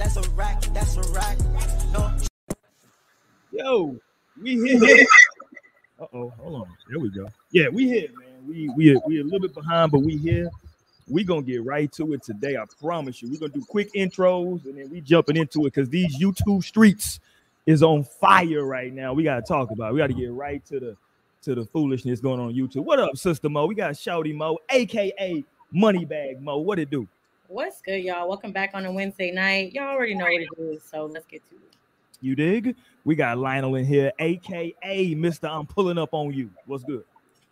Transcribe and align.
That's 0.00 0.16
a 0.16 0.30
rack. 0.30 0.62
That's 0.72 0.96
a 0.96 1.02
rack. 1.12 1.36
No. 1.92 2.10
Yo, 3.52 3.96
we 4.40 4.56
here. 4.56 5.06
Uh 6.00 6.06
oh, 6.14 6.32
hold 6.38 6.62
on. 6.62 6.68
There 6.88 6.98
we 6.98 7.10
go. 7.10 7.28
Yeah, 7.50 7.68
we 7.68 7.86
here, 7.86 8.08
man. 8.18 8.48
We 8.48 8.70
we 8.70 8.98
we 9.06 9.20
a 9.20 9.22
little 9.22 9.40
bit 9.40 9.52
behind, 9.52 9.92
but 9.92 9.98
we 9.98 10.16
here. 10.16 10.48
We 11.06 11.24
gonna 11.24 11.42
get 11.42 11.62
right 11.62 11.92
to 11.92 12.14
it 12.14 12.22
today. 12.22 12.56
I 12.56 12.64
promise 12.80 13.20
you. 13.20 13.30
We're 13.30 13.38
gonna 13.38 13.52
do 13.52 13.62
quick 13.68 13.92
intros 13.92 14.64
and 14.64 14.78
then 14.78 14.88
we 14.88 15.02
jumping 15.02 15.36
into 15.36 15.66
it 15.66 15.74
because 15.74 15.90
these 15.90 16.18
YouTube 16.18 16.64
streets 16.64 17.20
is 17.66 17.82
on 17.82 18.04
fire 18.04 18.64
right 18.64 18.94
now. 18.94 19.12
We 19.12 19.24
gotta 19.24 19.42
talk 19.42 19.70
about. 19.70 19.90
It. 19.90 19.92
We 19.92 19.98
gotta 19.98 20.14
get 20.14 20.32
right 20.32 20.64
to 20.68 20.80
the 20.80 20.96
to 21.42 21.54
the 21.54 21.66
foolishness 21.66 22.20
going 22.20 22.40
on 22.40 22.54
YouTube. 22.54 22.84
What 22.84 22.98
up, 22.98 23.18
Sister 23.18 23.50
Mo? 23.50 23.66
We 23.66 23.74
got 23.74 23.92
Shouty 23.92 24.34
Mo, 24.34 24.56
aka 24.70 25.44
Moneybag 25.74 26.40
Mo. 26.40 26.56
What 26.56 26.78
it 26.78 26.88
do? 26.88 27.06
What's 27.50 27.82
good, 27.82 28.04
y'all? 28.04 28.28
Welcome 28.28 28.52
back 28.52 28.70
on 28.74 28.86
a 28.86 28.92
Wednesday 28.92 29.32
night. 29.32 29.72
Y'all 29.72 29.88
already 29.88 30.14
know 30.14 30.24
what 30.24 30.40
it 30.40 30.48
is, 30.56 30.84
so 30.84 31.06
let's 31.06 31.26
get 31.26 31.42
to 31.50 31.56
it. 31.56 31.62
You 32.20 32.36
dig? 32.36 32.76
We 33.04 33.16
got 33.16 33.38
Lionel 33.38 33.74
in 33.74 33.84
here, 33.84 34.12
aka 34.20 35.14
Mr. 35.16 35.50
I'm 35.50 35.66
pulling 35.66 35.98
up 35.98 36.10
on 36.12 36.32
you. 36.32 36.48
What's 36.66 36.84
good? 36.84 37.02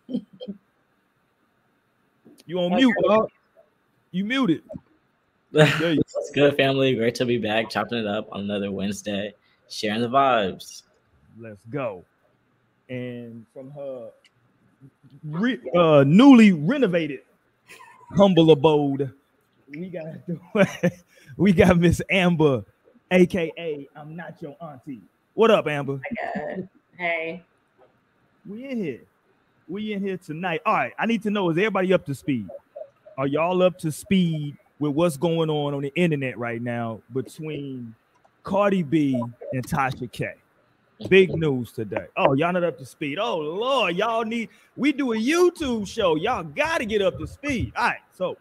you 0.07 0.23
on 2.59 2.71
mute, 2.77 2.95
dog. 3.03 3.29
You 4.11 4.23
muted. 4.23 4.63
There 5.51 5.91
you 5.91 6.01
What's 6.13 6.31
good, 6.31 6.55
family? 6.55 6.95
Great 6.95 7.15
to 7.15 7.25
be 7.25 7.37
back, 7.37 7.69
chopping 7.69 7.97
it 7.97 8.07
up 8.07 8.29
on 8.31 8.39
another 8.39 8.71
Wednesday, 8.71 9.33
sharing 9.67 9.99
the 9.99 10.07
vibes. 10.07 10.83
Let's 11.37 11.65
go. 11.65 12.05
And 12.87 13.45
from 13.53 13.69
her 13.71 14.11
re- 15.25 15.59
uh, 15.75 16.05
newly 16.07 16.53
renovated 16.53 17.19
humble 18.15 18.51
abode, 18.51 19.11
we 19.69 19.89
got 19.89 20.91
we 21.37 21.53
got 21.53 21.77
Miss 21.77 22.01
Amber, 22.09 22.63
aka 23.11 23.87
I'm 23.95 24.15
not 24.15 24.41
your 24.41 24.55
auntie. 24.61 25.01
What 25.33 25.51
up, 25.51 25.67
Amber? 25.67 26.01
Hey. 26.97 27.43
We 28.47 28.65
in 28.65 28.77
here. 28.77 29.01
We 29.67 29.93
in 29.93 30.01
here 30.01 30.17
tonight. 30.17 30.61
All 30.65 30.73
right. 30.73 30.93
I 30.97 31.05
need 31.05 31.23
to 31.23 31.29
know: 31.29 31.49
Is 31.49 31.57
everybody 31.57 31.93
up 31.93 32.05
to 32.07 32.15
speed? 32.15 32.47
Are 33.17 33.27
y'all 33.27 33.61
up 33.61 33.77
to 33.79 33.91
speed 33.91 34.57
with 34.79 34.93
what's 34.93 35.17
going 35.17 35.49
on 35.49 35.73
on 35.73 35.81
the 35.81 35.93
internet 35.95 36.37
right 36.37 36.61
now 36.61 37.01
between 37.13 37.93
Cardi 38.43 38.81
B 38.83 39.21
and 39.53 39.67
Tasha 39.67 40.11
K? 40.11 40.33
Big 41.07 41.33
news 41.33 41.71
today. 41.71 42.07
Oh, 42.17 42.33
y'all 42.33 42.51
not 42.51 42.63
up 42.63 42.77
to 42.79 42.85
speed. 42.85 43.19
Oh 43.19 43.37
Lord, 43.37 43.95
y'all 43.95 44.25
need. 44.25 44.49
We 44.75 44.91
do 44.91 45.13
a 45.13 45.17
YouTube 45.17 45.87
show. 45.87 46.15
Y'all 46.15 46.43
got 46.43 46.79
to 46.79 46.85
get 46.85 47.01
up 47.01 47.17
to 47.19 47.27
speed. 47.27 47.71
All 47.77 47.87
right. 47.87 47.99
So 48.11 48.37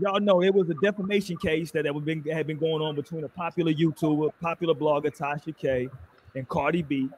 y'all 0.00 0.20
know 0.20 0.42
it 0.42 0.52
was 0.52 0.68
a 0.70 0.74
defamation 0.74 1.36
case 1.36 1.70
that 1.72 1.84
had 1.84 2.04
been, 2.04 2.22
had 2.24 2.46
been 2.46 2.58
going 2.58 2.82
on 2.82 2.94
between 2.94 3.24
a 3.24 3.28
popular 3.28 3.72
YouTuber, 3.72 4.32
popular 4.40 4.74
blogger 4.74 5.16
Tasha 5.16 5.56
K, 5.56 5.88
and 6.34 6.48
Cardi 6.48 6.82
B. 6.82 7.08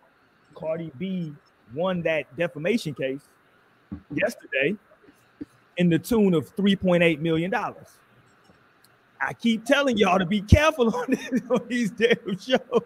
Cardi 0.55 0.93
B 0.99 1.33
won 1.75 2.03
that 2.03 2.35
defamation 2.37 2.95
case 2.95 3.21
yesterday 4.13 4.77
in 5.77 5.89
the 5.89 5.99
tune 5.99 6.35
of 6.35 6.55
$3.8 6.57 7.21
million. 7.21 7.53
I 9.23 9.33
keep 9.35 9.65
telling 9.65 9.97
y'all 9.97 10.19
to 10.19 10.27
be 10.27 10.41
careful 10.41 10.95
on, 10.97 11.07
this, 11.09 11.41
on 11.51 11.67
these 11.69 11.91
damn 11.91 12.39
shows. 12.39 12.83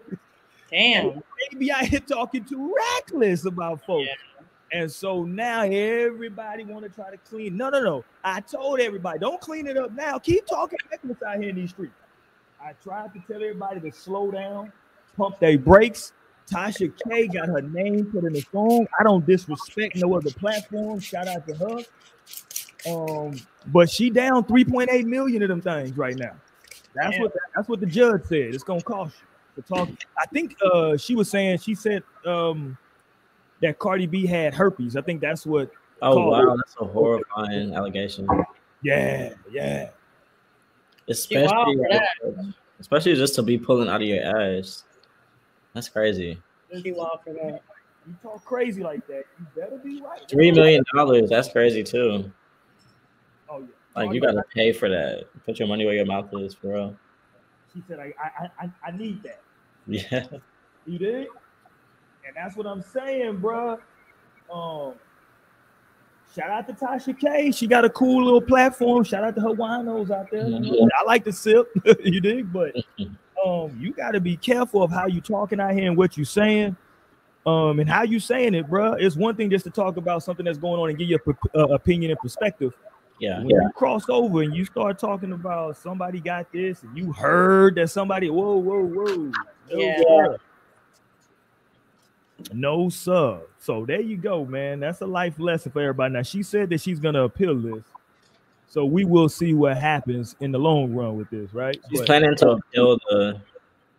Damn. 0.69 1.21
Maybe 1.51 1.71
I 1.71 1.85
hit 1.85 2.07
talking 2.07 2.43
too 2.43 2.73
reckless 2.75 3.45
about 3.45 3.85
folks. 3.85 4.07
Yeah. 4.07 4.34
And 4.75 4.91
so 4.91 5.23
now 5.23 5.61
everybody 5.61 6.65
want 6.65 6.83
to 6.83 6.89
try 6.89 7.09
to 7.09 7.17
clean. 7.17 7.55
No, 7.55 7.69
no, 7.69 7.81
no. 7.81 8.03
I 8.25 8.41
told 8.41 8.81
everybody, 8.81 9.19
don't 9.19 9.39
clean 9.39 9.67
it 9.67 9.77
up 9.77 9.93
now. 9.93 10.19
Keep 10.19 10.47
talking 10.47 10.77
reckless 10.91 11.17
out 11.25 11.39
here 11.39 11.49
in 11.51 11.55
these 11.55 11.69
streets. 11.69 11.93
I 12.61 12.73
tried 12.83 13.13
to 13.13 13.21
tell 13.25 13.41
everybody 13.41 13.79
to 13.79 13.91
slow 13.93 14.31
down, 14.31 14.73
pump 15.15 15.39
their 15.39 15.57
brakes. 15.57 16.11
Tasha 16.51 16.91
K 17.09 17.27
got 17.27 17.47
her 17.47 17.61
name 17.61 18.07
put 18.07 18.25
in 18.25 18.33
the 18.33 18.45
song. 18.51 18.85
I 18.99 19.03
don't 19.03 19.25
disrespect 19.25 19.95
no 19.95 20.13
other 20.13 20.31
platform. 20.31 20.99
Shout 20.99 21.29
out 21.29 21.47
to 21.47 21.55
her. 21.55 22.91
Um, 22.91 23.39
but 23.67 23.89
she 23.89 24.09
down 24.09 24.43
3.8 24.43 25.05
million 25.05 25.41
of 25.41 25.47
them 25.47 25.61
things 25.61 25.95
right 25.95 26.17
now. 26.17 26.35
That's 26.93 27.17
what 27.17 27.31
that's 27.55 27.69
what 27.69 27.79
the 27.79 27.85
judge 27.85 28.23
said. 28.25 28.53
It's 28.53 28.63
gonna 28.63 28.81
cost 28.81 29.15
you 29.55 29.63
to 29.63 29.67
talk. 29.67 29.89
I 30.19 30.25
think 30.27 30.57
uh 30.61 30.97
she 30.97 31.15
was 31.15 31.29
saying 31.29 31.59
she 31.59 31.75
said 31.75 32.03
um 32.25 32.77
that 33.65 33.79
Cardi 33.79 34.05
B 34.05 34.25
had 34.25 34.53
herpes. 34.53 34.95
I 34.95 35.01
think 35.01 35.21
that's 35.21 35.45
what. 35.45 35.71
Oh 36.01 36.29
wow, 36.29 36.41
her. 36.41 36.57
that's 36.57 36.75
a 36.79 36.85
horrifying 36.85 37.73
allegation. 37.73 38.27
Yeah, 38.83 39.33
yeah. 39.51 39.89
Especially, 41.07 41.77
especially 42.79 43.15
just 43.15 43.35
to 43.35 43.43
be 43.43 43.57
pulling 43.57 43.89
out 43.89 44.01
of 44.01 44.07
your 44.07 44.23
ass. 44.23 44.83
That's 45.73 45.89
crazy. 45.89 46.41
She 46.81 46.91
wild 46.91 47.19
for 47.23 47.33
that. 47.33 47.61
You 48.07 48.15
talk 48.21 48.43
crazy 48.45 48.83
like 48.83 49.05
that, 49.07 49.23
you 49.39 49.47
better 49.55 49.77
be 49.77 50.01
right. 50.01 50.21
Three 50.29 50.51
million 50.51 50.83
dollars. 50.93 51.29
That's 51.29 51.49
crazy 51.49 51.83
too. 51.83 52.31
Oh 53.49 53.59
yeah. 53.59 53.65
Like 53.95 54.13
you 54.13 54.21
gotta 54.21 54.43
pay 54.53 54.73
for 54.73 54.89
that. 54.89 55.25
Put 55.45 55.57
your 55.59 55.67
money 55.67 55.85
where 55.85 55.95
your 55.95 56.05
mouth 56.05 56.29
is, 56.33 56.53
for 56.53 56.67
real. 56.67 56.95
She 57.73 57.83
said, 57.87 57.99
"I, 57.99 58.13
I, 58.21 58.49
I, 58.59 58.71
I 58.87 58.91
need 58.91 59.23
that." 59.23 59.41
Yeah. 59.87 60.25
You 60.87 60.97
did. 60.97 61.27
And 62.25 62.35
that's 62.35 62.55
what 62.55 62.65
I'm 62.65 62.81
saying, 62.81 63.37
bro. 63.37 63.79
Um, 64.51 64.93
shout 66.35 66.49
out 66.49 66.67
to 66.67 66.73
Tasha 66.73 67.17
K. 67.17 67.51
She 67.51 67.67
got 67.67 67.85
a 67.85 67.89
cool 67.89 68.23
little 68.23 68.41
platform. 68.41 69.03
Shout 69.03 69.23
out 69.23 69.35
to 69.35 69.41
her 69.41 69.49
winos 69.49 70.09
out 70.09 70.31
there. 70.31 70.43
Mm-hmm. 70.43 70.87
I 70.99 71.03
like 71.05 71.23
to 71.25 71.31
sip, 71.31 71.67
you 72.03 72.19
dig, 72.19 72.51
but 72.51 72.75
um, 73.45 73.77
you 73.79 73.93
got 73.93 74.11
to 74.11 74.19
be 74.19 74.37
careful 74.37 74.81
of 74.81 74.91
how 74.91 75.07
you 75.07 75.21
talking 75.21 75.59
out 75.59 75.73
here 75.73 75.87
and 75.87 75.97
what 75.97 76.17
you 76.17 76.25
saying. 76.25 76.75
Um, 77.45 77.79
and 77.79 77.87
how 77.87 78.01
you 78.01 78.19
saying 78.19 78.55
it, 78.55 78.67
bro. 78.67 78.93
It's 78.93 79.15
one 79.15 79.35
thing 79.35 79.51
just 79.51 79.65
to 79.65 79.69
talk 79.69 79.97
about 79.97 80.23
something 80.23 80.43
that's 80.43 80.57
going 80.57 80.81
on 80.81 80.89
and 80.89 80.97
give 80.97 81.07
your 81.07 81.19
uh, 81.53 81.67
opinion 81.67 82.09
and 82.09 82.19
perspective. 82.19 82.73
Yeah. 83.19 83.37
When 83.37 83.49
yeah. 83.49 83.57
you 83.61 83.69
cross 83.75 84.09
over 84.09 84.41
and 84.41 84.55
you 84.55 84.65
start 84.65 84.97
talking 84.97 85.31
about 85.31 85.77
somebody 85.77 86.19
got 86.19 86.51
this 86.51 86.81
and 86.81 86.97
you 86.97 87.13
heard 87.13 87.75
that 87.75 87.91
somebody, 87.91 88.31
whoa, 88.31 88.55
whoa, 88.55 88.83
whoa. 88.83 89.31
yeah. 89.69 90.37
No 92.53 92.89
sub. 92.89 93.43
So 93.57 93.85
there 93.85 94.01
you 94.01 94.17
go, 94.17 94.45
man. 94.45 94.79
That's 94.79 95.01
a 95.01 95.05
life 95.05 95.39
lesson 95.39 95.71
for 95.71 95.81
everybody. 95.81 96.13
Now 96.13 96.21
she 96.21 96.43
said 96.43 96.69
that 96.69 96.81
she's 96.81 96.99
gonna 96.99 97.23
appeal 97.23 97.55
this. 97.55 97.83
So 98.67 98.85
we 98.85 99.05
will 99.05 99.29
see 99.29 99.53
what 99.53 99.77
happens 99.77 100.35
in 100.41 100.51
the 100.51 100.59
long 100.59 100.93
run 100.93 101.17
with 101.17 101.29
this, 101.29 101.53
right? 101.53 101.79
She's 101.89 101.99
but, 101.99 102.05
planning 102.07 102.35
to 102.37 102.51
appeal 102.51 102.97
the 103.09 103.41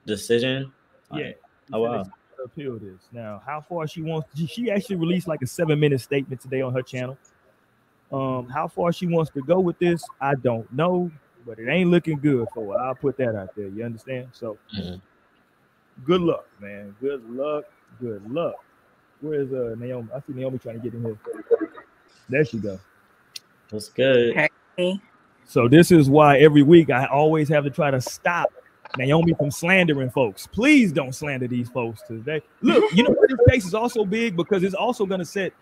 decision. 0.05 0.73
Yeah. 1.15 1.33
Oh 1.73 1.83
wow. 1.83 2.05
Appeal 2.45 2.79
this. 2.79 3.01
Now, 3.11 3.43
how 3.45 3.61
far 3.61 3.89
she 3.89 4.03
wants 4.03 4.29
she 4.49 4.71
actually 4.71 4.97
released 4.97 5.27
like 5.27 5.43
a 5.43 5.47
seven 5.47 5.81
minute 5.81 6.01
statement 6.01 6.41
today 6.41 6.61
on 6.61 6.73
her 6.75 6.83
channel. 6.83 7.17
Um, 8.13 8.49
how 8.49 8.69
far 8.69 8.93
she 8.93 9.07
wants 9.07 9.33
to 9.33 9.43
go 9.43 9.59
with 9.59 9.79
this, 9.81 10.05
I 10.21 10.37
don't 10.37 10.71
know, 10.73 11.11
but 11.45 11.59
it 11.59 11.69
ain't 11.69 11.91
looking 11.91 12.21
good 12.21 12.47
for 12.55 12.75
her. 12.75 12.81
I'll 12.81 12.95
put 12.95 13.17
that 13.17 13.35
out 13.35 13.57
there. 13.57 13.67
You 13.67 13.85
understand? 13.85 14.29
So 14.33 14.59
mm-hmm. 14.77 14.97
good 16.05 16.21
luck, 16.21 16.47
man. 16.61 16.95
Good 17.01 17.29
luck 17.29 17.65
Good 18.01 18.31
luck. 18.31 18.55
Where 19.21 19.41
is 19.41 19.53
uh 19.53 19.75
Naomi? 19.79 20.09
I 20.15 20.21
see 20.21 20.33
Naomi 20.35 20.59
trying 20.59 20.77
to 20.77 20.83
get 20.83 20.95
in 20.95 21.03
here. 21.03 21.19
There 22.29 22.45
she 22.45 22.59
go. 22.59 22.79
That's 23.71 23.89
good. 23.89 24.49
Hey. 24.77 25.01
So 25.45 25.69
this 25.69 25.91
is 25.91 26.11
why 26.11 26.39
every 26.39 26.63
week 26.63 26.91
I 26.91 27.07
always 27.07 27.49
have 27.49 27.65
to 27.65 27.71
try 27.71 27.91
to 27.91 28.01
stop 28.01 28.53
Naomi 28.99 29.35
from 29.35 29.51
slandering 29.51 30.11
folks. 30.11 30.47
Please 30.47 30.93
don't 30.93 31.15
slander 31.15 31.47
these 31.47 31.69
folks 31.69 32.03
today. 32.07 32.43
Look, 32.63 32.93
you 32.93 33.05
know 33.05 33.15
this 33.29 33.39
case 33.49 33.65
is 33.65 33.75
also 33.75 34.05
big 34.05 34.37
because 34.37 34.63
it's 34.63 34.75
also 34.75 35.07
going 35.07 35.21
to 35.21 35.25
set 35.25 35.53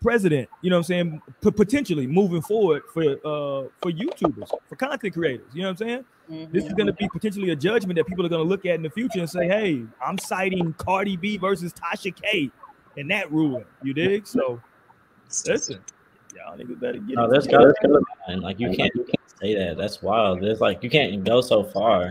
president. 0.00 0.48
You 0.62 0.70
know 0.70 0.76
what 0.76 0.80
I'm 0.80 0.84
saying? 0.84 1.22
P- 1.42 1.50
potentially 1.50 2.06
moving 2.06 2.42
forward 2.42 2.82
for 2.92 3.02
uh 3.02 3.68
for 3.80 3.90
YouTubers, 3.90 4.48
for 4.68 4.76
content 4.76 5.14
creators. 5.14 5.46
You 5.52 5.62
know 5.62 5.68
what 5.68 5.80
I'm 5.80 5.88
saying? 5.88 6.04
Mm-hmm. 6.30 6.52
This 6.52 6.64
is 6.64 6.72
going 6.74 6.86
to 6.86 6.92
be 6.92 7.08
potentially 7.08 7.50
a 7.50 7.56
judgment 7.56 7.96
that 7.96 8.06
people 8.06 8.24
are 8.24 8.28
going 8.28 8.42
to 8.42 8.48
look 8.48 8.64
at 8.64 8.76
in 8.76 8.82
the 8.82 8.90
future 8.90 9.18
and 9.18 9.28
say, 9.28 9.48
"Hey, 9.48 9.84
I'm 10.04 10.18
citing 10.18 10.72
Cardi 10.74 11.16
B 11.16 11.36
versus 11.36 11.72
Tasha 11.72 12.14
K 12.14 12.50
in 12.96 13.08
that 13.08 13.30
ruling." 13.32 13.64
You 13.82 13.94
dig? 13.94 14.26
So 14.26 14.60
listen, 15.46 15.80
y'all 16.36 16.56
niggas 16.56 16.80
better 16.80 16.98
get. 16.98 17.16
No, 17.16 17.30
that's 17.30 17.46
got 17.46 17.74
Like 18.28 18.60
you 18.60 18.70
can't 18.70 18.94
you 18.94 19.04
can't 19.04 19.40
say 19.40 19.54
that. 19.54 19.76
That's 19.76 20.02
wild. 20.02 20.40
There's 20.40 20.60
like 20.60 20.82
you 20.82 20.90
can't 20.90 21.24
go 21.24 21.40
so 21.40 21.64
far. 21.64 22.10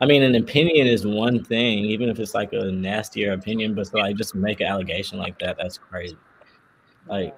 I 0.00 0.06
mean, 0.06 0.22
an 0.22 0.36
opinion 0.36 0.86
is 0.86 1.04
one 1.04 1.42
thing, 1.42 1.80
even 1.80 2.08
if 2.08 2.20
it's 2.20 2.32
like 2.32 2.52
a 2.52 2.70
nastier 2.70 3.32
opinion, 3.32 3.74
but 3.74 3.88
to 3.88 3.96
like 3.96 4.16
just 4.16 4.34
make 4.34 4.60
an 4.60 4.68
allegation 4.68 5.18
like 5.18 5.38
that, 5.40 5.56
that's 5.58 5.76
crazy. 5.76 6.16
Like 7.08 7.34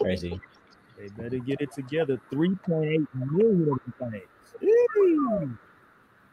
crazy. 0.00 0.40
They 0.98 1.08
better 1.08 1.38
get 1.38 1.60
it 1.60 1.72
together. 1.72 2.20
3.8 2.32 3.06
million 3.14 3.68
of 3.70 4.14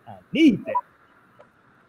I 0.08 0.18
need 0.32 0.66
that. 0.66 0.76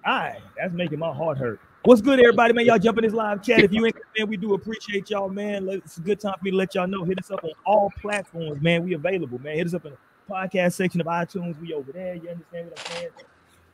All 0.04 0.18
right, 0.18 0.40
that's 0.56 0.72
making 0.72 0.98
my 0.98 1.12
heart 1.12 1.38
hurt. 1.38 1.60
What's 1.84 2.00
good, 2.00 2.18
everybody, 2.18 2.52
man? 2.52 2.66
Y'all 2.66 2.78
jump 2.78 2.98
in 2.98 3.04
this 3.04 3.12
live 3.12 3.42
chat. 3.42 3.60
If 3.60 3.72
you 3.72 3.86
ain't 3.86 3.96
man, 4.18 4.28
we 4.28 4.36
do 4.36 4.54
appreciate 4.54 5.10
y'all, 5.10 5.28
man. 5.28 5.68
It's 5.68 5.98
a 5.98 6.00
good 6.00 6.20
time 6.20 6.34
for 6.38 6.44
me 6.44 6.50
to 6.50 6.56
let 6.56 6.74
y'all 6.74 6.86
know. 6.86 7.04
Hit 7.04 7.18
us 7.18 7.30
up 7.30 7.44
on 7.44 7.52
all 7.64 7.92
platforms, 8.00 8.60
man. 8.60 8.84
We 8.84 8.94
available, 8.94 9.38
man. 9.40 9.56
Hit 9.56 9.66
us 9.66 9.74
up 9.74 9.84
in 9.84 9.92
the 9.92 9.98
podcast 10.32 10.74
section 10.74 11.00
of 11.00 11.06
iTunes. 11.06 11.60
We 11.60 11.72
over 11.72 11.92
there. 11.92 12.14
You 12.14 12.30
understand 12.30 12.70
what 12.70 12.80
I'm 12.80 12.96
saying? 12.96 13.10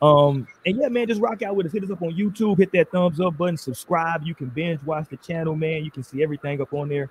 Um, 0.03 0.49
and 0.67 0.77
yeah, 0.77 0.89
man, 0.89 1.07
just 1.07 1.21
rock 1.21 1.43
out 1.43 1.55
with 1.55 1.67
us. 1.67 1.73
Hit 1.73 1.85
us 1.85 1.91
up 1.91 2.03
on 2.03 2.11
YouTube, 2.11 2.59
hit 2.59 2.73
that 2.73 2.91
thumbs 2.91 3.21
up 3.21 3.39
button, 3.39 3.57
subscribe. 3.57 4.25
You 4.25 4.35
can 4.35 4.49
binge 4.49 4.83
watch 4.83 5.09
the 5.09 5.17
channel, 5.17 5.55
man. 5.55 5.85
You 5.85 5.93
can 5.93 6.03
see 6.03 6.25
everything 6.25 6.61
up 6.61 6.75
on 6.75 6.89
there. 6.89 7.09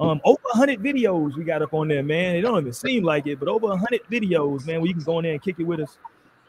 Um, 0.00 0.20
over 0.24 0.40
100 0.54 0.80
videos 0.80 1.36
we 1.36 1.44
got 1.44 1.62
up 1.62 1.74
on 1.74 1.86
there, 1.86 2.02
man. 2.02 2.34
It 2.34 2.40
don't 2.40 2.58
even 2.58 2.72
seem 2.72 3.04
like 3.04 3.26
it, 3.26 3.38
but 3.38 3.46
over 3.46 3.66
100 3.66 4.04
videos, 4.10 4.66
man, 4.66 4.80
where 4.80 4.88
you 4.88 4.94
can 4.94 5.04
go 5.04 5.18
in 5.18 5.24
there 5.24 5.34
and 5.34 5.42
kick 5.42 5.56
it 5.60 5.64
with 5.64 5.80
us. 5.80 5.98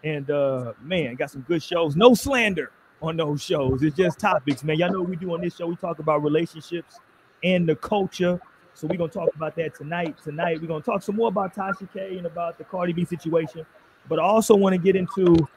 And 0.04 0.31
uh, 0.31 0.74
man, 0.81 1.13
got 1.16 1.30
some 1.30 1.42
good 1.42 1.62
shows. 1.62 1.95
No 1.95 2.13
slander 2.13 2.72
on 3.01 3.18
those 3.18 3.44
shows. 3.44 3.83
It's 3.83 3.98
just 3.98 4.18
topics, 4.18 4.63
man. 4.63 4.77
Y'all 4.77 4.92
know 4.92 5.01
we 5.01 5.18
do 5.18 5.33
on 5.33 5.42
this 5.42 5.57
show. 5.57 5.68
We 5.68 5.75
talk 5.75 6.00
about 6.00 6.24
relationships 6.24 7.00
and 7.44 7.68
the 7.68 7.75
culture. 7.75 8.39
So 8.74 8.88
we're 8.88 8.98
gonna 8.98 9.12
talk 9.12 9.30
about 9.36 9.56
that 9.57 9.75
tonight. 9.75 10.16
Tonight 10.24 10.62
we're 10.62 10.68
gonna 10.68 10.83
talk 10.83 11.04
some 11.04 11.18
more 11.18 11.27
about 11.27 11.54
Tasha 11.54 11.88
K 11.94 12.18
and 12.18 12.25
about 12.25 12.57
the 12.57 12.63
Cardi 12.63 12.94
B 12.94 13.06
situation, 13.06 13.66
but 14.10 14.19
I 14.19 14.24
also 14.24 14.56
want 14.56 14.74
to 14.74 14.80
get 14.80 14.95
into 14.95 15.48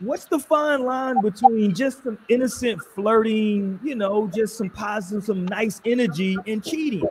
what's 0.00 0.24
the 0.26 0.38
fine 0.38 0.82
line 0.84 1.20
between 1.22 1.74
just 1.74 2.02
some 2.02 2.18
innocent 2.28 2.82
flirting, 2.94 3.78
you 3.82 3.94
know, 3.94 4.30
just 4.34 4.56
some 4.56 4.70
positive, 4.70 5.24
some 5.24 5.46
nice 5.46 5.80
energy 5.84 6.36
and 6.46 6.64
cheating. 6.64 7.08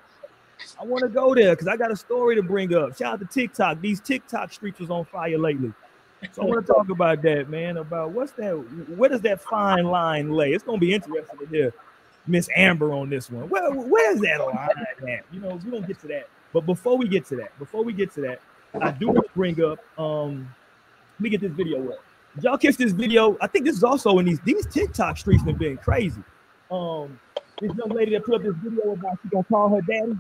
I 0.80 0.86
want 0.86 1.04
to 1.04 1.10
go 1.10 1.36
there 1.36 1.54
because 1.54 1.68
I 1.68 1.78
got 1.78 1.92
a 1.92 1.96
story 1.96 2.36
to 2.36 2.44
bring 2.44 2.74
up. 2.74 2.98
Shout 2.98 3.14
out 3.14 3.20
to 3.20 3.26
TikTok. 3.26 3.82
These 3.82 4.00
TikTok 4.00 4.54
streets 4.54 4.80
was 4.80 4.90
on 4.90 5.06
fire 5.06 5.38
lately. 5.38 5.74
So 6.32 6.44
I 6.44 6.46
want 6.46 6.66
to 6.66 6.74
talk 6.74 6.90
about 6.90 7.22
that, 7.24 7.50
man. 7.50 7.78
About 7.78 8.12
what's 8.12 8.32
that? 8.34 8.54
Where 8.96 9.10
does 9.10 9.22
that 9.22 9.42
fine 9.42 9.86
line 9.86 10.32
lay? 10.32 10.54
It's 10.54 10.64
gonna 10.64 10.78
be 10.78 10.94
interesting 10.94 11.38
to 11.38 11.46
hear 11.48 11.74
Miss 12.28 12.48
Amber 12.56 12.94
on 12.94 13.10
this 13.10 13.30
one. 13.30 13.50
Well, 13.50 13.74
where's 13.74 14.22
that 14.22 14.40
line 14.40 14.70
at? 15.10 15.26
You 15.34 15.42
know, 15.42 15.60
we 15.64 15.72
don't 15.72 15.86
get 15.86 16.00
to 16.00 16.08
that. 16.08 16.30
But 16.54 16.66
before 16.66 16.98
we 16.98 17.08
get 17.08 17.26
to 17.28 17.36
that, 17.38 17.58
before 17.60 17.84
we 17.84 17.92
get 17.92 18.14
to 18.14 18.22
that, 18.22 18.42
I 18.80 18.92
do 18.92 19.08
want 19.08 19.28
to 19.28 19.34
bring 19.36 19.62
up. 19.64 19.80
Um, 20.00 20.54
let 21.16 21.22
me 21.22 21.30
get 21.30 21.42
this 21.42 21.52
video 21.52 21.92
up. 21.92 22.04
Y'all 22.42 22.58
catch 22.58 22.78
this 22.78 22.92
video? 22.92 23.38
I 23.42 23.48
think 23.48 23.66
this 23.66 23.76
is 23.76 23.84
also 23.84 24.18
in 24.20 24.26
these 24.26 24.40
these 24.42 24.66
TikTok 24.66 25.18
streets 25.18 25.44
have 25.44 25.60
been 25.60 25.78
crazy. 25.78 26.24
Um, 26.72 27.20
this 27.62 27.72
young 27.78 27.90
lady 27.90 28.12
that 28.14 28.26
put 28.26 28.36
up 28.36 28.44
this 28.44 28.56
video 28.56 28.94
about 28.94 29.20
she 29.22 29.30
gonna 29.30 29.44
call 29.44 29.70
her 29.70 29.82
daddy. 29.82 30.18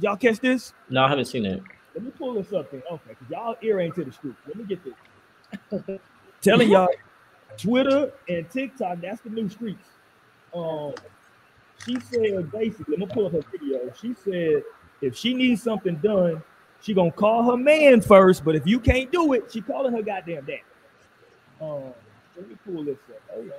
Y'all 0.00 0.16
catch 0.16 0.40
this? 0.40 0.72
No, 0.88 1.04
I 1.04 1.08
haven't 1.08 1.26
seen 1.26 1.44
it. 1.44 1.62
Let 1.94 2.04
me 2.04 2.10
pull 2.10 2.34
this 2.34 2.52
up. 2.52 2.70
Here. 2.70 2.82
Okay, 2.90 3.02
because 3.08 3.30
y'all 3.30 3.56
ear 3.62 3.80
ain't 3.80 3.94
to 3.96 4.04
the 4.04 4.12
street. 4.12 4.34
Let 4.46 4.56
me 4.56 4.64
get 4.64 4.80
this. 4.82 6.00
Telling 6.40 6.70
y'all, 6.70 6.88
Twitter 7.58 8.10
and 8.28 8.50
TikTok, 8.50 9.00
that's 9.02 9.20
the 9.20 9.30
new 9.30 9.48
streets. 9.48 9.88
Um, 10.54 10.94
she 11.84 12.00
said 12.00 12.50
basically, 12.50 12.94
I'm 12.94 13.00
gonna 13.00 13.14
pull 13.14 13.26
up 13.26 13.32
her 13.32 13.42
video. 13.52 13.92
She 14.00 14.14
said 14.14 14.62
if 15.02 15.16
she 15.16 15.34
needs 15.34 15.62
something 15.62 15.96
done, 15.96 16.42
she 16.84 16.92
gonna 16.92 17.10
call 17.10 17.50
her 17.50 17.56
man 17.56 18.02
first. 18.02 18.44
But 18.44 18.56
if 18.56 18.66
you 18.66 18.78
can't 18.78 19.10
do 19.10 19.32
it, 19.32 19.50
she 19.50 19.62
calling 19.62 19.92
her 19.94 20.02
goddamn 20.02 20.44
dad. 20.44 20.60
Um, 21.60 21.94
let 22.36 22.48
me 22.48 22.56
pull 22.66 22.84
this 22.84 22.98
up. 23.08 23.22
Hold 23.32 23.46
on. 23.46 23.52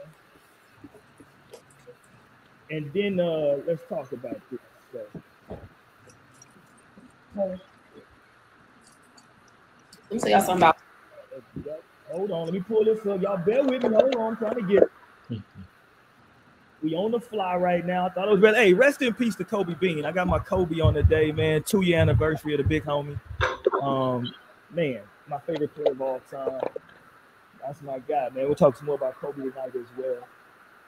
And 2.70 2.94
then 2.94 3.20
uh, 3.20 3.58
let's 3.66 3.82
talk 3.90 4.12
about 4.12 4.40
this. 4.52 4.60
So, 4.94 5.00
Let 7.36 7.60
me 10.12 10.20
tell 10.20 10.30
y'all 10.30 10.42
something 10.42 10.58
about. 10.58 10.78
Hold 12.12 12.32
on, 12.32 12.46
let 12.46 12.54
me 12.54 12.62
pull 12.62 12.86
this 12.86 13.00
up. 13.08 13.22
Y'all 13.22 13.38
bear 13.38 13.64
with 13.64 13.82
me. 13.84 13.90
Hold 13.90 14.16
on, 14.16 14.32
I'm 14.32 14.38
trying 14.38 14.56
to 14.56 14.62
get 14.62 14.84
it. 14.84 15.42
We 16.86 16.94
on 16.94 17.10
the 17.10 17.20
fly 17.20 17.56
right 17.56 17.84
now. 17.84 18.06
I 18.06 18.10
thought 18.12 18.28
it 18.28 18.32
was 18.32 18.40
better. 18.40 18.58
Hey, 18.58 18.72
rest 18.72 19.02
in 19.02 19.12
peace 19.12 19.36
to 19.38 19.44
Kobe 19.44 19.74
Bean. 19.74 20.06
I 20.06 20.12
got 20.12 20.28
my 20.28 20.38
Kobe 20.38 20.82
on 20.82 20.94
the 20.94 21.02
day, 21.02 21.32
man. 21.32 21.64
Two 21.64 21.82
year 21.82 21.98
anniversary 21.98 22.54
of 22.54 22.60
the 22.60 22.64
big 22.64 22.86
homie. 22.86 23.20
Um, 23.82 24.32
man, 24.70 25.02
my 25.28 25.40
favorite 25.40 25.74
player 25.74 25.94
of 25.94 26.02
all 26.02 26.22
time. 26.30 26.62
That's 27.60 27.82
my 27.82 27.98
guy, 27.98 28.30
man. 28.36 28.46
We'll 28.46 28.54
talk 28.54 28.78
some 28.78 28.86
more 28.86 28.98
about 28.98 29.20
Kobe 29.20 29.42
tonight 29.42 29.76
as 29.76 29.88
well. 29.98 30.28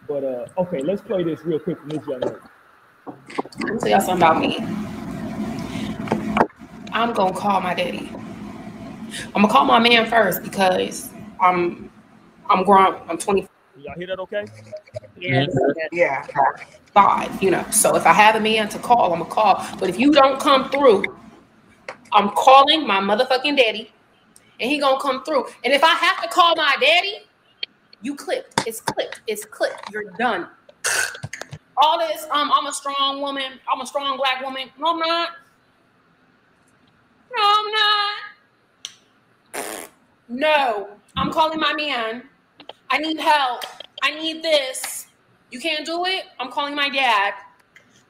But 0.07 0.23
uh, 0.23 0.45
okay, 0.59 0.83
let's 0.83 1.01
play 1.01 1.23
this 1.23 1.39
real 1.43 1.57
quick 1.57 1.79
from 1.79 1.89
this 1.89 2.05
young 2.05 2.19
lady. 2.19 2.35
Let 3.07 3.73
me 3.73 3.79
tell 3.79 3.89
y'all 3.89 3.99
something 3.99 4.17
about 4.17 4.39
me. 4.39 4.59
I'm 6.91 7.11
gonna 7.13 7.33
call 7.33 7.59
my 7.59 7.73
daddy. 7.73 8.11
I'm 9.33 9.41
gonna 9.41 9.47
call 9.47 9.65
my 9.65 9.79
man 9.79 10.07
first 10.07 10.43
because 10.43 11.09
I'm 11.41 11.89
I'm 12.47 12.63
grown. 12.65 13.01
I'm 13.09 13.17
25. 13.17 13.49
Can 13.73 13.81
y'all 13.81 13.95
hear 13.97 14.07
that 14.07 14.19
okay? 14.19 14.45
Yes. 15.19 15.55
Yeah, 15.91 16.25
five. 16.93 17.41
You 17.41 17.51
know, 17.51 17.65
so 17.71 17.95
if 17.95 18.05
I 18.05 18.13
have 18.13 18.35
a 18.35 18.39
man 18.39 18.69
to 18.69 18.79
call, 18.79 19.13
I'm 19.13 19.19
gonna 19.19 19.29
call. 19.29 19.65
But 19.79 19.89
if 19.89 19.99
you 19.99 20.11
don't 20.11 20.39
come 20.39 20.69
through, 20.69 21.03
I'm 22.13 22.29
calling 22.31 22.85
my 22.87 22.99
motherfucking 22.99 23.57
daddy, 23.57 23.91
and 24.59 24.69
he 24.69 24.79
gonna 24.79 25.01
come 25.01 25.23
through. 25.23 25.45
And 25.63 25.73
if 25.73 25.83
I 25.83 25.93
have 25.93 26.21
to 26.23 26.29
call 26.29 26.55
my 26.55 26.77
daddy, 26.79 27.19
you 28.01 28.15
clipped. 28.15 28.67
It's 28.67 28.81
clipped. 28.81 29.21
It's 29.27 29.45
clipped. 29.45 29.91
You're 29.91 30.11
done. 30.17 30.47
All 31.77 31.99
this, 31.99 32.25
um, 32.31 32.51
I'm 32.53 32.65
a 32.65 32.73
strong 32.73 33.21
woman. 33.21 33.59
I'm 33.71 33.81
a 33.81 33.85
strong 33.85 34.17
black 34.17 34.43
woman. 34.43 34.69
No, 34.79 34.93
I'm 34.93 34.99
not. 34.99 35.29
No, 37.35 37.43
I'm 37.43 37.71
not. 37.71 38.13
No, 40.29 40.89
I'm 41.15 41.31
calling 41.31 41.59
my 41.59 41.73
man. 41.73 42.23
I 42.89 42.97
need 42.97 43.19
help. 43.19 43.63
I 44.01 44.11
need 44.11 44.43
this. 44.43 45.06
You 45.51 45.59
can't 45.59 45.85
do 45.85 46.05
it? 46.05 46.25
I'm 46.39 46.51
calling 46.51 46.75
my 46.75 46.89
dad. 46.89 47.33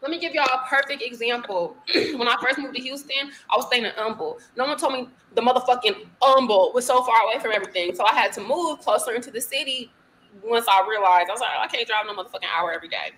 Let 0.02 0.12
me 0.12 0.20
give 0.20 0.34
y'all 0.34 0.46
a 0.46 0.68
perfect 0.68 1.02
example. 1.02 1.76
when 1.94 2.28
I 2.28 2.36
first 2.42 2.60
moved 2.60 2.76
to 2.76 2.82
Houston, 2.82 3.32
I 3.50 3.56
was 3.56 3.66
staying 3.68 3.86
in 3.86 3.92
Humble. 3.96 4.40
No 4.56 4.66
one 4.66 4.78
told 4.78 4.94
me 4.94 5.10
the 5.36 5.42
motherfucking 5.42 6.08
Humble 6.22 6.72
was 6.74 6.86
so 6.86 7.04
far 7.04 7.22
away 7.24 7.40
from 7.40 7.52
everything. 7.52 7.96
So 7.96 8.06
I 8.06 8.14
had 8.14 8.32
to 8.34 8.42
move 8.42 8.80
closer 8.80 9.12
into 9.12 9.32
the 9.32 9.42
city 9.42 9.92
once 10.44 10.66
I 10.70 10.88
realized 10.88 11.30
I 11.30 11.34
was 11.34 11.42
like, 11.42 11.50
oh, 11.58 11.62
I 11.62 11.68
can't 11.68 11.88
drive 11.88 12.06
no 12.06 12.14
motherfucking 12.14 12.48
hour 12.56 12.72
every 12.72 12.90
day. 12.90 13.12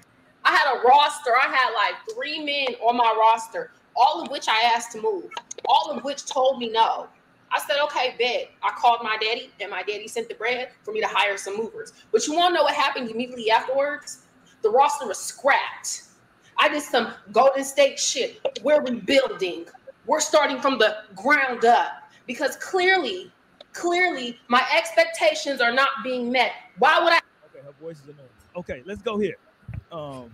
I 0.46 0.52
had 0.56 0.74
a 0.74 0.82
roster. 0.82 1.32
I 1.36 1.48
had 1.48 1.74
like 1.74 1.96
three 2.14 2.44
men 2.44 2.76
on 2.82 2.96
my 2.96 3.14
roster, 3.20 3.72
all 3.96 4.22
of 4.22 4.30
which 4.30 4.48
I 4.48 4.62
asked 4.74 4.94
to 4.94 5.02
move, 5.02 5.26
all 5.66 5.92
of 5.92 6.04
which 6.04 6.26
told 6.26 6.60
me 6.60 6.70
no. 6.72 7.08
I 7.52 7.60
said, 7.60 7.78
okay, 7.86 8.16
bet. 8.20 8.52
I 8.62 8.72
called 8.78 9.00
my 9.04 9.18
daddy, 9.18 9.52
and 9.60 9.72
my 9.72 9.82
daddy 9.84 10.08
sent 10.08 10.30
the 10.30 10.36
bread 10.36 10.70
for 10.84 10.92
me 10.92 11.02
to 11.02 11.08
hire 11.08 11.38
some 11.38 11.58
movers. 11.58 11.94
But 12.12 12.28
you 12.28 12.36
want 12.36 12.54
to 12.54 12.60
know 12.60 12.64
what 12.64 12.74
happened 12.74 13.10
immediately 13.10 13.50
afterwards? 13.50 14.24
The 14.62 14.70
roster 14.70 15.08
was 15.08 15.18
scrapped. 15.18 16.04
I 16.58 16.68
did 16.70 16.84
some 16.84 17.14
Golden 17.32 17.64
State 17.64 17.98
shit. 18.00 18.40
We're 18.64 18.82
rebuilding. 18.82 19.66
We're 20.06 20.20
starting 20.20 20.60
from 20.60 20.78
the 20.78 20.98
ground 21.16 21.66
up 21.66 22.12
because 22.28 22.56
clearly, 22.58 23.32
clearly, 23.74 24.40
my 24.48 24.64
expectations 24.76 25.62
are 25.62 25.72
not 25.72 25.90
being 26.04 26.32
met. 26.32 26.52
Why 26.78 27.02
would 27.02 27.14
I? 27.14 27.20
Okay, 27.46 27.66
her 27.66 27.74
voice 27.82 27.98
is 27.98 28.06
annoying. 28.06 28.30
Okay, 28.56 28.84
let's 28.86 29.02
go 29.02 29.18
here. 29.18 29.38
Um, 29.92 30.30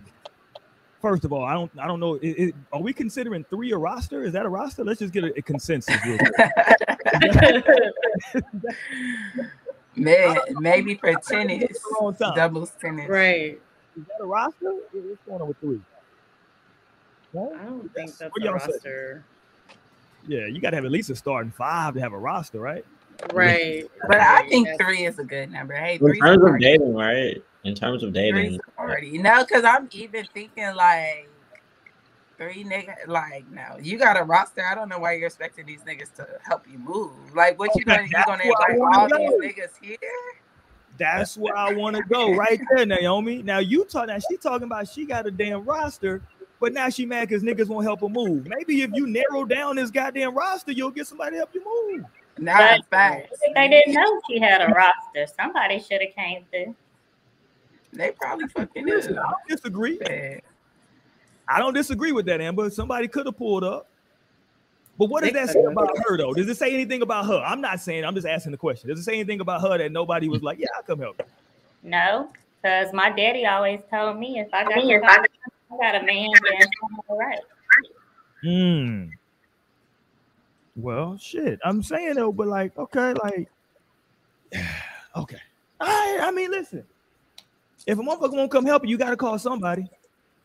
first 1.00 1.24
of 1.24 1.32
all, 1.32 1.44
I 1.44 1.54
don't, 1.54 1.70
I 1.78 1.86
don't 1.86 2.00
know. 2.00 2.14
It, 2.14 2.28
it, 2.28 2.54
are 2.72 2.80
we 2.80 2.92
considering 2.92 3.44
three 3.44 3.72
a 3.72 3.78
roster? 3.78 4.22
Is 4.24 4.32
that 4.32 4.46
a 4.46 4.48
roster? 4.48 4.84
Let's 4.84 5.00
just 5.00 5.12
get 5.12 5.24
a, 5.24 5.32
a 5.38 5.42
consensus. 5.42 5.96
Real 6.04 6.18
quick. 6.18 6.34
Man, 9.96 10.36
maybe 10.60 10.94
for 10.96 11.14
tennis, 11.14 11.62
It's 11.70 11.80
a 11.84 12.02
long 12.02 12.14
time. 12.14 12.34
doubles 12.34 12.72
tennis. 12.80 13.08
Right. 13.08 13.58
Is 13.96 14.04
that 14.06 14.22
a 14.22 14.26
roster? 14.26 14.74
What's 14.92 15.22
going 15.26 15.40
on 15.40 15.48
with 15.48 15.58
three? 15.58 15.80
No? 17.32 17.54
I 17.58 17.64
don't 17.64 17.94
think 17.94 18.16
that's 18.16 18.32
a 18.38 18.42
y'all 18.42 18.58
say? 18.58 18.66
roster. 18.72 19.24
Yeah, 20.28 20.46
you 20.46 20.60
got 20.60 20.70
to 20.70 20.76
have 20.76 20.84
at 20.84 20.90
least 20.90 21.08
a 21.10 21.16
starting 21.16 21.50
five 21.52 21.94
to 21.94 22.00
have 22.00 22.12
a 22.12 22.18
roster, 22.18 22.60
right? 22.60 22.84
Right. 23.32 23.90
But 24.06 24.20
I 24.20 24.46
think 24.48 24.68
three 24.78 25.06
is 25.06 25.18
a 25.18 25.24
good 25.24 25.50
number. 25.50 25.74
Hey, 25.74 25.98
In 26.00 26.18
terms 26.18 26.44
of 26.44 26.58
dating, 26.60 26.94
right? 26.94 27.42
In 27.66 27.74
terms 27.74 28.02
of 28.04 28.12
dating, 28.12 28.50
Three's 28.50 28.60
already 28.78 29.18
no, 29.18 29.44
because 29.44 29.64
I'm 29.64 29.88
even 29.90 30.24
thinking 30.32 30.72
like 30.76 31.28
three 32.38 32.62
niggas. 32.62 33.08
Like, 33.08 33.44
no, 33.50 33.76
you 33.82 33.98
got 33.98 34.16
a 34.18 34.22
roster. 34.22 34.64
I 34.64 34.74
don't 34.76 34.88
know 34.88 35.00
why 35.00 35.14
you're 35.14 35.26
expecting 35.26 35.66
these 35.66 35.80
niggas 35.82 36.14
to 36.14 36.26
help 36.44 36.64
you 36.70 36.78
move. 36.78 37.12
Like, 37.34 37.58
what 37.58 37.74
you 37.74 37.82
Okay, 37.82 37.96
gonna 37.96 38.02
you 38.04 38.10
that's 38.12 38.26
gonna 38.26 38.44
where 38.44 38.54
I 38.68 38.72
invite 38.74 38.98
all 38.98 39.08
go. 39.08 39.40
these 39.40 39.54
niggas 39.54 39.70
here? 39.82 39.96
That's 40.96 41.36
where 41.36 41.56
I 41.56 41.74
want 41.74 41.96
to 41.96 42.02
go 42.04 42.34
right 42.34 42.60
there, 42.74 42.86
Naomi. 42.86 43.42
Now 43.42 43.58
you 43.58 43.84
talk 43.84 44.06
now 44.06 44.18
she 44.18 44.36
talking 44.36 44.66
about 44.66 44.88
she 44.88 45.04
got 45.04 45.26
a 45.26 45.30
damn 45.32 45.64
roster, 45.64 46.22
but 46.60 46.72
now 46.72 46.88
she 46.88 47.04
mad 47.04 47.28
because 47.28 47.42
niggas 47.42 47.66
won't 47.66 47.84
help 47.84 48.00
her 48.00 48.08
move. 48.08 48.46
Maybe 48.46 48.82
if 48.82 48.90
you 48.94 49.08
narrow 49.08 49.44
down 49.44 49.74
this 49.76 49.90
goddamn 49.90 50.36
roster, 50.36 50.70
you'll 50.70 50.92
get 50.92 51.08
somebody 51.08 51.32
to 51.32 51.38
help 51.38 51.50
you 51.52 51.64
move. 51.64 52.04
Not 52.38 52.80
But- 52.90 52.96
facts. 52.96 53.40
They 53.54 53.68
didn't 53.68 53.92
know 53.94 54.20
she 54.30 54.38
had 54.38 54.62
a 54.62 54.72
roster. 54.72 55.26
Somebody 55.36 55.80
should 55.80 56.00
have 56.00 56.14
came 56.14 56.44
through. 56.52 56.76
They 57.96 58.12
probably 58.12 58.46
fucking 58.48 58.86
Listen, 58.86 59.14
knew. 59.14 59.20
I 59.20 59.30
don't 59.30 59.48
disagree. 59.48 59.98
Yeah. 60.00 60.40
I 61.48 61.58
don't 61.58 61.74
disagree 61.74 62.12
with 62.12 62.26
that, 62.26 62.40
Amber. 62.40 62.68
Somebody 62.70 63.08
could 63.08 63.26
have 63.26 63.36
pulled 63.36 63.64
up. 63.64 63.88
But 64.98 65.10
what 65.10 65.22
does 65.22 65.32
that 65.34 65.50
say 65.50 65.62
about 65.62 65.90
her 66.06 66.16
though? 66.16 66.32
Does 66.32 66.48
it 66.48 66.56
say 66.56 66.72
anything 66.72 67.02
about 67.02 67.26
her? 67.26 67.42
I'm 67.44 67.60
not 67.60 67.80
saying, 67.80 68.04
I'm 68.04 68.14
just 68.14 68.26
asking 68.26 68.52
the 68.52 68.58
question. 68.58 68.88
Does 68.88 68.98
it 68.98 69.02
say 69.02 69.14
anything 69.14 69.40
about 69.40 69.60
her 69.60 69.76
that 69.76 69.92
nobody 69.92 70.28
was 70.28 70.42
like, 70.42 70.58
yeah, 70.58 70.68
I'll 70.74 70.82
come 70.82 71.00
help 71.00 71.16
you? 71.18 71.90
No, 71.90 72.30
because 72.62 72.92
my 72.94 73.10
daddy 73.10 73.46
always 73.46 73.80
told 73.90 74.18
me 74.18 74.40
if 74.40 74.48
I 74.54 74.64
got, 74.64 74.78
if 74.78 75.04
I, 75.04 75.24
I 75.72 75.76
got 75.76 76.02
a 76.02 76.06
man, 76.06 76.30
then 76.44 76.68
I'm 76.84 77.00
all 77.08 77.18
right. 77.18 77.40
Hmm. 78.42 79.08
Well, 80.76 81.18
shit. 81.18 81.58
I'm 81.62 81.82
saying 81.82 82.14
though, 82.14 82.32
but 82.32 82.46
like, 82.48 82.76
okay, 82.78 83.12
like 83.22 83.48
Okay. 85.16 85.40
All 85.80 85.86
right. 85.86 86.18
I 86.22 86.30
mean, 86.30 86.50
listen. 86.50 86.84
If 87.86 87.98
a 87.98 88.02
motherfucker 88.02 88.32
won't 88.32 88.50
come 88.50 88.66
help 88.66 88.84
you, 88.84 88.90
you 88.90 88.98
gotta 88.98 89.16
call 89.16 89.38
somebody. 89.38 89.88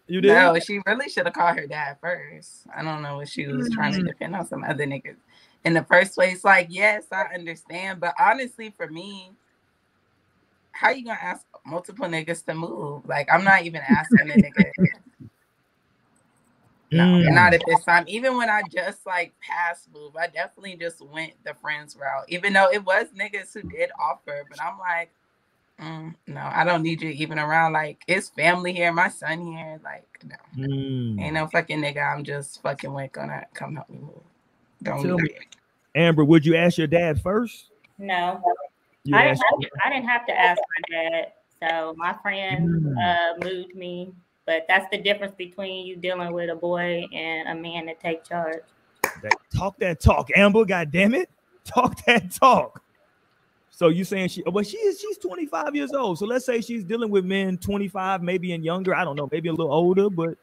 You 0.07 0.21
did. 0.21 0.33
No, 0.33 0.59
she 0.59 0.79
really 0.85 1.09
should 1.09 1.25
have 1.25 1.33
called 1.33 1.57
her 1.57 1.65
dad 1.67 1.97
first. 2.01 2.67
I 2.75 2.83
don't 2.83 3.01
know 3.01 3.17
what 3.17 3.29
she 3.29 3.47
was 3.47 3.69
trying 3.69 3.93
to 3.93 4.03
depend 4.03 4.35
on 4.35 4.45
some 4.47 4.63
other 4.63 4.85
niggas 4.85 5.15
in 5.63 5.73
the 5.73 5.83
first 5.83 6.15
place. 6.15 6.43
Like, 6.43 6.67
yes, 6.69 7.05
I 7.11 7.33
understand, 7.33 7.99
but 7.99 8.13
honestly, 8.19 8.73
for 8.75 8.87
me, 8.87 9.31
how 10.73 10.89
you 10.91 11.05
gonna 11.05 11.19
ask 11.21 11.45
multiple 11.65 12.07
niggas 12.07 12.45
to 12.45 12.53
move? 12.53 13.07
Like, 13.07 13.27
I'm 13.31 13.43
not 13.43 13.63
even 13.63 13.81
asking 13.81 14.31
a 14.31 14.35
nigga. 14.35 14.71
No, 16.93 17.05
Mm. 17.05 17.33
not 17.33 17.53
at 17.53 17.61
this 17.65 17.85
time. 17.85 18.03
Even 18.07 18.35
when 18.35 18.49
I 18.49 18.63
just 18.69 19.05
like 19.05 19.33
past 19.39 19.87
move, 19.93 20.17
I 20.17 20.27
definitely 20.27 20.75
just 20.75 20.99
went 21.01 21.31
the 21.45 21.53
friends 21.53 21.95
route. 21.95 22.25
Even 22.27 22.51
though 22.51 22.69
it 22.69 22.83
was 22.83 23.07
niggas 23.17 23.53
who 23.53 23.61
did 23.63 23.91
offer, 23.97 24.45
but 24.49 24.61
I'm 24.61 24.77
like, 24.77 25.09
mm, 25.81 26.15
no, 26.27 26.41
I 26.53 26.63
don't 26.63 26.83
need 26.83 27.01
you 27.01 27.09
even 27.09 27.39
around. 27.39 27.73
Like, 27.73 28.03
it's 28.07 28.29
family 28.29 28.73
here, 28.73 28.91
my 28.91 29.09
son 29.09 29.45
here. 29.47 29.79
Like, 29.83 30.05
no, 30.23 30.35
Mm. 30.65 31.21
ain't 31.21 31.33
no 31.33 31.47
fucking 31.47 31.81
nigga. 31.81 32.13
I'm 32.15 32.23
just 32.23 32.61
fucking 32.61 32.93
with 32.93 33.11
gonna 33.11 33.45
come 33.53 33.75
help 33.75 33.89
me 33.89 33.99
move. 33.99 34.21
Don't 34.83 35.03
Tell 35.03 35.17
me- 35.17 35.23
me. 35.23 35.37
Amber, 35.95 36.23
would 36.23 36.45
you 36.45 36.55
ask 36.55 36.77
your 36.77 36.87
dad 36.87 37.21
first? 37.21 37.69
No, 37.97 38.41
You 39.03 39.15
I 39.15 39.23
didn't, 39.23 39.31
asked- 39.31 39.43
I, 39.43 39.55
didn't, 39.59 39.73
I 39.85 39.89
didn't 39.89 40.09
have 40.09 40.25
to 40.27 40.39
ask 40.39 40.59
my 40.59 40.95
dad. 40.97 41.31
So 41.61 41.93
my 41.97 42.13
friend 42.21 42.69
Mm. 42.69 42.95
uh, 43.03 43.45
moved 43.45 43.75
me. 43.75 44.13
But 44.47 44.65
that's 44.67 44.85
the 44.91 44.97
difference 44.97 45.35
between 45.35 45.85
you 45.85 45.95
dealing 45.95 46.33
with 46.33 46.49
a 46.49 46.55
boy 46.55 47.05
and 47.13 47.47
a 47.47 47.55
man 47.61 47.85
that 47.85 47.99
take 47.99 48.23
charge. 48.23 48.63
that, 49.21 49.33
talk 49.55 49.77
that 49.77 49.99
talk, 49.99 50.29
Amber. 50.35 50.65
God 50.65 50.91
damn 50.91 51.13
it, 51.13 51.29
talk 51.63 52.03
that 52.05 52.31
talk. 52.31 52.80
So 53.81 53.87
you 53.87 54.03
saying 54.03 54.27
she? 54.29 54.43
But 54.43 54.67
she 54.67 54.77
is. 54.77 55.01
She's 55.01 55.17
25 55.17 55.75
years 55.75 55.91
old. 55.91 56.19
So 56.19 56.27
let's 56.27 56.45
say 56.45 56.61
she's 56.61 56.83
dealing 56.83 57.09
with 57.09 57.25
men 57.25 57.57
25, 57.57 58.21
maybe 58.21 58.51
and 58.51 58.63
younger. 58.63 58.93
I 58.93 59.03
don't 59.03 59.15
know, 59.15 59.27
maybe 59.31 59.49
a 59.49 59.53
little 59.53 59.73
older, 59.73 60.07
but 60.07 60.37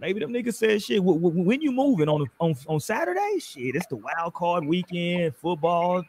maybe 0.00 0.18
them 0.18 0.32
niggas 0.32 0.54
said 0.54 0.82
shit. 0.82 0.98
wh- 0.98 1.14
wh- 1.14 1.46
When 1.46 1.60
you 1.60 1.70
moving 1.70 2.08
on 2.08 2.28
on 2.40 2.56
on 2.66 2.80
Saturday? 2.80 3.38
Shit, 3.38 3.76
it's 3.76 3.86
the 3.86 3.94
wild 3.94 4.34
card 4.34 4.64
weekend, 4.64 5.36
football. 5.36 6.02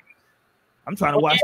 I'm 0.88 0.96
trying 0.96 1.13
to 1.13 1.20
watch. 1.20 1.39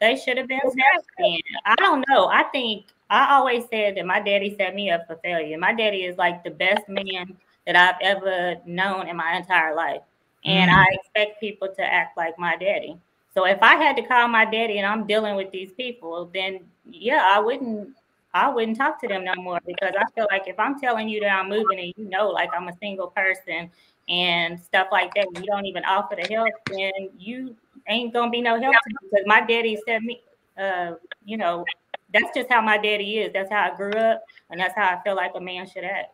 They 0.00 0.14
should 0.14 0.38
have 0.38 0.46
been 0.46 0.60
snapping. 0.60 1.40
I 1.66 1.74
don't 1.78 2.04
know. 2.08 2.28
I 2.28 2.44
think 2.52 2.86
I 3.10 3.34
always 3.34 3.64
said 3.68 3.96
that 3.96 4.06
my 4.06 4.20
daddy 4.20 4.54
set 4.56 4.76
me 4.76 4.92
up 4.92 5.08
for 5.08 5.16
failure. 5.24 5.58
My 5.58 5.74
daddy 5.74 6.04
is 6.04 6.16
like 6.16 6.44
the 6.44 6.50
best 6.52 6.88
man 6.88 7.36
that 7.66 7.74
I've 7.74 8.00
ever 8.00 8.58
known 8.64 9.08
in 9.08 9.16
my 9.16 9.32
entire 9.36 9.74
life. 9.74 10.02
And 10.44 10.70
Mm. 10.70 10.74
I 10.74 10.84
expect 10.92 11.40
people 11.40 11.66
to 11.74 11.82
act 11.82 12.16
like 12.16 12.38
my 12.38 12.54
daddy. 12.54 12.96
So 13.38 13.44
if 13.44 13.62
I 13.62 13.76
had 13.76 13.94
to 13.98 14.02
call 14.02 14.26
my 14.26 14.44
daddy 14.44 14.78
and 14.78 14.86
I'm 14.86 15.06
dealing 15.06 15.36
with 15.36 15.52
these 15.52 15.70
people, 15.70 16.28
then 16.34 16.58
yeah, 16.90 17.28
I 17.30 17.38
wouldn't 17.38 17.90
I 18.34 18.48
wouldn't 18.48 18.76
talk 18.76 19.00
to 19.02 19.06
them 19.06 19.24
no 19.24 19.32
more 19.36 19.60
because 19.64 19.94
I 19.96 20.02
feel 20.12 20.26
like 20.28 20.48
if 20.48 20.58
I'm 20.58 20.80
telling 20.80 21.08
you 21.08 21.20
that 21.20 21.28
I'm 21.28 21.48
moving 21.48 21.78
and 21.78 21.94
you 21.96 22.10
know 22.10 22.30
like 22.30 22.50
I'm 22.52 22.66
a 22.66 22.76
single 22.78 23.06
person 23.06 23.70
and 24.08 24.60
stuff 24.60 24.88
like 24.90 25.14
that, 25.14 25.28
you 25.36 25.44
don't 25.44 25.66
even 25.66 25.84
offer 25.84 26.16
the 26.20 26.26
help, 26.34 26.48
then 26.68 26.90
you 27.16 27.54
ain't 27.86 28.12
gonna 28.12 28.28
be 28.28 28.40
no 28.40 28.60
help 28.60 28.74
to 28.74 28.90
me 28.90 29.08
because 29.08 29.24
my 29.24 29.40
daddy 29.40 29.78
said 29.86 30.02
me 30.02 30.20
uh 30.60 30.94
you 31.24 31.36
know 31.36 31.64
that's 32.12 32.34
just 32.34 32.50
how 32.50 32.60
my 32.60 32.76
daddy 32.76 33.18
is. 33.18 33.32
That's 33.32 33.52
how 33.52 33.70
I 33.70 33.76
grew 33.76 33.92
up, 33.92 34.20
and 34.50 34.58
that's 34.58 34.74
how 34.74 34.96
I 34.96 35.00
feel 35.04 35.14
like 35.14 35.30
a 35.36 35.40
man 35.40 35.70
should 35.70 35.84
act. 35.84 36.12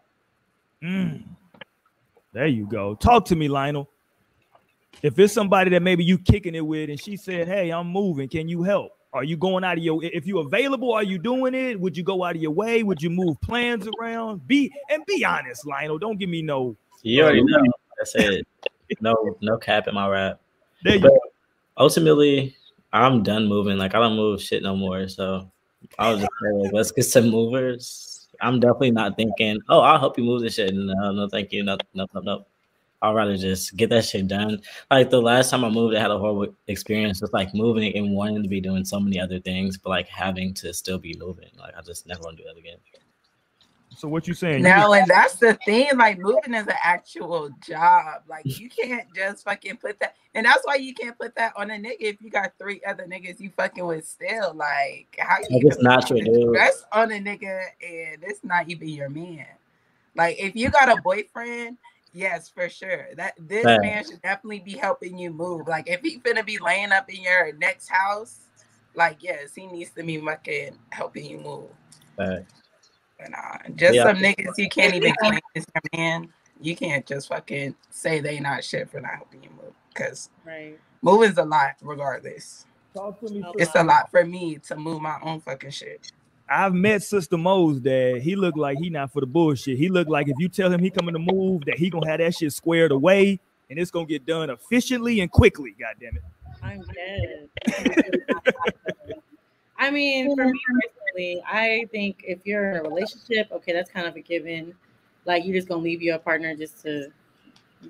Mm. 0.83 1.25
There 2.35 2.49
you 2.49 2.67
go. 2.67 2.95
Talk 2.97 3.25
to 3.27 3.35
me, 3.35 3.49
Lionel. 3.49 3.89
If 5.03 5.19
it's 5.19 5.35
somebody 5.35 5.71
that 5.71 5.83
maybe 5.83 6.05
you 6.05 6.19
kicking 6.19 6.55
it 6.55 6.67
with, 6.67 6.91
and 6.91 7.01
she 7.01 7.17
said, 7.17 7.47
"Hey, 7.47 7.71
I'm 7.71 7.89
moving. 7.89 8.29
Can 8.29 8.49
you 8.49 8.63
help?" 8.63 8.93
Are 9.15 9.23
you 9.23 9.37
going 9.37 9.63
out 9.63 9.79
of 9.79 9.85
your? 9.85 10.03
If 10.03 10.27
you 10.27 10.41
available, 10.41 10.93
are 10.93 11.05
you 11.05 11.19
doing 11.19 11.55
it? 11.55 11.79
Would 11.79 11.97
you 11.97 12.03
go 12.03 12.25
out 12.25 12.35
of 12.35 12.43
your 12.43 12.51
way? 12.51 12.83
Would 12.83 13.01
you 13.01 13.11
move 13.11 13.41
plans 13.41 13.87
around? 14.01 14.47
Be 14.49 14.73
and 14.91 15.07
be 15.07 15.25
honest, 15.25 15.65
Lionel. 15.65 15.99
Don't 15.99 16.19
give 16.19 16.29
me 16.29 16.43
no. 16.43 16.77
You 17.03 17.23
already 17.23 17.41
uh, 17.41 17.45
know. 17.45 17.73
I 18.01 18.05
said 18.05 18.43
no, 19.01 19.37
no 19.41 19.57
cap 19.57 19.87
in 19.87 19.95
my 19.95 20.09
rap. 20.09 20.41
There 20.83 20.97
you 20.97 21.01
But 21.01 21.11
go. 21.11 21.19
ultimately, 21.79 22.57
I'm 22.93 23.23
done 23.23 23.47
moving. 23.47 23.79
Like 23.79 23.95
I 23.95 24.01
don't 24.01 24.17
move 24.17 24.43
shit 24.43 24.65
no 24.65 24.75
more. 24.75 25.07
So 25.09 25.49
I 25.99 26.11
was 26.11 26.21
just 26.21 26.31
like, 26.43 26.73
let's 26.73 26.91
get 26.91 27.05
some 27.05 27.31
movers. 27.31 28.27
I'm 28.41 28.59
definitely 28.59 28.91
not 28.91 29.17
thinking, 29.17 29.61
oh, 29.69 29.81
I'll 29.81 29.99
help 30.01 30.19
you 30.19 30.25
move 30.25 30.43
this 30.43 30.55
shit. 30.55 30.75
No, 30.75 31.13
no, 31.13 31.29
thank 31.29 31.53
you. 31.53 31.63
No, 31.63 31.77
no, 31.95 32.07
no, 32.15 32.21
no. 32.21 32.47
I'd 33.05 33.15
rather 33.15 33.37
just 33.37 33.77
get 33.77 33.91
that 33.91 34.05
shit 34.05 34.29
done. 34.29 34.63
Like 34.91 35.11
the 35.11 35.21
last 35.21 35.51
time 35.51 35.65
I 35.65 35.69
moved, 35.69 35.95
I 35.95 36.01
had 36.01 36.11
a 36.11 36.19
horrible 36.19 36.55
experience 36.69 37.21
with 37.21 37.33
like 37.33 37.55
moving 37.55 37.95
and 37.97 38.15
wanting 38.15 38.43
to 38.43 38.49
be 38.49 38.61
doing 38.61 38.85
so 38.85 38.99
many 38.99 39.21
other 39.21 39.39
things, 39.41 39.77
but 39.77 39.91
like 39.91 40.09
having 40.09 40.55
to 40.55 40.73
still 40.73 40.99
be 40.99 41.15
moving. 41.19 41.51
Like 41.59 41.77
I 41.77 41.83
just 41.83 42.07
never 42.07 42.23
want 42.23 42.39
to 42.39 42.43
do 42.43 42.49
that 42.49 42.59
again. 42.59 42.79
So 43.97 44.09
what 44.09 44.27
you 44.27 44.35
saying? 44.35 44.59
You 44.59 44.65
No, 44.65 44.93
and 44.95 45.07
that's 45.07 45.37
the 45.37 45.55
thing. 45.67 45.97
Like 45.97 46.19
moving 46.19 46.55
is 46.55 46.67
an 46.67 46.75
actual 46.83 47.51
job. 47.67 48.23
Like 48.29 48.47
you 48.59 48.69
can't 48.69 49.07
just 49.15 49.45
fucking 49.45 49.77
put 49.77 50.01
that, 50.01 50.17
and 50.35 50.47
that's 50.47 50.65
why 50.65 50.77
you 50.77 50.95
can't 50.95 51.19
put 51.19 51.35
that 51.37 51.53
on 51.57 51.71
a 51.71 51.75
nigga 51.75 51.97
if 52.01 52.23
you 52.23 52.31
got 52.31 52.53
three 52.59 52.81
other 52.87 53.05
niggas 53.05 53.39
you 53.39 53.51
fucking 53.51 53.87
with 53.87 54.07
still. 54.07 54.55
Like 54.55 55.17
how 55.19 55.37
you 55.39 55.57
Like, 55.57 55.65
it's 55.65 55.83
not 55.83 56.09
your 56.11 56.21
dude. 56.21 56.57
That's 56.57 56.85
on 56.93 57.13
a 57.13 57.19
nigga, 57.19 57.61
and 57.83 58.23
it's 58.23 58.43
not 58.43 58.69
even 58.69 58.89
your 58.89 59.11
man. 59.11 59.47
Like 60.17 60.37
if 60.39 60.57
you 60.57 60.71
got 60.71 60.89
a 60.89 61.01
boyfriend, 61.03 61.79
yes, 62.15 62.49
for 62.49 62.69
sure. 62.69 63.09
That 63.17 63.35
this 63.39 63.65
Facts. 63.65 63.83
man 63.83 64.05
should 64.05 64.23
definitely 64.23 64.61
be 64.61 64.73
helping 64.73 65.19
you 65.19 65.31
move. 65.31 65.69
Like 65.69 65.89
if 65.89 66.01
he 66.01 66.19
finna 66.21 66.47
be 66.47 66.59
laying 66.59 66.93
up 66.93 67.11
in 67.11 67.23
your 67.23 67.53
next 67.55 67.89
house, 67.89 68.49
like 68.95 69.19
yes, 69.21 69.55
he 69.55 69.67
needs 69.67 69.91
to 69.91 70.03
be 70.03 70.19
fucking 70.19 70.79
helping 70.91 71.27
you 71.27 71.39
move. 71.39 71.71
But 72.17 72.45
But 73.19 73.31
nah, 73.31 73.59
just 73.77 73.97
Yeah. 73.97 74.05
some 74.05 74.17
niggas 74.17 74.57
you 74.57 74.69
can't 74.69 74.95
even 74.95 75.15
claim 75.17 75.41
is 75.55 75.67
your 75.75 76.01
man. 76.01 76.33
You 76.61 76.77
can't 76.77 77.05
just 77.05 77.29
fucking 77.29 77.75
say 77.91 78.21
they 78.21 78.41
not 78.41 78.65
shit 78.65 78.89
for 78.89 79.01
not 79.01 79.17
helping 79.17 79.43
you 79.43 79.51
move. 79.51 79.75
Cause 79.95 80.31
Right. 80.45 80.79
moving's 81.03 81.39
a 81.39 81.45
lot 81.45 81.75
regardless. 81.83 82.67
talk 82.95 83.19
to 83.21 83.29
me. 83.29 83.45
It's 83.59 83.75
a 83.75 83.83
lot 83.83 84.09
for 84.11 84.25
me 84.25 84.59
to 84.59 84.77
move 84.77 85.03
my 85.03 85.19
own 85.21 85.41
fucking 85.41 85.71
shit. 85.71 86.13
I've 86.49 86.75
met 86.75 87.03
Sister 87.03 87.39
Mo's 87.39 87.81
dad. 87.81 88.23
He 88.23 88.37
looked 88.37 88.59
like 88.59 88.79
he 88.79 88.91
not 88.91 89.13
for 89.13 89.21
the 89.21 89.27
bullshit. 89.27 89.79
He 89.79 89.89
looked 89.89 90.11
like 90.11 90.29
if 90.29 90.37
you 90.39 90.49
tell 90.49 90.71
him 90.71 90.81
he 90.81 90.91
coming 90.91 91.15
to 91.15 91.19
move, 91.19 91.65
that 91.67 91.79
he 91.79 91.89
gonna 91.89 92.07
have 92.07 92.19
that 92.19 92.35
shit 92.35 92.53
squared 92.53 92.93
away, 92.93 93.41
and 93.71 93.79
it's 93.79 93.91
gonna 93.91 94.07
get 94.07 94.27
done 94.27 94.51
efficiently 94.51 95.21
and 95.21 95.31
quickly. 95.31 95.75
God 95.79 95.95
damn 96.01 96.17
it. 96.17 96.23
I'm 96.63 96.83
dead. 96.95 97.49
I 99.79 99.91
mean, 99.91 100.35
for 100.37 100.45
me 100.47 100.61
personally, 101.15 101.43
I 101.47 101.87
think 101.91 102.25
if 102.27 102.41
you're 102.45 102.71
in 102.71 102.77
a 102.77 102.83
relationship, 102.83 103.49
okay, 103.51 103.73
that's 103.73 103.91
kind 103.91 104.07
of 104.07 104.17
a 104.17 104.21
given. 104.21 104.75
Like 105.25 105.45
you're 105.45 105.57
just 105.57 105.69
gonna 105.69 105.83
leave 105.83 106.03
your 106.03 106.19
partner 106.19 106.55
just 106.55 106.83
to 106.83 107.09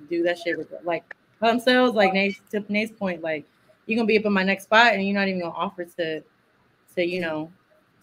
do 0.09 0.23
that 0.23 0.39
shit 0.39 0.57
with 0.57 0.73
like 0.85 1.15
themselves. 1.41 1.95
Like 1.95 2.13
Nate's 2.13 2.41
to 2.51 2.65
Nate's 2.69 2.93
point, 2.93 3.23
like 3.23 3.45
you're 3.87 3.97
gonna 3.97 4.07
be 4.07 4.19
up 4.19 4.25
in 4.25 4.33
my 4.33 4.45
next 4.45 4.65
spot 4.65 4.95
and 4.95 5.05
you're 5.07 5.15
not 5.15 5.29
even 5.29 5.41
gonna 5.41 5.55
offer 5.55 5.85
to 5.85 6.23
to, 6.95 7.05
you 7.05 7.21
know, 7.21 7.51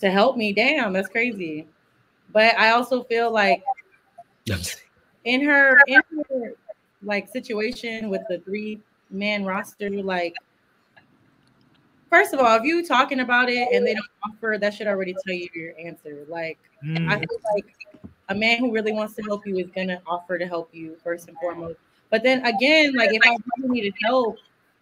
to 0.01 0.11
help 0.11 0.37
me. 0.37 0.53
Damn, 0.53 0.93
that's 0.93 1.09
crazy. 1.09 1.67
But 2.31 2.57
I 2.57 2.71
also 2.71 3.03
feel 3.03 3.31
like 3.31 3.63
in 5.23 5.41
her 5.41 5.81
in 5.87 6.01
her 6.29 6.53
like 7.03 7.27
situation 7.29 8.09
with 8.09 8.27
the 8.27 8.39
three 8.39 8.81
man 9.09 9.45
roster, 9.45 9.89
like 9.89 10.35
first 12.09 12.33
of 12.33 12.39
all, 12.39 12.57
if 12.57 12.63
you 12.63 12.85
talking 12.85 13.19
about 13.21 13.49
it 13.49 13.69
and 13.71 13.85
they 13.85 13.93
don't 13.93 14.05
offer, 14.25 14.57
that 14.59 14.73
should 14.73 14.87
already 14.87 15.13
tell 15.13 15.33
you 15.33 15.49
your 15.53 15.73
answer. 15.79 16.25
Like 16.27 16.57
I 17.07 17.15
Mm. 17.15 17.19
feel 17.19 17.39
like 17.53 17.75
a 18.29 18.35
man 18.35 18.59
who 18.59 18.71
really 18.71 18.91
wants 18.93 19.15
to 19.15 19.23
help 19.23 19.45
you 19.45 19.57
is 19.57 19.69
gonna 19.71 20.01
offer 20.07 20.37
to 20.37 20.45
help 20.47 20.73
you 20.73 20.97
first 21.03 21.27
and 21.27 21.37
foremost. 21.39 21.77
But 22.09 22.23
then 22.23 22.45
again, 22.45 22.93
like 22.95 23.11
if 23.13 23.21
I 23.25 23.37
really 23.57 23.73
needed 23.73 23.93
help, 24.01 24.37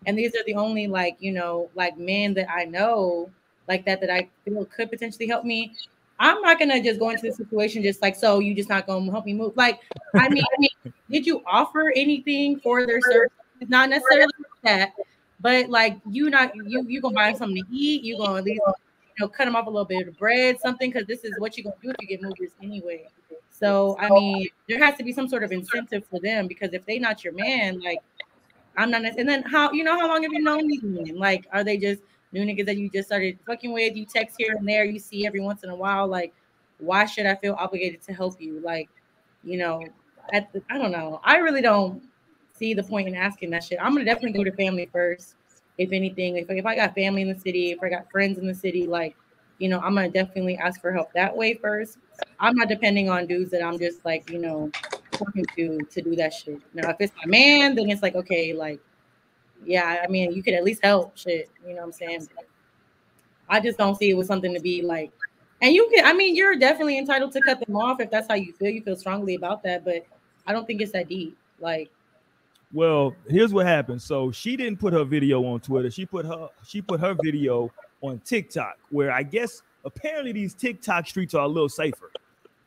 and 0.05 0.17
these 0.17 0.35
are 0.35 0.43
the 0.45 0.55
only 0.55 0.87
like 0.87 1.17
you 1.19 1.31
know 1.31 1.69
like 1.75 1.97
men 1.97 2.33
that 2.35 2.49
I 2.49 2.65
know 2.65 3.29
like 3.69 3.85
that 3.85 4.01
that 4.01 4.09
I 4.09 4.27
feel 4.43 4.65
could 4.65 4.89
potentially 4.89 5.27
help 5.27 5.45
me. 5.45 5.73
I'm 6.19 6.41
not 6.41 6.59
gonna 6.59 6.83
just 6.83 6.99
go 6.99 7.11
into 7.11 7.27
the 7.27 7.31
situation 7.31 7.81
just 7.81 8.01
like 8.01 8.15
so 8.15 8.39
you 8.39 8.53
just 8.53 8.67
not 8.67 8.85
gonna 8.85 9.09
help 9.09 9.25
me 9.25 9.33
move. 9.33 9.55
Like 9.55 9.79
I 10.15 10.27
mean, 10.27 10.43
I 10.43 10.59
mean, 10.59 10.93
did 11.09 11.25
you 11.25 11.41
offer 11.45 11.93
anything 11.95 12.59
for 12.59 12.85
their 12.85 12.99
service? 12.99 13.31
Not 13.67 13.89
necessarily 13.89 14.33
that, 14.63 14.91
but 15.39 15.69
like 15.69 15.97
you 16.09 16.29
not 16.29 16.51
you 16.55 16.83
you 16.87 16.99
gonna 16.99 17.15
buy 17.15 17.31
something 17.31 17.63
to 17.63 17.69
eat. 17.71 18.03
You 18.03 18.17
gonna 18.17 18.39
at 18.39 18.43
least 18.43 18.61
you 18.65 19.13
know 19.19 19.29
cut 19.29 19.45
them 19.45 19.55
off 19.55 19.67
a 19.67 19.69
little 19.69 19.85
bit 19.85 20.07
of 20.07 20.17
bread, 20.17 20.59
something 20.59 20.91
because 20.91 21.07
this 21.07 21.23
is 21.23 21.31
what 21.37 21.57
you're 21.57 21.63
gonna 21.63 21.75
do 21.81 21.91
if 21.91 21.95
you 22.01 22.07
get 22.07 22.21
movers 22.21 22.51
anyway. 22.61 23.05
So 23.51 23.95
I 23.99 24.09
mean, 24.09 24.47
there 24.67 24.83
has 24.83 24.97
to 24.97 25.03
be 25.03 25.13
some 25.13 25.29
sort 25.29 25.43
of 25.43 25.51
incentive 25.51 26.05
for 26.09 26.19
them 26.19 26.47
because 26.47 26.73
if 26.73 26.85
they 26.85 26.99
not 26.99 27.23
your 27.23 27.33
man, 27.33 27.79
like 27.79 27.99
I'm 28.79 28.91
not. 28.91 29.03
And 29.03 29.27
then 29.27 29.43
how 29.43 29.71
you 29.71 29.83
know 29.83 29.99
how 29.99 30.07
long 30.07 30.23
have 30.23 30.31
you 30.31 30.41
known 30.41 30.67
these 30.67 30.83
men? 30.83 31.17
Like, 31.17 31.45
are 31.51 31.63
they 31.63 31.77
just 31.77 32.01
new 32.31 32.43
niggas 32.43 32.65
that 32.65 32.77
you 32.77 32.89
just 32.89 33.09
started 33.09 33.39
fucking 33.45 33.71
with? 33.71 33.95
You 33.95 34.05
text 34.05 34.35
here 34.37 34.55
and 34.57 34.67
there, 34.67 34.85
you 34.85 34.99
see 34.99 35.25
every 35.25 35.39
once 35.39 35.63
in 35.63 35.69
a 35.69 35.75
while. 35.75 36.07
Like, 36.07 36.33
why 36.79 37.05
should 37.05 37.25
I 37.25 37.35
feel 37.35 37.55
obligated 37.57 38.01
to 38.03 38.13
help 38.13 38.41
you? 38.41 38.59
Like, 38.61 38.89
you 39.43 39.57
know, 39.57 39.83
at 40.33 40.51
the, 40.53 40.61
I 40.69 40.77
don't 40.77 40.91
know. 40.91 41.21
I 41.23 41.37
really 41.37 41.61
don't 41.61 42.03
see 42.53 42.73
the 42.73 42.83
point 42.83 43.07
in 43.07 43.15
asking 43.15 43.49
that 43.51 43.63
shit. 43.63 43.79
I'm 43.81 43.93
gonna 43.93 44.05
definitely 44.05 44.37
go 44.37 44.43
to 44.43 44.55
family 44.55 44.89
first 44.91 45.35
if 45.79 45.93
anything, 45.93 46.35
if, 46.35 46.49
if 46.49 46.65
I 46.65 46.75
got 46.75 46.93
family 46.93 47.21
in 47.21 47.29
the 47.29 47.39
city, 47.39 47.71
if 47.71 47.81
I 47.81 47.89
got 47.89 48.11
friends 48.11 48.37
in 48.37 48.45
the 48.45 48.53
city, 48.53 48.85
like, 48.85 49.15
you 49.59 49.69
know, 49.69 49.79
I'm 49.79 49.95
gonna 49.95 50.09
definitely 50.09 50.57
ask 50.57 50.81
for 50.81 50.91
help 50.91 51.11
that 51.13 51.35
way 51.35 51.53
first. 51.53 51.97
I'm 52.39 52.53
not 52.55 52.67
depending 52.67 53.09
on 53.09 53.27
dudes 53.27 53.49
that 53.51 53.63
I'm 53.63 53.79
just 53.79 54.03
like, 54.03 54.29
you 54.29 54.39
know, 54.39 54.69
talking 55.11 55.45
to 55.55 55.79
to 55.79 56.01
do 56.01 56.15
that 56.17 56.33
shit. 56.33 56.61
Now, 56.73 56.89
if 56.89 56.97
it's 56.99 57.13
my 57.17 57.25
man, 57.25 57.75
then 57.75 57.89
it's 57.89 58.01
like, 58.01 58.15
okay, 58.15 58.53
like, 58.53 58.81
yeah, 59.65 60.01
I 60.03 60.07
mean, 60.07 60.31
you 60.33 60.43
could 60.43 60.53
at 60.53 60.63
least 60.63 60.83
help 60.83 61.17
shit. 61.17 61.49
You 61.63 61.73
know 61.73 61.81
what 61.81 61.85
I'm 61.85 61.91
saying? 61.91 62.27
I 63.49 63.59
just 63.59 63.77
don't 63.77 63.95
see 63.95 64.09
it 64.09 64.13
was 64.13 64.27
something 64.27 64.53
to 64.53 64.59
be 64.59 64.81
like, 64.81 65.11
and 65.61 65.73
you 65.73 65.89
can, 65.93 66.05
I 66.05 66.13
mean, 66.13 66.35
you're 66.35 66.55
definitely 66.55 66.97
entitled 66.97 67.33
to 67.33 67.41
cut 67.41 67.59
them 67.65 67.75
off 67.75 67.99
if 67.99 68.09
that's 68.09 68.27
how 68.27 68.35
you 68.35 68.53
feel. 68.53 68.69
You 68.69 68.81
feel 68.81 68.95
strongly 68.95 69.35
about 69.35 69.63
that, 69.63 69.83
but 69.83 70.05
I 70.47 70.53
don't 70.53 70.65
think 70.65 70.81
it's 70.81 70.91
that 70.93 71.09
deep. 71.09 71.37
Like, 71.59 71.91
Well, 72.71 73.13
here's 73.27 73.53
what 73.53 73.65
happened. 73.65 74.01
So 74.01 74.31
she 74.31 74.55
didn't 74.55 74.79
put 74.79 74.93
her 74.93 75.03
video 75.03 75.43
on 75.45 75.59
Twitter. 75.59 75.91
She 75.91 76.05
put 76.05 76.25
her 76.25 76.47
she 76.65 76.81
put 76.81 76.99
her 77.01 77.15
video 77.21 77.71
on 78.01 78.19
TikTok, 78.19 78.77
where 78.89 79.11
I 79.11 79.23
guess 79.23 79.61
apparently 79.83 80.31
these 80.31 80.53
TikTok 80.53 81.07
streets 81.07 81.33
are 81.33 81.43
a 81.43 81.47
little 81.47 81.69
safer. 81.69 82.11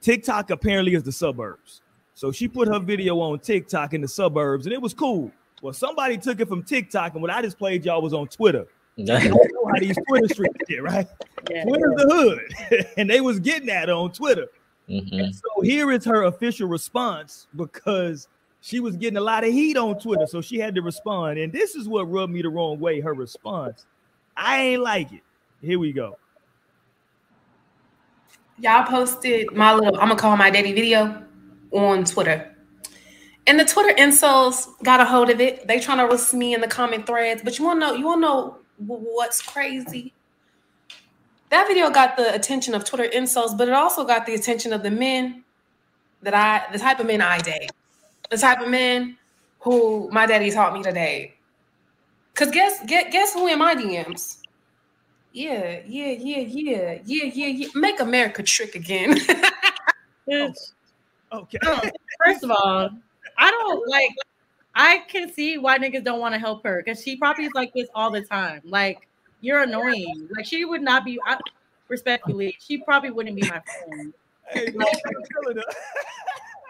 TikTok 0.01 0.51
apparently 0.51 0.95
is 0.95 1.05
the 1.05 1.13
suburbs. 1.13 1.81
So 2.15 2.31
she 2.31 2.49
put 2.49 2.69
her 2.69 2.79
video 2.79 3.19
on 3.21 3.39
TikTok 3.39 3.95
in 3.95 4.03
the 4.03 4.09
suburbs, 4.09 4.67
and 4.67 4.73
it 4.73 4.83
was 4.83 4.93
cool. 4.93 5.31
Well, 5.63 5.73
somebody 5.73 6.19
took 6.19 6.41
it 6.41 6.49
from 6.49 6.65
TikTok, 6.65 7.15
and 7.15 7.23
what 7.23 7.31
I 7.31 7.41
just 7.41 7.57
played 7.57 7.85
y'all 7.85 8.03
was 8.03 8.13
on 8.13 8.29
Twitter. 8.29 8.67
You 8.97 9.07
know 9.07 9.17
how 9.19 9.81
these 9.81 9.97
Twitter 10.07 10.29
streets 10.29 10.55
get, 10.69 10.83
right? 10.83 11.09
yeah. 11.51 11.65
Twitter's 11.65 11.95
the 11.97 12.09
hood, 12.69 12.87
and 12.99 13.09
they 13.09 13.23
was 13.23 13.41
getting 13.41 13.71
at 13.71 13.89
her 13.89 13.95
on 13.95 14.13
Twitter. 14.13 14.49
Mhm. 14.87 15.19
And 15.19 15.35
so 15.35 15.63
here 15.63 15.91
is 15.91 16.05
her 16.05 16.25
official 16.25 16.69
response 16.69 17.47
because 17.57 18.29
she 18.61 18.81
was 18.81 18.97
getting 18.97 19.17
a 19.17 19.21
lot 19.23 19.45
of 19.45 19.51
heat 19.51 19.79
on 19.79 19.99
Twitter, 19.99 20.27
so 20.27 20.43
she 20.43 20.59
had 20.59 20.75
to 20.75 20.83
respond. 20.83 21.39
And 21.39 21.51
this 21.51 21.75
is 21.75 21.89
what 21.89 22.03
rubbed 22.11 22.35
me 22.35 22.43
the 22.43 22.51
wrong 22.51 22.79
way. 22.81 23.01
Her 23.01 23.15
response, 23.15 23.87
I 24.37 24.61
ain't 24.61 24.83
like 24.83 25.11
it. 25.11 25.23
Here 25.63 25.79
we 25.79 25.93
go. 25.93 26.19
Y'all 28.59 28.87
posted 28.87 29.51
my 29.53 29.73
little 29.75 29.95
I'm 29.95 30.09
gonna 30.09 30.17
call 30.17 30.37
my 30.37 30.51
daddy 30.51 30.75
video 30.75 31.25
on 31.71 32.05
Twitter. 32.05 32.52
And 33.47 33.59
the 33.59 33.65
Twitter 33.65 33.95
insults 33.97 34.69
got 34.85 35.01
a 35.01 35.05
hold 35.05 35.31
of 35.31 35.41
it. 35.41 35.67
They 35.67 35.81
trying 35.81 35.99
to 35.99 36.05
roast 36.05 36.33
me 36.33 36.55
in 36.55 36.61
the 36.61 36.69
comment 36.69 37.07
threads. 37.07 37.43
But 37.43 37.59
you 37.59 37.65
wanna 37.65 37.81
know, 37.81 37.95
you 37.95 38.07
wanna 38.07 38.21
know 38.21 38.57
what's 38.79 39.43
crazy? 39.43 40.13
That 41.51 41.67
video 41.67 41.91
got 41.91 42.17
the 42.17 42.35
attention 42.35 42.75
of 42.75 42.85
Twitter 42.85 43.05
insults, 43.05 43.55
but 43.55 43.69
it 43.69 43.75
also 43.75 44.05
got 44.05 44.27
the 44.27 44.35
attention 44.35 44.73
of 44.73 44.83
the 44.83 44.91
men 44.91 45.45
that 46.23 46.35
I 46.35 46.71
the 46.73 46.79
type 46.79 47.01
of 47.01 47.07
men 47.07 47.21
I 47.21 47.39
date. 47.39 47.71
The 48.31 48.39
type 48.39 48.61
of 48.61 48.69
men 48.69 49.19
who 49.61 50.09
my 50.11 50.25
daddy 50.27 50.51
taught 50.51 50.73
me 50.73 50.83
to 50.83 50.93
date. 50.93 51.35
Cause 52.35 52.51
guess 52.51 52.79
guess, 52.87 53.13
guess 53.13 53.35
who 53.35 53.49
in 53.49 53.59
my 53.59 53.75
DMs? 53.75 54.39
Yeah, 55.33 55.81
yeah, 55.87 56.13
yeah, 56.13 56.39
yeah, 56.39 56.99
yeah, 57.05 57.25
yeah, 57.25 57.47
yeah. 57.47 57.69
Make 57.75 58.01
America 58.01 58.43
trick 58.43 58.75
again. 58.75 59.19
Oh, 60.31 60.31
Bitch, 60.31 60.73
Okay. 61.33 61.59
Oh, 61.65 61.81
first 62.25 62.45
of 62.45 62.53
all, 62.53 62.91
I 63.43 63.51
don't 63.51 63.89
like. 63.89 64.15
I 64.75 64.99
can 65.09 65.31
see 65.31 65.59
why 65.59 65.77
niggas 65.79 66.05
don't 66.05 66.21
want 66.21 66.33
to 66.35 66.39
help 66.39 66.63
her 66.63 66.81
because 66.83 67.03
she 67.03 67.17
probably 67.17 67.45
is 67.45 67.53
like 67.55 67.75
this 67.75 67.89
all 67.95 68.11
the 68.11 68.23
time. 68.23 68.63
Like 68.65 69.09
you're 69.41 69.63
annoying. 69.63 70.29
Like 70.35 70.47
she 70.47 70.65
would 70.65 70.81
not 70.81 71.05
be. 71.05 71.19
I, 71.27 71.39
respectfully, 71.89 72.57
she 72.61 72.79
probably 72.79 73.11
wouldn't 73.11 73.37
be 73.37 73.43
my 73.43 73.61
friend. 73.61 74.15
Hey, 74.51 74.67
man, 74.75 74.87
I'm 75.07 75.23
feeling 75.45 75.59
it. 75.59 75.77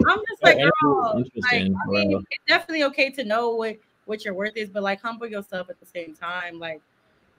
I'm 0.07 0.19
just 0.29 0.43
like, 0.45 0.59
Yeah, 0.59 0.69
girl, 0.83 1.15
like, 1.17 1.25
interesting, 1.25 1.75
I 1.75 1.91
mean, 1.91 2.13
wow. 2.13 2.23
it's 2.31 2.45
definitely 2.47 2.85
okay 2.85 3.11
to 3.11 3.25
know 3.25 3.55
what 3.57 3.77
what 4.05 4.25
your 4.25 4.35
worth 4.35 4.57
is, 4.57 4.69
but 4.69 4.83
like 4.83 5.01
humble 5.01 5.27
yourself 5.27 5.69
at 5.69 5.81
the 5.81 5.87
same 5.87 6.15
time. 6.15 6.61
Like, 6.61 6.81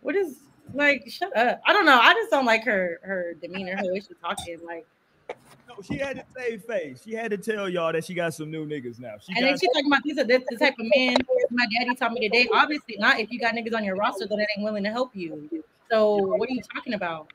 what 0.02 0.16
is 0.16 0.40
like? 0.74 1.08
Shut 1.08 1.38
up. 1.38 1.62
I 1.66 1.72
don't 1.72 1.86
know. 1.86 1.98
I 1.98 2.14
just 2.14 2.30
don't 2.30 2.46
like 2.46 2.66
her 2.66 3.00
her 3.04 3.36
demeanor, 3.42 3.78
her 3.78 3.94
way 3.94 4.02
she 4.02 4.16
talking. 4.22 4.60
Like, 4.66 4.86
No, 5.30 5.76
she 5.82 5.98
had 5.98 6.18
to 6.18 6.24
save 6.38 6.64
face. 6.64 7.02
She 7.04 7.14
had 7.14 7.32
to 7.32 7.38
tell 7.38 7.68
y'all 7.68 7.92
that 7.94 8.06
she 8.06 8.14
got 8.14 8.34
some 8.34 8.52
new 8.52 8.66
niggas 8.66 9.00
now. 9.00 9.16
She 9.22 9.34
and 9.36 9.46
then 9.46 9.54
got 9.54 9.60
she 9.60 9.68
talking 9.68 9.88
about 9.88 10.04
these 10.04 10.18
are 10.18 10.24
this 10.24 10.44
the 10.50 10.58
type 10.58 10.76
of 10.80 10.86
man 10.96 11.18
my 11.52 11.66
daddy 11.78 11.96
taught 11.96 12.12
me 12.14 12.28
today. 12.28 12.48
Obviously 12.54 12.96
not 12.98 13.20
if 13.20 13.32
you 13.32 13.40
got 13.40 13.56
niggas 13.56 13.76
on 13.76 13.84
your 13.84 13.96
roster 13.96 14.28
that 14.28 14.48
ain't 14.56 14.64
willing 14.64 14.84
to 14.84 14.92
help 14.92 15.16
you. 15.16 15.50
So 15.90 16.18
what 16.18 16.50
are 16.50 16.54
you 16.54 16.62
talking 16.74 16.94
about? 16.94 17.28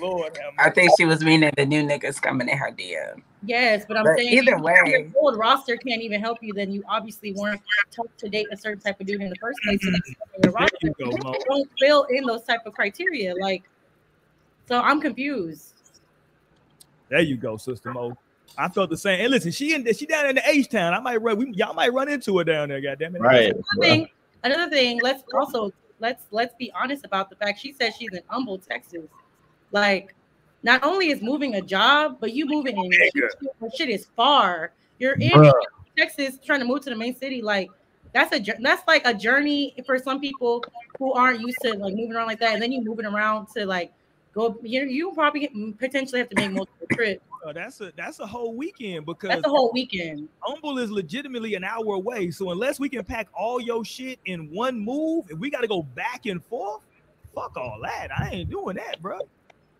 Lord 0.00 0.38
I 0.58 0.70
think 0.70 0.92
she 0.96 1.04
was 1.04 1.22
meaning 1.24 1.50
the 1.56 1.66
new 1.66 1.82
niggas 1.82 2.20
coming 2.22 2.48
in 2.48 2.56
her 2.56 2.70
DM. 2.70 3.22
Yes, 3.44 3.84
but 3.86 3.96
I'm 3.96 4.04
But 4.04 4.16
saying 4.18 4.38
either 4.38 4.54
if 4.54 4.60
way. 4.62 4.76
your 4.86 5.06
old 5.16 5.36
roster 5.36 5.76
can't 5.76 6.00
even 6.00 6.20
help 6.20 6.38
you, 6.42 6.52
then 6.54 6.70
you 6.70 6.84
obviously 6.88 7.32
weren't 7.32 7.60
told 7.90 8.08
to 8.18 8.28
date 8.28 8.46
a 8.52 8.56
certain 8.56 8.80
type 8.80 9.00
of 9.00 9.06
dude 9.06 9.20
in 9.20 9.28
the 9.28 9.36
first 9.36 9.58
place. 9.64 9.80
So 9.82 9.90
that's 9.90 10.08
on 10.08 10.42
your 10.44 10.52
roster. 10.52 10.76
you 10.82 10.94
go, 10.98 11.10
Mo. 11.24 11.34
don't 11.48 11.68
fill 11.80 12.04
in 12.04 12.24
those 12.24 12.44
type 12.44 12.60
of 12.66 12.72
criteria. 12.72 13.34
Like, 13.34 13.64
so 14.68 14.80
I'm 14.80 15.00
confused. 15.00 15.71
There 17.12 17.20
you 17.20 17.36
go, 17.36 17.58
Sister 17.58 17.92
Mo. 17.92 18.16
I 18.56 18.70
felt 18.70 18.88
the 18.88 18.96
same. 18.96 19.20
And 19.20 19.30
listen, 19.30 19.52
she 19.52 19.74
in 19.74 19.84
she 19.92 20.06
down 20.06 20.30
in 20.30 20.36
the 20.36 20.48
H 20.48 20.70
town. 20.70 20.94
I 20.94 20.98
might 21.00 21.20
run. 21.20 21.36
We, 21.36 21.52
y'all 21.52 21.74
might 21.74 21.92
run 21.92 22.08
into 22.08 22.38
her 22.38 22.44
down 22.44 22.70
there. 22.70 22.80
Goddamn 22.80 23.16
it! 23.16 23.20
Right. 23.20 23.52
Another 23.52 23.62
thing, 23.80 24.08
another 24.44 24.70
thing. 24.70 25.00
Let's 25.02 25.22
also 25.34 25.72
let's 26.00 26.24
let's 26.30 26.54
be 26.54 26.72
honest 26.72 27.04
about 27.04 27.28
the 27.28 27.36
fact 27.36 27.60
she 27.60 27.74
says 27.74 27.94
she's 27.98 28.14
in 28.14 28.22
Humble, 28.28 28.56
Texas. 28.56 29.04
Like, 29.72 30.14
not 30.62 30.82
only 30.84 31.10
is 31.10 31.20
moving 31.20 31.56
a 31.56 31.60
job, 31.60 32.16
but 32.18 32.32
you 32.32 32.46
moving 32.46 32.82
in 32.82 32.90
her 33.60 33.68
shit 33.76 33.90
is 33.90 34.06
far. 34.16 34.72
You're 34.98 35.14
in 35.14 35.32
Bruh. 35.32 35.52
Texas 35.98 36.38
trying 36.42 36.60
to 36.60 36.64
move 36.64 36.80
to 36.80 36.90
the 36.90 36.96
main 36.96 37.14
city. 37.14 37.42
Like, 37.42 37.68
that's 38.14 38.34
a 38.34 38.40
jour- 38.40 38.56
that's 38.58 38.88
like 38.88 39.02
a 39.04 39.12
journey 39.12 39.74
for 39.84 39.98
some 39.98 40.18
people 40.18 40.64
who 40.98 41.12
aren't 41.12 41.40
used 41.40 41.58
to 41.60 41.74
like 41.74 41.94
moving 41.94 42.14
around 42.14 42.28
like 42.28 42.40
that. 42.40 42.54
And 42.54 42.62
then 42.62 42.72
you 42.72 42.82
moving 42.82 43.04
around 43.04 43.48
to 43.54 43.66
like 43.66 43.92
go. 44.32 44.58
You 44.62 44.84
you 44.84 45.12
probably 45.12 45.40
get- 45.40 45.78
potentially 45.78 46.20
have 46.20 46.28
to 46.30 46.36
make 46.36 46.52
multiple 46.52 46.86
trips. 46.92 47.24
Uh, 47.44 47.52
that's 47.52 47.80
a 47.80 47.92
that's 47.96 48.20
a 48.20 48.26
whole 48.26 48.54
weekend 48.54 49.04
because 49.06 49.30
That's 49.30 49.46
a 49.46 49.48
whole 49.48 49.72
weekend. 49.72 50.28
Humble 50.40 50.78
is 50.78 50.90
legitimately 50.90 51.54
an 51.54 51.64
hour 51.64 51.94
away. 51.94 52.30
So 52.30 52.50
unless 52.50 52.78
we 52.78 52.88
can 52.88 53.04
pack 53.04 53.28
all 53.34 53.60
your 53.60 53.84
shit 53.84 54.18
in 54.26 54.50
one 54.50 54.78
move, 54.78 55.26
if 55.30 55.38
we 55.38 55.50
got 55.50 55.62
to 55.62 55.68
go 55.68 55.82
back 55.82 56.26
and 56.26 56.44
forth, 56.44 56.82
fuck 57.34 57.56
all 57.56 57.80
that. 57.82 58.08
I 58.16 58.30
ain't 58.30 58.50
doing 58.50 58.76
that, 58.76 59.02
bro. 59.02 59.18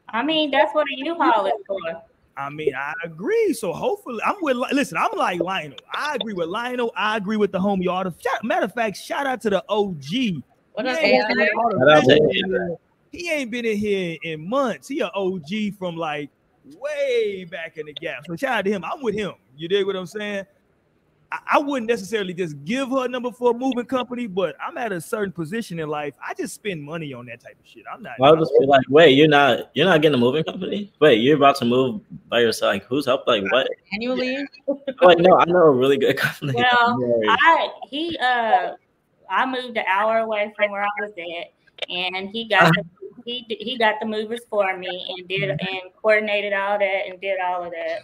I 0.08 0.22
mean, 0.22 0.50
that's 0.50 0.74
what 0.74 0.86
a 0.86 0.94
U-Haul 0.96 1.46
is 1.46 1.52
for. 1.66 2.02
I 2.36 2.50
mean, 2.50 2.74
I 2.74 2.92
agree. 3.04 3.52
So 3.52 3.72
hopefully, 3.72 4.20
I'm 4.24 4.36
with. 4.40 4.56
Listen, 4.56 4.98
I'm 4.98 5.16
like 5.16 5.40
Lionel. 5.40 5.78
I 5.92 6.16
agree 6.16 6.32
with 6.34 6.48
Lionel. 6.48 6.92
I 6.96 7.16
agree 7.16 7.36
with 7.36 7.52
the 7.52 7.58
homie 7.58 7.88
artist. 7.88 8.26
Matter 8.42 8.64
of 8.64 8.74
fact, 8.74 8.96
shout 8.96 9.26
out 9.26 9.40
to 9.42 9.50
the 9.50 9.64
OG. 9.68 10.42
What 10.72 10.86
He 10.86 10.90
up, 10.92 10.98
ain't 10.98 12.78
AI? 13.14 13.20
been 13.20 13.20
in 13.20 13.20
all 13.20 13.20
the 13.20 13.20
Shout 13.20 13.20
out 13.20 13.20
to 13.20 13.20
festival. 13.20 13.20
He 13.20 13.30
ain't 13.30 13.50
been 13.50 13.64
in 13.64 13.76
here 13.76 14.16
in 14.22 14.48
months. 14.48 14.88
He 14.88 15.00
a 15.00 15.08
OG 15.08 15.78
from 15.78 15.96
like 15.96 16.30
way 16.80 17.44
back 17.44 17.76
in 17.76 17.86
the 17.86 17.92
gap. 17.92 18.24
So 18.26 18.36
shout 18.36 18.58
out 18.58 18.64
to 18.64 18.70
him. 18.70 18.84
I'm 18.84 19.02
with 19.02 19.14
him. 19.14 19.32
You 19.56 19.68
dig 19.68 19.86
what 19.86 19.96
I'm 19.96 20.06
saying? 20.06 20.44
I, 21.32 21.38
I 21.52 21.58
wouldn't 21.58 21.88
necessarily 21.88 22.34
just 22.34 22.62
give 22.64 22.90
her 22.90 23.06
a 23.06 23.08
number 23.08 23.32
for 23.32 23.52
a 23.52 23.54
moving 23.54 23.86
company, 23.86 24.26
but 24.26 24.54
I'm 24.60 24.76
at 24.76 24.92
a 24.92 25.00
certain 25.00 25.32
position 25.32 25.78
in 25.78 25.88
life. 25.88 26.14
I 26.26 26.34
just 26.34 26.54
spend 26.54 26.82
money 26.82 27.12
on 27.12 27.26
that 27.26 27.40
type 27.40 27.56
of 27.58 27.66
shit. 27.66 27.84
I'm 27.92 28.02
not. 28.02 28.20
I'll 28.20 28.36
just 28.36 28.52
be 28.60 28.66
like, 28.66 28.84
wait, 28.88 29.10
you're 29.10 29.28
not 29.28 29.70
you're 29.74 29.86
not 29.86 30.02
getting 30.02 30.14
a 30.14 30.18
moving 30.18 30.44
company? 30.44 30.92
Wait, 31.00 31.16
you're 31.16 31.36
about 31.36 31.56
to 31.56 31.64
move 31.64 32.02
by 32.28 32.40
yourself. 32.40 32.74
Like 32.74 32.84
who's 32.84 33.06
help? 33.06 33.26
Like 33.26 33.42
what? 33.50 33.68
Annually? 33.94 34.46
Like, 35.00 35.18
no, 35.18 35.38
I 35.38 35.44
know 35.46 35.58
a 35.58 35.70
really 35.70 35.96
good 35.96 36.16
company. 36.18 36.54
Well, 36.54 37.26
I 37.28 37.70
he 37.88 38.18
uh 38.18 38.74
I 39.30 39.46
moved 39.46 39.78
an 39.78 39.84
hour 39.88 40.18
away 40.18 40.52
from 40.56 40.70
where 40.70 40.82
I 40.82 40.88
was 41.00 41.12
at, 41.12 41.52
and 41.88 42.28
he 42.30 42.48
got 42.48 42.64
uh-huh. 42.64 42.82
the, 43.00 43.22
he 43.24 43.46
he 43.48 43.78
got 43.78 43.96
the 44.00 44.06
movers 44.06 44.40
for 44.50 44.76
me 44.76 45.14
and 45.16 45.28
did 45.28 45.50
mm-hmm. 45.50 45.66
and 45.66 45.94
coordinated 46.00 46.52
all 46.52 46.78
that 46.78 47.06
and 47.06 47.20
did 47.20 47.38
all 47.40 47.64
of 47.64 47.72
that. 47.72 48.00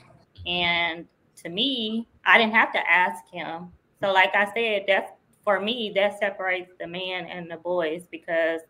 And 0.47 1.07
to 1.43 1.49
me, 1.49 2.07
I 2.25 2.39
didn't 2.39 2.55
have 2.55 2.73
to 2.73 2.91
ask 2.91 3.25
him. 3.33 3.73
So, 4.01 4.13
like 4.13 4.35
I 4.35 4.53
said, 4.55 4.85
that's 4.87 5.13
for 5.45 5.61
me 5.61 5.93
that 5.95 6.19
separates 6.19 6.73
the 6.79 6.87
man 6.87 7.27
and 7.27 7.51
the 7.51 7.57
boys 7.57 8.05
because 8.11 8.61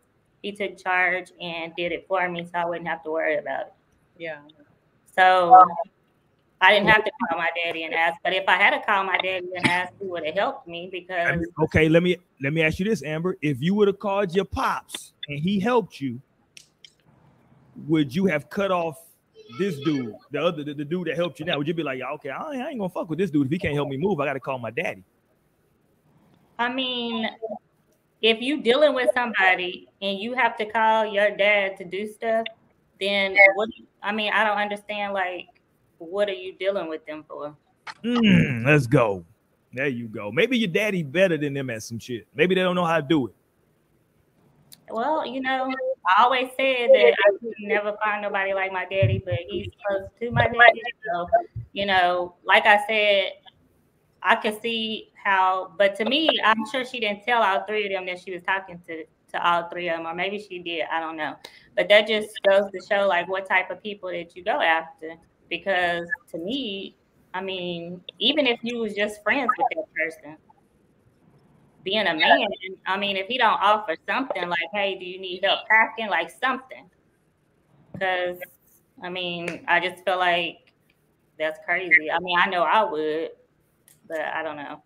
he 0.41 0.51
took 0.51 0.77
charge 0.77 1.31
and 1.41 1.73
did 1.75 1.91
it 1.91 2.05
for 2.07 2.27
me, 2.29 2.45
so 2.45 2.51
I 2.55 2.65
wouldn't 2.65 2.87
have 2.87 3.03
to 3.03 3.11
worry 3.11 3.37
about 3.37 3.67
it. 3.67 3.73
Yeah. 4.17 4.39
So 5.15 5.65
I 6.61 6.73
didn't 6.73 6.89
have 6.89 7.05
to 7.05 7.11
call 7.11 7.37
my 7.37 7.49
daddy 7.63 7.83
and 7.83 7.93
ask. 7.93 8.17
But 8.23 8.33
if 8.33 8.47
I 8.47 8.57
had 8.57 8.71
to 8.71 8.81
call 8.85 9.03
my 9.05 9.17
daddy 9.17 9.47
and 9.55 9.65
ask, 9.67 9.93
he 9.99 10.07
would 10.07 10.25
have 10.25 10.35
helped 10.35 10.67
me 10.67 10.89
because 10.91 11.39
Okay, 11.63 11.87
let 11.87 12.03
me 12.03 12.17
let 12.41 12.53
me 12.53 12.61
ask 12.61 12.79
you 12.79 12.85
this, 12.85 13.03
Amber. 13.03 13.37
If 13.41 13.61
you 13.61 13.73
would 13.75 13.87
have 13.87 13.99
called 13.99 14.35
your 14.35 14.45
pops 14.45 15.13
and 15.27 15.39
he 15.39 15.59
helped 15.59 16.01
you, 16.01 16.21
would 17.87 18.13
you 18.13 18.25
have 18.25 18.49
cut 18.49 18.71
off 18.71 18.97
this 19.57 19.79
dude, 19.79 20.13
the 20.31 20.41
other 20.41 20.63
the, 20.63 20.73
the 20.73 20.85
dude 20.85 21.07
that 21.07 21.15
helped 21.15 21.39
you 21.39 21.45
now? 21.45 21.57
Would 21.57 21.67
you 21.67 21.73
be 21.73 21.83
like, 21.83 21.99
"Yeah, 21.99 22.11
okay, 22.11 22.29
I 22.29 22.51
ain't, 22.51 22.61
I 22.61 22.69
ain't 22.69 22.79
gonna 22.79 22.89
fuck 22.89 23.09
with 23.09 23.19
this 23.19 23.31
dude 23.31 23.47
if 23.47 23.51
he 23.51 23.57
can't 23.57 23.73
help 23.73 23.87
me 23.87 23.97
move? 23.97 24.19
I 24.19 24.25
gotta 24.25 24.39
call 24.39 24.59
my 24.59 24.71
daddy. 24.71 25.03
I 26.57 26.71
mean, 26.71 27.29
if 28.21 28.41
you 28.41 28.61
dealing 28.61 28.93
with 28.93 29.09
somebody 29.13 29.87
and 30.01 30.19
you 30.19 30.33
have 30.33 30.57
to 30.57 30.65
call 30.65 31.05
your 31.05 31.35
dad 31.35 31.77
to 31.77 31.85
do 31.85 32.05
stuff, 32.05 32.45
then 32.99 33.35
what? 33.55 33.69
I 34.03 34.11
mean, 34.11 34.33
I 34.33 34.43
don't 34.43 34.57
understand. 34.57 35.13
Like, 35.13 35.47
what 35.99 36.29
are 36.29 36.33
you 36.33 36.53
dealing 36.53 36.87
with 36.89 37.05
them 37.05 37.23
for? 37.27 37.55
Mm, 38.03 38.65
let's 38.65 38.87
go. 38.87 39.23
There 39.73 39.87
you 39.87 40.07
go. 40.07 40.31
Maybe 40.31 40.57
your 40.57 40.69
daddy 40.69 41.03
better 41.03 41.37
than 41.37 41.53
them 41.53 41.69
at 41.69 41.83
some 41.83 41.99
shit. 41.99 42.27
Maybe 42.33 42.55
they 42.55 42.61
don't 42.61 42.75
know 42.75 42.85
how 42.85 42.97
to 42.97 43.07
do 43.07 43.27
it. 43.27 43.35
Well, 44.89 45.25
you 45.25 45.41
know, 45.41 45.71
I 46.17 46.23
always 46.23 46.49
said 46.57 46.89
that 46.89 47.13
I 47.13 47.31
could 47.39 47.53
never 47.59 47.95
find 48.03 48.23
nobody 48.23 48.53
like 48.53 48.71
my 48.71 48.85
daddy, 48.85 49.21
but 49.23 49.35
he's 49.47 49.67
close 49.85 50.09
to 50.19 50.31
my 50.31 50.47
daddy. 50.47 50.81
So, 51.05 51.27
you 51.73 51.85
know, 51.85 52.33
like 52.43 52.65
I 52.65 52.79
said, 52.87 53.33
I 54.23 54.35
could 54.35 54.59
see 54.61 55.11
how, 55.23 55.73
but 55.77 55.95
to 55.97 56.05
me, 56.05 56.29
I'm 56.43 56.65
sure 56.71 56.83
she 56.85 56.99
didn't 56.99 57.23
tell 57.23 57.43
all 57.43 57.63
three 57.67 57.85
of 57.85 57.91
them 57.91 58.07
that 58.07 58.19
she 58.23 58.31
was 58.31 58.41
talking 58.41 58.81
to 58.87 59.05
to 59.31 59.47
all 59.47 59.69
three 59.69 59.89
of 59.89 59.97
them, 59.97 60.07
or 60.07 60.13
maybe 60.13 60.39
she 60.39 60.59
did. 60.59 60.85
I 60.91 60.99
don't 60.99 61.15
know. 61.15 61.35
But 61.75 61.87
that 61.89 62.07
just 62.07 62.29
goes 62.47 62.63
to 62.71 62.79
show 62.89 63.07
like 63.07 63.27
what 63.27 63.47
type 63.47 63.69
of 63.69 63.81
people 63.81 64.09
that 64.09 64.35
you 64.35 64.43
go 64.43 64.59
after. 64.59 65.15
Because 65.49 66.07
to 66.31 66.37
me, 66.37 66.95
I 67.33 67.41
mean, 67.41 68.01
even 68.19 68.47
if 68.47 68.59
you 68.63 68.79
was 68.79 68.93
just 68.93 69.23
friends 69.23 69.49
with 69.57 69.67
that 69.75 69.85
person, 69.95 70.37
being 71.83 72.07
a 72.07 72.13
man, 72.13 72.47
I 72.85 72.97
mean, 72.97 73.17
if 73.17 73.27
he 73.27 73.37
don't 73.37 73.59
offer 73.61 73.95
something 74.07 74.47
like, 74.47 74.59
hey, 74.73 74.97
do 74.99 75.05
you 75.05 75.19
need 75.19 75.43
help 75.43 75.67
packing? 75.67 76.09
Like 76.09 76.29
something. 76.29 76.89
Because 77.93 78.37
I 79.01 79.09
mean, 79.09 79.65
I 79.67 79.79
just 79.79 80.03
feel 80.03 80.17
like 80.17 80.73
that's 81.37 81.59
crazy. 81.65 82.11
I 82.11 82.19
mean, 82.19 82.37
I 82.37 82.47
know 82.47 82.63
I 82.63 82.83
would, 82.83 83.29
but 84.07 84.19
I 84.19 84.43
don't 84.43 84.57
know. 84.57 84.83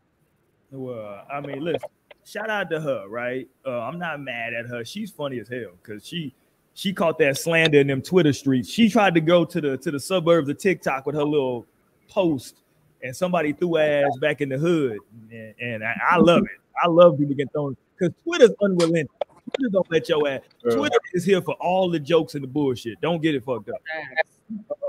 Well, 0.71 1.26
I 1.32 1.41
mean, 1.41 1.63
listen, 1.63 1.89
shout 2.26 2.49
out 2.49 2.69
to 2.71 2.80
her, 2.80 3.08
right? 3.08 3.47
Uh, 3.65 3.82
I'm 3.82 3.99
not 3.99 4.19
mad 4.21 4.54
at 4.54 4.67
her. 4.67 4.86
She's 4.86 5.12
funny 5.12 5.39
as 5.39 5.47
hell 5.47 5.71
because 5.82 6.06
she 6.06 6.34
she 6.73 6.93
caught 6.93 7.17
that 7.19 7.38
slander 7.38 7.79
in 7.79 7.88
them 7.88 8.01
Twitter 8.01 8.33
streets. 8.33 8.69
She 8.69 8.89
tried 8.89 9.13
to 9.15 9.21
go 9.21 9.45
to 9.45 9.62
the 9.62 9.77
to 9.77 9.91
the 9.91 9.99
suburbs 9.99 10.49
of 10.49 10.57
TikTok 10.57 11.05
with 11.05 11.15
her 11.15 11.23
little 11.23 11.65
post, 12.09 12.57
and 13.01 13.15
somebody 13.15 13.53
threw 13.53 13.75
her 13.75 14.05
ass 14.05 14.17
back 14.19 14.41
in 14.41 14.49
the 14.49 14.57
hood. 14.57 14.97
And, 15.31 15.53
and 15.59 15.83
I, 15.83 15.93
I 16.12 16.17
love 16.17 16.43
it. 16.43 16.59
I 16.83 16.88
love 16.88 17.17
people 17.17 17.36
getting 17.36 17.49
thrown 17.49 17.77
because 17.97 18.13
Twitter's 18.23 18.55
unrelenting. 18.62 19.07
Twitter 19.55 19.71
don't 19.71 19.91
let 19.91 20.09
your 20.09 20.27
ass. 20.27 20.41
Bro. 20.63 20.75
Twitter 20.75 20.99
is 21.13 21.23
here 21.23 21.41
for 21.41 21.53
all 21.55 21.89
the 21.89 21.99
jokes 21.99 22.33
and 22.36 22.43
the 22.43 22.47
bullshit. 22.47 22.99
Don't 23.01 23.21
get 23.21 23.36
it 23.36 23.43
fucked 23.43 23.69
up. 23.69 23.81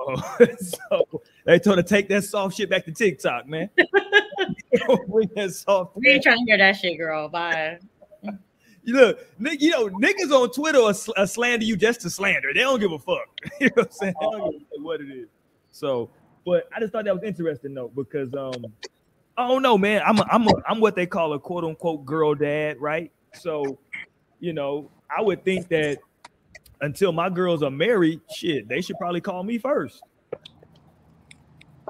Uh, 0.09 0.47
so 0.59 1.23
they 1.44 1.59
told 1.59 1.77
her 1.77 1.83
to 1.83 1.88
take 1.88 2.09
that 2.09 2.25
soft 2.25 2.57
shit 2.57 2.70
back 2.70 2.85
to 2.87 2.92
TikTok, 2.92 3.47
man. 3.47 3.68
Bring 5.09 5.31
that 5.37 5.53
soft. 5.53 5.97
We 5.97 6.09
ain't 6.09 6.23
trying 6.23 6.38
to 6.38 6.44
hear 6.47 6.59
that 6.59 6.77
shit, 6.77 6.99
girl. 6.99 7.29
Bye. 7.29 7.79
You 8.85 8.94
look, 8.94 9.18
you 9.40 9.70
know, 9.70 9.88
niggas 9.88 10.31
on 10.31 10.51
Twitter 10.51 10.81
are, 10.81 10.94
are 11.20 11.27
slander 11.27 11.64
you 11.64 11.77
just 11.77 12.03
to 12.03 12.11
slander. 12.11 12.53
They 12.53 12.61
don't 12.61 12.79
give 12.79 12.92
a 12.92 12.99
fuck. 12.99 13.29
you 13.61 13.68
know 13.68 13.73
what 13.77 13.87
I'm 13.87 13.92
saying? 13.92 14.14
They 14.20 14.27
don't 14.27 14.53
give 14.53 14.61
a 14.61 14.64
fuck 14.64 14.85
what 14.85 15.01
it 15.01 15.11
is. 15.11 15.29
So, 15.70 16.11
but 16.44 16.68
I 16.75 16.81
just 16.81 16.92
thought 16.92 17.07
that 17.07 17.14
was 17.14 17.25
interesting 17.25 17.75
though, 17.75 17.90
because 17.94 18.35
um, 18.35 18.64
I 19.37 19.49
don't 19.49 19.62
know, 19.62 19.79
man. 19.79 20.03
I'm 20.05 20.18
a, 20.18 20.27
I'm 20.31 20.47
a, 20.47 20.53
I'm 20.68 20.81
what 20.81 20.94
they 20.94 21.07
call 21.07 21.33
a 21.33 21.38
quote 21.40 21.64
unquote 21.64 22.05
girl 22.05 22.35
dad, 22.35 22.81
right? 22.81 23.11
So, 23.33 23.79
you 24.38 24.53
know, 24.53 24.90
I 25.16 25.23
would 25.23 25.44
think 25.44 25.68
that 25.68 25.99
until 26.81 27.12
my 27.12 27.31
girls 27.31 27.62
are 27.62 27.70
married, 27.70 28.20
shit, 28.33 28.68
they 28.68 28.81
should 28.81 28.97
probably 28.99 29.20
call 29.20 29.42
me 29.42 29.59
first. 29.59 30.03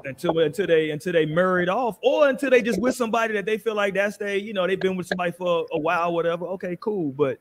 Until 0.05 0.37
until 0.39 0.67
they 0.67 0.91
until 0.91 1.13
they 1.13 1.25
married 1.25 1.67
off, 1.67 1.97
or 2.03 2.29
until 2.29 2.51
they 2.51 2.61
just 2.61 2.79
with 2.79 2.95
somebody 2.95 3.33
that 3.33 3.45
they 3.45 3.57
feel 3.57 3.75
like 3.75 3.95
that's 3.95 4.17
they, 4.17 4.37
you 4.37 4.53
know, 4.53 4.67
they've 4.67 4.79
been 4.79 4.95
with 4.95 5.07
somebody 5.07 5.31
for 5.31 5.65
a 5.71 5.79
while, 5.79 6.13
whatever. 6.13 6.45
Okay, 6.45 6.77
cool. 6.79 7.11
But 7.11 7.39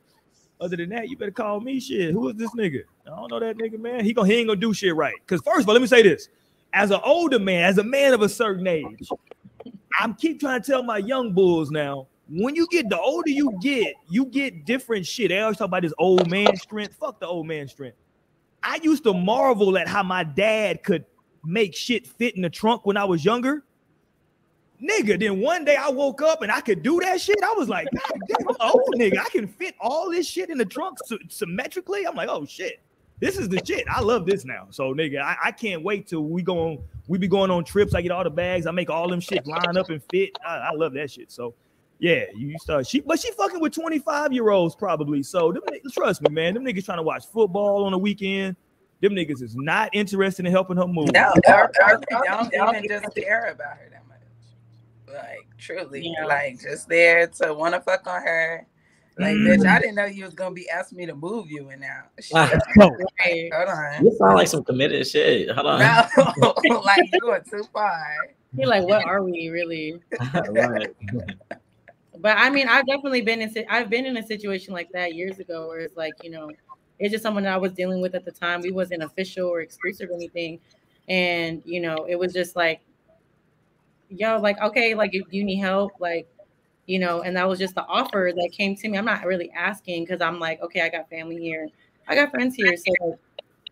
other 0.61 0.77
than 0.77 0.89
that, 0.91 1.09
you 1.09 1.17
better 1.17 1.31
call 1.31 1.61
me 1.61 1.79
shit. 1.79 2.13
Who 2.13 2.29
is 2.31 2.37
this 2.37 2.51
nigga? 2.55 2.85
I 3.07 3.11
don't 3.11 3.31
know 3.31 3.39
that 3.41 3.59
nigga, 3.59 3.79
man. 3.79 4.05
He 4.05 4.15
gonna 4.15 4.29
he 4.29 4.37
ain't 4.37 4.49
gonna 4.49 4.59
do 4.59 4.73
shit 4.73 4.95
right. 4.97 5.15
Cause 5.27 5.43
first 5.45 5.61
of 5.61 5.69
all, 5.69 5.75
let 5.75 5.83
me 5.83 5.87
say 5.87 6.03
this: 6.03 6.29
as 6.73 6.91
an 6.91 7.01
older 7.05 7.39
man, 7.39 7.65
as 7.65 7.79
a 7.79 7.85
man 7.85 8.15
of 8.15 8.23
a 8.23 8.29
certain 8.29 8.67
age, 8.67 9.09
I'm 10.01 10.15
keep 10.15 10.41
trying 10.41 10.63
to 10.63 10.67
tell 10.67 10.83
my 10.83 10.99
young 10.99 11.33
bulls 11.33 11.71
now. 11.71 12.07
When 12.31 12.55
you 12.55 12.67
get 12.71 12.89
the 12.89 12.99
older 12.99 13.31
you 13.31 13.59
get, 13.61 13.95
you 14.09 14.25
get 14.25 14.65
different 14.65 15.05
shit. 15.07 15.29
They 15.29 15.41
always 15.41 15.59
talk 15.59 15.67
about 15.67 15.83
this 15.83 15.93
old 15.99 16.31
man 16.31 16.57
strength. 16.57 16.95
Fuck 16.95 17.21
the 17.21 17.27
old 17.27 17.47
man 17.47 17.69
strength. 17.69 17.99
I 18.63 18.81
used 18.83 19.05
to 19.05 19.13
marvel 19.13 19.77
at 19.77 19.87
how 19.87 20.03
my 20.03 20.25
dad 20.25 20.83
could 20.83 21.05
make 21.45 21.75
shit 21.75 22.07
fit 22.07 22.37
in 22.37 22.43
the 22.43 22.51
trunk 22.51 22.87
when 22.87 22.97
I 22.97 23.05
was 23.05 23.25
younger. 23.25 23.65
Nigga, 24.83 25.19
then 25.19 25.41
one 25.41 25.65
day 25.65 25.77
I 25.77 25.89
woke 25.89 26.21
up 26.21 26.43
and 26.43 26.51
I 26.51 26.61
could 26.61 26.83
do 26.83 27.01
that 27.01 27.21
shit. 27.21 27.43
I 27.43 27.53
was 27.53 27.69
like, 27.69 27.87
God 27.95 28.21
damn, 28.29 28.49
I'm 28.49 28.71
old 28.71 28.95
nigga. 28.97 29.19
I 29.19 29.29
can 29.31 29.47
fit 29.47 29.75
all 29.81 30.11
this 30.11 30.27
shit 30.27 30.51
in 30.51 30.59
the 30.59 30.65
trunk 30.65 30.99
sy- 31.05 31.17
symmetrically. 31.29 32.07
I'm 32.07 32.17
like, 32.17 32.29
oh 32.29 32.45
shit, 32.45 32.81
this 33.21 33.39
is 33.39 33.49
the 33.49 33.65
shit. 33.65 33.85
I 33.89 34.01
love 34.01 34.27
this 34.27 34.45
now. 34.45 34.67
So 34.71 34.93
nigga, 34.93 35.23
I, 35.23 35.37
I 35.45 35.53
can't 35.53 35.83
wait 35.83 36.09
till 36.09 36.25
we 36.25 36.43
go 36.43 36.59
on. 36.59 36.79
We 37.07 37.19
be 37.19 37.29
going 37.29 37.51
on 37.51 37.65
trips. 37.65 37.95
I 37.95 38.03
get 38.03 38.11
all 38.11 38.25
the 38.25 38.31
bags. 38.31 38.67
I 38.67 38.73
make 38.73 38.91
all 38.91 39.09
them 39.09 39.21
shit 39.21 39.47
line 39.47 39.77
up 39.77 39.91
and 39.91 40.03
fit. 40.11 40.31
I, 40.47 40.57
I 40.57 40.71
love 40.73 40.93
that 40.95 41.11
shit. 41.11 41.31
So 41.31 41.55
yeah, 41.99 42.25
you 42.35 42.59
start 42.59 42.87
she, 42.87 43.01
but 43.01 43.21
she 43.21 43.31
fucking 43.33 43.61
with 43.61 43.73
25 43.73 44.33
year 44.33 44.51
olds 44.51 44.75
probably. 44.75 45.23
So 45.23 45.53
them, 45.53 45.63
trust 45.93 46.21
me, 46.23 46.31
man. 46.31 46.55
Them 46.55 46.65
niggas 46.65 46.85
trying 46.85 46.99
to 46.99 47.03
watch 47.03 47.27
football 47.27 47.85
on 47.85 47.93
the 47.93 47.99
weekend. 47.99 48.57
Them 49.01 49.13
niggas 49.13 49.43
is 49.43 49.55
not 49.57 49.91
interested 49.93 50.47
in 50.47 50.53
helping 50.53 50.77
her 50.77 50.87
move. 50.87 51.13
No, 51.13 51.33
or 51.47 51.71
probably 51.75 52.07
don't 52.53 52.77
even 52.77 52.89
just 52.89 53.15
care 53.15 53.51
about 53.51 53.77
her 53.77 53.89
that 53.91 54.07
much. 54.09 55.15
Like 55.15 55.47
truly, 55.59 56.15
Yeah. 56.19 56.27
like 56.27 56.61
just 56.61 56.89
there 56.89 57.27
to 57.27 57.55
want 57.55 57.75
to 57.75 57.81
fuck 57.81 58.07
on 58.07 58.23
her. 58.23 58.67
Like, 59.17 59.37
mm-hmm. 59.37 59.63
bitch, 59.63 59.69
I 59.69 59.79
didn't 59.79 59.95
know 59.95 60.07
you 60.07 60.25
was 60.25 60.35
gonna 60.35 60.55
be 60.55 60.69
asking 60.69 60.99
me 60.99 61.07
to 61.07 61.15
move 61.15 61.49
you 61.49 61.69
and 61.69 61.81
now. 61.81 62.03
Shit. 62.21 62.61
No. 62.77 62.89
Hold 62.89 63.69
on. 63.69 64.05
You 64.05 64.17
sound 64.19 64.37
like 64.37 64.49
some 64.49 64.65
committed 64.65 65.07
shit. 65.07 65.51
Hold 65.51 65.67
on. 65.67 65.79
No, 65.79 66.55
like 66.81 67.03
you 67.13 67.21
going 67.21 67.43
too 67.49 67.63
far. 67.73 68.17
You're 68.57 68.69
like, 68.69 68.85
what 68.85 69.05
are 69.05 69.23
we 69.23 69.49
really? 69.49 70.01
right. 70.49 70.89
But 72.19 72.39
I 72.39 72.51
mean, 72.51 72.69
I've 72.69 72.87
definitely 72.87 73.23
been 73.23 73.41
in. 73.43 73.55
I've 73.69 73.91
been 73.91 74.07
in 74.07 74.17
a 74.17 74.27
situation 74.27 74.73
like 74.75 74.89
that 74.93 75.15
years 75.15 75.39
ago, 75.39 75.69
where 75.69 75.81
it's 75.81 75.97
like, 75.97 76.15
you 76.23 76.31
know, 76.31 76.51
it's 76.99 77.13
just 77.13 77.23
someone 77.23 77.43
that 77.45 77.55
I 77.55 77.57
was 77.57 77.73
dealing 77.73 78.01
with 78.01 78.15
at 78.15 78.25
the 78.25 78.33
time. 78.33 78.61
We 78.61 78.71
wasn't 78.71 79.03
official 79.03 79.49
or 79.49 79.61
exclusive 79.61 80.11
or 80.11 80.15
anything, 80.15 80.61
and 81.09 81.63
you 81.65 81.81
know, 81.81 82.07
it 82.09 82.17
was 82.19 82.33
just 82.33 82.57
like, 82.57 82.81
yo, 84.09 84.39
like, 84.39 84.61
okay, 84.61 84.95
like 84.95 85.15
if 85.15 85.33
you 85.33 85.45
need 85.45 85.59
help, 85.59 85.93
like, 86.01 86.27
you 86.87 86.99
know, 86.99 87.23
and 87.23 87.37
that 87.37 87.49
was 87.49 87.59
just 87.59 87.75
the 87.75 87.85
offer 87.87 88.33
that 88.35 88.51
came 88.53 88.77
to 88.77 88.89
me. 88.89 88.99
I'm 88.99 89.05
not 89.05 89.25
really 89.25 89.51
asking 89.53 90.05
because 90.05 90.21
I'm 90.21 90.39
like, 90.39 90.61
okay, 90.63 90.83
I 90.83 90.89
got 90.89 91.09
family 91.11 91.39
here, 91.39 91.69
I 92.09 92.15
got 92.15 92.31
friends 92.31 92.55
here, 92.55 92.75
so. 92.77 93.19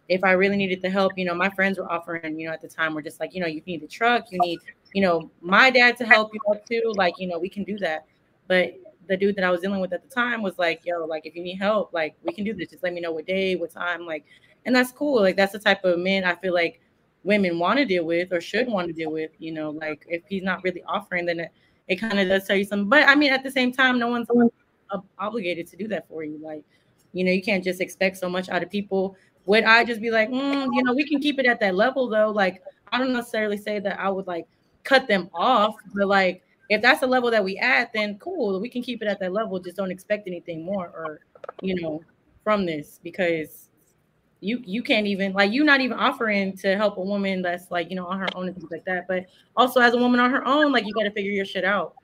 If 0.08 0.24
I 0.24 0.32
really 0.32 0.56
needed 0.56 0.82
the 0.82 0.90
help, 0.90 1.12
you 1.16 1.24
know, 1.24 1.32
my 1.32 1.48
friends 1.48 1.78
were 1.78 1.90
offering, 1.90 2.38
you 2.38 2.46
know, 2.46 2.52
at 2.52 2.60
the 2.60 2.68
time, 2.68 2.92
we're 2.92 3.02
just 3.02 3.20
like, 3.20 3.34
you 3.34 3.40
know, 3.40 3.46
you 3.46 3.62
need 3.66 3.82
a 3.82 3.86
truck, 3.86 4.30
you 4.30 4.38
need, 4.40 4.58
you 4.92 5.00
know, 5.00 5.30
my 5.40 5.70
dad 5.70 5.96
to 5.98 6.04
help 6.04 6.34
you 6.34 6.40
up 6.50 6.66
too. 6.66 6.92
Like, 6.96 7.14
you 7.18 7.28
know, 7.28 7.38
we 7.38 7.48
can 7.48 7.62
do 7.62 7.78
that. 7.78 8.04
But 8.46 8.74
the 9.08 9.16
dude 9.16 9.36
that 9.36 9.44
I 9.44 9.50
was 9.50 9.60
dealing 9.60 9.80
with 9.80 9.92
at 9.92 10.02
the 10.02 10.14
time 10.14 10.42
was 10.42 10.58
like, 10.58 10.82
yo, 10.84 11.04
like 11.04 11.26
if 11.26 11.34
you 11.34 11.42
need 11.42 11.56
help, 11.56 11.92
like 11.92 12.14
we 12.22 12.32
can 12.32 12.44
do 12.44 12.54
this. 12.54 12.70
Just 12.70 12.82
let 12.82 12.92
me 12.92 13.00
know 13.00 13.12
what 13.12 13.26
day, 13.26 13.56
what 13.56 13.70
time, 13.70 14.06
like, 14.06 14.24
and 14.64 14.74
that's 14.74 14.92
cool. 14.92 15.20
Like 15.20 15.36
that's 15.36 15.52
the 15.52 15.58
type 15.58 15.84
of 15.84 15.98
men 15.98 16.24
I 16.24 16.34
feel 16.36 16.54
like 16.54 16.80
women 17.24 17.58
want 17.58 17.78
to 17.78 17.84
deal 17.84 18.04
with 18.04 18.32
or 18.32 18.40
should 18.40 18.68
want 18.68 18.88
to 18.88 18.92
deal 18.92 19.10
with. 19.10 19.30
You 19.38 19.52
know, 19.52 19.70
like 19.70 20.04
if 20.08 20.22
he's 20.28 20.42
not 20.42 20.62
really 20.62 20.82
offering, 20.84 21.26
then 21.26 21.40
it, 21.40 21.52
it 21.88 21.96
kind 21.96 22.18
of 22.18 22.28
does 22.28 22.46
tell 22.46 22.56
you 22.56 22.64
something. 22.64 22.88
But 22.88 23.08
I 23.08 23.14
mean, 23.14 23.32
at 23.32 23.42
the 23.42 23.50
same 23.50 23.72
time, 23.72 23.98
no 23.98 24.08
one's 24.08 24.28
obligated 25.18 25.66
to 25.68 25.76
do 25.76 25.88
that 25.88 26.08
for 26.08 26.22
you. 26.22 26.38
Like, 26.42 26.64
you 27.12 27.24
know, 27.24 27.32
you 27.32 27.42
can't 27.42 27.64
just 27.64 27.80
expect 27.80 28.16
so 28.18 28.28
much 28.28 28.48
out 28.48 28.62
of 28.62 28.70
people. 28.70 29.16
Would 29.46 29.64
I 29.64 29.84
just 29.84 30.00
be 30.00 30.10
like, 30.10 30.30
mm, 30.30 30.68
you 30.72 30.82
know, 30.84 30.94
we 30.94 31.08
can 31.08 31.20
keep 31.20 31.38
it 31.38 31.46
at 31.46 31.60
that 31.60 31.74
level 31.74 32.08
though? 32.08 32.30
Like, 32.30 32.62
I 32.92 32.98
don't 32.98 33.12
necessarily 33.12 33.56
say 33.56 33.80
that 33.80 33.98
I 33.98 34.08
would 34.08 34.26
like 34.26 34.46
cut 34.84 35.08
them 35.08 35.28
off, 35.34 35.74
but 35.94 36.06
like 36.06 36.42
if 36.72 36.82
that's 36.82 37.00
the 37.00 37.06
level 37.06 37.30
that 37.30 37.42
we 37.44 37.56
at, 37.58 37.92
then 37.92 38.18
cool, 38.18 38.60
we 38.60 38.68
can 38.68 38.82
keep 38.82 39.02
it 39.02 39.08
at 39.08 39.20
that 39.20 39.32
level. 39.32 39.58
Just 39.60 39.76
don't 39.76 39.90
expect 39.90 40.26
anything 40.26 40.64
more 40.64 40.86
or 40.88 41.20
you 41.60 41.74
know 41.80 42.02
from 42.44 42.64
this 42.66 42.98
because 43.02 43.68
you 44.40 44.60
you 44.64 44.82
can't 44.82 45.06
even 45.06 45.32
like 45.32 45.52
you're 45.52 45.64
not 45.64 45.80
even 45.80 45.96
offering 45.98 46.56
to 46.56 46.76
help 46.76 46.96
a 46.96 47.00
woman 47.02 47.42
that's 47.42 47.70
like 47.70 47.90
you 47.90 47.96
know 47.96 48.06
on 48.06 48.18
her 48.18 48.28
own 48.34 48.48
and 48.48 48.56
things 48.56 48.70
like 48.70 48.84
that. 48.84 49.06
But 49.08 49.26
also 49.56 49.80
as 49.80 49.94
a 49.94 49.98
woman 49.98 50.18
on 50.20 50.30
her 50.30 50.46
own, 50.46 50.72
like 50.72 50.84
you 50.86 50.92
got 50.94 51.04
to 51.04 51.10
figure 51.12 51.30
your 51.30 51.44
shit 51.44 51.64
out. 51.64 51.94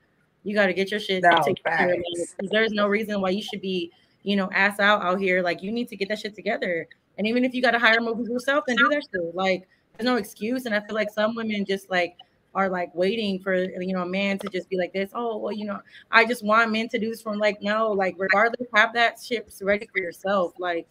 You 0.43 0.55
got 0.55 0.67
to 0.67 0.73
get 0.73 0.89
your 0.91 0.99
shit 1.01 1.21
No, 1.23 1.31
taken 1.43 1.55
care 1.65 1.89
of. 1.89 1.95
facts. 1.97 2.35
because 2.37 2.49
There's 2.51 2.71
no 2.71 2.87
reason 2.87 3.19
why 3.21 3.31
you 3.31 3.41
should 3.41 3.61
be 3.61 3.91
you 4.23 4.35
know 4.35 4.49
ass 4.53 4.79
out 4.79 5.01
out 5.01 5.19
here. 5.19 5.41
Like 5.41 5.61
you 5.61 5.71
need 5.71 5.89
to 5.89 5.95
get 5.97 6.07
that 6.09 6.19
shit 6.19 6.33
together. 6.35 6.87
And 7.17 7.27
even 7.27 7.43
if 7.43 7.53
you 7.53 7.61
got 7.61 7.71
to 7.71 7.79
hire 7.79 7.99
movies 7.99 8.29
yourself, 8.29 8.63
then 8.67 8.77
do 8.77 8.87
that 8.89 9.03
shit. 9.13 9.35
Like 9.35 9.67
there's 9.97 10.05
no 10.05 10.15
excuse. 10.15 10.65
And 10.65 10.73
I 10.73 10.79
feel 10.79 10.95
like 10.95 11.09
some 11.11 11.35
women 11.35 11.65
just 11.65 11.89
like 11.89 12.15
are 12.55 12.69
like 12.69 12.93
waiting 12.95 13.39
for 13.39 13.55
you 13.55 13.93
know 13.93 14.01
a 14.01 14.07
man 14.07 14.39
to 14.39 14.47
just 14.47 14.69
be 14.69 14.77
like 14.77 14.93
this. 14.93 15.11
Oh 15.13 15.37
well, 15.37 15.51
you 15.51 15.65
know, 15.65 15.79
I 16.11 16.25
just 16.25 16.43
want 16.43 16.71
men 16.71 16.89
to 16.89 16.99
do 16.99 17.09
this 17.09 17.21
from 17.21 17.37
like 17.37 17.61
no, 17.61 17.91
like 17.91 18.15
regardless, 18.17 18.67
have 18.73 18.93
that 18.93 19.19
shit 19.21 19.51
ready 19.61 19.87
for 19.91 19.99
yourself. 19.99 20.53
Like 20.59 20.87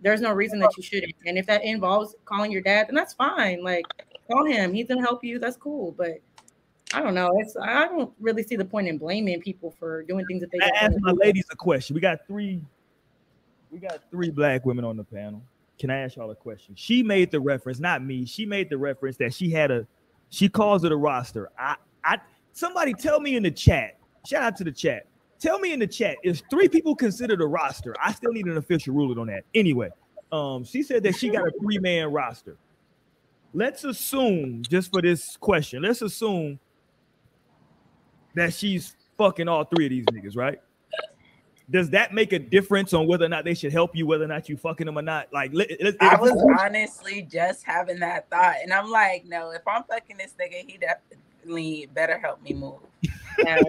there's 0.00 0.20
no 0.20 0.32
reason 0.32 0.58
that 0.58 0.76
you 0.76 0.82
shouldn't. 0.82 1.14
And 1.26 1.38
if 1.38 1.46
that 1.46 1.64
involves 1.64 2.14
calling 2.24 2.50
your 2.50 2.62
dad, 2.62 2.88
then 2.88 2.94
that's 2.94 3.14
fine. 3.14 3.62
Like 3.62 3.86
call 4.30 4.44
him. 4.44 4.74
He's 4.74 4.88
gonna 4.88 5.00
help 5.00 5.24
you. 5.24 5.38
That's 5.38 5.56
cool. 5.56 5.92
But 5.92 6.18
I 6.94 7.00
don't 7.00 7.14
know. 7.14 7.30
It's 7.38 7.56
I 7.56 7.86
don't 7.86 8.12
really 8.20 8.42
see 8.42 8.56
the 8.56 8.64
point 8.64 8.88
in 8.88 8.98
blaming 8.98 9.40
people 9.40 9.74
for 9.78 10.02
doing 10.02 10.26
things 10.26 10.40
that 10.40 10.50
they 10.50 10.58
I 10.58 10.68
don't 10.68 10.76
ask 10.76 10.96
my 11.00 11.12
ladies 11.12 11.46
a 11.50 11.56
question. 11.56 11.94
We 11.94 12.00
got 12.00 12.26
three. 12.26 12.62
We 13.70 13.78
got 13.78 14.00
three 14.10 14.30
black 14.30 14.66
women 14.66 14.84
on 14.84 14.96
the 14.96 15.04
panel. 15.04 15.42
Can 15.78 15.90
I 15.90 15.98
ask 15.98 16.16
y'all 16.16 16.30
a 16.30 16.36
question? 16.36 16.74
She 16.76 17.02
made 17.02 17.30
the 17.30 17.40
reference, 17.40 17.80
not 17.80 18.04
me. 18.04 18.26
She 18.26 18.44
made 18.44 18.68
the 18.68 18.78
reference 18.78 19.16
that 19.16 19.32
she 19.32 19.50
had 19.50 19.70
a. 19.70 19.86
She 20.32 20.48
calls 20.48 20.82
it 20.82 20.90
a 20.90 20.96
roster. 20.96 21.50
I, 21.58 21.76
I. 22.04 22.18
Somebody 22.52 22.94
tell 22.94 23.20
me 23.20 23.36
in 23.36 23.42
the 23.42 23.50
chat. 23.50 23.98
Shout 24.26 24.42
out 24.42 24.56
to 24.56 24.64
the 24.64 24.72
chat. 24.72 25.06
tell 25.38 25.58
me 25.58 25.72
in 25.72 25.80
the 25.80 25.86
chat 25.86 26.16
is 26.24 26.42
three 26.50 26.68
people 26.68 26.96
considered 26.96 27.42
a 27.42 27.46
roster? 27.46 27.94
I 28.02 28.12
still 28.12 28.32
need 28.32 28.46
an 28.46 28.56
official 28.56 28.94
ruling 28.94 29.18
on 29.18 29.26
that. 29.26 29.44
Anyway, 29.54 29.90
um, 30.30 30.64
she 30.64 30.82
said 30.82 31.02
that 31.02 31.16
she 31.16 31.28
got 31.28 31.46
a 31.46 31.52
three 31.60 31.78
man 31.78 32.10
roster. 32.10 32.56
Let's 33.52 33.84
assume, 33.84 34.62
just 34.62 34.90
for 34.90 35.02
this 35.02 35.36
question, 35.36 35.82
let's 35.82 36.00
assume 36.00 36.58
that 38.34 38.54
she's 38.54 38.96
fucking 39.18 39.48
all 39.48 39.64
three 39.64 39.84
of 39.84 39.90
these 39.90 40.06
niggas, 40.06 40.34
right? 40.34 40.58
Does 41.70 41.90
that 41.90 42.12
make 42.12 42.32
a 42.32 42.38
difference 42.38 42.92
on 42.92 43.06
whether 43.06 43.24
or 43.24 43.28
not 43.28 43.44
they 43.44 43.54
should 43.54 43.72
help 43.72 43.94
you, 43.94 44.06
whether 44.06 44.24
or 44.24 44.28
not 44.28 44.48
you 44.48 44.56
fucking 44.56 44.86
them 44.86 44.98
or 44.98 45.02
not? 45.02 45.32
Like, 45.32 45.52
let, 45.54 45.70
let, 45.80 45.96
I 46.00 46.16
was 46.16 46.32
honestly 46.60 47.22
just 47.22 47.64
having 47.64 48.00
that 48.00 48.28
thought, 48.30 48.56
and 48.62 48.72
I'm 48.72 48.90
like, 48.90 49.24
no, 49.26 49.50
if 49.50 49.62
I'm 49.66 49.84
fucking 49.84 50.16
this 50.16 50.34
nigga, 50.40 50.68
he 50.68 50.78
definitely 50.78 51.88
better 51.94 52.18
help 52.18 52.42
me 52.42 52.54
move. 52.54 52.80
Yeah. 53.44 53.64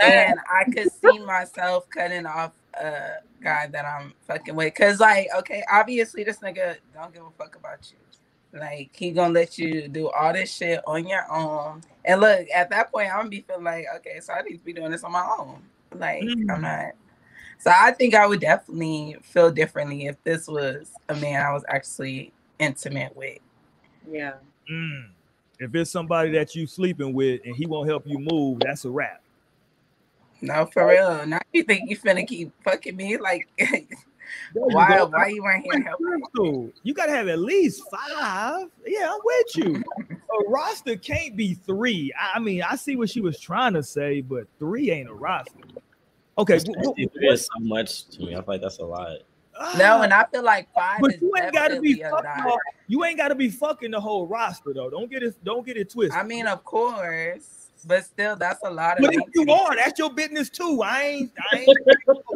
and 0.00 0.38
I 0.48 0.70
could 0.70 0.92
see 0.92 1.18
myself 1.18 1.88
cutting 1.90 2.24
off 2.24 2.52
a 2.80 3.16
guy 3.42 3.66
that 3.66 3.84
I'm 3.84 4.12
fucking 4.28 4.54
with. 4.54 4.74
Cause 4.74 5.00
like, 5.00 5.28
okay, 5.38 5.64
obviously 5.70 6.24
this 6.24 6.38
nigga 6.38 6.76
don't 6.94 7.12
give 7.12 7.24
a 7.24 7.30
fuck 7.36 7.56
about 7.56 7.90
you. 7.90 8.58
Like 8.58 8.90
he 8.94 9.12
gonna 9.12 9.32
let 9.32 9.58
you 9.58 9.88
do 9.88 10.10
all 10.10 10.32
this 10.32 10.52
shit 10.54 10.80
on 10.86 11.06
your 11.06 11.30
own. 11.30 11.82
And 12.04 12.20
look, 12.20 12.46
at 12.54 12.70
that 12.70 12.92
point, 12.92 13.10
I'm 13.10 13.20
gonna 13.20 13.30
be 13.30 13.40
feeling 13.40 13.64
like, 13.64 13.86
okay, 13.96 14.20
so 14.20 14.34
I 14.34 14.42
need 14.42 14.58
to 14.58 14.64
be 14.64 14.72
doing 14.72 14.90
this 14.90 15.04
on 15.04 15.12
my 15.12 15.26
own. 15.38 15.62
Like 15.94 16.24
Mm. 16.24 16.52
I'm 16.52 16.60
not. 16.62 16.92
So 17.62 17.70
I 17.72 17.92
think 17.92 18.16
I 18.16 18.26
would 18.26 18.40
definitely 18.40 19.16
feel 19.22 19.52
differently 19.52 20.06
if 20.06 20.16
this 20.24 20.48
was 20.48 20.90
a 21.08 21.14
man 21.14 21.46
I 21.46 21.52
was 21.52 21.62
actually 21.68 22.32
intimate 22.58 23.16
with. 23.16 23.38
Yeah. 24.10 24.32
Mm. 24.68 25.10
if 25.60 25.72
it's 25.72 25.90
somebody 25.92 26.32
that 26.32 26.56
you 26.56 26.66
sleeping 26.66 27.12
with 27.12 27.40
and 27.44 27.54
he 27.54 27.66
won't 27.66 27.88
help 27.88 28.04
you 28.04 28.18
move, 28.18 28.58
that's 28.60 28.84
a 28.84 28.90
wrap. 28.90 29.22
No, 30.40 30.66
for 30.66 30.88
real. 30.88 31.24
Now 31.24 31.38
you 31.52 31.62
think 31.62 31.88
you 31.88 31.96
finna 31.96 32.26
keep 32.26 32.50
fucking 32.64 32.96
me? 32.96 33.16
Like, 33.16 33.48
There 33.58 34.64
you 34.68 34.74
why? 34.74 34.96
go. 34.96 35.06
Why 35.06 35.28
you 35.28 35.44
weren't 35.44 35.62
here 35.64 35.82
helping? 35.84 36.06
Crystal, 36.34 36.70
you 36.82 36.94
gotta 36.94 37.12
have 37.12 37.28
at 37.28 37.38
least 37.38 37.82
five. 37.92 38.66
Yeah, 38.84 39.12
I'm 39.12 39.20
with 39.22 39.56
you. 39.56 39.84
A 40.00 40.50
roster 40.50 40.96
can't 40.96 41.36
be 41.36 41.54
three. 41.54 42.12
I 42.18 42.36
I 42.36 42.38
mean, 42.40 42.62
I 42.62 42.74
see 42.74 42.96
what 42.96 43.08
she 43.08 43.20
was 43.20 43.38
trying 43.38 43.74
to 43.74 43.84
say, 43.84 44.20
but 44.20 44.48
three 44.58 44.90
ain't 44.90 45.08
a 45.08 45.14
roster. 45.14 45.52
Okay, 46.38 46.58
wh- 46.58 46.94
wh- 46.96 47.36
so 47.36 47.46
much 47.60 48.06
to 48.08 48.20
me. 48.20 48.32
I 48.32 48.36
feel 48.36 48.44
like 48.48 48.60
that's 48.62 48.78
a 48.78 48.84
lot. 48.84 49.18
No, 49.76 49.98
ah, 49.98 50.02
and 50.02 50.14
I 50.14 50.24
feel 50.32 50.42
like 50.42 50.72
five 50.74 51.00
but 51.00 51.14
is 51.14 51.20
you 51.20 51.30
ain't 51.40 51.52
gotta 51.52 51.80
be 51.80 52.02
fucking. 52.02 52.56
You 52.88 53.04
ain't 53.04 53.18
gotta 53.18 53.34
be 53.34 53.50
fucking 53.50 53.90
the 53.90 54.00
whole 54.00 54.26
roster 54.26 54.72
though. 54.72 54.88
Don't 54.88 55.10
get 55.10 55.22
it. 55.22 55.34
Don't 55.44 55.64
get 55.64 55.76
it 55.76 55.90
twisted. 55.90 56.18
I 56.18 56.22
mean, 56.24 56.46
of 56.46 56.64
course, 56.64 57.68
but 57.84 58.04
still, 58.04 58.34
that's 58.34 58.60
a 58.64 58.70
lot 58.70 58.98
of. 58.98 59.04
but 59.04 59.14
if 59.14 59.20
you 59.34 59.52
are, 59.52 59.76
that's 59.76 59.98
your 59.98 60.10
business 60.12 60.48
too. 60.48 60.80
I 60.82 61.02
ain't. 61.02 61.32
I 61.52 61.58
ain't. 61.58 61.78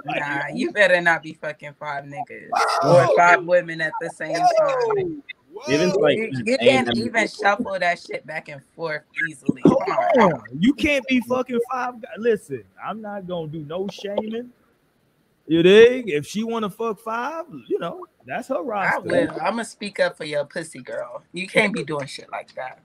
Nah, 0.08 0.42
you 0.54 0.70
better 0.70 1.00
not 1.00 1.22
be 1.22 1.32
fucking 1.34 1.74
five 1.80 2.04
niggas 2.04 2.48
Oh. 2.82 3.08
or 3.10 3.16
five 3.16 3.44
women 3.44 3.80
at 3.80 3.92
the 4.00 4.08
same 4.10 4.36
time. 4.36 5.22
Whoa, 5.56 5.72
Even 5.72 5.90
like 5.92 6.18
You, 6.18 6.30
you 6.44 6.58
can't 6.58 6.86
them- 6.86 6.98
even 6.98 7.28
shuffle 7.28 7.78
that 7.78 7.98
shit 7.98 8.26
back 8.26 8.48
and 8.48 8.60
forth 8.74 9.02
easily. 9.26 9.62
Hold 9.64 9.82
on. 9.88 10.32
on. 10.32 10.42
You 10.58 10.74
can't 10.74 11.06
be 11.06 11.20
fucking 11.20 11.60
five 11.70 11.94
guys. 12.02 12.12
Listen, 12.18 12.62
I'm 12.82 13.00
not 13.00 13.26
gonna 13.26 13.48
do 13.48 13.60
no 13.60 13.88
shaming. 13.88 14.50
You 15.46 15.62
dig? 15.62 16.10
If 16.10 16.26
she 16.26 16.42
want 16.42 16.64
to 16.64 16.70
fuck 16.70 17.00
five, 17.00 17.46
you 17.68 17.78
know, 17.78 18.04
that's 18.26 18.48
her 18.48 18.56
I 18.56 18.60
roster. 18.60 19.08
will. 19.08 19.30
I'm 19.30 19.52
gonna 19.52 19.64
speak 19.64 19.98
up 19.98 20.16
for 20.18 20.24
your 20.24 20.44
pussy 20.44 20.80
girl. 20.82 21.22
You 21.32 21.46
can't 21.46 21.72
be 21.72 21.84
doing 21.84 22.06
shit 22.06 22.30
like 22.30 22.54
that. 22.56 22.80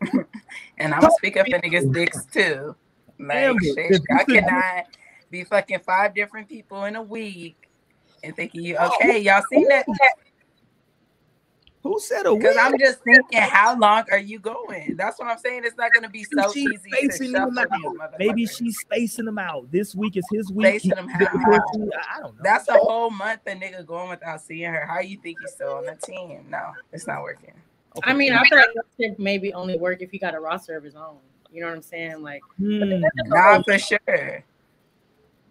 and 0.78 0.94
I'm 0.94 1.00
gonna 1.00 1.12
speak 1.12 1.36
up 1.36 1.48
for 1.50 1.58
niggas' 1.58 1.92
dicks 1.92 2.24
too. 2.26 2.74
Like 3.18 3.36
Amber, 3.36 3.60
shit, 3.60 4.00
I 4.16 4.24
cannot 4.24 4.86
be 5.30 5.44
fucking 5.44 5.80
five 5.80 6.14
different 6.14 6.48
people 6.48 6.84
in 6.84 6.96
a 6.96 7.02
week 7.02 7.68
and 8.22 8.34
thinking 8.34 8.62
you 8.62 8.76
oh, 8.78 8.90
okay. 9.02 9.18
Y'all 9.18 9.42
seen 9.50 9.68
that? 9.68 9.84
Who 11.88 11.98
said 12.00 12.26
a 12.26 12.34
Because? 12.34 12.54
I'm 12.60 12.78
just 12.78 13.00
thinking, 13.02 13.40
how 13.40 13.74
long 13.78 14.04
are 14.12 14.18
you 14.18 14.38
going? 14.38 14.94
That's 14.98 15.18
what 15.18 15.28
I'm 15.28 15.38
saying. 15.38 15.62
It's 15.64 15.78
not 15.78 15.90
gonna 15.94 16.10
be 16.10 16.22
so 16.22 16.52
She's 16.52 16.68
easy 16.70 16.90
to 16.90 16.96
spacing 16.96 17.32
them 17.32 17.56
out. 17.56 17.70
these 17.70 17.92
Maybe 18.18 18.44
she's 18.44 18.78
spacing 18.78 19.24
them 19.24 19.38
out. 19.38 19.72
This 19.72 19.94
week 19.94 20.18
is 20.18 20.26
his 20.30 20.52
week. 20.52 20.66
Spacing 20.66 20.90
them 20.90 21.08
out. 21.08 21.22
I 21.22 22.20
don't 22.20 22.36
know. 22.36 22.42
That's 22.42 22.68
a 22.68 22.74
whole 22.74 23.08
month 23.08 23.40
a 23.46 23.52
nigga 23.52 23.86
going 23.86 24.10
without 24.10 24.42
seeing 24.42 24.70
her. 24.70 24.84
How 24.86 25.00
you 25.00 25.16
think 25.22 25.38
he's 25.40 25.52
still 25.52 25.76
on 25.76 25.86
the 25.86 25.96
team? 26.04 26.44
No, 26.50 26.72
it's 26.92 27.06
not 27.06 27.22
working. 27.22 27.54
I 28.02 28.12
mean, 28.12 28.34
I 28.34 28.44
feel 28.44 28.58
like 28.58 28.68
that 28.74 28.84
should 29.00 29.18
maybe 29.18 29.54
only 29.54 29.78
work 29.78 30.02
if 30.02 30.10
he 30.10 30.18
got 30.18 30.34
a 30.34 30.40
roster 30.40 30.76
of 30.76 30.84
his 30.84 30.94
own. 30.94 31.16
You 31.50 31.62
know 31.62 31.68
what 31.68 31.76
I'm 31.76 31.82
saying? 31.82 32.22
Like 32.22 32.42
Hmm. 32.58 33.02
Nah, 33.28 33.62
for 33.62 33.78
sure. 33.78 34.44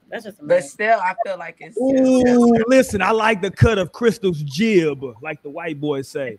That's 0.10 0.26
just 0.26 0.40
a 0.40 0.44
But 0.44 0.64
still, 0.64 1.00
I 1.00 1.14
feel 1.26 1.38
like 1.38 1.58
it's 1.60 1.76
just, 1.76 2.28
Ooh, 2.28 2.64
listen, 2.68 3.02
I 3.02 3.12
like 3.12 3.42
the 3.42 3.52
cut 3.52 3.78
of 3.78 3.92
Crystal's 3.92 4.42
jib, 4.44 5.04
like 5.22 5.42
the 5.44 5.50
white 5.50 5.80
boys 5.80 6.08
say. 6.08 6.38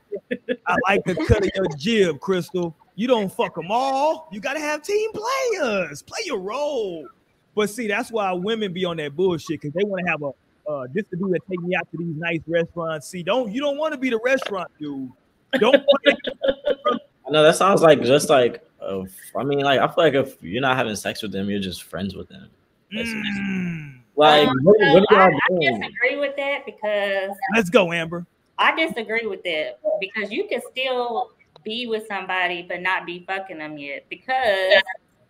I 0.66 0.76
like 0.88 1.04
the 1.04 1.14
cut 1.26 1.44
of 1.44 1.50
your 1.54 1.66
jib, 1.76 2.20
Crystal. 2.20 2.74
You 2.94 3.06
don't 3.06 3.32
fuck 3.32 3.54
them 3.54 3.70
all. 3.70 4.28
You 4.32 4.40
gotta 4.40 4.60
have 4.60 4.82
team 4.82 5.10
players. 5.12 6.02
Play 6.02 6.20
your 6.24 6.40
role. 6.40 7.06
But 7.54 7.70
see, 7.70 7.88
that's 7.88 8.10
why 8.10 8.32
women 8.32 8.72
be 8.72 8.84
on 8.84 8.96
that 8.98 9.16
bullshit 9.16 9.60
because 9.60 9.72
they 9.72 9.84
want 9.84 10.04
to 10.04 10.10
have 10.10 10.22
a 10.22 10.30
uh, 10.68 10.86
this 10.92 11.04
to 11.08 11.16
do 11.16 11.28
that 11.30 11.40
take 11.48 11.60
me 11.62 11.74
out 11.74 11.90
to 11.90 11.96
these 11.96 12.14
nice 12.16 12.40
restaurants. 12.46 13.08
See, 13.08 13.22
don't 13.22 13.52
you 13.52 13.60
don't 13.60 13.78
want 13.78 13.92
to 13.94 13.98
be 13.98 14.10
the 14.10 14.20
restaurant 14.22 14.70
dude. 14.78 15.10
Don't 15.58 15.76
I 16.06 17.30
know 17.30 17.42
that 17.42 17.56
sounds 17.56 17.82
like 17.82 18.02
just 18.02 18.28
like. 18.28 18.64
Uh, 18.80 19.02
I 19.36 19.42
mean, 19.42 19.60
like 19.60 19.80
I 19.80 19.86
feel 19.86 20.04
like 20.04 20.14
if 20.14 20.40
you're 20.42 20.62
not 20.62 20.76
having 20.76 20.94
sex 20.94 21.22
with 21.22 21.32
them, 21.32 21.50
you're 21.50 21.58
just 21.58 21.82
friends 21.82 22.14
with 22.14 22.28
them. 22.28 22.48
That's- 22.90 23.08
Mm. 23.08 24.00
Like, 24.16 24.48
Um, 24.48 24.56
what, 24.64 24.76
so 24.80 24.94
what 24.94 25.12
are 25.12 25.20
I, 25.20 25.30
y'all 25.30 25.40
I 25.70 25.78
disagree 25.78 26.16
with 26.16 26.36
that 26.36 26.66
because 26.66 27.30
Let's 27.54 27.70
go, 27.70 27.92
Amber. 27.92 28.26
I 28.58 28.74
disagree 28.74 29.26
with 29.26 29.44
that 29.44 29.78
because 30.00 30.32
you 30.32 30.48
can 30.48 30.60
still 30.72 31.30
be 31.62 31.86
with 31.86 32.06
somebody 32.08 32.62
but 32.62 32.80
not 32.82 33.06
be 33.06 33.24
fucking 33.28 33.58
them 33.58 33.78
yet. 33.78 34.06
Because 34.08 34.82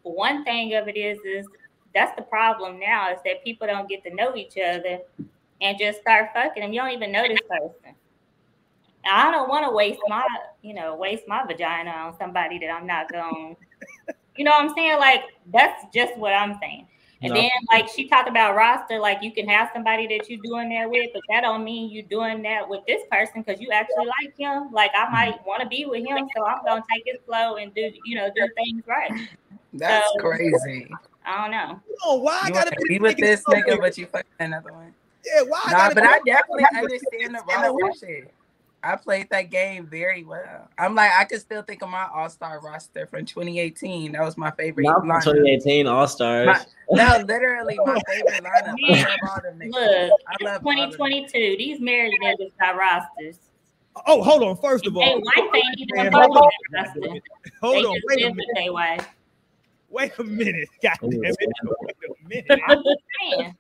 one 0.03 0.43
thing 0.45 0.75
of 0.75 0.89
it 0.89 0.97
is, 0.97 1.19
is 1.25 1.47
that's 1.95 2.17
the 2.17 2.23
problem 2.23 2.79
now 2.81 3.11
is 3.13 3.19
that 3.27 3.45
people 3.45 3.67
don't 3.67 3.89
get 3.89 4.03
to 4.05 4.15
know 4.15 4.35
each 4.35 4.57
other 4.57 5.01
and 5.61 5.79
just 5.79 6.01
start 6.01 6.31
fucking 6.33 6.63
them. 6.63 6.73
You 6.73 6.81
don't 6.81 6.93
even 6.93 7.13
know 7.13 7.27
this 7.29 7.41
person. 7.47 7.95
And 9.05 9.15
I 9.15 9.31
don't 9.31 9.49
want 9.51 9.67
to 9.67 9.71
waste 9.71 10.01
my, 10.09 10.25
you 10.63 10.73
know, 10.73 10.97
waste 10.97 11.25
my 11.29 11.45
vagina 11.45 11.91
on 11.91 12.17
somebody 12.19 12.59
that 12.61 12.71
I'm 12.71 12.87
not 12.87 13.13
going. 13.13 13.57
You 14.37 14.45
know 14.45 14.53
what 14.53 14.63
I'm 14.65 14.75
saying? 14.75 14.99
Like 14.99 15.25
that's 15.53 15.85
just 15.93 16.17
what 16.17 16.33
I'm 16.33 16.59
saying. 16.61 16.87
And 17.21 17.35
No. 17.35 17.41
then 17.41 17.51
like 17.73 17.89
she 17.89 18.07
talked 18.09 18.29
about 18.29 18.55
roster, 18.55 19.01
like 19.01 19.23
you 19.23 19.33
can 19.33 19.49
have 19.49 19.71
somebody 19.75 20.07
that 20.07 20.31
you're 20.31 20.41
doing 20.43 20.69
that 20.71 20.89
with, 20.89 21.11
but 21.13 21.23
that 21.29 21.41
don't 21.41 21.65
mean 21.65 21.91
you're 21.91 22.05
doing 22.05 22.43
that 22.43 22.69
with 22.69 22.87
this 22.87 23.03
person 23.11 23.43
because 23.43 23.61
you 23.61 23.71
actually 23.73 24.07
like 24.07 24.37
him. 24.39 24.73
Like 24.73 24.93
I 24.97 25.09
might 25.11 25.35
mm-hmm. 25.35 25.49
want 25.49 25.63
to 25.63 25.69
be 25.69 25.85
with 25.85 26.07
him, 26.07 26.29
so 26.37 26.45
I'm 26.45 26.65
gonna 26.65 26.85
take 26.93 27.03
it 27.07 27.21
slow 27.27 27.57
and 27.57 27.75
do 27.75 27.91
you 28.05 28.15
know 28.15 28.29
do 28.35 28.49
things 28.55 28.85
right. 28.87 29.11
that's 29.75 30.07
So- 30.15 30.21
crazy. 30.21 30.89
I 31.27 31.43
don't 31.43 31.51
know. 31.51 31.79
Oh, 32.05 32.17
why 32.21 32.41
I 32.45 32.47
You 32.49 32.55
gotta 32.55 32.71
be, 32.71 32.95
be 32.95 32.99
with 33.01 33.19
this 33.19 33.43
nigga, 33.45 33.79
but 33.79 33.99
you 33.99 34.07
fucking 34.07 34.31
another 34.41 34.73
one. 34.73 34.95
Yeah, 35.27 35.43
why 35.43 35.61
Nah, 35.67 35.73
gotta 35.73 35.95
but 35.97 36.03
be- 36.05 36.09
I 36.09 36.21
definitely 36.25 36.65
I 36.65 36.69
gotta 36.73 36.85
understand 36.85 37.35
the 37.35 37.43
be- 37.47 37.83
roster 37.85 38.07
shit. 38.07 38.35
I 38.83 38.97
played 38.97 39.29
that 39.31 39.51
game 39.51 39.87
very 39.87 40.25
well. 40.25 40.69
I'm 40.79 40.95
like, 40.95 41.11
I 41.19 41.25
could 41.25 41.41
still 41.41 41.63
think 41.63 41.83
of 41.83 41.89
my 41.91 42.07
All 42.15 42.31
Star 42.31 42.61
roster 42.61 43.07
from 43.07 43.25
2018. 43.25 44.13
That 44.13 44.23
was 44.23 44.37
my 44.37 44.51
favorite. 44.53 44.85
Not 44.85 45.01
from 45.01 45.09
lineup. 45.09 45.25
2018 45.25 45.87
All 45.87 46.07
Stars. 46.07 46.47
My- 46.47 46.65
no, 46.91 47.25
literally 47.27 47.79
my 47.85 48.01
favorite 48.09 48.43
lineup. 48.43 48.75
I 48.89 48.93
love 48.95 49.19
all 49.23 49.43
them 49.43 49.59
niggas. 49.59 49.73
Look, 49.73 50.21
I 50.27 50.45
love 50.45 50.67
all 50.67 50.77
them 50.77 50.91
2022, 50.93 51.57
these 51.59 51.81
married 51.81 52.15
niggas 52.23 52.53
got 52.59 52.77
rosters. 52.77 53.39
Oh, 54.07 54.23
hold 54.23 54.43
on. 54.43 54.57
First 54.57 54.87
of 54.87 54.95
They 54.95 55.01
all, 55.01 55.21
wife 55.21 55.51
ain't 55.55 55.81
even 55.97 56.13
hold 56.13 56.37
on. 56.37 56.51
roster. 56.73 57.01
Hold 57.61 57.85
on. 57.85 57.97
Wait 58.07 58.23
a 58.23 58.29
minute. 58.31 58.37
with 58.37 58.47
their 58.55 58.73
wife. 58.73 59.09
Wait 59.91 60.13
a 60.19 60.25
minute. 60.25 60.69
God 60.83 60.97
damn 61.01 61.13
it. 61.25 61.37
Wait 61.41 61.49
a 62.09 62.29
minute. 62.29 63.55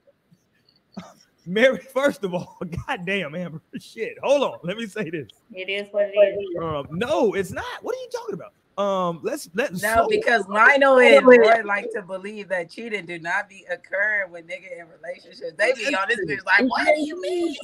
I'm 1.48 1.54
just 1.54 1.64
saying. 1.64 1.70
Mary, 1.72 1.78
first 1.94 2.24
of 2.24 2.34
all, 2.34 2.58
goddamn, 2.86 3.34
Amber. 3.34 3.60
Shit. 3.80 4.16
Hold 4.22 4.42
on. 4.42 4.58
Let 4.62 4.76
me 4.76 4.86
say 4.86 5.10
this. 5.10 5.28
It 5.52 5.68
is 5.68 5.88
what 5.92 6.10
it 6.12 6.18
is. 6.18 6.62
Um, 6.62 6.86
no, 6.90 7.34
it's 7.34 7.50
not. 7.52 7.64
What 7.82 7.94
are 7.94 7.98
you 7.98 8.08
talking 8.12 8.34
about? 8.34 8.52
Um, 8.78 9.18
let's 9.24 9.50
let's 9.54 9.82
No, 9.82 10.06
because 10.08 10.46
Lionel 10.46 11.00
and 11.00 11.26
Roy 11.26 11.62
like 11.64 11.90
to 11.94 12.02
believe 12.02 12.48
that 12.50 12.70
cheating 12.70 13.06
do 13.06 13.18
not 13.18 13.48
be 13.48 13.64
occurring 13.68 14.30
when 14.30 14.44
nigga 14.44 14.80
in 14.80 14.86
relationships. 14.86 15.52
They 15.58 15.72
be 15.72 15.92
on 15.96 16.06
this 16.08 16.20
bitch 16.28 16.46
like, 16.46 16.70
what 16.70 16.86
do 16.86 17.00
you 17.00 17.20
mean? 17.20 17.56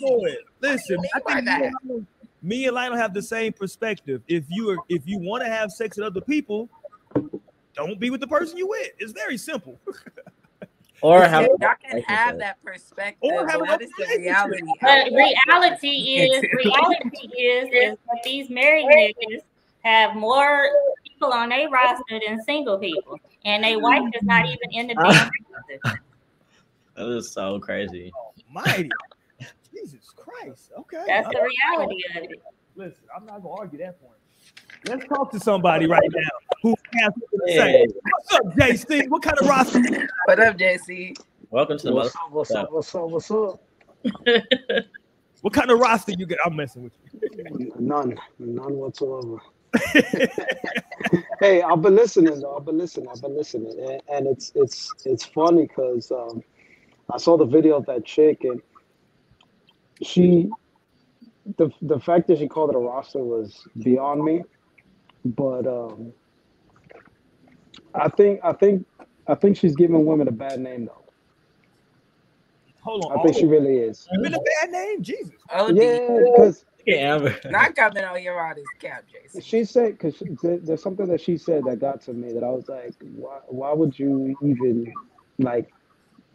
Listen, 0.61 0.97
mean 0.97 1.11
I 1.15 1.21
think 1.21 1.45
that? 1.45 1.61
me 1.61 1.67
and 1.67 1.75
Lionel- 1.85 2.07
me 2.43 2.67
and 2.67 2.75
Lionel 2.75 2.99
have 2.99 3.15
the 3.15 3.23
same 3.23 3.53
perspective. 3.53 4.23
If 4.27 4.45
you 4.49 4.71
are 4.71 4.79
if 4.89 5.03
you 5.07 5.19
want 5.21 5.45
to 5.45 5.49
have 5.49 5.71
sex 5.71 5.97
with 5.99 6.07
other 6.07 6.21
people, 6.21 6.69
don't 7.75 8.01
be 8.01 8.11
with 8.11 8.21
the 8.21 8.27
person 8.27 8.59
you 8.59 8.67
with. 8.67 8.91
It's 8.99 9.13
very 9.13 9.39
simple. 9.39 9.79
Or 11.05 11.29
have 11.29 11.43
Y'all 11.61 11.75
can 11.87 12.01
have 12.01 12.39
that 12.39 12.65
perspective. 12.65 13.31
Or 13.31 13.47
have 13.47 13.61
but 13.61 13.69
what 13.69 13.83
is 13.83 13.91
the 13.99 14.07
reality? 14.17 14.73
But 14.81 15.05
reality 15.13 15.89
is 16.17 16.43
reality 16.55 17.27
is 17.39 17.69
is 17.71 17.99
that 18.07 18.23
these 18.25 18.49
married 18.49 18.87
niggas 18.87 19.43
have 19.83 20.17
more 20.17 20.71
people 21.07 21.31
on 21.35 21.51
their 21.51 21.69
roster 21.69 22.19
than 22.27 22.43
single 22.43 22.79
people, 22.79 23.19
and 23.45 23.63
their 23.63 23.79
wife 23.79 24.01
is 24.15 24.25
not 24.25 24.47
even 24.47 24.71
in 24.71 24.87
the 24.87 24.95
damn 24.95 25.05
roster. 25.53 26.01
That 26.97 27.09
is 27.19 27.33
so 27.33 27.61
crazy. 27.61 28.11
Mighty. 28.51 28.91
Jesus 29.75 30.11
Christ. 30.17 30.73
Okay. 30.79 31.05
That's 31.07 31.29
the 31.29 31.43
reality 31.69 32.03
of 32.17 32.31
it. 32.31 32.43
Listen, 32.77 33.05
I'm 33.15 33.27
not 33.27 33.43
gonna 33.43 33.61
argue 33.61 33.79
that 33.81 34.01
point. 34.01 34.17
Let's 34.87 35.07
talk 35.07 35.31
to 35.33 35.41
somebody 35.41 35.87
right 35.87 36.11
now 36.15 36.57
who 36.63 36.75
has 37.01 37.15
to 37.15 37.39
say. 37.47 37.87
What's 38.03 38.35
up, 38.35 38.45
JC? 38.55 39.09
What 39.09 39.23
kind 39.23 39.39
of 39.39 39.49
roster? 39.49 39.81
What 40.27 40.41
up, 40.41 40.59
JC? 40.59 41.17
Welcome 41.51 41.79
to 41.79 41.87
the 41.87 41.95
What's 41.95 42.15
up? 42.15 42.31
What's 42.31 42.51
up? 42.51 42.71
What's 42.71 42.95
up? 42.95 43.09
What's 43.09 43.31
up? 43.31 43.61
What 45.41 45.53
kind 45.53 45.71
of 45.71 45.79
roster 45.79 46.13
you 46.13 46.25
get? 46.25 46.39
I'm 46.45 46.57
messing 46.57 46.85
with 46.85 46.93
you. 47.13 47.73
None, 47.79 48.17
none 48.39 48.75
whatsoever. 48.77 49.39
hey, 51.41 51.61
I've 51.63 51.83
been 51.83 51.97
listening 51.97 52.41
though. 52.41 52.57
I've 52.57 52.65
been 52.65 52.79
listening. 52.79 53.09
I've 53.11 53.21
been 53.21 53.37
listening, 53.37 53.79
and, 53.79 54.03
and 54.11 54.27
it's 54.27 54.53
it's 54.55 54.91
it's 55.05 55.25
funny 55.25 55.67
because 55.67 56.11
um, 56.11 56.43
I 57.13 57.19
saw 57.19 57.37
the 57.37 57.45
video 57.45 57.77
of 57.77 57.85
that 57.87 58.07
chick, 58.07 58.45
and 58.45 58.63
she, 60.03 60.49
the 61.59 61.71
the 61.83 62.01
fact 62.01 62.29
that 62.29 62.39
she 62.39 62.49
called 62.49 62.71
it 62.71 62.77
a 62.77 62.79
roster 62.79 63.19
was 63.19 63.67
beyond 63.83 64.25
me. 64.25 64.45
But 65.25 65.67
um, 65.67 66.13
I 67.95 68.09
think 68.11 68.41
I 68.45 68.53
think 68.55 68.87
I 69.29 69.35
think 69.37 69.57
she's 69.57 69.77
giving 69.77 70.07
women 70.07 70.29
a 70.29 70.33
bad 70.33 70.61
name 70.61 70.87
though. 70.87 71.05
Hold 72.83 73.13
on. 73.13 73.19
I 73.19 73.23
think 73.23 73.37
she 73.37 73.47
really 73.47 73.79
is. 73.79 74.07
You 74.13 74.25
in 74.25 74.35
a 74.35 74.39
bad 74.39 74.71
name, 74.71 75.03
Jesus. 75.03 75.35
OD. 75.51 75.77
Yeah, 75.77 76.21
because 76.21 76.65
Yeah, 76.87 77.35
Not 77.51 77.75
coming 77.75 78.05
on 78.05 78.23
your 78.23 78.39
honest 78.41 78.79
cap, 78.79 79.05
JC. 79.07 79.43
She 79.43 79.65
said, 79.65 79.99
because 79.99 80.23
there's 80.43 80.83
something 80.83 81.09
that 81.09 81.21
she 81.21 81.39
said 81.39 81.65
that 81.67 81.81
got 81.81 82.03
to 82.03 82.13
me 82.15 82.33
that 82.35 82.45
I 82.45 82.51
was 82.51 82.69
like, 82.69 82.95
why, 83.01 83.41
why 83.49 83.73
would 83.73 83.99
you 83.99 84.37
even 84.43 84.95
like 85.39 85.73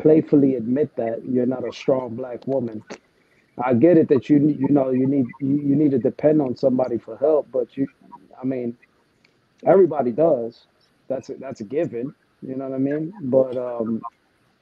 playfully 0.02 0.56
admit 0.56 0.96
that 0.98 1.24
you're 1.26 1.46
not 1.46 1.68
a 1.68 1.74
strong 1.74 2.16
black 2.16 2.48
woman? 2.48 2.84
I 3.64 3.74
get 3.76 3.98
it 3.98 4.10
that 4.10 4.30
you 4.30 4.40
you 4.60 4.70
know 4.70 4.92
you 4.92 5.08
need 5.08 5.34
you, 5.40 5.56
you 5.58 5.76
need 5.76 5.92
to 5.92 6.00
depend 6.00 6.42
on 6.42 6.58
somebody 6.58 6.98
for 6.98 7.18
help, 7.18 7.52
but 7.52 7.78
you, 7.78 7.88
I 8.42 8.46
mean, 8.46 8.78
everybody 9.66 10.12
does. 10.12 10.66
That's 11.08 11.30
a, 11.30 11.36
that's 11.36 11.62
a 11.62 11.64
given. 11.64 12.14
You 12.42 12.56
know 12.56 12.70
what 12.70 12.76
I 12.76 12.80
mean? 12.80 13.14
But 13.24 13.58
um, 13.58 14.02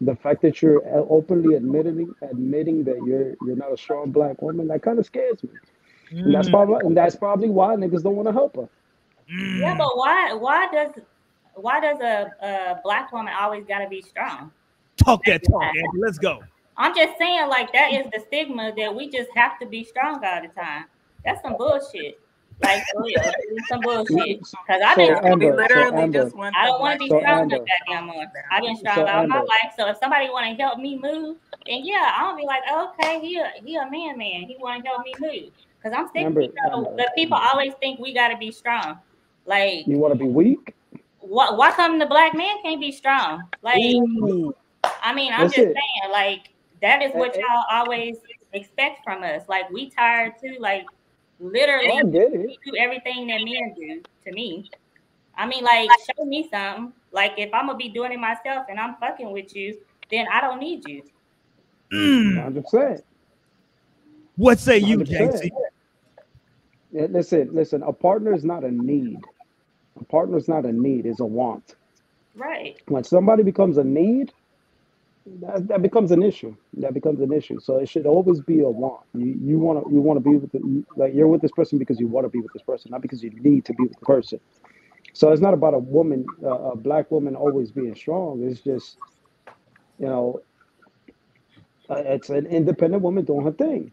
the 0.02 0.16
fact 0.16 0.42
that 0.44 0.62
you're 0.62 0.82
openly 1.10 1.56
admitting 1.56 2.14
admitting 2.22 2.84
that 2.86 2.98
you're 3.06 3.36
you're 3.46 3.56
not 3.56 3.74
a 3.74 3.78
strong 3.78 4.12
black 4.12 4.42
woman 4.42 4.68
that 4.68 4.82
kind 4.82 5.00
of 5.00 5.06
scares 5.06 5.44
me. 5.44 5.50
And 6.12 6.34
that's 6.34 6.50
probably 6.50 6.78
and 6.86 6.96
that's 6.96 7.16
probably 7.16 7.50
why 7.50 7.76
niggas 7.76 8.04
don't 8.04 8.16
want 8.16 8.28
to 8.28 8.34
help 8.34 8.56
her. 8.56 8.70
Yeah, 9.30 9.76
but 9.78 9.98
why? 9.98 10.34
Why 10.34 10.68
does 10.72 10.92
why 11.56 11.80
does 11.80 12.00
a, 12.00 12.32
a 12.42 12.82
black 12.84 13.12
woman 13.12 13.34
always 13.38 13.66
got 13.66 13.80
to 13.80 13.90
be 13.90 14.02
strong? 14.02 14.52
Talk 14.98 15.24
that 15.26 15.44
talk, 15.44 15.64
Andy. 15.64 16.00
Let's 16.00 16.18
go. 16.18 16.40
I'm 16.78 16.96
just 16.96 17.18
saying, 17.18 17.50
like 17.50 17.74
that 17.74 17.92
is 17.92 18.06
the 18.14 18.24
stigma 18.28 18.72
that 18.78 18.94
we 18.94 19.10
just 19.10 19.30
have 19.36 19.60
to 19.60 19.66
be 19.66 19.84
strong 19.84 20.24
all 20.24 20.42
the 20.42 20.48
time. 20.50 20.86
That's 21.26 21.42
some 21.42 21.58
bullshit. 21.58 22.20
Like 22.64 22.84
oh, 22.96 23.02
for 23.02 23.06
real, 23.06 23.22
it's 23.24 23.68
some 23.70 23.82
bullshit. 23.82 24.40
Because 24.40 24.82
I've 24.84 24.98
been, 24.98 25.16
So, 25.16 25.22
Amber, 25.28 25.56
literally 25.56 25.90
so, 25.90 25.98
Amber, 25.98 26.24
just 26.24 26.36
went. 26.36 26.56
I 26.58 26.66
don't 26.66 26.82
want 26.82 26.94
to 26.94 27.00
be 27.00 27.10
So, 27.10 27.20
strong 27.20 27.50
like 27.50 27.62
that 27.62 27.68
no 27.88 28.02
more. 28.02 28.26
I've 28.52 28.64
been 28.64 28.78
strong 28.78 28.96
So, 28.96 29.06
all 29.06 29.28
my 29.28 29.40
life. 29.40 29.74
So 29.78 29.88
if 29.88 29.98
somebody 29.98 30.30
want 30.30 30.58
to 30.58 30.64
help 30.64 30.80
me 30.80 30.98
move, 30.98 31.38
then 31.68 31.82
yeah, 31.86 32.14
I'll 32.16 32.36
be 32.36 32.46
like, 32.46 32.64
okay, 32.72 33.20
he 33.20 33.38
a, 33.38 33.52
he 33.64 33.76
a 33.76 33.90
man, 33.90 34.18
man. 34.18 34.44
He 34.44 34.58
want 34.60 34.84
to 34.84 34.90
help 34.90 35.04
me 35.04 35.14
move. 35.20 35.52
Because 35.78 35.96
I'm 35.96 36.08
sick. 36.08 36.26
Amber, 36.26 36.42
you 36.42 36.54
know, 36.66 36.94
but 36.98 37.14
people 37.16 37.38
always 37.38 37.74
think 37.80 38.00
we 38.00 38.14
got 38.14 38.30
to 38.30 38.38
be 38.38 38.52
strong. 38.52 38.98
Like, 39.46 39.86
You 39.86 39.98
want 39.98 40.14
to 40.14 40.20
be 40.20 40.26
weak? 40.26 40.74
why, 41.20 41.52
why 41.52 41.72
come 41.72 42.00
the 42.00 42.06
black 42.06 42.34
man 42.34 42.62
can't 42.62 42.80
be 42.80 42.92
strong? 42.92 43.44
Like, 43.62 43.78
Ooh. 43.96 44.56
I 45.02 45.14
mean, 45.14 45.34
I'm 45.34 45.42
That's 45.42 45.56
just 45.56 45.68
it. 45.70 45.76
saying, 45.76 46.12
like, 46.12 46.50
that 46.82 47.02
is 47.02 47.12
what 47.14 47.36
y'all 47.36 47.64
always 47.72 48.18
expect 48.54 49.04
from 49.04 49.24
us. 49.24 49.44
Like, 49.48 49.70
we 49.70 49.90
tired 49.90 50.34
too. 50.42 50.58
Like, 50.60 50.86
literally, 51.40 51.90
Oh, 51.92 51.98
I 52.00 52.04
get 52.04 52.34
it. 52.34 52.58
do 52.66 52.76
everything 52.78 53.28
that 53.28 53.42
men 53.44 53.74
do 53.76 54.02
to 54.26 54.32
me. 54.34 54.70
I 55.36 55.46
mean, 55.46 55.64
like, 55.64 55.90
show 56.18 56.26
me 56.26 56.50
something. 56.52 56.94
Like, 57.12 57.34
if 57.38 57.54
I'm 57.54 57.68
gonna 57.68 57.78
be 57.78 57.90
doing 57.90 58.12
it 58.12 58.20
myself 58.20 58.66
and 58.70 58.80
I'm 58.80 58.96
fucking 58.96 59.32
with 59.32 59.56
you, 59.56 59.78
then 60.12 60.28
I 60.32 60.42
don't 60.42 60.60
need 60.60 60.88
you. 60.88 61.04
Mm. 61.94 62.42
Hundred 62.42 62.64
percent. 62.64 63.02
What 64.36 64.60
say 64.60 64.78
you, 64.78 65.00
100%. 65.00 65.08
JC? 65.10 65.50
Yeah, 66.92 67.08
Listen, 67.10 67.50
listen. 67.54 67.84
A 67.84 67.92
partner 67.94 68.34
is 68.34 68.44
not 68.46 68.64
a 68.64 68.72
need. 68.72 69.20
A 70.00 70.04
partner 70.06 70.38
is 70.38 70.48
not 70.48 70.66
a 70.66 70.72
need. 70.72 71.06
It's 71.06 71.20
a 71.20 71.26
want. 71.26 71.76
Right. 72.36 72.78
When 72.88 73.04
somebody 73.04 73.44
becomes 73.44 73.78
a 73.78 73.84
need, 73.84 74.32
that, 75.42 75.68
that 75.68 75.82
becomes 75.82 76.12
an 76.12 76.24
issue. 76.24 76.56
That 76.78 76.94
becomes 76.94 77.22
an 77.22 77.34
issue. 77.34 77.60
So 77.60 77.78
it 77.78 77.90
should 77.90 78.06
always 78.06 78.42
be 78.42 78.62
a 78.62 78.70
want. 78.70 79.02
You 79.14 79.38
you 79.42 79.60
want 79.60 79.86
to 79.86 79.94
you 79.94 80.02
want 80.02 80.18
to 80.18 80.30
be 80.30 80.36
with 80.38 80.52
the, 80.52 80.60
you, 80.60 80.86
like 80.96 81.14
you're 81.14 81.28
with 81.28 81.42
this 81.42 81.52
person 81.52 81.80
because 81.80 82.00
you 82.00 82.08
want 82.08 82.26
to 82.26 82.30
be 82.30 82.40
with 82.42 82.54
this 82.54 82.64
person, 82.64 82.92
not 82.92 83.02
because 83.02 83.24
you 83.24 83.32
need 83.42 83.66
to 83.66 83.74
be 83.74 83.84
with 83.84 84.00
the 84.00 84.06
person. 84.06 84.40
So 85.14 85.32
it's 85.32 85.42
not 85.42 85.54
about 85.54 85.74
a 85.74 85.80
woman, 85.80 86.26
uh, 86.44 86.72
a 86.72 86.76
black 86.76 87.10
woman, 87.12 87.36
always 87.36 87.72
being 87.72 87.96
strong. 87.96 88.44
It's 88.44 88.62
just, 88.62 88.98
you 90.00 90.08
know, 90.08 90.42
uh, 91.90 92.04
it's 92.06 92.30
an 92.30 92.46
independent 92.48 93.02
woman 93.04 93.26
doing 93.26 93.46
her 93.46 93.52
thing. 93.52 93.92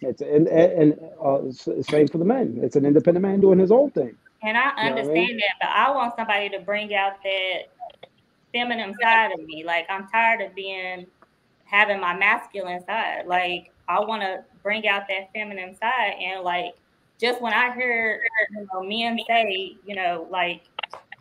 It's 0.00 0.22
and 0.22 0.48
and 0.48 0.98
uh, 1.22 1.50
same 1.82 2.08
for 2.08 2.18
the 2.18 2.24
men. 2.24 2.60
It's 2.62 2.76
an 2.76 2.86
independent 2.86 3.24
man 3.24 3.40
doing 3.40 3.58
his 3.58 3.72
own 3.72 3.90
thing. 3.90 4.16
And 4.42 4.56
I 4.56 4.66
what 4.66 4.78
I 4.78 4.90
understand 4.90 5.28
mean? 5.28 5.36
that, 5.38 5.54
but 5.60 5.68
I 5.70 5.90
want 5.90 6.14
somebody 6.16 6.48
to 6.50 6.60
bring 6.60 6.94
out 6.94 7.14
that 7.24 7.58
feminine 8.52 8.94
side 9.00 9.32
of 9.32 9.40
me. 9.44 9.64
Like 9.64 9.86
I'm 9.88 10.08
tired 10.08 10.40
of 10.40 10.54
being 10.54 11.06
having 11.64 12.00
my 12.00 12.16
masculine 12.16 12.84
side. 12.84 13.26
Like 13.26 13.72
I 13.88 14.00
want 14.00 14.22
to 14.22 14.44
bring 14.62 14.86
out 14.88 15.04
that 15.08 15.32
feminine 15.34 15.76
side, 15.76 16.14
and 16.20 16.42
like 16.42 16.74
just 17.20 17.40
when 17.42 17.52
I 17.52 17.74
hear 17.74 18.22
you 18.54 18.66
know 18.72 18.82
men 18.82 19.18
say, 19.28 19.76
you 19.84 19.94
know, 19.96 20.26
like 20.30 20.62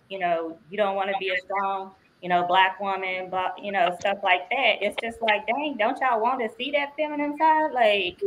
you 0.09 0.19
know, 0.19 0.57
you 0.69 0.77
don't 0.77 0.95
want 0.95 1.09
to 1.09 1.15
be 1.19 1.29
a 1.29 1.37
strong, 1.37 1.91
you 2.21 2.29
know, 2.29 2.45
black 2.47 2.79
woman, 2.79 3.29
but 3.29 3.57
you 3.63 3.71
know, 3.71 3.95
stuff 3.99 4.19
like 4.23 4.49
that. 4.49 4.75
It's 4.81 4.95
just 5.01 5.21
like, 5.21 5.45
dang, 5.47 5.75
don't 5.77 5.99
y'all 5.99 6.21
want 6.21 6.39
to 6.41 6.49
see 6.57 6.71
that 6.71 6.95
feminine 6.95 7.37
side? 7.37 7.71
Like, 7.73 8.21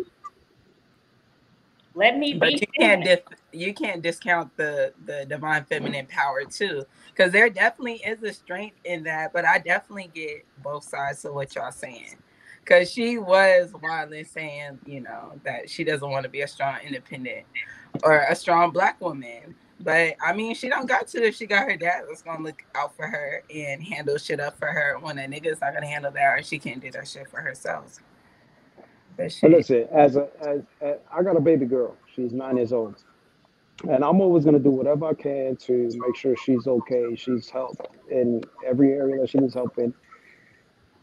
let 1.95 2.19
me 2.19 2.35
But 2.39 2.51
be. 2.51 2.61
you 2.61 2.67
can't 2.79 3.05
feminine. 3.05 3.19
Dis- 3.53 3.61
you 3.61 3.75
can't 3.75 4.03
discount 4.03 4.57
the 4.57 4.93
the 5.07 5.27
divine 5.27 5.63
mm-hmm. 5.63 5.69
feminine 5.69 6.07
power 6.07 6.45
too, 6.45 6.85
because 7.09 7.33
there 7.33 7.51
definitely 7.51 8.03
is 8.07 8.23
a 8.23 8.33
strength 8.33 8.77
in 8.85 9.05
that. 9.05 9.33
But 9.33 9.45
I 9.45 9.59
definitely 9.59 10.11
get 10.15 10.47
both 10.63 10.85
sides 10.85 11.25
of 11.25 11.35
what 11.35 11.55
y'all 11.55 11.73
saying, 11.73 12.17
because 12.65 12.91
she 12.91 13.19
was 13.19 13.73
wildly 13.83 14.25
saying, 14.25 14.79
you 14.87 15.01
know, 15.01 15.41
that 15.45 15.71
she 15.71 15.85
doesn't 15.85 16.11
want 16.11 16.25
to 16.25 16.31
be 16.31 16.43
a 16.43 16.49
strong 16.49 16.79
independent 16.87 17.47
or 18.05 18.19
a 18.29 18.37
strong 18.37 18.71
black 18.73 19.01
woman. 19.01 19.55
But 19.81 20.17
I 20.25 20.35
mean, 20.35 20.55
she 20.55 20.69
don't 20.69 20.87
got 20.87 21.09
to 21.09 21.25
if 21.27 21.37
she 21.37 21.47
got 21.47 21.65
her 21.71 21.77
dad 21.77 22.05
that's 22.09 22.23
gonna 22.23 22.43
look 22.45 22.65
out 22.75 22.95
for 22.97 23.07
her 23.07 23.43
and 23.55 23.83
handle 23.83 24.19
shit 24.19 24.41
up 24.41 24.59
for 24.59 24.69
her 24.69 24.99
when 25.01 25.19
a 25.19 25.23
nigga's 25.23 25.61
not 25.61 25.75
gonna 25.75 25.87
handle 25.87 26.13
that 26.13 26.39
or 26.39 26.43
she 26.43 26.59
can't 26.59 26.81
do 26.83 26.91
that 26.93 27.09
shit 27.09 27.29
for 27.31 27.41
herself. 27.41 28.01
But 29.17 29.33
But 29.41 29.51
shit. 29.51 29.51
listen, 29.53 29.89
as 29.93 30.17
a 30.17 30.29
as, 30.41 30.63
as 30.81 30.97
I 31.13 31.23
got 31.23 31.37
a 31.37 31.41
baby 31.41 31.67
girl, 31.67 31.97
she's 32.15 32.33
nine 32.33 32.57
years 32.59 32.73
old, 32.73 32.97
and 33.89 34.05
I'm 34.05 34.21
always 34.21 34.45
gonna 34.45 34.59
do 34.59 34.71
whatever 34.71 35.07
I 35.07 35.15
can 35.15 35.57
to 35.57 35.91
make 35.95 36.17
sure 36.17 36.37
she's 36.37 36.67
okay. 36.67 37.15
She's 37.17 37.49
helped 37.49 37.89
in 38.11 38.43
every 38.67 38.93
area 38.93 39.21
that 39.21 39.31
she 39.31 39.39
needs 39.39 39.55
help 39.55 39.79
in. 39.79 39.95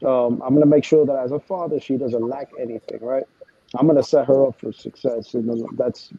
Um, 0.06 0.42
I'm 0.46 0.54
gonna 0.54 0.66
make 0.66 0.84
sure 0.84 1.06
that 1.06 1.18
as 1.18 1.32
a 1.32 1.40
father, 1.40 1.80
she 1.80 1.98
doesn't 1.98 2.28
lack 2.28 2.50
anything. 2.60 3.00
Right? 3.02 3.26
I'm 3.76 3.88
gonna 3.88 4.04
set 4.04 4.28
her 4.28 4.48
up 4.48 4.60
for 4.60 4.72
success, 4.72 5.34
and 5.34 5.66
that's 5.78 6.12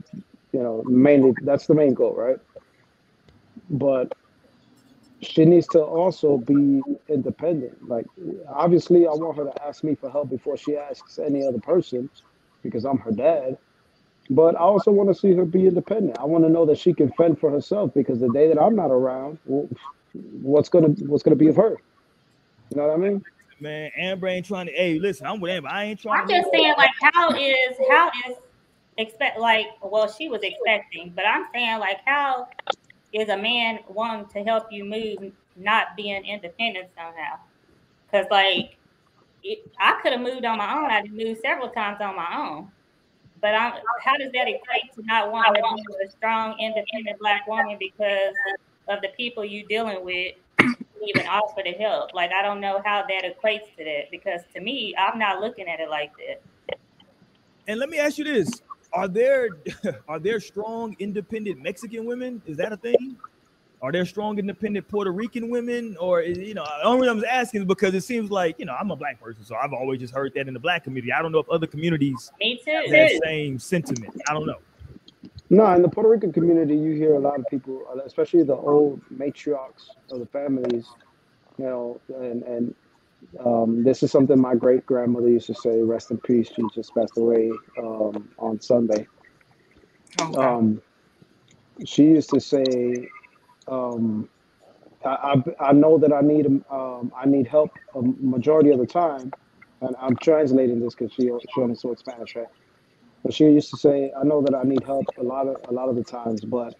you 0.52 0.62
know 0.62 0.82
mainly 0.86 1.34
that's 1.42 1.66
the 1.66 1.74
main 1.74 1.94
goal, 1.94 2.14
right? 2.14 2.38
But 3.70 4.14
she 5.20 5.44
needs 5.44 5.66
to 5.68 5.80
also 5.80 6.38
be 6.38 6.80
independent. 7.08 7.88
Like, 7.88 8.06
obviously, 8.48 9.06
I 9.06 9.10
want 9.10 9.36
her 9.36 9.44
to 9.44 9.66
ask 9.66 9.82
me 9.82 9.94
for 9.94 10.10
help 10.10 10.30
before 10.30 10.56
she 10.56 10.76
asks 10.76 11.18
any 11.18 11.46
other 11.46 11.58
person 11.58 12.08
because 12.62 12.84
I'm 12.84 12.98
her 12.98 13.10
dad. 13.10 13.58
But 14.30 14.56
I 14.56 14.60
also 14.60 14.90
want 14.90 15.08
to 15.08 15.14
see 15.14 15.32
her 15.34 15.44
be 15.44 15.66
independent. 15.66 16.18
I 16.18 16.24
want 16.24 16.44
to 16.44 16.50
know 16.50 16.66
that 16.66 16.78
she 16.78 16.92
can 16.92 17.10
fend 17.12 17.40
for 17.40 17.50
herself 17.50 17.92
because 17.94 18.20
the 18.20 18.28
day 18.28 18.48
that 18.48 18.60
I'm 18.60 18.76
not 18.76 18.90
around, 18.90 19.38
what's 19.44 20.68
gonna 20.68 20.88
what's 20.88 21.22
gonna 21.22 21.36
be 21.36 21.48
of 21.48 21.56
her? 21.56 21.76
You 22.70 22.76
know 22.76 22.88
what 22.88 22.94
I 22.94 22.96
mean? 22.98 23.24
Man, 23.60 23.90
Amber 23.96 24.28
ain't 24.28 24.46
trying 24.46 24.66
to. 24.66 24.72
Hey, 24.72 24.98
listen, 24.98 25.26
I'm 25.26 25.40
with 25.40 25.50
Amber. 25.50 25.68
I 25.68 25.84
ain't 25.84 26.00
trying 26.00 26.22
I'm 26.22 26.28
to. 26.28 26.34
just 26.34 26.50
saying, 26.52 26.74
like, 26.76 26.90
how 27.00 27.30
is 27.34 27.76
how 27.90 28.10
is 28.28 28.36
expect 28.98 29.38
like 29.38 29.66
well, 29.82 30.12
she 30.12 30.28
was 30.28 30.42
expecting, 30.42 31.12
but 31.14 31.26
I'm 31.26 31.46
saying 31.54 31.78
like 31.78 31.98
how 32.04 32.48
is 33.12 33.28
a 33.30 33.36
man 33.36 33.80
wanting 33.88 34.26
to 34.34 34.44
help 34.44 34.66
you 34.70 34.84
move 34.84 35.32
not 35.56 35.96
being 35.96 36.24
independent 36.24 36.88
somehow? 36.94 37.36
Because 38.10 38.26
like 38.30 38.76
it, 39.42 39.58
I 39.80 39.98
could 40.02 40.12
have 40.12 40.20
moved 40.20 40.44
on 40.44 40.58
my 40.58 40.74
own. 40.74 40.90
I've 40.90 41.10
moved 41.10 41.40
several 41.40 41.70
times 41.70 41.98
on 42.00 42.16
my 42.16 42.36
own. 42.36 42.68
But 43.40 43.54
I'm, 43.54 43.74
how 44.02 44.16
does 44.16 44.32
that 44.32 44.48
equate 44.48 44.92
to 44.96 45.02
not 45.04 45.30
wanting 45.30 45.62
to 45.62 45.76
be 45.76 46.06
a 46.06 46.10
strong, 46.10 46.56
independent 46.58 47.18
black 47.20 47.46
woman 47.46 47.76
because 47.78 48.34
of 48.88 49.00
the 49.02 49.08
people 49.16 49.44
you're 49.44 49.68
dealing 49.68 50.04
with 50.04 50.34
even 51.06 51.26
offer 51.26 51.62
to 51.62 51.72
help. 51.72 52.14
Like 52.14 52.30
I 52.32 52.42
don't 52.42 52.60
know 52.60 52.82
how 52.84 53.04
that 53.08 53.24
equates 53.24 53.76
to 53.76 53.84
that 53.84 54.10
because 54.10 54.40
to 54.54 54.60
me, 54.60 54.94
I'm 54.96 55.18
not 55.18 55.40
looking 55.40 55.68
at 55.68 55.80
it 55.80 55.88
like 55.88 56.12
that. 56.16 56.78
And 57.66 57.78
let 57.78 57.88
me 57.88 57.98
ask 57.98 58.18
you 58.18 58.24
this: 58.24 58.62
Are 58.92 59.08
there 59.08 59.50
are 60.08 60.18
there 60.18 60.40
strong 60.40 60.96
independent 60.98 61.60
Mexican 61.62 62.04
women? 62.04 62.42
Is 62.46 62.56
that 62.56 62.72
a 62.72 62.76
thing? 62.76 63.16
Are 63.80 63.92
there 63.92 64.04
strong 64.04 64.38
independent 64.38 64.88
Puerto 64.88 65.12
Rican 65.12 65.50
women, 65.50 65.96
or 66.00 66.20
is, 66.20 66.36
you 66.36 66.54
know, 66.54 66.64
the 66.64 66.84
only 66.84 67.02
reason 67.02 67.18
I'm 67.18 67.24
asking 67.24 67.60
is 67.60 67.66
because 67.66 67.94
it 67.94 68.00
seems 68.00 68.30
like 68.30 68.58
you 68.58 68.64
know 68.64 68.74
I'm 68.74 68.90
a 68.90 68.96
black 68.96 69.20
person, 69.20 69.44
so 69.44 69.54
I've 69.54 69.72
always 69.72 70.00
just 70.00 70.12
heard 70.12 70.32
that 70.34 70.48
in 70.48 70.54
the 70.54 70.60
black 70.60 70.84
community. 70.84 71.12
I 71.12 71.22
don't 71.22 71.30
know 71.30 71.38
if 71.38 71.48
other 71.48 71.66
communities 71.66 72.32
Me 72.40 72.60
have 72.66 72.90
that 72.90 73.20
same 73.24 73.58
sentiment. 73.58 74.20
I 74.28 74.32
don't 74.34 74.46
know. 74.46 74.58
No, 75.50 75.72
in 75.74 75.82
the 75.82 75.88
Puerto 75.88 76.10
Rican 76.10 76.32
community, 76.32 76.76
you 76.76 76.92
hear 76.92 77.14
a 77.14 77.18
lot 77.18 77.38
of 77.38 77.46
people, 77.48 77.82
uh, 77.90 78.00
especially 78.04 78.42
the 78.42 78.56
old 78.56 79.00
matriarchs 79.10 79.90
of 80.10 80.18
the 80.18 80.26
families, 80.26 80.86
you 81.56 81.64
know, 81.64 82.00
and 82.20 82.42
and 82.42 82.74
um, 83.44 83.84
this 83.84 84.02
is 84.02 84.10
something 84.10 84.38
my 84.38 84.54
great 84.54 84.84
grandmother 84.86 85.28
used 85.28 85.46
to 85.46 85.54
say. 85.54 85.80
Rest 85.82 86.10
in 86.10 86.18
peace. 86.18 86.50
She 86.54 86.62
just 86.74 86.94
passed 86.94 87.16
away 87.16 87.50
um, 87.78 88.28
on 88.38 88.60
Sunday. 88.60 89.06
Okay. 90.20 90.36
Um, 90.36 90.82
she 91.84 92.04
used 92.04 92.30
to 92.30 92.40
say, 92.40 93.08
um, 93.68 94.28
I, 95.04 95.08
I, 95.60 95.68
I 95.68 95.72
know 95.72 95.98
that 95.98 96.12
I 96.12 96.20
need 96.22 96.46
um, 96.70 97.12
I 97.16 97.26
need 97.26 97.46
help 97.46 97.70
a 97.94 98.02
majority 98.02 98.70
of 98.70 98.78
the 98.78 98.86
time, 98.86 99.32
and 99.82 99.96
I'm 100.00 100.16
translating 100.16 100.80
this 100.80 100.94
because 100.94 101.12
she 101.12 101.30
she 101.54 101.74
spoke 101.74 101.98
Spanish, 101.98 102.36
right? 102.36 102.46
But 103.24 103.34
she 103.34 103.44
used 103.44 103.70
to 103.70 103.76
say, 103.76 104.12
I 104.18 104.24
know 104.24 104.42
that 104.42 104.54
I 104.54 104.62
need 104.64 104.84
help 104.84 105.06
a 105.18 105.22
lot 105.22 105.48
of 105.48 105.56
a 105.68 105.72
lot 105.72 105.88
of 105.88 105.96
the 105.96 106.04
times, 106.04 106.44
but 106.44 106.74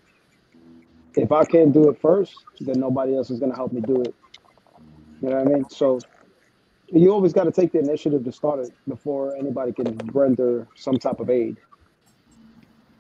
if 1.17 1.33
I 1.33 1.45
can't 1.45 1.73
do 1.73 1.89
it 1.91 2.01
first, 2.01 2.35
then 2.61 2.81
nobody 2.81 3.17
else 3.17 3.31
is 3.31 3.41
gonna 3.41 3.57
help 3.57 3.73
me 3.73 3.81
do 3.81 4.03
it. 4.03 4.15
You 5.23 5.31
know 5.31 5.37
what 5.37 5.49
I 5.49 5.51
mean? 5.51 5.69
So 5.71 6.01
you 6.93 7.13
always 7.13 7.33
got 7.33 7.45
to 7.45 7.53
take 7.53 7.73
the 7.73 7.79
initiative 7.81 8.25
to 8.25 8.33
start 8.33 8.61
it 8.61 8.73
before 8.89 9.37
anybody 9.37 9.73
can 9.73 9.97
render 10.13 10.69
some 10.77 10.99
type 10.99 11.21
of 11.21 11.29
aid. 11.31 11.59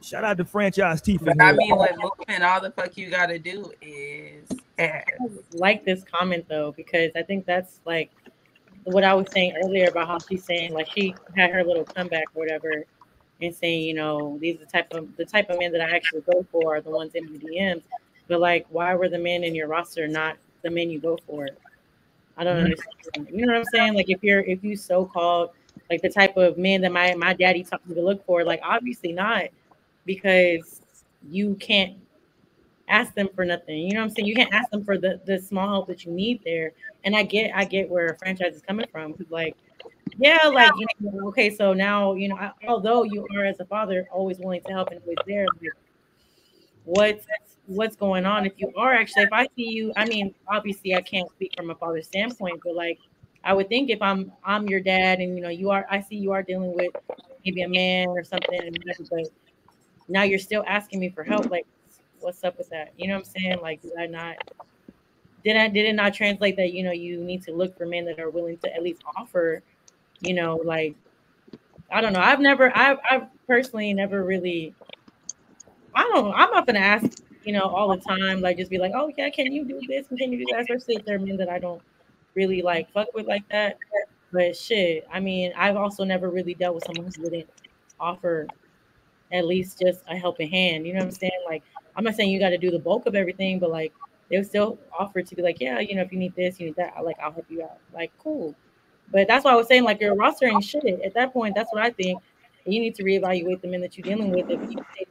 Shout 0.02 0.24
out 0.24 0.36
to 0.36 0.44
Franchise 0.44 1.02
T 1.02 1.18
for 1.18 1.24
But 1.26 1.42
I 1.42 1.52
mean, 1.52 1.76
with 1.76 1.96
movement, 1.96 2.42
all 2.42 2.60
the 2.60 2.70
fuck 2.70 2.96
you 2.96 3.10
gotta 3.10 3.38
do 3.38 3.72
is 3.82 4.48
ask. 4.78 5.08
like 5.52 5.84
this 5.84 6.04
comment 6.04 6.46
though 6.48 6.72
because 6.72 7.10
I 7.16 7.22
think 7.22 7.46
that's 7.46 7.80
like 7.84 8.10
what 8.84 9.04
I 9.04 9.14
was 9.14 9.26
saying 9.32 9.54
earlier 9.64 9.88
about 9.88 10.06
how 10.06 10.18
she's 10.18 10.44
saying 10.44 10.72
like 10.72 10.88
she 10.90 11.14
had 11.36 11.50
her 11.50 11.64
little 11.64 11.84
comeback 11.84 12.24
or 12.34 12.40
whatever 12.40 12.84
and 13.42 13.54
saying 13.54 13.82
you 13.82 13.94
know 13.94 14.38
these 14.40 14.56
are 14.56 14.60
the 14.60 14.66
type 14.66 14.92
of 14.94 15.14
the 15.16 15.24
type 15.24 15.50
of 15.50 15.58
men 15.58 15.72
that 15.72 15.80
I 15.80 15.94
actually 15.94 16.22
go 16.22 16.46
for 16.50 16.76
are 16.76 16.80
the 16.80 16.90
ones 16.90 17.14
in 17.14 17.30
my 17.30 17.38
DMs 17.38 17.82
but 18.28 18.40
like 18.40 18.66
why 18.70 18.94
were 18.94 19.08
the 19.08 19.18
men 19.18 19.42
in 19.42 19.54
your 19.54 19.66
roster 19.66 20.06
not 20.06 20.36
the 20.62 20.70
men 20.70 20.90
you 20.90 21.00
go 21.00 21.18
for? 21.26 21.48
I 22.36 22.44
don't 22.44 22.56
mm-hmm. 22.56 22.64
understand. 22.64 23.28
You 23.32 23.46
know 23.46 23.52
what 23.52 23.58
I'm 23.58 23.64
saying? 23.72 23.94
Like 23.94 24.10
if 24.10 24.22
you're 24.22 24.40
if 24.40 24.62
you 24.62 24.76
so 24.76 25.04
called 25.04 25.50
like 25.90 26.02
the 26.02 26.10
type 26.10 26.36
of 26.36 26.58
men 26.58 26.82
that 26.82 26.92
my 26.92 27.14
my 27.14 27.32
daddy 27.32 27.64
taught 27.64 27.86
me 27.88 27.94
to 27.94 28.02
look 28.02 28.24
for 28.26 28.44
like 28.44 28.60
obviously 28.62 29.12
not 29.12 29.44
because 30.08 30.80
you 31.30 31.54
can't 31.56 31.98
ask 32.88 33.14
them 33.14 33.28
for 33.36 33.44
nothing. 33.44 33.78
You 33.78 33.92
know 33.92 34.00
what 34.00 34.06
I'm 34.06 34.10
saying? 34.10 34.26
You 34.26 34.34
can't 34.34 34.52
ask 34.52 34.70
them 34.70 34.82
for 34.84 34.98
the 34.98 35.20
the 35.26 35.38
small 35.38 35.68
help 35.68 35.86
that 35.88 36.04
you 36.04 36.10
need 36.10 36.40
there. 36.44 36.72
And 37.04 37.14
I 37.14 37.22
get 37.22 37.52
I 37.54 37.64
get 37.64 37.88
where 37.88 38.06
a 38.06 38.18
franchise 38.18 38.56
is 38.56 38.62
coming 38.62 38.86
from. 38.90 39.14
Like, 39.28 39.54
yeah, 40.16 40.48
like 40.48 40.72
you 40.78 40.86
know, 41.00 41.28
okay, 41.28 41.54
so 41.54 41.74
now 41.74 42.14
you 42.14 42.28
know, 42.28 42.36
I, 42.36 42.52
although 42.66 43.04
you 43.04 43.26
are 43.36 43.44
as 43.44 43.60
a 43.60 43.66
father 43.66 44.08
always 44.10 44.38
willing 44.38 44.62
to 44.62 44.72
help 44.72 44.88
and 44.90 45.00
always 45.02 45.18
there, 45.26 45.46
like, 45.60 45.72
what's 46.84 47.26
what's 47.66 47.94
going 47.94 48.24
on? 48.24 48.46
If 48.46 48.54
you 48.56 48.72
are 48.76 48.94
actually, 48.94 49.24
if 49.24 49.32
I 49.32 49.46
see 49.54 49.68
you, 49.68 49.92
I 49.94 50.06
mean, 50.06 50.34
obviously 50.48 50.94
I 50.94 51.02
can't 51.02 51.30
speak 51.30 51.52
from 51.54 51.68
a 51.70 51.74
father's 51.74 52.06
standpoint, 52.06 52.60
but 52.64 52.74
like 52.74 52.98
I 53.44 53.52
would 53.52 53.68
think 53.68 53.90
if 53.90 54.00
I'm 54.00 54.32
I'm 54.42 54.66
your 54.68 54.80
dad 54.80 55.20
and 55.20 55.36
you 55.36 55.42
know 55.42 55.50
you 55.50 55.70
are 55.70 55.86
I 55.90 56.00
see 56.00 56.16
you 56.16 56.32
are 56.32 56.42
dealing 56.42 56.72
with 56.74 56.92
maybe 57.44 57.62
a 57.62 57.68
man 57.68 58.08
or 58.08 58.24
something, 58.24 58.74
but 59.10 59.28
now 60.08 60.22
you're 60.22 60.38
still 60.38 60.64
asking 60.66 61.00
me 61.00 61.10
for 61.10 61.22
help, 61.22 61.50
like 61.50 61.66
what's 62.20 62.44
up 62.44 62.58
with 62.58 62.68
that? 62.70 62.92
You 62.96 63.08
know 63.08 63.14
what 63.14 63.26
I'm 63.26 63.42
saying? 63.42 63.58
Like, 63.60 63.82
did 63.82 63.92
I 63.98 64.06
not 64.06 64.36
did 65.44 65.56
I 65.56 65.68
did 65.68 65.86
it 65.86 65.94
not 65.94 66.14
translate 66.14 66.56
that 66.56 66.72
you 66.72 66.82
know 66.82 66.92
you 66.92 67.22
need 67.22 67.42
to 67.44 67.52
look 67.52 67.76
for 67.76 67.86
men 67.86 68.04
that 68.06 68.18
are 68.18 68.30
willing 68.30 68.58
to 68.58 68.74
at 68.74 68.82
least 68.82 69.02
offer, 69.16 69.62
you 70.20 70.34
know, 70.34 70.60
like 70.64 70.94
I 71.90 72.00
don't 72.00 72.12
know. 72.12 72.20
I've 72.20 72.40
never 72.40 72.76
I've 72.76 72.98
I've 73.10 73.26
personally 73.46 73.92
never 73.94 74.24
really 74.24 74.74
I 75.94 76.02
don't. 76.02 76.32
I'm 76.34 76.50
not 76.50 76.66
gonna 76.66 76.80
ask, 76.80 77.22
you 77.44 77.52
know, 77.52 77.62
all 77.62 77.88
the 77.88 78.02
time, 78.02 78.40
like 78.40 78.56
just 78.56 78.70
be 78.70 78.78
like, 78.78 78.92
oh 78.94 79.12
yeah, 79.16 79.30
can 79.30 79.52
you 79.52 79.64
do 79.64 79.80
this 79.86 80.06
can 80.08 80.32
you 80.32 80.38
do 80.38 80.46
that? 80.52 80.62
Especially 80.62 80.96
if 80.96 81.04
they're 81.04 81.18
men 81.18 81.36
that 81.36 81.48
I 81.48 81.58
don't 81.58 81.82
really 82.34 82.62
like 82.62 82.90
fuck 82.92 83.08
with 83.14 83.26
like 83.26 83.48
that. 83.50 83.78
But 84.32 84.56
shit, 84.56 85.06
I 85.10 85.20
mean, 85.20 85.52
I've 85.56 85.76
also 85.76 86.04
never 86.04 86.28
really 86.28 86.54
dealt 86.54 86.74
with 86.74 86.84
someone 86.84 87.10
who 87.16 87.22
wouldn't 87.22 87.48
offer 87.98 88.46
at 89.32 89.46
least 89.46 89.80
just 89.80 90.02
a 90.08 90.16
helping 90.16 90.50
hand. 90.50 90.86
You 90.86 90.94
know 90.94 91.00
what 91.00 91.06
I'm 91.06 91.12
saying? 91.12 91.40
Like, 91.46 91.62
I'm 91.96 92.04
not 92.04 92.14
saying 92.14 92.30
you 92.30 92.38
got 92.38 92.50
to 92.50 92.58
do 92.58 92.70
the 92.70 92.78
bulk 92.78 93.06
of 93.06 93.14
everything, 93.14 93.58
but 93.58 93.70
like 93.70 93.92
they 94.30 94.36
would 94.36 94.46
still 94.46 94.78
offer 94.98 95.22
to 95.22 95.34
be 95.34 95.42
like, 95.42 95.60
yeah, 95.60 95.80
you 95.80 95.94
know, 95.94 96.02
if 96.02 96.12
you 96.12 96.18
need 96.18 96.34
this, 96.36 96.60
you 96.60 96.66
need 96.66 96.76
that, 96.76 96.94
like 97.04 97.16
I'll 97.18 97.32
help 97.32 97.46
you 97.48 97.62
out. 97.62 97.78
Like, 97.94 98.12
cool. 98.18 98.54
But 99.10 99.26
that's 99.26 99.44
why 99.44 99.52
I 99.52 99.54
was 99.54 99.66
saying, 99.66 99.84
like, 99.84 100.00
your 100.00 100.14
roster 100.14 100.46
ain't 100.46 100.62
shit. 100.62 101.00
At 101.02 101.14
that 101.14 101.32
point, 101.32 101.54
that's 101.54 101.72
what 101.72 101.82
I 101.82 101.90
think. 101.90 102.20
You 102.66 102.78
need 102.78 102.94
to 102.96 103.02
reevaluate 103.02 103.62
the 103.62 103.68
men 103.68 103.80
that 103.80 103.96
you're 103.96 104.04
dealing 104.04 104.30
with. 104.30 104.50
If 104.50 104.60
you 104.70 104.76
say 104.94 105.06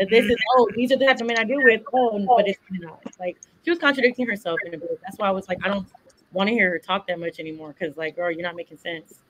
that 0.00 0.10
this 0.10 0.24
is, 0.24 0.36
oh, 0.56 0.68
these 0.74 0.90
are 0.90 0.96
the 0.96 1.06
type 1.06 1.20
of 1.20 1.28
men 1.28 1.38
I 1.38 1.44
deal 1.44 1.62
with, 1.62 1.82
oh, 1.94 2.26
but 2.26 2.48
it's 2.48 2.58
not. 2.72 3.00
Like, 3.20 3.38
she 3.64 3.70
was 3.70 3.78
contradicting 3.78 4.26
herself 4.26 4.58
in 4.66 4.74
a 4.74 4.78
bit. 4.78 4.98
That's 5.04 5.16
why 5.16 5.28
I 5.28 5.30
was 5.30 5.48
like, 5.48 5.58
I 5.62 5.68
don't 5.68 5.86
want 6.32 6.48
to 6.48 6.52
hear 6.52 6.70
her 6.70 6.78
talk 6.80 7.06
that 7.06 7.20
much 7.20 7.38
anymore 7.38 7.72
because, 7.78 7.96
like, 7.96 8.16
girl, 8.16 8.32
you're 8.32 8.42
not 8.42 8.56
making 8.56 8.78
sense. 8.78 9.20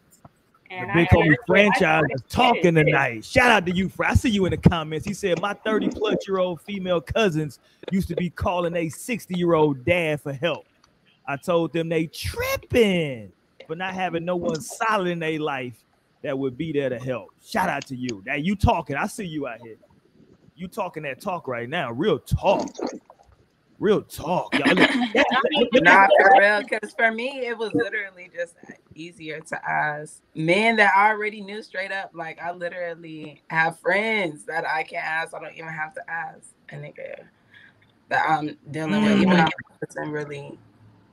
The 0.71 0.87
big 0.95 1.09
I- 1.11 1.15
homie 1.15 1.37
franchise 1.49 2.05
is 2.11 2.23
talking 2.29 2.77
tonight. 2.77 3.25
Shout 3.25 3.51
out 3.51 3.67
to 3.67 3.73
you, 3.73 3.89
Fred. 3.89 4.13
I 4.13 4.15
see 4.15 4.31
you 4.31 4.45
in 4.45 4.53
the 4.53 4.57
comments. 4.57 5.05
He 5.05 5.15
said 5.15 5.41
my 5.41 5.53
30 5.53 5.89
plus 5.89 6.17
year 6.29 6.39
old 6.39 6.61
female 6.61 7.01
cousins 7.01 7.59
used 7.91 8.07
to 8.09 8.15
be 8.15 8.31
calling 8.31 8.77
a 8.77 8.89
60 8.89 9.37
year 9.37 9.55
old 9.55 9.85
dad 9.85 10.21
for 10.21 10.33
help. 10.33 10.67
I 11.27 11.37
told 11.37 11.73
them 11.73 11.89
they 11.89 12.07
tripping 12.07 13.33
for 13.67 13.75
not 13.75 13.95
having 13.95 14.25
no 14.25 14.37
one 14.37 14.61
solid 14.61 15.09
in 15.09 15.19
their 15.19 15.41
life 15.41 15.83
that 16.23 16.39
would 16.39 16.57
be 16.57 16.73
there 16.73 16.89
to 16.89 16.99
help. 16.99 17.31
Shout 17.45 17.69
out 17.69 17.87
to 17.87 17.97
you. 17.97 18.23
Now 18.25 18.35
you 18.35 18.55
talking. 18.55 18.95
I 18.95 19.09
see 19.09 19.27
you 19.27 19.49
out 19.49 19.61
here. 19.61 19.77
You 20.55 20.69
talking 20.69 21.03
that 21.03 21.21
talk 21.21 21.49
right 21.49 21.69
now. 21.69 21.91
Real 21.91 22.19
talk. 22.19 22.69
Real 23.81 24.03
talk. 24.03 24.55
Y'all 24.55 24.75
look- 24.75 25.83
Not 25.83 26.11
for 26.21 26.39
real, 26.39 26.63
because 26.63 26.93
for 26.93 27.11
me, 27.11 27.47
it 27.47 27.57
was 27.57 27.73
literally 27.73 28.31
just 28.33 28.55
easier 28.95 29.41
to 29.41 29.69
ask 29.69 30.21
men 30.35 30.77
that 30.77 30.93
I 30.95 31.09
already 31.09 31.41
knew 31.41 31.63
straight 31.63 31.91
up. 31.91 32.11
Like, 32.13 32.39
I 32.41 32.53
literally 32.53 33.43
have 33.49 33.81
friends 33.81 34.45
that 34.45 34.69
I 34.69 34.83
can 34.83 35.01
ask. 35.03 35.35
I 35.35 35.41
don't 35.41 35.55
even 35.55 35.73
have 35.73 35.95
to 35.95 36.11
ask 36.11 36.51
a 36.69 36.75
nigga 36.75 37.25
that 38.11 38.29
I'm 38.29 38.55
dealing 38.71 39.03
with, 39.03 39.13
even 39.23 39.29
mm. 39.31 39.37
though 39.37 39.45
I 39.45 39.87
wasn't 39.87 40.13
really. 40.13 40.59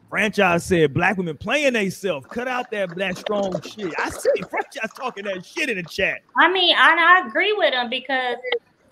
Franchise 0.10 0.66
said 0.66 0.94
black 0.94 1.18
women 1.18 1.38
playing 1.38 1.74
themselves. 1.74 2.28
Cut 2.28 2.50
out 2.50 2.70
that 2.72 2.94
black 2.96 3.16
strong 3.16 3.62
shit. 3.62 3.94
I 3.98 4.10
see 4.10 4.42
franchise 4.50 4.92
talking 4.94 5.24
that 5.26 5.46
shit 5.46 5.70
in 5.70 5.78
the 5.78 5.84
chat. 5.84 6.20
I 6.36 6.52
mean, 6.52 6.76
and 6.78 7.00
I 7.00 7.26
agree 7.28 7.54
with 7.54 7.74
him 7.74 7.90
because 7.90 8.38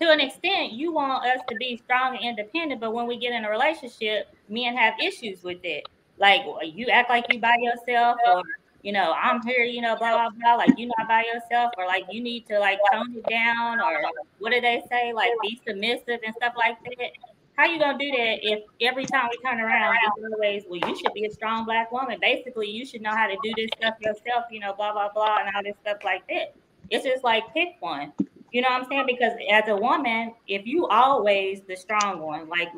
to 0.00 0.10
an 0.10 0.20
extent, 0.20 0.72
you 0.72 0.92
want 0.92 1.24
us 1.24 1.40
to 1.48 1.56
be 1.56 1.80
strong 1.84 2.16
and 2.16 2.38
independent, 2.38 2.80
but 2.80 2.92
when 2.92 3.06
we 3.06 3.16
get 3.18 3.32
in 3.32 3.44
a 3.44 3.50
relationship, 3.50 4.28
men 4.48 4.76
have 4.76 4.94
issues 5.02 5.42
with 5.42 5.58
it. 5.64 5.88
Like 6.18 6.42
you 6.64 6.88
act 6.88 7.10
like 7.10 7.26
you 7.32 7.40
by 7.40 7.56
yourself, 7.60 8.18
or 8.26 8.42
you 8.82 8.92
know, 8.92 9.12
I'm 9.12 9.42
here, 9.42 9.64
you 9.64 9.82
know, 9.82 9.96
blah 9.96 10.16
blah 10.16 10.30
blah. 10.30 10.54
Like 10.54 10.70
you're 10.78 10.90
not 10.98 11.08
by 11.08 11.24
yourself, 11.24 11.72
or 11.76 11.86
like 11.86 12.04
you 12.10 12.22
need 12.22 12.46
to 12.46 12.58
like 12.58 12.78
tone 12.92 13.14
it 13.16 13.28
down, 13.28 13.80
or 13.80 14.02
what 14.38 14.52
do 14.52 14.60
they 14.60 14.82
say? 14.88 15.12
Like 15.12 15.30
be 15.42 15.60
submissive 15.66 16.20
and 16.24 16.34
stuff 16.36 16.54
like 16.56 16.82
that. 16.84 17.10
How 17.56 17.64
you 17.64 17.78
gonna 17.78 17.98
do 17.98 18.10
that 18.10 18.38
if 18.42 18.64
every 18.82 19.06
time 19.06 19.28
we 19.30 19.38
turn 19.48 19.60
around, 19.60 19.96
it's 20.02 20.34
always, 20.34 20.64
well, 20.68 20.90
you 20.90 20.96
should 20.96 21.14
be 21.14 21.24
a 21.24 21.30
strong 21.30 21.64
black 21.64 21.90
woman. 21.90 22.18
Basically, 22.20 22.70
you 22.70 22.84
should 22.84 23.00
know 23.00 23.14
how 23.14 23.26
to 23.26 23.36
do 23.42 23.52
this 23.56 23.70
stuff 23.78 23.94
yourself, 24.00 24.44
you 24.50 24.60
know, 24.60 24.74
blah 24.74 24.92
blah 24.92 25.10
blah, 25.12 25.38
and 25.38 25.54
all 25.54 25.62
this 25.62 25.76
stuff 25.82 25.98
like 26.04 26.26
that. 26.28 26.54
It's 26.90 27.04
just 27.04 27.24
like 27.24 27.42
pick 27.54 27.76
one. 27.80 28.12
You 28.52 28.62
know 28.62 28.68
what 28.70 28.82
I'm 28.82 28.88
saying? 28.88 29.04
Because 29.06 29.32
as 29.50 29.64
a 29.68 29.76
woman, 29.76 30.34
if 30.46 30.66
you 30.66 30.86
always 30.86 31.62
the 31.68 31.76
strong 31.76 32.20
one, 32.20 32.48
like 32.48 32.68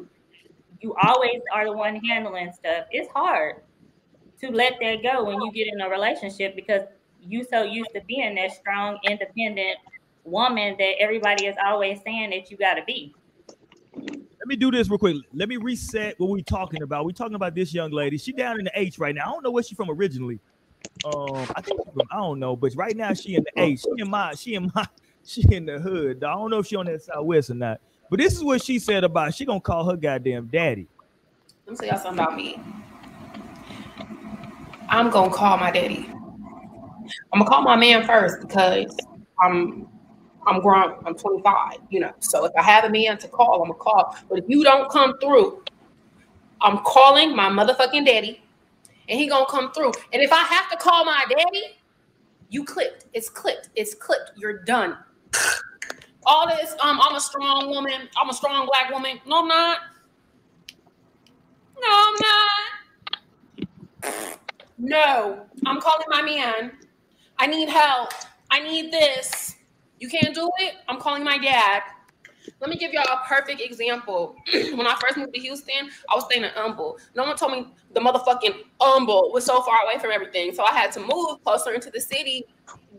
you 0.80 0.94
always 1.02 1.40
are 1.52 1.66
the 1.66 1.72
one 1.72 1.96
handling 1.96 2.52
stuff, 2.52 2.86
it's 2.90 3.10
hard 3.12 3.62
to 4.40 4.50
let 4.50 4.74
that 4.80 5.02
go 5.02 5.24
when 5.24 5.40
you 5.40 5.52
get 5.52 5.68
in 5.72 5.80
a 5.80 5.88
relationship 5.88 6.54
because 6.54 6.82
you 7.20 7.44
so 7.44 7.62
used 7.62 7.90
to 7.94 8.00
being 8.02 8.34
that 8.36 8.52
strong, 8.52 8.98
independent 9.08 9.76
woman 10.24 10.76
that 10.78 10.94
everybody 10.98 11.46
is 11.46 11.56
always 11.64 12.00
saying 12.04 12.30
that 12.30 12.50
you 12.50 12.56
gotta 12.56 12.82
be. 12.84 13.14
Let 13.96 14.46
me 14.46 14.56
do 14.56 14.70
this 14.70 14.88
real 14.88 14.98
quick. 14.98 15.16
Let 15.32 15.48
me 15.48 15.56
reset 15.56 16.18
what 16.18 16.30
we're 16.30 16.42
talking 16.42 16.82
about. 16.82 17.04
We're 17.04 17.12
talking 17.12 17.34
about 17.34 17.54
this 17.54 17.74
young 17.74 17.90
lady. 17.90 18.16
She 18.16 18.32
down 18.32 18.58
in 18.58 18.64
the 18.64 18.70
H 18.74 18.98
right 18.98 19.14
now. 19.14 19.22
I 19.28 19.32
don't 19.32 19.42
know 19.42 19.50
where 19.50 19.62
she's 19.62 19.76
from 19.76 19.90
originally. 19.90 20.38
Um, 21.04 21.46
I 21.54 21.60
think 21.60 21.84
from, 21.84 22.02
I 22.10 22.16
don't 22.16 22.38
know, 22.38 22.56
but 22.56 22.72
right 22.76 22.96
now 22.96 23.12
she 23.12 23.34
in 23.34 23.44
the 23.44 23.62
H. 23.62 23.80
She 23.80 24.02
in 24.02 24.08
my, 24.08 24.34
she 24.34 24.54
in 24.54 24.70
my, 24.74 24.86
she 25.24 25.42
in 25.50 25.66
the 25.66 25.78
hood. 25.78 26.24
I 26.24 26.32
don't 26.34 26.50
know 26.50 26.58
if 26.58 26.66
she 26.66 26.76
on 26.76 26.86
that 26.86 27.02
southwest 27.02 27.50
or 27.50 27.54
not. 27.54 27.80
But 28.10 28.18
this 28.18 28.34
is 28.34 28.42
what 28.42 28.62
she 28.62 28.78
said 28.78 29.04
about 29.04 29.34
she 29.34 29.44
gonna 29.44 29.60
call 29.60 29.88
her 29.90 29.96
goddamn 29.96 30.46
daddy. 30.46 30.88
Let 31.66 31.72
me 31.72 31.76
tell 31.78 31.88
y'all 31.88 31.98
something 31.98 32.24
about 32.24 32.36
me. 32.36 32.58
I'm 34.88 35.10
gonna 35.10 35.32
call 35.32 35.58
my 35.58 35.70
daddy. 35.70 36.08
I'm 37.32 37.40
gonna 37.40 37.46
call 37.46 37.62
my 37.62 37.76
man 37.76 38.06
first 38.06 38.40
because 38.40 38.96
I'm 39.42 39.86
I'm 40.46 40.62
grown. 40.62 40.94
I'm 41.04 41.14
25. 41.14 41.78
You 41.90 42.00
know, 42.00 42.12
so 42.20 42.46
if 42.46 42.52
I 42.56 42.62
have 42.62 42.84
a 42.84 42.90
man 42.90 43.18
to 43.18 43.28
call, 43.28 43.62
I'm 43.62 43.68
gonna 43.68 43.78
call. 43.78 44.16
But 44.30 44.38
if 44.38 44.44
you 44.48 44.64
don't 44.64 44.90
come 44.90 45.18
through, 45.18 45.62
I'm 46.62 46.78
calling 46.78 47.36
my 47.36 47.50
motherfucking 47.50 48.06
daddy, 48.06 48.42
and 49.08 49.20
he 49.20 49.28
gonna 49.28 49.46
come 49.46 49.72
through. 49.72 49.92
And 50.12 50.22
if 50.22 50.32
I 50.32 50.42
have 50.42 50.70
to 50.70 50.76
call 50.78 51.04
my 51.04 51.26
daddy, 51.28 51.76
you 52.48 52.64
clipped. 52.64 53.06
It's 53.12 53.28
clipped. 53.28 53.68
It's 53.76 53.94
clipped. 53.94 54.32
You're 54.36 54.64
done. 54.64 54.96
All 56.26 56.46
this, 56.46 56.72
um, 56.80 57.00
I'm 57.02 57.16
a 57.16 57.20
strong 57.20 57.70
woman. 57.70 58.08
I'm 58.20 58.28
a 58.28 58.34
strong 58.34 58.66
black 58.66 58.92
woman. 58.92 59.18
No, 59.26 59.40
I'm 59.40 59.48
not. 59.48 59.78
No, 61.80 61.88
I'm 61.88 62.14
not. 62.20 62.68
No, 64.78 65.46
I'm 65.66 65.80
calling 65.80 66.06
my 66.08 66.22
man. 66.22 66.72
I 67.38 67.46
need 67.46 67.68
help. 67.68 68.12
I 68.50 68.60
need 68.60 68.92
this. 68.92 69.56
You 69.98 70.08
can't 70.08 70.34
do 70.34 70.50
it. 70.58 70.74
I'm 70.88 71.00
calling 71.00 71.24
my 71.24 71.38
dad. 71.38 71.82
Let 72.60 72.70
me 72.70 72.76
give 72.76 72.92
y'all 72.92 73.04
a 73.04 73.24
perfect 73.26 73.60
example. 73.60 74.36
when 74.52 74.86
I 74.86 74.96
first 75.00 75.16
moved 75.16 75.34
to 75.34 75.40
Houston, 75.40 75.90
I 76.10 76.14
was 76.14 76.24
staying 76.24 76.44
in 76.44 76.50
Humble. 76.50 76.98
No 77.14 77.24
one 77.24 77.36
told 77.36 77.52
me 77.52 77.68
the 77.94 78.00
motherfucking 78.00 78.54
Humble 78.80 79.30
was 79.32 79.44
so 79.44 79.62
far 79.62 79.78
away 79.84 79.98
from 79.98 80.10
everything. 80.10 80.54
So 80.54 80.64
I 80.64 80.72
had 80.72 80.90
to 80.92 81.00
move 81.00 81.42
closer 81.44 81.72
into 81.72 81.90
the 81.90 82.00
city 82.00 82.46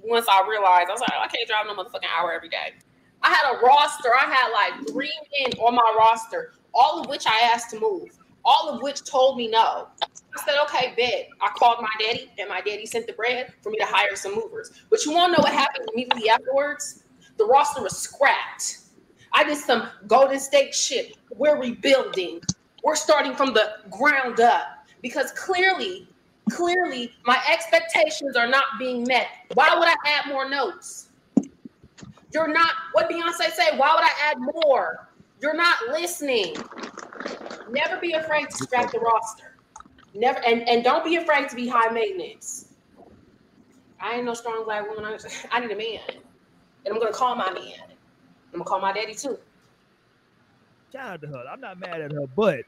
once 0.03 0.25
I 0.29 0.47
realized 0.49 0.89
I 0.89 0.93
was 0.93 1.01
like, 1.01 1.11
I 1.11 1.27
can't 1.27 1.47
drive 1.47 1.65
no 1.67 1.75
motherfucking 1.75 2.07
hour 2.17 2.33
every 2.33 2.49
day. 2.49 2.73
I 3.21 3.29
had 3.29 3.53
a 3.53 3.59
roster. 3.59 4.09
I 4.15 4.25
had 4.25 4.51
like 4.51 4.87
three 4.89 5.11
men 5.39 5.59
on 5.59 5.75
my 5.75 5.95
roster, 5.97 6.53
all 6.73 7.01
of 7.01 7.09
which 7.09 7.25
I 7.27 7.51
asked 7.53 7.69
to 7.71 7.79
move, 7.79 8.09
all 8.45 8.69
of 8.69 8.81
which 8.81 9.03
told 9.03 9.37
me 9.37 9.49
no. 9.49 9.87
I 10.01 10.45
said, 10.45 10.55
okay, 10.63 10.93
bet. 10.95 11.29
I 11.41 11.49
called 11.57 11.81
my 11.81 11.89
daddy, 11.99 12.31
and 12.37 12.49
my 12.49 12.61
daddy 12.61 12.85
sent 12.85 13.07
the 13.07 13.13
bread 13.13 13.53
for 13.61 13.71
me 13.71 13.77
to 13.79 13.85
hire 13.85 14.15
some 14.15 14.35
movers. 14.35 14.71
But 14.89 15.05
you 15.05 15.11
want 15.11 15.33
to 15.33 15.41
know 15.41 15.43
what 15.43 15.53
happened 15.53 15.87
immediately 15.93 16.29
afterwards? 16.29 17.03
The 17.37 17.45
roster 17.45 17.81
was 17.81 17.97
scrapped. 17.97 18.79
I 19.33 19.43
did 19.43 19.57
some 19.57 19.89
Golden 20.07 20.39
State 20.39 20.73
shit. 20.73 21.17
We're 21.35 21.59
rebuilding. 21.59 22.41
We're 22.83 22.95
starting 22.95 23.33
from 23.33 23.53
the 23.53 23.71
ground 23.89 24.39
up 24.39 24.85
because 25.01 25.31
clearly, 25.31 26.07
clearly, 26.51 27.11
my 27.25 27.39
expectations 27.51 28.35
are 28.35 28.47
not 28.47 28.65
being 28.77 29.03
met. 29.03 29.27
Why 29.53 29.75
would 29.77 29.87
I 29.87 29.95
add 30.05 30.27
more 30.27 30.49
notes? 30.49 31.09
You're 32.31 32.51
not, 32.51 32.71
what 32.93 33.09
Beyonce 33.09 33.51
say, 33.51 33.75
why 33.77 33.95
would 33.95 34.03
I 34.03 34.11
add 34.29 34.37
more? 34.39 35.09
You're 35.41 35.55
not 35.55 35.77
listening. 35.89 36.55
Never 37.71 37.99
be 37.99 38.13
afraid 38.13 38.49
to 38.49 38.57
scrap 38.57 38.91
the 38.91 38.99
roster. 38.99 39.57
Never, 40.13 40.39
and, 40.45 40.67
and 40.67 40.83
don't 40.83 41.03
be 41.03 41.15
afraid 41.15 41.49
to 41.49 41.55
be 41.55 41.67
high 41.67 41.89
maintenance. 41.91 42.73
I 44.01 44.15
ain't 44.15 44.25
no 44.25 44.33
strong 44.33 44.63
black 44.65 44.87
woman. 44.87 45.05
I, 45.05 45.17
I 45.51 45.59
need 45.59 45.71
a 45.71 45.75
man. 45.75 46.01
And 46.85 46.93
I'm 46.93 46.99
gonna 46.99 47.11
call 47.11 47.35
my 47.35 47.51
man. 47.51 47.73
I'm 48.53 48.59
gonna 48.59 48.63
call 48.63 48.79
my 48.79 48.93
daddy 48.93 49.13
too. 49.13 49.37
Shout 50.91 51.07
out 51.07 51.21
to 51.21 51.27
her. 51.27 51.43
I'm 51.51 51.61
not 51.61 51.79
mad 51.79 52.01
at 52.01 52.11
her, 52.11 52.25
but 52.35 52.61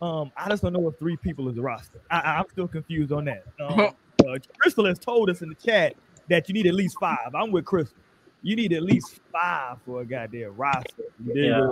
um, 0.00 0.32
I 0.36 0.48
just 0.48 0.62
don't 0.62 0.72
know 0.72 0.86
if 0.88 0.98
three 0.98 1.16
people 1.16 1.48
is 1.48 1.56
the 1.56 1.62
roster. 1.62 2.00
I, 2.10 2.38
am 2.38 2.44
still 2.50 2.68
confused 2.68 3.12
on 3.12 3.24
that. 3.26 3.44
Um, 3.60 3.80
uh, 4.28 4.38
Crystal 4.58 4.86
has 4.86 4.98
told 4.98 5.30
us 5.30 5.42
in 5.42 5.48
the 5.48 5.54
chat 5.54 5.94
that 6.28 6.48
you 6.48 6.54
need 6.54 6.66
at 6.66 6.74
least 6.74 6.96
five. 7.00 7.34
I'm 7.34 7.50
with 7.50 7.64
Crystal. 7.64 7.98
You 8.42 8.54
need 8.54 8.72
at 8.72 8.82
least 8.84 9.20
five 9.32 9.78
for 9.84 10.02
a 10.02 10.04
goddamn 10.04 10.56
roster. 10.56 11.02
Yeah, 11.24 11.68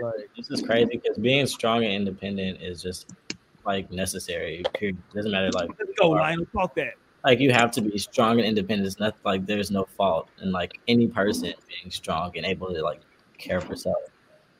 like, 0.00 0.30
this 0.36 0.48
is 0.50 0.62
crazy 0.62 1.00
because 1.02 1.18
being 1.18 1.46
strong 1.46 1.82
and 1.84 1.92
independent 1.92 2.62
is 2.62 2.80
just 2.80 3.10
like 3.66 3.90
necessary. 3.90 4.62
Period. 4.74 4.96
Doesn't 5.12 5.32
matter. 5.32 5.50
Like, 5.50 5.70
let's 5.78 5.90
go, 5.98 6.10
Lionel. 6.10 6.46
Talk 6.52 6.76
that. 6.76 6.94
Like, 7.24 7.40
you 7.40 7.52
have 7.52 7.72
to 7.72 7.80
be 7.80 7.98
strong 7.98 8.38
and 8.38 8.46
independent. 8.46 8.86
It's 8.86 9.00
not 9.00 9.16
like 9.24 9.46
there's 9.46 9.72
no 9.72 9.86
fault 9.96 10.28
in 10.40 10.52
like 10.52 10.78
any 10.86 11.08
person 11.08 11.52
being 11.66 11.90
strong 11.90 12.36
and 12.36 12.46
able 12.46 12.72
to 12.72 12.82
like 12.82 13.00
care 13.38 13.60
for 13.60 13.74
self. 13.74 13.96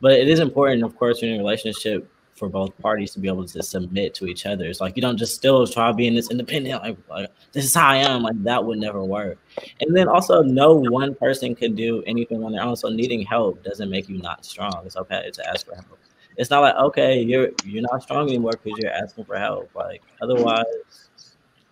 But 0.00 0.12
it 0.12 0.28
is 0.28 0.40
important, 0.40 0.82
of 0.82 0.96
course, 0.96 1.22
in 1.22 1.34
a 1.34 1.38
relationship 1.38 2.10
for 2.34 2.48
both 2.48 2.76
parties 2.78 3.12
to 3.12 3.20
be 3.20 3.28
able 3.28 3.46
to 3.46 3.62
submit 3.62 4.12
to 4.14 4.26
each 4.26 4.44
other. 4.44 4.66
It's 4.66 4.80
like 4.80 4.96
you 4.96 5.02
don't 5.02 5.16
just 5.16 5.34
still 5.34 5.66
try 5.66 5.92
being 5.92 6.14
this 6.14 6.30
independent, 6.30 6.82
like, 6.82 6.96
like 7.08 7.30
this 7.52 7.64
is 7.64 7.74
how 7.74 7.88
I 7.88 7.96
am. 7.98 8.22
Like 8.22 8.42
that 8.42 8.64
would 8.64 8.78
never 8.78 9.04
work. 9.04 9.38
And 9.80 9.96
then 9.96 10.08
also, 10.08 10.42
no 10.42 10.74
one 10.74 11.14
person 11.14 11.54
could 11.54 11.76
do 11.76 12.02
anything 12.06 12.42
on 12.42 12.52
their 12.52 12.62
own. 12.62 12.76
So 12.76 12.88
needing 12.88 13.22
help 13.22 13.62
doesn't 13.62 13.88
make 13.88 14.08
you 14.08 14.18
not 14.18 14.44
strong. 14.44 14.82
It's 14.84 14.96
okay 14.96 15.30
to 15.32 15.48
ask 15.48 15.66
for 15.66 15.74
help. 15.74 15.98
It's 16.36 16.50
not 16.50 16.60
like 16.60 16.74
okay, 16.74 17.20
you're 17.20 17.50
you're 17.64 17.82
not 17.82 18.02
strong 18.02 18.28
anymore 18.28 18.52
because 18.62 18.78
you're 18.80 18.92
asking 18.92 19.24
for 19.24 19.38
help. 19.38 19.70
Like 19.74 20.02
otherwise, 20.20 20.64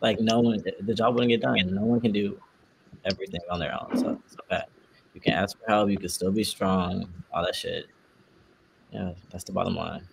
like 0.00 0.20
no 0.20 0.40
one, 0.40 0.62
the 0.80 0.94
job 0.94 1.14
wouldn't 1.14 1.30
get 1.30 1.40
done. 1.40 1.74
No 1.74 1.82
one 1.82 2.00
can 2.00 2.12
do 2.12 2.38
everything 3.04 3.40
on 3.50 3.58
their 3.58 3.74
own. 3.74 3.96
So 3.96 4.20
it's 4.24 4.36
okay. 4.44 4.62
You 5.14 5.20
can 5.20 5.32
ask 5.32 5.58
for 5.58 5.64
help. 5.68 5.90
You 5.90 5.98
can 5.98 6.08
still 6.08 6.30
be 6.30 6.44
strong. 6.44 7.08
All 7.34 7.44
that 7.44 7.56
shit. 7.56 7.86
Yeah, 8.92 9.12
that's 9.30 9.44
the 9.44 9.52
bottom 9.52 9.74
line. 9.74 10.06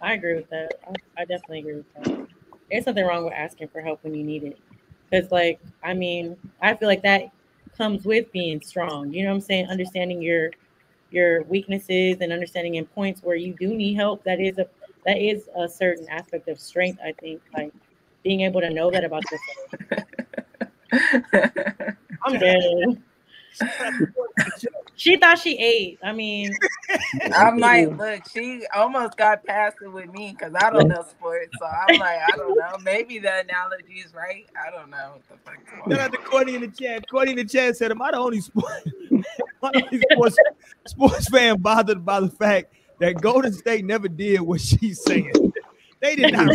I 0.00 0.14
agree 0.14 0.34
with 0.34 0.48
that. 0.50 0.74
I, 0.86 1.22
I 1.22 1.24
definitely 1.24 1.60
agree 1.60 1.74
with 1.74 1.94
that. 1.94 2.28
There's 2.70 2.86
nothing 2.86 3.06
wrong 3.06 3.24
with 3.24 3.32
asking 3.34 3.68
for 3.68 3.80
help 3.80 4.02
when 4.02 4.14
you 4.14 4.24
need 4.24 4.44
it. 4.44 4.58
Because, 5.10 5.30
like, 5.30 5.60
I 5.82 5.94
mean, 5.94 6.36
I 6.60 6.74
feel 6.74 6.88
like 6.88 7.02
that 7.02 7.30
comes 7.76 8.04
with 8.04 8.30
being 8.32 8.60
strong. 8.60 9.12
You 9.12 9.22
know 9.24 9.30
what 9.30 9.36
I'm 9.36 9.40
saying? 9.40 9.66
Understanding 9.68 10.20
your 10.20 10.50
your 11.10 11.44
weaknesses 11.44 12.16
and 12.20 12.32
understanding 12.32 12.74
in 12.74 12.84
points 12.86 13.22
where 13.22 13.36
you 13.36 13.54
do 13.54 13.74
need 13.74 13.94
help. 13.94 14.24
That 14.24 14.40
is 14.40 14.58
a 14.58 14.66
that 15.04 15.18
is 15.18 15.48
a 15.56 15.68
certain 15.68 16.08
aspect 16.08 16.48
of 16.48 16.58
strength. 16.58 17.00
I 17.04 17.12
think, 17.12 17.40
like 17.56 17.72
being 18.24 18.40
able 18.40 18.60
to 18.60 18.70
know 18.70 18.90
that 18.90 19.04
about 19.04 19.22
yourself. 19.30 19.96
I'm 22.24 22.38
dead. 22.38 23.02
she 24.96 25.16
thought 25.16 25.38
she 25.38 25.56
ate. 25.58 25.98
I 26.02 26.12
mean, 26.12 26.52
I'm 27.34 27.58
like, 27.58 27.88
look, 27.98 28.22
she 28.30 28.62
almost 28.74 29.16
got 29.16 29.44
past 29.44 29.76
it 29.82 29.88
with 29.88 30.12
me 30.12 30.34
because 30.38 30.54
I 30.54 30.70
don't 30.70 30.88
know 30.88 31.04
sports. 31.08 31.50
So 31.58 31.66
I'm 31.66 31.98
like, 31.98 32.18
I 32.26 32.36
don't 32.36 32.56
know. 32.56 32.76
Maybe 32.82 33.18
the 33.18 33.40
analogy 33.40 34.00
is 34.04 34.12
right. 34.14 34.46
I 34.56 34.70
don't 34.70 34.90
know 34.90 35.14
what 35.14 35.28
the 35.28 35.36
fuck. 35.44 35.90
Shout 35.90 36.00
out 36.00 36.12
to 36.12 36.18
Courtney 36.18 36.54
in 36.56 36.62
the 36.62 36.68
chat. 36.68 37.08
Courtney 37.10 37.32
in 37.32 37.38
the 37.38 37.44
chat 37.44 37.76
said, 37.76 37.90
"Am 37.90 38.02
I 38.02 38.10
the 38.10 38.18
only 38.18 38.40
sport, 38.40 38.72
only 39.62 40.00
sports, 40.12 40.36
sports 40.86 41.28
fan 41.28 41.60
bothered 41.60 42.04
by 42.04 42.20
the 42.20 42.30
fact 42.30 42.72
that 43.00 43.20
Golden 43.20 43.52
State 43.52 43.84
never 43.84 44.08
did 44.08 44.40
what 44.40 44.60
she's 44.60 45.02
saying? 45.02 45.52
They 46.00 46.16
did 46.16 46.32
not. 46.32 46.48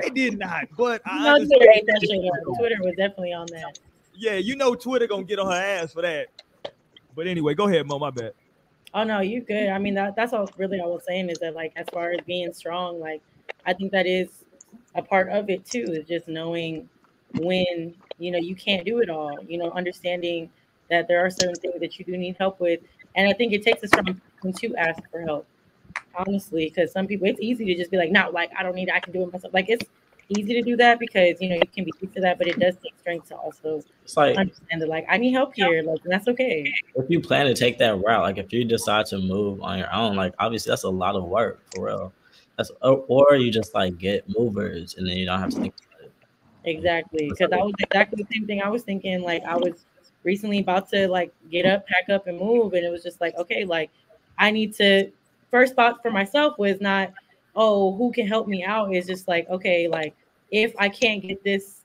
They 0.00 0.10
did 0.10 0.38
not. 0.38 0.64
But 0.76 1.02
I 1.04 1.38
no, 1.38 1.44
Twitter, 1.44 2.30
Twitter 2.58 2.76
was 2.80 2.94
definitely 2.96 3.32
on 3.32 3.46
that. 3.52 3.78
Yeah, 4.16 4.34
you 4.34 4.56
know 4.56 4.74
Twitter 4.74 5.06
gonna 5.06 5.24
get 5.24 5.38
on 5.38 5.50
her 5.50 5.52
ass 5.52 5.92
for 5.92 6.02
that. 6.02 6.28
But 7.14 7.26
anyway, 7.26 7.54
go 7.54 7.68
ahead, 7.68 7.86
Mo. 7.86 7.98
My 7.98 8.10
bad. 8.10 8.32
Oh 8.92 9.02
no, 9.02 9.20
you 9.20 9.40
good. 9.40 9.68
I 9.68 9.78
mean, 9.78 9.94
that, 9.94 10.14
that's 10.14 10.32
all 10.32 10.48
really 10.56 10.80
I 10.80 10.86
was 10.86 11.02
saying 11.06 11.28
is 11.28 11.38
that 11.38 11.54
like 11.54 11.72
as 11.76 11.86
far 11.92 12.12
as 12.12 12.20
being 12.26 12.52
strong, 12.52 13.00
like 13.00 13.22
I 13.66 13.72
think 13.72 13.90
that 13.92 14.06
is 14.06 14.28
a 14.94 15.02
part 15.02 15.28
of 15.30 15.50
it 15.50 15.64
too, 15.66 15.84
is 15.88 16.06
just 16.06 16.28
knowing 16.28 16.88
when 17.40 17.94
you 18.18 18.30
know 18.30 18.38
you 18.38 18.54
can't 18.54 18.84
do 18.84 19.00
it 19.00 19.10
all. 19.10 19.36
You 19.46 19.58
know, 19.58 19.70
understanding 19.72 20.50
that 20.90 21.08
there 21.08 21.24
are 21.24 21.30
certain 21.30 21.56
things 21.56 21.80
that 21.80 21.98
you 21.98 22.04
do 22.04 22.16
need 22.16 22.36
help 22.38 22.60
with, 22.60 22.80
and 23.16 23.28
I 23.28 23.32
think 23.32 23.52
it 23.52 23.64
takes 23.64 23.82
a 23.82 23.88
strong 23.88 24.20
person 24.40 24.70
to 24.70 24.76
ask 24.76 25.02
for 25.10 25.20
help. 25.20 25.46
Honestly, 26.14 26.66
because 26.66 26.92
some 26.92 27.08
people 27.08 27.26
it's 27.26 27.40
easy 27.40 27.64
to 27.64 27.74
just 27.74 27.90
be 27.90 27.96
like, 27.96 28.12
no, 28.12 28.30
like 28.30 28.50
I 28.56 28.62
don't 28.62 28.76
need, 28.76 28.88
it, 28.88 28.94
I 28.94 29.00
can 29.00 29.12
do 29.12 29.22
it 29.22 29.32
myself. 29.32 29.52
Like 29.52 29.68
it's 29.68 29.84
easy 30.28 30.54
to 30.54 30.62
do 30.62 30.76
that 30.76 30.98
because 30.98 31.40
you 31.40 31.48
know 31.48 31.56
you 31.56 31.68
can 31.74 31.84
be 31.84 31.92
used 32.00 32.14
to 32.14 32.20
that, 32.20 32.38
but 32.38 32.46
it 32.46 32.58
does 32.58 32.76
take 32.82 32.98
strength 32.98 33.28
to 33.28 33.36
also 33.36 33.82
it's 34.02 34.16
like, 34.16 34.36
understand 34.36 34.82
that 34.82 34.88
like 34.88 35.06
I 35.08 35.16
need 35.18 35.32
help 35.32 35.54
here, 35.54 35.82
like 35.82 36.00
that's 36.04 36.28
okay. 36.28 36.72
If 36.94 37.06
you 37.08 37.20
plan 37.20 37.46
to 37.46 37.54
take 37.54 37.78
that 37.78 37.96
route, 38.02 38.22
like 38.22 38.38
if 38.38 38.52
you 38.52 38.64
decide 38.64 39.06
to 39.06 39.18
move 39.18 39.62
on 39.62 39.78
your 39.78 39.92
own, 39.92 40.16
like 40.16 40.34
obviously 40.38 40.70
that's 40.70 40.84
a 40.84 40.90
lot 40.90 41.16
of 41.16 41.24
work 41.24 41.60
for 41.74 41.86
real. 41.86 42.12
That's 42.56 42.70
or 42.80 43.34
you 43.34 43.50
just 43.50 43.74
like 43.74 43.98
get 43.98 44.24
movers 44.28 44.94
and 44.96 45.08
then 45.08 45.16
you 45.16 45.26
don't 45.26 45.40
have 45.40 45.50
to 45.50 45.60
think 45.60 45.74
about 45.90 46.06
it. 46.06 46.12
Exactly, 46.64 47.28
because 47.30 47.50
that 47.50 47.60
was 47.60 47.74
exactly 47.78 48.22
the 48.22 48.34
same 48.34 48.46
thing 48.46 48.62
I 48.62 48.68
was 48.68 48.82
thinking. 48.82 49.22
Like 49.22 49.42
I 49.44 49.56
was 49.56 49.84
recently 50.22 50.60
about 50.60 50.88
to 50.90 51.08
like 51.08 51.32
get 51.50 51.66
up, 51.66 51.86
pack 51.86 52.08
up, 52.08 52.26
and 52.26 52.38
move, 52.38 52.72
and 52.74 52.84
it 52.84 52.90
was 52.90 53.02
just 53.02 53.20
like 53.20 53.34
okay, 53.36 53.64
like 53.64 53.90
I 54.38 54.50
need 54.50 54.74
to. 54.76 55.10
First 55.50 55.76
thought 55.76 56.02
for 56.02 56.10
myself 56.10 56.58
was 56.58 56.80
not 56.80 57.12
oh, 57.56 57.94
who 57.96 58.12
can 58.12 58.26
help 58.26 58.48
me 58.48 58.64
out 58.64 58.94
is 58.94 59.06
just 59.06 59.28
like, 59.28 59.48
okay, 59.48 59.88
like 59.88 60.14
if 60.50 60.74
I 60.78 60.88
can't 60.88 61.22
get 61.22 61.42
this 61.44 61.82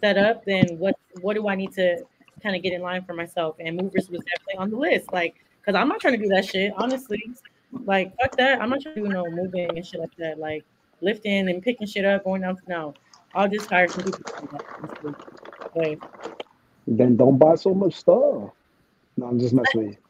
set 0.00 0.16
up, 0.16 0.44
then 0.44 0.78
what 0.78 0.96
what 1.20 1.34
do 1.34 1.48
I 1.48 1.54
need 1.54 1.72
to 1.72 2.04
kind 2.42 2.56
of 2.56 2.62
get 2.62 2.72
in 2.72 2.82
line 2.82 3.04
for 3.04 3.14
myself? 3.14 3.56
And 3.60 3.76
movers 3.76 4.08
was 4.08 4.20
definitely 4.20 4.56
on 4.56 4.70
the 4.70 4.76
list, 4.76 5.12
like, 5.12 5.34
because 5.60 5.78
I'm 5.78 5.88
not 5.88 6.00
trying 6.00 6.18
to 6.18 6.22
do 6.22 6.28
that 6.28 6.46
shit, 6.46 6.72
honestly. 6.76 7.22
Like, 7.84 8.16
fuck 8.16 8.36
that. 8.36 8.60
I'm 8.60 8.70
not 8.70 8.80
trying 8.80 8.96
to 8.96 9.02
do 9.02 9.08
no 9.08 9.30
moving 9.30 9.76
and 9.76 9.86
shit 9.86 10.00
like 10.00 10.14
that. 10.16 10.38
Like 10.38 10.64
lifting 11.00 11.48
and 11.48 11.62
picking 11.62 11.86
shit 11.86 12.04
up, 12.04 12.24
going 12.24 12.42
down. 12.42 12.58
No, 12.66 12.94
I'll 13.34 13.48
just 13.48 13.70
hire 13.70 13.88
some 13.88 14.04
people. 14.04 14.22
But, 15.74 15.98
then 16.86 17.16
don't 17.16 17.38
buy 17.38 17.54
so 17.54 17.72
much 17.74 17.94
stuff. 17.94 18.50
No, 19.16 19.26
I'm 19.26 19.38
just 19.38 19.54
messing 19.54 19.84
with 19.84 19.90
you. 19.92 20.09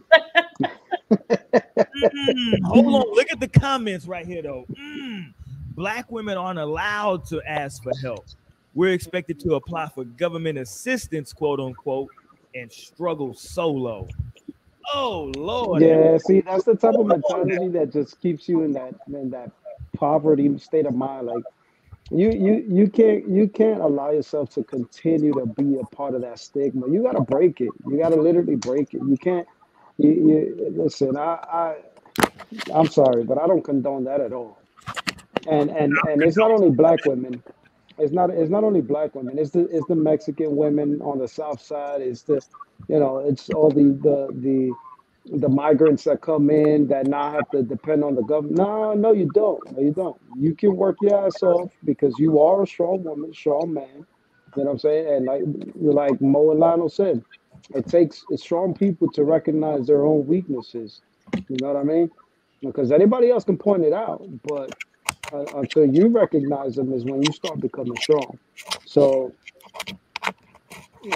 Mm, 1.11 2.63
hold 2.65 2.87
on, 2.87 3.15
look 3.15 3.31
at 3.31 3.41
the 3.41 3.49
comments 3.49 4.07
right 4.07 4.27
here 4.27 4.43
though. 4.43 4.67
Mm, 4.71 5.33
black 5.75 6.11
women 6.11 6.37
aren't 6.37 6.59
allowed 6.59 7.27
to 7.27 7.43
ask 7.47 7.83
for 7.83 7.93
help. 8.03 8.25
we're 8.75 8.93
expected 8.93 9.41
to 9.41 9.55
apply 9.55 9.89
for 9.89 10.05
government 10.05 10.59
assistance, 10.59 11.33
quote 11.33 11.61
unquote, 11.61 12.09
and 12.55 12.71
struggle 12.73 13.35
solo. 13.35 14.09
Oh 14.93 15.31
Lord. 15.37 15.83
Yeah, 15.83 16.19
see, 16.19 16.41
that's 16.41 16.65
the 16.65 16.75
type 16.75 16.95
of 16.95 17.07
mentality 17.07 17.69
that 17.69 17.93
just 17.93 18.21
keeps 18.21 18.49
you 18.49 18.63
in 18.63 18.73
that 18.73 18.95
in 19.09 19.31
that 19.31 19.51
poverty 19.97 20.57
state 20.59 20.87
of 20.87 20.95
mind. 20.95 21.27
Like 21.27 21.45
you 22.11 22.31
you 22.33 22.65
you 22.69 22.89
can't 22.89 23.29
you 23.29 23.49
can't 23.49 23.81
allow 23.81 24.11
yourself 24.11 24.51
to 24.55 24.65
continue 24.65 25.33
to 25.35 25.47
be 25.47 25.79
a 25.79 25.85
part 25.95 26.15
of 26.15 26.23
that 26.23 26.39
stigma. 26.39 26.89
You 26.89 27.03
gotta 27.03 27.21
break 27.21 27.61
it. 27.61 27.71
You 27.87 27.99
gotta 27.99 28.17
literally 28.17 28.57
break 28.57 28.95
it. 28.95 29.03
You 29.07 29.17
can't 29.17 29.47
you, 30.03 30.11
you 30.59 30.73
listen, 30.77 31.17
I, 31.17 31.35
I 31.53 31.77
I'm 32.75 32.89
sorry, 32.89 33.25
but 33.25 33.39
I 33.39 33.47
don't 33.47 33.65
condone 33.65 34.05
that 34.05 34.21
at 34.21 34.33
all. 34.33 34.59
And 35.47 35.71
and 35.71 36.01
and 36.05 36.23
it's 36.23 36.37
not 36.39 36.51
only 36.53 36.71
black 36.71 37.05
women. 37.07 37.43
It's 37.99 38.13
not 38.13 38.31
it's 38.31 38.51
not 38.51 38.65
only 38.65 38.83
black 38.83 39.15
women. 39.15 39.39
It's 39.39 39.51
the 39.53 39.69
it's 39.71 39.87
the 39.87 39.97
Mexican 39.97 40.57
women 40.57 41.01
on 41.03 41.19
the 41.19 41.29
south 41.29 41.63
side. 41.63 42.03
It's 42.03 42.23
the 42.25 42.43
you 42.89 43.01
know 43.01 43.19
it's 43.19 43.51
all 43.51 43.71
the 43.71 43.99
the 44.03 44.29
the 44.41 44.77
the 45.39 45.49
migrants 45.49 46.05
that 46.05 46.23
come 46.23 46.51
in 46.51 46.89
that 46.89 47.07
now 47.07 47.33
have 47.33 47.51
to 47.51 47.63
depend 47.63 48.05
on 48.05 48.15
the 48.17 48.23
government. 48.23 48.59
No, 48.59 48.95
no, 48.95 49.13
you 49.13 49.27
don't. 49.27 49.63
No, 49.73 49.81
you 49.81 49.93
don't. 49.93 50.21
You 50.39 50.55
can 50.55 50.77
work 50.77 50.99
your 51.01 51.27
ass 51.27 51.43
off 51.43 51.73
because 51.85 52.19
you 52.19 52.41
are 52.41 52.63
a 52.63 52.67
strong 52.67 53.05
woman, 53.05 53.33
strong 53.35 53.75
man. 53.75 54.07
You 54.57 54.65
know 54.65 54.71
what 54.71 54.73
I'm 54.73 54.79
saying? 54.81 55.09
And 55.09 55.27
like 55.27 55.43
like 55.77 56.21
Mo 56.23 56.51
and 56.53 56.61
Lionel 56.61 56.91
said, 56.91 57.25
it 57.75 57.87
takes 57.87 58.25
strong 58.37 58.75
people 58.75 59.11
to 59.13 59.25
recognize 59.25 59.87
their 59.87 60.05
own 60.05 60.27
weaknesses. 60.27 61.01
You 61.49 61.57
know 61.61 61.73
what 61.73 61.77
I 61.77 61.85
mean? 61.85 62.11
Because 62.61 62.93
anybody 62.93 63.31
else 63.31 63.45
can 63.45 63.57
point 63.57 63.85
it 63.85 63.93
out, 63.93 64.23
but 64.45 64.75
uh, 65.33 65.45
until 65.57 65.87
you 65.87 66.09
recognize 66.09 66.77
them 66.77 66.93
is 66.93 67.05
when 67.05 67.23
you 67.23 67.33
start 67.33 67.61
becoming 67.61 67.97
strong. 67.97 68.39
So 68.85 69.33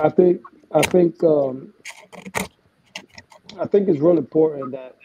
I 0.00 0.08
think 0.08 0.40
I 0.72 0.82
think 0.82 1.22
um, 1.22 1.72
I 3.58 3.66
think 3.66 3.88
it's 3.88 4.00
real 4.00 4.18
important 4.18 4.72
that 4.72 4.96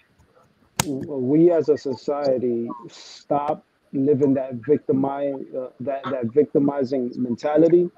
we 0.85 1.51
as 1.51 1.69
a 1.69 1.77
society 1.77 2.67
stop 2.89 3.65
living 3.91 4.33
that 4.35 4.53
victimizing 4.53 5.45
uh, 5.57 5.67
that 5.81 6.03
that 6.05 6.25
victimizing 6.33 7.11
mentality. 7.15 7.89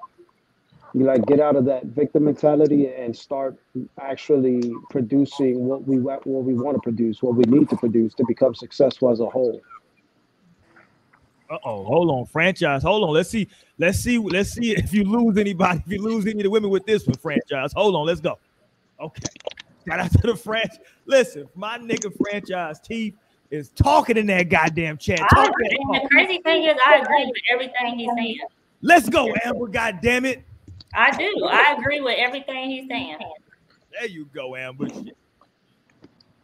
You 0.93 1.05
like 1.05 1.25
get 1.25 1.39
out 1.39 1.55
of 1.55 1.63
that 1.65 1.85
victim 1.85 2.25
mentality 2.25 2.87
and 2.87 3.15
start 3.15 3.57
actually 3.99 4.73
producing 4.89 5.65
what 5.65 5.87
we 5.87 5.99
wa- 5.99 6.19
what 6.25 6.43
we 6.43 6.53
want 6.53 6.75
to 6.75 6.81
produce, 6.81 7.23
what 7.23 7.35
we 7.35 7.45
need 7.45 7.69
to 7.69 7.77
produce 7.77 8.13
to 8.15 8.25
become 8.25 8.53
successful 8.53 9.09
as 9.09 9.21
a 9.21 9.29
whole. 9.29 9.61
Uh 11.49 11.57
oh, 11.65 11.83
hold 11.83 12.09
on, 12.09 12.25
franchise. 12.25 12.83
Hold 12.83 13.03
on. 13.03 13.13
Let's 13.13 13.29
see. 13.29 13.47
Let's 13.77 13.99
see. 13.99 14.17
Let's 14.17 14.51
see 14.51 14.71
if 14.71 14.93
you 14.93 15.03
lose 15.03 15.37
anybody. 15.37 15.81
If 15.85 15.91
you 15.91 16.01
lose 16.01 16.25
any 16.25 16.39
of 16.39 16.43
the 16.43 16.49
women 16.49 16.69
with 16.69 16.85
this 16.85 17.05
one, 17.07 17.17
franchise. 17.17 17.71
Hold 17.73 17.95
on. 17.95 18.05
Let's 18.05 18.21
go. 18.21 18.37
Okay. 18.99 19.23
Shout 19.87 19.99
out 19.99 20.11
to 20.11 20.27
the 20.27 20.35
franchise. 20.35 20.79
Listen, 21.05 21.47
my 21.55 21.77
nigga 21.77 22.13
franchise 22.17 22.79
Teeth 22.81 23.15
is 23.49 23.69
talking 23.69 24.17
in 24.17 24.27
that 24.27 24.49
goddamn 24.49 24.97
chat. 24.97 25.19
I 25.21 25.25
Talk 25.35 25.49
agree. 25.49 25.69
that 25.69 25.77
And 25.79 25.93
talk. 25.93 26.03
the 26.03 26.09
crazy 26.09 26.41
thing 26.43 26.63
is, 26.65 26.75
I 26.85 26.97
agree 26.97 27.25
with 27.25 27.35
everything 27.51 27.99
he's 27.99 28.11
saying. 28.15 28.39
Let's 28.81 29.09
go, 29.09 29.33
Amber. 29.45 29.67
God 29.67 29.99
damn 30.01 30.25
it. 30.25 30.43
I 30.93 31.11
do. 31.17 31.47
I 31.49 31.75
agree 31.77 32.01
with 32.01 32.17
everything 32.17 32.69
he's 32.69 32.87
saying. 32.89 33.17
There 33.91 34.07
you 34.07 34.25
go, 34.33 34.55
Amber. 34.55 34.87
Shit. 34.89 35.17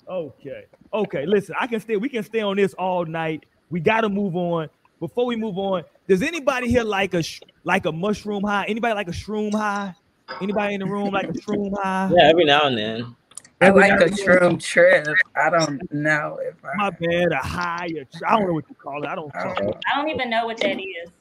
Okay. 0.07 0.65
Okay. 0.93 1.25
Listen, 1.25 1.55
I 1.59 1.67
can 1.67 1.79
stay. 1.79 1.97
We 1.97 2.09
can 2.09 2.23
stay 2.23 2.41
on 2.41 2.55
this 2.57 2.73
all 2.75 3.05
night. 3.05 3.45
We 3.69 3.79
got 3.79 4.01
to 4.01 4.09
move 4.09 4.35
on. 4.35 4.69
Before 4.99 5.25
we 5.25 5.35
move 5.35 5.57
on, 5.57 5.83
does 6.07 6.21
anybody 6.21 6.69
here 6.69 6.83
like 6.83 7.13
a 7.13 7.21
sh- 7.21 7.41
like 7.63 7.85
a 7.85 7.91
mushroom 7.91 8.43
high? 8.43 8.65
Anybody 8.67 8.95
like 8.95 9.07
a 9.07 9.11
shroom 9.11 9.53
high? 9.53 9.93
Anybody 10.41 10.75
in 10.75 10.79
the 10.79 10.87
room 10.87 11.11
like 11.11 11.27
a 11.27 11.33
shroom 11.33 11.71
high? 11.75 12.09
Yeah, 12.11 12.29
every 12.29 12.45
now 12.45 12.65
and 12.67 12.77
then. 12.77 13.15
I 13.59 13.69
like 13.69 13.91
a 13.93 14.05
shroom 14.05 14.61
trip. 14.61 15.17
I 15.35 15.49
don't 15.49 15.81
know 15.91 16.39
if 16.41 16.55
I. 16.63 16.75
My 16.77 16.89
bad. 16.89 17.31
A 17.31 17.37
high. 17.37 17.89
A 17.99 18.05
tr- 18.05 18.25
I 18.27 18.37
don't 18.37 18.47
know 18.47 18.53
what 18.53 18.65
you 18.69 18.75
call 18.81 19.03
it. 19.03 19.07
I 19.07 19.15
don't. 19.15 19.33
Call 19.33 19.51
it. 19.51 19.77
I 19.93 19.97
don't 20.01 20.09
even 20.09 20.29
know 20.29 20.45
what 20.45 20.57
that 20.57 20.79
is. 20.79 21.11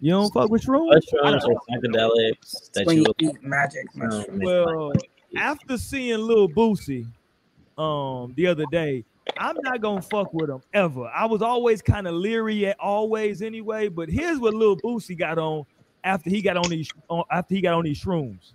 You 0.00 0.12
don't 0.12 0.32
fuck 0.32 0.50
with 0.50 0.62
shrooms? 0.62 0.92
I 0.92 0.94
Mushrooms 0.96 1.44
or 1.44 1.60
psychedelics 1.68 2.72
that 2.72 2.86
when 2.86 2.98
you 2.98 3.04
you 3.18 3.30
eat 3.30 3.42
magic 3.42 3.84
mushrooms. 3.94 4.44
Well, 4.44 4.92
after 5.36 5.76
seeing 5.76 6.20
Lil 6.20 6.48
Boosie 6.48 7.06
um 7.76 8.32
the 8.36 8.46
other 8.46 8.64
day, 8.70 9.04
I'm 9.36 9.56
not 9.62 9.80
gonna 9.80 10.02
fuck 10.02 10.32
with 10.32 10.50
him 10.50 10.62
ever. 10.72 11.06
I 11.08 11.26
was 11.26 11.42
always 11.42 11.82
kind 11.82 12.06
of 12.06 12.14
leery 12.14 12.66
at 12.66 12.78
always 12.78 13.42
anyway, 13.42 13.88
but 13.88 14.08
here's 14.08 14.38
what 14.38 14.54
Lil 14.54 14.76
Boosie 14.76 15.18
got 15.18 15.38
on 15.38 15.64
after 16.04 16.30
he 16.30 16.42
got 16.42 16.56
on 16.56 16.70
these 16.70 16.88
on, 17.08 17.24
after 17.30 17.54
he 17.54 17.60
got 17.60 17.74
on 17.74 17.84
these 17.84 18.02
shrooms. 18.02 18.52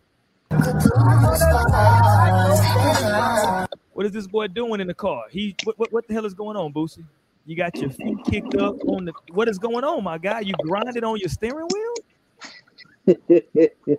What 3.94 4.06
is 4.06 4.12
this 4.12 4.28
boy 4.28 4.48
doing 4.48 4.82
in 4.82 4.88
the 4.88 4.94
car? 4.94 5.24
He 5.30 5.56
what, 5.64 5.78
what, 5.78 5.92
what 5.94 6.08
the 6.08 6.14
hell 6.14 6.26
is 6.26 6.34
going 6.34 6.58
on, 6.58 6.74
Boosie? 6.74 7.04
You 7.46 7.58
got 7.58 7.76
your 7.78 7.90
feet 7.90 8.18
kicked 8.26 8.56
up 8.56 8.76
on 8.88 9.06
the 9.06 9.14
what 9.32 9.50
is 9.50 9.58
going 9.60 9.84
on, 9.84 10.04
my 10.04 10.18
guy? 10.18 10.40
You 10.42 10.54
grinded 10.64 11.04
on 11.04 11.18
your 11.18 11.30
steering 11.30 11.68
wheel? 11.74 11.94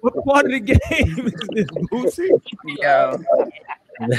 What 0.01 0.25
part 0.25 0.47
of 0.47 0.53
the 0.53 0.61
game 0.61 0.79
is 1.27 1.35
this, 1.53 1.67
Boosie? 1.93 2.41
Yo, 2.81 3.23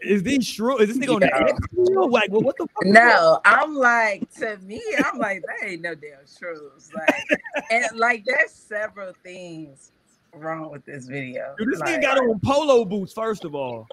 Is 0.00 0.22
these 0.22 0.46
shrew? 0.46 0.78
Is 0.78 0.88
this 0.88 0.96
nigga 0.98 1.14
on 1.14 1.20
the 1.20 1.26
Yeah. 1.26 1.46
X 1.46 1.58
wheel? 1.74 2.10
Like, 2.10 2.30
well, 2.30 2.40
what 2.40 2.56
the 2.56 2.66
fuck? 2.66 2.86
no, 2.86 3.38
I'm 3.44 3.74
like 3.76 4.28
to 4.36 4.56
me, 4.62 4.82
I'm 5.04 5.18
like 5.18 5.42
that 5.42 5.68
ain't 5.68 5.82
no 5.82 5.94
damn 5.94 6.24
shrooms. 6.26 6.92
Like, 6.94 7.40
and 7.70 7.84
like 7.98 8.24
there's 8.26 8.50
several 8.50 9.12
things 9.22 9.92
wrong 10.32 10.70
with 10.72 10.84
this 10.86 11.04
video. 11.06 11.54
Dude, 11.58 11.68
this 11.70 11.80
like, 11.80 12.00
nigga 12.00 12.02
got 12.02 12.18
on 12.18 12.40
polo 12.40 12.84
boots. 12.84 13.12
First 13.12 13.44
of 13.44 13.54
all, 13.54 13.86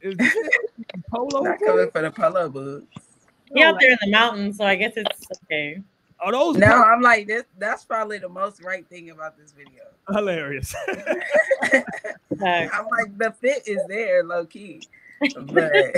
is 0.00 0.16
this 0.16 0.34
polo 1.10 1.40
not 1.42 1.58
coming 1.58 1.74
boots? 1.76 1.92
for 1.92 2.02
the 2.02 2.10
polo 2.10 2.48
boots. 2.48 3.05
He 3.54 3.62
out 3.62 3.76
there 3.80 3.90
in 3.92 3.98
the 4.02 4.10
mountains, 4.10 4.58
so 4.58 4.64
I 4.64 4.74
guess 4.76 4.92
it's 4.96 5.24
okay. 5.44 5.80
Are 6.20 6.32
those 6.32 6.56
No, 6.56 6.68
polo- 6.68 6.82
I'm 6.82 7.02
like 7.02 7.26
this. 7.26 7.44
That's 7.58 7.84
probably 7.84 8.18
the 8.18 8.28
most 8.28 8.62
right 8.62 8.86
thing 8.88 9.10
about 9.10 9.36
this 9.36 9.52
video. 9.52 9.82
hilarious? 10.10 10.74
I'm 10.88 12.86
like 12.88 13.18
the 13.18 13.34
fit 13.40 13.66
is 13.66 13.80
there, 13.88 14.24
low 14.24 14.46
key. 14.46 14.82
But 15.20 15.94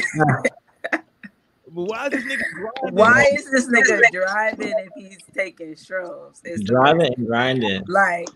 but 1.71 1.83
why 1.85 2.07
is 2.07 2.25
this 2.25 2.25
nigga 2.25 2.43
grinding? 2.81 2.95
why 2.97 3.27
is 3.33 3.51
this 3.51 3.69
nigga 3.69 4.01
driving 4.13 4.75
if 4.79 4.93
he's 4.97 5.19
taking 5.35 5.75
shrooms? 5.75 6.41
It's 6.45 6.63
driving 6.63 7.13
and 7.17 7.27
grinding. 7.27 7.85
Like 7.89 8.29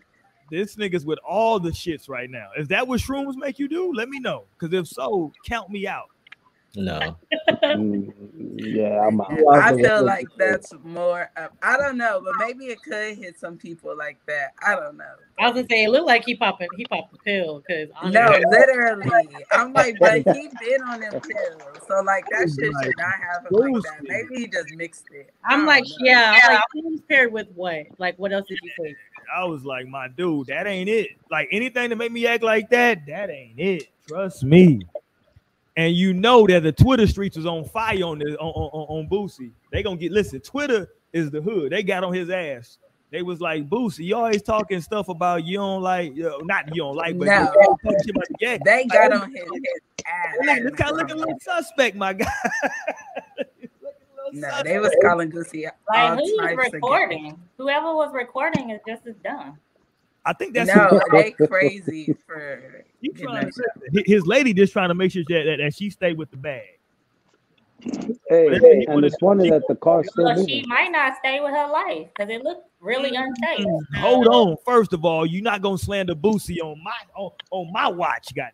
This 0.50 0.76
nigga's 0.76 1.04
with 1.06 1.18
all 1.26 1.58
the 1.58 1.70
shits 1.70 2.08
right 2.08 2.30
now. 2.30 2.48
Is 2.56 2.68
that 2.68 2.86
what 2.86 3.00
shrooms 3.00 3.34
make 3.36 3.58
you 3.58 3.68
do? 3.68 3.92
Let 3.94 4.08
me 4.08 4.18
know. 4.20 4.44
Because 4.58 4.72
if 4.74 4.86
so, 4.86 5.32
count 5.46 5.70
me 5.70 5.86
out. 5.86 6.06
No. 6.75 7.16
Mm, 7.75 8.12
yeah, 8.57 9.07
I'm 9.07 9.20
out. 9.20 9.31
I 9.49 9.77
feel 9.77 10.05
like 10.05 10.27
that's 10.39 10.73
more. 10.83 11.31
Of, 11.37 11.51
I 11.62 11.77
don't 11.77 11.99
know, 11.99 12.23
but 12.25 12.35
maybe 12.39 12.66
it 12.66 12.83
could 12.83 13.16
hit 13.16 13.39
some 13.39 13.59
people 13.59 13.97
like 13.97 14.18
that. 14.27 14.53
I 14.64 14.77
don't 14.77 14.97
know. 14.97 15.05
I 15.39 15.47
was 15.47 15.55
gonna 15.55 15.66
say 15.70 15.85
it 15.85 15.91
looked 15.91 16.07
like 16.07 16.25
he 16.25 16.35
popping 16.35 16.68
he 16.77 16.85
popped 16.87 17.12
the 17.12 17.18
pill 17.18 17.62
because 17.66 17.89
No, 18.11 18.39
literally. 18.49 19.45
I'm 19.51 19.73
like, 19.73 19.99
but 19.99 20.18
he 20.18 20.49
been 20.61 20.83
on 20.83 21.01
them 21.01 21.20
pills, 21.20 21.83
so 21.87 22.01
like 22.03 22.25
that 22.31 22.49
shit 22.49 22.73
like, 22.75 22.87
should 22.87 22.97
not 22.97 23.14
happen 23.14 23.53
like 23.53 23.83
that. 23.85 24.03
Maybe 24.03 24.43
he 24.43 24.47
just 24.47 24.70
mixed 24.70 25.07
it. 25.11 25.33
I 25.45 25.55
I'm 25.55 25.66
like, 25.66 25.85
know. 25.85 25.97
yeah, 26.01 26.39
I'm 26.43 26.55
like 26.55 26.64
who's 26.73 27.01
paired 27.09 27.33
with 27.33 27.49
what? 27.55 27.87
Like, 27.99 28.18
what 28.18 28.33
else 28.33 28.47
did 28.49 28.59
you 28.62 28.70
say? 28.79 28.95
I 29.35 29.45
was 29.45 29.64
like, 29.64 29.87
my 29.87 30.09
dude, 30.09 30.49
that 30.49 30.66
ain't 30.66 30.89
it. 30.89 31.09
Like 31.31 31.49
anything 31.53 31.91
to 31.91 31.97
make 31.97 32.12
me 32.12 32.27
act 32.27 32.43
like 32.43 32.70
that, 32.70 33.07
that 33.07 33.31
ain't 33.31 33.59
it. 33.59 33.89
Trust 34.07 34.45
me. 34.45 34.81
And 35.77 35.95
you 35.95 36.12
know 36.12 36.47
that 36.47 36.62
the 36.62 36.73
Twitter 36.73 37.07
streets 37.07 37.37
was 37.37 37.47
on 37.47 37.64
fire 37.64 38.05
on 38.05 38.18
the 38.18 38.37
on, 38.39 38.53
on, 38.53 38.70
on 38.73 38.99
on 38.99 39.09
Boosie. 39.09 39.53
They 39.73 39.83
gonna 39.83 39.97
get 39.97 40.12
listen. 40.12 40.41
Twitter 40.41 40.89
is 41.12 41.31
the 41.31 41.41
hood. 41.41 41.73
They 41.73 41.83
got 41.83 42.05
on 42.05 42.12
his 42.12 42.29
ass. 42.31 42.79
They 43.12 43.20
was 43.20 43.43
like, 43.43 43.68
Boosie, 43.68 44.05
you 44.05 44.16
always 44.16 44.41
talking 44.41 44.81
stuff 44.81 45.11
about 45.11 45.45
you 45.45 45.59
don't 45.59 45.83
like, 45.83 46.16
you 46.16 46.23
know, 46.23 46.39
not 46.45 46.75
you 46.75 46.83
don't 46.83 46.97
like, 46.97 47.18
but 47.18 47.27
No. 47.27 47.33
you 47.33 47.39
always 47.41 47.79
talking 47.83 47.99
shit 48.07 48.11
about 48.11 48.29
the 48.29 48.35
gang. 48.41 48.59
They 48.64 48.85
got 48.87 49.12
oh, 49.12 49.18
on 49.18 49.31
his 49.31 49.45
oh, 49.51 49.59
ass. 50.07 50.35
Oh, 50.41 50.62
this 50.62 50.75
kind 50.77 50.91
of 50.93 50.97
looking 50.97 51.16
a 51.16 51.18
little 51.18 51.39
suspect, 51.41 51.95
my 51.95 52.14
guy. 52.14 52.27
He's 53.61 53.68
looking 53.83 54.41
No, 54.41 54.62
they 54.64 54.79
was 54.79 54.97
calling 55.03 55.29
Goosey 55.29 55.66
all 55.66 55.73
Like, 55.91 56.18
who's 56.18 56.39
types 56.39 56.68
of 56.68 56.73
recording? 56.73 57.39
Whoever 57.59 57.95
was 57.95 58.14
recording 58.14 58.70
is 58.70 58.81
just 58.89 59.07
as 59.07 59.14
dumb. 59.23 59.59
I 60.25 60.33
think 60.33 60.55
that's 60.55 60.75
No, 60.75 61.01
they 61.11 61.33
crazy 61.33 62.16
for 62.27 62.62
trying 63.16 63.35
that 63.47 63.53
to, 63.55 63.62
shit. 63.95 64.07
his 64.07 64.25
lady 64.27 64.55
just 64.55 64.73
trying 64.73 64.89
to 64.89 64.95
make 64.95 65.11
sure 65.12 65.25
that, 65.29 65.43
that, 65.45 65.57
that 65.59 65.75
she 65.75 65.91
stay 65.91 66.12
with 66.12 66.31
the 66.31 66.37
bag. 66.37 66.62
Hey, 68.29 68.49
But 68.49 68.62
then 68.62 68.81
he 68.81 68.85
and 68.87 68.95
wanna- 68.95 69.07
it's 69.09 69.16
funny 69.18 69.51
that 69.51 69.62
the 69.66 69.75
car's 69.75 70.09
still 70.12 70.25
Well, 70.27 70.47
she 70.47 70.64
might 70.68 70.93
not 70.93 71.14
stay 71.18 71.41
with 71.41 71.51
her 71.51 71.68
life 71.68 72.07
because 72.14 72.31
it 72.31 72.45
looked 72.45 72.68
really 72.81 73.11
unsafe. 73.16 73.66
Hold 73.97 74.29
on. 74.29 74.57
First 74.64 74.93
of 74.93 75.05
all, 75.05 75.27
you're 75.27 75.43
not 75.43 75.62
gonna 75.62 75.79
slander 75.79 76.14
Boosie 76.14 76.61
on 76.62 76.81
my 76.85 76.93
on, 77.16 77.33
on 77.51 77.73
my 77.73 77.89
watch, 77.89 78.29
goddamn. 78.37 78.53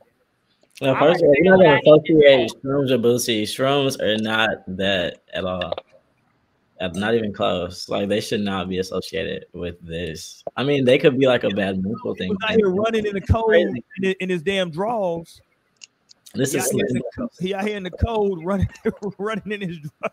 Well, 0.81 0.95
I 0.95 1.01
first 1.01 1.21
of 1.23 1.27
all, 1.27 1.31
like 1.33 1.43
we're 1.45 1.57
not 1.57 1.85
gonna 1.85 2.03
feel 2.03 2.16
like- 2.16 2.47
associate 2.47 2.53
shrooms 2.64 2.91
or 2.91 2.99
boosie. 2.99 3.43
Shrooms 3.43 4.01
are 4.01 4.16
not 4.16 4.49
that 4.79 5.19
at 5.35 5.45
all. 5.45 5.75
Not 6.95 7.14
even 7.14 7.33
close. 7.33 7.89
Like 7.89 8.09
they 8.09 8.20
should 8.20 8.41
not 8.41 8.68
be 8.68 8.79
associated 8.79 9.47
with 9.53 9.76
this. 9.81 10.43
I 10.57 10.62
mean, 10.64 10.85
they 10.85 10.99
could 10.99 11.18
be 11.18 11.26
like 11.26 11.45
a 11.45 11.51
bad 11.51 11.83
mental 11.83 12.14
He 12.14 12.18
thing. 12.20 12.29
was 12.31 12.39
out 12.45 12.51
here 12.57 12.70
running 12.70 13.07
in 13.07 13.14
the 13.14 13.20
cold 13.20 13.55
in, 13.55 13.83
his- 14.01 14.14
in 14.20 14.29
his 14.29 14.43
damn 14.43 14.70
drawers. 14.70 15.41
This 16.35 16.53
He 16.53 16.59
is 16.59 16.64
out, 16.66 16.70
the, 17.16 17.29
he 17.41 17.55
out 17.55 17.66
here 17.66 17.76
in 17.76 17.83
the 17.83 17.91
cold 17.91 18.45
running 18.45 18.68
running 19.18 19.51
in 19.51 19.61
his 19.62 19.79
drawers. 19.79 20.12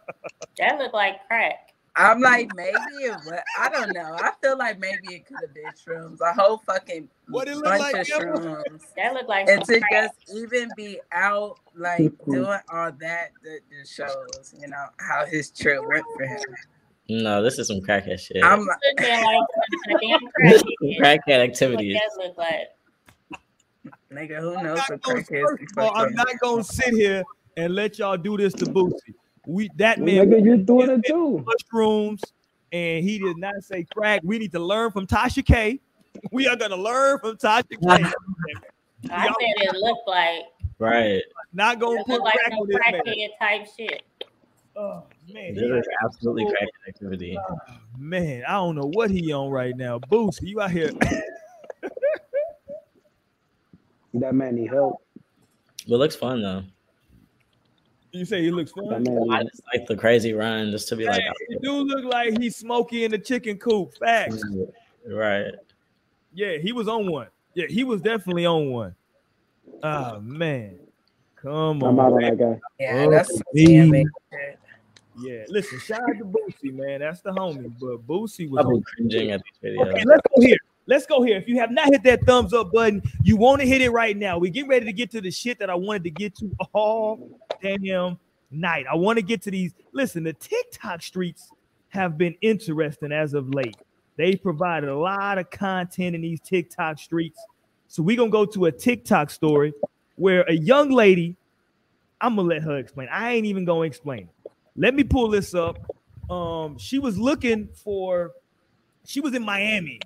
That 0.57 0.79
looked 0.79 0.93
like 0.93 1.27
crack. 1.27 1.74
I'm 1.97 2.19
like, 2.19 2.51
maybe 2.55 2.75
it 2.99 3.11
was. 3.25 3.39
I 3.59 3.69
don't 3.69 3.93
know. 3.93 4.17
I 4.19 4.31
feel 4.41 4.57
like 4.57 4.79
maybe 4.79 5.15
it 5.15 5.25
could 5.25 5.37
have 5.41 5.53
been 5.53 5.63
shrooms. 5.73 6.19
A 6.21 6.33
whole 6.33 6.57
fucking 6.65 7.07
What 7.29 7.47
it 7.47 7.55
look 7.55 7.63
bunch 7.65 7.79
like, 7.81 7.95
of 7.95 8.21
Emma? 8.21 8.37
shrooms. 8.37 8.81
That 8.97 9.13
looked 9.13 9.29
like 9.29 9.47
And 9.47 9.65
some 9.65 9.75
to 9.75 9.79
crack. 9.81 10.11
just 10.17 10.35
even 10.35 10.69
be 10.75 10.99
out 11.13 11.57
like 11.75 12.11
doing 12.29 12.59
all 12.69 12.91
that, 12.99 13.29
that 13.43 13.59
just 13.71 13.93
shows, 13.95 14.53
you 14.59 14.67
know, 14.67 14.85
how 14.99 15.25
his 15.25 15.51
trip 15.51 15.81
went 15.87 16.03
for 16.17 16.25
him. 16.25 16.39
no, 17.09 17.41
this 17.41 17.57
is 17.59 17.67
some 17.67 17.79
crackhead 17.79 18.19
shit. 18.19 18.43
I'm 18.43 18.59
like, 18.65 18.77
Looked 18.97 19.01
like 19.01 19.21
some 19.89 19.99
damn 20.01 20.19
this 20.51 20.61
is 20.61 20.63
crack. 20.99 21.21
some 21.23 21.33
crackhead 21.33 21.39
activities. 21.49 21.93
that 21.95 22.23
looked 22.25 22.37
like. 22.37 22.67
nigga, 24.11 24.39
who 24.39 24.55
I'm 24.55 24.63
knows 24.65 24.77
not 24.77 24.89
what 24.89 25.01
gonna- 25.01 25.19
crackheads 25.21 25.41
first 25.41 25.59
be 25.59 25.67
of 25.77 25.77
all, 25.85 25.95
I'm 25.95 26.13
not 26.13 26.27
gonna 26.41 26.63
sit 26.63 26.93
here 26.93 27.23
and 27.57 27.73
let 27.73 27.99
y'all 27.99 28.17
do 28.17 28.35
this 28.37 28.53
to 28.55 28.65
Boosie. 28.65 29.13
We 29.47 29.69
that 29.75 29.99
man 29.99 30.29
Nigga, 30.29 30.43
you're 30.43 30.57
doing 30.57 30.89
it 30.89 31.05
too. 31.05 31.43
mushrooms, 31.45 32.21
and 32.71 33.03
he 33.03 33.19
did 33.19 33.37
not 33.37 33.55
say 33.63 33.85
crack. 33.95 34.21
We 34.23 34.39
need 34.39 34.51
to 34.53 34.59
learn 34.59 34.91
from 34.91 35.05
Tasha 35.07 35.45
K. 35.45 35.79
We 36.31 36.47
are 36.47 36.55
gonna 36.55 36.75
learn 36.77 37.19
from 37.19 37.37
Tasha 37.37 37.63
K. 37.69 37.77
I 39.11 39.25
Y'all 39.25 39.35
said 39.39 39.67
it 39.67 39.75
looked 39.75 40.07
like 40.07 40.43
Right. 40.79 41.21
not 41.53 41.79
gonna 41.79 41.99
it 41.99 42.05
put 42.07 42.13
looked 42.13 42.25
like 42.25 42.33
crack 42.35 42.51
some 42.51 42.59
on 42.61 42.67
this 42.67 42.77
man. 42.91 43.01
crackhead 43.05 43.29
type 43.39 43.67
shit. 43.77 44.03
Oh 44.75 45.03
man, 45.31 45.53
This 45.53 45.63
he- 45.63 45.69
is 45.69 45.87
absolutely 46.03 46.45
crackhead 46.45 46.89
activity. 46.89 47.37
Oh, 47.37 47.55
man, 47.97 48.43
I 48.47 48.53
don't 48.53 48.75
know 48.75 48.89
what 48.93 49.11
he 49.11 49.31
on 49.31 49.49
right 49.51 49.75
now. 49.77 49.99
Boosie, 49.99 50.41
you 50.47 50.59
out 50.61 50.71
here. 50.71 50.91
That 54.15 54.33
man 54.33 54.55
need 54.55 54.69
help. 54.71 55.01
But 55.87 55.95
it 55.95 55.97
looks 55.97 56.15
fun 56.15 56.41
though. 56.41 56.63
You 58.15 58.25
say 58.25 58.41
he 58.41 58.51
looks 58.51 58.71
fun. 58.71 59.07
I 59.31 59.43
just 59.43 59.61
like 59.73 59.85
the 59.87 59.95
crazy 59.95 60.33
run 60.33 60.71
just 60.71 60.87
to 60.89 60.95
be 60.95 61.05
like, 61.05 61.21
Hey, 61.21 61.31
he 61.49 61.55
do 61.59 61.73
look 61.83 62.05
like 62.05 62.37
he's 62.39 62.55
smoky 62.55 63.03
in 63.03 63.11
the 63.11 63.17
chicken 63.17 63.57
coop. 63.57 63.97
Facts. 63.97 64.41
right. 65.07 65.53
Yeah, 66.33 66.57
he 66.57 66.71
was 66.71 66.87
on 66.87 67.09
one. 67.09 67.27
Yeah, 67.53 67.67
he 67.67 67.83
was 67.83 68.01
definitely 68.01 68.45
on 68.45 68.69
one. 68.71 68.95
Oh 69.83 70.19
man, 70.19 70.77
come 71.35 71.83
on. 71.83 71.89
I'm 71.89 71.99
out 71.99 72.13
on. 72.13 72.13
on 72.13 72.21
that 72.21 72.37
guy. 72.37 72.59
Yeah, 72.79 73.05
Oh, 73.05 73.11
that's 73.11 73.29
some 73.33 73.89
me. 73.89 74.05
Yeah, 75.17 75.45
listen, 75.47 75.79
shout 75.79 76.01
out 76.01 76.17
to 76.17 76.25
Boosie, 76.25 76.73
man. 76.73 76.99
That's 76.99 77.21
the 77.21 77.31
homie. 77.31 77.73
But 77.79 78.05
Boosie 78.05 78.49
was 78.49 78.65
I've 78.65 78.71
been 78.71 78.83
cringing 78.83 79.31
at 79.31 79.41
these 79.61 79.71
videos. 79.71 79.87
Okay, 79.93 80.03
let's 80.05 80.21
go 80.35 80.41
here. 80.41 80.57
Let's 80.87 81.05
go 81.05 81.23
here. 81.23 81.37
If 81.37 81.47
you 81.47 81.57
have 81.59 81.71
not 81.71 81.87
hit 81.87 82.03
that 82.03 82.25
thumbs 82.25 82.53
up 82.53 82.71
button, 82.71 83.01
you 83.23 83.37
want 83.37 83.61
to 83.61 83.67
hit 83.67 83.81
it 83.81 83.89
right 83.89 84.15
now. 84.15 84.37
We 84.37 84.49
get 84.49 84.67
ready 84.67 84.85
to 84.85 84.93
get 84.93 85.09
to 85.11 85.21
the 85.21 85.31
shit 85.31 85.57
that 85.59 85.69
I 85.69 85.75
wanted 85.75 86.03
to 86.03 86.11
get 86.11 86.35
to 86.35 86.51
all 86.73 87.39
damn 87.61 88.19
night. 88.51 88.85
I 88.91 88.95
want 88.95 89.17
to 89.17 89.23
get 89.23 89.41
to 89.43 89.51
these. 89.51 89.73
Listen, 89.93 90.23
the 90.23 90.33
TikTok 90.33 91.01
streets 91.01 91.49
have 91.89 92.17
been 92.17 92.35
interesting 92.41 93.11
as 93.11 93.33
of 93.33 93.49
late. 93.49 93.77
They 94.17 94.35
provided 94.35 94.89
a 94.89 94.97
lot 94.97 95.37
of 95.37 95.49
content 95.49 96.15
in 96.15 96.21
these 96.21 96.39
TikTok 96.41 96.99
streets. 96.99 97.39
So 97.87 98.03
we're 98.03 98.17
gonna 98.17 98.29
go 98.29 98.45
to 98.45 98.65
a 98.65 98.71
TikTok 98.71 99.29
story 99.29 99.73
where 100.15 100.43
a 100.43 100.53
young 100.53 100.91
lady, 100.91 101.35
I'm 102.21 102.35
gonna 102.35 102.47
let 102.47 102.61
her 102.61 102.77
explain. 102.77 103.07
I 103.11 103.33
ain't 103.33 103.45
even 103.45 103.65
gonna 103.65 103.81
explain 103.81 104.29
it. 104.29 104.51
Let 104.75 104.93
me 104.93 105.03
pull 105.03 105.29
this 105.29 105.53
up. 105.55 105.79
Um, 106.29 106.77
she 106.77 106.99
was 106.99 107.17
looking 107.17 107.69
for, 107.73 108.31
she 109.05 109.19
was 109.19 109.33
in 109.33 109.43
Miami, 109.43 109.99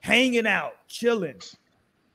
hanging 0.00 0.46
out, 0.46 0.74
chilling. 0.88 1.40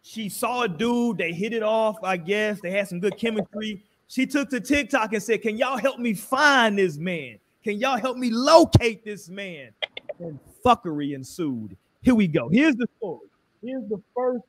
She 0.02 0.30
saw 0.30 0.64
a 0.64 0.68
dude, 0.68 1.18
they 1.18 1.32
hit 1.32 1.54
it 1.54 1.64
off, 1.64 1.98
I 2.04 2.18
guess. 2.18 2.60
They 2.62 2.72
had 2.72 2.88
some 2.88 3.00
good 3.00 3.18
chemistry. 3.18 3.84
She 4.08 4.28
took 4.28 4.50
to 4.50 4.60
TikTok 4.60 5.14
and 5.14 5.24
said, 5.24 5.42
Can 5.42 5.58
y'all 5.58 5.78
help 5.78 6.00
me 6.00 6.14
find 6.14 6.78
this 6.78 6.98
man? 6.98 7.40
Can 7.64 7.80
y'all 7.80 7.98
help 7.98 8.18
me 8.18 8.30
locate 8.30 9.04
this 9.04 9.30
man? 9.30 9.72
And 10.20 10.40
fuckery 10.64 11.16
ensued. 11.16 11.76
Here 12.02 12.14
we 12.14 12.28
go. 12.28 12.50
Here's 12.50 12.76
the 12.76 12.88
story. 12.98 13.28
Here's 13.64 13.90
the 13.90 14.00
first 14.16 14.44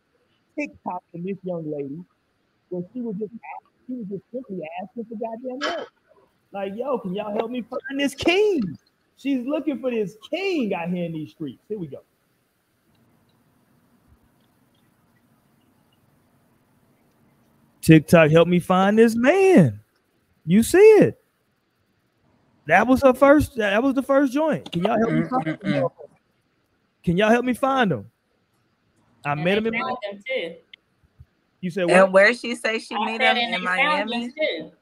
TikTok 0.58 1.02
from 1.10 1.24
this 1.24 1.38
young 1.42 1.70
lady 1.70 1.98
where 2.68 2.82
she 2.92 3.00
was 3.00 3.14
just 3.16 3.32
she 3.86 3.94
was 3.94 4.06
just 4.10 4.22
simply 4.32 4.60
asking 4.82 5.04
for 5.04 5.16
goddamn 5.16 5.76
help. 5.76 5.88
Like, 6.52 6.72
yo, 6.76 6.98
can 6.98 7.14
y'all 7.14 7.32
help 7.32 7.50
me 7.50 7.62
find 7.62 7.98
this 7.98 8.14
king? 8.14 8.60
She's 9.16 9.46
looking 9.46 9.80
for 9.80 9.90
this 9.90 10.16
king 10.30 10.74
out 10.74 10.90
here 10.90 11.06
in 11.06 11.12
these 11.12 11.30
streets. 11.30 11.62
Here 11.68 11.78
we 11.78 11.86
go. 11.86 12.02
TikTok, 17.86 18.32
help 18.32 18.48
me 18.48 18.58
find 18.58 18.98
this 18.98 19.14
man. 19.14 19.78
You 20.44 20.64
see 20.64 20.78
it. 20.78 21.22
That 22.66 22.84
was 22.86 23.00
her 23.02 23.14
first. 23.14 23.54
That 23.56 23.80
was 23.80 23.94
the 23.94 24.02
first 24.02 24.32
joint. 24.32 24.70
Can 24.72 24.82
y'all 24.82 24.98
help 24.98 25.12
me 25.12 25.22
find 25.28 25.62
him? 25.62 25.88
Can 27.04 27.16
y'all 27.16 27.30
help 27.30 27.44
me 27.44 27.54
find 27.54 27.92
him? 27.92 28.10
I 29.24 29.32
And 29.32 29.44
met 29.44 29.58
him 29.58 29.66
in 29.66 29.72
Miami. 29.74 29.96
them 30.10 30.20
too. 30.26 30.54
You 31.60 31.70
said 31.70 31.84
what? 31.84 31.94
And 31.94 32.12
where 32.12 32.34
she 32.34 32.56
say 32.56 32.80
she 32.80 32.96
I 32.96 33.04
meet 33.06 33.20
him 33.20 33.36
in 33.36 33.62
Miami? 33.62 34.32
too. 34.32 34.72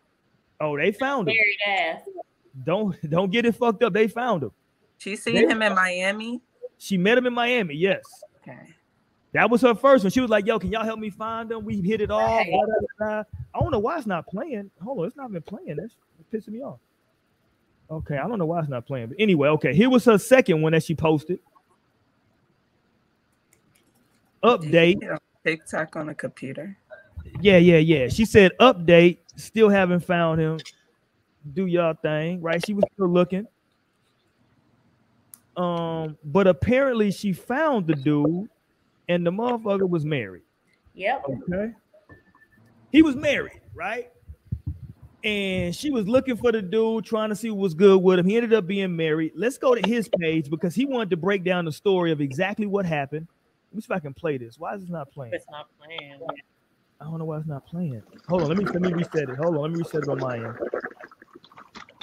Oh, 0.60 0.78
they 0.78 0.90
found 0.90 1.28
him. 1.28 1.34
Buried 1.34 1.78
ass. 1.96 2.00
Don't 2.64 3.10
don't 3.10 3.30
get 3.30 3.44
it 3.44 3.54
fucked 3.54 3.82
up. 3.82 3.92
They 3.92 4.08
found 4.08 4.44
him. 4.44 4.52
She 4.96 5.14
seen 5.16 5.50
him 5.50 5.60
in 5.60 5.74
Miami. 5.74 6.40
She 6.78 6.96
met 6.96 7.18
him 7.18 7.26
in 7.26 7.34
Miami. 7.34 7.74
Yes. 7.74 8.02
Okay. 8.40 8.74
That 9.34 9.50
was 9.50 9.60
her 9.62 9.74
first 9.74 10.04
one. 10.04 10.12
She 10.12 10.20
was 10.20 10.30
like, 10.30 10.46
"Yo, 10.46 10.58
can 10.60 10.70
y'all 10.70 10.84
help 10.84 11.00
me 11.00 11.10
find 11.10 11.48
them? 11.48 11.64
We 11.64 11.80
hit 11.80 12.00
it 12.00 12.10
all." 12.10 12.20
Right. 12.20 12.48
blah, 12.48 12.64
blah, 12.64 12.76
blah. 12.98 13.22
I 13.52 13.60
don't 13.60 13.72
know 13.72 13.80
why 13.80 13.98
it's 13.98 14.06
not 14.06 14.26
playing. 14.28 14.70
Hold 14.82 15.00
on, 15.00 15.06
it's 15.06 15.16
not 15.16 15.32
been 15.32 15.42
playing. 15.42 15.76
That's 15.76 15.96
pissing 16.32 16.52
me 16.52 16.62
off. 16.62 16.78
Okay, 17.90 18.16
I 18.16 18.28
don't 18.28 18.38
know 18.38 18.46
why 18.46 18.60
it's 18.60 18.68
not 18.68 18.86
playing. 18.86 19.08
But 19.08 19.16
anyway, 19.18 19.48
okay, 19.50 19.74
here 19.74 19.90
was 19.90 20.04
her 20.04 20.18
second 20.18 20.62
one 20.62 20.72
that 20.72 20.84
she 20.84 20.94
posted. 20.94 21.40
Update. 24.42 25.18
TikTok 25.44 25.96
on 25.96 26.08
a 26.08 26.14
computer. 26.14 26.76
Yeah, 27.40 27.58
yeah, 27.58 27.78
yeah. 27.78 28.08
She 28.08 28.24
said, 28.24 28.52
"Update. 28.60 29.18
Still 29.36 29.68
haven't 29.68 30.00
found 30.00 30.40
him. 30.40 30.58
Do 31.54 31.66
y'all 31.66 31.94
thing, 31.94 32.40
right?" 32.40 32.64
She 32.64 32.72
was 32.72 32.84
still 32.94 33.08
looking. 33.08 33.48
Um, 35.56 36.16
but 36.24 36.46
apparently 36.46 37.10
she 37.10 37.32
found 37.32 37.86
the 37.86 37.94
dude, 37.94 38.48
and 39.08 39.26
the 39.26 39.30
motherfucker 39.30 39.88
was 39.88 40.04
married. 40.04 40.42
Yep. 40.94 41.24
Okay. 41.28 41.72
He 42.92 43.02
was 43.02 43.16
married, 43.16 43.60
right? 43.74 44.10
And 45.24 45.74
she 45.74 45.90
was 45.90 46.06
looking 46.06 46.36
for 46.36 46.52
the 46.52 46.60
dude, 46.60 47.04
trying 47.06 47.30
to 47.30 47.36
see 47.36 47.50
what 47.50 47.58
was 47.58 47.74
good 47.74 48.02
with 48.02 48.18
him. 48.18 48.26
He 48.26 48.36
ended 48.36 48.52
up 48.52 48.66
being 48.66 48.94
married. 48.94 49.32
Let's 49.34 49.56
go 49.56 49.74
to 49.74 49.88
his 49.88 50.08
page 50.20 50.50
because 50.50 50.74
he 50.74 50.84
wanted 50.84 51.10
to 51.10 51.16
break 51.16 51.44
down 51.44 51.64
the 51.64 51.72
story 51.72 52.12
of 52.12 52.20
exactly 52.20 52.66
what 52.66 52.84
happened. 52.84 53.26
Let 53.70 53.76
me 53.76 53.80
see 53.80 53.86
if 53.86 53.96
I 53.96 54.00
can 54.00 54.14
play 54.14 54.36
this. 54.36 54.58
Why 54.58 54.74
is 54.74 54.82
this 54.82 54.90
not 54.90 55.10
playing? 55.10 55.32
It's 55.34 55.46
not 55.50 55.66
playing. 55.78 56.20
I 57.00 57.04
don't 57.04 57.18
know 57.18 57.24
why 57.24 57.38
it's 57.38 57.46
not 57.46 57.66
playing. 57.66 58.02
Hold 58.28 58.42
on, 58.42 58.48
let 58.48 58.58
me 58.58 58.64
let 58.66 58.80
me 58.80 58.92
reset 58.92 59.28
it. 59.28 59.36
Hold 59.36 59.56
on, 59.56 59.62
let 59.62 59.70
me 59.72 59.78
reset 59.78 60.02
it 60.02 60.08
on 60.08 60.18
my 60.18 60.36
end. 60.36 60.58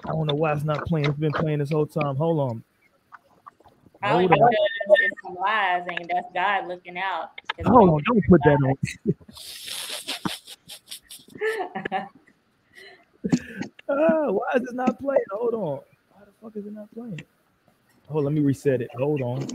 I 0.06 0.12
don't 0.12 0.28
know 0.28 0.36
why 0.36 0.54
it's 0.54 0.64
not 0.64 0.86
playing. 0.86 1.06
It's 1.06 1.18
been 1.18 1.32
playing 1.32 1.60
this 1.60 1.72
whole 1.72 1.86
time. 1.86 2.16
Hold 2.16 2.39
on. 2.39 2.64
Hold 4.04 4.32
on. 4.32 4.49
Because 5.38 5.51
it's 5.51 5.86
some 5.86 5.88
lies 5.88 5.88
and 5.88 6.09
that's 6.09 6.27
God 6.36 6.67
looking 6.67 6.97
out. 6.97 7.32
'Cause 7.57 7.67
Hold 7.67 7.89
on, 7.89 8.01
don't 8.07 8.27
put 8.27 8.41
that 8.43 8.59
on. 8.65 8.75
Ah, 13.89 14.27
why 14.32 14.45
is 14.55 14.63
it 14.63 14.75
not 14.75 14.99
playing? 14.99 15.21
Hold 15.32 15.53
on. 15.55 15.79
Why 16.09 16.21
the 16.25 16.34
fuck 16.41 16.57
is 16.57 16.65
it 16.67 16.73
not 16.73 16.91
playing? 16.93 17.23
Hold, 18.09 18.25
let 18.25 18.34
me 18.34 18.41
reset 18.41 18.82
it. 18.82 18.89
Hold 18.97 19.21
on. 19.21 19.49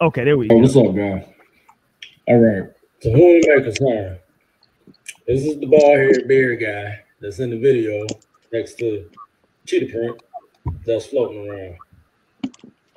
Okay, 0.00 0.24
there 0.24 0.38
we 0.38 0.50
Hey, 0.50 0.54
go. 0.54 0.62
what's 0.62 0.76
up, 0.76 0.94
guys? 0.94 1.24
All 2.28 2.38
right. 2.38 2.70
So 3.02 3.10
who 3.12 3.36
am 3.36 3.60
I 3.60 3.62
concerned? 3.64 4.18
This 5.26 5.44
is 5.46 5.60
the 5.60 5.66
bald 5.66 5.96
haired 5.98 6.28
beard 6.28 6.60
guy 6.60 7.00
that's 7.20 7.40
in 7.40 7.50
the 7.50 7.58
video 7.58 8.06
next 8.52 8.74
to 8.80 9.10
cheetah 9.66 9.92
print 9.92 10.16
that's 10.86 11.06
floating 11.06 11.48
around. 11.48 11.76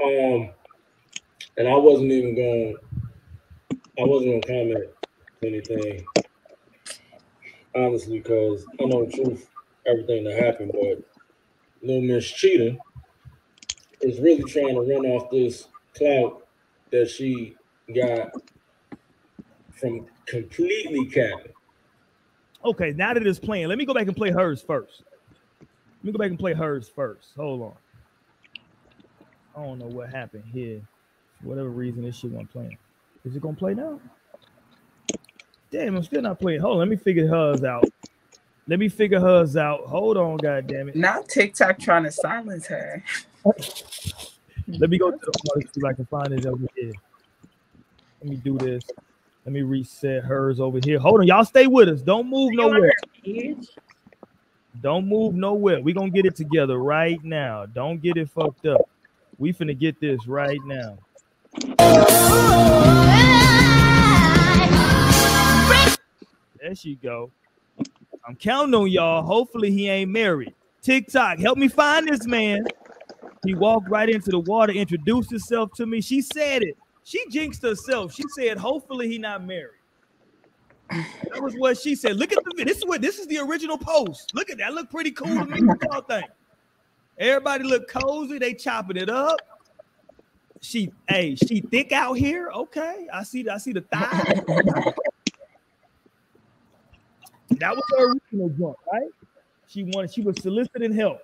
Um, 0.02 0.50
and 1.58 1.68
I 1.68 1.76
wasn't 1.76 2.12
even 2.12 2.36
going. 2.36 2.76
I 4.00 4.04
wasn't 4.04 4.46
gonna 4.46 4.62
comment 4.62 4.86
anything, 5.44 6.06
honestly, 7.76 8.20
because 8.20 8.66
I 8.80 8.86
know 8.86 9.06
the 9.06 9.12
truth, 9.12 9.50
everything 9.86 10.24
that 10.24 10.42
happened. 10.42 10.72
But 10.74 11.04
little 11.82 12.02
Miss 12.02 12.30
Cheetah 12.32 12.78
is 14.02 14.20
really 14.20 14.44
trying 14.44 14.76
to 14.76 14.82
run 14.82 15.06
off 15.06 15.30
this 15.30 15.68
clout 15.96 16.48
that 16.92 17.10
she 17.10 17.56
got 17.94 18.32
from 19.72 20.06
completely 20.26 21.08
capping. 21.08 21.52
Okay, 22.64 22.92
now 22.92 23.14
that 23.14 23.26
it's 23.26 23.40
playing, 23.40 23.68
let 23.68 23.78
me 23.78 23.86
go 23.86 23.94
back 23.94 24.08
and 24.08 24.16
play 24.16 24.32
hers 24.32 24.62
first. 24.62 25.04
Let 26.00 26.06
me 26.06 26.12
go 26.14 26.18
back 26.18 26.30
and 26.30 26.40
play 26.40 26.54
hers 26.54 26.90
first. 26.90 27.30
Hold 27.36 27.62
on. 27.62 27.74
I 29.56 29.66
don't 29.66 29.80
know 29.80 29.88
what 29.88 30.10
happened 30.10 30.46
here. 30.54 30.82
For 31.42 31.50
whatever 31.50 31.70
reason, 31.70 32.04
this 32.04 32.16
shit 32.16 32.32
wasn't 32.32 32.52
playing. 32.52 32.78
Is 33.26 33.36
it 33.36 33.42
gonna 33.42 33.56
play 33.56 33.74
now? 33.74 34.00
Damn, 35.72 35.98
I'm 35.98 36.04
still 36.04 36.22
not 36.22 36.40
playing. 36.40 36.62
Hold 36.62 36.74
on, 36.74 36.80
let 36.80 36.88
me 36.88 36.96
figure 36.96 37.28
hers 37.28 37.64
out. 37.64 37.92
Let 38.68 38.80
me 38.80 38.88
figure 38.88 39.20
hers 39.20 39.58
out. 39.58 39.82
Hold 39.88 40.16
on, 40.18 40.38
god 40.38 40.68
damn 40.68 40.90
it. 40.90 40.96
Now 40.96 41.22
TikTok 41.28 41.80
trying 41.80 42.04
to 42.04 42.12
silence 42.12 42.68
her. 42.68 43.04
Let 44.68 44.92
me 44.92 45.00
go 45.00 45.10
to 45.10 45.18
the 45.18 45.62
see 45.62 45.80
if 45.80 45.84
I 45.84 45.94
can 45.94 46.06
find 46.06 46.32
it 46.32 46.46
over 46.46 46.68
here. 46.76 46.94
Let 48.22 48.30
me 48.30 48.36
do 48.38 48.58
this. 48.58 48.84
Let 49.46 49.54
me 49.54 49.64
reset 49.64 50.24
hers 50.24 50.60
over 50.60 50.80
here. 50.84 51.00
Hold 51.00 51.22
on, 51.22 51.28
y'all 51.28 51.46
stay 51.46 51.66
with 51.66 51.90
us. 51.90 52.02
Don't 52.02 52.30
move 52.30 52.54
nowhere. 52.54 52.94
Don't 54.82 55.08
move 55.08 55.34
nowhere. 55.36 55.82
we 55.82 55.94
gonna 55.94 56.10
get 56.10 56.26
it 56.26 56.36
together 56.36 56.78
right 56.78 57.22
now. 57.24 57.66
Don't 57.66 58.02
get 58.02 58.18
it 58.18 58.30
fucked 58.30 58.66
up. 58.66 58.82
We 59.38 59.54
finna 59.54 59.78
get 59.78 60.00
this 60.00 60.28
right 60.28 60.60
now. 60.66 60.98
There 66.62 66.76
she 66.76 66.96
go. 66.96 67.32
I'm 68.28 68.36
counting 68.36 68.76
on 68.76 68.90
y'all. 68.90 69.24
Hopefully 69.24 69.72
he 69.72 69.90
ain't 69.90 70.12
married. 70.12 70.54
TikTok, 70.82 71.40
help 71.40 71.58
me 71.58 71.68
find 71.68 72.08
this 72.08 72.26
man. 72.26 72.66
He 73.46 73.56
walked 73.56 73.90
right 73.90 74.10
into 74.10 74.32
the 74.32 74.40
water, 74.40 74.72
introduced 74.74 75.30
himself 75.30 75.72
to 75.78 75.86
me. 75.86 76.02
She 76.02 76.22
said 76.22 76.62
it. 76.62 76.78
She 77.04 77.24
jinxed 77.30 77.64
herself. 77.64 78.14
She 78.14 78.24
said, 78.36 78.58
hopefully 78.58 79.08
he 79.08 79.18
not 79.18 79.44
married. 79.44 79.79
That 80.90 81.42
was 81.42 81.54
what 81.56 81.78
she 81.78 81.96
said. 81.96 82.18
Look 82.18 82.32
at 82.32 82.44
the 82.44 82.64
this 82.64 82.78
is 82.78 82.86
what 82.86 83.02
this 83.02 83.20
is 83.20 83.28
the 83.28 83.38
original 83.40 83.78
post. 83.78 84.34
Look 84.34 84.50
at 84.50 84.58
that. 84.58 84.74
Look 84.74 84.90
pretty 84.90 85.12
cool 85.12 85.28
to 85.28 85.46
me. 85.46 85.62
What 85.62 85.78
y'all 85.84 86.02
think? 86.02 86.26
Everybody 87.18 87.66
look 87.66 87.88
cozy. 87.88 88.40
They 88.40 88.54
chopping 88.54 88.98
it 88.98 89.10
up. 89.10 89.40
She, 90.62 90.92
hey, 91.08 91.36
she 91.36 91.62
thick 91.62 91.92
out 91.92 92.14
here. 92.14 92.50
Okay, 92.54 93.08
I 93.14 93.24
see. 93.24 93.48
I 93.48 93.58
see 93.58 93.74
the 93.74 93.82
thigh. 93.82 94.42
that 97.52 97.76
was 97.76 97.84
her 97.98 98.12
original 98.12 98.50
jump, 98.50 98.78
right? 98.92 99.10
She 99.68 99.84
wanted. 99.84 100.14
She 100.14 100.22
was 100.22 100.42
soliciting 100.42 100.94
help. 100.94 101.22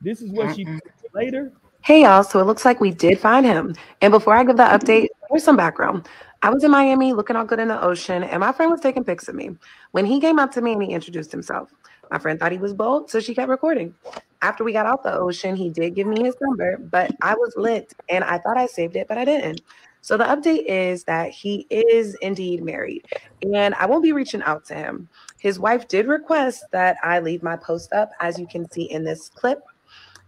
This 0.00 0.20
is 0.20 0.30
what 0.30 0.54
she 0.54 0.66
later. 1.14 1.52
Hey 1.82 2.02
y'all, 2.02 2.22
so 2.22 2.38
it 2.38 2.44
looks 2.44 2.64
like 2.64 2.80
we 2.80 2.90
did 2.90 3.18
find 3.18 3.46
him. 3.46 3.74
And 4.02 4.10
before 4.10 4.34
I 4.34 4.44
give 4.44 4.58
that 4.58 4.80
update, 4.80 5.08
here's 5.30 5.44
some 5.44 5.56
background. 5.56 6.06
I 6.42 6.48
was 6.48 6.64
in 6.64 6.70
Miami 6.70 7.12
looking 7.12 7.36
all 7.36 7.44
good 7.44 7.60
in 7.60 7.68
the 7.68 7.82
ocean, 7.82 8.22
and 8.22 8.40
my 8.40 8.50
friend 8.50 8.70
was 8.72 8.80
taking 8.80 9.04
pics 9.04 9.28
of 9.28 9.34
me. 9.34 9.50
When 9.90 10.06
he 10.06 10.20
came 10.20 10.38
up 10.38 10.50
to 10.52 10.62
me 10.62 10.72
and 10.72 10.82
he 10.82 10.92
introduced 10.92 11.30
himself, 11.30 11.70
my 12.10 12.18
friend 12.18 12.40
thought 12.40 12.50
he 12.50 12.56
was 12.56 12.72
bold, 12.72 13.10
so 13.10 13.20
she 13.20 13.34
kept 13.34 13.50
recording. 13.50 13.94
After 14.40 14.64
we 14.64 14.72
got 14.72 14.86
out 14.86 15.02
the 15.02 15.12
ocean, 15.12 15.54
he 15.54 15.68
did 15.68 15.94
give 15.94 16.06
me 16.06 16.24
his 16.24 16.34
number, 16.40 16.78
but 16.78 17.14
I 17.20 17.34
was 17.34 17.52
lit 17.58 17.92
and 18.08 18.24
I 18.24 18.38
thought 18.38 18.56
I 18.56 18.66
saved 18.66 18.96
it, 18.96 19.06
but 19.06 19.18
I 19.18 19.26
didn't. 19.26 19.60
So 20.00 20.16
the 20.16 20.24
update 20.24 20.64
is 20.66 21.04
that 21.04 21.30
he 21.30 21.66
is 21.68 22.14
indeed 22.22 22.64
married, 22.64 23.04
and 23.42 23.74
I 23.74 23.84
won't 23.84 24.02
be 24.02 24.12
reaching 24.12 24.42
out 24.42 24.64
to 24.66 24.74
him. 24.74 25.10
His 25.38 25.58
wife 25.58 25.88
did 25.88 26.06
request 26.06 26.64
that 26.70 26.96
I 27.04 27.20
leave 27.20 27.42
my 27.42 27.56
post 27.56 27.92
up, 27.92 28.12
as 28.20 28.38
you 28.38 28.46
can 28.46 28.70
see 28.70 28.90
in 28.90 29.04
this 29.04 29.28
clip. 29.28 29.62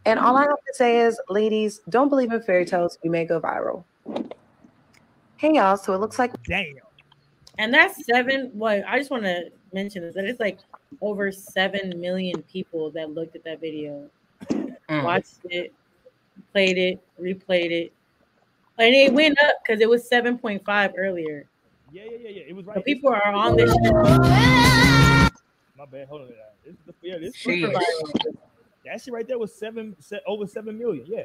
And 0.04 0.18
all 0.18 0.36
I 0.36 0.42
have 0.42 0.50
to 0.50 0.74
say 0.74 1.00
is, 1.00 1.18
ladies, 1.30 1.80
don't 1.88 2.10
believe 2.10 2.32
in 2.32 2.42
fairy 2.42 2.66
tales. 2.66 2.98
You 3.02 3.10
may 3.10 3.24
go 3.24 3.40
viral. 3.40 3.84
Hey, 5.42 5.54
y'all. 5.54 5.76
So 5.76 5.92
it 5.92 5.98
looks 5.98 6.20
like. 6.20 6.40
Damn. 6.44 6.66
And 7.58 7.74
that's 7.74 8.06
seven. 8.06 8.52
What 8.52 8.84
I 8.86 8.96
just 8.96 9.10
want 9.10 9.24
to 9.24 9.50
mention 9.72 10.04
is 10.04 10.14
that 10.14 10.24
it's 10.24 10.38
like 10.38 10.60
over 11.00 11.32
seven 11.32 12.00
million 12.00 12.42
people 12.44 12.92
that 12.92 13.10
looked 13.10 13.34
at 13.34 13.42
that 13.42 13.60
video, 13.60 14.08
Mm. 14.50 15.02
watched 15.02 15.40
it, 15.50 15.72
played 16.52 16.78
it, 16.78 17.00
replayed 17.20 17.72
it, 17.72 17.92
and 18.78 18.94
it 18.94 19.12
went 19.12 19.36
up 19.42 19.56
because 19.66 19.80
it 19.80 19.88
was 19.90 20.08
seven 20.08 20.38
point 20.38 20.64
five 20.64 20.92
earlier. 20.96 21.44
Yeah, 21.90 22.04
yeah, 22.04 22.18
yeah, 22.20 22.28
yeah. 22.28 22.42
It 22.46 22.54
was 22.54 22.64
right. 22.64 22.76
So 22.76 22.82
people 22.82 23.10
are 23.10 23.26
on 23.26 23.56
this. 23.56 23.68
shit. 23.72 23.92
My 23.92 25.86
bad. 25.90 26.06
Hold 26.06 26.20
on. 26.22 26.28
This 26.64 26.76
yeah, 27.02 27.18
this 27.18 27.36
Jeez. 27.36 27.72
that 28.84 29.00
shit 29.02 29.12
right 29.12 29.26
there 29.26 29.40
was 29.40 29.52
seven, 29.52 29.96
over 30.24 30.46
seven 30.46 30.78
million. 30.78 31.04
Yeah, 31.08 31.24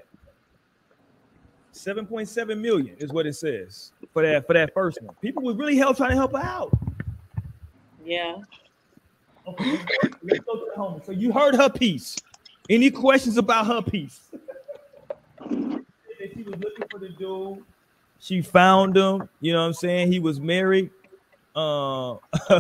seven 1.78 2.06
point 2.06 2.28
seven 2.28 2.62
million 2.62 2.96
is 2.98 3.12
what 3.12 3.26
it 3.26 3.34
says 3.34 3.92
for 4.14 4.22
that 4.24 4.46
for 4.48 4.54
that 4.54 4.74
first 4.74 5.02
one. 5.02 5.16
People 5.22 5.44
was 5.44 5.56
really 5.56 5.78
help 5.78 5.98
trying 5.98 6.12
to 6.12 6.16
help 6.16 6.34
her 6.34 6.44
out. 6.44 6.72
Yeah. 8.04 8.38
Okay, 9.48 9.80
let's 10.24 10.40
go 10.40 10.56
to 10.56 10.66
the 10.70 10.76
home. 10.76 11.02
So 11.06 11.12
you 11.12 11.32
heard 11.32 11.56
her 11.56 11.70
piece. 11.70 12.18
Any 12.70 12.92
questions 12.92 13.38
about 13.38 13.68
her 13.68 13.82
piece? 13.82 14.30
She 15.50 16.44
was 16.44 16.56
looking 16.60 16.86
for 16.92 17.00
the 17.00 17.10
dude. 17.18 17.64
She 18.20 18.42
found 18.42 18.98
him. 18.98 19.30
You 19.40 19.54
know 19.54 19.62
what 19.62 19.68
I'm 19.68 19.74
saying? 19.74 20.12
He 20.12 20.20
was 20.20 20.40
married. 20.40 20.90
Uh, 21.56 22.18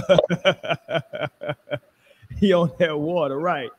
he 2.39 2.53
on 2.53 2.71
that 2.79 2.97
water, 2.97 3.37
right? 3.37 3.69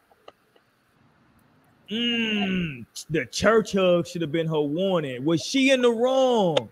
Mm, 1.90 2.84
the 3.10 3.24
church 3.26 3.72
hug 3.72 4.06
should 4.06 4.20
have 4.22 4.32
been 4.32 4.46
her 4.46 4.60
warning. 4.60 5.24
Was 5.24 5.42
she 5.42 5.70
in 5.70 5.80
the 5.82 5.90
wrong? 5.90 6.68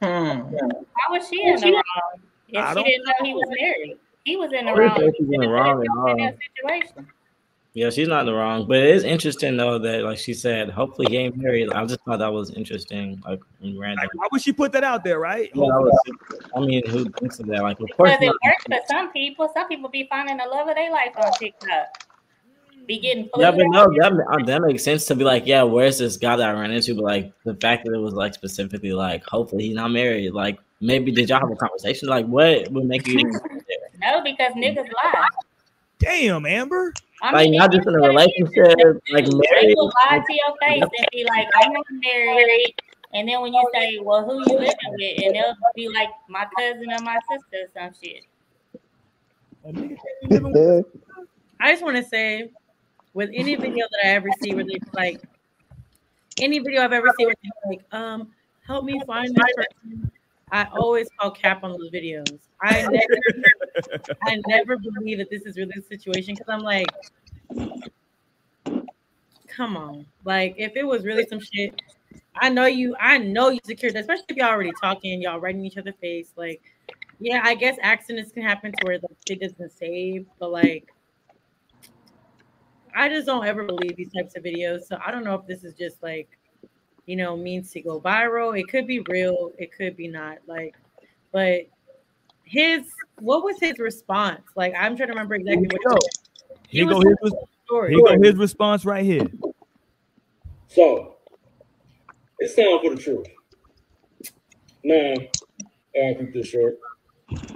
Hmm. 0.00 0.06
How 0.08 1.10
was 1.10 1.28
she 1.28 1.42
in 1.44 1.56
the 1.60 1.72
wrong? 1.72 2.20
If 2.48 2.62
I 2.64 2.74
she 2.74 2.82
didn't 2.82 3.04
know 3.06 3.12
he 3.24 3.34
was 3.34 3.48
married, 3.60 3.96
he 4.24 4.36
was 4.36 4.52
in 4.52 4.66
the 4.66 4.72
wrong. 4.74 4.98
think 4.98 5.14
she's 5.16 5.28
in 5.30 5.40
the 5.40 5.48
wrong 5.48 5.80
at 5.80 5.86
in 5.86 5.90
all. 5.98 6.16
that 6.16 6.36
situation. 6.56 7.06
Yeah, 7.74 7.88
she's 7.88 8.06
not 8.08 8.20
in 8.20 8.26
the 8.26 8.34
wrong, 8.34 8.66
but 8.68 8.76
it 8.78 8.90
is 8.96 9.04
interesting 9.04 9.56
though 9.56 9.78
that 9.78 10.02
like 10.02 10.18
she 10.18 10.34
said, 10.34 10.68
hopefully 10.68 11.06
he 11.08 11.16
ain't 11.16 11.36
married. 11.36 11.72
I 11.72 11.86
just 11.86 12.00
thought 12.04 12.18
that 12.18 12.30
was 12.32 12.50
interesting, 12.50 13.22
like 13.24 13.40
and 13.62 13.78
random. 13.80 13.98
Like, 14.02 14.14
why 14.14 14.26
would 14.30 14.42
she 14.42 14.52
put 14.52 14.72
that 14.72 14.84
out 14.84 15.04
there, 15.04 15.18
right? 15.20 15.50
Yeah, 15.54 15.62
was, 15.62 15.98
I 16.54 16.60
mean, 16.60 16.86
who 16.88 17.08
thinks 17.10 17.38
of 17.38 17.46
that? 17.46 17.62
Like, 17.62 17.80
of 17.80 17.88
course, 17.96 18.10
Because 18.10 18.22
it 18.22 18.26
not. 18.26 18.36
works 18.44 18.64
for 18.68 18.80
some 18.94 19.12
people. 19.12 19.50
Some 19.54 19.68
people 19.68 19.88
be 19.88 20.06
finding 20.10 20.36
the 20.36 20.44
love 20.44 20.68
of 20.68 20.74
their 20.74 20.90
life 20.90 21.12
on 21.16 21.32
TikTok. 21.38 21.86
Be 22.86 22.98
getting 22.98 23.28
Yeah, 23.36 23.50
but 23.52 23.64
no, 23.68 23.86
that 24.00 24.42
that 24.46 24.62
makes 24.62 24.82
sense 24.82 25.04
to 25.06 25.14
be 25.14 25.24
like, 25.24 25.46
yeah, 25.46 25.62
where's 25.62 25.98
this 25.98 26.16
guy 26.16 26.36
that 26.36 26.48
I 26.48 26.52
ran 26.60 26.70
into? 26.72 26.94
But 26.94 27.04
like 27.04 27.32
the 27.44 27.54
fact 27.54 27.84
that 27.84 27.92
it 27.94 27.98
was 27.98 28.14
like 28.14 28.34
specifically 28.34 28.92
like, 28.92 29.24
hopefully 29.24 29.64
he's 29.68 29.76
not 29.76 29.90
married. 29.92 30.32
Like, 30.32 30.58
maybe 30.80 31.12
did 31.12 31.28
y'all 31.28 31.40
have 31.40 31.50
a 31.50 31.56
conversation? 31.56 32.08
Like, 32.08 32.26
what 32.26 32.70
would 32.72 32.86
make 32.86 33.06
you 33.06 33.18
No, 34.00 34.22
because 34.22 34.52
niggas 34.54 34.88
lie. 35.04 35.26
Damn, 35.98 36.44
Amber. 36.46 36.92
I 37.22 37.30
like 37.32 37.50
mean, 37.50 37.58
not 37.60 37.70
just 37.70 37.86
in 37.86 37.94
a 37.94 37.98
is 37.98 38.02
what 38.02 38.10
it 38.26 38.32
is. 38.36 38.48
relationship, 38.56 39.02
like 39.12 39.24
They 39.26 39.30
married? 39.52 39.74
will 39.76 39.92
lie 40.10 40.18
to 40.18 40.32
your 40.32 40.56
face 40.60 40.82
and 40.82 41.08
be 41.12 41.24
like, 41.24 41.46
I'm 41.62 41.72
not 41.72 41.86
married. 41.90 42.74
And 43.14 43.28
then 43.28 43.40
when 43.42 43.52
you 43.54 43.70
say, 43.72 44.00
Well, 44.02 44.24
who 44.24 44.38
you 44.38 44.58
living 44.58 44.74
with? 44.88 45.24
And 45.24 45.36
they'll 45.36 45.54
be 45.76 45.88
like, 45.88 46.08
My 46.28 46.46
cousin 46.58 46.90
or 46.92 46.98
my 47.04 47.18
sister 47.30 47.58
or 47.62 47.80
some 47.80 47.94
shit. 48.02 48.24
A 49.64 49.68
nigga 49.68 49.88
can't 49.90 50.00
be 50.22 50.26
living 50.28 50.52
with- 50.52 50.86
I 51.60 51.70
just 51.70 51.84
want 51.84 51.96
to 51.96 52.02
say, 52.02 52.50
with 53.14 53.30
any 53.32 53.54
video 53.54 53.86
that 53.90 54.06
I 54.06 54.10
ever 54.10 54.28
see 54.42 54.54
where 54.54 54.64
they 54.64 54.78
like, 54.92 55.20
any 56.40 56.58
video 56.58 56.82
I've 56.82 56.92
ever 56.92 57.10
seen 57.18 57.26
where 57.26 57.36
they're 57.42 57.70
like, 57.70 57.84
um, 57.92 58.30
help 58.66 58.84
me 58.84 59.00
find 59.06 59.34
this 59.34 59.44
person. 59.54 60.10
I 60.50 60.64
always 60.64 61.08
call 61.18 61.30
cap 61.30 61.64
on 61.64 61.72
those 61.72 61.90
videos. 61.90 62.38
I 62.60 62.82
never, 62.82 64.16
I 64.22 64.40
never 64.46 64.76
believe 64.76 65.18
that 65.18 65.30
this 65.30 65.42
is 65.42 65.56
really 65.56 65.72
the 65.74 65.82
situation 65.82 66.34
because 66.34 66.48
I'm 66.48 66.60
like, 66.60 66.86
come 69.48 69.76
on, 69.76 70.06
like 70.24 70.54
if 70.58 70.76
it 70.76 70.86
was 70.86 71.04
really 71.04 71.26
some 71.26 71.40
shit, 71.40 71.80
I 72.36 72.48
know 72.48 72.66
you, 72.66 72.94
I 73.00 73.18
know 73.18 73.50
you 73.50 73.60
secured 73.64 73.94
that, 73.94 74.00
especially 74.00 74.24
if 74.28 74.36
y'all 74.36 74.48
already 74.48 74.72
talking, 74.80 75.22
y'all 75.22 75.40
writing 75.40 75.64
each 75.64 75.78
other 75.78 75.92
face, 76.00 76.32
like. 76.36 76.62
Yeah, 77.24 77.40
I 77.44 77.54
guess 77.54 77.76
accidents 77.82 78.32
can 78.32 78.42
happen 78.42 78.72
to 78.72 78.84
where 78.84 78.98
the 78.98 79.06
shit 79.28 79.40
doesn't 79.40 79.70
save, 79.70 80.26
but 80.40 80.50
like 80.50 80.91
I 82.94 83.08
just 83.08 83.26
don't 83.26 83.46
ever 83.46 83.64
believe 83.64 83.96
these 83.96 84.12
types 84.12 84.36
of 84.36 84.44
videos. 84.44 84.82
So 84.84 84.98
I 85.04 85.10
don't 85.10 85.24
know 85.24 85.34
if 85.34 85.46
this 85.46 85.64
is 85.64 85.74
just 85.74 86.02
like, 86.02 86.28
you 87.06 87.16
know, 87.16 87.36
means 87.36 87.70
to 87.72 87.80
go 87.80 88.00
viral. 88.00 88.58
It 88.58 88.68
could 88.68 88.86
be 88.86 89.00
real, 89.08 89.52
it 89.58 89.72
could 89.76 89.96
be 89.96 90.08
not. 90.08 90.38
Like, 90.46 90.76
but 91.32 91.62
his 92.44 92.82
what 93.18 93.44
was 93.44 93.58
his 93.60 93.78
response? 93.78 94.42
Like, 94.56 94.74
I'm 94.78 94.96
trying 94.96 95.08
to 95.08 95.12
remember 95.14 95.34
exactly 95.36 95.68
what 95.68 95.80
Yo, 95.84 95.98
he 96.68 96.78
Here 96.78 96.86
go 96.88 96.98
was 96.98 97.04
his, 97.06 97.16
res- 97.22 97.42
story. 97.64 97.94
here 97.94 98.04
go 98.04 98.22
his 98.22 98.34
response 98.36 98.84
right 98.84 99.04
here. 99.04 99.26
So 100.68 101.16
it's 102.38 102.54
time 102.54 102.78
for 102.82 102.94
the 102.94 103.00
truth. 103.00 103.26
Now, 104.84 105.14
I'll 106.02 106.14
keep 106.16 106.32
this 106.34 106.48
short. 106.48 106.78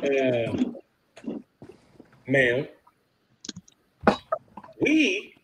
Uh, 0.03 0.72
ma'am, 2.26 2.68
we 4.81 5.35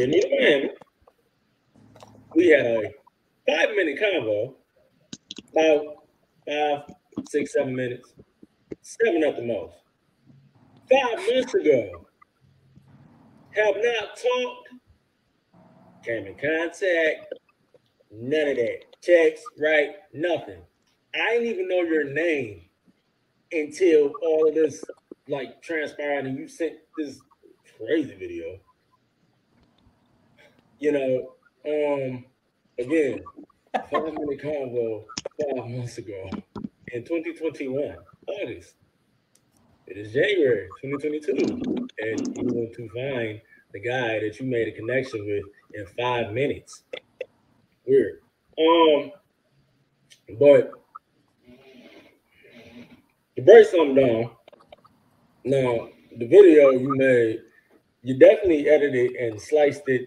in 0.00 0.10
Miami, 0.10 0.70
we 2.34 2.48
had 2.48 2.66
a 2.66 2.82
five 3.48 3.70
minute 3.76 3.98
convo, 4.00 4.54
about 5.52 6.06
five, 6.48 6.96
six, 7.28 7.52
seven 7.54 7.76
minutes, 7.76 8.14
seven 8.82 9.24
at 9.24 9.36
the 9.36 9.42
most. 9.44 9.74
five 10.90 11.18
months 11.34 11.54
ago. 11.54 12.06
Have 13.56 13.76
not 13.76 14.16
talked, 14.16 14.68
came 16.04 16.26
in 16.26 16.34
contact, 16.34 17.34
none 18.12 18.48
of 18.48 18.56
that. 18.56 18.78
Text, 19.02 19.44
right? 19.60 19.90
Nothing. 20.14 20.60
I 21.14 21.34
didn't 21.34 21.48
even 21.48 21.68
know 21.68 21.82
your 21.82 22.04
name 22.04 22.62
until 23.52 24.12
all 24.22 24.48
of 24.48 24.54
this 24.54 24.84
like 25.28 25.62
transpired 25.62 26.26
and 26.26 26.38
you 26.38 26.48
sent 26.48 26.74
this 26.98 27.20
crazy 27.78 28.14
video. 28.14 28.58
You 30.78 30.92
know, 30.92 31.34
um, 31.66 32.24
again, 32.78 33.22
five 33.90 34.12
minute 34.12 34.42
convo 34.42 35.04
five 35.40 35.68
months 35.70 35.98
ago 35.98 36.30
in 36.92 37.04
2021, 37.04 37.96
August. 38.26 38.74
It 39.86 39.96
is 39.98 40.12
January 40.12 40.68
2022, 40.82 41.86
and 41.98 42.36
you 42.36 42.54
want 42.54 42.72
to 42.74 42.88
find 42.88 43.40
the 43.72 43.80
guy 43.80 44.20
that 44.20 44.38
you 44.40 44.46
made 44.46 44.68
a 44.68 44.72
connection 44.72 45.26
with 45.26 45.44
in 45.74 45.86
five 45.98 46.32
minutes. 46.32 46.84
Weird. 47.86 48.20
Um, 48.58 49.12
but 50.38 50.72
to 53.36 53.42
break 53.42 53.66
something 53.66 53.94
down, 53.94 54.30
now 55.44 55.88
the 56.16 56.26
video 56.26 56.70
you 56.70 56.96
made, 56.96 57.40
you 58.04 58.18
definitely 58.18 58.68
edited 58.68 59.12
and 59.16 59.40
sliced 59.40 59.82
it 59.88 60.02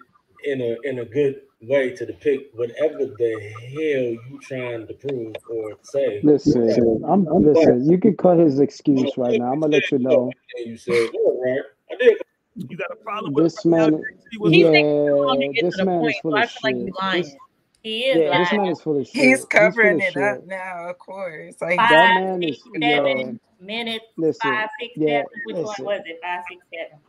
in 0.45 0.61
a 0.61 0.77
in 0.87 0.99
a 0.99 1.05
good 1.05 1.41
way 1.63 1.89
to 1.91 2.05
depict 2.05 2.55
whatever 2.55 3.05
the 3.17 3.53
hell 3.71 4.05
you 4.29 4.39
trying 4.41 4.87
to 4.87 4.93
prove 4.93 5.35
or 5.49 5.77
say. 5.81 6.21
Listen, 6.23 7.03
I'm, 7.07 7.27
I'm 7.27 7.43
listen. 7.43 7.89
You 7.89 7.97
can 7.97 8.15
cut 8.15 8.37
his 8.37 8.59
excuse 8.59 9.17
right 9.17 9.35
now. 9.37 9.51
I'm 9.51 9.59
gonna 9.61 9.73
let 9.73 9.91
you 9.91 9.99
know. 9.99 10.31
You 10.65 10.77
said, 10.77 11.09
all 11.15 11.41
right, 11.43 11.61
I 11.91 11.95
did. 11.97 12.17
You 12.55 12.77
got 12.77 12.91
a 12.91 12.95
problem 13.03 13.33
with 13.33 13.45
This 13.45 13.65
man, 13.65 14.01
He's 14.31 14.39
yeah, 14.41 14.71
taking 14.71 14.85
too 15.05 15.15
long 15.27 15.39
to 15.39 15.47
get 15.47 15.65
this 15.65 15.75
man 15.81 16.05
is 16.05 16.13
point, 16.13 16.15
full 16.21 16.33
so 16.33 16.37
I 16.37 16.45
of 16.45 16.49
feel 16.49 16.61
like 16.63 16.75
shit. 16.75 16.85
he's 16.85 16.95
lying. 16.99 17.39
He 17.83 18.05
is 18.05 18.17
yeah, 18.17 18.37
this 18.37 18.51
man 18.51 18.67
is 18.69 18.81
full 18.81 18.99
of 18.99 19.07
shit. 19.07 19.13
He's 19.13 19.45
covering 19.45 19.99
full 19.99 20.01
it 20.01 20.15
of 20.15 20.23
up 20.23 20.45
now, 20.47 20.89
of 20.89 20.97
course. 20.99 21.55
Like 21.61 21.77
That 21.89 21.89
Five, 21.89 22.09
man 22.09 22.43
six, 22.43 22.57
is 22.57 22.63
seven 22.81 22.91
yo. 22.91 23.39
minutes, 23.59 24.05
Listen, 24.17 24.51
five, 24.53 24.69
six, 24.79 24.93
yeah, 24.95 25.07
seven. 25.07 25.25
Which 25.45 25.55
listen. 25.57 25.85
one 25.85 25.97
was 25.97 26.01
it? 26.05 26.19
Five, 26.21 26.43
six, 26.49 26.61
seven. 26.73 26.99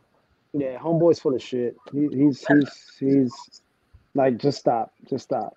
Yeah, 0.53 0.77
homeboy's 0.79 1.19
full 1.19 1.35
of 1.35 1.41
shit. 1.41 1.75
He, 1.91 2.07
he's 2.11 2.45
he's 2.47 2.95
he's 2.99 3.61
like 4.15 4.37
just 4.37 4.59
stop, 4.59 4.91
just 5.07 5.25
stop. 5.25 5.53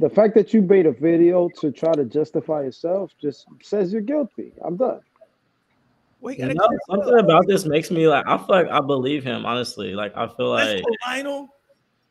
The 0.00 0.10
fact 0.10 0.34
that 0.34 0.52
you 0.52 0.60
made 0.60 0.86
a 0.86 0.92
video 0.92 1.48
to 1.60 1.70
try 1.70 1.92
to 1.92 2.04
justify 2.04 2.62
yourself 2.62 3.12
just 3.20 3.46
says 3.62 3.92
you're 3.92 4.02
guilty. 4.02 4.52
I'm 4.62 4.76
done. 4.76 5.00
Wait, 6.20 6.38
You 6.38 6.52
know, 6.52 6.68
something 6.90 7.18
about 7.18 7.46
this 7.46 7.64
makes 7.64 7.90
me 7.90 8.08
like 8.08 8.26
I 8.26 8.36
feel 8.38 8.46
like 8.48 8.68
I 8.68 8.80
believe 8.80 9.24
him 9.24 9.46
honestly. 9.46 9.94
Like 9.94 10.16
I 10.16 10.26
feel 10.26 10.50
Let's 10.50 10.74
like 10.74 10.82
go, 10.82 10.90
Lionel. 11.06 11.48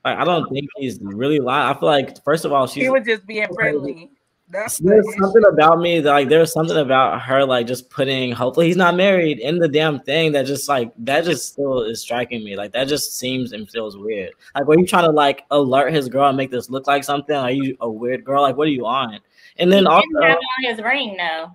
like 0.05 0.17
I 0.17 0.23
don't 0.23 0.49
think 0.49 0.69
he's 0.77 0.99
really 1.01 1.39
lying. 1.39 1.75
I 1.75 1.79
feel 1.79 1.89
like 1.89 2.23
first 2.23 2.45
of 2.45 2.51
all 2.51 2.67
she's 2.67 2.84
he 2.84 2.89
was 2.89 3.05
just 3.05 3.25
being 3.27 3.47
friendly. 3.53 4.11
That's 4.53 4.77
the 4.77 4.89
there's 4.89 5.07
issue. 5.07 5.19
something 5.21 5.43
about 5.51 5.79
me 5.79 5.99
that 5.99 6.09
like 6.11 6.29
there's 6.29 6.53
something 6.53 6.77
about 6.77 7.21
her 7.23 7.43
like 7.43 7.65
just 7.67 7.89
putting 7.89 8.31
hopefully 8.31 8.67
he's 8.67 8.77
not 8.77 8.95
married 8.95 9.39
in 9.39 9.57
the 9.57 9.67
damn 9.67 9.99
thing 10.01 10.31
that 10.33 10.45
just 10.45 10.69
like 10.69 10.91
that 10.99 11.25
just 11.25 11.51
still 11.51 11.81
is 11.81 11.99
striking 12.01 12.43
me 12.43 12.55
like 12.55 12.71
that 12.73 12.87
just 12.87 13.17
seems 13.17 13.51
and 13.51 13.69
feels 13.69 13.97
weird 13.97 14.31
like 14.55 14.65
were 14.67 14.77
you 14.77 14.85
trying 14.85 15.05
to 15.05 15.11
like 15.11 15.43
alert 15.51 15.91
his 15.91 16.07
girl 16.07 16.27
and 16.29 16.37
make 16.37 16.51
this 16.51 16.69
look 16.69 16.85
like 16.87 17.03
something 17.03 17.35
are 17.35 17.51
you 17.51 17.75
a 17.81 17.89
weird 17.89 18.23
girl 18.23 18.41
like 18.43 18.55
what 18.55 18.67
are 18.67 18.71
you 18.71 18.85
on 18.85 19.19
and 19.57 19.71
then 19.71 19.83
he 19.83 19.87
also 19.87 20.07
didn't 20.07 20.23
have 20.29 20.37
on 20.37 20.63
his 20.75 20.81
ring 20.83 21.17
though. 21.17 21.51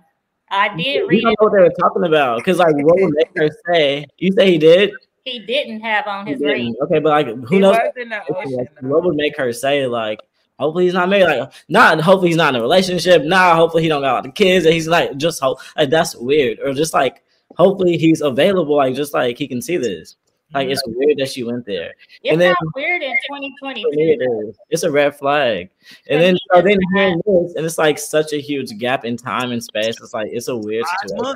I 0.51 0.75
did 0.75 0.85
you 0.85 1.07
read 1.07 1.21
don't 1.21 1.31
it. 1.31 1.35
know 1.39 1.45
what 1.47 1.53
they 1.53 1.59
were 1.61 1.73
talking 1.79 2.03
about 2.03 2.37
because 2.39 2.57
like 2.57 2.75
what 2.75 2.99
would 2.99 3.13
make 3.13 3.29
her 3.37 3.49
say 3.71 4.05
you 4.17 4.31
say 4.33 4.51
he 4.51 4.57
did 4.57 4.91
He 5.23 5.39
didn't 5.45 5.81
have 5.81 6.05
on 6.07 6.27
his 6.27 6.39
ring. 6.41 6.75
okay 6.83 6.99
but 6.99 7.09
like 7.11 7.27
who 7.27 7.45
He 7.55 7.59
knows 7.59 7.75
was 7.77 7.93
in 7.97 8.09
the 8.09 8.21
ocean. 8.35 8.57
like, 8.57 8.69
what 8.81 9.03
would 9.03 9.15
make 9.15 9.37
her 9.37 9.53
say 9.53 9.85
like 9.87 10.19
hopefully 10.59 10.85
he's 10.85 10.93
not 10.93 11.09
married 11.09 11.39
like 11.39 11.51
not 11.69 11.99
hopefully 12.01 12.29
he's 12.29 12.37
not 12.37 12.53
in 12.53 12.59
a 12.59 12.61
relationship 12.61 13.23
nah 13.23 13.55
hopefully 13.55 13.81
he 13.81 13.89
don't 13.89 14.01
got 14.01 14.11
a 14.11 14.15
lot 14.15 14.25
of 14.25 14.33
kids 14.35 14.65
and 14.65 14.73
he's 14.73 14.87
like 14.87 15.15
just 15.17 15.41
hope 15.41 15.59
like 15.77 15.89
that's 15.89 16.15
weird 16.15 16.59
or 16.59 16.73
just 16.73 16.93
like 16.93 17.23
hopefully 17.57 17.97
he's 17.97 18.21
available 18.21 18.77
like 18.77 18.95
just 18.95 19.13
like 19.13 19.37
he 19.37 19.47
can 19.47 19.61
see 19.61 19.77
this. 19.77 20.15
Like 20.51 20.69
it's 20.69 20.81
mm-hmm. 20.81 20.97
weird 20.97 21.17
that 21.19 21.29
she 21.29 21.43
went 21.43 21.65
there. 21.67 21.93
It's 22.23 22.31
and 22.31 22.41
then 22.41 22.55
not 22.59 22.75
weird 22.75 23.03
in 23.03 23.15
for 23.27 23.39
me 23.39 23.53
2022. 23.61 24.55
it 24.71 24.71
is. 24.71 24.83
a 24.83 24.89
red 24.89 25.15
flag. 25.15 25.69
And 26.09 26.19
then 26.19 26.35
so 26.51 26.61
then 26.61 26.79
hearing 26.95 27.21
this 27.25 27.53
and 27.55 27.65
it's 27.65 27.77
like 27.77 27.99
such 27.99 28.33
a 28.33 28.41
huge 28.41 28.75
gap 28.79 29.05
in 29.05 29.15
time 29.15 29.51
and 29.51 29.63
space 29.63 30.01
it's 30.01 30.13
like 30.13 30.29
it's 30.31 30.47
a 30.47 30.57
weird 30.57 30.85
situation. 31.01 31.35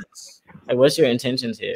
like 0.67 0.77
what's 0.77 0.97
your 0.97 1.07
intentions 1.07 1.59
here 1.59 1.75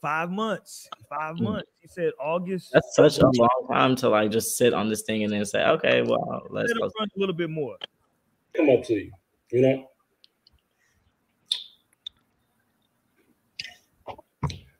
Five 0.00 0.30
months. 0.30 0.88
Five 1.08 1.38
hmm. 1.38 1.44
months. 1.44 1.70
He 1.80 1.88
said 1.88 2.12
August. 2.20 2.70
that's 2.72 2.94
such 2.94 3.18
a 3.18 3.26
long 3.26 3.66
time 3.70 3.96
to 3.96 4.08
like 4.08 4.30
just 4.30 4.56
sit 4.56 4.72
on 4.72 4.88
this 4.88 5.02
thing 5.02 5.24
and 5.24 5.32
then 5.32 5.44
say 5.44 5.64
okay 5.64 6.02
well 6.02 6.42
let's 6.50 6.72
Let 6.72 6.78
go 6.78 6.90
run 6.98 7.08
a 7.16 7.18
little 7.18 7.34
bit 7.34 7.50
more. 7.50 7.76
Come 8.54 8.70
up 8.70 8.84
to 8.84 8.94
you, 8.94 9.10
you 9.50 9.60
know. 9.62 9.90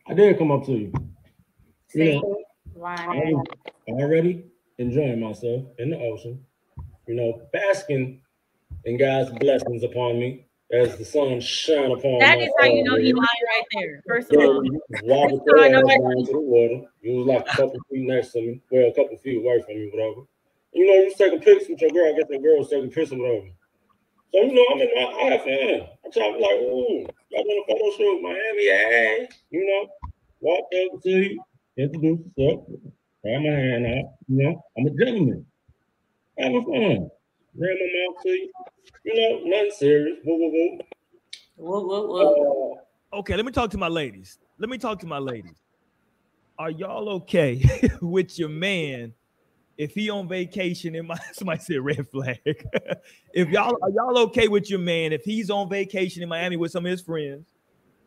I 0.08 0.14
did 0.14 0.38
come 0.38 0.50
up 0.50 0.64
to 0.66 0.72
you. 0.72 0.92
You 1.94 2.14
know, 2.14 2.38
I 2.84 3.06
Lying. 3.06 3.36
was 3.36 3.46
already 3.88 4.44
enjoying 4.78 5.20
myself 5.20 5.64
in 5.78 5.90
the 5.90 5.98
ocean, 5.98 6.44
you 7.06 7.14
know, 7.14 7.42
basking 7.52 8.20
in 8.84 8.98
God's 8.98 9.30
blessings 9.38 9.82
upon 9.82 10.18
me 10.18 10.47
as 10.70 10.96
the 10.98 11.04
sun 11.04 11.40
shine 11.40 11.90
upon 11.90 12.18
That 12.18 12.38
is 12.38 12.50
how 12.60 12.66
you 12.66 12.84
know 12.84 12.96
he 12.96 13.12
lying 13.12 13.16
right 13.16 13.64
there. 13.72 14.02
First 14.06 14.32
of 14.32 14.40
all, 14.40 14.64
you 14.64 14.80
wobbled 15.02 15.42
That's 15.46 15.58
how 15.58 15.64
I 15.64 15.68
your 15.68 15.82
know 15.82 15.90
ass 15.90 15.98
down 15.98 16.26
to 16.26 16.32
the 16.32 16.40
water. 16.40 16.80
You 17.00 17.16
was 17.16 17.26
like 17.26 17.46
a 17.46 17.56
couple 17.56 17.80
feet 17.90 18.06
next 18.06 18.32
to 18.32 18.40
me, 18.40 18.60
well, 18.70 18.88
a 18.88 18.94
couple 18.94 19.16
feet 19.18 19.38
away 19.38 19.62
from 19.62 19.74
me, 19.74 19.90
whatever. 19.92 20.26
You 20.72 20.86
know, 20.86 20.92
you 20.94 21.14
taking 21.16 21.40
pics 21.40 21.68
with 21.68 21.80
your 21.80 21.90
girl. 21.90 22.12
I 22.12 22.18
guess 22.18 22.28
that 22.28 22.42
girl 22.42 22.58
was 22.58 22.68
taking 22.68 22.90
pics 22.90 23.10
with 23.10 23.20
whatever. 23.20 23.48
So 24.32 24.42
you 24.42 24.52
know, 24.52 24.64
I'm 24.72 24.80
in 24.80 24.88
my 24.94 25.00
I 25.00 25.30
have. 25.30 25.88
I'm 26.04 26.12
trying 26.12 26.32
to 26.34 26.38
be 26.38 26.44
like, 26.44 26.60
ooh, 26.60 27.06
y'all 27.30 27.44
doing 27.44 27.64
a 27.64 27.72
photo 27.72 27.96
shoot, 27.96 28.22
Miami, 28.22 28.64
hey, 28.68 29.28
you 29.50 29.64
know, 29.64 29.88
walk 30.40 30.64
over 30.74 31.00
to 31.02 31.10
you, 31.10 31.42
introduce 31.78 32.20
yourself, 32.36 32.66
grab 33.24 33.40
my 33.40 33.48
hand 33.48 33.86
out. 33.86 34.12
You 34.28 34.44
know, 34.44 34.64
I'm 34.76 34.86
a 34.86 34.90
gentleman, 34.90 35.46
having 36.36 36.64
fun. 36.64 37.10
Ran 37.58 37.76
my 37.80 38.12
mouth 38.14 38.22
to 38.22 38.28
you, 38.28 38.52
you 39.04 39.14
know, 39.14 39.40
nothing 39.44 39.70
serious. 39.76 40.18
Whoa, 40.24 41.80
whoa, 41.80 42.06
whoa. 42.06 42.72
Uh, 42.74 42.80
Okay, 43.12 43.36
let 43.36 43.46
me 43.46 43.52
talk 43.52 43.70
to 43.70 43.78
my 43.78 43.88
ladies. 43.88 44.38
Let 44.58 44.68
me 44.68 44.76
talk 44.76 44.98
to 45.00 45.06
my 45.06 45.18
ladies. 45.18 45.56
Are 46.58 46.70
y'all 46.70 47.08
okay 47.10 47.62
with 48.02 48.38
your 48.38 48.48
man 48.48 49.14
if 49.78 49.92
he 49.92 50.10
on 50.10 50.28
vacation 50.28 50.94
in 50.94 51.06
my 51.06 51.16
somebody 51.32 51.60
said 51.60 51.80
red 51.80 52.06
flag? 52.08 52.38
if 53.32 53.48
y'all 53.48 53.76
are 53.80 53.90
y'all 53.90 54.18
okay 54.18 54.48
with 54.48 54.68
your 54.68 54.80
man 54.80 55.12
if 55.12 55.24
he's 55.24 55.50
on 55.50 55.70
vacation 55.70 56.22
in 56.22 56.28
Miami 56.28 56.56
with 56.56 56.70
some 56.70 56.84
of 56.84 56.90
his 56.90 57.00
friends 57.00 57.46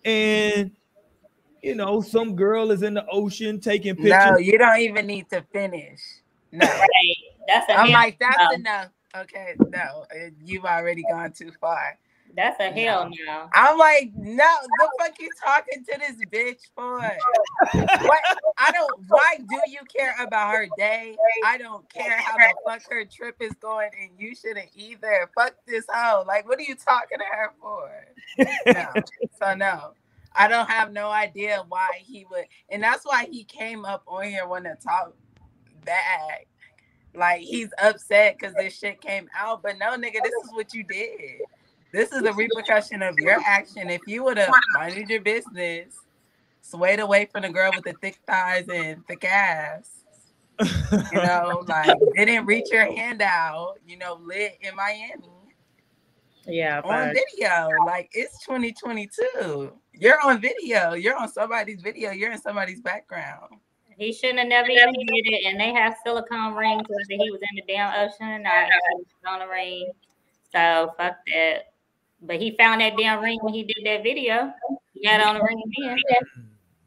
and 0.05 0.71
you 1.63 1.75
know 1.75 2.01
some 2.01 2.35
girl 2.35 2.71
is 2.71 2.83
in 2.83 2.93
the 2.93 3.05
ocean 3.07 3.59
taking 3.59 3.95
pictures? 3.95 4.31
No, 4.31 4.37
you 4.37 4.57
don't 4.57 4.79
even 4.79 5.07
need 5.07 5.29
to 5.29 5.43
finish. 5.51 5.99
No. 6.51 6.67
Right. 6.67 6.87
That's 7.47 7.69
a 7.69 7.73
I'm 7.73 7.87
hell 7.87 7.93
like, 7.93 8.19
that's 8.19 8.37
no. 8.37 8.51
enough. 8.51 8.87
Okay, 9.16 9.55
no, 9.70 10.05
you've 10.43 10.66
already 10.66 11.03
gone 11.09 11.32
too 11.34 11.51
far. 11.59 11.97
That's 12.34 12.57
a 12.62 12.72
hell 12.72 13.09
no. 13.09 13.49
I'm 13.53 13.78
like, 13.78 14.14
no, 14.16 14.47
the 14.62 14.89
fuck 14.97 15.20
you 15.20 15.30
talking 15.43 15.84
to 15.84 15.99
this 15.99 16.16
bitch 16.32 16.70
for? 16.74 16.97
What? 17.74 18.20
I 18.57 18.72
don't. 18.72 19.03
Why 19.09 19.36
do 19.38 19.59
you 19.68 19.80
care 19.93 20.16
about 20.22 20.53
her 20.53 20.68
day? 20.78 21.18
I 21.45 21.57
don't 21.57 21.89
care 21.89 22.18
how 22.18 22.38
the 22.38 22.53
fuck 22.66 22.84
her 22.89 23.03
trip 23.03 23.36
is 23.41 23.51
going, 23.55 23.89
and 24.01 24.12
you 24.18 24.34
shouldn't 24.34 24.70
either. 24.76 25.30
Fuck 25.36 25.55
this 25.68 25.84
hoe. 25.89 26.24
Like, 26.26 26.47
what 26.47 26.57
are 26.59 26.64
you 26.64 26.76
talking 26.76 27.18
to 27.18 27.26
her 27.26 27.51
for? 27.59 27.91
No. 28.68 28.93
So 29.38 29.53
no, 29.53 29.91
I 30.34 30.47
don't 30.47 30.70
have 30.70 30.93
no 30.93 31.09
idea 31.09 31.66
why 31.68 31.99
he 31.99 32.26
would, 32.32 32.45
and 32.70 32.82
that's 32.82 33.05
why 33.05 33.28
he 33.30 33.43
came 33.43 33.84
up 33.84 34.03
on 34.07 34.24
here 34.24 34.47
when 34.47 34.64
to 34.64 34.78
talk 34.82 35.14
back. 35.84 36.47
Like 37.14 37.41
he's 37.41 37.70
upset 37.82 38.38
because 38.38 38.53
this 38.55 38.78
shit 38.78 39.01
came 39.01 39.30
out, 39.38 39.62
but 39.62 39.78
no, 39.78 39.97
nigga, 39.97 40.24
this 40.24 40.34
is 40.45 40.51
what 40.51 40.74
you 40.74 40.84
did. 40.84 41.41
This 41.91 42.12
is 42.14 42.22
the 42.22 42.34
repercussion 42.34 43.01
of 43.01 43.16
your 43.18 43.39
action. 43.45 43.89
If 43.89 44.01
you 44.07 44.24
would 44.24 44.38
have 44.38 44.53
minded 44.76 45.09
your 45.09 45.22
business, 45.22 45.95
swayed 46.62 47.01
away 47.01 47.28
from 47.32 47.41
the 47.41 47.49
girl 47.49 47.72
with 47.76 47.84
the 47.84 47.93
thick 48.01 48.18
thighs 48.26 48.68
and 48.70 49.05
thick 49.07 49.26
ass, 49.26 50.03
you 50.62 51.22
know, 51.22 51.66
like 51.68 51.97
didn't 52.16 52.45
reach 52.45 52.72
your 52.72 52.86
hand 52.86 53.22
out, 53.22 53.76
you 53.86 53.97
know, 53.97 54.20
lit 54.24 54.57
in 54.62 54.74
Miami 54.76 55.41
yeah, 56.47 56.82
on 56.84 56.91
facts. 56.91 57.20
video. 57.32 57.70
Like 57.86 58.09
it's 58.14 58.43
2022. 58.45 59.72
You're 59.93 60.20
on 60.24 60.41
video. 60.41 60.93
You're 60.93 61.18
on 61.18 61.30
somebody's 61.30 61.82
video. 61.82 62.12
You're 62.12 62.32
in 62.32 62.41
somebody's 62.41 62.82
background. 62.82 63.55
He 64.01 64.11
shouldn't 64.11 64.39
have 64.39 64.47
never 64.47 64.69
even 64.71 64.93
did 64.93 65.27
it. 65.27 65.45
And 65.45 65.59
they 65.59 65.71
have 65.73 65.95
silicone 66.03 66.55
rings, 66.55 66.81
whether 66.87 67.23
he 67.23 67.29
was 67.29 67.39
in 67.39 67.55
the 67.55 67.71
damn 67.71 67.93
ocean 67.93 68.29
or 68.29 68.39
not, 68.39 68.67
was 68.95 69.05
on 69.27 69.41
a 69.43 69.47
ring. 69.47 69.91
So 70.51 70.91
fuck 70.97 71.17
that. 71.27 71.73
But 72.23 72.41
he 72.41 72.55
found 72.57 72.81
that 72.81 72.97
damn 72.97 73.21
ring 73.21 73.37
when 73.43 73.53
he 73.53 73.63
did 73.63 73.77
that 73.85 74.01
video. 74.01 74.51
He 74.93 75.07
had 75.07 75.21
on 75.21 75.37
a 75.37 75.43
ring 75.43 75.61
then. 75.79 75.97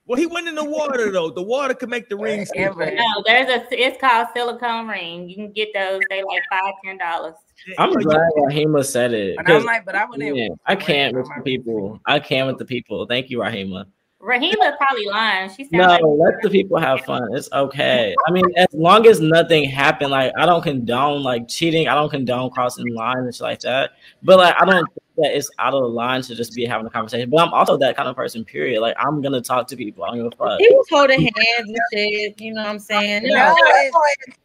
Well, 0.06 0.18
he 0.18 0.26
went 0.26 0.48
in 0.48 0.56
the 0.56 0.64
water 0.64 1.12
though. 1.12 1.30
The 1.30 1.42
water 1.42 1.72
could 1.72 1.88
make 1.88 2.08
the 2.08 2.16
rings. 2.16 2.50
Amber. 2.56 2.92
No, 2.92 3.22
there's 3.24 3.48
a. 3.48 3.66
It's 3.70 3.98
called 4.00 4.28
silicone 4.34 4.88
ring. 4.88 5.28
You 5.28 5.36
can 5.36 5.52
get 5.52 5.68
those. 5.72 6.00
They 6.10 6.22
like 6.24 6.42
five, 6.50 6.74
ten 6.84 6.98
dollars. 6.98 7.34
I'm 7.78 7.92
glad 7.92 8.28
Rahima 8.36 8.84
said 8.84 9.14
it. 9.14 9.38
And 9.38 9.48
I'm 9.48 9.64
like, 9.64 9.86
but 9.86 9.94
I 9.94 10.04
wouldn't. 10.04 10.36
man, 10.36 10.50
I 10.66 10.74
can't 10.74 11.16
with 11.16 11.28
the 11.36 11.42
people. 11.42 12.00
I 12.06 12.18
can't 12.18 12.48
with 12.48 12.58
the 12.58 12.64
people. 12.64 13.06
Thank 13.06 13.30
you, 13.30 13.38
Rahima. 13.38 13.86
Rahima 14.24 14.76
probably 14.78 15.06
lying. 15.06 15.50
She 15.54 15.68
No, 15.70 15.86
like 15.86 16.00
let 16.02 16.42
the 16.42 16.48
people 16.48 16.78
have 16.78 17.00
fun. 17.02 17.28
It's 17.34 17.50
okay. 17.52 18.14
I 18.26 18.30
mean, 18.30 18.44
as 18.56 18.68
long 18.72 19.06
as 19.06 19.20
nothing 19.20 19.68
happened, 19.68 20.12
like 20.12 20.32
I 20.38 20.46
don't 20.46 20.62
condone 20.62 21.22
like 21.22 21.46
cheating. 21.46 21.88
I 21.88 21.94
don't 21.94 22.08
condone 22.08 22.50
crossing 22.50 22.92
lines 22.94 23.18
and 23.26 23.34
shit 23.34 23.42
like 23.42 23.60
that. 23.60 23.90
But 24.22 24.38
like 24.38 24.54
I 24.60 24.64
don't 24.64 24.86
think 24.86 25.02
that 25.18 25.36
it's 25.36 25.50
out 25.58 25.74
of 25.74 25.82
the 25.82 25.88
line 25.88 26.22
to 26.22 26.34
just 26.34 26.54
be 26.54 26.64
having 26.64 26.86
a 26.86 26.90
conversation. 26.90 27.28
But 27.28 27.46
I'm 27.46 27.52
also 27.52 27.76
that 27.76 27.96
kind 27.96 28.08
of 28.08 28.16
person. 28.16 28.44
Period. 28.46 28.80
Like 28.80 28.96
I'm 28.98 29.20
gonna 29.20 29.42
talk 29.42 29.68
to 29.68 29.76
people. 29.76 30.04
I 30.04 30.08
don't 30.08 30.16
give 30.16 30.26
a 30.26 30.30
fuck. 30.36 30.58
He 30.58 30.68
was 30.70 30.86
holding 30.90 31.20
hands 31.20 31.34
and 31.68 31.78
shit. 31.92 32.40
You 32.40 32.54
know 32.54 32.62
what 32.62 32.70
I'm 32.70 32.78
saying? 32.78 33.24
No, 33.24 33.34
No, 33.34 33.54
it's- 33.54 34.36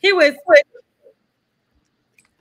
he 0.00 0.12
was. 0.12 0.34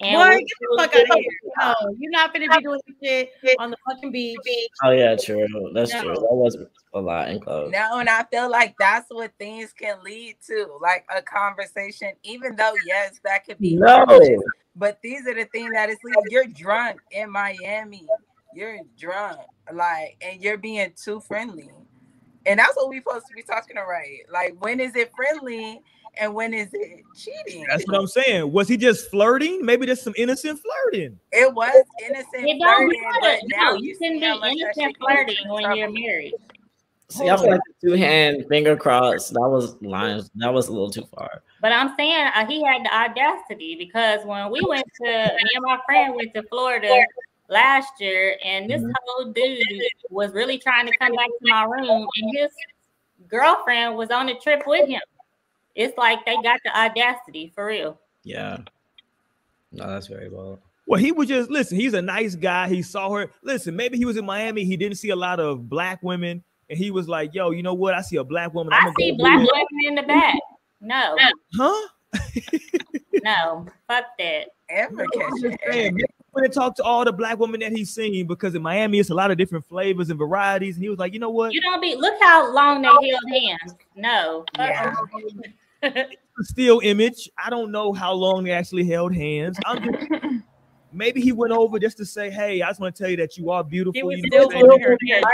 And 0.02 0.14
Boy, 0.14 0.38
get 0.38 0.48
the 0.62 0.78
fuck 0.78 0.96
out 0.96 1.02
of 1.02 1.08
here. 1.10 1.26
No, 1.58 1.96
you're 1.98 2.12
not 2.12 2.34
gonna 2.34 2.48
be 2.48 2.64
doing 2.64 2.80
this 3.02 3.28
shit 3.42 3.60
on 3.60 3.72
the 3.72 3.78
fucking 3.88 4.12
beach. 4.12 4.40
Oh 4.82 4.92
yeah, 4.92 5.16
true. 5.16 5.72
That's 5.74 5.92
No. 5.92 6.02
true. 6.02 6.14
That 6.14 6.32
was 6.32 6.58
a 6.94 7.02
lot 7.02 7.30
in 7.30 7.40
clothes. 7.42 7.72
No, 7.74 8.00
and 8.00 8.10
I 8.10 8.24
feel 8.32 8.50
like 8.50 8.76
that's 8.80 9.08
what 9.10 9.34
things 9.38 9.74
can 9.74 10.02
lead 10.04 10.38
to, 10.48 10.78
like 10.82 11.06
a 11.14 11.22
conversation. 11.22 12.14
Even 12.24 12.56
though, 12.56 12.74
yes, 12.86 13.20
that 13.26 13.46
could 13.46 13.60
be 13.60 13.76
No. 13.76 13.88
harmless, 13.88 14.42
but 14.76 15.00
these 15.04 15.28
are 15.28 15.36
the 15.36 15.46
things 15.46 15.74
that 15.74 15.90
is 15.90 15.98
leading. 16.04 16.24
You're 16.30 16.46
drunk 16.46 17.02
in 17.12 17.30
Miami. 17.30 18.08
You're 18.54 18.80
drunk, 18.98 19.42
like, 19.72 20.18
and 20.22 20.42
you're 20.42 20.58
being 20.58 20.94
too 20.96 21.20
friendly, 21.20 21.70
and 22.46 22.58
that's 22.58 22.76
what 22.78 22.90
we're 22.90 23.02
supposed 23.02 23.28
to 23.28 23.34
be 23.34 23.44
talking 23.44 23.78
about, 23.78 23.90
right? 23.90 24.22
Like, 24.32 24.56
when 24.60 24.80
is 24.80 24.96
it 24.96 25.12
friendly 25.16 25.82
and 26.18 26.34
when 26.34 26.54
is 26.54 26.70
it 26.74 27.04
cheating? 27.16 27.66
That's 27.70 27.86
what 27.88 27.98
I'm 28.00 28.08
saying. 28.08 28.52
Was 28.52 28.68
he 28.68 28.78
just 28.78 29.10
flirting? 29.10 29.66
Maybe 29.66 29.86
there's 29.86 30.02
some 30.02 30.14
innocent 30.18 30.60
flirting. 30.60 31.20
It 31.32 31.54
was 31.54 31.84
innocent 32.04 32.28
It 32.34 32.58
flirting, 32.58 33.02
but 33.22 33.40
now 33.48 33.72
No, 33.72 33.76
you 33.76 33.90
you 33.90 33.98
can 33.98 34.20
be 34.20 34.26
how 34.26 34.40
much 34.40 34.54
that 34.62 34.74
innocent 34.78 34.98
flirting 34.98 35.36
you 35.46 35.58
in 35.58 35.68
when 35.68 35.78
you're 35.78 35.92
married. 35.92 36.34
See, 37.10 37.30
I 37.30 37.36
feel 37.38 37.50
like 37.50 37.62
two 37.84 37.94
hand 37.94 38.46
finger 38.50 38.78
cross. 38.78 39.30
That 39.30 39.40
was 39.40 39.82
lines. 39.82 40.30
That 40.36 40.54
was 40.54 40.68
a 40.68 40.72
little 40.72 40.92
too 40.92 41.06
far. 41.16 41.42
But 41.62 41.72
I'm 41.72 41.96
saying 41.98 42.30
uh, 42.36 42.46
he 42.46 42.64
had 42.64 42.86
the 42.86 42.94
audacity 42.96 43.76
because 43.76 44.24
when 44.26 44.52
we 44.52 44.62
went 44.68 44.86
to, 45.02 45.06
me 45.08 45.50
and 45.56 45.64
my 45.64 45.80
friend 45.86 46.16
went 46.16 46.34
to 46.36 46.44
Florida 46.44 47.04
last 47.50 48.00
year, 48.00 48.38
and 48.44 48.70
this 48.70 48.82
Mhm. 48.82 48.94
whole 49.06 49.26
dude 49.26 49.64
was 50.10 50.32
really 50.34 50.58
trying 50.60 50.86
to 50.86 50.96
come 50.98 51.16
back 51.16 51.28
to 51.28 51.48
my 51.50 51.64
room, 51.64 52.08
and 52.18 52.38
his 52.38 52.52
girlfriend 53.28 53.98
was 53.98 54.12
on 54.12 54.28
the 54.28 54.36
trip 54.36 54.64
with 54.68 54.88
him. 54.88 55.02
It's 55.80 55.98
like 55.98 56.26
they 56.26 56.36
got 56.44 56.60
the 56.66 56.78
audacity 56.78 57.54
for 57.56 57.66
real. 57.66 57.98
Yeah. 58.26 58.58
No, 59.72 59.88
that's 59.88 60.08
very 60.08 60.28
well. 60.28 60.60
Well, 60.86 61.00
he 61.00 61.14
was 61.14 61.30
just 61.30 61.50
listen. 61.50 61.80
He's 61.80 61.94
a 61.94 62.02
nice 62.02 62.36
guy. 62.36 62.68
He 62.68 62.82
saw 62.82 63.10
her. 63.12 63.32
Listen, 63.44 63.78
maybe 63.78 63.98
he 63.98 64.04
was 64.04 64.18
in 64.18 64.26
Miami. 64.26 64.66
He 64.66 64.76
didn't 64.76 64.98
see 64.98 65.12
a 65.12 65.16
lot 65.16 65.40
of 65.40 65.70
black 65.70 66.04
women, 66.04 66.44
and 66.70 66.78
he 66.78 66.92
was 66.92 67.08
like, 67.08 67.34
"Yo, 67.34 67.52
you 67.52 67.64
know 67.64 67.76
what? 67.76 67.94
I 67.94 68.02
see 68.02 68.18
a 68.18 68.26
black 68.26 68.54
woman. 68.54 68.74
I'm 68.74 68.90
I 68.90 68.94
see 69.00 69.14
black 69.14 69.38
women 69.38 69.68
in 69.86 69.96
the 69.96 70.04
back. 70.04 70.36
No, 70.82 71.16
Huh? 71.56 71.88
no, 73.24 73.66
fuck 73.88 74.06
that. 74.18 74.48
Amber 74.70 75.04
I'm 75.04 75.10
catching 75.22 75.52
just 75.52 75.58
saying, 75.72 75.94
maybe 75.96 76.04
when 76.32 76.44
to 76.44 76.50
talk 76.50 76.76
to 76.76 76.84
all 76.84 77.06
the 77.06 77.12
black 77.14 77.40
women 77.40 77.60
that 77.62 77.72
he's 77.72 77.94
seen 77.94 78.28
because 78.28 78.54
in 78.54 78.62
Miami 78.62 79.00
it's 79.00 79.10
a 79.10 79.14
lot 79.16 79.32
of 79.32 79.38
different 79.38 79.66
flavors 79.66 80.10
and 80.10 80.20
varieties, 80.20 80.76
and 80.76 80.84
he 80.84 80.90
was 80.90 81.00
like, 81.00 81.14
you 81.14 81.20
know 81.20 81.30
what? 81.30 81.54
You 81.54 81.62
don't 81.62 81.82
be. 81.82 81.96
Look 81.96 82.16
how 82.22 82.54
long 82.54 82.82
they 82.82 82.88
held 82.88 83.24
hands. 83.30 83.76
No, 83.96 84.46
fuck 84.58 84.94
Yeah. 85.82 86.04
a 86.40 86.44
still 86.44 86.80
image. 86.84 87.30
I 87.38 87.50
don't 87.50 87.72
know 87.72 87.94
how 87.94 88.14
long 88.14 88.44
they 88.44 88.52
actually 88.52 88.86
held 88.86 89.14
hands. 89.14 89.58
I'm 89.66 89.84
just, 89.84 90.08
maybe 90.94 91.22
he 91.22 91.32
went 91.32 91.54
over 91.54 91.80
just 91.80 91.98
to 91.98 92.06
say, 92.06 92.30
"Hey, 92.30 92.62
I 92.62 92.68
just 92.68 92.80
want 92.80 92.96
to 92.96 93.04
tell 93.04 93.10
you 93.10 93.18
that 93.18 93.38
you 93.38 93.50
are 93.52 93.64
beautiful." 93.64 93.94
He 93.94 94.04
was 94.04 94.18
you 94.18 94.30
know 94.30 94.48
still 94.48 94.48
what 94.48 94.56
I'm 94.56 94.62
saying? 94.62 94.70
holding 94.70 94.84
her 94.84 94.98
hand. 95.08 95.26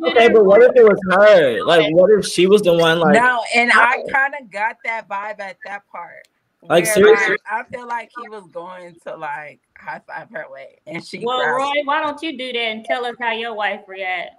Would 0.00 0.16
Okay, 0.16 0.28
but 0.28 0.44
what 0.44 0.62
if 0.62 0.72
it 0.76 0.84
was 0.84 1.00
her? 1.12 1.62
Like, 1.64 1.94
what 1.94 2.10
if 2.10 2.26
she 2.26 2.46
was 2.46 2.62
the 2.62 2.74
one? 2.74 2.98
Like, 2.98 3.14
no, 3.14 3.42
and 3.54 3.70
I 3.72 4.02
kind 4.12 4.34
of 4.40 4.50
got 4.50 4.76
that 4.84 5.08
vibe 5.08 5.40
at 5.40 5.56
that 5.64 5.82
part. 5.90 6.26
Like, 6.62 6.84
where, 6.84 6.94
seriously? 6.94 7.36
I 7.50 7.64
feel 7.64 7.86
like 7.86 8.10
he 8.22 8.28
was 8.28 8.46
going 8.52 8.96
to 9.06 9.16
like 9.16 9.60
high 9.78 10.00
five 10.06 10.28
her 10.32 10.46
way, 10.50 10.78
and 10.86 11.04
she. 11.04 11.24
Well, 11.24 11.38
grabbed- 11.38 11.56
Roy, 11.58 11.82
why 11.84 12.02
don't 12.02 12.20
you 12.22 12.36
do 12.36 12.52
that 12.52 12.58
and 12.58 12.84
tell 12.84 13.04
us 13.06 13.16
how 13.20 13.32
your 13.32 13.54
wife 13.54 13.80
react? 13.88 14.32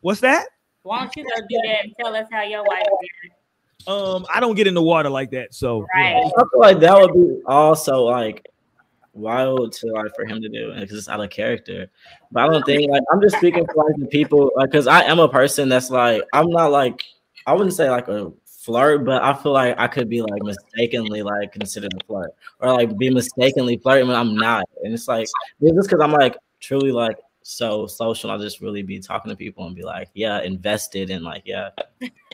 What's 0.00 0.20
that? 0.20 0.46
Why 0.82 1.00
don't 1.00 1.16
you 1.16 1.24
go 1.24 1.42
do 1.48 1.60
that 1.64 1.84
and 1.84 1.94
tell 2.00 2.14
us 2.14 2.28
how 2.30 2.42
your 2.42 2.62
wife 2.62 2.86
react? 2.86 3.37
Um, 3.86 4.26
I 4.32 4.40
don't 4.40 4.54
get 4.54 4.66
in 4.66 4.74
the 4.74 4.82
water 4.82 5.08
like 5.08 5.30
that, 5.30 5.54
so 5.54 5.86
you 5.94 6.02
know. 6.02 6.32
I 6.36 6.42
feel 6.50 6.60
like 6.60 6.80
that 6.80 6.94
would 6.94 7.14
be 7.14 7.40
also 7.46 8.02
like 8.02 8.46
wild 9.14 9.72
to 9.72 9.86
like 9.88 10.14
for 10.14 10.24
him 10.24 10.40
to 10.40 10.48
do 10.48 10.72
because 10.78 10.98
it's 10.98 11.08
out 11.08 11.20
of 11.20 11.30
character. 11.30 11.88
But 12.32 12.44
I 12.44 12.52
don't 12.52 12.64
think 12.64 12.90
like 12.90 13.02
I'm 13.12 13.20
just 13.20 13.36
speaking 13.36 13.66
for 13.66 13.84
like 13.84 13.96
the 13.98 14.06
people 14.06 14.50
like 14.56 14.70
because 14.70 14.86
I 14.86 15.02
am 15.02 15.18
a 15.18 15.28
person 15.28 15.68
that's 15.68 15.90
like 15.90 16.22
I'm 16.32 16.50
not 16.50 16.70
like 16.70 17.02
I 17.46 17.52
wouldn't 17.52 17.74
say 17.74 17.88
like 17.88 18.08
a 18.08 18.32
flirt, 18.44 19.04
but 19.04 19.22
I 19.22 19.32
feel 19.32 19.52
like 19.52 19.78
I 19.78 19.86
could 19.86 20.08
be 20.10 20.20
like 20.22 20.42
mistakenly 20.42 21.22
like 21.22 21.52
considered 21.52 21.94
a 21.94 22.04
flirt 22.04 22.30
or 22.60 22.72
like 22.72 22.96
be 22.98 23.10
mistakenly 23.10 23.78
flirting 23.78 24.08
when 24.08 24.16
I'm 24.16 24.34
not. 24.36 24.68
And 24.84 24.92
it's 24.92 25.08
like 25.08 25.28
it's 25.60 25.76
just 25.76 25.88
because 25.88 26.02
I'm 26.02 26.12
like 26.12 26.36
truly 26.60 26.92
like 26.92 27.16
so 27.42 27.86
social. 27.86 28.30
I'll 28.30 28.38
just 28.38 28.60
really 28.60 28.82
be 28.82 29.00
talking 29.00 29.30
to 29.30 29.36
people 29.36 29.66
and 29.66 29.74
be 29.74 29.82
like, 29.82 30.08
yeah, 30.12 30.42
invested 30.42 31.10
and 31.10 31.24
like, 31.24 31.42
yeah. 31.46 31.70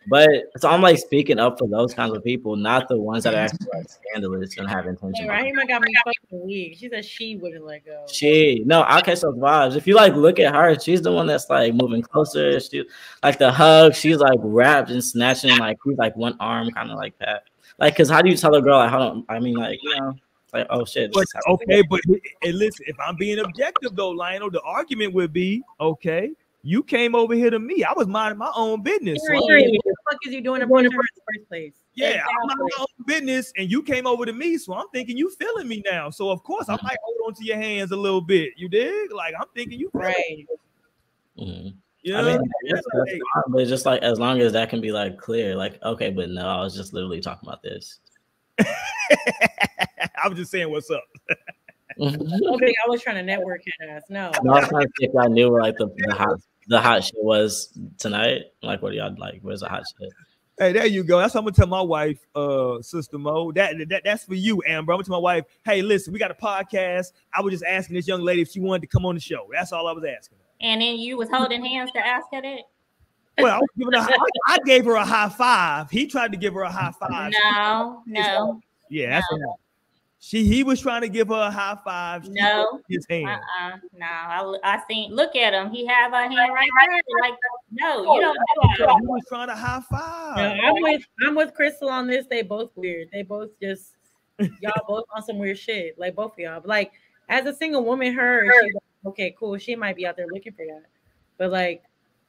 But 0.08 0.28
so 0.58 0.68
I'm 0.68 0.82
like 0.82 0.98
speaking 0.98 1.38
up 1.38 1.58
for 1.58 1.68
those 1.68 1.94
kinds 1.94 2.14
of 2.14 2.22
people, 2.22 2.56
not 2.56 2.88
the 2.88 2.98
ones 2.98 3.24
that 3.24 3.34
are 3.34 3.38
actually 3.38 3.68
like 3.74 3.88
scandalous 3.88 4.56
and 4.58 4.68
have 4.68 4.86
intention. 4.86 5.24
Hey, 5.24 5.50
Rahima 5.50 5.66
got 5.66 5.82
me 5.82 5.92
fucking 6.04 6.46
weak. 6.46 6.76
She 6.78 6.88
said 6.88 7.04
she 7.04 7.36
wouldn't 7.36 7.64
let 7.64 7.84
go. 7.84 8.04
She 8.10 8.62
no, 8.66 8.84
I 8.86 9.00
catch 9.00 9.20
those 9.20 9.36
vibes. 9.36 9.76
If 9.76 9.86
you 9.86 9.94
like 9.94 10.14
look 10.14 10.38
at 10.38 10.54
her, 10.54 10.78
she's 10.78 11.02
the 11.02 11.12
one 11.12 11.26
that's 11.26 11.48
like 11.48 11.74
moving 11.74 12.02
closer. 12.02 12.58
She 12.60 12.84
like 13.22 13.38
the 13.38 13.50
hug, 13.50 13.94
she's 13.94 14.18
like 14.18 14.38
wrapped 14.42 14.90
and 14.90 15.02
snatching, 15.02 15.56
like 15.58 15.78
he's 15.84 15.98
like 15.98 16.16
one 16.16 16.36
arm 16.40 16.70
kind 16.70 16.90
of 16.90 16.96
like 16.96 17.18
that. 17.18 17.44
Like, 17.78 17.96
cause 17.96 18.08
how 18.08 18.22
do 18.22 18.30
you 18.30 18.36
tell 18.36 18.54
a 18.54 18.62
girl 18.62 18.78
like 18.78 18.90
hold 18.90 19.02
on? 19.02 19.24
I 19.28 19.40
mean, 19.40 19.56
like, 19.56 19.82
you 19.82 19.98
know, 19.98 20.14
like 20.52 20.66
oh 20.70 20.84
shit. 20.84 21.12
But 21.12 21.26
okay, 21.48 21.82
but 21.82 22.00
hey, 22.42 22.52
listen, 22.52 22.86
if 22.88 22.96
I'm 23.00 23.16
being 23.16 23.40
objective 23.40 23.96
though, 23.96 24.10
Lionel, 24.10 24.50
the 24.50 24.60
argument 24.62 25.12
would 25.14 25.32
be 25.32 25.62
okay. 25.80 26.30
You 26.66 26.82
came 26.82 27.14
over 27.14 27.34
here 27.34 27.50
to 27.50 27.58
me. 27.58 27.84
I 27.84 27.92
was 27.92 28.06
minding 28.06 28.38
my 28.38 28.50
own 28.56 28.82
business. 28.82 29.20
So 29.26 29.36
I'm 29.36 29.42
Period. 29.42 29.64
thinking, 29.64 29.80
What 29.84 29.94
the 30.08 30.12
fuck 30.12 30.20
is 30.26 30.32
you 30.32 30.40
doing 30.40 30.62
in 30.62 30.68
front 30.68 30.86
of 30.86 30.92
her 30.94 30.98
in 30.98 31.06
the 31.14 31.38
first 31.38 31.48
place? 31.50 31.74
yeah, 31.92 32.24
I'm 32.26 32.46
minding 32.46 32.68
my 32.78 32.80
own 32.80 33.04
business, 33.06 33.52
and 33.58 33.70
you 33.70 33.82
came 33.82 34.06
over 34.06 34.24
to 34.24 34.32
me. 34.32 34.56
So 34.56 34.72
I'm 34.72 34.88
thinking 34.88 35.18
you 35.18 35.28
feeling 35.38 35.68
me 35.68 35.82
now. 35.84 36.08
So 36.08 36.30
of 36.30 36.42
course 36.42 36.70
I 36.70 36.78
might 36.82 36.96
hold 37.04 37.16
on 37.28 37.34
to 37.34 37.44
your 37.44 37.58
hands 37.58 37.90
a 37.92 37.96
little 37.96 38.22
bit. 38.22 38.54
You 38.56 38.70
dig? 38.70 39.12
Like 39.12 39.34
I'm 39.38 39.46
thinking 39.54 39.78
you 39.78 39.90
feeling 39.92 40.14
me. 40.30 40.46
Right. 41.36 41.46
Mhm. 41.46 41.74
You 42.02 42.16
I 42.16 42.22
mean, 42.22 42.38
what 42.38 42.48
that's 42.64 42.86
saying? 43.10 43.20
fine, 43.34 43.42
but 43.48 43.60
it's 43.60 43.70
just 43.70 43.84
like 43.84 44.00
as 44.02 44.18
long 44.18 44.40
as 44.40 44.54
that 44.54 44.70
can 44.70 44.80
be 44.80 44.90
like 44.90 45.18
clear, 45.18 45.54
like 45.56 45.78
okay, 45.82 46.08
but 46.08 46.30
no, 46.30 46.48
I 46.48 46.62
was 46.62 46.74
just 46.74 46.94
literally 46.94 47.20
talking 47.20 47.46
about 47.46 47.62
this. 47.62 48.00
I 48.58 50.28
was 50.28 50.38
just 50.38 50.50
saying 50.50 50.70
what's 50.70 50.90
up. 50.90 51.04
Okay, 51.96 52.74
I 52.84 52.88
was 52.88 53.02
trying 53.02 53.16
to 53.16 53.22
network 53.22 53.62
his 53.64 53.74
ass. 53.88 54.02
No. 54.08 54.32
I 54.34 54.40
was 54.42 54.68
trying 54.68 54.86
to 54.86 54.92
see 54.98 55.06
if 55.06 55.16
I 55.16 55.28
knew 55.28 55.48
where 55.50 55.62
like 55.62 55.76
the, 55.76 55.88
the 55.96 56.12
hot 56.18 56.40
the 56.68 56.80
hot 56.80 57.04
shit 57.04 57.14
was 57.22 57.76
tonight. 57.98 58.42
Like, 58.62 58.82
what 58.82 58.90
do 58.90 58.96
y'all 58.96 59.14
like? 59.18 59.40
Where's 59.42 59.60
the 59.60 59.68
hot 59.68 59.82
shit? 59.98 60.10
Hey, 60.58 60.72
there 60.72 60.86
you 60.86 61.02
go. 61.02 61.18
That's 61.18 61.34
what 61.34 61.40
I'm 61.40 61.46
gonna 61.46 61.56
tell 61.56 61.66
my 61.66 61.80
wife, 61.80 62.20
uh, 62.36 62.80
Sister 62.80 63.18
Mo. 63.18 63.50
That, 63.52 63.74
that 63.88 64.02
that's 64.04 64.24
for 64.24 64.34
you, 64.34 64.62
Amber. 64.66 64.92
I'm 64.92 64.98
gonna 64.98 65.04
tell 65.04 65.16
my 65.16 65.22
wife, 65.22 65.44
hey, 65.64 65.82
listen, 65.82 66.12
we 66.12 66.18
got 66.18 66.30
a 66.30 66.34
podcast. 66.34 67.06
I 67.32 67.40
was 67.40 67.52
just 67.52 67.64
asking 67.64 67.96
this 67.96 68.06
young 68.06 68.22
lady 68.22 68.42
if 68.42 68.50
she 68.50 68.60
wanted 68.60 68.82
to 68.82 68.86
come 68.86 69.04
on 69.04 69.16
the 69.16 69.20
show. 69.20 69.48
That's 69.52 69.72
all 69.72 69.88
I 69.88 69.92
was 69.92 70.04
asking. 70.04 70.38
And 70.60 70.80
then 70.80 70.96
you 70.96 71.16
was 71.16 71.28
holding 71.28 71.64
hands 71.64 71.90
to 71.92 72.06
ask 72.06 72.26
her 72.32 72.40
that? 72.40 72.60
Well, 73.38 73.56
I, 73.56 73.58
was 73.58 73.68
giving 73.76 73.92
her, 73.94 73.98
I, 73.98 74.54
I 74.54 74.58
gave 74.64 74.84
her 74.84 74.94
a 74.94 75.04
high 75.04 75.28
five. 75.28 75.90
He 75.90 76.06
tried 76.06 76.30
to 76.30 76.38
give 76.38 76.54
her 76.54 76.62
a 76.62 76.70
high 76.70 76.92
five. 77.00 77.32
No, 77.32 78.02
no, 78.06 78.60
Yeah, 78.88 79.10
that's 79.10 79.26
what 79.32 79.40
she. 80.24 80.44
He 80.44 80.62
was 80.64 80.80
trying 80.80 81.02
to 81.02 81.08
give 81.08 81.28
her 81.28 81.34
a 81.34 81.50
high 81.50 81.76
five. 81.84 82.24
She 82.24 82.30
No. 82.30 82.80
his 82.88 83.06
hand. 83.10 83.26
uh-uh, 83.28 83.76
no. 83.92 84.06
I, 84.06 84.58
I 84.64 84.82
seen. 84.88 85.12
Look 85.12 85.36
at 85.36 85.52
him. 85.52 85.70
He 85.70 85.86
have 85.86 86.12
a 86.12 86.22
hand 86.22 86.34
right 86.36 86.68
there. 86.76 87.30
Like, 87.30 87.38
no, 87.72 88.14
you 88.14 88.20
don't 88.20 88.38
do 88.76 88.84
He 88.84 89.06
was 89.06 89.22
trying 89.28 89.48
to 89.48 89.54
high 89.54 89.82
five. 89.90 90.36
No, 90.36 90.64
I'm 90.64 90.82
with 90.82 91.02
I'm 91.26 91.34
with 91.34 91.54
Crystal 91.54 91.88
on 91.88 92.06
this. 92.06 92.26
They 92.28 92.42
both 92.42 92.70
weird. 92.74 93.08
They 93.12 93.22
both 93.22 93.50
just 93.60 93.96
y'all 94.38 94.72
both 94.88 95.04
on 95.14 95.22
some 95.22 95.38
weird 95.38 95.58
shit. 95.58 95.98
Like 95.98 96.14
both 96.14 96.32
of 96.32 96.38
y'all. 96.38 96.60
But 96.60 96.68
like 96.68 96.92
as 97.28 97.46
a 97.46 97.54
single 97.54 97.84
woman, 97.84 98.12
her 98.14 98.44
she's 98.44 98.74
like, 98.74 98.82
okay, 99.06 99.34
cool. 99.38 99.58
She 99.58 99.76
might 99.76 99.96
be 99.96 100.06
out 100.06 100.16
there 100.16 100.26
looking 100.32 100.52
for 100.52 100.64
that. 100.66 100.84
But 101.38 101.50
like 101.50 101.82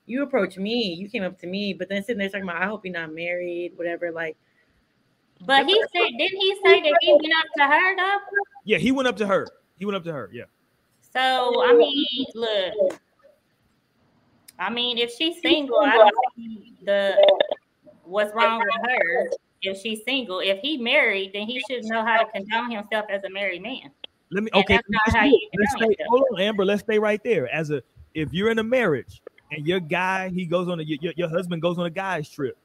you 0.05 0.23
approach 0.23 0.57
me, 0.57 0.93
you 0.93 1.09
came 1.09 1.23
up 1.23 1.39
to 1.39 1.47
me, 1.47 1.73
but 1.73 1.89
then 1.89 2.03
sitting 2.03 2.19
there 2.19 2.29
talking 2.29 2.43
about 2.43 2.61
I 2.61 2.65
hope 2.65 2.85
you're 2.85 2.93
not 2.93 3.13
married, 3.13 3.73
whatever. 3.75 4.11
Like 4.11 4.37
But 5.41 5.65
he 5.65 5.79
said, 5.93 6.09
didn't 6.17 6.39
he 6.39 6.55
say 6.65 6.81
that 6.81 6.97
he 7.01 7.13
went 7.13 7.33
up 7.37 7.45
to 7.57 7.63
her 7.63 7.95
though? 7.95 8.17
Yeah, 8.63 8.77
he 8.77 8.91
went 8.91 9.07
up 9.07 9.17
to 9.17 9.27
her. 9.27 9.47
He 9.77 9.85
went 9.85 9.95
up 9.97 10.03
to 10.05 10.13
her. 10.13 10.29
Yeah. 10.31 10.45
So 11.13 11.63
I 11.63 11.73
mean, 11.73 12.25
look. 12.33 12.99
I 14.57 14.69
mean, 14.69 14.97
if 14.97 15.13
she's 15.13 15.41
single, 15.41 15.79
I 15.81 15.97
don't 15.97 16.15
see 16.35 16.73
the 16.85 17.15
what's 18.03 18.33
wrong 18.33 18.59
with 18.59 18.89
her 18.89 19.29
if 19.61 19.81
she's 19.81 20.03
single. 20.05 20.39
If 20.39 20.59
he 20.59 20.77
married, 20.77 21.31
then 21.33 21.47
he 21.47 21.61
should 21.69 21.83
know 21.85 22.03
how 22.05 22.17
to 22.19 22.31
condone 22.31 22.71
himself 22.71 23.05
as 23.09 23.23
a 23.23 23.29
married 23.29 23.61
man. 23.61 23.91
Let 24.31 24.43
me 24.43 24.49
And 24.53 24.63
okay. 24.63 24.75
let's 24.75 25.15
how 25.15 25.23
do 25.23 25.29
you 25.29 25.49
it. 25.51 25.59
Let's 25.59 25.71
stay, 25.73 26.03
hold 26.07 26.23
on, 26.33 26.41
Amber. 26.41 26.65
Let's 26.65 26.81
stay 26.81 26.99
right 26.99 27.23
there. 27.23 27.53
As 27.53 27.69
a 27.71 27.83
if 28.13 28.33
you're 28.33 28.49
in 28.49 28.59
a 28.59 28.63
marriage 28.63 29.21
and 29.51 29.67
your 29.67 29.79
guy 29.79 30.29
he 30.29 30.45
goes 30.45 30.67
on 30.67 30.79
a 30.79 30.83
your, 30.83 31.13
your 31.15 31.29
husband 31.29 31.61
goes 31.61 31.77
on 31.77 31.85
a 31.85 31.89
guy's 31.89 32.29
trip, 32.29 32.57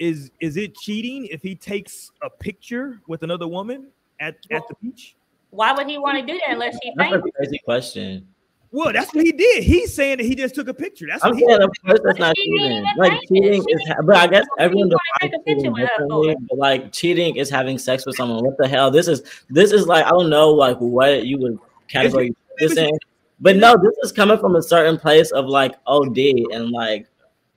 is 0.00 0.32
is 0.40 0.56
it 0.56 0.74
cheating 0.74 1.26
if 1.26 1.42
he 1.42 1.54
takes 1.54 2.10
a 2.22 2.30
picture 2.30 3.00
with 3.06 3.22
another 3.22 3.46
woman 3.46 3.88
at, 4.18 4.36
at 4.50 4.66
the 4.66 4.74
beach? 4.82 5.14
Why 5.50 5.72
would 5.72 5.88
he 5.88 5.98
want 5.98 6.18
to 6.18 6.26
do 6.26 6.38
that 6.40 6.54
unless 6.54 6.76
she's 6.82 6.92
That's 6.96 7.10
famous? 7.10 7.26
a 7.26 7.32
crazy 7.32 7.60
question. 7.64 8.26
Well, 8.72 8.92
that's 8.92 9.12
what 9.12 9.24
he 9.24 9.32
did. 9.32 9.64
He's 9.64 9.92
saying 9.92 10.18
that 10.18 10.24
he 10.24 10.36
just 10.36 10.54
took 10.54 10.68
a 10.68 10.74
picture. 10.74 11.06
That's 11.10 11.24
I'm 11.24 11.30
what 11.30 11.40
he 11.40 11.46
saying, 11.46 11.62
of 11.62 11.70
course, 11.84 12.00
that's 12.04 12.18
not 12.20 12.36
cheating. 12.36 12.84
Like 12.96 13.20
cheating 13.28 13.64
is, 13.68 13.88
ha- 13.88 14.02
but 14.04 14.16
I 14.16 14.26
guess 14.28 14.46
everyone 14.58 14.90
defines 14.90 15.44
cheating 15.44 15.74
differently. 15.74 16.36
But 16.48 16.58
like 16.58 16.92
cheating 16.92 17.36
is 17.36 17.50
having 17.50 17.78
sex 17.78 18.06
with 18.06 18.16
someone. 18.16 18.44
What 18.44 18.56
the 18.58 18.68
hell? 18.68 18.90
This 18.90 19.08
is 19.08 19.22
this 19.50 19.72
is 19.72 19.86
like 19.86 20.06
I 20.06 20.10
don't 20.10 20.30
know 20.30 20.50
like 20.50 20.78
what 20.78 21.26
you 21.26 21.38
would 21.38 21.58
categorize 21.92 22.32
this 22.58 22.76
in. 22.76 22.90
But 23.40 23.56
no, 23.56 23.76
this 23.76 23.94
is 24.04 24.12
coming 24.12 24.38
from 24.38 24.54
a 24.56 24.62
certain 24.62 24.98
place 24.98 25.32
of 25.32 25.46
like 25.46 25.74
OD 25.86 26.18
and 26.52 26.70
like 26.70 27.06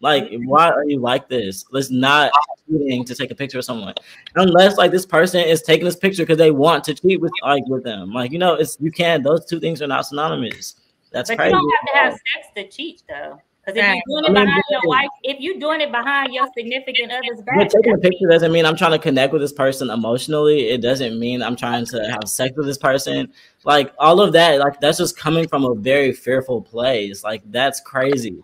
like 0.03 0.29
why 0.45 0.69
are 0.69 0.83
you 0.83 0.99
like 0.99 1.29
this? 1.29 1.65
Let's 1.71 1.89
not 1.89 2.31
cheating 2.69 3.05
to 3.05 3.15
take 3.15 3.31
a 3.31 3.35
picture 3.35 3.57
of 3.59 3.65
someone 3.65 3.93
unless 4.35 4.77
like 4.77 4.91
this 4.91 5.05
person 5.05 5.39
is 5.41 5.61
taking 5.61 5.85
this 5.85 5.95
picture 5.95 6.23
because 6.23 6.37
they 6.37 6.51
want 6.51 6.83
to 6.83 6.93
cheat 6.93 7.21
with 7.21 7.31
like 7.41 7.65
with 7.67 7.83
them. 7.83 8.11
Like 8.11 8.31
you 8.31 8.37
know, 8.37 8.53
it's 8.55 8.77
you 8.79 8.91
can't. 8.91 9.23
Those 9.23 9.45
two 9.45 9.59
things 9.59 9.81
are 9.81 9.87
not 9.87 10.05
synonymous. 10.05 10.75
That's 11.11 11.29
but 11.29 11.37
crazy. 11.37 11.55
you 11.55 11.61
don't 11.61 11.71
have 11.71 11.93
to 11.93 11.99
have 11.99 12.13
sex 12.13 12.47
to 12.55 12.67
cheat, 12.67 13.03
though. 13.07 13.39
Because 13.65 13.77
if 13.77 13.85
Right. 13.85 14.01
you're 14.05 14.21
doing 14.21 14.25
I 14.25 14.27
it 14.27 14.33
mean, 14.33 14.45
behind 14.45 14.63
your 14.71 14.81
wife, 14.83 15.09
if 15.23 15.39
you're 15.39 15.59
doing 15.59 15.79
it 15.79 15.91
behind 15.91 16.33
your 16.33 16.47
significant 16.57 17.13
other's 17.13 17.37
But 17.37 17.45
back, 17.45 17.69
taking 17.69 17.93
a 17.93 17.97
picture 17.97 18.27
doesn't 18.27 18.51
mean 18.51 18.65
I'm 18.65 18.75
trying 18.75 18.91
to 18.91 18.99
connect 18.99 19.31
with 19.31 19.41
this 19.41 19.53
person 19.53 19.89
emotionally. 19.89 20.67
It 20.69 20.81
doesn't 20.81 21.17
mean 21.17 21.41
I'm 21.41 21.55
trying 21.55 21.85
to 21.85 22.09
have 22.09 22.27
sex 22.27 22.53
with 22.57 22.65
this 22.65 22.77
person. 22.77 23.31
Like 23.63 23.93
all 23.99 24.19
of 24.19 24.33
that, 24.33 24.59
like 24.59 24.81
that's 24.81 24.97
just 24.97 25.15
coming 25.17 25.47
from 25.47 25.63
a 25.63 25.75
very 25.75 26.11
fearful 26.11 26.61
place. 26.61 27.23
Like 27.23 27.41
that's 27.51 27.79
crazy. 27.79 28.43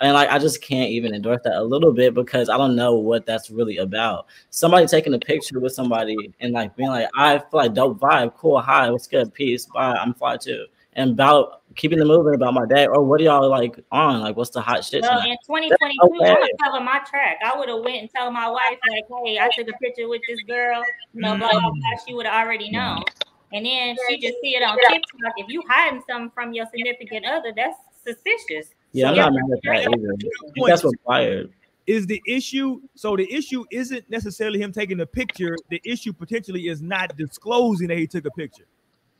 And 0.00 0.14
like 0.14 0.28
I 0.28 0.38
just 0.38 0.62
can't 0.62 0.90
even 0.90 1.14
endorse 1.14 1.40
that 1.44 1.56
a 1.56 1.62
little 1.62 1.92
bit 1.92 2.14
because 2.14 2.48
I 2.48 2.56
don't 2.56 2.76
know 2.76 2.94
what 2.96 3.26
that's 3.26 3.50
really 3.50 3.78
about. 3.78 4.26
Somebody 4.50 4.86
taking 4.86 5.14
a 5.14 5.18
picture 5.18 5.60
with 5.60 5.72
somebody 5.72 6.16
and 6.40 6.52
like 6.52 6.76
being 6.76 6.88
like, 6.88 7.08
I 7.16 7.38
feel 7.38 7.48
like 7.52 7.74
dope 7.74 8.00
vibe, 8.00 8.34
cool, 8.34 8.60
hi, 8.60 8.90
what's 8.90 9.06
good, 9.06 9.32
peace, 9.32 9.66
bye, 9.66 9.94
I'm 9.94 10.14
fly 10.14 10.36
too. 10.36 10.66
And 10.94 11.10
about 11.10 11.62
keeping 11.76 11.98
the 11.98 12.06
moving 12.06 12.34
about 12.34 12.54
my 12.54 12.64
day, 12.64 12.86
or 12.86 13.04
what 13.04 13.20
are 13.20 13.24
y'all 13.24 13.50
like 13.50 13.78
on? 13.92 14.20
Like, 14.20 14.34
what's 14.34 14.50
the 14.50 14.62
hot 14.62 14.82
shit 14.82 15.02
Well, 15.02 15.20
tonight? 15.20 15.24
in 15.24 15.30
That's 15.32 15.46
2022, 15.46 15.98
I'm 16.02 16.20
okay. 16.22 16.34
gonna 16.34 16.46
cover 16.64 16.84
my 16.84 17.00
track. 17.00 17.36
I 17.44 17.56
would 17.58 17.68
have 17.68 17.80
went 17.80 17.96
and 17.96 18.10
told 18.16 18.32
my 18.32 18.48
wife, 18.48 18.78
like, 18.88 19.04
hey, 19.24 19.38
I 19.38 19.50
took 19.54 19.68
a 19.68 19.76
picture 19.78 20.08
with 20.08 20.22
this 20.26 20.40
girl, 20.48 20.82
you 21.12 21.20
know, 21.20 21.36
blah 21.36 21.50
blah 21.50 21.60
blah. 21.60 21.98
She 22.06 22.14
would 22.14 22.24
have 22.24 22.46
already 22.46 22.66
mm-hmm. 22.66 22.76
known. 22.76 23.04
And 23.52 23.64
then 23.64 23.96
she 24.08 24.18
just 24.18 24.40
see 24.40 24.56
it 24.56 24.62
on 24.62 24.76
TikTok. 24.76 25.32
If 25.36 25.48
you 25.48 25.62
hiding 25.68 26.02
something 26.08 26.30
from 26.30 26.52
your 26.52 26.66
significant 26.66 27.26
other, 27.26 27.52
that's 27.54 27.76
suspicious. 28.04 28.74
Yeah, 28.96 29.10
I'm 29.10 29.16
not 29.16 29.32
mad 29.32 29.42
at 29.52 29.62
that 29.62 29.94
either. 29.94 30.12
I 30.12 30.50
think 30.52 30.66
that's 30.66 30.84
required. 30.84 31.52
is 31.86 32.06
the 32.06 32.20
issue 32.26 32.80
so 32.94 33.16
the 33.16 33.32
issue 33.32 33.64
isn't 33.70 34.08
necessarily 34.10 34.60
him 34.60 34.72
taking 34.72 35.00
a 35.00 35.06
picture 35.06 35.56
the 35.70 35.80
issue 35.84 36.12
potentially 36.12 36.66
is 36.68 36.82
not 36.82 37.16
disclosing 37.16 37.88
that 37.88 37.98
he 37.98 38.06
took 38.08 38.26
a 38.26 38.30
picture 38.32 38.66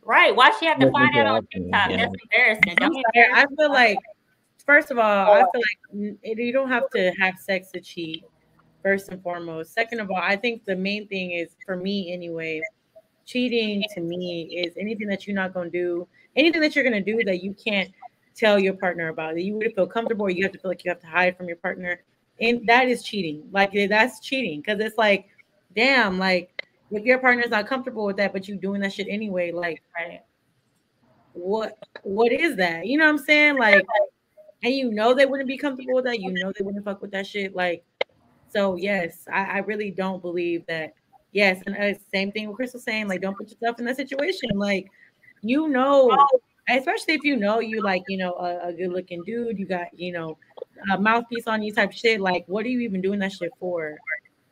Right. 0.07 0.35
Why 0.35 0.53
she 0.59 0.66
have 0.66 0.78
to 0.78 0.90
find 0.93 1.16
out 1.16 1.27
on 1.27 1.47
TikTok? 1.53 1.90
yeah. 1.90 1.97
That's 1.97 2.15
embarrassing. 2.23 2.78
I'm 2.81 2.93
I 3.35 3.44
feel 3.59 3.73
like, 3.73 3.98
first 4.65 4.93
of 4.93 4.98
all, 4.98 5.32
I 5.32 5.44
feel 5.53 5.61
like 5.61 6.19
you 6.23 6.53
don't 6.53 6.69
have 6.69 6.89
to 6.90 7.11
have 7.19 7.35
sex 7.39 7.73
to 7.73 7.81
cheat. 7.81 8.24
First 8.85 9.09
and 9.09 9.20
foremost. 9.20 9.74
Second 9.74 9.98
of 9.98 10.09
all, 10.12 10.20
I 10.23 10.36
think 10.36 10.65
the 10.65 10.77
main 10.77 11.09
thing 11.09 11.32
is 11.32 11.57
for 11.66 11.74
me 11.74 12.12
anyway. 12.12 12.62
Cheating 13.24 13.82
to 13.94 14.01
me 14.01 14.43
is 14.65 14.77
anything 14.78 15.09
that 15.09 15.27
you're 15.27 15.35
not 15.35 15.53
going 15.53 15.73
to 15.73 15.77
do, 15.77 16.09
anything 16.36 16.61
that 16.61 16.77
you're 16.77 16.89
going 16.89 17.05
to 17.05 17.12
do 17.12 17.24
that 17.24 17.43
you 17.43 17.53
can't 17.55 17.90
tell 18.37 18.59
your 18.59 18.75
partner 18.75 19.09
about. 19.09 19.37
it. 19.37 19.43
you 19.43 19.55
would 19.55 19.75
feel 19.75 19.87
comfortable, 19.87 20.31
you 20.31 20.45
have 20.45 20.53
to 20.53 20.59
feel 20.59 20.71
like 20.71 20.85
you 20.85 20.91
have 20.91 21.01
to 21.01 21.07
hide 21.07 21.37
from 21.37 21.47
your 21.47 21.57
partner, 21.57 22.03
and 22.41 22.67
that 22.67 22.89
is 22.89 23.03
cheating. 23.03 23.49
Like 23.51 23.73
that's 23.89 24.21
cheating 24.21 24.61
because 24.61 24.81
it's 24.81 24.99
like, 24.99 25.29
damn, 25.75 26.19
like 26.19 26.65
if 26.91 27.05
your 27.05 27.19
partner's 27.19 27.51
not 27.51 27.67
comfortable 27.67 28.05
with 28.05 28.17
that, 28.17 28.33
but 28.33 28.47
you're 28.47 28.59
doing 28.59 28.81
that 28.83 28.93
shit 28.93 29.09
anyway, 29.09 29.51
like, 29.53 29.83
right. 29.97 30.23
what 31.33 31.79
what 32.03 32.33
is 32.33 32.57
that? 32.57 32.87
You 32.87 32.99
know 32.99 33.05
what 33.05 33.19
I'm 33.19 33.25
saying? 33.25 33.59
Like, 33.59 33.85
and 34.63 34.75
you 34.75 34.91
know 34.91 35.15
they 35.15 35.27
wouldn't 35.27 35.49
be 35.49 35.59
comfortable 35.59 35.95
with 35.95 36.05
that. 36.05 36.21
You 36.21 36.33
know 36.33 36.53
they 36.57 36.65
wouldn't 36.65 36.85
fuck 36.85 37.03
with 37.03 37.11
that 37.13 37.27
shit. 37.27 37.55
Like, 37.55 37.85
so 38.53 38.77
yes, 38.77 39.27
I, 39.33 39.45
I 39.45 39.59
really 39.59 39.91
don't 39.91 40.23
believe 40.23 40.65
that. 40.67 40.95
Yes, 41.33 41.63
and 41.67 41.77
uh, 41.77 41.99
same 42.15 42.33
thing 42.33 42.49
with 42.49 42.57
Crystal 42.57 42.81
saying, 42.81 43.09
like, 43.09 43.21
don't 43.21 43.37
put 43.37 43.51
yourself 43.51 43.79
in 43.79 43.85
that 43.85 43.97
situation. 43.97 44.49
Like, 44.55 44.89
you 45.43 45.69
know, 45.69 46.17
especially 46.69 47.15
if 47.15 47.25
you 47.25 47.37
know 47.37 47.61
you 47.61 47.83
like, 47.83 48.03
you 48.09 48.19
know, 48.19 48.33
a, 48.35 48.69
a 48.69 48.73
good 48.73 48.91
looking 48.91 49.23
dude, 49.25 49.59
you 49.59 49.67
got, 49.67 49.87
you 49.95 50.13
know, 50.13 50.37
a 50.93 51.01
mouthpiece 51.01 51.47
on 51.47 51.63
you 51.63 51.73
type 51.73 51.93
shit. 51.93 52.21
Like, 52.21 52.45
what 52.47 52.65
are 52.65 52.69
you 52.69 52.81
even 52.81 53.01
doing 53.01 53.19
that 53.21 53.33
shit 53.33 53.53
for? 53.59 53.97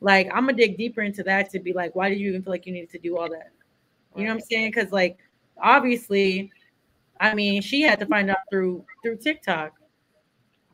Like, 0.01 0.29
I'm 0.33 0.47
gonna 0.47 0.55
dig 0.55 0.77
deeper 0.77 1.03
into 1.03 1.23
that 1.25 1.51
to 1.51 1.61
be 1.61 1.73
like, 1.73 1.95
why 1.97 2.09
did 2.09 2.19
you 2.19 2.29
even 2.29 2.43
feel 2.43 2.53
like 2.53 2.67
you 2.67 2.73
needed 2.73 2.91
to 2.91 2.99
do 2.99 3.17
all 3.17 3.29
that? 3.31 3.51
You 4.17 4.25
know 4.25 4.31
what 4.31 4.43
I'm 4.43 4.47
saying? 4.49 4.71
Because 4.71 4.93
like, 4.93 5.19
obviously, 5.61 6.53
I 7.21 7.35
mean, 7.35 7.63
she 7.63 7.83
had 7.83 7.99
to 8.01 8.07
find 8.07 8.31
out 8.31 8.39
through 8.51 8.85
through 9.03 9.17
TikTok. 9.17 9.73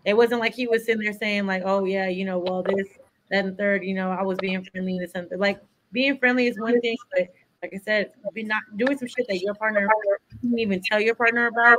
It 0.04 0.16
wasn't 0.16 0.40
like 0.40 0.54
he 0.54 0.66
was 0.66 0.84
sitting 0.84 1.02
there 1.02 1.12
saying 1.12 1.46
like, 1.46 1.62
"Oh 1.64 1.84
yeah, 1.84 2.08
you 2.08 2.24
know, 2.24 2.38
well 2.38 2.62
this, 2.62 2.88
that, 3.30 3.44
and 3.44 3.56
third, 3.56 3.84
you 3.84 3.94
know, 3.94 4.10
I 4.10 4.22
was 4.22 4.38
being 4.38 4.64
friendly 4.64 4.96
and 4.98 5.10
something." 5.10 5.38
Like 5.38 5.60
being 5.92 6.18
friendly 6.18 6.46
is 6.46 6.58
one 6.58 6.80
thing, 6.80 6.96
but 7.12 7.28
like 7.62 7.72
I 7.74 7.78
said, 7.78 8.12
be 8.32 8.42
not 8.42 8.62
doing 8.76 8.96
some 8.96 9.08
shit 9.08 9.26
that 9.28 9.40
your 9.40 9.54
partner 9.54 9.88
didn't 10.42 10.58
even 10.58 10.80
tell 10.82 11.00
your 11.00 11.14
partner 11.14 11.46
about. 11.46 11.78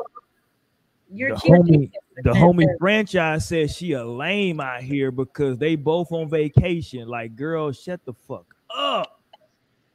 You're 1.14 1.30
the 1.30 1.36
homie, 1.36 1.92
the 2.24 2.32
homie 2.32 2.68
franchise 2.80 3.48
says 3.48 3.76
she 3.76 3.92
a 3.94 4.06
lame 4.06 4.62
out 4.62 4.82
here 4.82 5.12
because 5.12 5.58
they 5.58 5.76
both 5.76 6.12
on 6.12 6.30
vacation. 6.30 7.08
Like, 7.08 7.36
girl, 7.36 7.72
shut 7.74 8.00
the 8.06 8.14
fuck 8.14 8.46
up. 8.74 9.22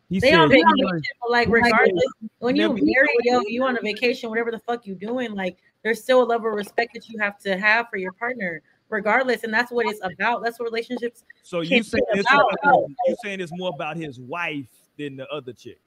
He 0.08 0.20
They 0.20 0.30
said, 0.30 0.40
on 0.40 0.48
vacation, 0.50 1.02
but 1.20 1.30
like 1.30 1.48
regardless, 1.48 2.04
when 2.38 2.54
you 2.54 2.68
marry, 2.68 3.08
yo, 3.24 3.40
you 3.46 3.64
on 3.64 3.76
a 3.76 3.80
vacation, 3.80 4.28
whatever 4.30 4.50
the 4.50 4.60
fuck 4.60 4.86
you 4.86 4.94
doing, 4.94 5.32
like 5.32 5.56
there's 5.82 6.02
still 6.02 6.22
a 6.22 6.24
level 6.24 6.48
of 6.48 6.54
respect 6.54 6.92
that 6.94 7.08
you 7.08 7.18
have 7.18 7.38
to 7.40 7.56
have 7.58 7.88
for 7.88 7.96
your 7.96 8.12
partner, 8.12 8.62
regardless, 8.88 9.42
and 9.42 9.52
that's 9.52 9.72
what 9.72 9.86
it's 9.86 10.00
about. 10.04 10.44
That's 10.44 10.60
what 10.60 10.66
relationships. 10.66 11.24
So 11.42 11.62
you 11.62 11.82
saying 11.82 12.04
about. 12.12 12.52
about, 12.62 12.84
you 13.06 13.16
saying 13.22 13.40
it's 13.40 13.52
more 13.56 13.72
about 13.74 13.96
his 13.96 14.20
wife 14.20 14.68
than 14.96 15.16
the 15.16 15.26
other 15.28 15.52
chick? 15.52 15.80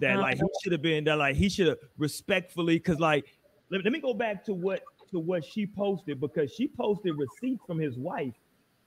That 0.00 0.18
like 0.18 0.36
he 0.36 0.42
uh-huh. 0.42 0.48
should 0.62 0.72
have 0.72 0.82
been 0.82 1.04
that 1.04 1.18
like 1.18 1.36
he 1.36 1.48
should 1.48 1.68
have 1.68 1.78
respectfully 1.98 2.76
because 2.76 2.98
like 2.98 3.26
let, 3.70 3.84
let 3.84 3.92
me 3.92 4.00
go 4.00 4.14
back 4.14 4.44
to 4.46 4.54
what 4.54 4.82
to 5.10 5.18
what 5.18 5.44
she 5.44 5.66
posted 5.66 6.20
because 6.20 6.52
she 6.52 6.66
posted 6.66 7.14
receipts 7.16 7.62
from 7.66 7.78
his 7.78 7.96
wife 7.96 8.34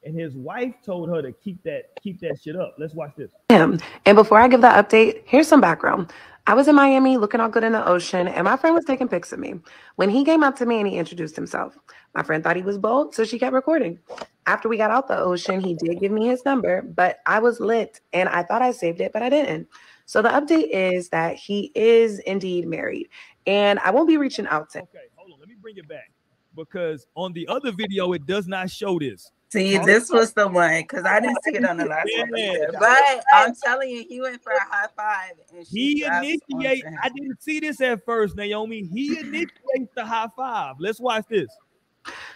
and 0.04 0.18
his 0.18 0.36
wife 0.36 0.74
told 0.86 1.10
her 1.10 1.22
to 1.22 1.32
keep 1.32 1.62
that 1.64 2.02
keep 2.02 2.20
that 2.22 2.40
shit 2.42 2.56
up. 2.56 2.76
Let's 2.78 2.94
watch 2.94 3.12
this. 3.18 3.30
him. 3.50 3.80
And 4.06 4.16
before 4.16 4.40
I 4.40 4.48
give 4.48 4.62
that 4.62 4.90
update, 4.90 5.24
here's 5.26 5.48
some 5.48 5.62
background. 5.62 6.12
I 6.46 6.54
was 6.54 6.70
in 6.70 6.76
Miami 6.76 7.18
looking 7.18 7.42
all 7.42 7.50
good 7.50 7.66
in 7.66 7.74
the 7.74 7.86
ocean, 7.86 8.30
and 8.30 8.46
my 8.46 8.56
friend 8.56 8.74
was 8.74 8.86
taking 8.86 9.10
pics 9.10 9.34
of 9.34 9.40
me. 9.40 9.56
When 9.98 10.10
he 10.10 10.24
came 10.24 10.44
up 10.44 10.56
to 10.58 10.66
me 10.66 10.80
and 10.80 10.88
he 10.88 10.98
introduced 10.98 11.36
himself, 11.36 11.78
my 12.16 12.24
friend 12.24 12.42
thought 12.42 12.56
he 12.56 12.62
was 12.62 12.78
bold, 12.78 13.14
so 13.14 13.26
she 13.26 13.38
kept 13.38 13.54
recording. 13.54 14.00
After 14.46 14.70
we 14.70 14.78
got 14.78 14.90
out 14.90 15.10
the 15.10 15.18
ocean, 15.18 15.60
he 15.60 15.74
did 15.74 16.00
give 16.00 16.14
me 16.14 16.28
his 16.28 16.46
number, 16.46 16.84
but 16.84 17.20
I 17.26 17.40
was 17.40 17.60
lit 17.60 18.00
and 18.14 18.30
I 18.30 18.44
thought 18.44 18.62
I 18.62 18.72
saved 18.72 19.02
it, 19.02 19.12
but 19.12 19.24
I 19.24 19.30
didn't. 19.30 19.68
So 20.08 20.22
the 20.22 20.30
update 20.30 20.70
is 20.72 21.10
that 21.10 21.36
he 21.36 21.72
is 21.76 22.20
indeed 22.20 22.66
married, 22.66 23.10
and 23.46 23.78
I 23.80 23.92
won't 23.92 24.08
be 24.08 24.16
reaching 24.16 24.48
out 24.48 24.70
to 24.72 24.80
him. 24.80 24.88
Okay, 24.96 25.06
hold 25.16 25.34
on. 25.34 25.40
Let 25.40 25.50
me 25.50 25.56
bring 25.62 25.76
it 25.76 25.88
back 25.88 26.10
because 26.56 27.06
on 27.16 27.34
the 27.34 27.46
other 27.50 27.74
video 27.74 28.14
it 28.14 28.26
does 28.26 28.48
not 28.48 28.72
show 28.72 28.98
this. 28.98 29.32
See, 29.50 29.78
this 29.78 30.10
was 30.10 30.32
the 30.32 30.48
one 30.48 30.82
because 30.82 31.04
I 31.04 31.20
didn't 31.20 31.38
see 31.44 31.56
it 31.56 31.66
on 31.66 31.76
the 31.76 31.86
last 31.90 32.10
one. 32.18 32.30
Yeah. 32.36 32.52
either. 32.54 32.78
But 32.80 33.24
I'm 33.34 33.54
telling 33.62 33.90
you, 33.90 34.06
he 34.08 34.22
went 34.22 34.42
for 34.42 34.54
a 34.54 34.60
high 34.62 34.88
five. 34.96 35.34
And 35.54 35.68
He 35.68 36.02
dropped 36.02 36.26
on 36.54 36.62
initiate. 36.62 36.86
I 37.04 37.10
didn't 37.10 37.44
see 37.44 37.60
this 37.60 37.82
at 37.82 38.06
first, 38.06 38.38
Naomi. 38.38 38.84
He 38.84 39.20
initiates 39.20 39.94
the 39.94 40.06
high 40.06 40.30
five. 40.38 40.76
Let's 40.80 41.02
watch 41.02 41.26
this. 41.30 41.50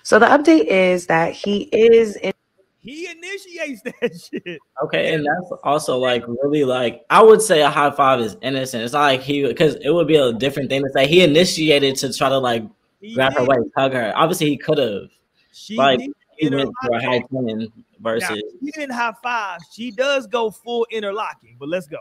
So 0.04 0.20
the 0.20 0.26
update 0.26 0.66
is 0.66 1.06
that 1.08 1.32
he 1.32 1.64
is 1.72 2.18
in. 2.18 2.31
He 2.82 3.08
initiates 3.10 3.82
that 3.84 4.30
shit. 4.46 4.60
Okay, 4.84 5.14
and 5.14 5.24
that's 5.26 5.52
also 5.64 5.98
like 5.98 6.24
really 6.28 6.64
like 6.64 7.06
I 7.10 7.22
would 7.22 7.42
say 7.42 7.62
a 7.62 7.70
high 7.70 7.92
five 7.92 8.20
is 8.20 8.36
innocent. 8.42 8.84
It's 8.84 8.94
not 8.94 9.02
like 9.02 9.22
he 9.22 9.46
because 9.46 9.76
it 9.76 9.92
would 9.92 10.08
be 10.08 10.16
a 10.16 10.34
different 10.34 10.70
thing 10.70 10.82
to 10.84 10.90
say 10.92 11.06
he 11.08 11.24
initiated 11.24 11.96
to 11.98 12.12
try 12.12 12.30
to 12.30 12.40
like 12.40 12.64
grab 13.14 13.34
her 13.34 13.44
waist, 13.46 13.70
hug 13.78 13.94
her. 13.94 14.12
Obviously, 14.16 14.48
he 14.50 14.58
could 14.58 14.80
have. 14.80 15.04
She 15.54 15.76
Like 15.78 16.00
did 16.00 16.12
he 16.38 16.50
went 16.50 16.72
for 16.84 16.96
a 16.96 17.02
high 17.06 17.20
ten 17.32 17.46
Now, 17.60 17.68
versus. 18.00 18.42
she 18.64 18.72
didn't 18.72 18.96
high 18.96 19.14
five. 19.22 19.60
She 19.76 19.92
does 19.92 20.26
go 20.26 20.50
full 20.50 20.88
interlocking, 20.90 21.58
but 21.60 21.70
let's 21.70 21.86
go. 21.88 22.00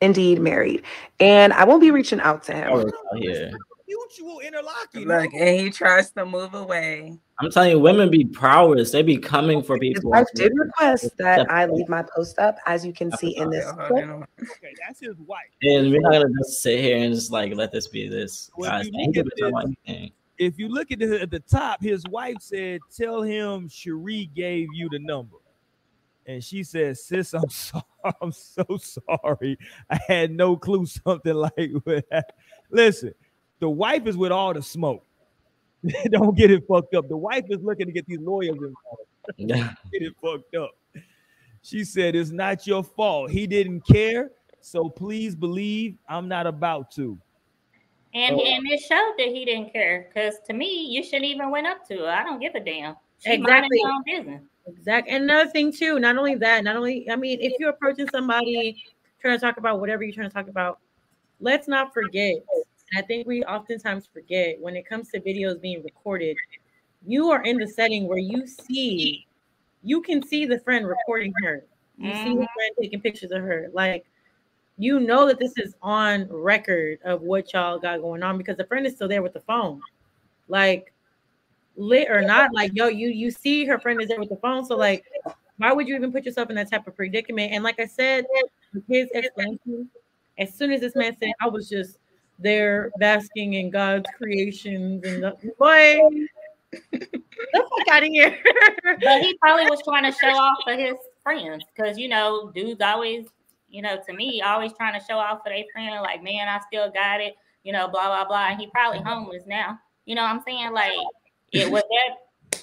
indeed 0.00 0.40
married, 0.40 0.82
and 1.20 1.52
I 1.52 1.64
won't 1.64 1.82
be 1.82 1.90
reaching 1.90 2.20
out 2.20 2.42
to 2.44 2.54
him. 2.54 2.70
Oh, 2.72 3.16
here. 3.18 3.52
You 3.94 4.08
mutual 4.18 4.40
interlocking. 4.40 5.06
Look, 5.06 5.32
and 5.34 5.60
he 5.60 5.70
tries 5.70 6.10
to 6.12 6.26
move 6.26 6.54
away. 6.54 7.16
I'm 7.38 7.50
telling 7.50 7.70
you, 7.70 7.78
women 7.78 8.10
be 8.10 8.24
prowess. 8.24 8.90
They 8.90 9.02
be 9.02 9.18
coming 9.18 9.62
for 9.62 9.76
His 9.76 9.94
people. 9.94 10.10
wife 10.10 10.26
did 10.34 10.52
request 10.56 11.16
that 11.18 11.48
I 11.50 11.66
leave 11.66 11.88
my 11.88 12.02
post 12.14 12.38
up, 12.40 12.56
as 12.66 12.84
you 12.84 12.92
can 12.92 13.16
see 13.16 13.36
in 13.36 13.50
this. 13.50 13.64
Hold 13.70 13.88
clip. 13.88 14.04
Okay, 14.42 14.74
that's 14.84 14.98
his 15.00 15.16
wife. 15.18 15.42
And 15.62 15.92
we're 15.92 16.00
not 16.00 16.12
gonna 16.12 16.28
just 16.42 16.60
sit 16.62 16.80
here 16.80 16.96
and 16.96 17.14
just 17.14 17.30
like 17.30 17.54
let 17.54 17.70
this 17.70 17.86
be 17.86 18.08
this. 18.08 18.50
Well, 18.56 18.70
Guys, 18.70 18.86
you 18.86 18.92
he 18.94 19.06
look 19.06 19.14
could 19.14 19.26
at 19.26 19.36
be 19.36 19.42
talking 19.42 19.54
about 19.54 19.76
anything. 19.86 20.12
If 20.38 20.58
you 20.58 20.68
look 20.68 20.90
at 20.90 20.98
the, 20.98 21.22
at 21.22 21.30
the 21.30 21.40
top, 21.40 21.80
his 21.80 22.02
wife 22.10 22.38
said, 22.40 22.80
"Tell 22.96 23.22
him 23.22 23.68
Cherie 23.68 24.28
gave 24.34 24.68
you 24.74 24.88
the 24.88 24.98
number," 24.98 25.36
and 26.26 26.42
she 26.42 26.64
said, 26.64 26.98
"Sis, 26.98 27.32
I'm 27.32 27.48
sorry. 27.48 27.84
I'm 28.20 28.32
so 28.32 28.64
sorry. 28.78 29.56
I 29.88 30.00
had 30.08 30.32
no 30.32 30.56
clue 30.56 30.86
something 30.86 31.34
like 31.56 31.72
that." 31.84 32.32
Listen, 32.70 33.14
the 33.64 33.70
wife 33.70 34.06
is 34.06 34.14
with 34.14 34.30
all 34.30 34.52
the 34.52 34.62
smoke. 34.62 35.02
Don't 36.10 36.36
get 36.36 36.50
it 36.50 36.64
fucked 36.68 36.94
up. 36.94 37.08
The 37.08 37.16
wife 37.16 37.44
is 37.48 37.62
looking 37.62 37.86
to 37.86 37.92
get 37.92 38.04
these 38.06 38.20
lawyers 38.20 38.50
involved. 38.50 39.08
Get 39.38 40.02
it 40.02 40.12
fucked 40.22 40.54
up. 40.54 40.72
She 41.62 41.82
said, 41.82 42.14
It's 42.14 42.30
not 42.30 42.66
your 42.66 42.84
fault. 42.84 43.30
He 43.30 43.46
didn't 43.46 43.80
care. 43.86 44.32
So 44.60 44.90
please 44.90 45.34
believe 45.34 45.96
I'm 46.06 46.28
not 46.28 46.46
about 46.46 46.90
to. 46.96 47.18
And 48.12 48.36
Oh. 48.36 48.44
and 48.44 48.66
it 48.70 48.80
showed 48.80 49.14
that 49.16 49.28
he 49.28 49.46
didn't 49.46 49.72
care. 49.72 50.10
Because 50.12 50.34
to 50.46 50.52
me, 50.52 50.88
you 50.90 51.02
shouldn't 51.02 51.24
even 51.24 51.50
went 51.50 51.66
up 51.66 51.88
to 51.88 51.96
her. 52.00 52.08
I 52.10 52.22
don't 52.22 52.38
give 52.38 52.54
a 52.54 52.60
damn. 52.60 52.96
She 53.24 53.32
Exactly. 53.32 53.80
her 53.82 53.90
own 53.90 54.02
business. 54.04 54.42
Exactly. 54.66 55.10
And 55.14 55.24
another 55.24 55.48
thing 55.50 55.72
too, 55.72 55.98
not 55.98 56.18
only 56.18 56.34
that, 56.34 56.64
not 56.64 56.76
only 56.76 57.10
I 57.10 57.16
mean, 57.16 57.40
if 57.40 57.54
you're 57.58 57.70
approaching 57.70 58.10
somebody 58.10 58.84
trying 59.22 59.38
to 59.38 59.40
talk 59.40 59.56
about 59.56 59.80
whatever 59.80 60.02
you're 60.02 60.12
trying 60.12 60.28
to 60.28 60.34
talk 60.34 60.48
about, 60.48 60.80
let's 61.40 61.66
not 61.66 61.94
forget. 61.94 62.34
I 62.96 63.02
think 63.02 63.26
we 63.26 63.44
oftentimes 63.44 64.06
forget 64.06 64.60
when 64.60 64.76
it 64.76 64.86
comes 64.88 65.10
to 65.10 65.20
videos 65.20 65.60
being 65.60 65.82
recorded, 65.82 66.36
you 67.06 67.30
are 67.30 67.42
in 67.42 67.58
the 67.58 67.66
setting 67.68 68.08
where 68.08 68.18
you 68.18 68.46
see, 68.46 69.26
you 69.82 70.02
can 70.02 70.22
see 70.22 70.46
the 70.46 70.60
friend 70.60 70.86
recording 70.88 71.34
her. 71.42 71.64
You 72.00 72.14
see 72.14 72.36
the 72.36 72.46
Mhm. 72.46 72.48
friend 72.54 72.70
taking 72.80 73.00
pictures 73.00 73.30
of 73.32 73.42
her. 73.42 73.70
Like 73.72 74.06
you 74.78 75.00
know 75.00 75.26
that 75.26 75.38
this 75.38 75.56
is 75.58 75.74
on 75.82 76.28
record 76.30 77.00
of 77.04 77.22
what 77.22 77.52
y'all 77.52 77.78
got 77.78 78.00
going 78.00 78.22
on 78.22 78.38
because 78.38 78.56
the 78.56 78.66
friend 78.66 78.86
is 78.86 78.94
still 78.96 79.08
there 79.08 79.22
with 79.22 79.34
the 79.34 79.40
phone. 79.40 79.82
Like 80.48 80.92
lit 81.76 82.10
or 82.10 82.22
not, 82.22 82.52
like 82.52 82.72
yo, 82.74 82.88
you 82.88 83.08
you 83.08 83.30
see 83.30 83.64
her 83.66 83.78
friend 83.78 84.00
is 84.00 84.08
there 84.08 84.20
with 84.20 84.28
the 84.28 84.36
phone. 84.36 84.64
So 84.64 84.76
like, 84.76 85.04
why 85.58 85.72
would 85.72 85.88
you 85.88 85.96
even 85.96 86.12
put 86.12 86.24
yourself 86.24 86.50
in 86.50 86.56
that 86.56 86.70
type 86.70 86.86
of 86.86 86.96
predicament? 86.96 87.52
And 87.52 87.64
like 87.64 87.80
I 87.80 87.86
said, 87.86 88.26
his 88.88 89.10
explanation, 89.12 89.90
as 90.38 90.54
soon 90.54 90.72
as 90.72 90.80
this 90.80 90.96
man 90.96 91.16
said, 91.18 91.32
I 91.40 91.48
was 91.48 91.68
just 91.68 91.98
there 92.38 92.90
basking 92.98 93.54
in 93.54 93.70
God's 93.70 94.08
creations 94.16 95.04
and 95.04 95.22
the, 95.22 95.36
boy, 95.58 96.00
the 96.90 97.08
fuck 97.52 97.88
out 97.90 98.02
of 98.02 98.08
here. 98.08 98.38
But 98.84 99.22
he 99.22 99.36
probably 99.38 99.66
was 99.66 99.82
trying 99.82 100.10
to 100.10 100.18
show 100.18 100.28
off 100.28 100.58
for 100.64 100.74
his 100.74 100.94
friends. 101.22 101.64
Because 101.74 101.98
you 101.98 102.08
know, 102.08 102.50
dudes 102.54 102.80
always, 102.80 103.26
you 103.68 103.82
know, 103.82 103.98
to 104.06 104.12
me, 104.12 104.42
always 104.42 104.72
trying 104.74 104.98
to 104.98 105.04
show 105.06 105.18
off 105.18 105.40
for 105.44 105.50
their 105.50 105.64
friend, 105.72 106.00
like, 106.02 106.22
man, 106.22 106.48
I 106.48 106.60
still 106.66 106.90
got 106.90 107.20
it, 107.20 107.34
you 107.62 107.72
know, 107.72 107.88
blah, 107.88 108.06
blah, 108.06 108.26
blah. 108.26 108.48
And 108.48 108.60
he 108.60 108.68
probably 108.68 109.00
homeless 109.00 109.44
now. 109.46 109.78
You 110.04 110.14
know 110.14 110.22
what 110.22 110.30
I'm 110.30 110.42
saying? 110.46 110.72
Like, 110.72 110.92
it 111.52 111.70
was 111.70 111.82
that 111.82 112.60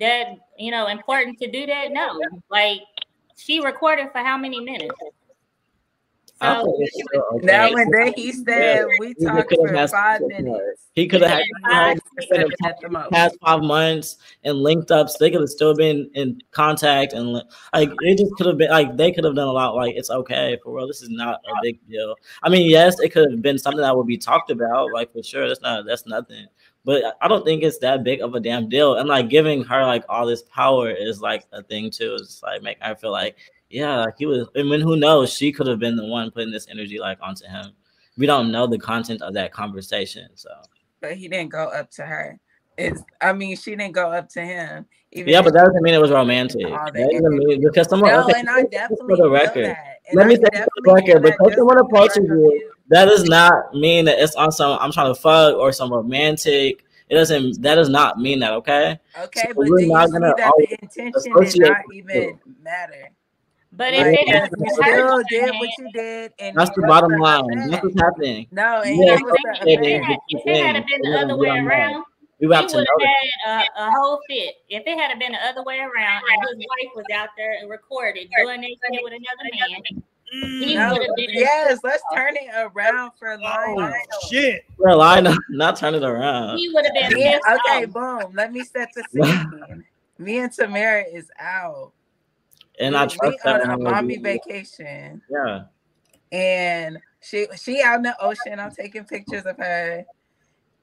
that 0.00 0.26
you 0.58 0.70
know 0.70 0.88
important 0.88 1.38
to 1.38 1.50
do 1.50 1.66
that? 1.66 1.92
No. 1.92 2.20
Like 2.50 2.80
she 3.36 3.60
recorded 3.60 4.08
for 4.12 4.18
how 4.18 4.36
many 4.36 4.60
minutes? 4.60 4.94
I 6.40 6.54
So 6.54 6.64
think 6.64 6.76
it's 6.80 6.94
still 7.06 7.22
okay. 7.34 7.46
Now 7.46 7.68
and 7.68 7.92
then 7.92 8.12
he 8.16 8.32
said 8.32 8.86
we 8.98 9.14
talked 9.14 9.52
for 9.54 9.88
five 9.88 10.22
minutes. 10.22 10.88
He 10.94 11.06
could 11.06 11.20
have 11.22 11.30
had 11.30 11.42
Five, 11.68 11.98
spent 12.20 12.50
the 12.50 12.66
at 12.66 12.80
the 12.80 12.88
most. 12.88 13.10
past 13.10 13.36
five 13.44 13.62
months 13.62 14.16
and 14.44 14.58
linked 14.58 14.90
up. 14.90 15.08
So 15.10 15.16
they 15.20 15.30
could 15.30 15.40
have 15.40 15.50
still 15.50 15.74
been 15.74 16.10
in 16.14 16.40
contact 16.50 17.12
and 17.12 17.32
like 17.74 17.90
it 18.00 18.18
just 18.18 18.32
could 18.36 18.46
have 18.46 18.56
been 18.58 18.70
like 18.70 18.96
they 18.96 19.12
could 19.12 19.24
have 19.24 19.34
done 19.34 19.48
a 19.48 19.52
lot. 19.52 19.74
Like 19.74 19.94
it's 19.96 20.10
okay 20.10 20.58
for 20.62 20.74
real. 20.74 20.86
This 20.86 21.02
is 21.02 21.10
not 21.10 21.40
a 21.46 21.52
big 21.62 21.78
deal. 21.88 22.16
I 22.42 22.48
mean, 22.48 22.68
yes, 22.70 22.98
it 23.00 23.10
could 23.10 23.30
have 23.30 23.42
been 23.42 23.58
something 23.58 23.82
that 23.82 23.96
would 23.96 24.06
be 24.06 24.18
talked 24.18 24.50
about. 24.50 24.92
Like 24.92 25.12
for 25.12 25.22
sure, 25.22 25.46
that's 25.46 25.60
not 25.60 25.84
that's 25.86 26.06
nothing. 26.06 26.46
But 26.84 27.16
I 27.20 27.28
don't 27.28 27.44
think 27.44 27.62
it's 27.62 27.78
that 27.78 28.02
big 28.02 28.22
of 28.22 28.34
a 28.34 28.40
damn 28.40 28.68
deal. 28.68 28.94
And 28.96 29.08
like 29.08 29.28
giving 29.28 29.62
her 29.64 29.84
like 29.84 30.04
all 30.08 30.26
this 30.26 30.42
power 30.42 30.90
is 30.90 31.20
like 31.20 31.44
a 31.52 31.62
thing 31.62 31.90
too. 31.90 32.16
It's 32.18 32.42
like 32.42 32.62
make 32.62 32.82
her 32.82 32.96
feel 32.96 33.12
like 33.12 33.36
yeah, 33.70 34.04
like 34.04 34.14
he 34.18 34.26
was. 34.26 34.48
I 34.56 34.62
mean, 34.62 34.80
who 34.80 34.96
knows? 34.96 35.32
She 35.32 35.52
could 35.52 35.66
have 35.68 35.78
been 35.78 35.96
the 35.96 36.04
one 36.06 36.30
putting 36.30 36.50
this 36.50 36.66
energy 36.68 36.98
like 36.98 37.18
onto 37.22 37.46
him. 37.46 37.72
We 38.18 38.26
don't 38.26 38.50
know 38.50 38.66
the 38.66 38.78
content 38.78 39.22
of 39.22 39.34
that 39.34 39.52
conversation, 39.52 40.28
so. 40.34 40.50
But 41.00 41.16
he 41.16 41.28
didn't 41.28 41.50
go 41.50 41.68
up 41.68 41.90
to 41.92 42.04
her. 42.04 42.38
It's 42.76 43.02
I 43.20 43.32
mean, 43.32 43.56
she 43.56 43.70
didn't 43.76 43.92
go 43.92 44.10
up 44.10 44.28
to 44.30 44.42
him. 44.42 44.86
Even 45.12 45.32
Yeah, 45.32 45.42
but 45.42 45.52
that 45.54 45.64
doesn't 45.64 45.82
mean 45.82 45.94
it 45.94 46.00
was 46.00 46.10
romantic. 46.10 46.62
That 46.62 46.92
that 46.94 47.10
doesn't 47.10 47.38
mean- 47.38 47.62
because 47.62 47.88
someone 47.88 48.10
No, 48.10 48.24
okay, 48.24 48.40
and 48.40 48.50
I 48.50 48.62
definitely 48.64 49.06
for 49.06 49.16
the 49.16 49.30
record. 49.30 49.76
Let 50.12 50.26
me 50.26 50.36
say 50.36 50.42
for 50.42 50.68
the 50.82 50.92
record, 50.92 51.22
that 51.22 51.36
because 51.38 51.54
someone 51.56 51.78
approaches 51.78 52.24
you, 52.24 52.72
that 52.88 53.04
does 53.04 53.24
not 53.24 53.74
mean 53.74 54.04
that 54.06 54.18
it's 54.18 54.34
on 54.34 54.50
some 54.50 54.78
I'm 54.80 54.92
trying 54.92 55.14
to 55.14 55.20
fuck 55.20 55.54
or 55.56 55.72
some 55.72 55.92
romantic. 55.92 56.84
It 57.08 57.14
doesn't. 57.14 57.60
That 57.62 57.74
does 57.76 57.88
not 57.88 58.18
mean 58.18 58.40
that. 58.40 58.52
Okay. 58.52 58.98
Okay, 59.20 59.40
So 59.46 59.54
but 59.54 59.68
we're 59.68 59.86
not 59.86 60.10
gonna 60.10 60.32
that 60.36 60.52
the 60.58 60.78
intention 60.80 61.32
did 61.34 61.60
not 61.60 61.82
even 61.92 62.38
matter? 62.62 63.10
But 63.72 63.94
Like, 63.94 64.06
if 64.06 64.28
it 64.28 64.28
had 64.28 64.50
you 64.58 64.70
still 64.70 64.82
her 64.82 65.22
did 65.30 65.46
doing 65.46 65.58
what 65.60 65.68
you 65.78 65.92
did, 65.92 66.32
and 66.40 66.56
That's 66.56 66.70
the 66.74 66.82
bottom 66.86 67.12
line. 67.18 67.44
effect. 67.52 67.70
That's 67.70 67.82
what's 67.84 68.00
happening. 68.00 68.46
No, 68.50 68.82
and 68.82 68.96
You 68.96 69.04
he 69.04 69.10
are 69.10 69.14
was 69.14 69.22
the 69.22 69.50
if 69.50 69.54
it 69.54 69.62
associating 69.62 70.02
effect. 70.02 70.06
had, 70.06 70.18
if 70.28 70.42
it 70.46 70.66
had 70.66 70.86
been 70.86 71.12
the 71.12 71.18
other 71.20 71.36
way 71.36 71.46
don't 71.48 71.66
around, 71.68 72.04
We 72.40 72.54
have 72.54 72.66
to 72.66 72.76
would 72.78 72.86
have 72.88 72.98
that. 72.98 73.06
had 73.46 73.70
a, 73.78 73.86
a 73.86 73.90
whole 73.92 74.18
fit. 74.28 74.54
If 74.68 74.82
it 74.86 74.98
had 74.98 75.16
been 75.20 75.32
the 75.32 75.46
other 75.46 75.62
way 75.62 75.78
around 75.78 76.22
and 76.32 76.42
his 76.48 76.66
wife 76.66 76.92
was 76.96 77.04
out 77.14 77.28
there 77.36 77.52
and 77.60 77.70
recorded 77.70 78.28
doing 78.36 78.60
that 78.60 78.70
shit 78.92 79.00
with 79.04 79.12
another 79.12 79.50
man, 79.52 80.02
mm, 80.34 80.64
he 80.64 80.74
No, 80.74 80.92
would 80.92 81.02
have 81.06 81.16
been. 81.16 81.30
yes, 81.30 81.78
let's 81.84 82.02
turn 82.12 82.34
it 82.36 82.50
around 82.74 83.12
for 83.20 83.34
Oh 83.34 83.40
Lionel. 83.40 83.96
shit! 84.28 84.64
Well, 84.78 85.00
I 85.00 85.20
know, 85.20 85.36
not 85.50 85.76
turn 85.76 85.94
it 85.94 86.02
around. 86.02 86.58
He 86.58 86.68
would 86.70 86.84
have 86.86 86.94
been 86.94 87.12
Me, 87.12 87.30
pissed 87.30 87.44
okay, 87.68 87.84
boom. 87.84 88.32
Let 88.34 88.52
me 88.52 88.64
set 88.64 88.88
the 88.96 89.04
scene. 89.12 89.84
Me 90.18 90.38
and 90.38 90.52
Tamara 90.52 91.04
is 91.04 91.30
out. 91.38 91.92
And 92.80 92.96
I 92.96 93.06
trust 93.06 93.38
on 93.44 93.60
a 93.60 93.76
mommy 93.78 94.16
vacation, 94.16 95.20
Yeah. 95.30 95.64
and 96.32 96.98
she 97.20 97.46
she 97.56 97.82
out 97.82 97.96
in 97.96 98.02
the 98.02 98.16
ocean. 98.20 98.58
I'm 98.58 98.70
taking 98.70 99.04
pictures 99.04 99.44
of 99.44 99.56
her, 99.58 100.04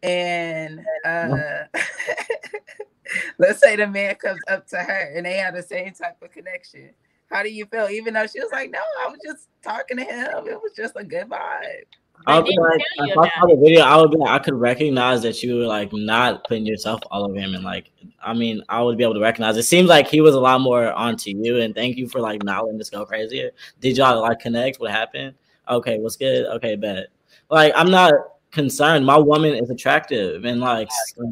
and 0.03 0.79
uh, 1.03 1.63
let's 3.39 3.59
say 3.59 3.75
the 3.75 3.87
man 3.87 4.15
comes 4.15 4.39
up 4.47 4.67
to 4.67 4.77
her, 4.77 5.11
and 5.15 5.25
they 5.25 5.37
have 5.37 5.55
the 5.55 5.63
same 5.63 5.91
type 5.93 6.21
of 6.21 6.31
connection. 6.31 6.91
How 7.31 7.41
do 7.41 7.49
you 7.49 7.65
feel? 7.65 7.89
Even 7.89 8.13
though 8.13 8.27
she 8.27 8.39
was 8.39 8.51
like, 8.51 8.69
"No, 8.69 8.79
I 9.03 9.09
was 9.09 9.19
just 9.25 9.47
talking 9.63 9.97
to 9.97 10.03
him. 10.03 10.47
It 10.47 10.61
was 10.61 10.73
just 10.77 10.93
a 10.95 11.03
good 11.03 11.27
vibe." 11.27 11.85
I 12.25 12.39
would 12.39 12.45
be 12.45 12.57
like, 12.59 12.81
if 12.97 13.17
I 13.17 13.29
saw 13.39 13.47
the 13.47 13.55
video, 13.63 13.81
I 13.81 13.95
would 13.97 14.11
be 14.11 14.17
like, 14.17 14.29
I 14.29 14.43
could 14.43 14.55
recognize 14.55 15.21
that 15.21 15.41
you 15.43 15.55
were 15.57 15.65
like 15.65 15.93
not 15.93 16.43
putting 16.45 16.65
yourself 16.65 17.01
all 17.09 17.25
over 17.25 17.39
him, 17.39 17.53
and 17.53 17.63
like, 17.63 17.91
I 18.21 18.33
mean, 18.33 18.61
I 18.67 18.81
would 18.81 18.97
be 18.97 19.03
able 19.03 19.13
to 19.13 19.21
recognize. 19.21 19.55
It 19.55 19.63
seems 19.63 19.87
like 19.87 20.07
he 20.07 20.19
was 20.19 20.35
a 20.35 20.39
lot 20.39 20.59
more 20.59 20.91
onto 20.91 21.29
you, 21.29 21.57
and 21.61 21.73
thank 21.73 21.95
you 21.95 22.07
for 22.09 22.19
like 22.19 22.43
not 22.43 22.65
letting 22.65 22.77
this 22.77 22.89
go 22.89 23.05
crazier. 23.05 23.51
Did 23.79 23.97
y'all 23.97 24.21
like 24.21 24.39
connect? 24.39 24.79
What 24.79 24.91
happened? 24.91 25.35
Okay, 25.69 25.99
what's 25.99 26.17
good? 26.17 26.47
Okay, 26.47 26.75
bet. 26.75 27.07
Like, 27.49 27.71
I'm 27.75 27.91
not 27.91 28.13
concerned. 28.51 29.05
My 29.05 29.17
woman 29.17 29.53
is 29.53 29.69
attractive, 29.69 30.43
and 30.43 30.59
like, 30.59 30.89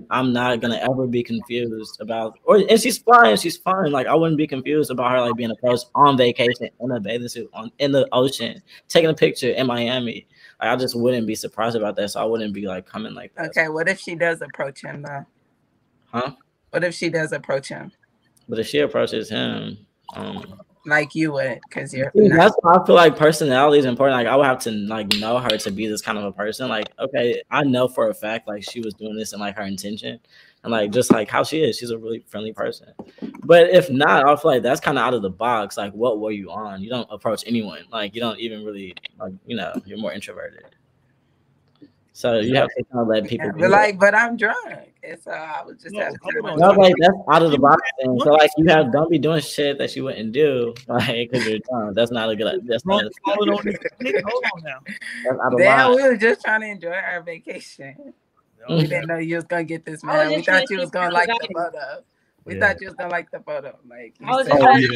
I'm 0.09 0.31
not 0.31 0.61
gonna 0.61 0.77
ever 0.77 1.07
be 1.07 1.23
confused 1.23 1.99
about. 1.99 2.39
Or 2.45 2.57
and 2.57 2.79
she's 2.79 2.99
fine. 2.99 3.35
She's 3.37 3.57
fine. 3.57 3.91
Like, 3.91 4.07
I 4.07 4.15
wouldn't 4.15 4.37
be 4.37 4.47
confused 4.47 4.91
about 4.91 5.11
her 5.11 5.21
like 5.21 5.35
being 5.35 5.51
approached 5.51 5.87
on 5.95 6.17
vacation 6.17 6.69
in 6.79 6.91
a 6.91 6.99
bathing 6.99 7.27
suit 7.27 7.49
on 7.53 7.71
in 7.79 7.91
the 7.91 8.07
ocean, 8.13 8.61
taking 8.87 9.09
a 9.09 9.13
picture 9.13 9.49
in 9.49 9.67
Miami. 9.67 10.27
I 10.65 10.75
just 10.75 10.95
wouldn't 10.95 11.27
be 11.27 11.35
surprised 11.35 11.75
about 11.75 11.95
that. 11.97 12.11
So 12.11 12.21
I 12.21 12.25
wouldn't 12.25 12.53
be 12.53 12.67
like 12.67 12.85
coming 12.85 13.13
like 13.13 13.33
that. 13.35 13.49
Okay, 13.49 13.69
what 13.69 13.87
if 13.87 13.99
she 13.99 14.15
does 14.15 14.41
approach 14.41 14.83
him 14.83 15.01
though? 15.01 15.25
Huh? 16.11 16.31
What 16.71 16.83
if 16.83 16.93
she 16.93 17.09
does 17.09 17.31
approach 17.31 17.69
him 17.69 17.91
But 18.49 18.59
if 18.59 18.67
she 18.67 18.79
approaches 18.79 19.29
him, 19.29 19.77
um, 20.15 20.59
like 20.85 21.15
you 21.15 21.31
would? 21.33 21.59
Because 21.67 21.93
you're 21.93 22.11
not- 22.15 22.37
that's 22.37 22.55
why 22.61 22.75
I 22.75 22.85
feel 22.85 22.95
like 22.95 23.17
personality 23.17 23.79
is 23.79 23.85
important. 23.85 24.17
Like 24.17 24.27
I 24.27 24.35
would 24.35 24.45
have 24.45 24.59
to 24.59 24.71
like 24.71 25.13
know 25.17 25.39
her 25.39 25.57
to 25.57 25.71
be 25.71 25.87
this 25.87 26.01
kind 26.01 26.17
of 26.17 26.23
a 26.23 26.31
person. 26.31 26.69
Like, 26.69 26.87
okay, 26.99 27.41
I 27.51 27.63
know 27.63 27.87
for 27.87 28.09
a 28.09 28.13
fact 28.13 28.47
like 28.47 28.63
she 28.63 28.81
was 28.81 28.93
doing 28.93 29.15
this 29.15 29.33
and 29.33 29.39
like 29.41 29.55
her 29.55 29.63
intention. 29.63 30.19
And 30.63 30.71
like 30.71 30.91
just 30.91 31.11
like 31.11 31.29
how 31.29 31.43
she 31.43 31.61
is, 31.63 31.77
she's 31.77 31.91
a 31.91 31.97
really 31.97 32.25
friendly 32.27 32.51
person. 32.51 32.87
But 33.43 33.69
if 33.69 33.91
not, 33.91 34.27
I 34.27 34.35
feel 34.35 34.49
like 34.49 34.63
that's 34.63 34.81
kind 34.81 34.97
of 34.97 35.03
out 35.03 35.13
of 35.13 35.21
the 35.21 35.29
box. 35.29 35.77
Like, 35.77 35.93
what 35.93 36.19
were 36.19 36.31
you 36.31 36.49
on? 36.49 36.81
You 36.81 36.89
don't 36.89 37.07
approach 37.11 37.43
anyone. 37.45 37.85
Like, 37.91 38.15
you 38.15 38.21
don't 38.21 38.39
even 38.39 38.65
really 38.65 38.95
like, 39.19 39.33
you 39.45 39.55
know, 39.55 39.73
you're 39.85 39.99
more 39.99 40.11
introverted. 40.11 40.65
So 42.15 42.39
you 42.39 42.55
have 42.55 42.69
to 42.69 42.83
kind 42.85 43.01
of 43.01 43.07
let 43.09 43.27
people 43.27 43.47
Yeah, 43.47 43.51
be. 43.51 43.59
but 43.59 43.71
like, 43.71 43.99
but 43.99 44.15
I'm 44.15 44.37
drunk, 44.37 44.93
and 45.03 45.21
so 45.21 45.31
I 45.31 45.63
was 45.65 45.81
just 45.83 45.93
No, 45.93 46.03
having 46.03 46.17
hold 46.21 46.49
on. 46.49 46.59
No, 46.59 46.69
like 46.71 46.93
that's 46.97 47.13
out 47.29 47.43
of 47.43 47.51
the 47.51 47.57
box 47.57 47.81
thing. 47.99 48.17
So 48.21 48.31
like 48.31 48.49
you 48.55 48.69
have 48.69 48.93
don't 48.93 49.11
be 49.11 49.19
doing 49.19 49.41
shit 49.41 49.77
that 49.79 49.93
you 49.97 50.05
wouldn't 50.05 50.31
do, 50.31 50.73
like 50.87 51.29
because 51.29 51.45
you're 51.45 51.59
drunk. 51.69 51.93
That's 51.93 52.11
not 52.11 52.29
a 52.29 52.35
good. 52.37 52.65
That's 52.67 52.85
not. 52.85 53.01
Drunk 53.01 53.13
falling 53.25 53.49
on. 53.49 53.65
Hold 54.23 54.43
on 54.55 54.63
now. 54.63 54.79
That's 55.25 55.39
out 55.43 55.53
of 55.53 55.59
Damn, 55.59 55.89
line. 55.89 55.97
we 55.97 56.03
were 56.03 56.15
just 56.15 56.41
trying 56.41 56.61
to 56.61 56.67
enjoy 56.67 56.93
our 56.93 57.21
vacation. 57.21 58.13
We 58.69 58.83
didn't 58.83 59.07
know 59.07 59.17
you 59.17 59.35
was 59.35 59.43
gonna 59.43 59.65
get 59.65 59.83
this 59.83 60.01
man. 60.01 60.33
We 60.33 60.41
thought 60.41 60.69
you 60.69 60.79
was 60.79 60.89
gonna 60.89 61.11
like 61.11 61.27
the 61.27 61.49
got 61.53 61.73
photo. 61.73 62.03
We 62.45 62.55
Yeah. 62.55 62.67
thought 62.67 62.81
you 62.81 62.87
was 62.87 62.95
gonna 62.95 63.09
like 63.09 63.31
the 63.31 63.39
photo. 63.39 63.75
Like 63.89 64.13
I 64.23 64.35
was 64.35 64.47
just 64.47 64.61
oh, 64.61 64.77
yeah. 64.77 64.87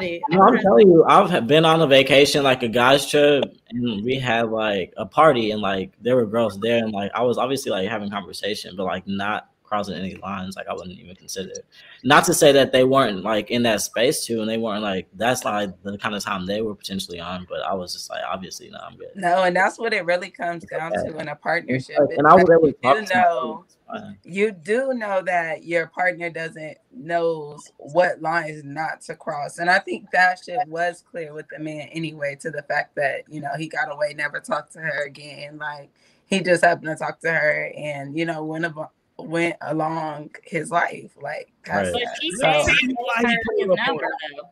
to 0.00 0.20
no, 0.30 0.42
I'm 0.42 0.58
telling 0.58 0.88
you, 0.88 1.04
I've 1.04 1.46
been 1.46 1.64
on 1.64 1.80
a 1.80 1.86
vacation, 1.86 2.42
like 2.42 2.64
a 2.64 2.68
guys 2.68 3.06
trip, 3.06 3.44
and 3.70 4.04
we 4.04 4.16
had 4.16 4.50
like 4.50 4.92
a 4.96 5.06
party, 5.06 5.52
and 5.52 5.62
like 5.62 5.92
there 6.00 6.16
were 6.16 6.26
girls 6.26 6.58
there, 6.58 6.78
and 6.78 6.92
like 6.92 7.12
I 7.14 7.22
was 7.22 7.38
obviously 7.38 7.70
like 7.70 7.88
having 7.88 8.10
conversation, 8.10 8.74
but 8.76 8.84
like 8.84 9.06
not 9.06 9.48
crossing 9.72 9.94
any 9.94 10.16
lines. 10.16 10.54
Like 10.54 10.66
I 10.66 10.74
wouldn't 10.74 10.98
even 10.98 11.16
consider 11.16 11.50
it. 11.50 11.64
Not 12.04 12.24
to 12.24 12.34
say 12.34 12.52
that 12.52 12.72
they 12.72 12.84
weren't 12.84 13.22
like 13.22 13.50
in 13.50 13.62
that 13.62 13.80
space 13.80 14.26
too, 14.26 14.40
and 14.40 14.50
they 14.50 14.58
weren't 14.58 14.82
like 14.82 15.08
that's 15.14 15.44
not 15.44 15.54
like, 15.54 15.82
the 15.82 15.96
kind 15.96 16.14
of 16.14 16.22
time 16.22 16.44
they 16.46 16.60
were 16.62 16.74
potentially 16.74 17.20
on. 17.20 17.46
But 17.48 17.62
I 17.62 17.72
was 17.74 17.92
just 17.94 18.10
like, 18.10 18.22
obviously, 18.28 18.68
no, 18.70 18.78
I'm 18.78 18.96
good. 18.96 19.12
No, 19.14 19.44
and 19.44 19.56
that's 19.56 19.78
what 19.78 19.94
it 19.94 20.04
really 20.04 20.30
comes 20.30 20.64
down 20.64 20.92
to 20.92 21.16
in 21.16 21.28
a 21.28 21.36
partnership. 21.36 21.96
Like, 21.98 22.18
and 22.18 22.26
I 22.26 22.34
was 22.34 22.44
that 22.44 22.58
able 22.60 22.72
to 22.72 22.78
talk 22.82 22.98
do 22.98 23.06
to 23.06 23.14
know 23.14 23.64
it's 23.64 23.76
fine. 23.76 23.81
You 24.24 24.52
do 24.52 24.94
know 24.94 25.22
that 25.22 25.64
your 25.64 25.86
partner 25.88 26.30
doesn't 26.30 26.78
knows 26.92 27.72
what 27.78 28.22
lines 28.22 28.64
not 28.64 29.00
to 29.02 29.14
cross. 29.14 29.58
And 29.58 29.70
I 29.70 29.78
think 29.78 30.10
that 30.12 30.40
shit 30.44 30.66
was 30.66 31.02
clear 31.10 31.32
with 31.34 31.46
the 31.48 31.58
man 31.58 31.88
anyway, 31.92 32.36
to 32.40 32.50
the 32.50 32.62
fact 32.62 32.94
that, 32.96 33.22
you 33.28 33.40
know, 33.40 33.50
he 33.58 33.68
got 33.68 33.92
away, 33.92 34.14
never 34.14 34.40
talked 34.40 34.72
to 34.74 34.80
her 34.80 35.04
again. 35.04 35.58
Like 35.58 35.90
he 36.26 36.40
just 36.40 36.64
happened 36.64 36.86
to 36.86 36.96
talk 36.96 37.20
to 37.20 37.32
her 37.32 37.72
and, 37.76 38.16
you 38.16 38.24
know, 38.24 38.44
went 38.44 38.64
about 38.64 38.92
went 39.18 39.56
along 39.60 40.30
his 40.44 40.70
life. 40.70 41.10
Like 41.20 41.52
Right. 41.68 41.92
But 41.92 42.02
she 42.20 42.30
said 42.32 42.64
So, 42.64 42.72
he 42.72 42.86
gave 42.86 42.96
her 43.16 43.28
his 43.28 43.38
pulled 43.66 43.70
up 43.70 43.78
on 43.78 43.86
number 43.86 44.08
though. 44.36 44.48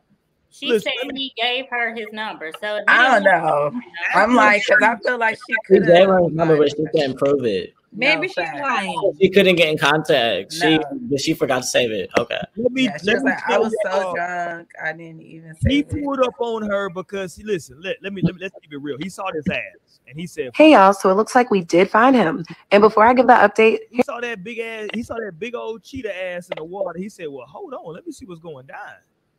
She 0.49 0.67
Listen, 0.67 0.91
said 1.01 1.11
he 1.15 1.33
gave 1.37 1.65
her 1.69 1.95
his 1.95 2.07
number. 2.11 2.51
So 2.59 2.81
I 2.87 3.19
don't 3.19 3.23
know. 3.23 3.71
I'm 4.13 4.35
like, 4.35 4.65
cause 4.67 4.77
I 4.83 4.97
feel 4.97 5.17
like 5.17 5.37
she 5.47 5.53
She 5.53 5.55
could 5.65 5.87
gave 5.87 5.95
have 5.95 6.09
her 6.09 6.23
his 6.23 6.33
number, 6.33 6.57
but 6.57 6.69
she 6.69 6.85
couldn't 6.93 7.17
prove 7.17 7.45
it. 7.45 7.73
Maybe 7.93 8.27
she's 8.27 8.35
fact. 8.35 8.59
lying. 8.61 8.95
Oh, 8.97 9.13
she 9.19 9.29
couldn't 9.29 9.55
get 9.55 9.69
in 9.69 9.77
contact. 9.77 10.53
She 10.53 10.77
No. 10.77 10.83
but 11.09 11.19
she 11.19 11.33
forgot 11.33 11.59
to 11.59 11.67
save 11.67 11.91
it. 11.91 12.09
Okay. 12.17 12.39
Let 12.55 12.71
me 12.71 12.83
Yeah, 12.83 12.97
let 13.03 13.17
me 13.23 13.31
like, 13.31 13.43
I 13.49 13.59
was 13.59 13.75
so 13.83 13.89
y'all, 13.89 14.15
drunk, 14.15 14.69
I 14.81 14.93
didn't 14.93 15.21
even 15.21 15.55
He 15.67 15.81
say 15.81 15.85
it. 15.89 16.03
pulled 16.03 16.21
up 16.21 16.35
on 16.39 16.69
her 16.69 16.89
because 16.89 17.35
he 17.35 17.43
listen. 17.43 17.81
Let, 17.81 17.97
let 18.01 18.13
me 18.13 18.21
let 18.21 18.35
me 18.35 18.41
let's 18.41 18.55
keep 18.61 18.71
it 18.71 18.77
real. 18.77 18.97
He 18.99 19.09
saw 19.09 19.29
this 19.31 19.47
ass 19.49 19.99
and 20.07 20.17
he 20.19 20.25
said, 20.27 20.51
Hey 20.55 20.71
y'all, 20.73 20.93
so 20.93 21.09
it 21.09 21.15
looks 21.15 21.35
like 21.35 21.51
we 21.51 21.61
did 21.63 21.89
find 21.89 22.15
him. 22.15 22.45
And 22.71 22.81
before 22.81 23.05
I 23.05 23.13
give 23.13 23.27
that 23.27 23.53
update, 23.53 23.79
he 23.91 24.01
saw 24.03 24.19
that 24.21 24.43
big 24.43 24.59
ass. 24.59 24.89
He 24.93 25.03
saw 25.03 25.15
that 25.15 25.37
big 25.37 25.55
old 25.55 25.83
cheetah 25.83 26.15
ass 26.15 26.49
in 26.49 26.55
the 26.57 26.63
water. 26.63 26.97
He 26.99 27.09
said, 27.09 27.27
"Well, 27.29 27.45
hold 27.47 27.73
on, 27.73 27.93
let 27.93 28.05
me 28.05 28.11
see 28.13 28.25
what's 28.25 28.41
going 28.41 28.67
down. 28.67 28.77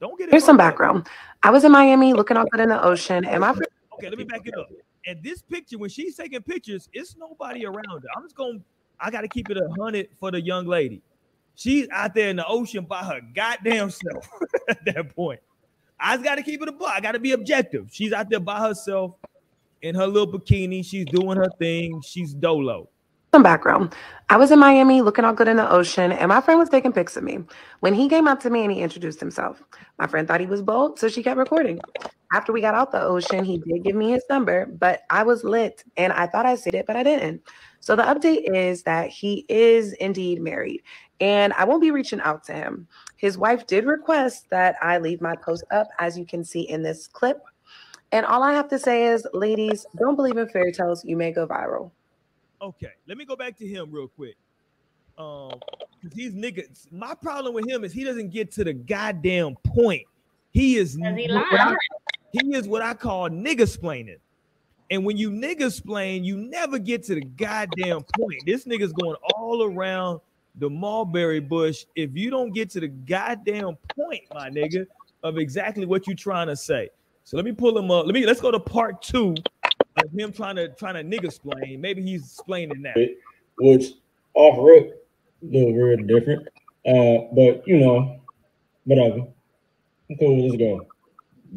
Don't 0.00 0.18
get 0.18 0.28
it." 0.28 0.32
here's 0.32 0.44
some 0.44 0.56
fucked 0.56 0.66
up." 0.66 0.72
background. 0.72 1.06
I 1.42 1.50
was 1.50 1.64
in 1.64 1.72
Miami 1.72 2.12
looking 2.12 2.36
all 2.36 2.46
good 2.46 2.60
in 2.60 2.68
the 2.68 2.82
ocean, 2.82 3.24
and 3.24 3.40
my 3.40 3.54
Okay, 3.94 4.08
let 4.08 4.18
me 4.18 4.24
back 4.24 4.42
it 4.46 4.54
up. 4.58 4.68
And 5.06 5.22
this 5.22 5.42
picture, 5.42 5.78
when 5.78 5.90
she's 5.90 6.16
taking 6.16 6.42
pictures, 6.42 6.88
it's 6.92 7.16
nobody 7.16 7.66
around 7.66 8.02
her. 8.02 8.08
I'm 8.16 8.22
just 8.22 8.36
gonna, 8.36 8.60
I 9.00 9.10
gotta 9.10 9.28
keep 9.28 9.50
it 9.50 9.56
a 9.56 9.68
hundred 9.80 10.08
for 10.20 10.30
the 10.30 10.40
young 10.40 10.66
lady. 10.66 11.02
She's 11.54 11.88
out 11.90 12.14
there 12.14 12.30
in 12.30 12.36
the 12.36 12.46
ocean 12.46 12.84
by 12.84 13.02
her 13.04 13.20
goddamn 13.34 13.90
self 13.90 14.28
at 14.68 14.84
that 14.86 15.14
point. 15.14 15.40
I 15.98 16.14
just 16.16 16.24
gotta 16.24 16.42
keep 16.42 16.62
it 16.62 16.68
a 16.68 16.72
buck. 16.72 16.92
I 16.92 17.00
gotta 17.00 17.18
be 17.18 17.32
objective. 17.32 17.88
She's 17.92 18.12
out 18.12 18.30
there 18.30 18.40
by 18.40 18.60
herself 18.60 19.14
in 19.82 19.94
her 19.94 20.06
little 20.06 20.32
bikini. 20.32 20.84
She's 20.84 21.04
doing 21.06 21.36
her 21.36 21.50
thing. 21.58 22.00
She's 22.02 22.32
dolo. 22.32 22.88
Some 23.34 23.42
background. 23.42 23.94
I 24.28 24.36
was 24.36 24.50
in 24.50 24.58
Miami 24.58 25.00
looking 25.00 25.24
all 25.24 25.32
good 25.32 25.48
in 25.48 25.56
the 25.56 25.70
ocean, 25.70 26.12
and 26.12 26.28
my 26.28 26.42
friend 26.42 26.60
was 26.60 26.68
taking 26.68 26.92
pics 26.92 27.16
of 27.16 27.24
me. 27.24 27.38
When 27.80 27.94
he 27.94 28.06
came 28.06 28.28
up 28.28 28.40
to 28.40 28.50
me 28.50 28.62
and 28.62 28.70
he 28.70 28.80
introduced 28.80 29.20
himself, 29.20 29.62
my 29.98 30.06
friend 30.06 30.28
thought 30.28 30.40
he 30.40 30.46
was 30.46 30.60
bold, 30.60 30.98
so 30.98 31.08
she 31.08 31.22
kept 31.22 31.38
recording. 31.38 31.80
After 32.34 32.52
we 32.52 32.60
got 32.60 32.74
out 32.74 32.92
the 32.92 33.00
ocean, 33.00 33.42
he 33.42 33.56
did 33.56 33.84
give 33.84 33.96
me 33.96 34.10
his 34.10 34.22
number, 34.28 34.66
but 34.66 35.00
I 35.08 35.22
was 35.22 35.44
lit 35.44 35.82
and 35.96 36.12
I 36.12 36.26
thought 36.26 36.44
I 36.44 36.56
said 36.56 36.74
it, 36.74 36.86
but 36.86 36.96
I 36.96 37.02
didn't. 37.02 37.40
So 37.80 37.96
the 37.96 38.02
update 38.02 38.54
is 38.54 38.82
that 38.82 39.08
he 39.08 39.46
is 39.48 39.94
indeed 39.94 40.42
married, 40.42 40.82
and 41.18 41.54
I 41.54 41.64
won't 41.64 41.80
be 41.80 41.90
reaching 41.90 42.20
out 42.20 42.44
to 42.44 42.52
him. 42.52 42.86
His 43.16 43.38
wife 43.38 43.66
did 43.66 43.86
request 43.86 44.50
that 44.50 44.76
I 44.82 44.98
leave 44.98 45.22
my 45.22 45.36
post 45.36 45.64
up, 45.70 45.88
as 45.98 46.18
you 46.18 46.26
can 46.26 46.44
see 46.44 46.68
in 46.68 46.82
this 46.82 47.08
clip. 47.08 47.42
And 48.12 48.26
all 48.26 48.42
I 48.42 48.52
have 48.52 48.68
to 48.68 48.78
say 48.78 49.06
is, 49.06 49.26
ladies, 49.32 49.86
don't 49.98 50.16
believe 50.16 50.36
in 50.36 50.50
fairy 50.50 50.72
tales. 50.72 51.02
You 51.02 51.16
may 51.16 51.32
go 51.32 51.46
viral. 51.46 51.92
Okay, 52.62 52.92
let 53.08 53.18
me 53.18 53.24
go 53.24 53.34
back 53.34 53.56
to 53.58 53.66
him 53.66 53.90
real 53.90 54.06
quick. 54.08 54.36
Um, 55.18 55.52
because 56.00 56.16
he's 56.16 56.32
niggas. 56.32 56.90
My 56.92 57.14
problem 57.14 57.54
with 57.54 57.68
him 57.68 57.84
is 57.84 57.92
he 57.92 58.04
doesn't 58.04 58.30
get 58.30 58.50
to 58.52 58.64
the 58.64 58.72
goddamn 58.72 59.56
point. 59.66 60.02
He 60.52 60.76
is 60.76 60.94
he 60.94 61.26
I- 61.58 61.74
he 62.32 62.54
is 62.56 62.66
what 62.66 62.82
I 62.82 62.94
call 62.94 63.28
nigga 63.28 63.62
splaining. 63.62 64.18
And 64.90 65.04
when 65.04 65.16
you 65.16 65.30
nigga 65.30 65.72
splain, 65.72 66.24
you 66.24 66.36
never 66.36 66.78
get 66.78 67.02
to 67.04 67.14
the 67.14 67.20
goddamn 67.24 68.02
point. 68.18 68.42
This 68.46 68.64
nigga's 68.64 68.92
going 68.92 69.16
all 69.34 69.64
around 69.64 70.20
the 70.56 70.68
mulberry 70.70 71.40
bush. 71.40 71.84
If 71.96 72.16
you 72.16 72.30
don't 72.30 72.52
get 72.52 72.70
to 72.70 72.80
the 72.80 72.88
goddamn 72.88 73.76
point, 73.96 74.22
my 74.32 74.50
nigga, 74.50 74.86
of 75.22 75.38
exactly 75.38 75.86
what 75.86 76.06
you're 76.06 76.16
trying 76.16 76.46
to 76.48 76.56
say. 76.56 76.90
So 77.24 77.36
let 77.36 77.44
me 77.46 77.52
pull 77.52 77.76
him 77.76 77.90
up. 77.90 78.06
Let 78.06 78.14
me 78.14 78.26
let's 78.26 78.40
go 78.40 78.50
to 78.50 78.60
part 78.60 79.02
two 79.02 79.34
of 79.96 80.10
him 80.12 80.32
trying 80.32 80.56
to 80.56 80.68
trying 80.70 80.94
to 80.94 81.04
nigga 81.04 81.32
splain. 81.32 81.80
Maybe 81.80 82.02
he's 82.02 82.22
explaining 82.24 82.82
that. 82.82 82.96
which 83.58 83.92
off 84.34 84.58
rip, 84.60 85.06
a 85.42 85.46
little 85.46 85.72
weird 85.74 86.06
different. 86.06 86.48
Uh, 86.86 87.28
but 87.34 87.66
you 87.66 87.78
know, 87.78 88.20
whatever. 88.84 89.26
I'm 90.10 90.16
cool. 90.18 90.48
Let's 90.48 90.56
go. 90.56 90.86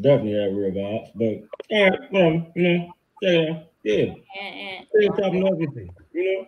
Definitely 0.01 0.41
have 0.43 0.53
real 0.53 0.71
vibes, 0.71 1.11
but 1.15 1.75
all 1.75 1.89
right, 1.89 2.25
um, 2.25 2.47
you 2.55 2.77
know, 2.77 2.93
check 3.23 3.33
it 3.33 3.49
out. 3.49 3.63
Yeah, 3.83 3.95
And, 4.03 4.15
and 4.41 4.87
still 5.15 5.47
everything, 5.53 5.89
you 6.13 6.23
know. 6.33 6.47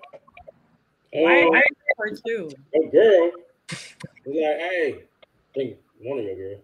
Why 1.13 1.41
Um, 1.43 1.49
why 1.49 1.63
her 1.99 2.09
too? 2.11 2.49
a 2.75 2.87
girl 2.89 3.31
was 4.25 4.35
like, 4.35 4.35
"Hey, 4.35 4.95
I 4.95 5.53
think 5.53 5.77
one 6.01 6.19
of 6.19 6.25
your 6.25 6.35
girls. 6.35 6.61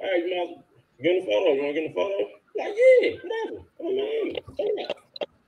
Hey, 0.00 0.24
you 0.26 0.36
want 0.36 0.58
to 0.98 1.02
get 1.02 1.16
in 1.16 1.24
the 1.24 1.26
photo? 1.32 1.52
You 1.52 1.62
want 1.62 1.74
to 1.74 1.80
get 1.80 1.84
in 1.84 1.88
the 1.88 1.94
photo?" 1.94 2.39
Like, 2.56 2.74
yeah, 2.76 3.10
whatever. 3.22 3.64
I 3.78 3.82
mean, 3.82 4.34
yeah. 4.58 4.86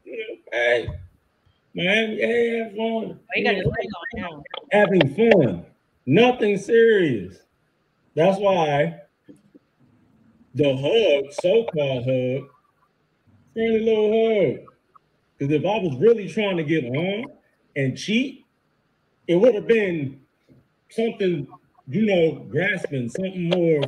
you 0.04 0.16
know, 0.16 0.36
hey, 0.52 0.88
man, 1.74 2.10
hey, 2.10 2.58
have 2.58 2.76
fun. 2.76 3.20
You 3.34 3.44
got 3.44 3.54
his 3.54 3.64
ring 3.64 3.90
on 3.90 4.20
now? 4.20 4.42
having 4.72 5.14
fun, 5.14 5.66
nothing 6.06 6.56
serious. 6.56 7.36
That's 8.14 8.38
why 8.38 9.00
the 10.54 10.76
hug, 10.76 11.32
so-called 11.32 12.04
hug, 12.04 12.48
friendly 13.52 13.80
little 13.80 14.10
hug. 14.10 14.66
Because 15.38 15.54
if 15.54 15.62
I 15.64 15.78
was 15.78 15.96
really 15.98 16.28
trying 16.28 16.56
to 16.56 16.64
get 16.64 16.84
on 16.84 17.24
and 17.76 17.96
cheat, 17.96 18.44
it 19.26 19.36
would 19.36 19.54
have 19.54 19.66
been 19.66 20.20
something, 20.90 21.46
you 21.88 22.06
know, 22.06 22.46
grasping, 22.50 23.08
something 23.08 23.48
more 23.48 23.80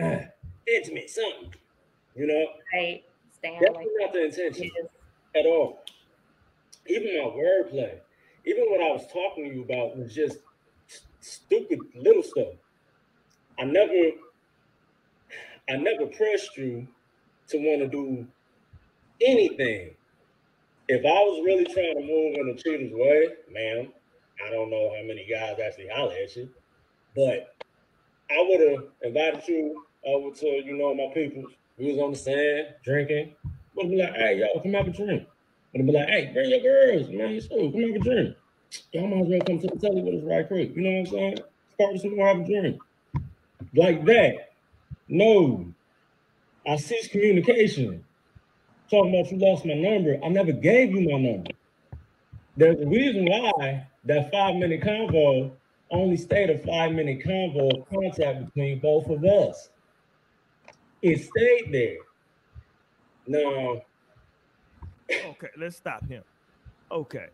ah, 0.00 0.20
intimate, 0.66 1.10
something, 1.10 1.52
you 2.14 2.26
know. 2.26 2.46
right, 2.72 3.02
stand 3.32 3.56
That's 3.60 3.74
like 3.74 3.86
not 4.00 4.12
the 4.12 4.24
intention 4.26 4.70
at 5.36 5.46
all. 5.46 5.82
Even 6.86 7.18
my 7.18 7.30
wordplay, 7.30 7.98
even 8.44 8.64
what 8.68 8.80
I 8.80 8.92
was 8.92 9.06
talking 9.12 9.48
to 9.48 9.54
you 9.54 9.62
about 9.62 9.96
was 9.96 10.14
just 10.14 10.38
stupid 11.20 11.78
little 11.94 12.22
stuff. 12.22 12.54
I 13.58 13.64
never, 13.64 14.10
I 15.68 15.76
never 15.76 16.06
pressed 16.06 16.56
you 16.56 16.86
to 17.48 17.56
want 17.58 17.80
to 17.80 17.88
do 17.88 18.26
anything. 19.20 19.90
If 20.88 21.00
I 21.00 21.08
was 21.08 21.42
really 21.46 21.64
trying 21.64 21.94
to 21.94 22.02
move 22.02 22.36
in 22.36 22.48
a 22.50 22.62
cheater's 22.62 22.92
way, 22.92 23.28
ma'am, 23.50 23.92
I 24.44 24.50
don't 24.50 24.70
know 24.70 24.92
how 24.94 25.06
many 25.06 25.26
guys 25.30 25.58
actually 25.64 25.88
holler 25.88 26.14
at 26.22 26.36
you, 26.36 26.50
but 27.14 27.54
I 28.30 28.46
would 28.48 28.70
have 28.70 28.84
invited 29.02 29.48
you 29.48 29.84
over 30.04 30.34
to, 30.36 30.46
you 30.46 30.76
know, 30.76 30.94
my 30.94 31.12
people. 31.14 31.44
We 31.78 31.92
was 31.92 32.00
on 32.00 32.12
the 32.12 32.18
sand 32.18 32.66
drinking. 32.84 33.34
Would 33.74 33.90
be 33.90 33.96
like, 33.96 34.14
hey, 34.14 34.38
yo, 34.38 34.60
come 34.60 34.72
have 34.74 34.86
a 34.86 34.90
drink. 34.90 35.26
Would 35.72 35.86
be 35.86 35.92
like, 35.92 36.08
hey, 36.08 36.30
bring 36.32 36.50
your 36.50 36.60
girls, 36.60 37.08
man, 37.10 37.30
you 37.30 37.40
so 37.40 37.70
come 37.70 37.82
have 37.82 37.96
a 37.96 37.98
drink. 37.98 38.36
Y'all 38.92 39.08
might 39.08 39.22
as 39.22 39.28
well 39.28 39.40
come 39.40 39.58
to 39.58 39.66
the 39.66 39.78
telly 39.78 40.02
with 40.02 40.22
us 40.22 40.24
right 40.24 40.46
quick. 40.46 40.74
You 40.76 40.82
know 40.82 40.90
what 40.90 40.98
I'm 40.98 41.06
saying? 41.06 41.38
Start 41.74 41.92
with 41.92 42.02
some 42.02 42.18
have 42.18 42.40
a 42.40 42.44
drink. 42.44 42.80
Like 43.74 44.04
that. 44.04 44.52
No. 45.08 45.66
I 46.66 46.76
ceased 46.76 47.10
communication. 47.10 48.04
Talking 48.90 49.18
about 49.18 49.32
you 49.32 49.38
lost 49.38 49.66
my 49.66 49.74
number. 49.74 50.18
I 50.24 50.28
never 50.28 50.52
gave 50.52 50.90
you 50.90 51.08
my 51.10 51.18
number. 51.18 51.50
There's 52.56 52.80
a 52.80 52.86
reason 52.86 53.26
why 53.26 53.86
that 54.04 54.30
five 54.30 54.56
minute 54.56 54.80
convo 54.82 55.50
only 55.90 56.16
stayed 56.16 56.50
a 56.50 56.58
five 56.58 56.92
minute 56.92 57.20
convo 57.24 57.80
of 57.80 57.88
contact 57.88 58.46
between 58.46 58.78
both 58.78 59.08
of 59.08 59.24
us. 59.24 59.70
It 61.04 61.22
stayed 61.22 61.70
there. 61.70 61.98
No, 63.26 63.82
Okay, 65.10 65.48
let's 65.58 65.76
stop 65.76 66.06
him. 66.08 66.22
Okay. 66.90 67.26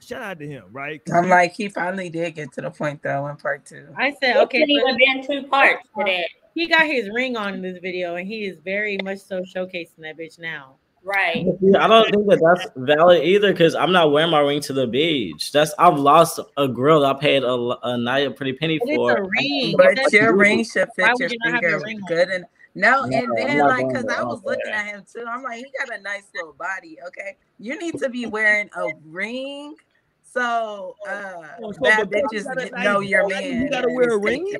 Shout 0.00 0.22
out 0.22 0.38
to 0.40 0.46
him, 0.46 0.64
right? 0.72 1.00
I'm 1.12 1.28
like, 1.28 1.52
he 1.52 1.68
finally 1.68 2.10
did 2.10 2.34
get 2.34 2.52
to 2.54 2.62
the 2.62 2.70
point 2.70 3.00
though 3.02 3.28
in 3.28 3.36
part 3.36 3.64
two. 3.64 3.86
I 3.96 4.12
said, 4.20 4.36
okay, 4.38 4.60
could 4.60 4.68
so 4.68 4.88
even 4.88 4.96
been 4.96 5.26
two 5.26 5.48
parts 5.48 5.86
to 5.96 6.04
that. 6.04 6.28
he 6.54 6.66
got 6.66 6.86
his 6.86 7.08
ring 7.10 7.36
on 7.36 7.54
in 7.54 7.62
this 7.62 7.78
video, 7.78 8.16
and 8.16 8.26
he 8.26 8.46
is 8.46 8.58
very 8.58 8.98
much 9.04 9.18
so 9.18 9.42
showcasing 9.42 9.98
that 9.98 10.18
bitch 10.18 10.40
now. 10.40 10.74
Right. 11.04 11.46
I 11.78 11.86
don't 11.88 12.10
think 12.10 12.28
that 12.28 12.40
that's 12.42 12.66
valid 12.76 13.24
either 13.24 13.52
because 13.52 13.74
I'm 13.74 13.92
not 13.92 14.12
wearing 14.12 14.30
my 14.30 14.40
ring 14.40 14.60
to 14.62 14.72
the 14.72 14.86
beach. 14.86 15.52
That's 15.52 15.72
I've 15.78 15.98
lost 15.98 16.38
a 16.56 16.68
grill 16.68 17.00
that 17.00 17.16
I 17.16 17.18
paid 17.18 17.44
a, 17.44 17.52
a 17.82 17.96
night 17.96 18.26
a 18.26 18.30
pretty 18.30 18.52
penny 18.52 18.78
But 18.78 18.88
it's 18.88 18.96
for. 18.96 19.12
a 19.16 19.22
ring. 19.22 19.74
But 19.76 19.86
That's- 19.96 20.12
your 20.12 20.36
ring 20.36 20.64
should 20.64 20.88
fit 20.96 21.08
would 21.12 21.18
your 21.20 21.30
you 21.30 21.38
not 21.44 21.54
have 21.54 21.62
your 21.62 21.70
finger 21.80 21.84
ring 21.86 22.00
good 22.08 22.28
and 22.28 22.44
no, 22.74 23.04
No, 23.06 23.16
and 23.18 23.36
then 23.36 23.58
like 23.66 23.88
because. 23.88 24.04
I 24.06 24.20
I 24.20 24.24
was 24.24 24.44
looking 24.44 24.66
say 24.66 24.70
at 24.72 24.86
him 24.86 25.04
too. 25.12 25.24
I'm 25.26 25.42
like, 25.42 25.56
he 25.64 25.66
got 25.78 25.98
a 25.98 26.02
nice 26.02 26.24
little 26.34 26.52
body. 26.52 26.98
Okay, 27.08 27.36
you 27.58 27.78
need 27.78 27.98
to 28.00 28.08
be 28.08 28.26
wearing 28.26 28.68
a 28.76 28.86
ring 29.06 29.74
so 30.30 30.94
uh 31.08 31.32
Oh, 31.62 31.72
so 31.72 31.80
bad 31.80 32.10
bitches 32.10 32.44
gotta- 32.44 32.68
get- 32.68 32.78
know 32.80 33.00
your 33.00 33.28
you 33.32 33.70
gotta 33.70 33.88
wear 33.90 34.10
a 34.10 34.14
and 34.16 34.24
ring? 34.24 34.54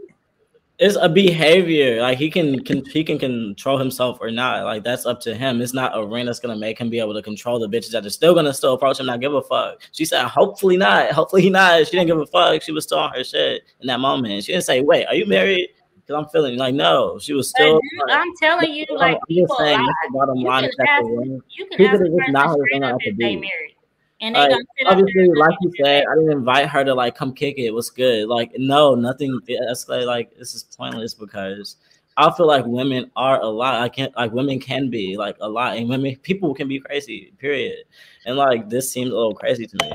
It's 0.78 0.96
a 1.00 1.08
behavior. 1.08 2.00
Like 2.00 2.18
he 2.18 2.30
can, 2.30 2.62
can 2.64 2.84
he 2.84 3.02
can 3.02 3.18
control 3.18 3.78
himself 3.78 4.18
or 4.20 4.30
not. 4.30 4.64
Like 4.64 4.84
that's 4.84 5.06
up 5.06 5.20
to 5.22 5.34
him. 5.34 5.60
It's 5.60 5.74
not 5.74 5.96
a 5.98 6.06
ring 6.06 6.26
that's 6.26 6.38
gonna 6.38 6.56
make 6.56 6.78
him 6.78 6.88
be 6.88 7.00
able 7.00 7.14
to 7.14 7.22
control 7.22 7.58
the 7.58 7.68
bitches 7.68 7.90
that 7.90 8.06
are 8.06 8.10
still 8.10 8.32
gonna 8.32 8.54
still 8.54 8.74
approach 8.74 9.00
him, 9.00 9.06
not 9.06 9.20
give 9.20 9.34
a 9.34 9.42
fuck. 9.42 9.80
She 9.90 10.04
said, 10.04 10.26
hopefully 10.26 10.76
not. 10.76 11.10
Hopefully 11.10 11.50
not. 11.50 11.84
She 11.86 11.92
didn't 11.92 12.06
give 12.06 12.18
a 12.20 12.26
fuck. 12.26 12.62
She 12.62 12.70
was 12.70 12.84
still 12.84 12.98
on 12.98 13.12
her 13.12 13.24
shit 13.24 13.64
in 13.80 13.88
that 13.88 13.98
moment. 13.98 14.44
She 14.44 14.52
didn't 14.52 14.64
say, 14.64 14.80
wait, 14.80 15.06
are 15.06 15.14
you 15.16 15.26
married? 15.26 15.68
Because 16.06 16.24
I'm 16.24 16.30
feeling 16.30 16.56
like 16.56 16.74
no. 16.76 17.18
She 17.18 17.32
was 17.34 17.50
still. 17.50 17.80
dude, 17.80 18.10
I'm 18.10 18.28
telling 18.40 18.72
you, 18.72 18.86
like 18.94 19.16
I'm 19.16 19.26
people 19.28 19.56
saying, 19.58 19.78
lie. 19.80 19.84
that's 19.84 20.12
the 20.12 20.18
bottom 20.18 20.36
You 20.38 20.46
line. 20.46 20.62
can 20.62 20.86
ask, 20.88 21.02
the 21.04 21.40
you 21.50 21.66
can 21.66 21.76
people 21.76 21.86
ask 21.86 21.98
that 21.98 22.06
a 22.06 22.16
just 22.18 22.30
not 22.32 22.58
ring 22.72 22.84
up 22.84 22.94
out 22.94 23.00
if 23.02 23.16
they 23.16 23.34
married, 23.34 23.74
and 24.20 24.34
they 24.34 24.40
Like, 24.40 24.50
gonna 24.50 24.62
sit 24.62 24.84
there 24.84 24.92
obviously, 24.92 25.28
like 25.34 25.54
you 25.60 25.72
said, 25.84 26.04
I 26.10 26.14
didn't 26.14 26.32
invite 26.32 26.68
her 26.68 26.84
to 26.84 26.94
like 26.94 27.14
come 27.14 27.32
kick 27.32 27.58
it. 27.58 27.70
What's 27.70 27.90
good? 27.90 28.28
Like, 28.28 28.52
no, 28.56 28.94
nothing. 28.94 29.38
That's 29.46 29.88
like, 29.88 30.06
like 30.06 30.36
this 30.36 30.54
is 30.54 30.64
pointless 30.64 31.14
because 31.14 31.76
I 32.16 32.32
feel 32.32 32.48
like 32.48 32.66
women 32.66 33.10
are 33.14 33.40
a 33.40 33.46
lot. 33.46 33.80
I 33.80 33.88
can't 33.88 34.14
like 34.16 34.32
women 34.32 34.58
can 34.58 34.90
be 34.90 35.16
like 35.16 35.36
a 35.40 35.48
lot, 35.48 35.76
and 35.76 35.88
women 35.88 36.16
people 36.16 36.52
can 36.54 36.66
be 36.66 36.80
crazy. 36.80 37.32
Period. 37.38 37.84
And 38.26 38.36
like 38.36 38.68
this 38.68 38.92
seems 38.92 39.10
a 39.10 39.14
little 39.14 39.34
crazy 39.34 39.66
to 39.66 39.76
me. 39.82 39.92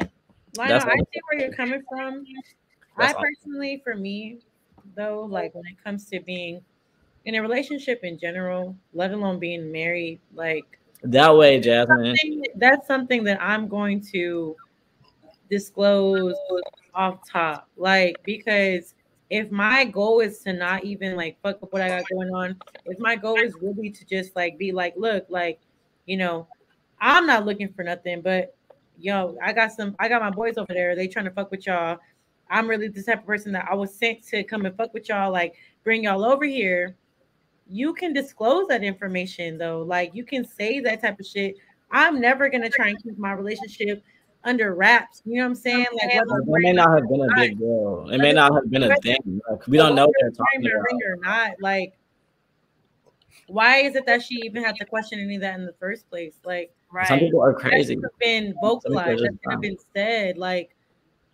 Lionel, 0.58 0.80
That's 0.80 0.86
I 0.86 0.96
see 0.96 1.22
where 1.30 1.42
you're 1.42 1.54
coming 1.54 1.84
from. 1.90 2.26
That's 2.98 3.14
I 3.14 3.18
all. 3.18 3.24
personally, 3.24 3.82
for 3.84 3.96
me, 3.96 4.40
though, 4.96 5.28
like 5.30 5.54
when 5.54 5.66
it 5.66 5.84
comes 5.84 6.06
to 6.12 6.20
being 6.22 6.62
in 7.26 7.36
a 7.36 7.42
relationship 7.42 8.04
in 8.04 8.18
general, 8.18 8.76
let 8.94 9.12
alone 9.12 9.40
being 9.40 9.72
married, 9.72 10.20
like 10.34 10.80
That 11.04 11.36
way, 11.36 11.60
Jasmine. 11.60 12.16
something- 12.16 12.46
that's 12.56 12.88
something 12.88 13.24
that 13.26 13.42
I'm 13.42 13.68
going 13.68 14.02
to 14.12 14.56
disclose 15.50 16.36
off 16.94 17.20
top. 17.30 17.68
Like, 17.76 18.18
because 18.24 18.96
if 19.30 19.52
my 19.52 19.84
goal 19.84 20.20
is 20.22 20.40
to 20.40 20.54
not 20.54 20.84
even 20.84 21.16
like 21.16 21.38
fuck 21.42 21.62
up 21.62 21.74
what 21.74 21.82
I 21.82 21.90
got 21.90 22.04
going 22.10 22.34
on, 22.34 22.56
if 22.86 23.00
my 23.00 23.16
goal 23.16 23.38
is 23.38 23.56
really 23.62 23.90
to 23.90 24.06
just 24.06 24.36
like 24.36 24.58
be 24.58 24.72
like, 24.72 24.94
look, 24.96 25.26
like, 25.30 25.60
you 26.06 26.18
know, 26.18 26.48
I'm 27.02 27.26
not 27.26 27.46
looking 27.46 27.74
for 27.74 27.84
nothing, 27.84 28.22
but 28.22 28.56
yo, 28.98 29.38
I 29.44 29.52
got 29.52 29.72
some, 29.72 29.96
I 30.00 30.08
got 30.08 30.22
my 30.22 30.30
boys 30.30 30.58
over 30.58 30.74
there. 30.74 30.96
They 30.96 31.08
trying 31.08 31.26
to 31.26 31.32
fuck 31.32 31.52
with 31.52 31.66
y'all. 31.66 31.98
I'm 32.50 32.68
really 32.70 32.88
the 32.88 33.02
type 33.02 33.22
of 33.22 33.26
person 33.26 33.52
that 33.54 33.68
I 33.70 33.74
was 33.74 33.94
sent 33.96 34.24
to 34.28 34.44
come 34.44 34.66
and 34.66 34.78
fuck 34.78 34.94
with 34.94 35.10
y'all, 35.10 35.32
like 35.32 35.56
bring 35.84 36.04
y'all 36.04 36.24
over 36.24 36.46
here. 36.46 36.96
You 37.74 37.94
can 37.94 38.14
disclose 38.14 38.68
that 38.68 38.84
information 38.84 39.58
though. 39.58 39.82
Like 39.82 40.14
you 40.14 40.24
can 40.24 40.46
say 40.46 40.80
that 40.82 41.02
type 41.02 41.20
of 41.20 41.26
shit. 41.26 41.56
I'm 41.92 42.22
never 42.22 42.50
gonna 42.50 42.70
try 42.70 42.90
and 42.90 43.04
keep 43.04 43.18
my 43.18 43.34
relationship 43.34 44.04
under 44.44 44.76
wraps. 44.76 45.22
You 45.26 45.38
know 45.38 45.44
what 45.44 45.50
I'm 45.50 45.56
saying? 45.56 45.88
Like 45.94 46.14
It 46.14 46.46
may 46.48 46.74
not 46.74 46.90
have 46.94 47.10
been 47.10 47.22
a 47.22 47.36
big 47.36 47.58
deal. 47.58 48.10
It 48.12 48.18
may 48.18 48.34
not 48.34 48.54
have 48.54 48.70
been 48.70 48.84
a 48.84 48.96
thing. 48.98 49.42
Like, 49.50 49.68
we 49.68 49.78
don't 49.78 49.96
know 49.96 50.06
what 50.06 50.16
they're 50.20 50.32
talking 50.32 50.62
wearing 50.62 50.76
about. 50.76 50.86
ring 50.92 51.00
or 51.06 51.18
not. 51.24 51.52
Like, 51.62 51.94
why 53.48 53.78
is 53.78 53.96
it 53.96 54.06
that 54.06 54.22
she 54.22 54.36
even 54.44 54.64
had 54.64 54.76
to 54.78 54.86
question 54.86 55.20
any 55.20 55.36
of 55.36 55.42
that 55.42 55.60
in 55.60 55.66
the 55.66 55.74
first 55.80 56.10
place? 56.10 56.34
Like, 56.46 56.72
right? 56.92 57.08
Some 57.08 57.20
people 57.20 57.42
are 57.42 57.54
that 57.54 57.60
crazy. 57.60 57.96
should 57.96 58.04
have 58.04 58.20
been 58.20 58.54
vocalized. 58.62 59.24
That 59.24 59.30
just 59.30 59.44
should 59.44 59.52
have 59.52 59.62
been 59.62 59.78
said. 59.96 60.38
Like, 60.38 60.76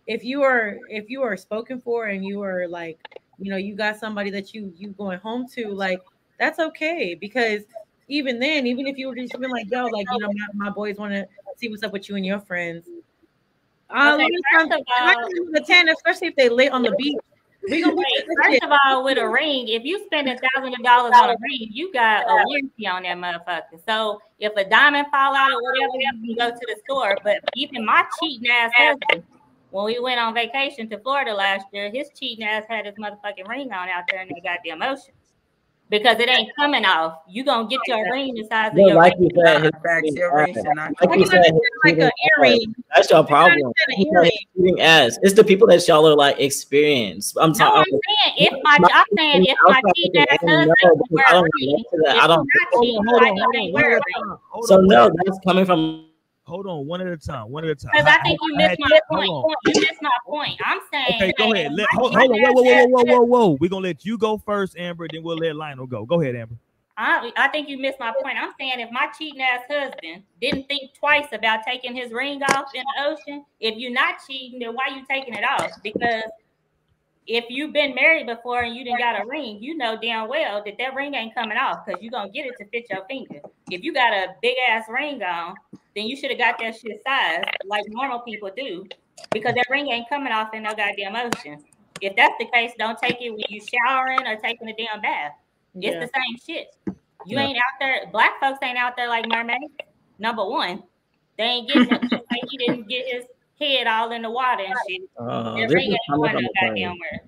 if 0.06 0.24
you 0.24 0.42
are 0.42 0.78
if 0.88 1.10
you 1.10 1.22
are 1.22 1.36
spoken 1.36 1.80
for 1.80 2.06
and 2.06 2.24
you 2.24 2.42
are 2.42 2.66
like, 2.68 2.98
you 3.38 3.50
know, 3.50 3.56
you 3.56 3.74
got 3.74 3.98
somebody 3.98 4.30
that 4.30 4.54
you 4.54 4.72
you 4.76 4.90
going 4.90 5.18
home 5.18 5.46
to, 5.54 5.68
like, 5.68 6.00
that's 6.40 6.58
okay 6.58 7.14
because 7.14 7.62
even 8.08 8.40
then, 8.40 8.66
even 8.66 8.88
if 8.88 8.98
you 8.98 9.06
were 9.06 9.14
just 9.14 9.38
been 9.38 9.50
like, 9.50 9.70
yo, 9.70 9.86
like, 9.86 10.06
you 10.10 10.18
know, 10.18 10.32
my, 10.54 10.66
my 10.66 10.70
boys 10.70 10.96
want 10.96 11.12
to 11.12 11.28
see 11.56 11.68
what's 11.68 11.84
up 11.84 11.92
with 11.92 12.08
you 12.08 12.16
and 12.16 12.26
your 12.26 12.40
friends. 12.40 12.88
Uh, 13.88 14.14
Okay, 14.14 14.28
first 14.52 14.72
of 14.72 14.80
all- 15.00 15.28
the 15.52 15.62
ten, 15.64 15.88
especially 15.90 16.28
if 16.28 16.36
they 16.36 16.48
lit 16.48 16.72
on 16.72 16.82
the 16.82 16.92
beach. 16.92 17.18
We 17.68 17.82
gonna 17.82 17.94
Wait, 17.94 18.06
look 18.08 18.18
at 18.20 18.26
this 18.26 18.36
first 18.60 18.62
of 18.64 18.78
all, 18.86 19.04
with 19.04 19.18
a 19.18 19.28
ring, 19.28 19.68
if 19.68 19.84
you 19.84 20.02
spend 20.06 20.28
a 20.28 20.38
thousand 20.38 20.82
dollars 20.82 21.12
on 21.14 21.28
a 21.28 21.36
ring, 21.40 21.68
you 21.70 21.92
got 21.92 22.24
a 22.26 22.42
warranty 22.46 22.86
on 22.86 23.02
that 23.02 23.18
motherfucker. 23.18 23.78
So 23.86 24.22
if 24.38 24.56
a 24.56 24.68
diamond 24.68 25.08
fall 25.10 25.34
out 25.36 25.50
or 25.52 25.62
whatever, 25.62 25.92
you 25.94 26.36
can 26.36 26.36
go 26.36 26.56
to 26.56 26.66
the 26.66 26.80
store. 26.88 27.18
But 27.22 27.36
even 27.54 27.84
my 27.84 28.06
cheating 28.18 28.48
ass 28.50 28.72
husband, 28.74 29.24
when 29.72 29.84
we 29.84 30.00
went 30.00 30.18
on 30.18 30.32
vacation 30.32 30.88
to 30.88 30.98
Florida 31.00 31.34
last 31.34 31.66
year, 31.72 31.90
his 31.90 32.08
cheating 32.18 32.46
ass 32.46 32.64
had 32.66 32.86
his 32.86 32.94
motherfucking 32.94 33.46
ring 33.46 33.70
on 33.72 33.90
out 33.90 34.04
there 34.10 34.22
in 34.22 34.28
that 34.28 34.42
goddamn 34.42 34.82
ocean. 34.82 35.12
Because 35.90 36.20
it 36.20 36.28
ain't 36.28 36.54
coming 36.56 36.84
off. 36.84 37.18
You 37.28 37.44
gonna 37.44 37.68
get 37.68 37.80
your 37.88 38.10
ring 38.12 38.32
the 38.36 38.44
size 38.44 38.70
of 38.72 38.78
your 38.78 38.94
like 38.94 39.14
ring. 39.18 39.30
you 39.34 39.42
said, 39.44 39.62
his 39.62 39.70
Facts, 39.82 40.02
cheating 40.04 40.16
your 40.16 40.36
ring 40.36 40.54
ass. 40.56 40.64
Like 41.00 41.18
you 41.18 41.26
said, 41.26 41.52
like 41.84 41.94
an 41.98 42.02
ass. 42.02 42.12
earring. 42.38 42.74
That's 42.94 43.10
your 43.10 43.24
problem. 43.24 43.72
understand 43.74 43.74
an 43.88 43.94
He 43.96 44.04
said 44.04 44.14
earring. 44.14 44.24
his 44.24 44.32
cheating 44.56 44.80
ass. 44.80 45.18
It's 45.22 45.34
the 45.34 45.42
people 45.42 45.66
that 45.66 45.86
y'all 45.88 46.06
are 46.06 46.14
like 46.14 46.38
experienced. 46.38 47.36
I'm 47.40 47.52
No, 47.58 47.64
I'm 47.74 47.84
saying 47.84 48.34
if 48.36 48.52
my 48.62 48.78
I'm 48.94 49.04
saying 49.18 49.44
if 49.46 49.58
my 49.64 49.82
cheating 49.96 50.22
ass 50.30 50.38
husband 50.46 51.02
wear 51.10 51.24
I 51.26 51.30
a 51.32 51.34
don't 51.34 51.42
ring, 51.42 51.50
relate 51.60 51.86
to 51.90 52.02
that. 52.04 52.16
I 52.22 52.26
don't. 52.28 52.38
not 52.38 52.80
cheating, 52.80 53.04
Hold 53.08 53.22
why 53.22 53.28
on, 53.30 53.36
hold 53.38 53.56
on, 53.56 53.72
wear 53.72 53.82
one 53.82 53.92
a 53.92 53.96
at 53.96 54.02
ring? 54.06 54.14
a 54.16 54.28
time. 54.28 54.38
Hold 54.50 54.68
So 54.68 54.76
no, 54.80 55.02
one 55.04 55.06
at 55.06 55.10
a 55.10 55.24
that's 55.24 55.38
coming 55.44 55.64
from. 55.66 56.09
Hold 56.44 56.66
on, 56.66 56.86
one 56.86 57.00
at 57.00 57.06
a 57.06 57.16
time. 57.16 57.50
One 57.50 57.64
at 57.64 57.70
a 57.70 57.74
time. 57.74 57.92
Because 57.94 58.08
I 58.08 58.22
think 58.22 58.38
you 58.42 58.56
missed 58.56 58.80
my 58.80 59.00
hold 59.08 59.44
point. 59.44 59.56
You 59.66 59.80
missed 59.80 60.02
my 60.02 60.10
point. 60.26 60.60
I'm 60.64 60.80
saying. 60.92 61.22
Okay, 61.22 61.32
go 61.38 61.52
ahead. 61.52 61.72
Let, 61.72 61.86
hold, 61.92 62.16
hold 62.16 62.32
on. 62.32 62.40
Whoa, 62.40 62.52
whoa, 62.52 62.62
whoa, 62.62 62.86
whoa, 62.86 63.04
whoa, 63.04 63.20
whoa. 63.20 63.58
We're 63.60 63.70
gonna 63.70 63.86
let 63.86 64.04
you 64.04 64.18
go 64.18 64.38
first, 64.38 64.76
Amber. 64.76 65.06
Then 65.12 65.22
we'll 65.22 65.36
let 65.36 65.54
Lionel 65.54 65.86
go. 65.86 66.04
Go 66.04 66.20
ahead, 66.20 66.34
Amber. 66.34 66.56
I, 66.96 67.32
I 67.36 67.48
think 67.48 67.68
you 67.68 67.78
missed 67.78 67.98
my 67.98 68.12
point. 68.22 68.36
I'm 68.36 68.52
saying 68.58 68.80
if 68.80 68.90
my 68.90 69.08
cheating 69.16 69.40
ass 69.40 69.62
husband 69.70 70.22
didn't 70.40 70.68
think 70.68 70.92
twice 70.98 71.28
about 71.32 71.60
taking 71.64 71.94
his 71.94 72.12
ring 72.12 72.42
off 72.42 72.66
in 72.74 72.82
the 72.96 73.04
ocean, 73.04 73.44
if 73.58 73.78
you're 73.78 73.92
not 73.92 74.16
cheating, 74.26 74.58
then 74.58 74.74
why 74.74 74.94
you 74.94 75.04
taking 75.08 75.32
it 75.32 75.44
off? 75.44 75.70
Because 75.82 76.24
if 77.26 77.44
you've 77.48 77.72
been 77.72 77.94
married 77.94 78.26
before 78.26 78.62
and 78.62 78.74
you 78.74 78.84
didn't 78.84 78.98
got 78.98 79.20
a 79.20 79.26
ring, 79.26 79.58
you 79.60 79.76
know 79.76 79.96
damn 80.00 80.28
well 80.28 80.62
that 80.64 80.74
that 80.78 80.94
ring 80.94 81.14
ain't 81.14 81.34
coming 81.34 81.58
off 81.58 81.84
because 81.84 82.02
you're 82.02 82.10
gonna 82.10 82.30
get 82.30 82.46
it 82.46 82.54
to 82.58 82.64
fit 82.70 82.86
your 82.90 83.04
finger. 83.06 83.40
If 83.70 83.82
you 83.82 83.92
got 83.92 84.12
a 84.12 84.34
big 84.42 84.56
ass 84.68 84.84
ring 84.88 85.22
on, 85.22 85.54
then 85.94 86.06
you 86.06 86.16
should 86.16 86.30
have 86.30 86.38
got 86.38 86.58
that 86.58 86.74
shit 86.78 87.00
sized 87.06 87.48
like 87.64 87.84
normal 87.88 88.20
people 88.20 88.50
do, 88.56 88.86
because 89.32 89.54
that 89.54 89.66
ring 89.70 89.90
ain't 89.90 90.08
coming 90.08 90.32
off 90.32 90.54
in 90.54 90.62
no 90.62 90.74
goddamn 90.74 91.16
ocean. 91.16 91.62
If 92.00 92.16
that's 92.16 92.34
the 92.38 92.46
case, 92.46 92.72
don't 92.78 92.98
take 92.98 93.20
it 93.20 93.30
when 93.30 93.42
you 93.48 93.60
showering 93.60 94.26
or 94.26 94.36
taking 94.36 94.68
a 94.68 94.74
damn 94.74 95.00
bath. 95.02 95.32
It's 95.74 95.94
Yeah. 95.94 96.00
the 96.00 96.06
same 96.14 96.38
shit. 96.46 96.74
You 97.26 97.38
Yeah. 97.38 97.44
ain't 97.44 97.58
out 97.58 97.78
there. 97.78 98.06
Black 98.10 98.40
folks 98.40 98.58
ain't 98.62 98.78
out 98.78 98.96
there 98.96 99.08
like 99.08 99.26
mermaids. 99.28 99.74
Number 100.18 100.44
one, 100.44 100.82
they 101.36 101.44
ain't 101.44 101.68
getting 101.68 101.88
like 101.88 102.44
he 102.48 102.56
didn't 102.56 102.88
get 102.88 103.06
his 103.06 103.24
head 103.60 103.86
all 103.86 104.10
in 104.12 104.22
the 104.22 104.30
water 104.30 104.62
and 104.64 104.74
shit. 104.88 105.02
Uh, 105.18 105.54
That 105.56 105.68
this 105.68 105.74
ring 105.74 105.90
ain't 105.92 106.00
going 106.08 106.34
no 106.34 106.40
goddamn 106.60 106.74
place. 106.74 106.98
where. 107.00 107.20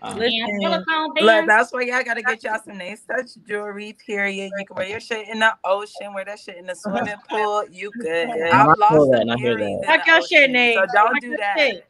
Uh, 0.00 0.14
Listen, 0.16 0.60
Look, 1.20 1.46
that's 1.48 1.72
why 1.72 1.82
y'all 1.82 2.04
gotta 2.04 2.22
get 2.22 2.44
y'all 2.44 2.60
some 2.64 2.78
nice 2.78 3.02
touch 3.02 3.30
jewelry. 3.48 3.96
Period. 4.06 4.52
You 4.56 4.64
can 4.64 4.76
wear 4.76 4.86
your 4.86 5.00
shit 5.00 5.28
in 5.28 5.40
the 5.40 5.52
ocean, 5.64 6.14
wear 6.14 6.24
that 6.24 6.38
shit 6.38 6.56
in 6.56 6.66
the 6.66 6.74
swimming 6.76 7.16
pool. 7.28 7.64
You 7.70 7.90
good. 7.98 8.30
I 8.30 8.60
I've 8.60 8.66
feel 8.66 8.74
lost 8.78 9.10
that, 9.10 9.18
some 9.22 9.30
I 9.30 9.36
hear 9.38 9.56
that. 9.58 9.64
in 9.64 9.82
Talk 9.82 10.06
your 10.06 10.22
shit, 10.22 10.50
Nate. 10.50 10.76
so 10.76 10.86
don't 10.94 11.12
Talk 11.14 11.20
do 11.20 11.36
that. 11.36 11.54
shit. 11.58 11.86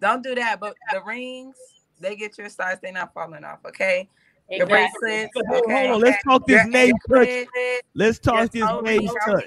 Don't 0.00 0.22
do 0.24 0.34
that. 0.34 0.58
But 0.58 0.74
the 0.92 1.02
rings, 1.02 1.54
they 2.00 2.16
get 2.16 2.36
your 2.36 2.48
size. 2.48 2.78
They 2.82 2.90
not 2.90 3.14
falling 3.14 3.44
off. 3.44 3.60
Okay. 3.64 4.08
Your 4.50 4.66
bracelets. 4.66 5.30
Okay. 5.36 5.46
hold 5.86 5.90
on. 5.94 6.00
Let's 6.00 6.22
talk 6.24 6.44
this 6.46 6.64
Your 6.64 6.66
name 6.66 6.94
touch. 7.08 7.46
Let's 7.94 8.18
talk 8.18 8.50
this 8.50 8.62
toe 8.66 8.80
name 8.80 9.06
touch. 9.24 9.44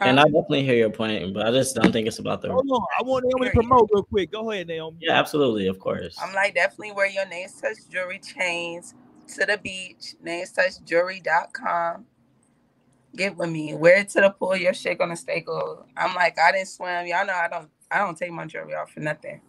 And 0.00 0.18
I 0.18 0.24
definitely 0.24 0.64
hear 0.64 0.76
your 0.76 0.90
point, 0.90 1.34
but 1.34 1.46
I 1.46 1.50
just 1.50 1.74
don't 1.74 1.92
think 1.92 2.06
it's 2.06 2.18
about 2.18 2.42
the. 2.42 2.50
Hold 2.50 2.70
on. 2.70 2.86
I 2.98 3.02
want 3.02 3.24
Naomi 3.26 3.48
to 3.48 3.54
promote 3.54 3.90
real 3.92 4.02
quick. 4.04 4.32
Go 4.32 4.50
ahead, 4.50 4.68
Naomi. 4.68 4.98
Yeah, 5.00 5.18
absolutely, 5.18 5.66
of 5.66 5.78
course. 5.78 6.16
I'm 6.20 6.34
like, 6.34 6.54
definitely 6.54 6.92
wear 6.92 7.08
your 7.08 7.26
names 7.26 7.60
touch 7.60 7.76
jewelry 7.90 8.18
chains 8.18 8.94
to 9.36 9.46
the 9.46 9.58
beach, 9.58 10.14
namestouchjewelry.com. 10.24 12.06
Get 13.16 13.36
with 13.36 13.50
me. 13.50 13.74
Wear 13.74 13.98
it 13.98 14.08
to 14.10 14.20
the 14.20 14.30
pool. 14.30 14.56
Your 14.56 14.72
shit 14.72 14.98
gonna 14.98 15.16
stay 15.16 15.40
gold. 15.40 15.84
I'm 15.96 16.14
like, 16.14 16.38
I 16.38 16.52
didn't 16.52 16.68
swim. 16.68 17.06
Y'all 17.06 17.26
know 17.26 17.34
I 17.34 17.48
don't 17.48 17.68
I 17.90 17.98
don't 17.98 18.16
take 18.16 18.30
my 18.30 18.46
jewelry 18.46 18.74
off 18.74 18.92
for 18.92 19.00
nothing. 19.00 19.40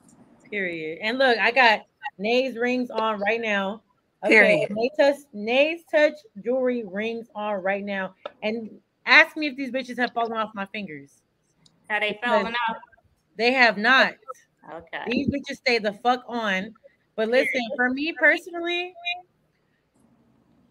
Period. 0.50 1.00
And 1.02 1.18
look, 1.18 1.38
I 1.38 1.52
got 1.52 1.82
Nay's 2.18 2.58
rings 2.58 2.90
on 2.90 3.20
right 3.20 3.40
now. 3.40 3.84
Period. 4.26 4.70
Nay's 4.72 4.92
touch, 4.98 5.16
Nay's 5.34 5.82
touch 5.90 6.14
jewelry 6.44 6.84
rings 6.86 7.28
on 7.36 7.62
right 7.62 7.84
now. 7.84 8.16
And 8.42 8.80
ask 9.12 9.38
me 9.38 9.48
if 9.48 9.56
these 9.56 9.72
bitches 9.72 9.98
have 9.98 10.12
fallen 10.14 10.34
off 10.34 10.56
my 10.56 10.66
fingers. 10.68 11.22
How 11.90 12.00
they 12.00 12.20
falling 12.24 12.56
off? 12.70 12.78
They 13.38 13.52
have 13.52 13.78
not. 13.78 14.14
Okay. 14.74 15.04
These 15.08 15.30
bitches 15.30 15.58
stay 15.58 15.78
the 15.78 15.94
fuck 15.94 16.24
on. 16.28 16.74
But 17.16 17.30
listen, 17.30 17.62
for 17.76 17.90
me 17.90 18.14
personally, 18.18 18.94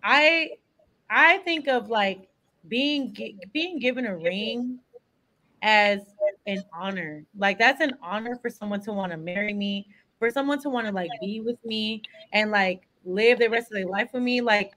I 0.03 0.53
I 1.11 1.39
think 1.39 1.69
of 1.69 1.89
like 1.91 2.29
being 2.69 3.17
being 3.53 3.79
given 3.79 4.07
a 4.07 4.17
ring 4.17 4.79
as 5.62 6.01
an 6.47 6.65
honor. 6.73 7.25
Like 7.37 7.59
that's 7.59 7.81
an 7.81 7.93
honor 8.03 8.39
for 8.41 8.49
someone 8.49 8.81
to 8.83 8.93
want 8.93 9.12
to 9.12 9.19
marry 9.19 9.53
me, 9.53 9.87
for 10.19 10.31
someone 10.31 10.61
to 10.62 10.71
want 10.71 10.87
to 10.87 10.93
like 10.93 11.11
be 11.21 11.41
with 11.41 11.62
me 11.65 12.03
and 12.33 12.51
like 12.51 12.87
live 13.05 13.39
the 13.39 13.49
rest 13.49 13.71
of 13.71 13.77
their 13.77 13.87
life 13.87 14.09
with 14.15 14.23
me. 14.23 14.41
Like 14.41 14.73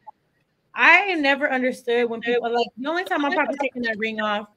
I 0.76 1.14
never 1.16 1.52
understood 1.52 2.10
when 2.10 2.22
people 2.22 2.52
like 2.52 2.68
the 2.78 2.90
only 2.90 3.04
time 3.04 3.26
I'm 3.26 3.34
probably 3.34 3.58
taking 3.58 3.84
that 3.84 3.98
ring 3.98 4.20
off 4.20 4.48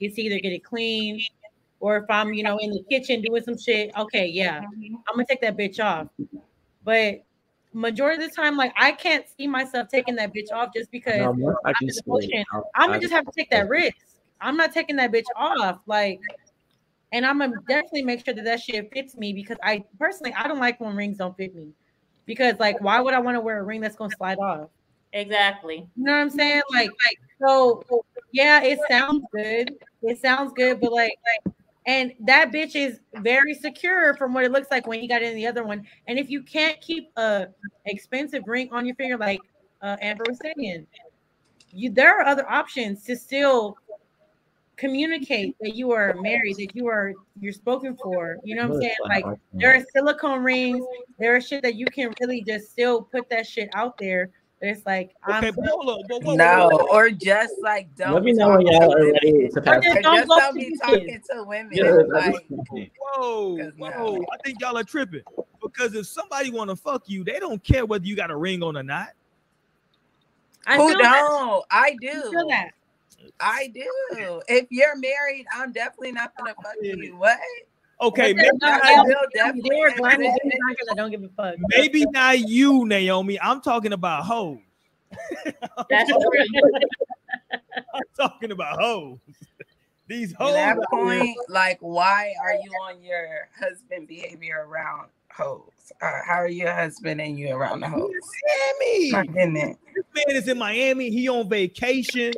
is 0.00 0.14
to 0.14 0.22
either 0.22 0.38
get 0.38 0.52
it 0.52 0.64
clean 0.64 1.20
or 1.80 1.96
if 1.98 2.04
I'm, 2.08 2.32
you 2.32 2.42
know, 2.42 2.56
in 2.58 2.70
the 2.70 2.82
kitchen 2.88 3.22
doing 3.22 3.42
some 3.42 3.58
shit. 3.58 3.90
Okay, 3.96 4.26
yeah, 4.26 4.60
mm-hmm. 4.60 4.94
I'm 5.08 5.16
gonna 5.16 5.26
take 5.28 5.40
that 5.40 5.56
bitch 5.56 5.82
off. 5.82 6.08
But 6.84 7.24
majority 7.72 8.22
of 8.24 8.30
the 8.30 8.36
time, 8.36 8.56
like 8.56 8.72
I 8.76 8.92
can't 8.92 9.26
see 9.36 9.46
myself 9.46 9.88
taking 9.88 10.14
that 10.16 10.32
bitch 10.32 10.52
off 10.52 10.70
just 10.74 10.90
because 10.90 11.18
No, 11.18 11.56
I 11.64 11.70
I'm 11.70 11.74
can 11.74 11.88
in 11.88 11.94
see 11.94 12.02
it. 12.06 12.46
I'll- 12.52 12.70
I'm 12.74 12.88
gonna 12.88 13.00
just 13.00 13.12
have 13.12 13.24
to 13.24 13.32
take 13.36 13.50
that 13.50 13.68
risk. 13.68 13.96
I'm 14.40 14.56
not 14.56 14.72
taking 14.72 14.96
that 14.96 15.10
bitch 15.12 15.24
off. 15.36 15.80
Like, 15.86 16.20
and 17.12 17.26
I'm 17.26 17.38
gonna 17.38 17.56
definitely 17.68 18.02
make 18.02 18.24
sure 18.24 18.34
that 18.34 18.44
that 18.44 18.60
shit 18.60 18.92
fits 18.92 19.16
me 19.16 19.32
because 19.32 19.56
I 19.62 19.84
personally 19.98 20.32
I 20.34 20.46
don't 20.46 20.60
like 20.60 20.80
when 20.80 20.94
rings 20.94 21.18
don't 21.18 21.36
fit 21.36 21.54
me. 21.54 21.72
Because 22.26 22.58
like, 22.58 22.80
why 22.80 23.00
would 23.00 23.14
I 23.14 23.18
want 23.18 23.36
to 23.36 23.40
wear 23.40 23.58
a 23.58 23.62
ring 23.62 23.80
that's 23.80 23.96
gonna 23.96 24.14
slide 24.16 24.38
off? 24.38 24.70
Exactly. 25.14 25.86
You 25.96 26.04
know 26.04 26.12
what 26.12 26.18
I'm 26.18 26.30
saying? 26.30 26.62
Like, 26.72 26.90
like 26.90 27.18
so 27.40 27.82
yeah, 28.32 28.62
it 28.62 28.80
sounds 28.90 29.24
good. 29.32 29.72
It 30.02 30.20
sounds 30.20 30.52
good, 30.54 30.80
but 30.80 30.92
like, 30.92 31.14
like, 31.46 31.54
and 31.86 32.12
that 32.20 32.50
bitch 32.50 32.74
is 32.74 32.98
very 33.18 33.54
secure 33.54 34.16
from 34.16 34.34
what 34.34 34.44
it 34.44 34.50
looks 34.50 34.70
like 34.72 34.86
when 34.88 35.00
you 35.00 35.08
got 35.08 35.22
in 35.22 35.36
the 35.36 35.46
other 35.46 35.64
one. 35.64 35.86
And 36.08 36.18
if 36.18 36.30
you 36.30 36.42
can't 36.42 36.80
keep 36.80 37.10
a 37.16 37.46
expensive 37.86 38.42
ring 38.46 38.70
on 38.72 38.86
your 38.86 38.96
finger, 38.96 39.16
like 39.16 39.40
uh, 39.82 39.96
Amber 40.00 40.24
was 40.28 40.38
saying, 40.42 40.86
you 41.70 41.90
there 41.90 42.18
are 42.18 42.26
other 42.26 42.50
options 42.50 43.04
to 43.04 43.16
still 43.16 43.76
communicate 44.76 45.54
that 45.60 45.76
you 45.76 45.92
are 45.92 46.14
married, 46.20 46.56
that 46.56 46.74
you 46.74 46.88
are 46.88 47.12
you're 47.40 47.52
spoken 47.52 47.96
for. 48.02 48.38
You 48.42 48.56
know 48.56 48.66
what 48.66 48.76
I'm 48.76 48.82
saying? 48.82 48.94
Like 49.04 49.24
there 49.52 49.76
are 49.76 49.84
silicone 49.94 50.42
rings, 50.42 50.84
there 51.20 51.36
are 51.36 51.40
shit 51.40 51.62
that 51.62 51.76
you 51.76 51.86
can 51.86 52.12
really 52.20 52.42
just 52.42 52.72
still 52.72 53.02
put 53.02 53.30
that 53.30 53.46
shit 53.46 53.70
out 53.74 53.96
there. 53.98 54.30
But 54.60 54.68
it's 54.70 54.86
like 54.86 55.10
I'm 55.22 55.44
Okay, 55.44 55.50
but 55.56 55.66
hold 55.68 55.88
on. 55.90 56.02
But 56.08 56.22
what, 56.22 56.36
No, 56.36 56.68
what- 56.70 56.90
or 56.90 57.10
just 57.10 57.54
like 57.62 57.94
don't. 57.96 58.14
Let 58.14 58.24
me 58.24 58.32
know 58.32 58.48
talk 58.48 58.58
when 58.58 58.66
y'all 58.66 58.92
are 58.94 59.12
ready 59.12 59.48
to 59.48 59.58
Or 59.58 59.62
pass. 59.62 59.82
just 59.82 60.02
don't 60.02 60.16
just 60.16 60.28
don't 60.28 60.54
be 60.56 60.76
talking 60.82 61.06
kids. 61.06 61.28
to 61.28 61.44
women. 61.44 61.70
Yeah, 61.72 61.90
like, 62.08 62.46
Whoa, 62.98 63.56
'Cause 63.58 63.72
whoa! 63.76 63.90
no. 63.90 64.26
I 64.32 64.36
think 64.44 64.60
y'all 64.60 64.76
are 64.78 64.84
tripping 64.84 65.22
because 65.62 65.94
if 65.94 66.06
somebody 66.06 66.50
want 66.50 66.70
to 66.70 66.76
fuck 66.76 67.02
you, 67.06 67.24
they 67.24 67.38
don't 67.38 67.62
care 67.62 67.84
whether 67.86 68.04
you 68.06 68.16
got 68.16 68.30
a 68.30 68.36
ring 68.36 68.62
on 68.62 68.76
or 68.76 68.82
not. 68.82 69.08
I 70.66 70.76
who 70.76 70.88
feel 70.88 70.98
don't? 70.98 71.64
I 71.70 71.88
I 71.90 71.96
do. 72.00 72.22
feel 72.30 72.48
that. 72.48 72.70
I 73.40 73.68
do. 73.74 74.42
If 74.48 74.66
you're 74.70 74.96
married, 74.96 75.46
I'm 75.54 75.72
definitely 75.72 76.12
not 76.12 76.32
gonna 76.36 76.54
fuck 76.54 76.74
you. 76.80 77.16
What? 77.16 77.38
Okay, 78.00 78.34
maybe 78.34 78.48
no, 78.60 78.68
not, 78.68 78.80
I 78.84 78.94
no, 78.96 79.04
will 79.04 79.14
definitely 79.34 79.70
There 79.70 79.88
are 79.88 79.96
grimy 79.96 80.26
exist. 80.26 80.40
bitches 80.44 80.70
out 80.70 80.76
here 80.76 80.76
that 80.88 80.96
don't 80.96 81.10
give 81.10 81.22
a 81.22 81.28
fuck. 81.28 81.54
maybe 81.68 82.04
not 82.06 82.38
you, 82.40 82.84
Naomi. 82.86 83.40
I'm 83.40 83.60
talking 83.60 83.92
about 83.92 84.24
hoes. 84.24 84.58
That's 85.90 86.10
true. 86.10 86.20
I'm 87.94 88.02
talking 88.16 88.50
about 88.50 88.80
hoes. 88.80 89.18
These 90.06 90.32
At 90.32 90.38
hoes. 90.38 90.54
that 90.54 90.76
point, 90.90 91.36
like, 91.48 91.78
why 91.80 92.34
are 92.42 92.54
you 92.54 92.70
on 92.88 93.02
your 93.02 93.48
husband 93.58 94.08
behavior 94.08 94.66
around 94.68 95.08
hoes? 95.34 95.70
Uh, 96.02 96.10
how 96.26 96.34
are 96.34 96.48
your 96.48 96.72
husband 96.72 97.20
and 97.20 97.38
you 97.38 97.54
around 97.54 97.80
the 97.80 97.88
hoes? 97.88 98.10
Miami. 99.12 99.76
This 99.94 100.04
man 100.14 100.36
is 100.36 100.48
in 100.48 100.58
Miami. 100.58 101.10
He 101.10 101.28
on 101.28 101.48
vacation. 101.48 102.32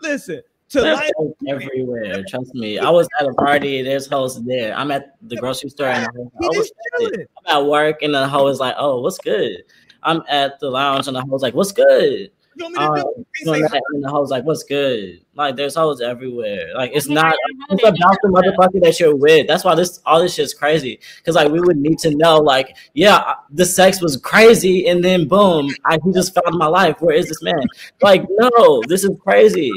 Listen 0.00 0.42
to 0.70 0.80
There's 0.80 0.98
life. 0.98 1.10
hoes 1.16 1.34
everywhere. 1.48 2.22
Trust 2.28 2.54
me. 2.54 2.78
I 2.78 2.90
was 2.90 3.08
at 3.20 3.26
a 3.26 3.34
party. 3.34 3.82
There's 3.82 4.06
hoes 4.06 4.42
there. 4.44 4.74
I'm 4.76 4.90
at 4.90 5.16
the 5.22 5.36
grocery 5.36 5.70
store 5.70 5.88
and 5.88 6.06
the 6.06 6.10
hoes, 6.12 6.30
He 6.40 6.46
what's 6.48 6.68
just 6.70 6.74
good? 6.98 7.12
chilling. 7.12 7.26
I'm 7.46 7.56
at 7.64 7.66
work 7.70 8.02
and 8.02 8.14
the 8.14 8.26
hoe 8.28 8.46
is 8.48 8.60
like, 8.60 8.74
"Oh, 8.78 9.00
what's 9.00 9.18
good?" 9.18 9.62
I'm 10.02 10.22
at 10.28 10.58
the 10.60 10.70
lounge 10.70 11.08
and 11.08 11.16
the 11.16 11.22
hoe's 11.22 11.42
like, 11.42 11.54
"What's 11.54 11.72
good?" 11.72 12.30
You 12.56 12.64
want 12.64 12.74
me 12.74 12.80
to 12.80 12.84
Um, 12.84 12.96
do? 13.44 13.62
that, 13.62 13.82
and 13.94 14.04
the 14.04 14.08
hoe's 14.08 14.30
like, 14.30 14.44
"What's 14.44 14.64
good?" 14.64 15.20
Like, 15.34 15.56
there's 15.56 15.74
hoes 15.74 16.00
everywhere. 16.00 16.70
Like, 16.74 16.90
it's 16.94 17.08
not. 17.08 17.34
It's 17.70 17.82
about 17.82 18.16
the 18.22 18.28
motherfucker 18.28 18.80
that 18.82 18.98
you're 19.00 19.14
with. 19.16 19.46
That's 19.46 19.64
why 19.64 19.74
this 19.74 20.00
all 20.06 20.20
this 20.20 20.34
shit's 20.34 20.52
crazy. 20.54 21.00
Because 21.18 21.36
like 21.36 21.50
we 21.50 21.60
would 21.60 21.76
need 21.78 21.98
to 22.00 22.14
know, 22.14 22.38
like, 22.38 22.76
yeah, 22.94 23.34
the 23.50 23.64
sex 23.64 24.00
was 24.02 24.16
crazy, 24.16 24.88
and 24.88 25.02
then 25.02 25.26
boom, 25.28 25.70
I 25.84 25.98
he 26.04 26.12
just 26.12 26.34
found 26.34 26.56
my 26.58 26.66
life. 26.66 26.96
Where 27.00 27.14
is 27.16 27.28
this 27.28 27.42
man? 27.42 27.62
Like, 28.02 28.24
no, 28.30 28.82
this 28.88 29.04
is 29.04 29.10
crazy. 29.20 29.70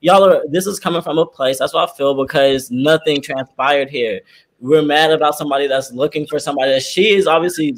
Y'all 0.00 0.24
are. 0.24 0.42
This 0.48 0.66
is 0.66 0.80
coming 0.80 1.02
from 1.02 1.18
a 1.18 1.26
place. 1.26 1.58
That's 1.58 1.74
what 1.74 1.88
I 1.88 1.92
feel 1.94 2.14
because 2.14 2.70
nothing 2.70 3.20
transpired 3.20 3.90
here. 3.90 4.20
We're 4.58 4.82
mad 4.82 5.10
about 5.10 5.36
somebody 5.36 5.66
that's 5.66 5.92
looking 5.92 6.26
for 6.26 6.38
somebody 6.38 6.72
that 6.72 6.82
she 6.82 7.14
is 7.14 7.26
obviously 7.26 7.76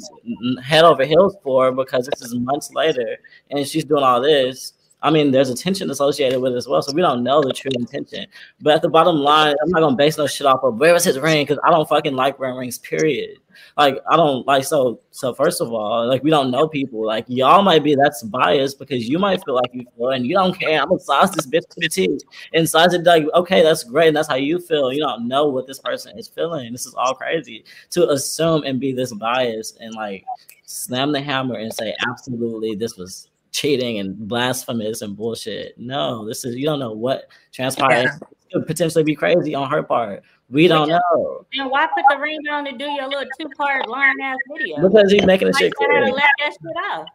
head 0.63 0.83
over 0.85 1.05
heels 1.05 1.35
for 1.43 1.71
because 1.71 2.07
this 2.07 2.21
is 2.21 2.35
months 2.35 2.71
later, 2.73 3.17
and 3.51 3.67
she's 3.67 3.85
doing 3.85 4.03
all 4.03 4.21
this. 4.21 4.73
I 5.03 5.11
mean, 5.11 5.31
there's 5.31 5.49
a 5.49 5.55
tension 5.55 5.91
associated 5.91 6.39
with 6.39 6.53
it 6.53 6.55
as 6.55 6.65
well, 6.65 6.81
so 6.81 6.93
we 6.93 7.01
don't 7.01 7.23
know 7.23 7.41
the 7.41 7.51
true 7.51 7.71
intention. 7.75 8.25
But 8.61 8.75
at 8.75 8.81
the 8.81 8.89
bottom 8.89 9.17
line, 9.17 9.53
I'm 9.61 9.69
not 9.69 9.81
gonna 9.81 9.97
base 9.97 10.17
no 10.17 10.27
shit 10.27 10.47
off 10.47 10.63
of 10.63 10.79
where 10.79 10.93
was 10.93 11.03
his 11.03 11.19
ring 11.19 11.45
because 11.45 11.59
I 11.61 11.71
don't 11.71 11.87
fucking 11.87 12.15
like 12.15 12.39
wearing 12.39 12.55
rings. 12.55 12.79
Period. 12.79 13.37
Like 13.75 13.99
I 14.09 14.15
don't 14.15 14.47
like 14.47 14.63
so. 14.63 15.01
So 15.11 15.33
first 15.33 15.59
of 15.59 15.73
all, 15.73 16.07
like 16.07 16.23
we 16.23 16.29
don't 16.29 16.51
know 16.51 16.69
people. 16.69 17.05
Like 17.05 17.25
y'all 17.27 17.61
might 17.61 17.83
be 17.83 17.95
that's 17.95 18.23
biased 18.23 18.79
because 18.79 19.07
you 19.07 19.19
might 19.19 19.43
feel 19.43 19.55
like 19.55 19.71
you 19.73 19.85
feel 19.97 20.11
and 20.11 20.25
you 20.25 20.35
don't 20.35 20.57
care. 20.57 20.81
I'm 20.81 20.87
gonna 20.87 21.01
size 21.01 21.31
this 21.31 21.47
bitch 21.47 21.67
to 21.71 21.79
the 21.81 21.89
teeth 21.89 22.21
and 22.53 22.67
size 22.67 22.93
it 22.93 23.03
like 23.03 23.25
okay, 23.35 23.61
that's 23.61 23.83
great, 23.83 24.07
and 24.07 24.15
that's 24.15 24.29
how 24.29 24.35
you 24.35 24.57
feel. 24.57 24.93
You 24.93 25.01
don't 25.01 25.27
know 25.27 25.47
what 25.47 25.67
this 25.67 25.79
person 25.79 26.17
is 26.17 26.29
feeling. 26.29 26.71
This 26.71 26.85
is 26.85 26.93
all 26.93 27.13
crazy 27.13 27.65
to 27.89 28.09
assume 28.09 28.63
and 28.63 28.79
be 28.79 28.93
this 28.93 29.13
biased 29.13 29.81
and 29.81 29.93
like 29.93 30.23
slam 30.63 31.11
the 31.11 31.21
hammer 31.21 31.55
and 31.55 31.73
say 31.73 31.93
absolutely 32.07 32.73
this 32.73 32.95
was 32.95 33.27
cheating 33.53 33.99
and 33.99 34.17
blasphemous 34.27 35.01
and 35.01 35.15
bullshit. 35.15 35.77
No, 35.77 36.27
this 36.27 36.43
is 36.43 36.55
you 36.55 36.65
don't 36.65 36.79
know 36.79 36.91
what 36.91 37.27
transpired. 37.53 38.03
Yeah. 38.05 38.15
It 38.49 38.53
could 38.53 38.67
potentially 38.67 39.03
be 39.03 39.15
crazy 39.15 39.55
on 39.55 39.69
her 39.71 39.81
part. 39.81 40.23
We 40.49 40.67
don't 40.67 40.89
know 40.89 41.45
Then 41.55 41.69
why 41.69 41.87
put 41.87 42.03
the 42.09 42.17
ring 42.19 42.39
on 42.51 42.65
to 42.65 42.71
do 42.73 42.85
your 42.85 43.07
little 43.07 43.29
two 43.39 43.49
part 43.57 43.87
long 43.87 44.13
ass 44.21 44.37
video? 44.51 44.87
because 44.87 45.11
he's 45.11 45.25
making 45.25 45.47
the 45.47 45.53
Like, 45.53 45.61
shit 45.63 45.73
you 45.79 45.87
gotta 45.87 45.99
clear, 46.01 46.13
let 46.13 46.29
that 46.39 46.51
shit 46.51 46.77
out. 46.91 47.07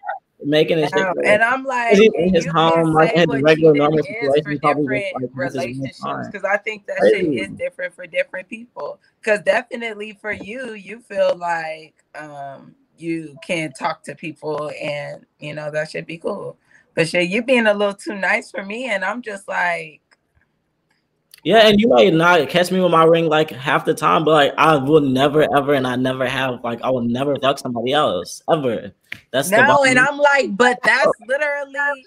making 0.44 0.78
it 0.78 0.90
shit 0.92 0.98
Um, 1.06 1.14
and 1.24 1.42
I'm 1.42 1.64
like, 1.64 1.92
Is 1.92 1.98
he 2.00 2.10
in 2.16 2.34
his 2.34 2.44
you 2.46 2.52
home, 2.52 2.72
can 2.72 2.92
like, 2.94 3.10
say 3.10 3.14
in 3.14 3.20
his 3.20 3.26
what 3.28 3.42
regular, 3.42 3.72
cheating 3.72 3.78
normal 3.84 3.98
is 4.00 4.06
situation, 4.06 4.42
for 4.42 4.58
probably 4.58 4.98
just, 5.00 5.20
different 5.20 5.54
like, 5.54 5.68
has 5.68 5.76
his 5.76 6.00
own 6.04 6.10
relationships 6.16 6.28
because 6.32 6.44
I 6.44 6.56
think 6.56 6.86
that 6.86 6.96
Crazy. 6.98 7.36
shit 7.36 7.50
is 7.50 7.56
different 7.58 7.94
for 7.94 8.06
different 8.06 8.48
people. 8.48 8.98
Because 9.20 9.40
definitely 9.42 10.18
for 10.20 10.32
you, 10.32 10.72
you 10.74 11.00
feel 11.00 11.36
like 11.36 11.94
um 12.16 12.74
you 13.00 13.36
can 13.44 13.72
talk 13.72 14.02
to 14.04 14.14
people 14.14 14.70
and 14.80 15.24
you 15.38 15.54
know 15.54 15.70
that 15.70 15.90
should 15.90 16.06
be 16.06 16.18
cool. 16.18 16.56
But 16.94 17.08
shit, 17.08 17.28
you 17.28 17.42
being 17.42 17.66
a 17.66 17.74
little 17.74 17.94
too 17.94 18.14
nice 18.14 18.50
for 18.50 18.64
me, 18.64 18.90
and 18.90 19.04
I'm 19.04 19.22
just 19.22 19.46
like, 19.46 20.00
Yeah, 21.44 21.68
and 21.68 21.80
you 21.80 21.88
might 21.88 22.12
not 22.12 22.48
catch 22.48 22.72
me 22.72 22.80
with 22.80 22.90
my 22.90 23.04
ring 23.04 23.26
like 23.26 23.50
half 23.50 23.84
the 23.84 23.94
time, 23.94 24.24
but 24.24 24.32
like 24.32 24.54
I 24.58 24.76
will 24.76 25.00
never 25.00 25.46
ever, 25.56 25.74
and 25.74 25.86
I 25.86 25.96
never 25.96 26.26
have 26.26 26.62
like 26.64 26.82
I 26.82 26.90
will 26.90 27.02
never 27.02 27.36
fuck 27.36 27.58
somebody 27.58 27.92
else 27.92 28.42
ever. 28.52 28.92
That's 29.30 29.50
no, 29.50 29.84
and. 29.84 29.98
I'm 29.98 30.18
like, 30.18 30.56
but 30.56 30.78
that's 30.84 31.12
literally 31.26 32.04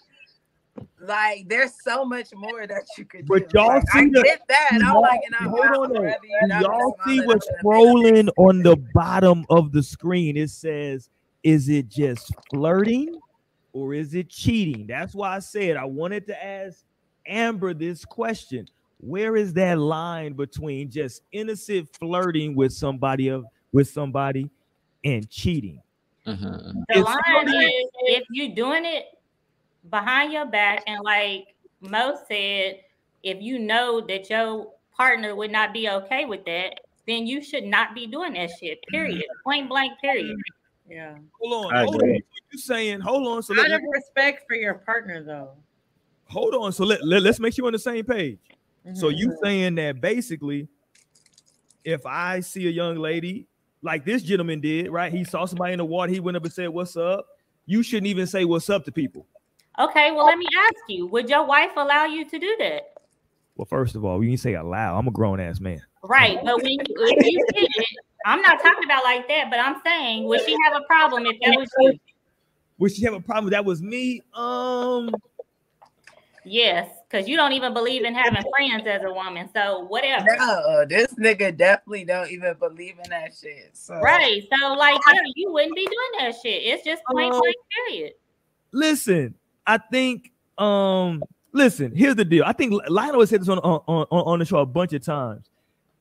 like 1.02 1.48
there's 1.50 1.72
so 1.84 2.06
much 2.06 2.30
more 2.36 2.68
that 2.68 2.84
you 2.98 3.06
could 3.06 3.26
do. 3.28 3.40
But 3.40 3.54
y'all 3.54 3.68
Like, 3.70 3.84
I 3.94 4.02
see 4.02 4.10
the- 4.10 4.22
get 4.24 4.42
that. 4.48 4.70
I'm 4.74 4.82
y'all- 4.82 5.02
like, 5.02 5.22
and 5.26 5.36
I'm 5.40 5.50
hold 5.50 5.66
on 5.66 5.94
though. 5.94 6.02
whether 6.02 6.18
you're 6.24 6.42
Do 6.42 6.48
not 6.48 6.62
y'all 6.62 6.96
see 7.06 7.22
what's 7.22 7.48
up 7.48 7.56
scrolling 7.64 8.30
on 8.38 8.62
the 8.64 8.76
bottom 8.94 9.46
of 9.50 9.72
the 9.72 9.82
screen? 9.84 10.38
It 10.38 10.50
says, 10.52 11.10
"Is 11.44 11.70
it 11.70 11.90
just 11.90 12.32
flirting, 12.52 13.20
or 13.74 13.94
is 13.94 14.14
it 14.14 14.30
cheating?" 14.30 14.86
That's 14.88 15.16
why 15.16 15.36
I 15.36 15.40
said 15.40 15.76
I 15.78 15.86
wanted 15.86 16.28
to 16.28 16.44
ask 16.46 16.84
Amber 17.26 17.74
this 17.74 18.06
question: 18.06 18.68
Where 19.00 19.36
is 19.36 19.54
that 19.54 19.80
line 19.80 20.34
between 20.34 20.92
just 20.92 21.24
innocent 21.32 21.90
flirting 22.00 22.56
with 22.56 22.72
somebody 22.74 23.30
of 23.30 23.46
with 23.72 23.90
somebody 23.90 24.50
and 25.04 25.28
cheating? 25.30 25.82
Mhm. 26.28 26.74
The 26.88 27.00
It's 27.00 27.02
line 27.08 27.18
funny. 27.46 27.66
is 27.66 27.90
if 28.04 28.24
you're 28.30 28.54
doing 28.54 28.86
it 28.86 29.06
behind 29.90 30.34
your 30.34 30.46
back, 30.46 30.84
and 30.88 31.04
like 31.04 31.46
Mo 31.82 32.18
said, 32.28 32.82
if 33.24 33.42
you 33.42 33.60
know 33.60 34.02
that 34.08 34.30
your 34.30 34.74
partner 34.96 35.36
would 35.36 35.52
not 35.52 35.74
be 35.74 35.90
okay 35.90 36.26
with 36.26 36.46
that, 36.46 36.80
then 37.08 37.26
you 37.26 37.42
should 37.42 37.64
not 37.64 37.96
be 37.96 38.08
doing 38.08 38.34
that 38.34 38.50
shit. 38.60 38.80
Period. 38.88 39.26
Point 39.44 39.70
blank. 39.70 39.94
Period. 40.02 40.38
Yeah. 40.88 41.18
Hold 41.40 41.66
on, 41.68 41.76
I 41.76 41.84
hold 41.84 41.96
agree. 41.96 42.16
on. 42.16 42.22
You 42.52 42.60
saying? 42.60 43.00
Hold 43.00 43.28
on. 43.28 43.44
So 43.44 43.54
Out 43.54 43.70
let, 43.70 43.80
of 43.80 43.82
respect 43.92 44.44
for 44.48 44.56
your 44.56 44.76
partner, 44.76 45.24
though. 45.24 45.52
hold 46.26 46.54
on. 46.54 46.72
So 46.74 46.84
let, 46.84 47.04
let 47.06 47.26
us 47.26 47.40
make 47.40 47.54
sure 47.54 47.64
we're 47.64 47.68
on 47.68 47.74
the 47.74 47.80
same 47.80 48.06
page. 48.06 48.40
So 48.94 49.10
Mhm. 49.10 49.18
you 49.18 49.38
saying 49.44 49.76
that 49.76 50.02
basically, 50.02 50.68
if 51.84 52.06
I 52.06 52.42
see 52.42 52.68
a 52.68 52.72
young 52.72 52.98
lady 52.98 53.48
like 53.82 54.06
this 54.06 54.22
gentleman 54.22 54.60
did, 54.62 54.90
right? 54.92 55.12
He 55.12 55.24
saw 55.24 55.46
somebody 55.46 55.74
in 55.74 55.78
the 55.78 55.86
water, 55.86 56.12
he 56.12 56.20
went 56.20 56.38
up 56.38 56.44
and 56.44 56.54
said, 56.54 56.70
"What's 56.70 56.98
up?" 56.98 57.26
You 57.66 57.84
shouldn't 57.84 58.08
even 58.08 58.28
say 58.28 58.46
"What's 58.46 58.70
up" 58.70 58.86
to 58.86 58.92
people. 58.92 59.28
Okay, 59.80 60.12
well, 60.12 60.26
let 60.26 60.38
me 60.38 60.48
ask 60.68 60.76
you: 60.88 61.08
Would 61.08 61.30
your 61.30 61.46
wife 61.46 61.72
allow 61.78 62.06
you 62.06 62.30
to 62.30 62.40
do 62.40 62.56
that? 62.60 62.94
Well, 63.56 63.66
first 63.66 63.96
of 63.96 64.06
all, 64.06 64.20
when 64.20 64.30
you 64.30 64.38
say 64.38 64.56
allow, 64.56 64.98
I'm 64.98 65.08
a 65.08 65.12
grown 65.12 65.40
ass 65.40 65.60
man. 65.60 65.82
Right, 66.04 66.40
but 66.44 66.58
when 66.58 66.72
you, 66.72 66.80
if 66.82 67.26
you 67.26 67.46
did 67.54 67.64
it, 67.64 67.86
I'm 68.26 68.42
not 68.42 68.62
talking 68.62 68.84
about 68.86 69.04
like 69.04 69.28
that. 69.28 69.50
But 69.50 69.60
I'm 69.60 69.82
saying, 69.86 70.26
would 70.26 70.42
she 70.42 70.56
have 70.66 70.82
a 70.82 70.86
problem 70.86 71.26
if 71.26 71.40
that 71.42 71.56
was 71.58 71.70
you? 71.80 72.00
Would 72.80 72.92
she 72.94 73.04
have 73.04 73.14
a 73.14 73.22
problem? 73.22 73.52
That 73.52 73.64
was 73.64 73.82
me. 73.82 74.24
Um, 74.34 75.14
Yes, 76.44 76.90
because 77.08 77.28
you 77.28 77.38
don't 77.38 77.52
even 77.54 77.74
believe 77.74 78.04
in 78.04 78.16
having 78.16 78.44
friends 78.56 78.88
as 78.88 79.04
a 79.04 79.14
woman. 79.14 79.48
So 79.54 79.82
whatever. 79.82 80.26
No, 80.38 80.86
this 80.88 81.14
nigga 81.14 81.56
definitely 81.56 82.06
don't 82.06 82.32
even 82.32 82.56
believe 82.56 82.96
in 83.04 83.10
that 83.12 83.32
shit. 83.40 83.72
So. 83.74 84.00
Right. 84.00 84.44
So 84.52 84.74
like, 84.74 85.00
yeah, 85.14 85.22
you 85.36 85.52
wouldn't 85.52 85.76
be 85.76 85.86
doing 85.86 86.12
that 86.20 86.36
shit. 86.42 86.64
It's 86.64 86.84
just 86.84 87.04
plain 87.12 87.32
Um, 87.32 87.40
blank 87.40 87.56
period. 87.88 88.14
listen, 88.72 89.36
I 89.68 89.78
think. 89.78 90.32
Um, 90.58 91.24
listen. 91.52 91.96
Here's 91.96 92.16
the 92.16 92.26
deal. 92.26 92.44
I 92.46 92.54
think 92.54 92.74
Lionel 92.88 93.20
has 93.22 93.30
said 93.30 93.42
this 93.42 93.50
on 93.50 93.60
on 93.60 93.82
on, 93.88 94.06
on 94.12 94.40
the 94.40 94.46
show 94.46 94.60
a 94.60 94.66
bunch 94.66 94.94
of 94.94 95.04
times. 95.04 95.48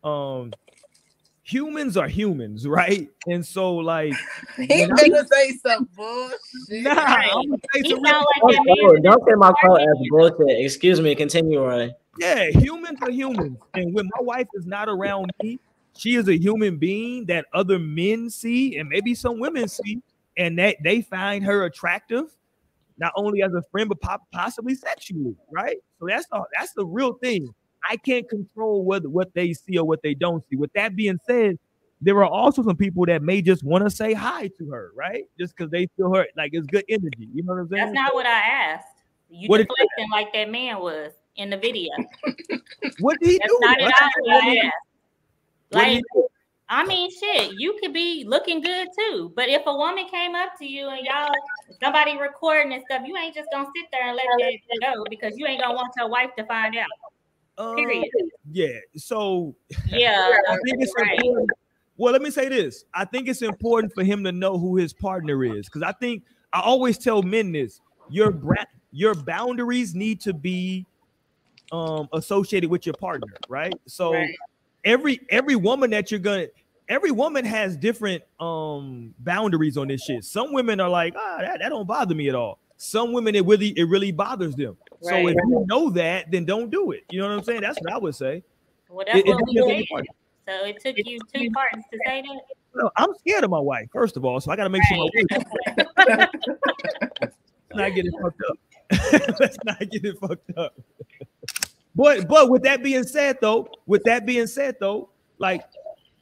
Um, 0.05 0.53
humans 1.43 1.97
are 1.97 2.09
humans, 2.09 2.67
right? 2.67 3.09
And 3.27 3.45
so, 3.45 3.75
like, 3.77 4.15
He 4.57 4.67
when 4.67 4.93
I- 4.93 5.09
gonna 5.09 5.27
say 5.29 5.53
some 5.65 5.89
bullshit. 5.97 6.39
Nah, 6.85 6.91
I'm 6.93 7.49
gonna 7.51 7.57
say 7.75 7.83
some 7.89 8.03
real- 8.03 8.15
like 8.15 8.55
that 8.57 8.77
Oh, 8.83 8.97
don't 9.03 9.25
say 9.27 9.35
my 9.37 9.53
quote 9.63 9.81
as 9.81 9.87
bullshit. 10.11 10.65
Excuse 10.65 11.01
me. 11.01 11.15
Continue, 11.15 11.61
Roy. 11.63 11.91
Yeah, 12.19 12.51
humans 12.51 12.99
are 13.03 13.11
humans. 13.11 13.59
And 13.75 13.95
when 13.95 14.07
my 14.17 14.23
wife 14.23 14.49
is 14.55 14.67
not 14.67 14.89
around 14.89 15.31
me, 15.43 15.59
she 15.97 16.17
is 16.17 16.29
a 16.29 16.37
human 16.39 16.77
being 16.77 17.25
that 17.27 17.47
other 17.53 17.79
men 17.79 18.31
see 18.31 18.77
and 18.79 18.89
maybe 18.89 19.15
some 19.15 19.39
women 19.39 19.69
see, 19.69 20.03
and 20.37 20.59
that 20.59 20.77
they 20.83 21.03
find 21.03 21.45
her 21.45 21.65
attractive, 21.65 22.25
not 23.01 23.13
only 23.17 23.43
as 23.43 23.53
a 23.55 23.63
friend, 23.73 23.89
but 23.89 24.01
po- 24.01 24.23
possibly 24.33 24.75
sexually, 24.75 25.35
right? 25.51 25.79
So 25.99 26.07
that's 26.09 26.27
the 26.31 26.45
that's 26.57 26.73
the 26.75 26.87
real 26.87 27.15
thing. 27.15 27.49
I 27.89 27.97
can't 27.97 28.29
control 28.29 28.85
what, 28.85 29.07
what 29.07 29.33
they 29.35 29.55
see 29.55 29.79
or 29.79 29.87
what 29.87 30.03
they 30.03 30.13
don't 30.15 30.45
see. 30.51 30.57
With 30.57 30.71
that 30.75 30.95
being 30.95 31.19
said, 31.27 31.59
there 32.03 32.17
are 32.19 32.27
also 32.27 32.63
some 32.63 32.77
people 32.77 33.07
that 33.07 33.23
may 33.23 33.41
just 33.41 33.65
want 33.65 33.85
to 33.85 33.91
say 33.91 34.13
hi 34.13 34.49
to 34.59 34.71
her, 34.71 34.93
right? 34.95 35.25
Just 35.39 35.57
because 35.57 35.71
they 35.71 35.89
feel 35.97 36.15
her 36.15 36.27
like 36.37 36.51
it's 36.53 36.67
good 36.67 36.85
energy. 36.91 37.29
You 37.33 37.43
know 37.43 37.55
what 37.55 37.61
I'm 37.61 37.69
saying? 37.69 37.85
That's 37.87 37.95
not 37.95 38.15
what 38.15 38.27
I 38.27 38.39
asked. 38.39 38.87
You 39.31 39.49
What 39.49 39.59
deflecting 39.59 40.11
like 40.13 40.33
that 40.35 40.51
man 40.51 40.79
was 40.81 41.13
in 41.37 41.49
the 41.51 41.57
video. 41.57 41.91
what 43.01 43.19
did 43.21 43.31
he 43.31 43.39
do? 43.39 43.41
That's 43.41 43.53
do? 43.53 43.59
not 43.63 43.81
at 43.81 43.85
What- 43.85 44.03
all 44.03 44.11
what 44.25 44.45
I 44.45 44.57
asked. 44.57 44.75
what 45.71 45.81
did 45.85 45.89
he 45.89 45.95
Like, 45.97 46.03
do? 46.15 46.29
I 46.71 46.87
mean, 46.87 47.11
shit, 47.11 47.53
you 47.53 47.77
could 47.83 47.93
be 47.93 48.25
looking 48.25 48.61
good 48.61 48.89
too. 48.97 49.33
But 49.35 49.49
if 49.49 49.63
a 49.67 49.75
woman 49.77 50.07
came 50.09 50.37
up 50.37 50.53
to 50.61 50.65
you 50.65 50.89
and 50.89 51.05
y'all, 51.05 51.35
somebody 51.83 52.17
recording 52.17 52.73
and 52.73 52.83
stuff, 52.85 53.03
you 53.05 53.17
ain't 53.17 53.35
just 53.35 53.51
gonna 53.51 53.69
sit 53.75 53.87
there 53.91 54.07
and 54.07 54.17
let 54.17 54.27
that 54.39 54.95
go 54.95 55.05
because 55.11 55.37
you 55.37 55.47
ain't 55.47 55.61
gonna 55.61 55.75
want 55.75 55.93
your 55.97 56.09
wife 56.09 56.31
to 56.39 56.47
find 56.47 56.77
out. 56.77 56.87
Um, 57.59 57.75
Period. 57.75 58.09
yeah. 58.53 58.79
So 58.97 59.57
Yeah, 59.87 60.37
I 60.49 60.57
think 60.65 60.81
it's 60.81 60.95
right. 60.97 61.19
important. 61.19 61.51
Well, 61.97 62.13
let 62.13 62.23
me 62.23 62.31
say 62.31 62.49
this. 62.49 62.85
I 62.95 63.05
think 63.05 63.29
it's 63.29 63.43
important 63.43 63.93
for 63.93 64.05
him 64.05 64.23
to 64.25 64.31
know 64.33 64.57
who 64.57 64.77
his 64.77 64.93
partner 64.93 65.45
is 65.45 65.67
because 65.67 65.83
I 65.83 65.93
think 65.93 66.23
I 66.53 66.61
always 66.61 66.99
tell 66.99 67.21
men 67.23 67.51
this: 67.51 67.81
your 68.09 68.31
bra- 68.31 68.65
your 68.93 69.15
boundaries 69.15 69.93
need 69.95 70.21
to 70.21 70.33
be 70.33 70.87
um 71.73 72.09
associated 72.13 72.71
with 72.71 72.87
your 72.87 72.95
partner, 72.95 73.37
right? 73.49 73.75
So 73.89 74.13
Right. 74.13 74.31
Every 74.85 75.21
every 75.31 75.57
woman 75.57 75.91
that 75.91 76.11
you're 76.11 76.21
gonna 76.21 76.47
every 76.89 77.11
woman 77.11 77.45
has 77.45 77.77
different 77.77 78.23
um 78.39 79.15
boundaries 79.21 79.77
on 79.77 79.89
this 79.89 80.03
shit. 80.03 80.25
Some 80.25 80.53
women 80.53 80.81
are 80.81 80.89
like, 80.89 81.15
ah, 81.17 81.39
that, 81.41 81.61
that 81.61 81.69
don't 81.69 81.87
bother 81.87 82.15
me 82.15 82.29
at 82.29 82.35
all. 82.35 82.59
Some 82.77 83.13
women 83.13 83.35
it 83.35 83.45
really 83.47 83.69
it 83.79 83.85
really 83.85 84.13
bothers 84.13 84.55
them. 84.55 84.77
Right. 85.03 85.23
So 85.25 85.29
if 85.29 85.35
you 85.37 85.65
know 85.67 85.91
that, 85.91 86.31
then 86.31 86.45
don't 86.45 86.71
do 86.71 86.93
it. 86.93 87.05
You 87.11 87.21
know 87.21 87.29
what 87.29 87.39
I'm 87.39 87.45
saying? 87.45 87.63
That's 87.63 87.81
what 87.81 87.93
I 87.93 87.99
would 87.99 88.15
say. 88.15 88.43
Well, 88.89 89.05
that's 89.07 89.19
It- 89.19 89.29
it 89.29 89.37
we 89.47 89.85
did. 89.85 90.07
So 90.49 90.65
it 90.65 90.81
took 90.83 90.97
you 91.07 91.19
two 91.33 91.51
parts 91.53 91.87
to 91.93 91.99
say 92.07 92.23
that. 92.23 92.41
No, 92.75 92.91
I'm 92.97 93.15
scared 93.19 93.45
of 93.45 93.51
my 93.51 93.61
wife, 93.61 93.89
first 93.93 94.17
of 94.17 94.25
all, 94.25 94.41
so 94.41 94.51
I 94.51 94.57
got 94.57 94.65
to 94.65 94.71
make 94.71 94.83
sure 94.85 94.97
my 94.97 95.09
wife. 95.15 96.29
Let's 97.21 97.35
not 97.75 97.95
get 97.95 98.07
it 98.07 98.15
fucked 98.21 98.43
up. 98.49 98.59
Let's 99.41 99.57
not 99.65 99.79
get 99.79 100.05
it 100.05 100.19
fucked 100.19 100.51
up. 100.57 100.75
But 101.95 102.29
but 102.29 102.51
with 102.51 102.63
that 102.63 102.83
being 102.83 103.05
said, 103.05 103.39
though, 103.41 103.69
with 103.87 104.05
that 104.05 104.27
being 104.27 104.47
said, 104.47 104.77
though, 104.81 105.11
like 105.39 105.63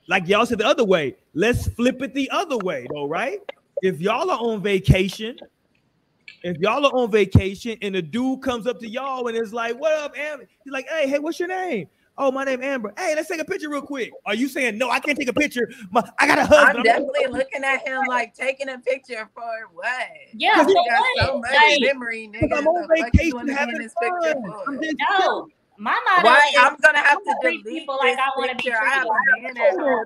like 0.09 0.27
y'all 0.27 0.47
said 0.47 0.59
the 0.59 0.67
other 0.67 0.85
way, 0.85 1.17
let's 1.35 1.69
flip 1.69 2.01
it 2.03 2.15
the 2.15 2.31
other 2.31 2.57
way, 2.59 2.87
though, 2.93 3.07
right? 3.07 3.39
If 3.83 4.01
y'all 4.01 4.31
are 4.31 4.39
on 4.39 4.63
vacation, 4.63 5.39
if 6.43 6.57
y'all 6.59 6.85
are 6.87 6.93
on 6.93 7.11
vacation 7.11 7.77
and 7.83 7.97
a 7.97 8.03
dude 8.03 8.43
comes 8.43 8.67
up 8.67 8.81
to 8.81 8.89
y'all 8.89 9.29
and 9.29 9.37
is 9.37 9.53
like, 9.53 9.79
"What 9.79 9.93
up, 9.93 10.19
Amber?" 10.19 10.47
He's 10.65 10.73
like, 10.73 10.89
"Hey, 10.89 11.09
hey, 11.09 11.19
what's 11.19 11.39
your 11.39 11.49
name?" 11.49 11.89
Oh, 12.21 12.33
my 12.33 12.43
name 12.43 12.61
Amber. 12.65 12.93
Hey, 12.99 13.15
let's 13.15 13.29
take 13.29 13.41
a 13.41 13.45
picture 13.45 13.71
real 13.71 13.81
quick. 13.81 14.11
Are 14.27 14.35
you 14.35 14.49
saying 14.49 14.77
no? 14.77 14.91
I 14.91 14.99
can't 14.99 15.17
take 15.17 15.29
a 15.29 15.33
picture. 15.33 15.71
My, 15.93 16.03
I 16.19 16.27
got 16.27 16.39
a 16.39 16.45
husband. 16.45 16.79
I'm 16.79 16.83
definitely 16.83 17.27
looking 17.31 17.63
at 17.63 17.87
him 17.87 18.03
like 18.09 18.35
taking 18.35 18.69
a 18.71 18.79
picture 18.79 19.31
for 19.33 19.69
what? 19.73 19.87
Yeah, 20.35 20.57
you 20.63 20.65
for 20.65 20.75
got 20.75 21.05
so 21.27 21.39
much 21.39 21.53
Like- 21.53 21.79
memory, 21.81 22.29
nigga. 22.29 22.59
I'm 22.59 22.67
on 22.67 22.83
The 22.83 22.89
fuck 22.89 22.99
you 22.99 23.05
vacation 23.05 23.35
wanna 23.37 23.45
be 23.47 23.51
in 23.53 23.57
having 23.57 23.79
this 23.79 23.95
picture 24.03 24.35
fun. 24.35 24.53
I'm 24.67 24.83
just 24.83 24.97
No, 24.99 25.49
my 25.79 25.99
motto 26.05 26.27
Why? 26.27 26.51
is 26.53 26.57
I'm 26.59 26.77
gonna 26.83 26.99
have 26.99 27.19
to 27.19 27.25
gonna 27.25 27.39
treat 27.43 27.63
delete 27.63 27.81
people 27.81 27.97
like 28.01 28.19
I 28.19 28.29
wanna 28.37 28.55
be 28.57 28.65
picture. 28.65 28.79
I 28.83 28.89
have 28.91 29.07
a 29.07 29.43
man 29.43 29.57
at 29.57 29.73
home. 29.75 30.05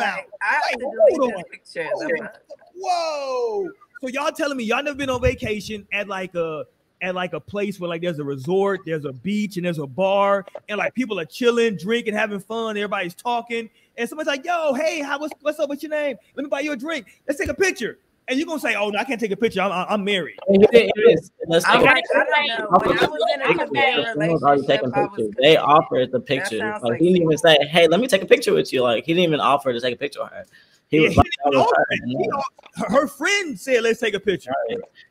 Out. 0.00 0.24
I 0.42 0.54
have 0.54 0.62
to 0.72 0.78
Wait, 0.78 0.80
delete 0.80 1.18
hold 1.18 1.30
this 1.30 1.36
on. 1.38 1.44
picture. 1.44 1.84
Hold 1.92 2.02
The 2.02 2.20
on. 2.20 2.26
fuck? 2.26 2.40
Whoa. 2.76 3.70
So 4.00 4.08
y'all 4.08 4.32
telling 4.32 4.56
me 4.56 4.64
y'all 4.64 4.82
never 4.82 4.96
been 4.96 5.10
on 5.10 5.22
vacation 5.22 5.86
at 5.92 6.08
like 6.08 6.34
a 6.34 6.64
at 7.00 7.14
like 7.14 7.32
a 7.32 7.40
place 7.40 7.78
where 7.78 7.88
like 7.88 8.02
there's 8.02 8.18
a 8.18 8.24
resort, 8.24 8.80
there's 8.84 9.04
a 9.04 9.12
beach, 9.12 9.56
and 9.56 9.64
there's 9.64 9.78
a 9.78 9.86
bar, 9.86 10.44
and 10.68 10.78
like 10.78 10.94
people 10.94 11.18
are 11.20 11.24
chilling, 11.24 11.76
drinking, 11.76 12.14
having 12.14 12.40
fun, 12.40 12.76
everybody's 12.76 13.14
talking, 13.14 13.70
and 13.96 14.08
somebody's 14.08 14.26
like, 14.28 14.44
"Yo, 14.44 14.74
hey, 14.74 15.00
how 15.00 15.18
what's 15.18 15.34
what's 15.42 15.58
up 15.60 15.68
with 15.68 15.82
your 15.82 15.90
name? 15.90 16.16
Let 16.34 16.44
me 16.44 16.48
buy 16.48 16.60
you 16.60 16.72
a 16.72 16.76
drink. 16.76 17.20
Let's 17.28 17.38
take 17.38 17.48
a 17.48 17.54
picture." 17.54 17.98
And 18.26 18.38
you're 18.38 18.46
gonna 18.46 18.60
say, 18.60 18.74
"Oh 18.74 18.88
no, 18.88 18.98
I 18.98 19.04
can't 19.04 19.20
take 19.20 19.32
a 19.32 19.36
picture. 19.36 19.60
I'm 19.60 19.86
I'm 19.88 20.02
married." 20.04 20.38
He 20.48 20.58
didn't 20.58 21.30
let's 21.46 21.66
I'm 21.66 21.82
take 21.82 21.88
I 21.90 22.46
don't 22.48 22.60
know. 22.60 22.78
When 22.84 22.98
I 22.98 23.06
was 23.06 23.22
in 23.34 23.42
a 23.42 23.66
committed 23.66 24.42
already 24.42 24.62
taking 24.62 24.90
relationship, 24.90 24.96
I 24.96 25.06
was. 25.18 25.30
They 25.38 25.56
offered 25.58 26.10
the 26.10 26.20
picture. 26.20 26.58
Like, 26.58 26.82
like 26.82 27.00
he 27.00 27.12
didn't 27.12 27.22
even 27.22 27.38
say, 27.38 27.58
"Hey, 27.66 27.86
let 27.86 28.00
me 28.00 28.06
take 28.06 28.22
a 28.22 28.26
picture 28.26 28.54
with 28.54 28.72
you." 28.72 28.82
Like 28.82 29.04
he 29.04 29.12
didn't 29.12 29.24
even 29.24 29.40
offer 29.40 29.72
to 29.74 29.80
take 29.80 29.94
a 29.94 29.98
picture 29.98 30.22
with 30.22 30.32
her. 30.32 30.44
He 30.94 31.00
Yeah, 31.02 31.08
was 31.08 31.12
he 31.12 31.16
like, 31.18 31.24
didn't 31.24 31.52
that 31.52 31.58
was 31.58 31.66
offer 31.66 31.86
her. 31.88 31.96
He 32.06 32.30
her, 32.76 33.00
her 33.00 33.06
friend 33.08 33.58
said, 33.58 33.82
"Let's 33.82 34.00
take 34.00 34.14
a 34.14 34.20
picture." 34.20 34.52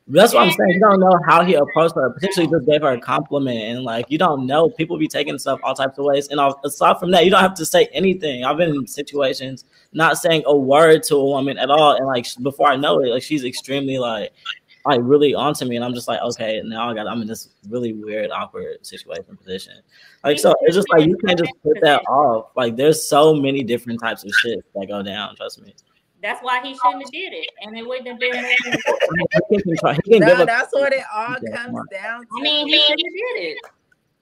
That's 0.06 0.34
what 0.34 0.42
I'm 0.42 0.50
saying. 0.50 0.70
You 0.70 0.80
don't 0.80 1.00
know 1.00 1.18
how 1.26 1.44
he 1.44 1.54
approached 1.54 1.94
her. 1.94 2.10
Potentially 2.10 2.46
just 2.46 2.66
gave 2.66 2.82
her 2.82 2.92
a 2.92 3.00
compliment, 3.00 3.58
and 3.58 3.84
like 3.84 4.10
you 4.10 4.18
don't 4.18 4.46
know, 4.46 4.68
people 4.68 4.98
be 4.98 5.08
taking 5.08 5.38
stuff 5.38 5.60
all 5.62 5.74
types 5.74 5.98
of 5.98 6.04
ways. 6.04 6.28
And 6.28 6.40
aside 6.64 6.98
from 6.98 7.10
that, 7.12 7.24
you 7.24 7.30
don't 7.30 7.40
have 7.40 7.54
to 7.54 7.66
say 7.66 7.86
anything. 7.92 8.44
I've 8.44 8.56
been 8.56 8.70
in 8.70 8.86
situations 8.86 9.64
not 9.92 10.18
saying 10.18 10.42
a 10.46 10.56
word 10.56 11.02
to 11.04 11.16
a 11.16 11.24
woman 11.24 11.56
at 11.58 11.70
all, 11.70 11.96
and 11.96 12.06
like 12.06 12.26
before 12.42 12.68
I 12.68 12.76
know 12.76 13.00
it, 13.00 13.08
like 13.08 13.22
she's 13.22 13.44
extremely 13.44 13.98
like 13.98 14.32
like 14.86 15.00
really 15.02 15.34
onto 15.34 15.64
me, 15.64 15.76
and 15.76 15.84
I'm 15.84 15.94
just 15.94 16.08
like, 16.08 16.20
okay, 16.20 16.60
now 16.64 16.90
I 16.90 16.94
got 16.94 17.06
I'm 17.06 17.22
in 17.22 17.28
this 17.28 17.48
really 17.68 17.92
weird, 17.92 18.30
awkward 18.30 18.84
situation 18.84 19.36
position. 19.36 19.74
Like 20.22 20.38
so, 20.38 20.54
it's 20.62 20.74
just 20.76 20.88
like 20.90 21.06
you 21.06 21.16
can't 21.16 21.38
just 21.38 21.52
put 21.62 21.80
that 21.82 22.02
off. 22.06 22.50
Like 22.56 22.76
there's 22.76 23.02
so 23.08 23.34
many 23.34 23.62
different 23.62 24.00
types 24.00 24.24
of 24.24 24.30
shit 24.32 24.60
that 24.74 24.86
go 24.88 25.02
down. 25.02 25.36
Trust 25.36 25.60
me. 25.62 25.74
That's 26.22 26.40
why 26.42 26.62
he 26.62 26.74
shouldn't 26.74 27.02
have 27.02 27.10
did 27.12 27.32
it, 27.34 27.48
and 27.62 27.76
it 27.76 27.86
wouldn't 27.86 28.08
have 28.08 28.18
been. 28.18 28.32
He 29.50 29.60
can, 29.62 29.76
try- 29.76 29.94
he 29.94 30.02
can 30.02 30.26
give 30.26 30.38
No, 30.38 30.42
a 30.42 30.46
that's 30.46 30.72
what 30.72 30.92
it 30.92 31.04
all 31.14 31.34
comes 31.34 31.78
down 31.92 32.20
to. 32.22 32.26
I 32.38 32.42
mean, 32.42 32.66
he 32.66 32.78
should 32.80 32.90
have 32.90 32.98
did 32.98 33.42
it. 33.42 33.58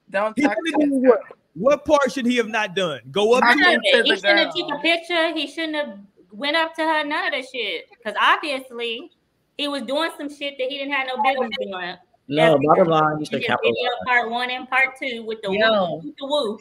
Don't 0.09 0.37
He 0.37 0.43
talk 0.43 0.55
to 0.55 0.81
have 0.81 0.89
what? 0.89 1.19
What 1.55 1.85
part 1.85 2.11
should 2.11 2.25
he 2.25 2.35
have 2.37 2.49
not 2.49 2.75
done? 2.75 2.99
Go 3.11 3.33
up 3.33 3.41
Talk 3.43 3.53
to 3.53 3.59
None 3.61 3.73
her. 3.73 3.79
it. 3.83 4.05
He 4.05 4.15
shouldn't 4.15 4.39
have 4.39 4.53
took 4.55 4.69
a 4.73 4.79
picture. 4.79 5.33
He 5.33 5.47
shouldn't 5.47 5.75
have 5.75 5.97
went 6.31 6.55
up 6.57 6.75
to 6.75 6.81
her. 6.81 7.03
None 7.05 7.25
of 7.27 7.31
that 7.31 7.45
shit. 7.53 7.85
Because 7.89 8.17
obviously, 8.19 9.11
he 9.57 9.67
was 9.67 9.81
doing 9.83 10.09
some 10.17 10.29
shit 10.29 10.55
that 10.57 10.67
he 10.69 10.77
didn't 10.77 10.93
have 10.93 11.07
no 11.07 11.21
business 11.23 11.49
doing. 11.61 11.95
no. 12.27 12.51
That's 12.53 12.65
Bottom 12.65 12.87
line, 12.87 13.19
you 13.19 13.25
should 13.25 13.43
capitalize. 13.43 13.73
video 13.75 13.91
part 14.05 14.29
one 14.31 14.49
and 14.49 14.67
part 14.69 14.95
two 15.01 15.23
with 15.25 15.41
the 15.41 15.51
Yo. 15.51 15.71
woo, 15.71 16.01
with 16.03 16.15
the 16.17 16.25
woo. 16.25 16.57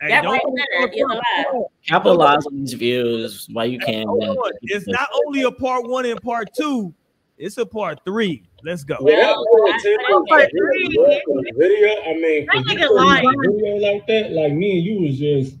Hey, 0.00 0.08
That 0.08 0.22
don't- 0.22 0.32
right 0.32 0.42
there 0.56 0.88
is 0.88 1.00
a 1.00 1.06
lie. 1.06 1.62
capitalize 1.86 2.46
on 2.46 2.56
these 2.60 2.72
views 2.74 3.46
while 3.52 3.66
you 3.66 3.78
can. 3.78 4.06
Hold 4.06 4.22
on. 4.38 4.52
It's 4.62 4.86
not 4.86 5.08
only 5.26 5.42
a 5.42 5.50
part 5.50 5.86
one 5.88 6.06
and 6.06 6.20
part 6.22 6.48
two, 6.56 6.94
it's 7.36 7.58
a 7.58 7.66
part 7.66 8.00
three. 8.04 8.42
Let's 8.62 8.82
go. 8.84 8.96
Well, 9.00 9.14
that 9.16 9.36
Well, 9.36 10.24
boy 10.24 10.36
I- 10.36 10.40
I- 10.40 10.44
was 10.44 10.48
really 10.52 10.96
good 10.96 11.22
for 11.26 11.42
the 11.42 11.52
video. 11.56 11.88
I 12.02 12.14
mean, 12.14 12.46
That 12.46 12.64
if 12.66 12.78
you 12.78 12.94
lying. 12.96 13.40
video 13.40 13.76
like 13.76 14.06
that, 14.06 14.32
like 14.32 14.52
me 14.52 14.78
and 14.78 14.86
you 14.86 15.00
was 15.02 15.18
just 15.18 15.56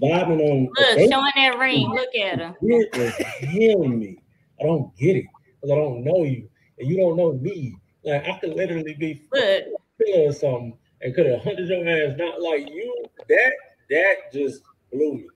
vibing 0.00 0.40
on. 0.40 0.64
Look, 0.66 1.10
showing 1.10 1.32
that 1.36 1.58
ring. 1.58 1.88
Look 1.90 2.14
at 2.16 2.38
him. 2.40 2.54
It 2.62 2.96
was 2.96 3.14
killing 3.40 3.98
me. 3.98 4.18
I 4.60 4.64
don't 4.64 4.94
get 4.96 5.16
it 5.16 5.26
because 5.60 5.72
I 5.72 5.76
don't 5.76 6.04
know 6.04 6.24
you 6.24 6.48
and 6.78 6.88
you 6.88 6.96
don't 6.96 7.16
know 7.16 7.32
me. 7.32 7.76
Like 8.04 8.26
I 8.26 8.38
could 8.38 8.54
literally 8.54 8.94
be 8.94 9.22
Look, 9.32 9.64
feeling 9.98 10.32
something 10.32 10.78
and 11.00 11.14
could 11.14 11.26
have 11.26 11.42
hunted 11.42 11.68
your 11.68 11.88
ass. 11.88 12.16
Not 12.18 12.40
like 12.40 12.68
you. 12.68 13.04
That 13.28 13.52
that 13.90 14.14
just 14.32 14.62
blew 14.92 15.14
me. 15.14 15.26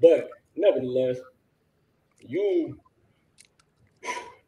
But 0.00 0.28
nevertheless, 0.56 1.18
you 2.20 2.78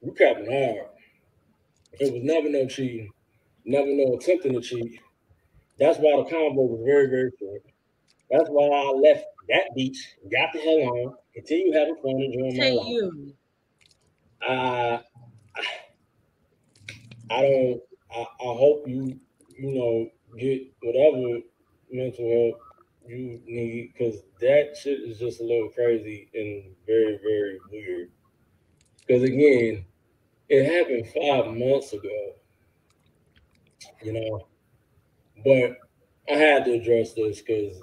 you 0.03 0.13
capping 0.13 0.51
hard. 0.51 0.89
It 2.01 2.13
was 2.13 2.23
never 2.23 2.49
no 2.49 2.67
cheating, 2.67 3.11
never 3.65 3.87
no 3.87 4.15
attempting 4.17 4.55
to 4.55 4.61
cheat. 4.61 5.01
That's 5.79 5.99
why 5.99 6.17
the 6.17 6.31
convo 6.31 6.55
was 6.55 6.83
very, 6.85 7.09
very 7.09 7.31
short. 7.39 7.63
That's 8.31 8.49
why 8.49 8.67
I 8.67 8.91
left 8.93 9.25
that 9.49 9.75
beach, 9.77 10.17
got 10.31 10.53
the 10.53 10.61
hell 10.61 10.97
on, 10.97 11.15
continue 11.35 11.73
having 11.73 11.97
fun, 11.97 12.13
enjoying 12.13 12.57
my 12.57 12.71
life. 12.71 12.87
you. 12.89 13.35
Uh, 14.47 14.99
I 17.31 17.43
don't. 17.43 17.81
I, 18.15 18.21
I 18.21 18.27
hope 18.41 18.87
you, 18.87 19.19
you 19.57 19.75
know, 19.75 20.09
get 20.39 20.63
whatever 20.83 21.41
mental 21.91 22.51
help 22.51 22.61
you 23.07 23.41
need 23.47 23.93
because 23.93 24.21
that 24.41 24.77
shit 24.81 25.01
is 25.01 25.19
just 25.19 25.41
a 25.41 25.45
little 25.45 25.69
crazy 25.71 26.29
and 26.35 26.75
very, 26.87 27.19
very 27.23 27.59
weird. 27.71 28.11
Because 29.07 29.23
again, 29.23 29.85
it 30.49 30.65
happened 30.65 31.07
five 31.07 31.57
months 31.57 31.93
ago, 31.93 32.33
you 34.03 34.13
know, 34.13 34.47
but 35.45 35.77
I 36.33 36.39
had 36.39 36.65
to 36.67 36.73
address 36.73 37.15
this 37.15 37.41
because 37.41 37.81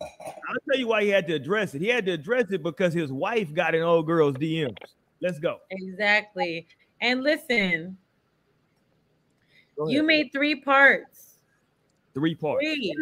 I'll 0.00 0.56
tell 0.70 0.78
you 0.78 0.88
why 0.88 1.02
he 1.02 1.10
had 1.10 1.26
to 1.28 1.34
address 1.34 1.74
it. 1.74 1.82
He 1.82 1.88
had 1.88 2.06
to 2.06 2.12
address 2.12 2.46
it 2.50 2.62
because 2.62 2.94
his 2.94 3.12
wife 3.12 3.52
got 3.52 3.74
in 3.74 3.82
old 3.82 4.06
girl's 4.06 4.36
DMs. 4.36 4.76
Let's 5.20 5.38
go. 5.38 5.58
Exactly. 5.70 6.66
And 7.00 7.22
listen, 7.22 7.96
you 9.86 10.02
made 10.02 10.30
three 10.32 10.56
parts. 10.56 11.38
Three 12.14 12.34
parts. 12.34 12.60
Three. 12.64 12.96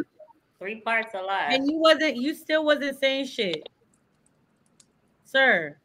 Three 0.59 0.81
parts 0.81 1.15
a 1.15 1.21
lot. 1.21 1.53
And 1.53 1.71
you 1.71 1.79
wasn't 1.79 2.17
you 2.17 2.35
still 2.35 2.65
wasn't 2.65 2.99
saying 2.99 3.27
shit. 3.27 3.69
Sir. 5.25 5.77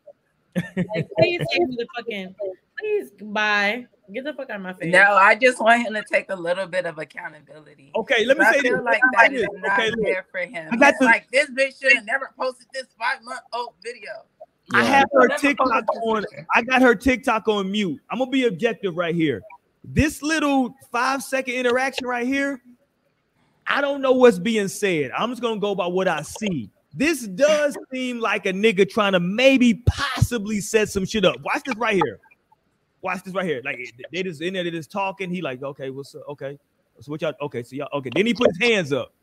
Like, 0.56 1.08
please 1.18 1.41
give 1.53 1.68
me 1.70 1.76
the 1.78 1.88
fucking 1.95 2.36
please 2.80 3.12
bye. 3.22 3.86
Get 4.14 4.26
the 4.26 4.34
fuck 4.34 4.49
out 4.49 4.58
of 4.58 4.62
my 4.64 4.74
face. 4.74 4.91
No, 4.91 5.14
I 5.14 5.36
just 5.36 5.62
want 5.62 5.84
him 5.88 5.94
to 5.94 6.03
take 6.12 6.30
a 6.30 6.36
little 6.36 6.68
bit 6.68 6.86
of 6.86 6.98
accountability. 6.98 7.91
Okay, 7.95 8.26
let 8.26 8.38
me 8.38 8.44
say 8.44 8.58
I 8.58 8.60
feel 8.60 8.78
this. 8.78 8.84
like 8.86 9.02
Let 9.16 9.22
that 9.24 9.32
me 9.32 9.38
is 9.40 9.48
not 9.56 9.80
Okay, 9.80 9.91
fair 10.03 10.26
for 10.30 10.40
him. 10.40 10.70
I 10.74 10.76
got 10.76 10.90
It's 10.90 10.99
the- 10.99 11.06
like 11.06 11.32
this 11.32 11.49
bitch 11.52 11.80
should 11.82 11.94
have 11.95 12.06
never 12.06 12.32
posted 12.38 12.68
this 12.74 12.88
five 12.99 13.24
month 13.24 13.40
old 13.53 13.74
video. 13.82 14.26
I 14.73 14.84
have 14.84 15.10
her 15.14 15.27
TikTok 15.38 15.85
on. 16.03 16.26
I 16.53 16.61
got 16.61 16.81
her 16.81 16.95
TikTok 16.95 17.48
on 17.48 17.72
mute. 17.72 17.99
I'm 18.10 18.19
gonna 18.19 18.31
be 18.31 18.45
objective 18.45 18.98
right 18.98 19.15
here. 19.15 19.41
This 19.84 20.22
little 20.22 20.76
five 20.91 21.23
second 21.23 21.56
interaction 21.56 22.07
right 22.07 22.27
here, 22.27 22.61
I 23.68 23.81
don't 23.81 24.02
know 24.02 24.11
what's 24.11 24.39
being 24.39 24.68
said. 24.68 25.11
I'm 25.18 25.30
just 25.30 25.41
gonna 25.41 25.60
go 25.60 25.76
by 25.76 25.88
what 25.88 26.07
I 26.07 26.22
see. 26.22 26.69
This 26.93 27.26
does 27.26 27.77
seem 27.91 28.19
like 28.19 28.45
a 28.45 28.53
nigga 28.53 28.89
trying 28.89 29.14
to 29.14 29.19
maybe 29.19 29.76
possibly 29.85 30.60
set 30.60 30.89
some 30.89 31.06
shit 31.06 31.23
up. 31.23 31.38
Watch 31.41 31.64
this 31.65 31.76
right 31.77 31.95
here. 31.95 32.19
Watch 33.02 33.23
this 33.23 33.34
right 33.34 33.45
here. 33.45 33.61
Like 33.64 33.80
they 34.11 34.23
just 34.23 34.41
in 34.41 34.53
there, 34.53 34.64
they 34.64 34.72
just 34.72 34.91
talking. 34.91 35.30
He 35.30 35.41
like, 35.41 35.64
okay, 35.64 35.89
what's 35.89 36.14
up? 36.15 36.23
Okay, 36.30 36.60
so 36.99 37.11
what 37.11 37.22
y'all? 37.22 37.34
Okay, 37.41 37.64
so 37.64 37.76
y'all. 37.76 37.89
Okay, 37.93 38.11
then 38.14 38.26
he 38.26 38.34
put 38.34 38.48
his 38.48 38.69
hands 38.69 38.93
up. 38.93 39.14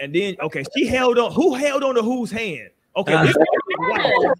And 0.00 0.14
then 0.14 0.36
okay, 0.40 0.64
she 0.76 0.86
held 0.86 1.18
on. 1.18 1.32
Who 1.32 1.54
held 1.54 1.82
on 1.84 1.94
to 1.94 2.02
whose 2.02 2.30
hand? 2.30 2.70
Okay, 2.96 3.16
this 3.22 3.30
is 3.30 3.36
his. 3.36 4.32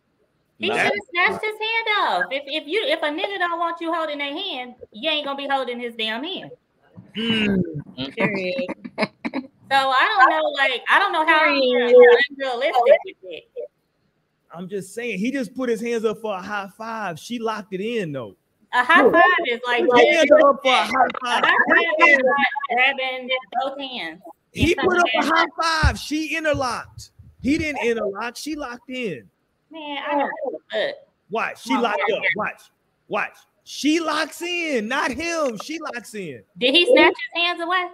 He 0.59 0.69
should 0.69 0.77
have 0.77 0.93
snatched 1.11 1.45
his 1.45 1.53
hand 1.53 1.87
off. 1.99 2.25
If 2.31 2.45
if 2.47 2.69
you 2.69 2.85
if 2.87 3.03
a 3.03 3.07
nigga 3.07 3.39
don't 3.39 3.59
want 3.59 3.81
you 3.81 3.93
holding 3.93 4.19
their 4.19 4.33
hand, 4.33 4.75
you 4.93 5.11
ain't 5.11 5.27
gonna 5.27 5.37
be 5.37 5.49
holding 5.49 5.81
his 5.81 5.95
damn 5.95 6.23
hand. 6.23 6.51
Hmm. 7.17 7.57
Period. 8.17 8.67
So 9.71 9.77
I 9.77 10.07
don't 10.09 10.31
know, 10.31 10.43
like 10.57 10.83
I 10.91 10.99
don't 10.99 11.13
know 11.13 11.27
how 11.27 11.51
unrealistic. 11.51 13.49
I'm 14.53 14.69
just 14.69 14.95
saying, 14.95 15.19
he 15.19 15.33
just 15.33 15.55
put 15.55 15.69
his 15.69 15.81
hands 15.81 16.05
up 16.05 16.21
for 16.21 16.35
a 16.35 16.41
high 16.41 16.69
five. 16.79 17.19
She 17.19 17.39
locked 17.39 17.75
it 17.75 17.81
in 17.81 18.13
though. 18.13 18.37
A 18.73 18.85
high 18.85 19.11
five 19.11 19.23
is 19.49 19.61
like 19.67 19.85
Put 19.87 19.99
hands 20.05 20.31
up 20.31 20.61
for 20.63 20.73
a 20.73 20.85
high 20.85 21.07
a 21.23 21.27
high 21.27 21.51
five 21.69 22.09
is 22.09 22.19
not 22.23 22.47
grabbing 22.73 23.31
both 23.63 23.79
hands. 23.81 24.21
He 24.55 24.75
put 24.75 24.99
up 24.99 25.07
a 25.21 25.25
high 25.27 25.47
five. 25.61 25.99
She 25.99 26.37
interlocked. 26.37 27.11
He 27.43 27.59
didn't 27.59 27.85
interlock. 27.85 28.37
She 28.37 28.55
locked 28.57 28.89
in. 28.89 29.29
Man, 29.71 29.99
I 30.09 30.11
don't 30.13 30.21
know. 30.21 30.59
Look, 30.73 30.97
Watch. 31.31 31.63
She 31.63 31.77
locked 31.77 32.01
up. 32.13 32.23
Watch. 32.37 32.63
Watch. 33.09 33.37
She 33.65 33.99
locks 33.99 34.41
in, 34.43 34.89
not 34.89 35.11
him. 35.11 35.59
She 35.65 35.79
locks 35.79 36.15
in. 36.15 36.43
Did 36.59 36.75
he 36.75 36.87
snatch 36.87 37.15
his 37.33 37.43
hands 37.43 37.61
away? 37.63 37.87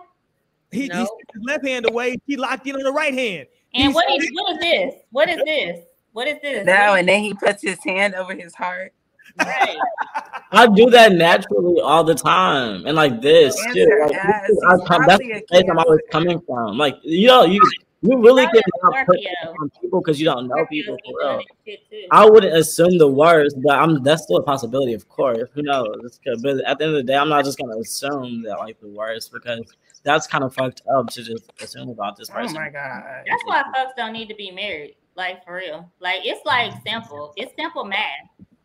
He, 0.72 0.82
he 0.82 0.88
No. 0.88 1.04
took 1.04 1.18
his 1.32 1.42
left 1.44 1.66
hand 1.66 1.88
away. 1.88 2.16
He 2.26 2.36
locked 2.36 2.66
in 2.66 2.74
on 2.76 2.82
the 2.82 2.92
right 2.92 3.14
hand. 3.14 3.46
And 3.72 3.84
He's- 3.84 3.94
what 3.94 4.04
is 4.10 4.30
what 4.32 4.50
is 4.52 4.58
this? 4.58 4.94
What 5.10 5.28
is 5.28 5.40
this? 5.44 5.84
What 6.12 6.28
is 6.28 6.38
this? 6.42 6.66
No, 6.66 6.94
and 6.94 7.08
then 7.08 7.22
he 7.22 7.34
puts 7.34 7.62
his 7.62 7.78
hand 7.84 8.14
over 8.16 8.34
his 8.34 8.52
heart. 8.54 8.92
Right. 9.38 9.76
I 10.52 10.66
do 10.66 10.90
that 10.90 11.12
naturally 11.12 11.80
all 11.80 12.02
the 12.02 12.14
time, 12.14 12.84
and 12.86 12.96
like 12.96 13.20
this, 13.20 13.56
Answer 13.66 13.72
shit, 13.74 13.88
like, 14.00 14.14
ass. 14.16 14.42
this 14.48 14.56
is- 14.56 14.64
I 14.64 14.68
come, 14.70 14.78
that's 14.78 14.86
probably 15.06 15.32
the 15.34 15.42
place 15.48 15.64
I'm 15.70 15.78
always 15.78 16.00
coming 16.10 16.40
from. 16.40 16.76
Like 16.76 16.96
you 17.02 17.28
know, 17.28 17.44
you 17.44 17.60
you 18.02 18.18
really 18.18 18.44
Probably 18.44 18.62
can 18.62 18.72
not 18.82 19.06
put 19.06 19.20
Scorpio. 19.20 19.54
on 19.60 19.70
people 19.80 20.00
because 20.00 20.18
you 20.18 20.24
don't 20.24 20.48
know 20.48 20.64
people 20.66 20.96
Scorpios 20.96 20.98
for 21.12 21.18
real. 21.28 21.36
this 21.36 21.46
shit 21.66 21.90
too. 21.90 22.06
I 22.10 22.28
wouldn't 22.28 22.56
assume 22.56 22.98
the 22.98 23.06
worst, 23.08 23.56
but 23.62 23.78
I'm 23.78 24.02
that's 24.02 24.22
still 24.24 24.38
a 24.38 24.42
possibility, 24.42 24.94
of 24.94 25.08
course. 25.08 25.48
Who 25.54 25.62
knows? 25.62 26.18
But 26.42 26.64
at 26.64 26.78
the 26.78 26.84
end 26.84 26.94
of 26.94 26.94
the 26.94 27.02
day, 27.04 27.16
I'm 27.16 27.28
not 27.28 27.44
just 27.44 27.58
gonna 27.58 27.76
assume 27.78 28.42
that 28.44 28.58
like 28.58 28.80
the 28.80 28.88
worst 28.88 29.32
because 29.32 29.60
that's 30.02 30.26
kind 30.26 30.42
of 30.42 30.52
fucked 30.54 30.82
up 30.92 31.08
to 31.10 31.22
just 31.22 31.52
assume 31.62 31.90
about 31.90 32.16
this 32.16 32.28
oh 32.30 32.34
person. 32.34 32.56
Oh 32.56 32.60
my 32.60 32.70
god. 32.70 33.02
That's 33.28 33.42
why 33.44 33.62
folks 33.74 33.92
don't 33.96 34.14
need 34.14 34.28
to 34.30 34.34
be 34.34 34.50
married. 34.50 34.96
Like 35.14 35.44
for 35.44 35.54
real. 35.56 35.92
Like 36.00 36.20
it's 36.24 36.44
like 36.46 36.72
simple. 36.84 37.34
It's 37.36 37.52
simple 37.56 37.84
math. 37.84 38.00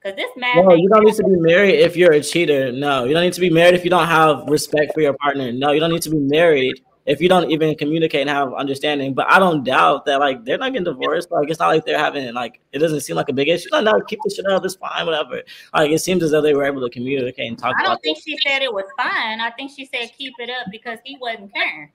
Cause 0.06 0.16
this 0.16 0.30
math. 0.38 0.64
No, 0.64 0.76
you 0.76 0.88
don't 0.88 1.04
need 1.04 1.16
to 1.16 1.24
be 1.24 1.36
married 1.36 1.80
if 1.80 1.96
you're 1.96 2.12
a 2.12 2.22
cheater. 2.22 2.72
No, 2.72 3.06
you 3.06 3.14
don't 3.16 3.24
need 3.24 3.34
to 3.34 3.42
be 3.42 3.50
married 3.50 3.74
if 3.74 3.84
you 3.84 3.90
don't 3.90 4.06
have 4.06 4.48
respect 4.48 4.94
for 4.94 5.02
your 5.02 5.16
partner. 5.16 5.52
No, 5.52 5.72
you 5.72 5.80
don't 5.80 5.92
need 5.92 6.04
to 6.04 6.12
be 6.12 6.20
married 6.20 6.80
if 7.08 7.20
you 7.20 7.28
don't 7.28 7.50
even 7.50 7.74
communicate 7.74 8.22
and 8.22 8.30
have 8.30 8.54
understanding. 8.54 9.16
But 9.16 9.32
I 9.32 9.40
don't 9.40 9.64
doubt 9.64 10.06
that 10.06 10.20
like 10.20 10.46
they're 10.46 10.60
not 10.60 10.74
getting 10.74 10.84
divorced. 10.84 11.32
Like 11.32 11.50
it's 11.50 11.60
not 11.60 11.70
like 11.70 11.86
they're 11.86 11.98
having 11.98 12.32
like 12.36 12.60
it 12.72 12.78
doesn't 12.78 13.02
seem 13.02 13.16
like 13.16 13.30
a 13.30 13.34
big 13.34 13.48
issue. 13.48 13.68
No, 13.72 13.82
no, 13.82 14.00
keep 14.02 14.20
the 14.24 14.30
shit 14.30 14.46
up. 14.46 14.64
It's 14.64 14.76
fine, 14.76 15.08
whatever. 15.08 15.42
Like 15.74 15.90
it 15.90 15.98
seems 16.02 16.22
as 16.22 16.30
though 16.30 16.42
they 16.42 16.54
were 16.54 16.66
able 16.66 16.82
to 16.82 16.90
communicate 16.92 17.48
and 17.48 17.58
talk 17.58 17.74
I 17.80 17.86
don't 17.86 18.00
think 18.04 18.20
she 18.24 18.38
said 18.46 18.62
it 18.62 18.72
was 18.72 18.86
fine. 18.96 19.42
I 19.42 19.50
think 19.58 19.72
she 19.76 19.86
said 19.88 20.12
keep 20.16 20.36
it 20.38 20.52
up 20.52 20.68
because 20.70 21.00
he 21.04 21.18
wasn't 21.20 21.52
caring. 21.52 21.90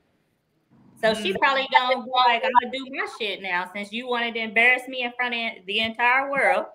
So 1.01 1.15
she 1.15 1.33
mm. 1.33 1.39
probably 1.39 1.69
gonna 1.79 2.05
be 2.05 2.11
like, 2.11 2.43
I'm 2.45 2.51
gonna 2.61 2.73
do 2.73 2.87
my 2.91 3.07
shit 3.21 3.41
now 3.41 3.71
since 3.73 3.93
you 3.93 4.09
wanted 4.09 4.35
to 4.35 4.41
embarrass 4.41 4.89
me 4.89 5.05
in 5.05 5.13
front 5.13 5.33
of 5.33 5.65
the 5.65 5.79
entire 5.79 6.29
world. 6.29 6.67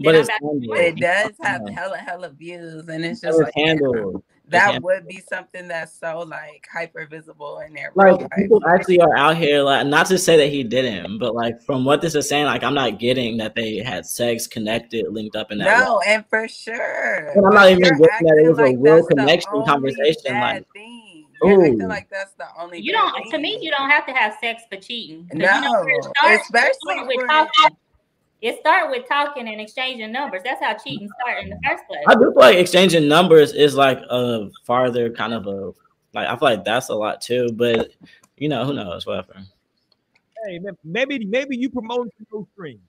But 0.00 0.14
it's 0.14 0.28
I'm 0.28 0.34
back 0.34 0.40
to 0.40 0.46
handled. 0.46 0.78
It 0.78 0.96
does 1.00 1.32
have 1.42 1.68
hella 1.68 1.96
hella 1.98 2.30
views, 2.30 2.88
and 2.88 3.04
it's 3.04 3.20
just 3.20 3.38
like 3.38 3.52
handled. 3.54 4.22
that 4.48 4.72
Yeah. 4.74 4.78
would 4.82 5.06
be 5.06 5.20
something 5.20 5.68
that's 5.68 5.92
so 5.98 6.20
like 6.20 6.66
hyper 6.70 7.06
visible 7.06 7.60
in 7.60 7.72
there. 7.72 7.90
Like 7.94 8.28
people 8.32 8.60
actually 8.68 9.00
are 9.00 9.14
out 9.16 9.36
here, 9.36 9.62
like 9.62 9.86
not 9.86 10.06
to 10.06 10.18
say 10.18 10.36
that 10.36 10.48
he 10.48 10.62
didn't, 10.64 11.18
but 11.18 11.34
like 11.34 11.60
from 11.62 11.84
what 11.84 12.00
this 12.02 12.14
is 12.14 12.28
saying, 12.28 12.46
like 12.46 12.62
I'm 12.62 12.74
not 12.74 12.98
getting 12.98 13.36
that 13.38 13.54
they 13.54 13.78
had 13.78 14.04
sex, 14.04 14.46
connected, 14.46 15.06
linked 15.10 15.36
up 15.36 15.52
in 15.52 15.58
that. 15.58 15.78
way. 15.78 15.84
No, 15.84 16.00
and 16.06 16.24
for 16.28 16.48
sure. 16.48 17.28
And 17.34 17.46
I'm 17.46 17.54
not 17.54 17.62
But 17.64 17.70
even 17.72 17.84
you're 17.84 17.90
getting 17.98 18.26
that 18.26 18.36
it 18.38 18.48
acting 18.48 18.48
was 18.48 18.58
a 18.58 18.76
real 18.76 19.06
connection 19.06 19.64
conversation, 19.64 20.34
like- 20.40 20.66
thing. 20.74 21.08
You're 21.44 21.58
Ooh. 21.58 21.64
acting 21.72 21.88
like 21.88 22.08
that's 22.08 22.32
the 22.34 22.44
only. 22.56 22.78
You 22.78 22.92
don't. 22.92 23.28
To 23.30 23.38
me, 23.38 23.58
you 23.60 23.70
don't 23.72 23.90
have 23.90 24.06
to 24.06 24.12
have 24.12 24.36
sex 24.40 24.62
for 24.70 24.76
cheating. 24.76 25.26
'Cause, 25.28 25.40
you 25.40 25.46
No, 25.46 25.60
know, 25.60 25.84
it 25.88 26.04
start- 26.04 26.32
it 26.34 26.40
especially 26.42 26.94
start 26.94 27.06
with 27.08 27.26
talking. 27.28 27.76
It 28.42 28.58
start 28.58 28.90
with 28.90 29.08
talking 29.08 29.46
and 29.46 29.60
exchanging 29.60 30.10
numbers. 30.10 30.42
That's 30.44 30.60
how 30.60 30.74
cheating 30.74 31.08
start 31.20 31.44
in 31.44 31.50
the 31.50 31.58
first 31.64 31.86
place. 31.86 32.02
I 32.08 32.14
do 32.14 32.32
feel 32.32 32.32
like 32.34 32.56
exchanging 32.56 33.06
numbers 33.06 33.52
is 33.52 33.76
like 33.76 34.00
a 34.10 34.50
farther 34.64 35.10
kind 35.10 35.32
of 35.32 35.46
a 35.46 35.72
like 36.12 36.26
I 36.26 36.36
feel 36.36 36.48
like 36.48 36.64
that's 36.64 36.88
a 36.88 36.94
lot 36.94 37.20
too, 37.20 37.50
but 37.52 37.90
you 38.36 38.48
know 38.48 38.64
who 38.64 38.74
knows 38.74 39.06
whatever. 39.06 39.36
Hey, 40.44 40.60
maybe 40.82 41.24
maybe 41.24 41.56
you 41.56 41.70
promoting 41.70 42.10
for 42.18 42.38
no 42.38 42.48
strings. 42.52 42.80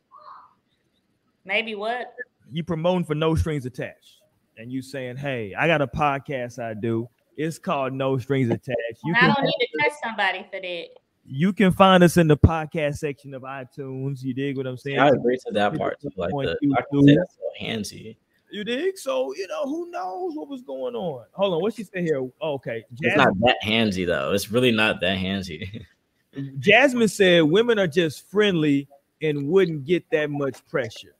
Maybe 1.46 1.76
what? 1.76 2.16
You 2.52 2.64
promoting 2.64 3.06
for 3.06 3.14
no 3.14 3.36
strings 3.36 3.68
attached, 3.68 4.22
and 4.58 4.72
you 4.72 4.82
saying, 4.82 5.18
"Hey, 5.18 5.54
I 5.54 5.68
got 5.68 5.84
a 5.84 5.88
podcast 5.88 6.58
I 6.58 6.74
do. 6.74 7.08
It's 7.38 7.60
called 7.60 7.94
No 7.94 8.18
Strings 8.18 8.50
Attached. 8.50 9.02
You 9.04 9.14
I 9.16 9.20
can 9.20 9.34
don't 9.36 9.44
need 9.44 9.58
to 9.60 9.84
touch 9.84 9.94
somebody 10.04 10.46
for 10.52 10.60
that. 10.60 11.03
You 11.26 11.54
can 11.54 11.72
find 11.72 12.04
us 12.04 12.18
in 12.18 12.28
the 12.28 12.38
podcast 12.38 12.98
section 12.98 13.34
of 13.34 13.44
iTunes. 13.44 14.22
You 14.24 14.34
dig 14.34 14.58
what 14.58 14.68
I'm 14.68 14.78
saying? 14.78 15.00
I 15.00 15.10
agree 15.10 15.38
to 15.45 15.52
that 15.54 15.78
part 15.78 16.00
too. 16.02 16.12
Like 16.16 16.34
On 16.34 16.45
the 16.45 16.76
I 16.78 16.82
can 16.91 17.08
say 17.08 17.16
that's 17.16 17.36
so 17.36 17.66
handsy. 17.66 18.18
You 18.52 18.64
dig? 18.64 18.98
So 18.98 19.34
you 19.36 19.48
know 19.48 19.64
who 19.64 19.90
knows 19.90 20.36
what 20.36 20.48
was 20.48 20.62
going 20.62 20.95
on. 20.95 21.26
Hold 21.32 21.56
on, 21.56 21.62
what 21.62 21.74
she 21.74 21.84
say 21.84 22.02
here? 22.04 22.20
Oh, 22.20 22.54
okay, 22.54 22.84
It's 22.91 23.02
Jasmine, 23.02 23.18
not 23.40 23.40
that 23.41 23.58
handsy 23.64 24.06
though. 24.06 24.34
It's 24.34 24.52
really 24.52 24.72
not 24.72 25.00
that 25.02 25.18
handsy. 25.18 25.86
Jasmine 26.60 27.08
said 27.08 27.44
women 27.44 27.80
are 27.80 27.88
just 27.88 28.30
friendly 28.30 28.88
and 29.22 29.48
wouldn't 29.48 29.86
get 29.86 30.04
that 30.12 30.30
much 30.30 30.66
pressure. 30.68 31.16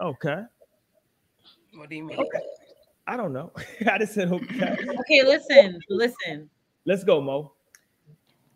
Okay, 0.00 0.42
What 1.74 1.88
do 1.88 1.96
you 1.96 2.04
mean? 2.04 2.18
I 3.06 3.16
don't 3.16 3.32
know. 3.32 3.52
I 3.90 3.98
just 3.98 4.14
said 4.14 4.30
okay. 4.30 4.76
Okay, 5.00 5.22
listen, 5.24 5.80
listen. 5.88 6.50
Let's 6.84 7.02
go, 7.02 7.20
Mo. 7.20 7.52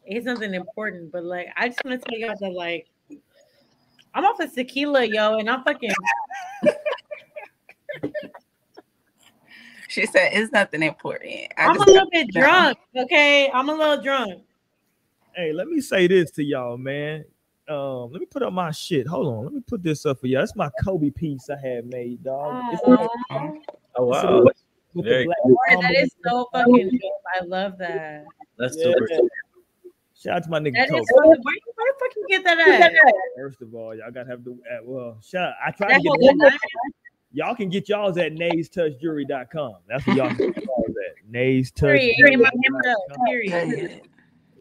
It's 0.07 0.27
nothing 0.27 0.55
important, 0.55 1.11
but 1.13 1.25
like 1.25 1.49
I 1.57 1.69
just 1.69 1.85
want 1.85 2.03
to 2.03 2.09
tell 2.11 2.19
y'all 2.19 2.35
that 2.41 2.53
like 2.53 2.89
I'm 4.15 4.25
off 4.25 4.39
of 4.41 4.53
tequila, 4.53 5.05
yo, 5.05 5.39
and 5.39 5.49
I'm 5.51 5.65
fucking 5.65 5.95
She 9.89 10.07
said 10.07 10.31
it's 10.33 10.53
nothing 10.53 10.83
important. 10.83 11.53
I 11.57 11.67
I'm 11.67 11.77
a 11.77 11.85
little 11.85 12.09
bit 12.11 12.35
No. 12.35 12.41
drunk. 12.41 12.79
Okay, 12.97 13.51
I'm 13.53 13.69
a 13.69 13.75
little 13.75 14.03
drunk. 14.03 14.43
Hey, 15.35 15.53
let 15.53 15.69
me 15.69 15.81
say 15.81 16.07
this 16.07 16.31
to 16.33 16.45
y'all, 16.45 16.77
man. 16.77 17.25
Um, 17.69 18.13
let 18.13 18.21
me 18.21 18.27
put 18.27 18.43
up 18.43 18.53
my 18.53 18.71
shit. 18.71 19.07
Hold 19.07 19.27
on, 19.27 19.45
let 19.45 19.53
me 19.55 19.61
put 19.67 19.83
this 19.83 20.05
up 20.05 20.21
for 20.21 20.27
y'all. 20.27 20.43
That's 20.43 20.55
my 20.55 20.71
Kobe 20.83 21.11
piece 21.11 21.49
I 21.49 21.57
had 21.57 21.87
made, 21.87 22.23
dog. 22.23 22.55
It's 22.73 22.83
Aw. 22.83 23.09
Oh 23.97 24.11
it's 24.11 24.23
wow, 24.25 24.43
with 24.43 24.57
the 24.95 25.03
Very 25.03 25.25
black 25.25 25.39
Boy, 25.45 25.55
that 25.71 25.83
mamba. 25.83 26.01
is 26.01 26.15
so 26.25 26.49
fucking 26.53 26.91
dope. 26.91 27.23
I 27.41 27.45
love 27.45 27.79
that. 27.79 28.25
that's 28.59 28.77
Yeah. 28.77 28.83
super. 28.83 29.09
Shout 30.25 30.37
out 30.37 30.45
to 30.45 30.51
my 30.51 30.59
nigga 30.59 30.75
That 30.75 30.89
Kobe. 30.89 31.01
is 31.03 31.09
where, 31.13 31.27
you- 31.27 31.43
where 31.43 31.93
the 31.93 31.99
fuck 31.99 32.17
you 32.17 32.27
get 32.31 32.45
that 32.45 32.59
at? 32.59 32.95
First 33.37 33.61
of 33.63 33.75
all, 33.75 33.95
y'all 33.95 34.11
gotta 34.11 34.31
have 34.31 34.43
the 34.45 34.53
uh, 34.53 34.79
well. 34.85 35.19
Shout. 35.23 35.53
I 35.65 35.71
try 35.71 35.89
That 35.89 35.99
to 35.99 36.03
get 36.03 36.37
whole 36.41 36.51
y'all 37.33 37.55
can 37.55 37.69
get 37.69 37.89
y'all's 37.89 38.17
at 38.19 38.33
naystouchjury.com. 38.33 39.75
That's 39.89 40.07
what 40.07 40.17
y'all 40.17 40.29
can 40.35 40.53
get 40.53 40.65
y'all's 40.65 40.89
at. 40.89 41.33
Period. 41.33 42.15
Get 42.19 42.39
my 42.39 42.51
hammer 42.65 42.83
up. 42.89 42.97
naystouchjury.com. 43.29 44.01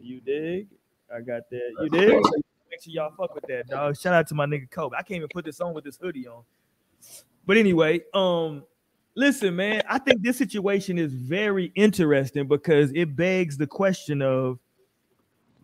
You 0.02 0.20
dig? 0.20 0.68
I 1.14 1.20
got 1.20 1.48
that. 1.50 1.70
You 1.82 1.88
dig? 1.88 2.10
Make 2.70 2.82
sure 2.82 2.92
y'all 2.92 3.12
fuck 3.16 3.34
with 3.34 3.44
that, 3.48 3.68
dog. 3.68 3.96
Shout 3.96 4.12
out 4.14 4.26
to 4.28 4.34
my 4.34 4.46
nigga 4.46 4.68
Kobe. 4.70 4.96
I 4.98 5.02
can't 5.02 5.16
even 5.18 5.28
put 5.32 5.44
this 5.44 5.60
on 5.60 5.72
with 5.74 5.84
this 5.84 5.96
hoodie 5.96 6.26
on. 6.26 6.42
But 7.46 7.56
anyway, 7.56 8.00
um, 8.12 8.64
listen, 9.14 9.54
man, 9.54 9.82
I 9.88 9.98
think 9.98 10.22
this 10.22 10.36
situation 10.36 10.98
is 10.98 11.12
very 11.14 11.70
interesting 11.76 12.48
because 12.48 12.90
it 12.94 13.14
begs 13.16 13.56
the 13.56 13.66
question 13.66 14.20
of 14.22 14.58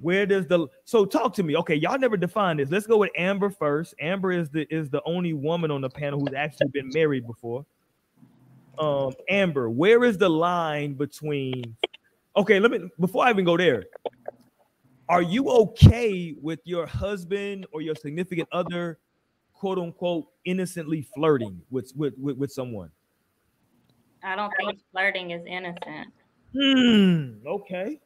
where 0.01 0.27
does 0.27 0.47
the 0.47 0.67
so 0.85 1.05
talk 1.05 1.35
to 1.35 1.43
me? 1.43 1.57
Okay, 1.57 1.75
y'all 1.75 1.99
never 1.99 2.17
defined 2.17 2.59
this. 2.59 2.71
Let's 2.71 2.87
go 2.87 2.99
with 2.99 3.11
Amber 3.17 3.51
first. 3.51 3.95
Amber 4.01 4.33
is 4.33 4.49
the 4.51 4.67
is 4.75 4.89
the 4.91 5.03
only 5.05 5.33
woman 5.33 5.71
on 5.71 5.81
the 5.81 5.91
panel 5.91 6.21
who's 6.21 6.35
actually 6.35 6.69
been 6.69 6.91
married 6.95 7.27
before. 7.27 7.65
Um, 8.79 9.13
Amber, 9.29 9.69
where 9.69 10.05
is 10.05 10.17
the 10.17 10.29
line 10.29 10.95
between 10.95 11.77
okay, 12.37 12.59
let 12.61 12.71
me 12.71 12.89
before 12.99 13.27
I 13.27 13.31
even 13.31 13.45
go 13.45 13.57
there, 13.57 13.85
are 15.09 15.23
you 15.23 15.49
okay 15.49 16.35
with 16.41 16.61
your 16.65 16.87
husband 16.87 17.67
or 17.73 17.83
your 17.83 17.95
significant 17.95 18.49
other, 18.53 18.99
quote 19.53 19.79
unquote, 19.79 20.29
innocently 20.45 21.03
flirting 21.15 21.61
with 21.71 21.93
with 21.95 22.15
with, 22.17 22.39
with 22.39 22.53
someone? 22.53 22.91
I 24.23 24.37
don't 24.37 24.53
think 24.59 24.81
flirting 24.93 25.31
is 25.33 25.43
innocent. 25.47 26.13
Hmm. 26.55 27.47
Okay. 27.47 28.01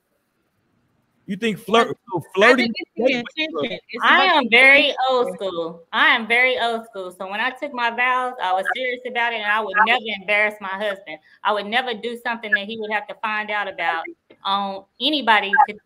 You 1.26 1.36
think 1.36 1.58
flirt 1.58 1.88
so 1.88 2.18
I 2.18 2.32
flirting? 2.34 2.72
think 2.72 2.74
it's 2.78 2.90
the 2.96 3.42
intention. 3.44 3.78
It's 3.88 4.04
I 4.04 4.24
am 4.24 4.50
very 4.50 4.94
old 5.08 5.34
school. 5.34 5.82
I 5.92 6.08
am 6.08 6.26
very 6.26 6.58
old 6.58 6.84
school. 6.86 7.10
So 7.12 7.30
when 7.30 7.40
I 7.40 7.50
took 7.50 7.72
my 7.72 7.90
vows, 7.90 8.34
I 8.42 8.52
was 8.52 8.66
serious 8.74 9.00
about 9.08 9.32
it, 9.32 9.36
and 9.36 9.50
I 9.50 9.60
would 9.60 9.74
never 9.86 10.04
embarrass 10.20 10.54
my 10.60 10.68
husband. 10.68 11.18
I 11.42 11.52
would 11.52 11.66
never 11.66 11.94
do 11.94 12.18
something 12.22 12.52
that 12.52 12.66
he 12.66 12.78
would 12.78 12.92
have 12.92 13.06
to 13.08 13.14
find 13.22 13.50
out 13.50 13.68
about. 13.68 14.04
On 14.44 14.84
anybody 15.00 15.52
could, 15.66 15.78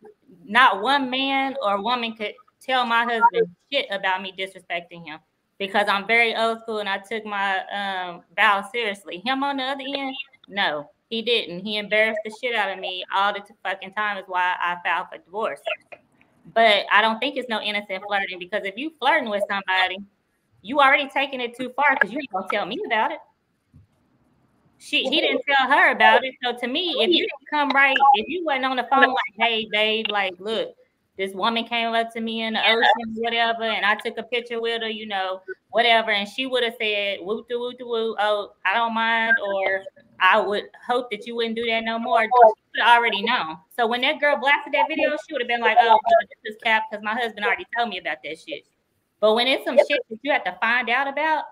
not 0.43 0.81
one 0.81 1.09
man 1.09 1.55
or 1.63 1.81
woman 1.81 2.13
could 2.15 2.33
tell 2.59 2.85
my 2.85 3.05
husband 3.05 3.47
shit 3.71 3.87
about 3.91 4.21
me 4.21 4.33
disrespecting 4.37 5.05
him 5.05 5.19
because 5.57 5.87
I'm 5.87 6.05
very 6.05 6.35
old 6.35 6.59
school 6.61 6.79
and 6.79 6.89
I 6.89 6.97
took 6.97 7.25
my 7.25 7.59
um, 7.67 8.23
vows 8.35 8.65
seriously. 8.73 9.21
Him 9.23 9.43
on 9.43 9.57
the 9.57 9.63
other 9.63 9.83
end, 9.95 10.15
no, 10.49 10.89
he 11.09 11.21
didn't. 11.21 11.65
He 11.65 11.77
embarrassed 11.77 12.19
the 12.23 12.31
shit 12.41 12.55
out 12.55 12.71
of 12.71 12.79
me 12.79 13.03
all 13.13 13.33
the 13.33 13.41
fucking 13.63 13.93
time. 13.93 14.17
Is 14.17 14.25
why 14.27 14.55
I 14.61 14.77
filed 14.83 15.07
for 15.11 15.17
divorce. 15.17 15.59
But 16.53 16.85
I 16.91 17.01
don't 17.01 17.19
think 17.19 17.37
it's 17.37 17.49
no 17.49 17.61
innocent 17.61 18.03
flirting 18.07 18.39
because 18.39 18.63
if 18.63 18.77
you 18.77 18.91
flirting 18.99 19.29
with 19.29 19.43
somebody, 19.49 19.97
you 20.61 20.79
already 20.79 21.09
taking 21.09 21.41
it 21.41 21.57
too 21.57 21.71
far 21.75 21.95
because 21.95 22.11
you 22.11 22.19
ain't 22.19 22.31
gonna 22.31 22.47
tell 22.51 22.65
me 22.65 22.77
about 22.85 23.11
it. 23.11 23.19
She 24.77 25.03
he 25.03 25.19
didn't 25.19 25.41
tell 25.47 25.67
her 25.67 25.91
about 25.91 26.23
it. 26.23 26.35
So 26.43 26.55
to 26.57 26.67
me, 26.67 26.95
if 26.99 27.09
you 27.09 27.27
didn't 27.27 27.49
come 27.49 27.69
right, 27.71 27.97
if 28.15 28.27
you 28.27 28.45
wasn't 28.45 28.65
on 28.65 28.77
the 28.77 28.87
phone 28.89 29.07
like, 29.07 29.35
hey 29.37 29.67
babe, 29.71 30.05
like 30.09 30.35
look, 30.39 30.73
this 31.17 31.33
woman 31.33 31.65
came 31.65 31.93
up 31.93 32.13
to 32.13 32.21
me 32.21 32.43
in 32.43 32.53
the 32.53 32.61
ocean, 32.61 33.15
whatever, 33.15 33.63
and 33.63 33.85
I 33.85 33.95
took 33.95 34.17
a 34.17 34.23
picture 34.23 34.61
with 34.61 34.81
her, 34.81 34.89
you 34.89 35.05
know, 35.05 35.41
whatever, 35.71 36.11
and 36.11 36.27
she 36.27 36.45
would 36.45 36.63
have 36.63 36.75
said, 36.79 37.17
woo 37.21 37.45
to 37.49 37.59
woo 37.59 37.73
to 37.73 37.83
woo, 37.83 38.15
oh, 38.17 38.53
I 38.63 38.73
don't 38.73 38.93
mind, 38.93 39.35
or 39.43 39.83
I 40.21 40.39
would 40.39 40.65
hope 40.85 41.09
that 41.11 41.25
you 41.25 41.35
wouldn't 41.35 41.55
do 41.55 41.65
that 41.65 41.83
no 41.83 41.99
more. 41.99 42.23
She 42.23 42.29
would 42.75 42.85
already 42.85 43.21
know. 43.21 43.57
So 43.75 43.87
when 43.87 44.01
that 44.01 44.19
girl 44.19 44.37
blasted 44.37 44.73
that 44.73 44.87
video, 44.87 45.15
she 45.27 45.33
would 45.33 45.41
have 45.41 45.47
been 45.47 45.61
like, 45.61 45.77
oh, 45.79 45.87
well, 45.87 45.99
this 46.43 46.55
is 46.55 46.61
cap 46.63 46.83
because 46.89 47.03
my 47.03 47.13
husband 47.13 47.45
already 47.45 47.65
told 47.77 47.89
me 47.89 47.97
about 47.99 48.17
that 48.23 48.37
shit. 48.39 48.65
But 49.19 49.35
when 49.35 49.47
it's 49.47 49.65
some 49.65 49.77
shit 49.77 50.01
that 50.09 50.19
you 50.21 50.31
have 50.31 50.43
to 50.45 50.57
find 50.61 50.89
out 50.89 51.07
about, 51.07 51.45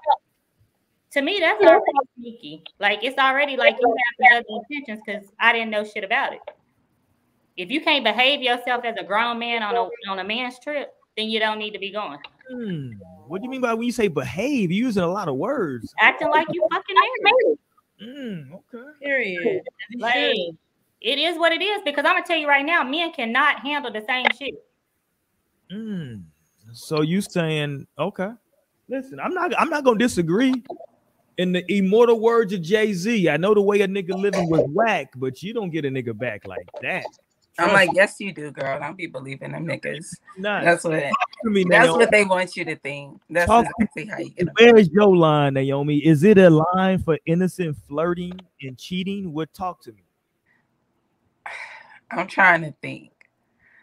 to 1.12 1.22
me, 1.22 1.40
that's 1.40 1.62
already 1.62 1.84
sneaky. 2.18 2.64
Like 2.80 3.04
it's 3.04 3.18
already 3.18 3.58
like 3.58 3.76
you 3.80 3.88
have 3.88 4.16
the 4.20 4.36
other 4.38 4.62
intentions 4.62 5.02
because 5.06 5.32
I 5.40 5.54
didn't 5.54 5.72
know 5.72 5.84
shit 5.84 6.04
about 6.04 6.34
it. 6.34 6.42
If 7.56 7.72
you 7.72 7.82
can't 7.82 8.04
behave 8.04 8.42
yourself 8.42 8.86
as 8.86 8.96
a 9.00 9.04
grown 9.04 9.40
man 9.40 9.64
on 9.64 9.76
a 9.76 10.12
on 10.12 10.20
a 10.20 10.24
man's 10.24 10.60
trip, 10.60 10.94
then 11.18 11.30
you 11.30 11.40
don't 11.40 11.58
need 11.58 11.72
to 11.72 11.80
be 11.80 11.92
going. 11.92 12.20
Hmm. 12.52 12.92
What 13.28 13.42
do 13.42 13.46
you 13.46 13.50
mean 13.50 13.62
by 13.62 13.74
when 13.74 13.86
you 13.86 13.92
say 13.92 14.08
behave? 14.08 14.72
You're 14.72 14.86
using 14.88 15.04
a 15.04 15.08
lot 15.08 15.28
of 15.28 15.36
words. 15.36 15.94
Acting 16.00 16.30
like 16.30 16.48
you 16.52 16.66
fucking 16.72 16.96
married. 17.24 17.58
Hmm. 18.00 18.54
okay. 18.54 18.88
Period. 19.02 19.62
Like 19.98 20.36
it 21.02 21.20
is 21.20 21.38
what 21.38 21.52
it 21.52 21.62
is 21.62 21.82
because 21.84 22.06
I'm 22.06 22.16
gonna 22.16 22.26
tell 22.26 22.38
you 22.38 22.48
right 22.48 22.66
now, 22.66 22.84
men 22.84 23.12
cannot 23.12 23.60
handle 23.60 23.92
the 23.92 24.04
same 24.08 24.26
shit. 24.38 24.54
Hmm. 25.72 26.16
So 26.74 27.02
you 27.02 27.22
saying 27.22 27.88
okay? 27.98 28.32
Listen, 28.90 29.20
I'm 29.20 29.34
not. 29.34 29.60
I'm 29.60 29.70
not 29.70 29.84
gonna 29.84 30.00
disagree. 30.00 30.64
In 31.38 31.52
the 31.52 31.64
immortal 31.72 32.20
words 32.20 32.52
of 32.54 32.64
Jay 32.64 32.94
Z, 32.94 33.30
I 33.30 33.38
know 33.38 33.54
the 33.54 33.62
way 33.62 33.82
a 33.82 33.88
nigga 33.88 34.20
living 34.20 34.50
was 34.50 34.64
whack, 34.70 35.12
but 35.16 35.44
you 35.44 35.54
don't 35.54 35.70
get 35.70 35.86
a 35.86 35.90
nigga 35.90 36.18
back 36.18 36.48
like 36.48 36.68
that. 36.82 37.06
I'm 37.60 37.74
like, 37.74 37.90
yes, 37.94 38.16
you 38.20 38.34
do, 38.34 38.52
girl. 38.52 38.80
Don't 38.80 38.98
be 38.98 39.08
believing 39.08 39.52
them 39.52 39.66
niggas. 39.66 40.06
That's 40.38 40.84
what 40.84 41.04
me, 41.44 41.64
that's 41.70 41.88
Naomi. 41.88 41.98
what 41.98 42.12
they 42.12 42.24
want 42.24 42.56
you 42.56 42.66
to 42.66 42.76
think. 42.76 43.20
That's 43.30 43.48
Talk- 43.48 43.66
exactly 43.80 44.06
how 44.06 44.18
you 44.20 44.30
get 44.30 44.46
them. 44.46 44.56
Where's 44.60 44.90
your 44.90 45.16
line, 45.16 45.56
Naomi? 45.56 45.98
Is 45.98 46.24
it 46.24 46.38
a 46.38 46.50
line 46.50 47.00
for 47.00 47.18
innocent 47.26 47.78
flirting 47.88 48.40
and 48.62 48.78
cheating? 48.78 49.34
What 49.34 49.54
talk 49.54 49.82
to 49.84 49.92
me? 49.92 50.04
I'm 52.12 52.28
trying 52.28 52.62
to 52.62 52.74
think. 52.82 53.12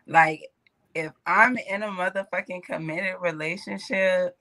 Like, 0.07 0.51
if 0.95 1.13
I'm 1.27 1.57
in 1.59 1.83
a 1.83 1.89
motherfucking 1.89 2.63
committed 2.63 3.17
relationship, 3.21 4.37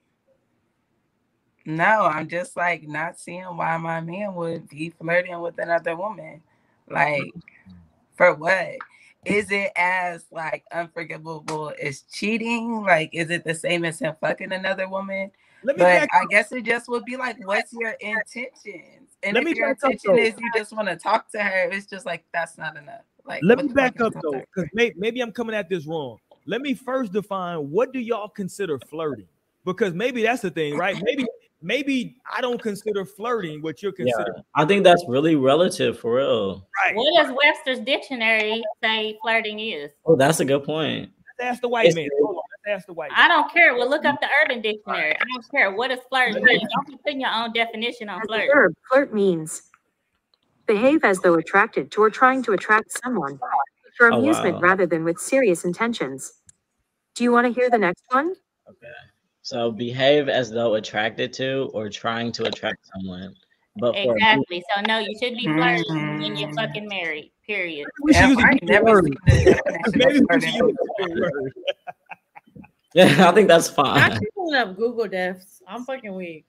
no, 1.66 2.04
I'm 2.04 2.28
just 2.28 2.56
like 2.56 2.86
not 2.86 3.18
seeing 3.18 3.44
why 3.44 3.76
my 3.78 4.00
man 4.00 4.34
would 4.34 4.68
be 4.68 4.90
flirting 4.90 5.40
with 5.40 5.58
another 5.58 5.96
woman. 5.96 6.42
Like, 6.88 7.22
mm-hmm. 7.22 7.72
for 8.16 8.34
what? 8.34 8.76
Is 9.24 9.50
it 9.50 9.72
as 9.76 10.26
like 10.30 10.64
unforgivable 10.72 11.72
as 11.82 12.02
cheating? 12.02 12.82
Like, 12.82 13.10
is 13.12 13.30
it 13.30 13.44
the 13.44 13.54
same 13.54 13.84
as 13.84 13.98
him 13.98 14.14
fucking 14.20 14.52
another 14.52 14.88
woman? 14.88 15.30
Let 15.62 15.76
me 15.76 15.82
But 15.82 16.08
I 16.12 16.26
guess 16.30 16.52
it 16.52 16.64
just 16.64 16.88
would 16.88 17.04
be 17.04 17.16
like, 17.16 17.36
what's 17.46 17.72
your 17.72 17.92
intentions? 18.00 19.16
And 19.22 19.34
Let 19.34 19.46
if 19.46 19.56
your 19.56 19.70
up, 19.70 19.78
intention 19.82 20.18
is 20.18 20.34
you 20.38 20.50
just 20.54 20.72
want 20.72 20.88
to 20.88 20.96
talk 20.96 21.30
to 21.32 21.42
her, 21.42 21.70
it's 21.70 21.86
just 21.86 22.04
like 22.04 22.24
that's 22.34 22.58
not 22.58 22.76
enough. 22.76 23.00
Like, 23.24 23.40
Let 23.42 23.58
me 23.58 23.72
back 23.72 23.98
up 24.00 24.12
though, 24.22 24.42
because 24.54 24.68
may, 24.74 24.92
maybe 24.96 25.20
I'm 25.22 25.32
coming 25.32 25.54
at 25.54 25.70
this 25.70 25.86
wrong. 25.86 26.18
Let 26.46 26.60
me 26.60 26.74
first 26.74 27.12
define 27.12 27.70
what 27.70 27.92
do 27.92 27.98
y'all 27.98 28.28
consider 28.28 28.78
flirting? 28.78 29.28
Because 29.64 29.94
maybe 29.94 30.22
that's 30.22 30.42
the 30.42 30.50
thing, 30.50 30.76
right? 30.76 30.94
Maybe 31.02 31.24
maybe 31.64 32.16
I 32.32 32.40
don't 32.40 32.60
consider 32.62 33.04
flirting 33.04 33.62
what 33.62 33.82
you're 33.82 33.90
considering. 33.92 34.18
Yeah, 34.18 34.24
considering. 34.26 34.44
I 34.54 34.64
think 34.66 34.84
that's 34.84 35.04
really 35.08 35.34
relative 35.34 35.98
for 35.98 36.16
real. 36.16 36.68
Right. 36.84 36.94
What 36.94 37.24
does 37.24 37.34
Webster's 37.42 37.80
dictionary 37.80 38.62
say 38.82 39.18
flirting 39.22 39.58
is? 39.60 39.90
Oh, 40.04 40.14
that's 40.14 40.40
a 40.40 40.44
good 40.44 40.62
point. 40.64 41.10
Let's 41.38 41.50
ask 41.54 41.60
the 41.62 41.68
white 41.68 41.86
It's- 41.86 41.96
man. 41.96 42.08
Hold 42.22 42.36
on, 42.36 42.42
let's 42.66 42.78
ask 42.80 42.86
the 42.86 42.92
white. 42.92 43.10
I 43.16 43.26
don't 43.26 43.50
care. 43.52 43.74
Well, 43.74 43.88
look 43.90 44.04
up 44.04 44.20
the 44.20 44.28
Urban 44.44 44.60
Dictionary. 44.60 45.16
I 45.16 45.24
don't 45.32 45.50
care. 45.50 45.72
What 45.74 45.88
does 45.88 45.98
flirt 46.08 46.34
mean? 46.34 46.60
Don't 46.74 46.86
be 46.86 46.96
putting 47.02 47.20
your 47.22 47.30
own 47.32 47.52
definition 47.52 48.08
on 48.08 48.20
a 48.22 48.24
flirt. 48.26 48.48
verb, 48.54 48.74
flirt 48.88 49.12
means 49.14 49.62
behave 50.66 51.02
as 51.04 51.18
though 51.20 51.34
attracted 51.34 51.90
to 51.92 52.02
or 52.02 52.10
trying 52.10 52.42
to 52.44 52.52
attract 52.52 52.90
someone 53.02 53.38
for 53.98 54.12
Oh, 54.12 54.18
amusement 54.18 54.56
wow. 54.56 54.60
rather 54.60 54.86
than 54.86 55.04
with 55.04 55.18
serious 55.18 55.64
intentions. 55.64 56.40
Do 57.14 57.22
you 57.24 57.32
want 57.32 57.46
to 57.46 57.52
hear 57.52 57.68
the 57.70 57.78
next 57.78 58.02
one? 58.10 58.34
Okay. 58.68 58.86
So 59.44 59.70
behave 59.70 60.30
as 60.30 60.50
though 60.50 60.76
attracted 60.76 61.30
to 61.34 61.70
or 61.74 61.90
trying 61.90 62.32
to 62.32 62.44
attract 62.46 62.78
someone. 62.94 63.34
But 63.76 63.92
for 63.92 64.16
Exactly. 64.16 64.64
So 64.74 64.80
no, 64.88 65.00
you 65.00 65.14
should 65.22 65.34
be 65.36 65.44
flirting 65.44 66.18
when 66.18 66.34
you're 66.34 66.48
Mm. 66.48 66.54
fucking 66.56 66.88
married. 66.88 67.30
Period. 67.46 67.86
We 68.02 68.14
should 68.14 68.20
Damn, 68.20 68.30
use 68.30 68.38
a 68.38 68.40
I 68.46 68.50
ain't 68.52 68.60
different 68.62 68.84
never 68.86 69.02
word. 69.02 69.04
seen 69.04 69.14
the 69.26 69.44
definition 69.52 69.84
of 69.84 69.94
Maybe 69.96 70.20
we 70.20 70.26
flirting 70.26 70.48
should 70.48 70.54
use 70.54 70.76
a 70.80 70.84
before. 70.86 71.08
different 71.08 71.34
word. 71.34 71.52
yeah, 72.94 73.28
I 73.28 73.32
think 73.32 73.48
that's 73.48 73.68
fine. 73.68 73.86
I'm 73.86 74.00
fine. 74.00 74.10
actually 74.12 74.28
pulling 74.34 74.54
up 74.54 74.76
Google 74.78 75.08
Defs. 75.08 75.60
I'm 75.68 75.84
fucking 75.84 76.14
weak. 76.14 76.46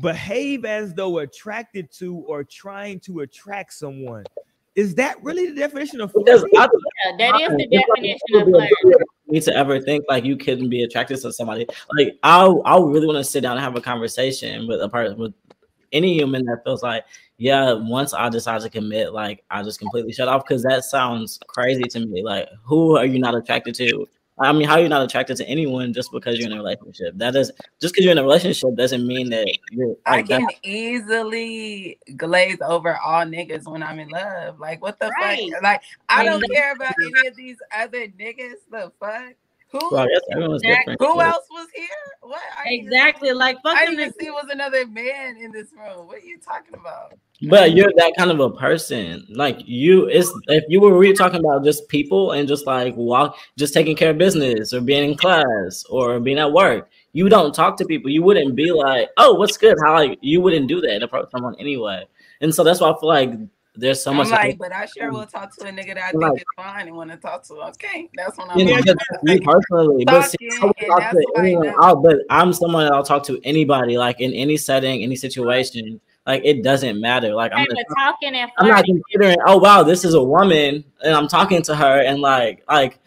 Behave 0.00 0.64
as 0.64 0.94
though 0.94 1.18
attracted 1.18 1.90
to 1.94 2.14
or 2.18 2.44
trying 2.44 3.00
to 3.00 3.20
attract 3.20 3.72
someone. 3.72 4.24
Is 4.76 4.94
that 4.94 5.20
really 5.24 5.46
the 5.48 5.56
definition 5.56 6.00
of 6.00 6.12
Because 6.14 6.42
flirting? 6.42 6.50
Yeah, 6.54 7.16
that 7.18 7.40
is 7.40 7.56
the 7.56 7.66
definition 7.66 8.42
of 8.42 8.46
would 8.46 9.02
me 9.28 9.40
to 9.40 9.54
ever 9.54 9.80
think 9.80 10.04
like 10.08 10.24
you 10.24 10.36
couldn't 10.36 10.68
be 10.68 10.82
attracted 10.82 11.20
to 11.22 11.32
somebody. 11.32 11.66
Like 11.96 12.18
I'll 12.22 12.62
I'll 12.64 12.86
really 12.88 13.06
want 13.06 13.18
to 13.18 13.24
sit 13.24 13.42
down 13.42 13.56
and 13.56 13.64
have 13.64 13.76
a 13.76 13.80
conversation 13.80 14.66
with 14.66 14.80
a 14.80 14.88
person 14.88 15.18
with 15.18 15.34
any 15.92 16.14
human 16.14 16.44
that 16.46 16.62
feels 16.64 16.82
like, 16.82 17.04
yeah, 17.38 17.72
once 17.72 18.12
I 18.12 18.28
decide 18.28 18.60
to 18.62 18.70
commit, 18.70 19.12
like 19.12 19.44
I 19.50 19.62
just 19.62 19.78
completely 19.78 20.12
shut 20.12 20.28
off 20.28 20.44
because 20.46 20.62
that 20.64 20.84
sounds 20.84 21.38
crazy 21.46 21.84
to 21.84 22.00
me. 22.00 22.22
Like, 22.22 22.48
who 22.64 22.96
are 22.96 23.06
you 23.06 23.18
not 23.18 23.34
attracted 23.34 23.74
to? 23.76 24.06
I 24.40 24.52
mean, 24.52 24.68
how 24.68 24.74
are 24.74 24.80
you 24.80 24.88
not 24.88 25.02
attracted 25.02 25.36
to 25.38 25.46
anyone 25.46 25.92
just 25.92 26.12
because 26.12 26.38
you're 26.38 26.46
in 26.46 26.52
a 26.52 26.56
relationship? 26.56 27.14
That 27.16 27.34
is 27.36 27.50
just 27.80 27.92
because 27.94 28.04
you're 28.04 28.12
in 28.12 28.18
a 28.18 28.22
relationship 28.22 28.74
doesn't 28.76 29.06
mean 29.06 29.30
that 29.30 29.46
you're. 29.72 29.96
I 30.06 30.22
can 30.22 30.42
that's- 30.42 30.60
easily 30.62 31.98
glaze 32.16 32.58
over 32.60 32.96
all 32.98 33.24
niggas 33.24 33.70
when 33.70 33.82
I'm 33.82 33.98
in 33.98 34.08
love. 34.08 34.58
Like, 34.60 34.80
what 34.82 34.98
the 34.98 35.10
Right. 35.20 35.50
fuck? 35.52 35.62
Like, 35.62 35.82
I 36.08 36.24
don't 36.24 36.42
care 36.52 36.72
about 36.72 36.94
any 37.02 37.28
of 37.28 37.36
these 37.36 37.56
other 37.76 38.06
niggas. 38.08 38.54
The 38.70 38.92
fuck? 39.00 39.34
Who? 39.70 39.78
well, 39.92 40.00
I 40.00 40.06
guess 40.06 40.20
Exactly. 40.28 40.94
different. 40.94 41.00
Who 41.00 41.20
else 41.20 41.46
was 41.50 41.68
here? 41.74 41.86
What? 42.22 42.40
I 42.58 42.68
didn't 42.70 42.86
Exactly. 42.86 43.32
Like 43.32 43.56
fuck 43.62 43.76
I 43.76 43.84
didn't 43.84 44.00
even 44.00 44.12
see 44.18 44.26
it 44.26 44.32
was 44.32 44.48
another 44.50 44.86
man 44.86 45.36
in 45.36 45.52
this 45.52 45.72
room. 45.72 46.06
What 46.06 46.16
are 46.16 46.26
you 46.26 46.38
talking 46.38 46.74
about? 46.74 47.14
But 47.48 47.72
you're 47.72 47.92
that 47.96 48.14
kind 48.16 48.30
of 48.30 48.40
a 48.40 48.50
person. 48.50 49.26
Like 49.30 49.60
you, 49.64 50.06
it's 50.06 50.32
if 50.48 50.64
you 50.68 50.80
were 50.80 50.98
really 50.98 51.14
talking 51.14 51.40
about 51.40 51.64
just 51.64 51.88
people 51.88 52.32
and 52.32 52.48
just 52.48 52.66
like 52.66 52.96
walk, 52.96 53.36
just 53.56 53.72
taking 53.74 53.94
care 53.94 54.10
of 54.10 54.18
business 54.18 54.72
or 54.72 54.80
being 54.80 55.10
in 55.12 55.16
class 55.16 55.84
or 55.88 56.18
being 56.18 56.38
at 56.38 56.52
work. 56.52 56.90
You 57.12 57.28
don't 57.28 57.54
talk 57.54 57.76
to 57.78 57.84
people. 57.84 58.10
You 58.10 58.22
wouldn't 58.22 58.56
be 58.56 58.72
like, 58.72 59.10
"Oh, 59.16 59.34
what's 59.34 59.56
good?" 59.56 59.76
How 59.84 59.94
like 59.94 60.18
you 60.20 60.40
wouldn't 60.40 60.68
do 60.68 60.80
that 60.80 60.90
and 60.90 61.04
approach 61.04 61.30
someone 61.30 61.54
anyway. 61.60 62.04
And 62.40 62.54
so 62.54 62.64
that's 62.64 62.80
why 62.80 62.90
I 62.90 62.98
feel 62.98 63.08
like 63.08 63.30
there's 63.78 64.02
so 64.02 64.10
I'm 64.10 64.16
much. 64.18 64.30
like, 64.30 64.58
but 64.58 64.72
I 64.72 64.86
sure 64.86 65.10
will 65.12 65.26
talk 65.26 65.54
to 65.56 65.66
a 65.68 65.70
nigga 65.70 65.94
that 65.94 65.98
I 65.98 66.10
think 66.10 66.22
Like- 66.22 66.36
is 66.38 66.44
fine 66.56 66.88
and 66.88 66.96
want 66.96 67.10
to 67.10 67.16
talk 67.16 67.44
to. 67.44 67.54
Okay, 67.54 68.10
that's 68.16 68.36
when 68.36 68.50
I'm 68.50 68.58
You 68.58 68.64
know, 68.66 68.80
just 68.82 68.98
me 69.22 69.40
personally, 69.40 70.04
but 70.04 70.22
see, 70.22 70.36
I'll 70.60 70.72
talk 70.74 70.98
that's 71.00 71.14
to 71.14 71.32
anyone, 71.38 71.72
I'll, 71.78 71.96
but 71.96 72.16
I'm 72.28 72.52
someone 72.52 72.84
that 72.84 72.92
I'll 72.92 73.04
talk 73.04 73.22
to 73.24 73.40
anybody, 73.44 73.96
like 73.96 74.20
in 74.20 74.32
any 74.32 74.56
setting, 74.56 75.02
any 75.02 75.16
situation. 75.16 76.00
Like 76.26 76.42
it 76.44 76.62
doesn't 76.62 77.00
matter. 77.00 77.34
Like 77.34 77.52
I'm, 77.54 77.60
Hey, 77.60 77.84
talking 77.98 78.34
and 78.34 78.50
I'm 78.58 78.68
not 78.68 78.84
considering. 78.84 79.38
Oh 79.46 79.56
wow, 79.56 79.82
this 79.82 80.04
is 80.04 80.12
a 80.14 80.22
woman, 80.22 80.84
and 81.02 81.14
I'm 81.14 81.26
talking 81.28 81.62
to 81.62 81.74
her, 81.74 82.02
and 82.02 82.20
like, 82.20 82.62
like 82.68 82.98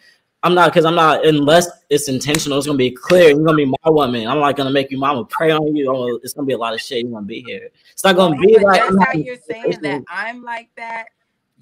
I'm 0.44 0.54
not 0.54 0.72
because 0.72 0.84
I'm 0.84 0.96
not 0.96 1.24
unless 1.24 1.68
it's 1.88 2.08
intentional. 2.08 2.58
It's 2.58 2.66
gonna 2.66 2.76
be 2.76 2.90
clear. 2.90 3.30
You're 3.30 3.44
gonna 3.44 3.56
be 3.56 3.64
my 3.64 3.90
woman. 3.90 4.26
I'm 4.26 4.40
not 4.40 4.56
gonna 4.56 4.70
make 4.70 4.90
you 4.90 4.98
mama 4.98 5.24
pray 5.24 5.52
on 5.52 5.76
you. 5.76 5.94
Oh, 5.94 6.18
it's 6.22 6.32
gonna 6.32 6.46
be 6.46 6.52
a 6.52 6.58
lot 6.58 6.74
of 6.74 6.80
shit. 6.80 7.04
You're 7.04 7.12
gonna 7.12 7.26
be 7.26 7.42
here. 7.42 7.70
It's 7.92 8.02
not 8.02 8.16
gonna 8.16 8.36
be 8.36 8.54
but 8.54 8.64
like. 8.64 8.80
that's 8.80 9.04
how 9.04 9.12
you're 9.12 9.36
saying 9.36 9.78
that 9.82 10.02
I'm 10.08 10.42
like 10.42 10.70
that. 10.76 11.06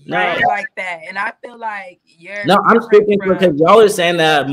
No. 0.06 0.34
You're 0.34 0.48
like 0.48 0.68
that, 0.76 1.00
and 1.06 1.18
I 1.18 1.32
feel 1.42 1.58
like 1.58 2.00
you're. 2.04 2.46
No, 2.46 2.62
I'm 2.66 2.80
speaking 2.80 3.18
from- 3.20 3.36
because 3.36 3.60
y'all 3.60 3.80
are 3.80 3.88
saying 3.88 4.16
that 4.16 4.46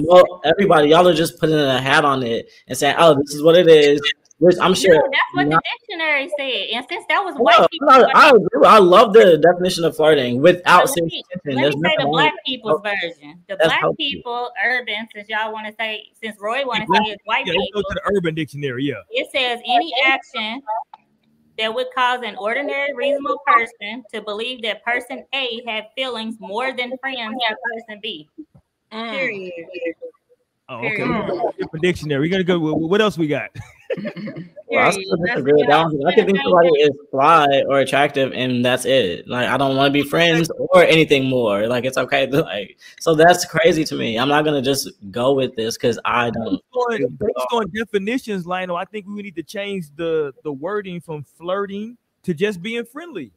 everybody, 0.43 0.89
y'all 0.89 1.07
are 1.07 1.13
just 1.13 1.39
putting 1.39 1.55
a 1.55 1.79
hat 1.79 2.03
on 2.03 2.21
it 2.23 2.49
and 2.67 2.77
saying, 2.77 2.95
"Oh, 2.97 3.15
this 3.15 3.33
is 3.33 3.41
what 3.41 3.55
it 3.55 3.69
is." 3.69 4.01
Which 4.39 4.55
I'm 4.61 4.75
sure. 4.75 4.93
No, 4.93 5.01
that's 5.01 5.33
what 5.33 5.47
not- 5.47 5.63
the 5.63 5.77
dictionary 5.87 6.29
said. 6.37 6.75
And 6.77 6.85
since 6.87 7.05
that 7.09 7.23
was 7.25 7.33
No, 7.35 7.41
white 7.41 7.67
people, 7.71 7.87
not- 7.87 8.15
I 8.15 8.29
agree. 8.29 8.67
I 8.67 8.77
love 8.77 9.13
the 9.13 9.37
definition 9.39 9.83
of 9.83 9.95
flirting 9.95 10.41
without 10.41 10.85
let 10.87 10.95
me, 11.05 11.23
intention. 11.33 11.55
let 11.55 11.61
There's 11.63 11.75
me 11.77 11.89
say 11.89 11.95
the 11.97 12.05
black 12.07 12.33
with 12.33 12.39
it. 12.39 12.45
people's 12.45 12.81
version. 12.83 13.43
The 13.47 13.55
That's 13.55 13.65
black 13.67 13.79
healthy. 13.79 13.95
people, 13.97 14.51
urban, 14.63 15.07
since 15.13 15.27
y'all 15.27 15.51
want 15.51 15.65
to 15.65 15.73
say, 15.79 16.03
since 16.23 16.37
Roy 16.39 16.63
want 16.67 16.81
to 16.81 16.87
say 16.93 17.11
it's 17.11 17.21
white 17.25 17.47
Yeah, 17.47 17.53
let's 17.53 17.65
people, 17.65 17.81
go 17.81 17.89
to 17.89 17.93
the 17.95 18.15
Urban 18.15 18.35
Dictionary. 18.35 18.83
Yeah. 18.83 18.95
it 19.09 19.27
says 19.31 19.59
any 19.65 19.91
action 20.05 20.61
that 21.57 21.73
would 21.73 21.87
cause 21.95 22.21
an 22.23 22.35
ordinary 22.35 22.93
reasonable 22.93 23.41
person 23.47 24.03
to 24.13 24.21
believe 24.21 24.61
that 24.61 24.83
person 24.85 25.25
A 25.33 25.63
had 25.65 25.87
feelings 25.95 26.35
more 26.39 26.71
than 26.77 26.95
friends 26.99 27.35
to 27.49 27.55
person 27.73 27.99
B. 28.03 28.29
Mm. 28.91 29.09
Period. 29.09 29.51
Oh, 30.69 30.77
okay. 30.79 30.97
Period. 30.97 31.27
Go 31.27 31.39
to 31.39 31.47
a 31.47 31.53
different 31.53 31.83
dictionary. 31.83 32.19
We're 32.21 32.31
gonna 32.31 32.43
go. 32.43 32.59
What 32.59 32.79
what 32.89 33.01
else 33.01 33.17
we 33.17 33.27
got? 33.27 33.49
Well, 34.69 34.85
I 34.85 34.91
Period. 34.91 35.05
still 35.07 35.17
That's 35.19 35.29
disagree 35.35 35.53
with 35.53 35.59
what 35.61 35.67
that 35.69 35.77
I 35.79 35.83
one. 35.85 35.93
was 35.93 36.03
'cause 36.03 36.11
I 36.11 36.15
can 36.15 36.25
think 36.25 36.39
somebody 36.43 36.67
is 36.81 36.89
fly 37.09 37.63
or 37.69 37.79
attractive, 37.79 38.33
and 38.33 38.65
that's 38.65 38.83
it. 38.83 39.25
Like 39.25 39.47
I 39.47 39.55
don't 39.55 39.77
want 39.77 39.93
to 39.93 40.03
be 40.03 40.07
friends 40.07 40.51
or 40.57 40.83
anything 40.83 41.23
more. 41.29 41.67
Like 41.67 41.85
it's 41.85 41.97
okay. 41.97 42.27
To, 42.27 42.41
like 42.41 42.77
so, 42.99 43.15
that's 43.15 43.45
crazy 43.45 43.85
to 43.85 43.95
me. 43.95 44.19
I'm 44.19 44.27
not 44.27 44.43
gonna 44.43 44.61
just 44.61 44.91
go 45.09 45.31
with 45.31 45.55
this 45.55 45.77
because 45.77 45.97
I 46.03 46.31
don't. 46.31 46.61
Based 46.89 47.01
on, 47.01 47.15
based 47.15 47.47
on 47.53 47.71
definitions, 47.73 48.45
Lionel, 48.45 48.75
I 48.75 48.83
think 48.83 49.05
we 49.07 49.21
need 49.21 49.35
to 49.37 49.43
change 49.43 49.85
the 49.95 50.33
the 50.43 50.51
wording 50.51 50.99
from 50.99 51.23
flirting 51.23 51.97
to 52.23 52.33
just 52.33 52.61
being 52.61 52.83
friendly. 52.83 53.31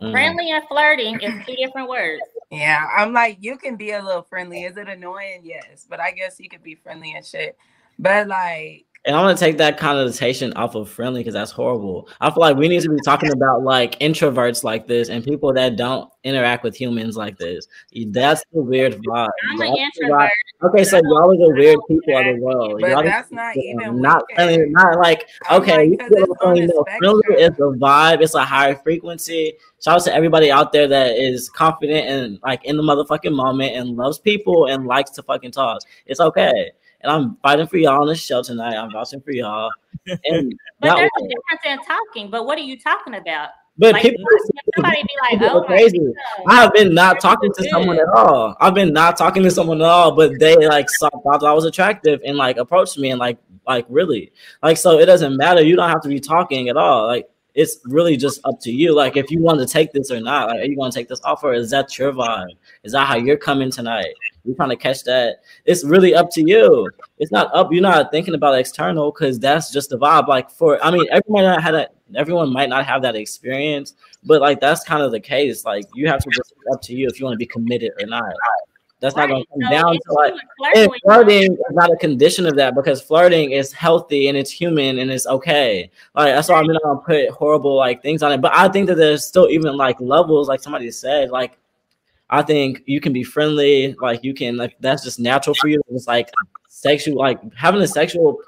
Mm. 0.00 0.10
Friendly 0.12 0.50
and 0.50 0.64
flirting 0.68 1.20
is 1.20 1.46
two 1.46 1.54
different 1.56 1.88
words. 1.88 2.22
Yeah, 2.50 2.86
I'm 2.96 3.12
like, 3.12 3.38
you 3.40 3.56
can 3.56 3.76
be 3.76 3.92
a 3.92 4.02
little 4.02 4.22
friendly. 4.22 4.64
Is 4.64 4.76
it 4.76 4.88
annoying? 4.88 5.42
Yes, 5.44 5.86
but 5.88 6.00
I 6.00 6.12
guess 6.12 6.38
you 6.38 6.48
could 6.48 6.62
be 6.62 6.74
friendly 6.74 7.14
and 7.14 7.24
shit. 7.24 7.56
But 7.98 8.26
like, 8.26 8.86
And 9.04 9.16
I'm 9.16 9.24
gonna 9.24 9.36
take 9.36 9.58
that 9.58 9.78
connotation 9.78 10.52
off 10.52 10.76
of 10.76 10.88
friendly 10.88 11.20
because 11.20 11.34
that's 11.34 11.50
horrible. 11.50 12.08
I 12.20 12.30
feel 12.30 12.40
like 12.40 12.56
we 12.56 12.68
need 12.68 12.82
to 12.82 12.88
be 12.88 13.00
talking 13.04 13.32
about 13.32 13.64
like 13.64 13.98
introverts 13.98 14.62
like 14.62 14.86
this 14.86 15.08
and 15.08 15.24
people 15.24 15.52
that 15.54 15.74
don't 15.74 16.08
interact 16.22 16.62
with 16.62 16.76
humans 16.76 17.16
like 17.16 17.36
this. 17.36 17.66
That's 18.10 18.44
the 18.52 18.62
weird 18.62 18.92
vibe. 19.02 19.28
I'm 19.50 19.58
That's 19.58 19.70
an 19.70 19.74
the 19.74 19.80
introvert. 19.80 20.30
vibe. 20.62 20.68
Okay, 20.68 20.84
so 20.84 20.96
y'all 20.98 21.32
are 21.32 21.36
the 21.36 21.52
weird 21.52 21.78
people 21.88 22.16
of 22.16 22.24
the 22.26 22.40
world. 22.40 22.78
but 22.80 22.90
Y'all 22.90 23.02
that's 23.02 23.32
not 23.32 23.56
um, 23.56 23.62
even 23.64 24.00
not 24.00 24.22
wicked. 24.28 24.34
friendly, 24.36 24.70
not 24.70 24.98
like 25.00 25.28
okay. 25.50 25.76
like, 25.78 25.88
you 25.90 25.98
'cause 25.98 26.08
feel 26.08 26.22
it's 26.22 26.30
on 26.30 26.36
friendly, 26.54 26.66
no, 26.68 26.84
friendly 26.98 27.42
is 27.42 27.50
a 27.58 27.78
vibe. 27.84 28.22
It's 28.22 28.34
a 28.36 28.44
higher 28.44 28.76
frequency. 28.76 29.54
Shout 29.82 29.96
out 29.96 30.04
to 30.04 30.14
everybody 30.14 30.52
out 30.52 30.72
there 30.72 30.86
that 30.86 31.16
is 31.18 31.50
confident 31.50 32.06
and 32.06 32.38
like 32.44 32.64
in 32.64 32.76
the 32.76 32.84
motherfucking 32.84 33.34
moment 33.34 33.74
and 33.74 33.96
loves 33.96 34.20
people 34.20 34.66
and 34.66 34.86
likes 34.86 35.10
to 35.10 35.24
fucking 35.24 35.50
talk. 35.50 35.80
It's 36.06 36.20
okay. 36.20 36.70
And 37.02 37.12
I'm 37.12 37.36
fighting 37.42 37.66
for 37.66 37.76
y'all 37.78 38.02
on 38.02 38.06
the 38.06 38.14
show 38.14 38.42
tonight. 38.42 38.76
I'm 38.76 38.90
vouching 38.90 39.20
for 39.20 39.32
y'all. 39.32 39.70
And 40.24 40.52
But 40.80 40.88
that 40.88 40.96
there's 40.96 41.10
a 41.18 41.28
difference 41.28 41.62
in 41.66 41.78
talking. 41.84 42.30
But 42.30 42.44
what 42.46 42.58
are 42.58 42.62
you 42.62 42.78
talking 42.78 43.14
about? 43.14 43.50
But 43.78 43.94
Like, 43.94 44.02
people, 44.02 44.24
somebody 44.76 45.02
be 45.02 45.08
like, 45.22 45.40
people 45.40 45.58
"Oh 45.58 45.62
crazy. 45.64 45.98
God, 45.98 46.14
I 46.46 46.54
have 46.56 46.72
been 46.74 46.92
not 46.94 47.14
you're 47.14 47.20
talking 47.20 47.52
to 47.52 47.62
good." 47.62 47.70
someone 47.70 47.98
at 47.98 48.08
all. 48.08 48.56
I've 48.60 48.74
been 48.74 48.92
not 48.92 49.16
talking 49.16 49.42
to 49.44 49.50
someone 49.50 49.80
at 49.80 49.86
all, 49.86 50.12
but 50.14 50.38
they 50.38 50.56
like 50.66 50.90
saw, 50.90 51.08
thought 51.08 51.42
I 51.42 51.52
was 51.52 51.64
attractive 51.64 52.20
and 52.24 52.36
like 52.36 52.58
approached 52.58 52.98
me 52.98 53.10
and 53.10 53.18
like 53.20 53.38
like 53.66 53.86
really 53.88 54.32
like 54.62 54.76
so 54.76 54.98
it 54.98 55.06
doesn't 55.06 55.36
matter. 55.36 55.62
You 55.62 55.76
don't 55.76 55.88
have 55.88 56.02
to 56.02 56.08
be 56.08 56.20
talking 56.20 56.68
at 56.68 56.76
all. 56.76 57.06
Like 57.06 57.28
it's 57.54 57.78
really 57.84 58.16
just 58.16 58.40
up 58.44 58.60
to 58.60 58.72
you. 58.72 58.94
Like 58.94 59.16
if 59.16 59.30
you 59.30 59.40
want 59.40 59.60
to 59.60 59.66
take 59.66 59.92
this 59.92 60.10
or 60.10 60.20
not. 60.20 60.48
Like 60.48 60.60
are 60.60 60.64
you 60.64 60.76
going 60.76 60.90
to 60.90 60.96
take 60.96 61.08
this 61.08 61.20
offer? 61.24 61.52
Is 61.52 61.70
that 61.70 61.98
your 61.98 62.12
vibe? 62.12 62.56
Is 62.82 62.92
that 62.92 63.06
how 63.06 63.16
you're 63.16 63.36
coming 63.36 63.70
tonight? 63.70 64.14
You 64.44 64.54
trying 64.54 64.70
to 64.70 64.76
catch 64.76 65.04
that? 65.04 65.36
It's 65.64 65.84
really 65.84 66.14
up 66.14 66.30
to 66.32 66.42
you. 66.42 66.90
It's 67.18 67.30
not 67.30 67.54
up. 67.54 67.68
You're 67.70 67.82
not 67.82 68.10
thinking 68.10 68.34
about 68.34 68.58
external 68.58 69.12
because 69.12 69.38
that's 69.38 69.70
just 69.70 69.90
the 69.90 69.98
vibe. 69.98 70.28
Like 70.28 70.50
for 70.50 70.82
I 70.84 70.90
mean, 70.90 71.06
everyone 71.10 71.60
had 71.60 71.74
a, 71.74 71.88
everyone 72.16 72.52
might 72.52 72.68
not 72.68 72.84
have 72.86 73.02
that 73.02 73.14
experience, 73.14 73.94
but 74.24 74.40
like 74.40 74.60
that's 74.60 74.82
kind 74.84 75.02
of 75.02 75.12
the 75.12 75.20
case. 75.20 75.64
Like 75.64 75.84
you 75.94 76.08
have 76.08 76.20
to 76.22 76.30
just 76.30 76.54
up 76.72 76.82
to 76.82 76.94
you 76.94 77.06
if 77.06 77.20
you 77.20 77.26
want 77.26 77.34
to 77.34 77.38
be 77.38 77.46
committed 77.46 77.92
or 78.00 78.06
not. 78.06 78.32
That's 79.02 79.16
not 79.16 79.28
going 79.28 79.42
to 79.42 79.48
come 79.48 79.60
So 79.62 79.68
down 79.68 79.94
to 79.94 80.12
like 80.12 80.32
and 80.32 80.40
flirting 80.56 80.80
and 80.82 80.90
with 80.92 81.00
you. 81.04 81.10
flirting 81.10 81.52
is 81.54 81.58
not 81.72 81.90
a 81.90 81.96
condition 81.96 82.46
of 82.46 82.54
that 82.54 82.76
because 82.76 83.02
flirting 83.02 83.50
is 83.50 83.72
healthy 83.72 84.28
and 84.28 84.38
it's 84.38 84.50
human 84.50 85.00
and 85.00 85.10
it's 85.10 85.26
okay. 85.26 85.90
Like 86.14 86.34
that's 86.36 86.48
why 86.48 86.60
I'm 86.60 86.66
not 86.68 86.80
gonna 86.84 87.00
put 87.00 87.28
horrible 87.30 87.74
like 87.76 88.00
things 88.00 88.22
on 88.22 88.30
it. 88.30 88.40
But 88.40 88.54
I 88.54 88.68
think 88.68 88.86
that 88.86 88.94
there's 88.94 89.26
still 89.26 89.48
even 89.50 89.76
like 89.76 90.00
levels, 90.00 90.46
like 90.46 90.62
somebody 90.62 90.88
said, 90.92 91.30
like 91.30 91.58
I 92.30 92.42
think 92.42 92.84
you 92.86 93.00
can 93.00 93.12
be 93.12 93.24
friendly, 93.24 93.96
like 94.00 94.22
you 94.22 94.34
can 94.34 94.56
like 94.56 94.76
that's 94.78 95.02
just 95.02 95.18
natural 95.18 95.56
for 95.60 95.66
you. 95.66 95.82
It's 95.90 96.06
like 96.06 96.30
sexual, 96.68 97.18
like 97.18 97.40
having 97.54 97.82
a 97.82 97.88
sexual 97.88 98.38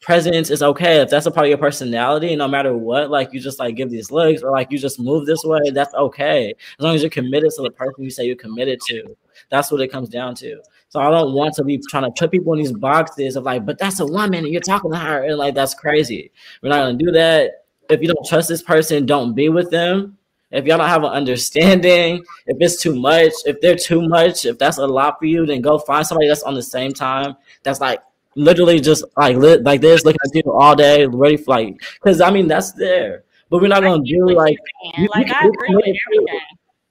presence 0.00 0.50
is 0.50 0.62
okay 0.62 1.00
if 1.00 1.10
that's 1.10 1.26
a 1.26 1.30
part 1.30 1.46
of 1.46 1.48
your 1.50 1.58
personality. 1.58 2.34
No 2.34 2.48
matter 2.48 2.76
what, 2.76 3.10
like 3.10 3.32
you 3.32 3.40
just 3.40 3.58
like 3.58 3.76
give 3.76 3.90
these 3.90 4.10
looks 4.10 4.42
or 4.42 4.50
like 4.50 4.70
you 4.70 4.78
just 4.78 4.98
move 4.98 5.26
this 5.26 5.44
way, 5.44 5.70
that's 5.70 5.94
okay 5.94 6.54
as 6.78 6.82
long 6.82 6.94
as 6.94 7.02
you're 7.02 7.10
committed 7.10 7.50
to 7.56 7.62
the 7.62 7.70
person 7.70 8.04
you 8.04 8.10
say 8.10 8.24
you're 8.24 8.36
committed 8.36 8.80
to. 8.88 9.16
That's 9.50 9.70
what 9.70 9.80
it 9.80 9.88
comes 9.88 10.08
down 10.08 10.34
to. 10.36 10.60
So 10.88 11.00
I 11.00 11.10
don't 11.10 11.34
want 11.34 11.54
to 11.54 11.64
be 11.64 11.78
trying 11.88 12.04
to 12.04 12.10
put 12.10 12.30
people 12.30 12.52
in 12.54 12.60
these 12.60 12.72
boxes 12.72 13.36
of 13.36 13.44
like, 13.44 13.64
but 13.64 13.78
that's 13.78 14.00
a 14.00 14.06
woman 14.06 14.44
and 14.44 14.48
you're 14.48 14.60
talking 14.60 14.90
to 14.90 14.98
her 14.98 15.24
and 15.24 15.36
like 15.36 15.54
that's 15.54 15.74
crazy. 15.74 16.32
We're 16.62 16.70
not 16.70 16.78
gonna 16.78 16.98
do 16.98 17.10
that. 17.12 17.64
If 17.88 18.00
you 18.00 18.08
don't 18.08 18.26
trust 18.26 18.48
this 18.48 18.62
person, 18.62 19.06
don't 19.06 19.34
be 19.34 19.48
with 19.48 19.70
them. 19.70 20.16
If 20.50 20.64
y'all 20.64 20.78
don't 20.78 20.88
have 20.88 21.04
an 21.04 21.10
understanding, 21.10 22.24
if 22.46 22.56
it's 22.58 22.82
too 22.82 22.98
much, 22.98 23.32
if 23.44 23.60
they're 23.60 23.76
too 23.76 24.08
much, 24.08 24.46
if 24.46 24.58
that's 24.58 24.78
a 24.78 24.86
lot 24.86 25.18
for 25.20 25.26
you, 25.26 25.46
then 25.46 25.60
go 25.60 25.78
find 25.78 26.04
somebody 26.04 26.26
that's 26.26 26.42
on 26.42 26.54
the 26.54 26.62
same 26.62 26.92
time. 26.92 27.36
That's 27.62 27.80
like 27.80 28.00
literally 28.36 28.80
just 28.80 29.04
like 29.16 29.36
lit 29.36 29.62
like 29.64 29.80
this, 29.80 30.04
looking 30.04 30.18
at 30.24 30.34
you 30.34 30.52
all 30.52 30.74
day, 30.74 31.06
ready 31.06 31.36
for 31.36 31.50
like. 31.56 31.80
Because 31.94 32.20
I 32.20 32.30
mean 32.30 32.46
that's 32.48 32.72
there, 32.72 33.24
but 33.48 33.60
we're 33.60 33.68
not 33.68 33.82
gonna 33.82 34.02
do 34.04 34.26
like. 34.30 34.58
you- 34.84 34.92
you 35.04 35.08
Like 35.10 35.26
can- 35.26 35.36
I 35.36 35.48
agree 35.48 35.74
with 35.76 35.86
it 35.86 35.96
everything. 36.06 36.40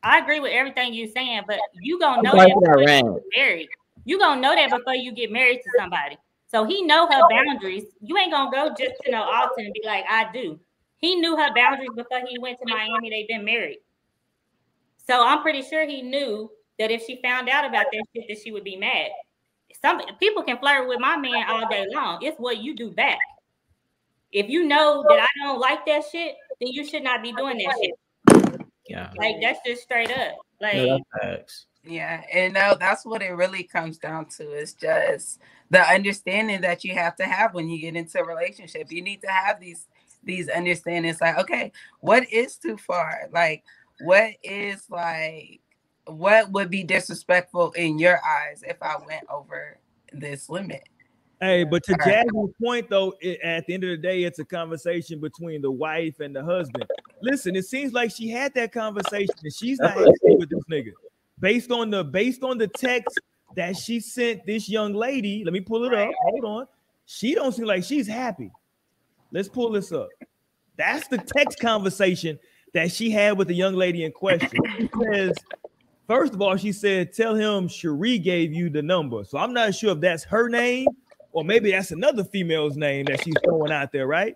I 0.03 0.19
agree 0.19 0.39
with 0.39 0.51
everything 0.53 0.93
you're 0.93 1.07
saying, 1.07 1.41
but 1.47 1.59
you 1.81 1.99
gonna 1.99 2.21
know 2.21 2.31
that 2.31 2.55
before 2.61 2.81
you 2.81 2.87
get 3.13 3.23
married. 3.37 3.69
You 4.05 4.17
gonna 4.17 4.39
know 4.41 4.55
that 4.55 4.69
before 4.69 4.95
you 4.95 5.11
get 5.11 5.31
married 5.31 5.57
to 5.63 5.69
somebody. 5.77 6.17
So 6.47 6.63
he 6.63 6.81
know 6.83 7.05
her 7.07 7.21
boundaries. 7.29 7.85
You 8.01 8.17
ain't 8.17 8.31
gonna 8.31 8.49
go 8.49 8.69
just 8.69 8.93
to 9.05 9.11
know 9.11 9.23
altar 9.23 9.53
and 9.57 9.73
be 9.73 9.81
like, 9.85 10.05
I 10.09 10.31
do. 10.31 10.59
He 10.97 11.15
knew 11.15 11.35
her 11.37 11.53
boundaries 11.53 11.91
before 11.95 12.21
he 12.27 12.39
went 12.39 12.57
to 12.59 12.65
Miami. 12.65 13.09
They've 13.09 13.27
been 13.27 13.45
married. 13.45 13.79
So 14.97 15.23
I'm 15.25 15.41
pretty 15.41 15.61
sure 15.61 15.85
he 15.85 16.01
knew 16.01 16.49
that 16.77 16.91
if 16.91 17.03
she 17.05 17.19
found 17.21 17.49
out 17.49 17.65
about 17.65 17.85
that 17.91 18.03
shit, 18.15 18.25
that 18.29 18.37
she 18.43 18.51
would 18.51 18.63
be 18.63 18.75
mad. 18.77 19.09
Some 19.81 20.01
people 20.19 20.43
can 20.43 20.57
flirt 20.57 20.87
with 20.87 20.99
my 20.99 21.17
man 21.17 21.49
all 21.49 21.67
day 21.69 21.85
long. 21.93 22.19
It's 22.21 22.39
what 22.39 22.57
you 22.57 22.75
do 22.75 22.91
back. 22.91 23.19
If 24.31 24.49
you 24.49 24.65
know 24.65 25.03
that 25.07 25.21
I 25.21 25.27
don't 25.43 25.59
like 25.59 25.85
that 25.85 26.03
shit, 26.11 26.35
then 26.59 26.69
you 26.71 26.85
should 26.85 27.03
not 27.03 27.23
be 27.23 27.31
doing 27.31 27.57
that 27.57 27.75
shit. 27.81 28.61
Yeah. 28.87 29.11
Like 29.17 29.35
that's 29.41 29.59
just 29.65 29.83
straight 29.83 30.11
up. 30.11 30.35
Like 30.61 30.75
Yeah, 30.75 30.97
that's. 31.21 31.65
Yeah, 31.85 32.21
and 32.33 32.53
no, 32.53 32.75
that's 32.77 33.05
what 33.05 33.21
it 33.21 33.29
really 33.29 33.63
comes 33.63 33.97
down 33.97 34.25
to. 34.37 34.51
It's 34.51 34.73
just 34.73 35.39
the 35.69 35.79
understanding 35.79 36.61
that 36.61 36.83
you 36.83 36.93
have 36.93 37.15
to 37.15 37.23
have 37.23 37.53
when 37.53 37.69
you 37.69 37.79
get 37.79 37.95
into 37.95 38.19
a 38.19 38.25
relationship. 38.25 38.91
You 38.91 39.01
need 39.01 39.21
to 39.21 39.29
have 39.29 39.61
these 39.61 39.87
these 40.23 40.49
understandings. 40.49 41.21
Like, 41.21 41.37
okay, 41.39 41.71
what 42.01 42.29
is 42.31 42.57
too 42.57 42.75
far? 42.75 43.29
Like, 43.31 43.63
what 44.01 44.33
is 44.43 44.83
like 44.89 45.61
what 46.13 46.51
would 46.51 46.69
be 46.69 46.83
disrespectful 46.83 47.71
in 47.73 47.99
your 47.99 48.19
eyes 48.25 48.63
if 48.67 48.81
I 48.81 48.95
went 49.05 49.25
over 49.29 49.79
this 50.11 50.49
limit? 50.49 50.83
Hey, 51.41 51.63
but 51.63 51.83
to 51.85 51.93
All 51.93 51.97
right. 51.99 52.25
Jasmine's 52.25 52.53
point 52.61 52.89
though, 52.89 53.13
it, 53.21 53.39
at 53.41 53.65
the 53.65 53.73
end 53.73 53.83
of 53.85 53.89
the 53.91 53.97
day, 53.97 54.23
it's 54.23 54.39
a 54.39 54.45
conversation 54.45 55.19
between 55.19 55.61
the 55.61 55.71
wife 55.71 56.19
and 56.19 56.35
the 56.35 56.43
husband. 56.43 56.85
Listen, 57.21 57.55
it 57.55 57.65
seems 57.65 57.93
like 57.93 58.11
she 58.11 58.29
had 58.29 58.53
that 58.55 58.71
conversation 58.73 59.35
and 59.43 59.53
she's 59.53 59.79
not 59.79 59.91
happy 59.91 60.13
with 60.23 60.49
this 60.49 60.63
nigga. 60.69 60.91
Based 61.39 61.71
on 61.71 61.89
the 61.89 62.03
based 62.03 62.43
on 62.43 62.57
the 62.57 62.67
text 62.67 63.17
that 63.55 63.77
she 63.77 64.01
sent 64.01 64.45
this 64.45 64.67
young 64.67 64.93
lady, 64.93 65.43
let 65.45 65.53
me 65.53 65.61
pull 65.61 65.85
it 65.85 65.93
up. 65.93 66.11
Hold 66.23 66.45
on. 66.45 66.67
She 67.05 67.35
don't 67.35 67.53
seem 67.53 67.65
like 67.65 67.83
she's 67.83 68.07
happy. 68.07 68.51
Let's 69.31 69.47
pull 69.47 69.71
this 69.71 69.91
up. 69.91 70.09
That's 70.77 71.07
the 71.07 71.17
text 71.17 71.59
conversation 71.59 72.37
that 72.73 72.91
she 72.91 73.09
had 73.09 73.37
with 73.37 73.47
the 73.47 73.53
young 73.53 73.75
lady 73.75 74.03
in 74.03 74.11
question. 74.11 74.59
She 74.77 74.89
says, 75.03 75.35
first 76.09 76.33
of 76.33 76.41
all, 76.41 76.57
she 76.57 76.71
said, 76.71 77.13
Tell 77.13 77.35
him 77.35 77.67
Cherie 77.69 78.17
gave 78.17 78.51
you 78.51 78.69
the 78.69 78.81
number. 78.81 79.23
So 79.23 79.37
I'm 79.37 79.53
not 79.53 79.75
sure 79.75 79.91
if 79.91 80.01
that's 80.01 80.23
her 80.25 80.49
name 80.49 80.87
or 81.31 81.43
maybe 81.45 81.71
that's 81.71 81.91
another 81.91 82.23
female's 82.23 82.75
name 82.75 83.05
that 83.05 83.23
she's 83.23 83.35
throwing 83.45 83.71
out 83.71 83.91
there, 83.91 84.07
right? 84.07 84.35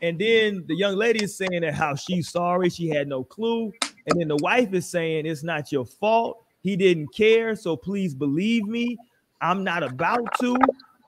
And 0.00 0.18
then 0.18 0.64
the 0.66 0.74
young 0.74 0.96
lady 0.96 1.24
is 1.24 1.36
saying 1.36 1.60
that 1.60 1.74
how 1.74 1.94
she's 1.94 2.30
sorry, 2.30 2.70
she 2.70 2.88
had 2.88 3.06
no 3.06 3.22
clue. 3.22 3.70
And 4.06 4.18
then 4.18 4.28
the 4.28 4.36
wife 4.36 4.72
is 4.72 4.88
saying 4.88 5.26
it's 5.26 5.44
not 5.44 5.70
your 5.70 5.84
fault. 5.84 6.44
He 6.62 6.76
didn't 6.76 7.14
care, 7.14 7.54
so 7.54 7.76
please 7.76 8.14
believe 8.14 8.64
me. 8.64 8.96
I'm 9.40 9.62
not 9.62 9.82
about 9.82 10.26
to, 10.40 10.56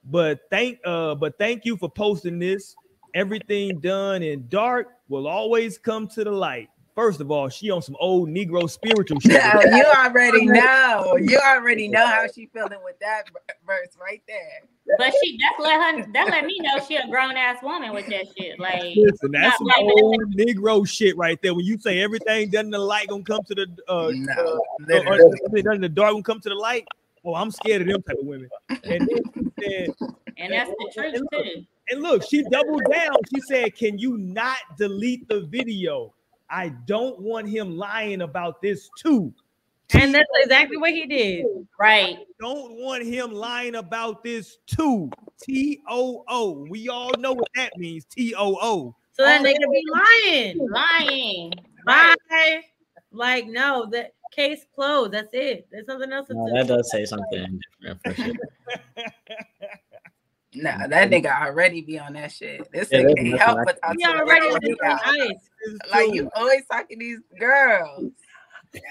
but 0.05 0.41
thank 0.51 0.81
uh, 0.85 1.15
but 1.15 1.39
thank 1.39 1.65
you 1.65 1.77
for 1.77 1.89
posting 1.89 2.39
this. 2.39 2.77
Everything 3.15 3.81
done 3.81 4.23
in 4.23 4.47
dark 4.49 4.89
will 5.09 5.27
always 5.27 5.79
come 5.79 6.09
to 6.09 6.25
the 6.25 6.33
light. 6.33 6.69
First 6.95 7.21
of 7.21 7.31
all, 7.31 7.49
she 7.49 7.71
on 7.71 7.83
some 7.83 7.97
old 7.99 8.29
Negro 8.29 8.71
spiritual 8.71 9.19
shit. 9.21 9.33
No, 9.33 9.77
you 9.77 9.85
already 9.85 10.47
know. 10.47 11.17
You 11.21 11.39
already 11.39 11.89
know 11.89 12.07
how 12.07 12.27
she 12.33 12.47
feeling 12.47 12.79
with 12.85 12.99
that 13.01 13.25
verse 13.67 13.97
right 14.01 14.23
there. 14.29 14.63
But 14.99 15.13
she 15.23 15.39
that's 15.39 15.59
let 15.59 15.97
her 15.97 16.13
that 16.13 16.29
let 16.29 16.45
me 16.45 16.57
know 16.61 16.85
she 16.87 16.97
a 16.97 17.09
grown 17.09 17.37
ass 17.37 17.63
woman 17.63 17.93
with 17.95 18.07
that 18.09 18.27
shit. 18.37 18.61
Like 18.61 18.95
Listen, 18.97 19.33
that's 19.33 19.59
some 19.59 19.67
not 19.67 19.81
blaming 19.81 20.05
old 20.05 20.37
Negro 20.37 20.87
shit 20.87 21.17
right 21.17 21.41
there. 21.43 21.55
When 21.55 21.65
you 21.65 21.79
say 21.79 22.01
everything 22.01 22.51
done 22.51 22.67
in 22.67 22.71
the 22.71 22.79
light 22.79 23.09
gonna 23.09 23.25
come 23.25 23.43
to 23.49 23.55
the 23.55 23.67
uh, 23.89 24.11
No, 24.15 24.33
uh, 24.33 24.45
or 24.45 24.61
literally. 24.87 25.39
everything 25.43 25.65
done 25.65 25.75
in 25.77 25.81
the 25.81 25.89
dark 25.89 26.13
gonna 26.13 26.23
come 26.23 26.41
to 26.41 26.49
the 26.49 26.55
light. 26.55 26.87
Oh, 27.25 27.35
I'm 27.35 27.51
scared 27.51 27.83
of 27.83 27.89
them 27.89 28.03
type 28.03 28.19
of 28.21 28.27
women. 28.27 28.49
And 28.85 29.09
then 29.09 29.53
said, 29.63 29.95
and 30.37 30.53
that's 30.53 30.69
the 30.71 30.93
truth 30.95 31.23
too. 31.33 31.65
and 31.89 32.03
look, 32.03 32.23
she 32.23 32.45
doubled 32.51 32.83
down. 32.93 33.17
She 33.35 33.41
said, 33.41 33.75
"Can 33.75 33.99
you 33.99 34.19
not 34.19 34.59
delete 34.77 35.27
the 35.29 35.41
video? 35.41 36.13
I 36.51 36.71
don't 36.87 37.21
want 37.21 37.49
him 37.49 37.77
lying 37.77 38.23
about 38.23 38.61
this 38.63 38.91
too." 38.99 39.33
And 39.93 40.15
that's 40.15 40.29
exactly 40.37 40.77
what 40.77 40.91
he 40.91 41.07
did. 41.07 41.45
Right. 41.79 42.19
Don't 42.41 42.75
want 42.75 43.05
him 43.05 43.33
lying 43.33 43.77
about 43.77 44.25
this 44.25 44.59
too. 44.67 45.11
T 45.43 45.81
O 45.89 46.25
O. 46.29 46.67
We 46.69 46.89
all 46.89 47.13
know 47.19 47.33
what 47.35 47.49
that 47.55 47.77
means. 47.77 48.05
T 48.07 48.35
O 48.35 48.57
O. 48.61 48.97
So 49.13 49.25
that 49.25 49.43
nigga 49.43 49.71
be 49.71 49.85
lying. 49.93 50.69
Lying. 50.69 51.53
Bye. 51.85 52.15
Like, 53.13 53.47
no, 53.47 53.87
that 53.93 54.15
case 54.33 54.65
closed. 54.75 55.13
That's 55.13 55.33
it. 55.33 55.69
There's 55.71 55.87
nothing 55.87 56.13
else 56.13 56.29
No, 56.31 56.53
that 56.53 56.67
does 56.67 56.91
say 56.91 57.05
something 57.05 57.61
different 57.81 58.03
for 58.03 58.15
sure. 58.15 58.35
Nah, 60.57 60.87
that 60.87 61.11
nigga 61.11 61.43
already 61.43 61.81
be 61.81 61.99
on 61.99 62.15
that 62.15 62.33
shit. 62.33 62.71
This 62.73 62.89
Yeah, 62.91 63.01
nigga 63.01 63.17
can't 63.17 63.39
help 63.41 63.59
I 63.59 63.65
but 63.65 63.81
talk 63.83 63.97
He 63.97 64.05
to 64.05 64.13
the 64.13 64.19
already 64.19 64.49
girls 64.51 64.99
was 65.65 65.73
he 65.73 65.79
got. 65.79 65.89
on 65.89 65.99
ice. 65.99 66.07
Like 66.07 66.15
you 66.15 66.31
always 66.35 66.63
talking 66.71 66.99
to 66.99 67.05
these 67.05 67.21
girls. 67.39 68.13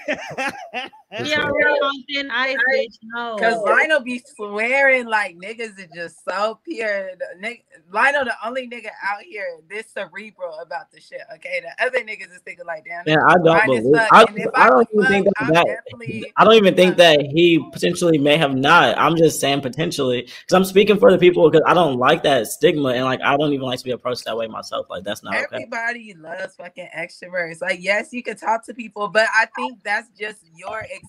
He 1.22 1.34
already 1.34 1.80
on 1.80 2.04
thin 2.08 2.30
ice, 2.30 2.56
bitch. 2.74 2.98
No. 3.02 3.36
Cause 3.38 3.62
Lionel 3.64 4.00
be 4.00 4.22
swearing 4.34 5.06
like 5.06 5.36
niggas 5.38 5.78
is 5.78 5.88
just 5.94 6.24
so 6.24 6.58
pure. 6.64 7.10
The 7.16 7.40
nig- 7.40 7.64
Lionel 7.92 8.24
the 8.24 8.34
only 8.44 8.68
nigga 8.68 8.88
out 9.02 9.22
here 9.22 9.46
this 9.68 9.86
cerebral 9.90 10.58
about 10.60 10.90
the 10.90 11.00
shit. 11.00 11.20
Okay, 11.34 11.62
the 11.62 11.84
other 11.84 12.00
niggas 12.00 12.34
is 12.34 12.40
thinking 12.44 12.66
like 12.66 12.84
damn. 12.84 13.04
Man, 13.06 13.18
I 13.26 13.34
don't 13.34 13.66
believe. 13.66 13.94
fuck. 13.94 14.12
I, 14.12 14.26
I 14.54 14.68
don't 14.70 14.88
could 14.88 15.04
even 15.04 15.06
think 15.06 15.26
that, 15.26 15.32
I'm 15.38 15.52
that 15.52 16.32
I 16.36 16.44
don't 16.44 16.54
even 16.54 16.74
think 16.74 16.96
that 16.96 17.20
he 17.20 17.64
potentially 17.72 18.18
may 18.18 18.36
have 18.36 18.54
not. 18.54 18.98
I'm 18.98 19.16
just 19.16 19.40
saying 19.40 19.60
potentially 19.60 20.22
because 20.22 20.52
I'm 20.52 20.64
speaking 20.64 20.98
for 20.98 21.12
the 21.12 21.18
people 21.18 21.48
because 21.48 21.64
I 21.66 21.74
don't 21.74 21.98
like 21.98 22.24
that 22.24 22.48
stigma 22.48 22.90
and 22.90 23.04
like 23.04 23.20
I 23.22 23.36
don't 23.36 23.52
even 23.52 23.66
like 23.66 23.78
to 23.78 23.84
be 23.84 23.92
approached 23.92 24.24
that 24.24 24.36
way 24.36 24.48
myself. 24.48 24.86
Like 24.90 25.04
that's 25.04 25.22
not 25.22 25.34
okay. 25.34 25.46
Everybody 25.52 26.14
loves 26.14 26.56
fucking 26.56 26.88
extroverts. 26.96 27.60
Like, 27.60 27.78
yes, 27.80 28.12
you 28.12 28.22
can 28.22 28.36
talk 28.36 28.66
to 28.66 28.74
people, 28.74 29.08
but 29.08 29.28
I 29.34 29.46
think 29.56 29.82
that's 29.84 30.08
just 30.18 30.44
your 30.56 30.80
experience 30.80 31.03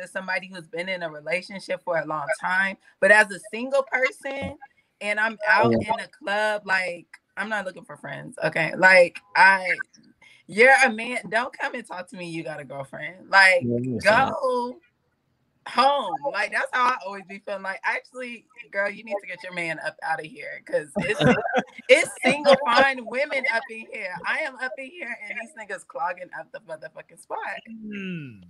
as 0.00 0.10
somebody 0.10 0.48
who's 0.48 0.66
been 0.66 0.88
in 0.88 1.02
a 1.02 1.10
relationship 1.10 1.82
for 1.84 1.98
a 1.98 2.06
long 2.06 2.26
time. 2.40 2.76
But 3.00 3.10
as 3.10 3.30
a 3.30 3.38
single 3.50 3.82
person, 3.82 4.56
and 5.00 5.18
I'm 5.18 5.38
out 5.48 5.72
in 5.72 6.00
a 6.00 6.08
club, 6.08 6.62
like, 6.64 7.06
I'm 7.36 7.48
not 7.48 7.64
looking 7.64 7.84
for 7.84 7.96
friends. 7.96 8.36
Okay. 8.44 8.72
Like, 8.76 9.18
I, 9.36 9.68
you're 10.46 10.74
a 10.84 10.92
man. 10.92 11.18
Don't 11.28 11.56
come 11.56 11.74
and 11.74 11.86
talk 11.86 12.08
to 12.10 12.16
me. 12.16 12.28
You 12.28 12.44
got 12.44 12.60
a 12.60 12.64
girlfriend. 12.64 13.28
Like, 13.28 13.62
Yeah, 13.62 13.78
you 13.80 13.92
understand. 13.92 14.30
go 14.30 14.78
home. 15.68 16.16
Like 16.32 16.52
that's 16.52 16.68
how 16.72 16.86
I 16.86 16.96
always 17.06 17.24
be 17.28 17.40
feeling. 17.44 17.62
Like 17.62 17.80
actually, 17.84 18.46
girl, 18.70 18.90
you 18.90 19.04
need 19.04 19.16
to 19.20 19.26
get 19.26 19.42
your 19.42 19.54
man 19.54 19.78
up 19.84 19.96
out 20.02 20.20
of 20.20 20.26
here 20.26 20.62
because 20.64 20.90
it's 20.96 21.20
it's 21.88 22.10
single 22.24 22.56
fine 22.64 23.04
women 23.06 23.44
up 23.54 23.62
in 23.70 23.86
here. 23.92 24.14
I 24.26 24.40
am 24.40 24.56
up 24.56 24.72
in 24.78 24.86
here 24.86 25.16
and 25.28 25.38
these 25.40 25.52
niggas 25.58 25.86
clogging 25.86 26.30
up 26.38 26.50
the 26.52 26.60
motherfucking 26.60 27.20
spot. 27.20 27.38
Hmm. 27.68 28.48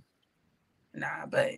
Nah, 0.93 1.25
but 1.29 1.53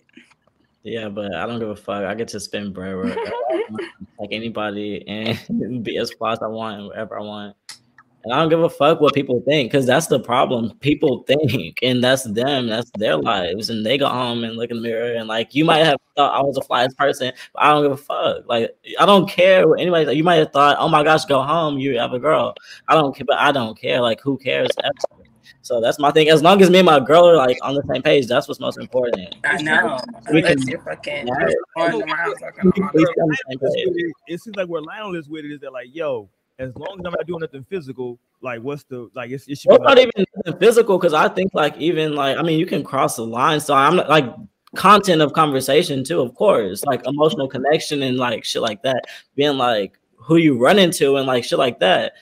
Yeah, 0.84 1.10
but 1.10 1.36
I 1.36 1.45
don't 1.45 1.60
give 1.60 1.70
a 1.70 1.76
fuck. 1.76 2.03
I 2.03 2.16
get 2.16 2.28
to 2.30 2.40
spend 2.40 2.74
bread 2.74 2.95
like 4.20 4.30
anybody 4.32 5.03
and 5.07 5.84
be 5.84 5.98
as 5.98 6.12
as 6.12 6.40
I 6.41 6.48
want 6.48 6.80
and 6.80 6.88
wherever 6.88 7.20
I 7.20 7.22
want. 7.22 7.56
And 8.24 8.34
I 8.34 8.40
don't 8.40 8.49
give 8.49 8.64
a 8.64 8.70
fuck 8.70 9.02
what 9.02 9.14
people 9.14 9.40
think 9.45 9.72
because 9.72 9.86
that's 9.86 10.07
the 10.07 10.20
problem. 10.20 10.76
People 10.80 11.24
think, 11.28 11.78
and 11.84 12.03
that's 12.03 12.24
them. 12.24 12.66
That's 12.66 12.90
their 12.98 13.18
lives, 13.18 13.70
and 13.70 13.86
they 13.86 13.99
go 13.99 14.10
home 14.10 14.44
and 14.44 14.57
look 14.57 14.72
in 14.72 14.78
the 14.78 14.82
mirror 14.82 15.14
and 15.14 15.28
like 15.28 15.53
you 15.53 15.64
might 15.64 15.86
have 15.86 15.99
thought 16.16 16.34
I 16.34 16.41
was 16.41 16.56
the 16.56 16.62
flyest 16.62 16.98
person, 16.98 17.32
but 17.53 17.64
I 17.64 17.72
don't 17.72 17.84
give 17.84 17.91
a 17.91 17.98
fuck. 17.98 18.48
Like 18.48 18.76
I 18.99 19.06
don't 19.06 19.30
care 19.30 19.68
what 19.68 19.80
anybody. 19.80 20.16
You 20.16 20.24
might 20.24 20.38
have 20.38 20.52
thought, 20.52 20.78
oh 20.80 20.90
my 20.90 21.03
gosh, 21.03 21.26
go 21.26 21.44
home. 21.44 21.78
You 21.78 21.99
have 21.99 22.14
a 22.14 22.20
girl. 22.20 22.56
I 22.88 22.95
don't 22.95 23.16
care, 23.16 23.26
but 23.26 23.38
I 23.38 23.52
don't 23.52 23.80
care. 23.80 24.02
Like 24.02 24.22
who 24.22 24.40
cares? 24.40 24.70
So 25.66 25.82
that's 25.82 25.98
my 25.98 26.12
thing. 26.12 26.30
As 26.30 26.44
long 26.44 26.62
as 26.62 26.70
me 26.70 26.78
and 26.80 26.86
my 26.86 27.00
girl 27.00 27.26
are 27.28 27.36
like 27.36 27.58
on 27.64 27.74
the 27.74 27.82
same 27.92 28.04
page, 28.04 28.28
that's 28.28 28.48
what's 28.48 28.60
most 28.60 28.78
important. 28.78 29.36
I 29.44 29.60
know. 29.64 29.98
We 30.32 30.44
can- 30.44 30.62
you're 30.68 30.80
fucking 30.82 31.28
Yeah. 31.28 31.48
going 31.76 32.04
around 32.04 32.36
talking 32.40 32.72
We 32.76 32.84
all 32.84 32.90
can 32.90 32.90
this- 32.94 33.10
be 33.16 33.22
on 33.22 33.30
the 33.30 33.38
same 33.50 33.94
page. 33.96 34.12
it 34.28 34.42
seems 34.42 34.56
like 34.56 34.68
where 34.68 34.82
Lionel 34.82 35.16
is 35.16 35.28
with 35.28 35.44
it 35.44 35.52
is 35.52 35.60
that 35.62 35.74
like, 35.74 35.88
yo, 35.92 36.30
as 36.60 36.72
long 36.76 37.00
as 37.00 37.06
I'm 37.06 37.12
not 37.14 37.26
doing 37.26 37.40
nothing 37.42 37.66
physical, 37.68 38.20
like 38.42 38.62
what's 38.62 38.84
the 38.84 39.10
like 39.16 39.32
it's, 39.32 39.48
it 39.48 39.58
should 39.58 39.70
Well, 39.70 39.80
be 39.80 39.84
not 39.86 39.98
like, 39.98 40.12
even 40.16 40.60
physical 40.60 41.00
because 41.00 41.14
I 41.16 41.28
think 41.30 41.50
like 41.56 41.76
even 41.78 42.14
like 42.16 42.38
I 42.38 42.44
mean 42.44 42.60
you 42.60 42.68
can 42.68 42.84
cross 42.84 43.16
the 43.16 43.26
line. 43.26 43.60
So 43.60 43.74
I'm 43.74 43.96
not 43.96 44.08
like 44.08 44.26
content 44.76 45.22
of 45.24 45.34
conversation 45.34 46.04
too, 46.04 46.22
of 46.22 46.36
course, 46.36 46.84
like 46.86 47.06
emotional 47.08 47.48
connection 47.48 48.04
and 48.04 48.18
like 48.18 48.44
shit 48.46 48.62
like 48.62 48.84
that, 48.84 49.06
being 49.36 49.58
like 49.58 49.98
who 50.16 50.36
you 50.38 50.58
run 50.60 50.78
into 50.78 51.18
and 51.18 51.26
like 51.26 51.44
shit 51.44 51.58
like 51.58 51.80
that. 51.80 52.14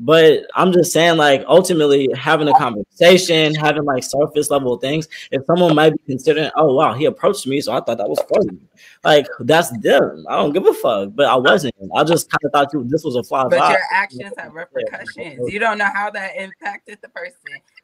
But 0.00 0.44
I'm 0.54 0.72
just 0.72 0.92
saying, 0.92 1.16
like, 1.16 1.44
ultimately 1.48 2.08
having 2.16 2.48
a 2.48 2.52
conversation, 2.54 3.54
having 3.54 3.84
like 3.84 4.04
surface 4.04 4.50
level 4.50 4.76
things. 4.78 5.08
If 5.30 5.44
someone 5.46 5.74
might 5.74 5.90
be 5.92 5.98
considering, 6.06 6.50
oh 6.56 6.74
wow, 6.74 6.94
he 6.94 7.06
approached 7.06 7.46
me, 7.46 7.60
so 7.60 7.72
I 7.72 7.80
thought 7.80 7.98
that 7.98 8.08
was 8.08 8.20
funny. 8.32 8.58
Like 9.04 9.26
that's 9.40 9.70
them. 9.80 10.24
I 10.28 10.36
don't 10.36 10.52
give 10.52 10.66
a 10.66 10.74
fuck. 10.74 11.10
But 11.14 11.26
I 11.26 11.36
wasn't. 11.36 11.74
I 11.96 12.04
just 12.04 12.30
kind 12.30 12.40
of 12.44 12.52
thought 12.52 12.72
you, 12.72 12.84
this 12.88 13.02
was 13.04 13.16
a 13.16 13.22
fly 13.24 13.44
But 13.48 13.58
vibe. 13.60 13.70
your 13.70 13.80
actions 13.92 14.32
have 14.38 14.52
repercussions. 14.54 15.52
You 15.52 15.58
don't 15.58 15.78
know 15.78 15.90
how 15.92 16.10
that 16.10 16.36
impacted 16.36 16.98
the 17.02 17.08
person. 17.08 17.34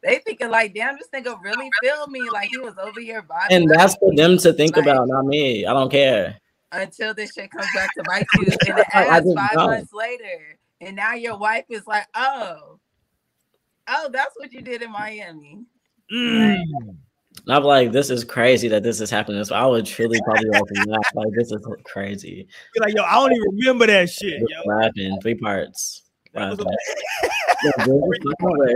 They 0.02 0.18
thinking 0.18 0.50
like, 0.50 0.74
damn, 0.74 0.96
this 0.96 1.08
nigga 1.14 1.40
really 1.42 1.68
feel 1.82 2.06
me. 2.08 2.28
Like 2.30 2.48
he 2.50 2.58
was 2.58 2.74
over 2.78 3.00
here 3.00 3.22
vibing. 3.22 3.56
And 3.56 3.70
that's 3.70 3.96
for 3.96 4.14
them 4.14 4.38
to 4.38 4.52
think 4.52 4.76
Like- 4.76 4.86
about, 4.86 5.08
not 5.08 5.26
me. 5.26 5.66
I 5.66 5.72
don't 5.72 5.90
care. 5.90 6.38
until 6.72 7.14
this 7.14 7.32
shit 7.32 7.50
comes 7.50 7.66
back 7.74 7.88
to 7.94 8.02
bite 8.04 8.26
you 8.34 8.42
in 8.66 8.74
the 8.76 8.96
ass 8.96 9.22
five 9.34 9.52
don't. 9.54 9.70
months 9.70 9.92
later. 9.92 10.58
And 10.84 10.96
now 10.96 11.14
your 11.14 11.36
wife 11.38 11.64
is 11.68 11.86
like, 11.86 12.06
oh, 12.14 12.78
oh, 13.88 14.08
that's 14.12 14.34
what 14.36 14.52
you 14.52 14.60
did 14.62 14.82
in 14.82 14.92
Miami. 14.92 15.64
mm, 16.12 16.56
And 16.56 16.98
I'm 17.48 17.62
like, 17.64 17.92
this 17.92 18.10
is 18.10 18.24
crazy 18.24 18.68
that 18.68 18.82
this 18.82 19.00
is 19.00 19.10
happening. 19.10 19.42
So 19.44 19.54
I 19.54 19.66
would 19.66 19.86
truly 19.86 20.20
probably 20.24 20.50
like 20.50 20.62
laugh. 20.86 21.14
Like 21.14 21.28
this 21.36 21.50
is 21.52 21.66
crazy. 21.84 22.46
you're 22.74 22.84
like, 22.84 22.94
yo, 22.94 23.02
I 23.02 23.14
don't 23.14 23.32
even 23.32 23.56
remember 23.58 23.86
that 23.86 24.10
shit, 24.10 24.40
yo. 24.40 24.74
Laughing 24.74 25.18
three 25.22 25.34
parts. 25.34 26.02
That 26.34 26.58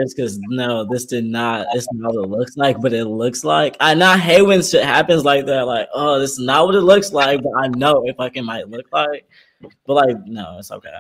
it's 0.01 0.15
because 0.15 0.39
no, 0.39 0.85
this 0.85 1.07
did 1.07 1.25
not. 1.25 1.67
It's 1.75 1.89
not 1.93 2.15
what 2.15 2.25
it 2.25 2.29
looks 2.29 2.57
like, 2.57 2.81
but 2.81 2.93
it 2.93 3.07
looks 3.07 3.43
like. 3.43 3.77
I 3.81 3.95
not 3.95 4.21
hate 4.21 4.43
when 4.43 4.63
shit 4.63 4.85
happens 4.85 5.25
like 5.25 5.47
that. 5.47 5.67
Like, 5.67 5.89
oh, 5.93 6.21
this 6.21 6.33
is 6.33 6.39
not 6.39 6.67
what 6.67 6.77
it 6.77 6.83
looks 6.83 7.13
like, 7.13 7.43
but 7.43 7.53
I 7.59 7.67
know 7.69 8.05
it 8.07 8.17
fucking 8.17 8.45
might 8.45 8.69
look 8.69 8.87
like. 8.93 9.29
But 9.87 9.95
like, 9.95 10.17
no, 10.27 10.57
it's 10.59 10.71
okay. 10.71 10.91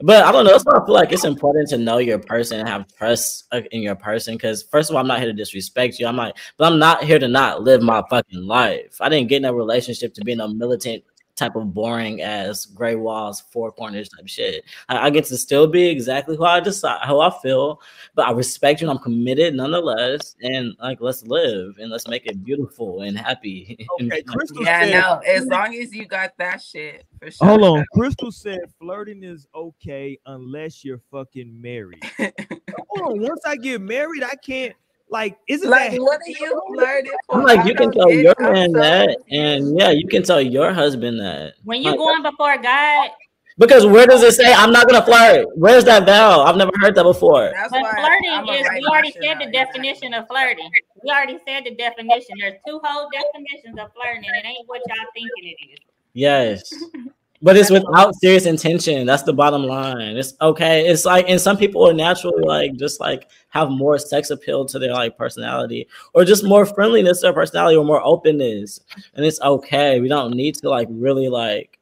But 0.00 0.24
I 0.24 0.32
don't 0.32 0.44
know. 0.44 0.52
That's 0.52 0.64
why 0.64 0.78
I 0.78 0.84
feel 0.84 0.94
like 0.94 1.12
it's 1.12 1.24
important 1.24 1.68
to 1.70 1.78
know 1.78 1.98
your 1.98 2.18
person 2.18 2.60
and 2.60 2.68
have 2.68 2.86
trust 2.96 3.44
uh, 3.52 3.62
in 3.70 3.82
your 3.82 3.94
person. 3.94 4.34
Because 4.34 4.62
first 4.62 4.90
of 4.90 4.96
all, 4.96 5.02
I'm 5.02 5.06
not 5.06 5.18
here 5.18 5.28
to 5.28 5.32
disrespect 5.32 5.98
you. 5.98 6.06
I'm 6.06 6.16
like, 6.16 6.36
but 6.56 6.72
I'm 6.72 6.78
not 6.78 7.04
here 7.04 7.18
to 7.18 7.28
not 7.28 7.62
live 7.62 7.82
my 7.82 8.02
fucking 8.10 8.42
life. 8.42 8.96
I 9.00 9.08
didn't 9.08 9.28
get 9.28 9.38
in 9.38 9.44
a 9.44 9.54
relationship 9.54 10.14
to 10.14 10.24
be 10.24 10.32
in 10.32 10.40
a 10.40 10.48
militant 10.48 11.04
type 11.40 11.56
of 11.56 11.74
boring 11.74 12.22
ass 12.22 12.66
gray 12.66 12.94
walls, 12.94 13.40
four 13.40 13.72
corners 13.72 14.08
type 14.08 14.28
shit. 14.28 14.64
I, 14.88 15.06
I, 15.06 15.10
get 15.10 15.24
to 15.26 15.36
still 15.36 15.66
be 15.66 15.88
exactly 15.88 16.36
who 16.36 16.44
I 16.44 16.60
decide, 16.60 17.00
how 17.02 17.20
I 17.20 17.30
feel, 17.40 17.80
but 18.14 18.28
I 18.28 18.30
respect 18.30 18.80
you 18.80 18.88
and 18.88 18.96
I'm 18.96 19.02
committed 19.02 19.54
nonetheless. 19.54 20.36
And 20.42 20.76
like, 20.80 21.00
let's 21.00 21.24
live 21.26 21.78
and 21.78 21.90
let's 21.90 22.06
make 22.06 22.26
it 22.26 22.44
beautiful 22.44 23.02
and 23.02 23.18
happy. 23.18 23.86
Okay, 24.00 24.22
Crystal 24.22 24.62
yeah, 24.64 24.84
said, 24.84 24.92
no, 24.92 25.18
as 25.26 25.46
long 25.46 25.74
as 25.74 25.94
you 25.94 26.06
got 26.06 26.36
that 26.38 26.62
shit. 26.62 27.04
For 27.18 27.30
sure. 27.30 27.48
Hold 27.48 27.62
on, 27.62 27.84
Crystal 27.92 28.32
said 28.32 28.60
flirting 28.78 29.22
is 29.22 29.46
okay 29.54 30.18
unless 30.26 30.84
you're 30.84 31.00
fucking 31.10 31.60
married. 31.60 32.02
Hold 32.18 33.12
on, 33.12 33.20
once 33.20 33.40
I 33.46 33.56
get 33.56 33.80
married, 33.80 34.22
I 34.22 34.34
can't. 34.36 34.74
Like, 35.10 35.38
isn't 35.48 35.68
like 35.68 35.90
that 35.90 36.00
what 36.00 36.20
are 36.20 36.28
you 36.28 36.62
flirting 36.68 37.12
for? 37.26 37.42
Like, 37.42 37.66
you 37.66 37.74
can 37.74 37.90
tell 37.90 38.10
your 38.10 38.34
man 38.38 38.72
that, 38.72 39.16
and 39.30 39.78
yeah, 39.78 39.90
you 39.90 40.06
can 40.06 40.22
tell 40.22 40.40
your 40.40 40.72
husband 40.72 41.18
that. 41.18 41.54
When 41.64 41.82
you 41.82 41.90
like, 41.90 41.98
going 41.98 42.22
before 42.22 42.56
God, 42.58 43.10
because 43.58 43.84
where 43.84 44.06
does 44.06 44.22
it 44.22 44.32
say 44.32 44.52
I'm 44.52 44.72
not 44.72 44.88
gonna 44.88 45.04
flirt? 45.04 45.46
Where's 45.54 45.84
that 45.84 46.06
vow? 46.06 46.42
I've 46.42 46.56
never 46.56 46.70
heard 46.80 46.94
that 46.94 47.02
before. 47.02 47.50
That's 47.52 47.70
but 47.70 47.82
flirting 47.82 48.54
is 48.54 48.68
we 48.72 48.86
already 48.86 49.12
said 49.12 49.38
the 49.40 49.50
definition 49.50 50.14
of 50.14 50.28
flirting. 50.28 50.70
We 51.02 51.10
already 51.10 51.38
said 51.46 51.64
the 51.64 51.74
definition. 51.74 52.36
There's 52.38 52.60
two 52.66 52.80
whole 52.82 53.10
definitions 53.12 53.78
of 53.78 53.92
flirting, 53.92 54.24
and 54.24 54.36
it 54.36 54.48
ain't 54.48 54.68
what 54.68 54.80
y'all 54.88 55.06
thinking 55.12 55.30
it 55.44 55.72
is. 55.72 55.78
Yes. 56.14 56.72
But 57.42 57.56
it's 57.56 57.70
without 57.70 58.14
serious 58.16 58.44
intention. 58.44 59.06
That's 59.06 59.22
the 59.22 59.32
bottom 59.32 59.62
line. 59.64 60.16
It's 60.16 60.34
okay. 60.42 60.86
It's 60.86 61.06
like, 61.06 61.24
and 61.26 61.40
some 61.40 61.56
people 61.56 61.88
are 61.88 61.94
naturally 61.94 62.42
like 62.44 62.74
just 62.76 63.00
like 63.00 63.30
have 63.48 63.70
more 63.70 63.98
sex 63.98 64.28
appeal 64.28 64.66
to 64.66 64.78
their 64.78 64.92
like 64.92 65.16
personality, 65.16 65.88
or 66.12 66.24
just 66.24 66.44
more 66.44 66.66
friendliness 66.66 67.20
to 67.20 67.28
their 67.28 67.32
personality, 67.32 67.76
or 67.76 67.84
more 67.84 68.02
openness, 68.04 68.80
and 69.14 69.24
it's 69.24 69.40
okay. 69.40 70.00
We 70.00 70.08
don't 70.08 70.34
need 70.34 70.56
to 70.56 70.68
like 70.68 70.88
really 70.90 71.30
like, 71.30 71.78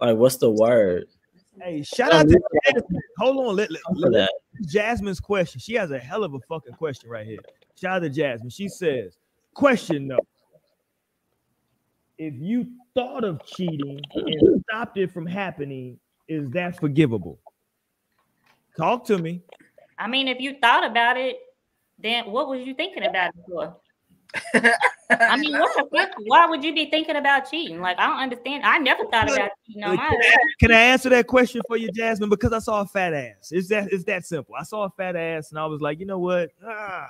like 0.00 0.16
what's 0.16 0.36
the 0.36 0.50
word? 0.50 1.06
Hey, 1.60 1.82
shout 1.82 2.12
out 2.12 2.28
to 2.28 2.40
Jasmine. 2.66 3.00
Hold 3.18 3.44
on, 3.44 3.56
let, 3.56 3.70
let, 3.72 3.80
let, 3.92 4.12
let 4.12 4.30
Jasmine's 4.66 5.18
question. 5.18 5.58
She 5.58 5.74
has 5.74 5.90
a 5.90 5.98
hell 5.98 6.22
of 6.22 6.34
a 6.34 6.40
fucking 6.40 6.74
question 6.74 7.10
right 7.10 7.26
here. 7.26 7.40
Shout 7.80 7.96
out 7.96 7.98
to 8.00 8.10
Jasmine. 8.10 8.50
She 8.50 8.68
says, 8.68 9.16
"Question 9.52 10.06
though, 10.06 10.26
if 12.18 12.34
you 12.36 12.68
thought 12.96 13.24
of 13.24 13.44
cheating 13.44 14.00
and 14.14 14.64
stopped 14.68 14.96
it 14.96 15.12
from 15.12 15.26
happening, 15.26 15.98
is 16.28 16.50
that 16.50 16.80
forgivable? 16.80 17.38
Talk 18.76 19.04
to 19.06 19.18
me. 19.18 19.42
I 19.98 20.08
mean, 20.08 20.28
if 20.28 20.40
you 20.40 20.56
thought 20.60 20.84
about 20.84 21.16
it, 21.16 21.36
then 21.98 22.30
what 22.30 22.48
was 22.48 22.66
you 22.66 22.74
thinking 22.74 23.04
about 23.04 23.28
it 23.28 23.44
for? 23.48 23.76
I 25.10 25.36
mean, 25.36 25.58
what 25.58 25.76
the 25.76 25.96
fuck? 25.96 26.10
Why 26.26 26.46
would 26.46 26.64
you 26.64 26.74
be 26.74 26.90
thinking 26.90 27.16
about 27.16 27.48
cheating? 27.50 27.80
Like, 27.80 27.98
I 27.98 28.06
don't 28.06 28.18
understand. 28.18 28.64
I 28.64 28.78
never 28.78 29.04
thought 29.04 29.32
about 29.32 29.50
cheating 29.66 29.84
on 29.84 29.96
my. 29.96 30.20
Can 30.58 30.72
I, 30.72 30.80
answer 30.80 31.08
that 31.10 31.26
question 31.26 31.62
for 31.66 31.76
you, 31.76 31.90
Jasmine? 31.92 32.28
Because 32.28 32.52
I 32.52 32.58
saw 32.58 32.80
a 32.80 32.86
fat 32.86 33.14
ass. 33.14 33.52
It's 33.52 33.68
that 33.68 33.92
it's 33.92 34.04
that 34.04 34.26
simple. 34.26 34.54
I 34.58 34.64
saw 34.64 34.84
a 34.84 34.90
fat 34.90 35.16
ass, 35.16 35.50
and 35.50 35.58
I 35.58 35.66
was 35.66 35.80
like, 35.80 36.00
you 36.00 36.06
know 36.06 36.18
what? 36.18 36.50
Ah, 36.66 37.08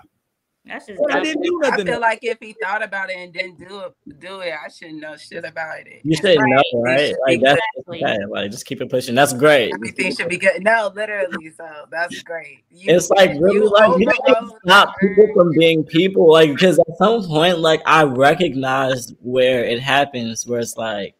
that's 0.66 0.86
just. 0.86 1.00
I 1.10 1.20
didn't 1.20 1.42
do 1.42 1.58
nothing. 1.62 1.88
I 1.88 1.92
feel 1.92 2.00
like 2.00 2.18
if 2.22 2.38
he 2.40 2.54
thought 2.60 2.82
about 2.82 3.10
it 3.10 3.16
and 3.16 3.32
didn't 3.32 3.58
do 3.58 3.80
it, 3.80 4.18
do 4.18 4.40
it, 4.40 4.52
I 4.52 4.68
shouldn't 4.68 5.00
know 5.00 5.16
shit 5.16 5.44
about 5.44 5.86
it. 5.86 6.00
You 6.02 6.16
should 6.16 6.38
right. 6.38 6.64
know, 6.72 6.82
right? 6.82 7.14
Like 7.26 7.40
that's 7.40 7.60
okay. 7.88 8.16
Like 8.28 8.50
just 8.50 8.66
keep 8.66 8.80
it 8.80 8.90
pushing. 8.90 9.14
That's 9.14 9.32
great. 9.32 9.72
Everything 9.74 10.14
should 10.14 10.28
be 10.28 10.38
good. 10.38 10.64
No, 10.64 10.90
literally. 10.94 11.50
So 11.56 11.68
that's 11.90 12.22
great. 12.22 12.64
You, 12.70 12.96
it's 12.96 13.10
like 13.10 13.30
really 13.38 13.54
you 13.56 13.70
like 13.70 14.00
you 14.00 14.10
can't 14.26 14.52
stop 14.64 14.94
people 14.98 15.28
from 15.34 15.52
being 15.52 15.84
people. 15.84 16.32
Like 16.32 16.50
because 16.50 16.78
at 16.78 16.96
some 16.98 17.24
point, 17.24 17.60
like 17.60 17.82
I 17.86 18.02
recognize 18.02 19.14
where 19.20 19.64
it 19.64 19.80
happens, 19.80 20.46
where 20.46 20.60
it's 20.60 20.76
like. 20.76 21.14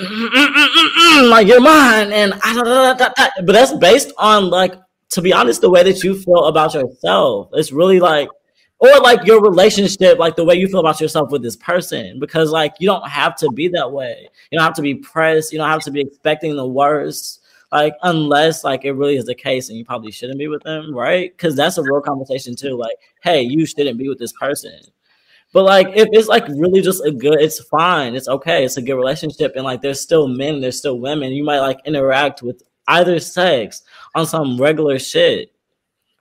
like 0.00 1.46
you're 1.46 1.60
mine, 1.60 2.10
and 2.10 2.32
ah, 2.42 2.96
I, 2.98 3.30
but 3.42 3.52
that's 3.52 3.74
based 3.74 4.12
on 4.16 4.48
like 4.48 4.72
to 5.10 5.20
be 5.20 5.32
honest, 5.32 5.60
the 5.60 5.68
way 5.68 5.82
that 5.82 6.02
you 6.02 6.18
feel 6.18 6.46
about 6.46 6.74
yourself. 6.74 7.50
It's 7.52 7.72
really 7.72 8.00
like 8.00 8.28
or 8.80 8.98
like 9.00 9.24
your 9.26 9.42
relationship, 9.42 10.18
like 10.18 10.36
the 10.36 10.44
way 10.44 10.54
you 10.54 10.66
feel 10.66 10.80
about 10.80 11.00
yourself 11.00 11.30
with 11.30 11.42
this 11.42 11.56
person, 11.56 12.18
because 12.18 12.50
like 12.50 12.74
you 12.80 12.88
don't 12.88 13.06
have 13.06 13.36
to 13.36 13.50
be 13.52 13.68
that 13.68 13.92
way. 13.92 14.28
You 14.50 14.58
don't 14.58 14.64
have 14.64 14.74
to 14.74 14.82
be 14.82 14.94
pressed. 14.94 15.52
You 15.52 15.58
don't 15.58 15.68
have 15.68 15.84
to 15.84 15.90
be 15.90 16.00
expecting 16.00 16.56
the 16.56 16.66
worst. 16.66 17.42
Like 17.70 17.94
unless 18.02 18.64
like 18.64 18.84
it 18.84 18.92
really 18.92 19.16
is 19.16 19.26
the 19.26 19.34
case, 19.34 19.68
and 19.68 19.78
you 19.78 19.84
probably 19.84 20.10
shouldn't 20.10 20.38
be 20.38 20.48
with 20.48 20.62
them, 20.62 20.94
right? 20.94 21.30
Because 21.30 21.54
that's 21.54 21.78
a 21.78 21.82
real 21.82 22.00
conversation 22.00 22.56
too. 22.56 22.76
Like, 22.76 22.96
hey, 23.22 23.42
you 23.42 23.64
shouldn't 23.66 23.98
be 23.98 24.08
with 24.08 24.18
this 24.18 24.32
person. 24.32 24.80
But 25.52 25.64
like, 25.64 25.88
if 25.94 26.08
it's 26.12 26.28
like 26.28 26.46
really 26.48 26.80
just 26.80 27.04
a 27.04 27.10
good, 27.10 27.40
it's 27.40 27.62
fine. 27.64 28.14
It's 28.14 28.28
okay. 28.28 28.64
It's 28.64 28.76
a 28.76 28.82
good 28.82 28.94
relationship, 28.94 29.52
and 29.56 29.64
like, 29.64 29.82
there's 29.82 30.00
still 30.00 30.26
men, 30.26 30.60
there's 30.60 30.78
still 30.78 30.98
women. 30.98 31.32
You 31.32 31.44
might 31.44 31.60
like 31.60 31.78
interact 31.84 32.42
with 32.42 32.62
either 32.88 33.20
sex 33.20 33.82
on 34.14 34.26
some 34.26 34.60
regular 34.60 34.98
shit 34.98 35.52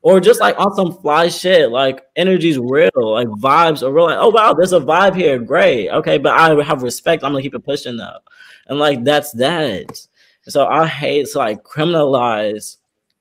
or 0.02 0.20
just 0.20 0.40
like 0.40 0.58
on 0.58 0.74
some 0.76 0.94
fly 1.02 1.28
shit, 1.28 1.72
like 1.72 2.06
energy's 2.16 2.58
real, 2.58 2.90
like 2.96 3.28
vibes 3.28 3.84
are 3.84 3.92
real. 3.92 4.06
Like, 4.06 4.18
oh 4.20 4.30
wow, 4.30 4.54
there's 4.54 4.74
a 4.74 4.80
vibe 4.80 5.16
here, 5.16 5.40
great, 5.40 5.90
okay. 5.90 6.18
But 6.18 6.34
I 6.34 6.64
have 6.64 6.84
respect. 6.84 7.24
I'm 7.24 7.32
gonna 7.32 7.42
keep 7.42 7.56
it 7.56 7.66
pushing 7.66 7.98
though, 7.98 8.20
and 8.68 8.80
like 8.80 9.04
that's 9.04 9.32
that. 9.34 10.00
So 10.44 10.68
I 10.68 10.88
hate 10.88 11.28
to 11.32 11.38
like 11.38 11.64
criminalize 11.64 12.78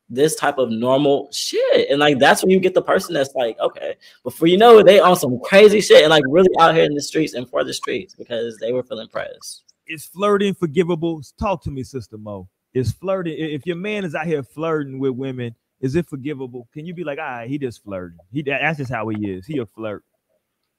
this 0.09 0.37
type 0.37 0.59
of 0.59 0.71
normal 0.71 1.29
shit, 1.33 1.91
and 1.91 1.99
like 1.99 2.19
that's 2.19 2.43
when 2.43 2.51
you 2.51 2.61
get 2.61 2.75
the 2.75 2.83
person 2.83 3.13
that's 3.15 3.35
like, 3.35 3.59
okay, 3.59 3.97
before 4.23 4.47
you 4.47 4.57
know 4.57 4.79
it, 4.79 4.87
they 4.87 5.01
on 5.01 5.17
some 5.17 5.41
crazy 5.41 5.81
shit, 5.81 6.03
and 6.03 6.11
like 6.11 6.25
really 6.29 6.49
out 6.61 6.75
here 6.75 6.85
in 6.85 6.95
the 6.95 7.03
streets 7.03 7.35
and 7.35 7.49
for 7.49 7.65
the 7.65 7.75
streets 7.75 8.15
because 8.15 8.57
they 8.59 8.73
were 8.73 8.85
feeling 8.85 9.09
pressed. 9.09 9.65
Is 9.89 10.05
flirting 10.05 10.55
forgivable? 10.55 11.23
Talk 11.41 11.63
to 11.65 11.71
me, 11.71 11.83
Sister 11.83 12.19
Mo. 12.19 12.49
Is 12.75 12.93
flirting 12.93 13.35
if 13.37 13.67
your 13.67 13.77
man 13.77 14.05
is 14.05 14.15
out 14.15 14.27
here 14.27 14.43
flirting 14.43 14.99
with 14.99 15.13
women? 15.13 15.57
Is 15.81 15.95
it 15.95 16.09
forgivable? 16.09 16.69
Can 16.73 16.87
you 16.87 16.95
be 16.95 17.05
like, 17.05 17.19
ah, 17.21 17.39
right, 17.39 17.49
he 17.49 17.59
just 17.59 17.85
flirting. 17.85 18.19
He 18.33 18.43
that's 18.43 18.79
just 18.79 18.93
how 18.93 19.09
he 19.09 19.31
is. 19.31 19.47
He 19.47 19.59
a 19.59 19.67
flirt. 19.67 20.05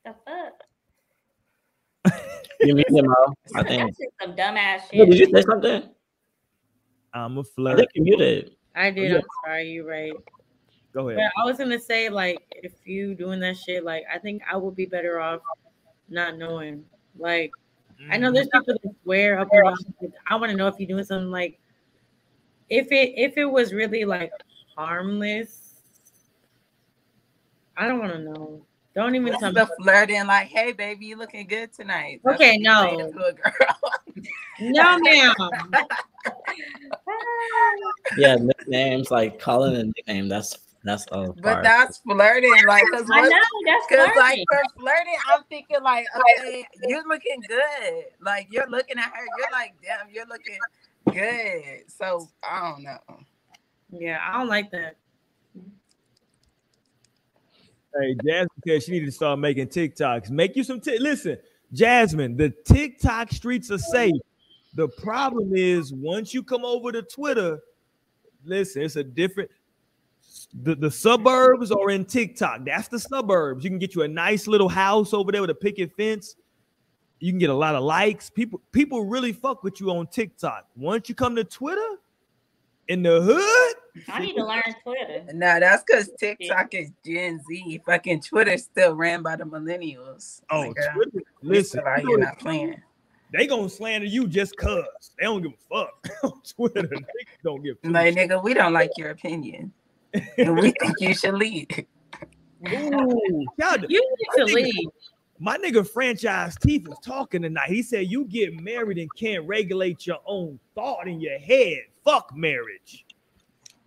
The 0.04 0.14
fuck? 0.26 0.54
you 2.60 2.76
mean 2.76 2.86
him, 2.90 3.14
I 3.56 3.64
think. 3.64 3.84
That's 3.84 3.98
just 3.98 4.12
some 4.22 4.36
dumbass 4.36 4.92
shit. 4.92 5.10
did 5.10 5.20
you 5.20 5.30
say 5.34 5.42
something? 5.42 5.84
I'm 7.14 7.38
a 7.38 7.44
flirt. 7.44 7.76
I 7.76 7.78
think 7.78 7.90
you 7.96 8.04
muted. 8.04 8.56
I 8.76 8.92
did. 8.92 9.16
I'm 9.16 9.22
sorry. 9.46 9.70
You're 9.70 9.88
right. 9.88 10.14
Go 10.94 11.10
ahead. 11.10 11.22
But 11.22 11.42
I 11.42 11.46
was 11.46 11.58
gonna 11.58 11.80
say, 11.80 12.10
like, 12.10 12.40
if 12.52 12.74
you 12.86 13.16
doing 13.16 13.40
that 13.40 13.58
shit, 13.58 13.84
like, 13.84 14.04
I 14.14 14.18
think 14.18 14.42
I 14.52 14.58
would 14.58 14.76
be 14.76 14.86
better 14.86 15.20
off 15.20 15.42
not 16.10 16.38
knowing. 16.38 16.84
Like, 17.18 17.52
mm-hmm. 18.02 18.12
I 18.12 18.18
know 18.18 18.32
there's 18.32 18.48
mm-hmm. 18.48 18.60
people 18.60 18.80
that 18.84 18.96
swear 19.04 19.40
up 19.40 19.50
and 19.52 19.64
down. 19.64 20.14
I 20.28 20.36
want 20.36 20.52
to 20.52 20.58
know 20.58 20.68
if 20.68 20.76
you're 20.80 20.88
doing 20.88 21.04
something 21.04 21.32
like, 21.32 21.60
if 22.70 22.92
it 22.92 23.14
if 23.16 23.38
it 23.38 23.46
was 23.46 23.74
really 23.74 24.06
like 24.06 24.32
harmless. 24.80 25.82
I 27.76 27.88
don't 27.88 28.00
want 28.00 28.14
to 28.14 28.20
know. 28.20 28.62
Don't 28.96 29.14
even 29.16 29.38
tell 29.38 29.52
me. 29.52 29.62
flirting, 29.84 30.26
like, 30.26 30.48
"Hey, 30.48 30.72
baby, 30.72 31.08
you 31.08 31.18
looking 31.18 31.46
good 31.48 31.74
tonight." 31.74 32.22
That's 32.24 32.42
okay, 32.42 32.58
no, 32.58 33.12
no, 34.60 35.00
ma'am. 35.00 35.36
yeah, 38.18 38.36
nicknames 38.36 39.12
like 39.12 39.40
calling 39.40 39.76
a 39.76 39.84
nickname. 39.84 40.30
That's 40.30 40.58
that's 40.84 41.06
all. 41.12 41.36
But 41.42 41.62
that's 41.62 41.98
flirting, 42.00 42.66
like, 42.66 42.84
cause 42.94 43.06
I 43.12 43.22
know 43.22 43.38
that's 43.66 43.86
because 43.88 44.10
like 44.16 44.40
for 44.50 44.62
flirting, 44.78 45.18
I'm 45.28 45.44
thinking 45.50 45.84
like, 45.84 46.08
okay, 46.18 46.66
you're 46.88 47.08
looking 47.08 47.42
good. 47.48 48.06
Like 48.22 48.48
you're 48.50 48.70
looking 48.70 48.98
at 48.98 49.12
her, 49.14 49.26
you're 49.38 49.52
like, 49.52 49.76
damn, 49.84 50.10
you're 50.12 50.28
looking 50.28 50.58
good. 51.12 51.84
So 51.88 52.30
I 52.44 52.72
don't 52.72 52.84
know. 52.84 53.20
Yeah, 53.92 54.20
I 54.22 54.38
don't 54.38 54.48
like 54.48 54.72
that. 54.72 54.98
Hey, 58.00 58.16
Jasmine 58.24 58.48
said 58.68 58.84
she 58.84 58.92
needed 58.92 59.08
to 59.08 59.12
start 59.12 59.40
making 59.40 59.68
TikToks. 59.68 60.30
Make 60.30 60.56
you 60.56 60.64
some 60.64 60.80
t- 60.80 61.00
listen, 61.00 61.38
Jasmine. 61.74 62.38
The 62.38 62.50
TikTok 62.66 63.32
streets 63.32 63.72
are 63.72 63.80
safe. 63.80 64.14
The 64.76 64.88
problem 64.88 65.52
is 65.56 65.92
once 65.92 66.34
you 66.34 66.44
come 66.44 66.64
over 66.64 66.92
to 66.92 67.02
Twitter, 67.02 67.60
listen, 68.46 68.84
it's 68.84 68.96
a 68.96 69.04
different. 69.04 69.50
The, 70.62 70.76
the 70.76 70.92
suburbs 70.92 71.72
are 71.72 71.90
in 71.90 72.06
TikTok. 72.06 72.66
That's 72.66 72.88
the 72.88 73.00
suburbs. 73.00 73.64
You 73.64 73.72
can 73.72 73.80
get 73.80 73.96
you 73.96 74.04
a 74.04 74.08
nice 74.08 74.48
little 74.48 74.70
house 74.70 75.14
over 75.14 75.32
there 75.32 75.42
with 75.42 75.50
a 75.50 75.56
picket 75.56 75.92
fence. 75.98 76.36
You 77.20 77.32
can 77.32 77.40
get 77.40 77.50
a 77.50 77.56
lot 77.56 77.76
of 77.76 77.84
likes. 77.84 78.30
People 78.30 78.62
people 78.72 79.06
really 79.06 79.34
fuck 79.34 79.64
with 79.64 79.82
you 79.82 79.90
on 79.92 80.08
TikTok. 80.08 80.68
Once 80.76 81.10
you 81.10 81.16
come 81.16 81.36
to 81.36 81.44
Twitter, 81.44 81.98
in 82.90 83.04
the 83.04 83.22
hood. 83.22 83.76
I 84.10 84.20
need 84.20 84.36
to 84.36 84.46
learn 84.46 84.62
Twitter. 84.84 85.24
Nah, 85.34 85.60
that's 85.60 85.84
because 85.86 86.10
TikTok 86.20 86.74
is 86.74 86.92
Gen 87.06 87.42
Z. 87.48 87.82
Fucking 87.86 88.22
Twitter 88.22 88.58
still 88.58 88.96
ran 88.96 89.24
by 89.24 89.36
the 89.36 89.44
millennials. 89.46 90.42
Oh, 90.50 90.74
Nigga, 90.76 90.94
Twitter, 90.94 91.20
listen, 91.42 91.80
still 91.82 91.88
out 91.88 92.02
you 92.04 92.10
here 92.10 92.18
know- 92.18 92.26
not 92.26 92.40
playing. 92.40 92.82
They 93.32 93.46
gonna 93.46 93.70
slander 93.70 94.08
you 94.08 94.28
just 94.28 94.58
cause 94.58 94.84
they 95.20 95.26
don't 95.26 95.44
give 95.44 95.52
a 95.52 95.76
fuck 95.86 96.08
on 96.24 96.42
Twitter. 96.56 96.88
They 96.88 97.06
don't 97.44 97.62
give. 97.64 97.80
two 97.84 97.92
Like, 97.92 98.16
nigga, 98.16 98.44
we 98.44 98.56
don't 98.56 98.74
like 98.74 98.90
your 98.98 99.12
opinion. 99.12 99.72
and 100.40 100.56
we 100.60 100.72
think 100.80 100.96
you 101.00 101.14
should 101.14 101.36
lead. 101.36 101.86
Ooh, 102.68 103.46
y'all, 103.58 103.78
You 103.88 104.02
need 104.02 104.48
to 104.48 104.52
nigga- 104.52 104.54
leave. 104.56 104.90
My 105.42 105.58
nigga 105.58 105.88
franchise 105.88 106.56
Teeth 106.60 106.88
was 106.88 106.98
talking 107.06 107.44
tonight. 107.44 107.70
He 107.70 107.82
said 107.84 108.08
you 108.08 108.26
get 108.26 108.60
married 108.62 108.98
and 108.98 109.10
can't 109.16 109.46
regulate 109.48 110.06
your 110.08 110.18
own 110.26 110.60
thought 110.76 111.08
in 111.08 111.22
your 111.22 111.38
head. 111.40 111.84
Fuck 112.10 112.36
marriage. 112.36 113.06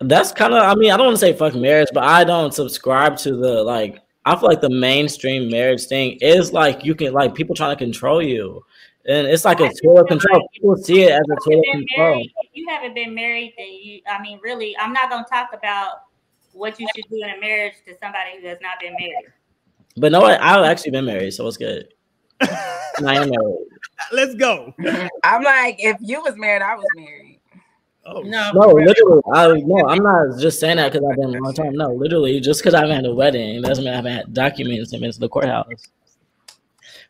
That's 0.00 0.32
kind 0.32 0.54
of. 0.54 0.62
I 0.62 0.74
mean, 0.74 0.90
I 0.92 0.96
don't 0.96 1.06
want 1.06 1.18
to 1.18 1.20
say 1.20 1.32
fuck 1.32 1.54
marriage, 1.54 1.88
but 1.92 2.04
I 2.04 2.24
don't 2.24 2.52
subscribe 2.52 3.16
to 3.18 3.36
the 3.36 3.62
like. 3.62 4.00
I 4.24 4.36
feel 4.36 4.48
like 4.48 4.60
the 4.60 4.70
mainstream 4.70 5.50
marriage 5.50 5.86
thing 5.86 6.18
is 6.20 6.52
like 6.52 6.84
you 6.84 6.94
can 6.94 7.12
like 7.12 7.34
people 7.34 7.54
trying 7.54 7.76
to 7.76 7.84
control 7.84 8.22
you, 8.22 8.64
and 9.06 9.26
it's 9.26 9.44
like 9.44 9.60
a 9.60 9.70
tool 9.82 9.98
of 9.98 10.06
control. 10.06 10.48
People 10.54 10.76
see 10.76 11.02
it 11.02 11.10
as 11.10 11.20
a 11.20 11.50
tool 11.50 11.58
of 11.58 11.64
control. 11.64 12.14
married, 12.14 12.32
if 12.42 12.50
you 12.52 12.68
haven't 12.68 12.94
been 12.94 13.14
married, 13.14 13.54
then 13.58 13.66
you, 13.66 14.00
I 14.08 14.22
mean, 14.22 14.38
really, 14.42 14.76
I'm 14.78 14.92
not 14.92 15.10
going 15.10 15.24
to 15.24 15.30
talk 15.30 15.50
about 15.52 16.02
what 16.52 16.78
you 16.78 16.86
should 16.94 17.04
do 17.10 17.20
in 17.22 17.30
a 17.30 17.40
marriage 17.40 17.74
to 17.86 17.96
somebody 18.00 18.40
who 18.40 18.46
has 18.46 18.58
not 18.60 18.78
been 18.80 18.94
married. 18.98 19.32
But 19.96 20.12
no, 20.12 20.22
I, 20.22 20.34
I've 20.34 20.64
actually 20.64 20.92
been 20.92 21.04
married, 21.04 21.32
so 21.32 21.46
it's 21.46 21.56
good. 21.56 21.88
And 22.98 23.08
I 23.08 23.22
am 23.22 23.30
married. 23.30 23.66
Let's 24.12 24.34
go. 24.34 24.74
I'm 25.24 25.42
like, 25.42 25.76
if 25.78 25.96
you 26.00 26.20
was 26.20 26.36
married, 26.36 26.60
I 26.60 26.74
was 26.74 26.84
married. 26.94 27.31
Oh 28.04 28.20
No, 28.22 28.50
No, 28.52 28.66
literally, 28.72 29.22
I 29.32 29.46
no, 29.64 29.86
I'm 29.88 30.02
not 30.02 30.38
just 30.40 30.58
saying 30.58 30.76
that 30.78 30.92
because 30.92 31.06
I've 31.08 31.16
been 31.16 31.36
a 31.36 31.40
long 31.40 31.54
time. 31.54 31.74
No, 31.74 31.92
literally, 31.92 32.40
just 32.40 32.60
because 32.60 32.74
I 32.74 32.80
haven't 32.80 32.96
had 32.96 33.06
a 33.06 33.14
wedding 33.14 33.62
doesn't 33.62 33.84
mean 33.84 33.92
I 33.92 33.96
haven't 33.96 34.12
had 34.12 34.34
documents 34.34 34.92
and 34.92 35.02
been 35.02 35.12
to 35.12 35.20
the 35.20 35.28
courthouse. 35.28 35.88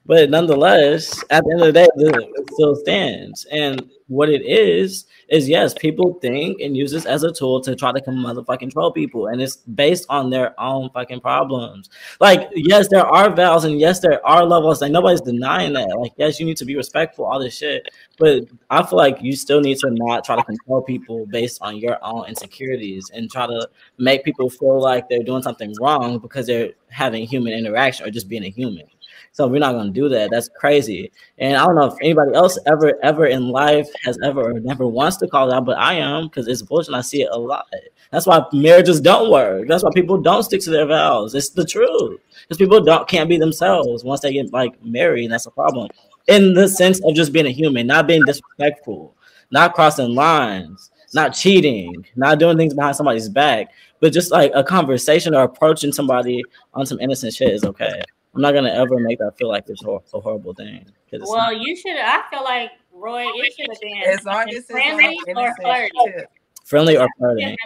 But 0.05 0.31
nonetheless, 0.31 1.23
at 1.31 1.45
the 1.45 1.53
end 1.53 1.61
of 1.61 1.67
the 1.69 1.73
day, 1.73 1.89
it 1.97 2.51
still 2.55 2.75
stands. 2.75 3.47
And 3.53 3.89
what 4.09 4.29
it 4.29 4.43
is 4.45 5.07
is 5.29 5.49
yes, 5.49 5.75
people 5.75 6.15
think 6.21 6.61
and 6.61 6.77
use 6.77 6.91
this 6.91 7.07
as 7.07 7.23
a 7.23 7.33
tool 7.33 7.61
to 7.63 7.75
try 7.77 7.93
to 7.93 8.01
come 8.01 8.17
motherfucking 8.17 8.59
control 8.59 8.93
people, 8.93 9.29
and 9.29 9.41
it's 9.41 9.57
based 9.57 10.07
on 10.09 10.29
their 10.29 10.59
own 10.61 10.91
fucking 10.91 11.21
problems. 11.21 11.89
Like, 12.21 12.49
yes, 12.55 12.89
there 12.91 13.07
are 13.07 13.35
vows, 13.35 13.65
and 13.65 13.79
yes, 13.79 14.01
there 14.01 14.25
are 14.27 14.45
levels. 14.45 14.83
Like 14.83 14.93
nobody's 14.93 15.21
denying 15.21 15.73
that. 15.75 15.97
Like, 15.99 16.13
yes, 16.17 16.39
you 16.41 16.47
need 16.47 16.57
to 16.59 16.65
be 16.65 16.77
respectful, 16.77 17.25
all 17.25 17.41
this 17.41 17.57
shit. 17.57 17.89
But 18.19 18.45
I 18.71 18.85
feel 18.85 18.99
like 18.99 19.23
you 19.23 19.35
still 19.37 19.61
need 19.61 19.79
to 19.79 19.91
not 19.91 20.25
try 20.25 20.37
to 20.37 20.43
control 20.43 20.83
people 20.83 21.27
based 21.27 21.63
on 21.63 21.77
your 21.77 21.99
own 22.03 22.29
insecurities 22.29 23.11
and 23.15 23.31
try 23.31 23.47
to 23.47 23.69
make 23.99 24.25
people 24.25 24.51
feel 24.51 24.81
like 24.81 25.09
they're 25.09 25.23
doing 25.23 25.43
something 25.43 25.73
wrong 25.81 26.19
because 26.19 26.47
they're 26.47 26.73
having 26.91 27.25
human 27.27 27.53
interaction 27.53 28.07
or 28.07 28.11
just 28.11 28.29
being 28.29 28.45
a 28.45 28.51
human. 28.51 28.87
So 29.31 29.47
we're 29.47 29.61
not 29.61 29.73
gonna 29.73 29.91
do 29.91 30.09
that. 30.09 30.31
That's 30.31 30.49
crazy. 30.49 31.13
And 31.39 31.57
I 31.57 31.65
don't 31.65 31.77
know 31.77 31.87
if 31.87 31.95
anybody 32.03 32.35
else 32.35 32.59
ever, 32.67 32.95
ever 33.03 33.27
in 33.27 33.49
life 33.49 33.89
has 34.05 34.19
ever 34.23 34.51
or 34.51 34.61
never 34.61 34.87
wants 34.87 35.17
to 35.19 35.29
call 35.29 35.51
it 35.51 35.55
out, 35.55 35.65
but 35.65 35.79
I 35.79 35.95
am 35.95 36.25
because 36.25 36.49
it's 36.49 36.63
bullshit. 36.63 36.95
I 36.95 37.01
see 37.01 37.23
it 37.23 37.31
a 37.33 37.39
lot. 37.39 37.67
That's 38.11 38.27
why 38.27 38.45
marriages 38.53 39.01
don't 39.01 39.31
work. 39.31 39.69
That's 39.69 39.83
why 39.83 39.91
people 39.95 40.21
don't 40.21 40.43
stick 40.43 40.61
to 40.63 40.71
their 40.71 40.87
vows. 40.87 41.35
It's 41.35 41.51
the 41.51 41.65
truth. 41.65 42.21
Because 42.43 42.59
people 42.59 42.83
don't 42.83 43.09
can't 43.09 43.29
be 43.29 43.39
themselves 43.39 44.05
once 44.05 44.21
they 44.21 44.33
get 44.33 44.53
like 44.53 44.83
married, 44.85 45.31
that's 45.31 45.47
a 45.47 45.51
problem. 45.51 45.89
In 46.29 46.55
the 46.55 46.69
sense 46.69 47.01
of 47.05 47.15
just 47.15 47.33
being 47.33 47.47
a 47.47 47.51
human, 47.51 47.87
not 47.87 48.07
being 48.07 48.23
disrespectful, 48.25 49.15
not 49.51 49.75
crossing 49.75 50.15
lines, 50.15 50.91
not 51.15 51.31
cheating, 51.31 52.07
not 52.17 52.39
doing 52.39 52.57
things 52.57 52.75
behind 52.75 52.97
somebody's 52.97 53.29
back, 53.29 53.73
but 54.01 54.13
just 54.13 54.31
like 54.31 54.51
a 54.55 54.65
conversation 54.65 55.35
or 55.35 55.45
approaching 55.45 55.93
somebody 55.93 56.43
on 56.75 56.87
some 56.87 57.01
innocent 57.01 57.35
shit 57.35 57.53
is 57.53 57.65
okay. 57.65 58.03
I'm 58.35 58.41
not 58.41 58.53
gonna 58.55 58.71
ever 58.71 58.99
make 58.99 59.19
that 59.19 59.37
feel 59.37 59.49
like 59.49 59.65
it's 59.69 59.83
a 59.85 60.21
horrible 60.21 60.55
thing. 60.55 60.85
'cause 61.11 61.21
it's 61.21 61.31
Well, 61.31 61.53
you 61.53 61.77
should. 61.77 61.97
I 61.97 62.23
feel 62.31 62.43
like 62.43 62.71
Roy, 62.93 63.25
it 63.27 63.55
should 63.55 63.69
have 63.71 63.81
been 63.81 64.03
As 64.11 64.25
long 64.25 64.49
as 64.49 64.57
it's 64.57 64.71
friendly 64.71 65.19
or 65.27 65.31
innocent 65.31 65.57
flirty. 65.63 65.91
tip. 66.07 66.31
friendly 66.65 66.97
or 66.97 67.09
flirting. 67.19 67.57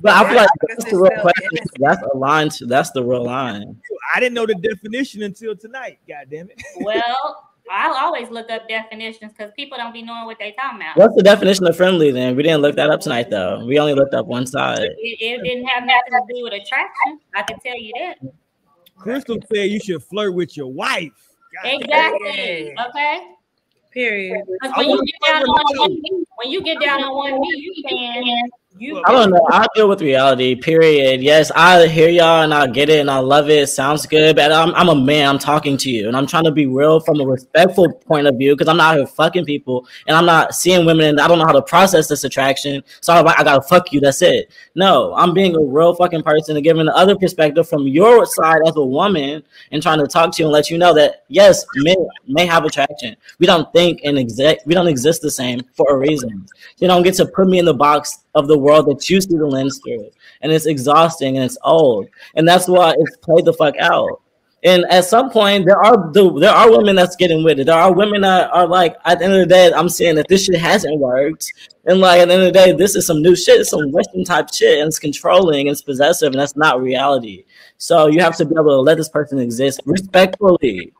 But 0.00 0.12
I 0.12 0.26
feel 0.26 0.36
like 0.36 0.48
that's 0.68 0.84
the 0.90 0.96
real 0.98 1.20
question. 1.20 1.48
That's 1.78 2.02
a 2.12 2.16
line. 2.16 2.48
To, 2.50 2.66
that's 2.66 2.90
the 2.90 3.04
real 3.04 3.24
line. 3.24 3.76
I 4.14 4.18
didn't 4.18 4.34
know 4.34 4.46
the 4.46 4.54
definition 4.56 5.22
until 5.22 5.54
tonight. 5.54 5.98
God 6.08 6.26
damn 6.30 6.50
it. 6.50 6.60
Well, 6.80 7.44
I'll 7.70 7.94
always 7.94 8.28
look 8.30 8.50
up 8.50 8.68
definitions 8.68 9.32
because 9.36 9.52
people 9.54 9.78
don't 9.78 9.92
be 9.92 10.02
knowing 10.02 10.24
what 10.26 10.38
they 10.40 10.52
talking 10.52 10.80
about. 10.80 10.96
What's 10.96 11.14
the 11.14 11.22
definition 11.22 11.66
of 11.68 11.76
friendly? 11.76 12.10
Then 12.10 12.34
we 12.34 12.42
didn't 12.42 12.62
look 12.62 12.74
that 12.76 12.90
up 12.90 13.00
tonight, 13.00 13.30
though. 13.30 13.64
We 13.64 13.78
only 13.78 13.94
looked 13.94 14.14
up 14.14 14.26
one 14.26 14.46
side. 14.46 14.80
It, 14.80 14.96
it 15.20 15.42
didn't 15.44 15.66
have 15.66 15.84
nothing 15.84 16.12
to 16.12 16.34
do 16.34 16.42
with 16.42 16.52
attraction. 16.54 17.20
I 17.34 17.42
can 17.42 17.60
tell 17.60 17.78
you 17.78 17.92
that. 18.00 18.18
Crystal 19.00 19.38
said 19.52 19.70
you 19.70 19.80
should 19.80 20.02
flirt 20.02 20.34
with 20.34 20.56
your 20.56 20.68
wife. 20.68 21.12
God 21.62 21.80
Exactly. 21.80 22.76
Okay. 22.88 23.34
Period. 23.92 24.42
When 24.76 24.88
you 24.88 25.02
get 25.04 25.32
down 25.32 25.42
on 25.42 25.78
one 25.78 25.90
knee, 25.94 26.24
when 26.36 26.50
you 26.50 26.62
get 26.62 26.80
down 26.80 27.02
on 27.02 27.16
one 27.16 27.40
knee, 27.40 27.54
you 27.56 27.82
can 27.88 28.50
you 28.78 29.02
I 29.04 29.10
don't 29.10 29.30
know. 29.30 29.44
I 29.50 29.66
deal 29.74 29.88
with 29.88 30.00
reality. 30.00 30.54
Period. 30.54 31.20
Yes, 31.20 31.50
I 31.56 31.88
hear 31.88 32.08
y'all 32.08 32.44
and 32.44 32.54
I 32.54 32.68
get 32.68 32.88
it 32.88 33.00
and 33.00 33.10
I 33.10 33.18
love 33.18 33.50
it. 33.50 33.68
Sounds 33.68 34.06
good, 34.06 34.36
but 34.36 34.52
I'm, 34.52 34.72
I'm 34.76 34.88
a 34.88 34.94
man. 34.94 35.28
I'm 35.28 35.38
talking 35.40 35.76
to 35.78 35.90
you 35.90 36.06
and 36.06 36.16
I'm 36.16 36.26
trying 36.26 36.44
to 36.44 36.52
be 36.52 36.66
real 36.66 37.00
from 37.00 37.20
a 37.20 37.26
respectful 37.26 37.92
point 37.92 38.28
of 38.28 38.36
view 38.36 38.54
because 38.54 38.68
I'm 38.68 38.76
not 38.76 38.96
here 38.96 39.06
fucking 39.06 39.44
people 39.44 39.88
and 40.06 40.16
I'm 40.16 40.24
not 40.24 40.54
seeing 40.54 40.86
women 40.86 41.06
and 41.06 41.20
I 41.20 41.26
don't 41.26 41.38
know 41.38 41.46
how 41.46 41.52
to 41.52 41.62
process 41.62 42.06
this 42.06 42.22
attraction. 42.22 42.84
So 43.00 43.12
I'm 43.12 43.24
like, 43.24 43.40
I 43.40 43.42
gotta 43.42 43.62
fuck 43.62 43.92
you. 43.92 44.00
That's 44.00 44.22
it. 44.22 44.52
No, 44.76 45.14
I'm 45.14 45.34
being 45.34 45.56
a 45.56 45.60
real 45.60 45.94
fucking 45.96 46.22
person 46.22 46.56
and 46.56 46.62
giving 46.62 46.86
the 46.86 46.94
other 46.94 47.16
perspective 47.16 47.68
from 47.68 47.88
your 47.88 48.24
side 48.24 48.60
as 48.66 48.76
a 48.76 48.84
woman 48.84 49.42
and 49.72 49.82
trying 49.82 49.98
to 49.98 50.06
talk 50.06 50.32
to 50.36 50.42
you 50.42 50.46
and 50.46 50.52
let 50.52 50.70
you 50.70 50.78
know 50.78 50.94
that 50.94 51.24
yes, 51.26 51.66
men 51.74 51.96
may 52.28 52.46
have 52.46 52.64
attraction. 52.64 53.16
We 53.40 53.46
don't 53.46 53.70
think 53.72 54.02
and 54.04 54.16
exist. 54.16 54.60
We 54.64 54.74
don't 54.74 54.86
exist 54.86 55.22
the 55.22 55.30
same 55.30 55.62
for 55.74 55.92
a 55.92 55.98
reason. 55.98 56.46
You 56.78 56.86
don't 56.86 57.02
get 57.02 57.14
to 57.14 57.26
put 57.26 57.48
me 57.48 57.58
in 57.58 57.64
the 57.64 57.74
box 57.74 58.20
of 58.34 58.48
the 58.48 58.58
world 58.58 58.86
that 58.86 59.08
you 59.08 59.20
see 59.20 59.36
the 59.36 59.46
lens 59.46 59.80
through. 59.84 60.10
And 60.40 60.52
it's 60.52 60.66
exhausting 60.66 61.36
and 61.36 61.44
it's 61.44 61.58
old. 61.62 62.08
And 62.34 62.46
that's 62.46 62.68
why 62.68 62.94
it's 62.98 63.16
played 63.18 63.44
the 63.44 63.52
fuck 63.52 63.76
out. 63.78 64.22
And 64.62 64.84
at 64.90 65.06
some 65.06 65.30
point, 65.30 65.64
there 65.64 65.78
are 65.78 66.12
the, 66.12 66.38
there 66.38 66.50
are 66.50 66.70
women 66.70 66.94
that's 66.94 67.16
getting 67.16 67.42
with 67.42 67.60
it. 67.60 67.64
There 67.64 67.78
are 67.78 67.94
women 67.94 68.20
that 68.20 68.50
are 68.50 68.66
like, 68.66 68.94
at 69.06 69.18
the 69.18 69.24
end 69.24 69.34
of 69.34 69.40
the 69.40 69.46
day, 69.46 69.72
I'm 69.72 69.88
saying 69.88 70.16
that 70.16 70.28
this 70.28 70.44
shit 70.44 70.60
hasn't 70.60 70.98
worked. 70.98 71.50
And 71.86 71.98
like 71.98 72.20
at 72.20 72.28
the 72.28 72.34
end 72.34 72.42
of 72.42 72.52
the 72.52 72.58
day, 72.58 72.72
this 72.72 72.94
is 72.94 73.06
some 73.06 73.22
new 73.22 73.34
shit, 73.34 73.60
it's 73.60 73.70
some 73.70 73.90
Western 73.90 74.22
type 74.22 74.52
shit, 74.52 74.80
and 74.80 74.88
it's 74.88 74.98
controlling, 74.98 75.60
and 75.60 75.70
it's 75.70 75.80
possessive, 75.80 76.32
and 76.32 76.40
that's 76.40 76.56
not 76.56 76.82
reality. 76.82 77.44
So 77.78 78.08
you 78.08 78.20
have 78.20 78.36
to 78.36 78.44
be 78.44 78.54
able 78.54 78.76
to 78.76 78.80
let 78.80 78.98
this 78.98 79.08
person 79.08 79.38
exist 79.38 79.80
respectfully. 79.86 80.92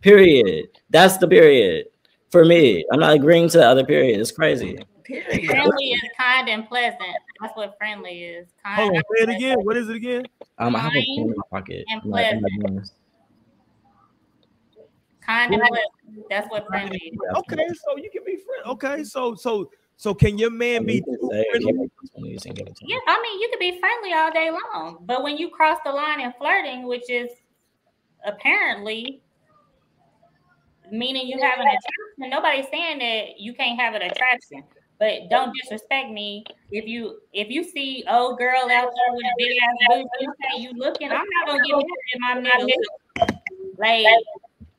Period. 0.00 0.68
That's 0.88 1.18
the 1.18 1.28
period 1.28 1.88
for 2.30 2.46
me. 2.46 2.86
I'm 2.90 3.00
not 3.00 3.12
agreeing 3.12 3.50
to 3.50 3.58
the 3.58 3.68
other 3.68 3.84
period. 3.84 4.18
It's 4.18 4.32
crazy. 4.32 4.78
Period. 5.04 5.46
friendly 5.50 5.90
is 5.92 6.00
kind 6.18 6.48
and 6.48 6.66
pleasant. 6.68 7.02
That's 7.40 7.54
what 7.56 7.76
friendly 7.78 8.24
is. 8.24 8.48
Kind 8.64 8.76
Hold 8.80 8.90
on, 8.90 8.96
and 8.96 9.04
say 9.16 9.22
it 9.24 9.28
again. 9.36 9.58
What 9.62 9.76
is 9.76 9.88
it 9.88 9.96
again? 9.96 10.24
Um, 10.58 10.74
I 10.74 10.78
have 10.80 10.92
a 10.92 10.94
Kind 10.94 11.06
phone 11.18 11.28
in 11.30 11.34
my 11.36 11.42
pocket. 11.50 11.84
and 11.90 12.00
I'm 12.02 12.10
not- 12.10 12.18
I'm 12.24 12.40
not 12.40 12.50
pleasant. 12.50 12.66
doing. 12.66 12.84
Kind 15.20 15.54
and 15.54 15.62
pleasant. 15.62 16.28
That's 16.30 16.50
what 16.50 16.66
friendly 16.66 16.96
is. 16.98 17.18
Okay, 17.36 17.66
so 17.86 17.96
you 17.96 18.10
can 18.10 18.24
be 18.24 18.36
friend. 18.36 18.66
Okay, 18.66 19.04
so 19.04 19.34
so 19.34 19.70
so 19.96 20.14
can 20.14 20.38
your 20.38 20.50
man 20.50 20.84
be 20.86 20.94
You 20.96 21.02
can 21.02 21.18
friendly? 21.18 21.58
Give 21.64 21.76
me 21.76 21.90
this 22.00 22.10
one, 22.14 22.30
you 22.30 22.38
can 22.38 22.54
give 22.54 22.66
it 22.66 22.76
to 22.76 22.84
me. 22.84 22.92
Yeah, 22.92 22.98
I 23.06 23.20
mean, 23.22 23.40
you 23.40 23.48
could 23.50 23.60
be 23.60 23.78
friendly 23.80 24.12
all 24.12 24.32
day 24.32 24.50
long, 24.50 24.98
but 25.02 25.22
when 25.22 25.36
you 25.36 25.48
cross 25.50 25.78
the 25.84 25.92
line 25.92 26.20
in 26.20 26.32
flirting, 26.38 26.86
which 26.86 27.08
is 27.10 27.30
apparently 28.26 29.22
meaning 30.90 31.26
you 31.26 31.38
have 31.40 31.58
an 31.58 31.66
attraction, 31.66 32.30
nobody's 32.30 32.66
saying 32.70 32.98
that 32.98 33.38
you 33.40 33.54
can't 33.54 33.78
have 33.80 33.94
an 33.94 34.02
attraction. 34.02 34.62
But 34.98 35.28
don't 35.28 35.52
disrespect 35.60 36.10
me 36.10 36.44
if 36.70 36.86
you 36.86 37.20
if 37.32 37.48
you 37.50 37.64
see 37.64 38.04
old 38.08 38.38
girl 38.38 38.62
out 38.62 38.68
there 38.68 39.10
with 39.10 39.24
a 39.24 39.34
big 39.36 39.56
ass 39.62 39.76
booty, 39.88 40.08
you 40.20 40.34
say 40.40 40.62
you 40.62 40.72
looking. 40.76 41.10
I'm 41.10 41.24
not 41.44 41.46
gonna 41.46 41.62
give 41.64 41.78
you 41.78 42.20
my 42.20 42.34
nigga. 42.40 43.28
Like 43.76 44.06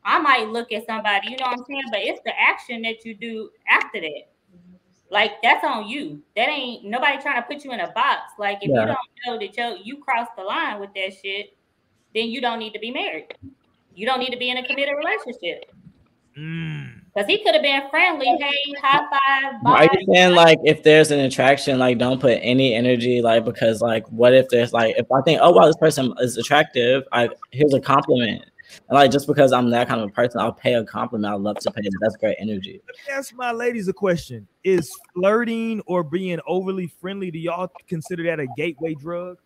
I 0.05 0.19
might 0.19 0.49
look 0.49 0.71
at 0.71 0.85
somebody, 0.85 1.29
you 1.29 1.37
know 1.37 1.47
what 1.47 1.59
I'm 1.59 1.65
saying? 1.67 1.83
But 1.91 1.99
it's 2.01 2.21
the 2.23 2.39
action 2.39 2.81
that 2.83 3.03
you 3.03 3.13
do 3.15 3.49
after 3.69 3.99
that. 3.99 4.23
Like 5.11 5.33
that's 5.43 5.63
on 5.63 5.87
you. 5.87 6.21
That 6.35 6.49
ain't 6.49 6.85
nobody 6.85 7.21
trying 7.21 7.41
to 7.41 7.47
put 7.47 7.63
you 7.63 7.71
in 7.73 7.79
a 7.81 7.91
box. 7.91 8.33
Like 8.39 8.59
if 8.61 8.69
Yeah. 8.69 8.81
you 8.81 8.87
don't 8.87 8.97
know 9.25 9.39
that 9.39 9.57
you 9.57 9.83
you 9.83 10.03
cross 10.03 10.27
the 10.37 10.43
line 10.43 10.79
with 10.79 10.93
that 10.95 11.13
shit, 11.21 11.57
then 12.13 12.29
you 12.29 12.39
don't 12.41 12.59
need 12.59 12.73
to 12.73 12.79
be 12.79 12.91
married. 12.91 13.35
You 13.93 14.05
don't 14.05 14.19
need 14.19 14.31
to 14.31 14.37
be 14.37 14.49
in 14.49 14.57
a 14.57 14.67
committed 14.67 14.95
relationship. 14.97 15.71
Mm. 16.37 16.84
Because 17.15 17.29
he 17.29 17.41
could 17.43 17.53
have 17.53 17.63
been 17.63 17.89
friendly. 17.89 18.25
Hey, 18.25 18.73
high 18.81 18.99
five, 19.09 19.53
Are 19.65 19.87
bye. 19.87 19.89
you 19.93 20.13
saying 20.13 20.35
like 20.35 20.59
if 20.65 20.83
there's 20.83 21.11
an 21.11 21.19
attraction, 21.21 21.79
like 21.79 21.97
don't 21.97 22.19
put 22.19 22.39
any 22.41 22.73
energy, 22.73 23.21
like 23.21 23.45
because 23.45 23.81
like 23.81 24.05
what 24.09 24.33
if 24.33 24.49
there's 24.49 24.73
like 24.73 24.95
if 24.97 25.09
I 25.09 25.21
think 25.21 25.39
oh 25.41 25.51
wow 25.51 25.65
this 25.65 25.77
person 25.77 26.13
is 26.19 26.35
attractive, 26.37 27.03
I 27.13 27.29
here's 27.51 27.73
a 27.73 27.79
compliment, 27.79 28.43
And 28.89 28.95
like 28.95 29.11
just 29.11 29.27
because 29.27 29.53
I'm 29.53 29.69
that 29.69 29.87
kind 29.87 30.01
of 30.01 30.09
a 30.09 30.11
person, 30.11 30.41
I'll 30.41 30.51
pay 30.51 30.73
a 30.73 30.83
compliment. 30.83 31.31
I 31.33 31.37
love 31.37 31.57
to 31.59 31.71
pay. 31.71 31.83
That's 32.01 32.17
great 32.17 32.35
energy. 32.37 32.81
Let 32.85 32.95
me 33.07 33.13
ask 33.17 33.33
my 33.33 33.53
ladies 33.53 33.87
a 33.87 33.93
question: 33.93 34.45
Is 34.65 34.91
flirting 35.13 35.81
or 35.85 36.03
being 36.03 36.41
overly 36.45 36.87
friendly? 36.99 37.31
Do 37.31 37.39
y'all 37.39 37.71
consider 37.87 38.23
that 38.23 38.41
a 38.41 38.47
gateway 38.57 38.93
drug? 38.93 39.37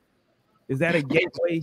Is 0.70 0.80
that 0.80 0.96
a 0.96 1.04
gateway? 1.04 1.62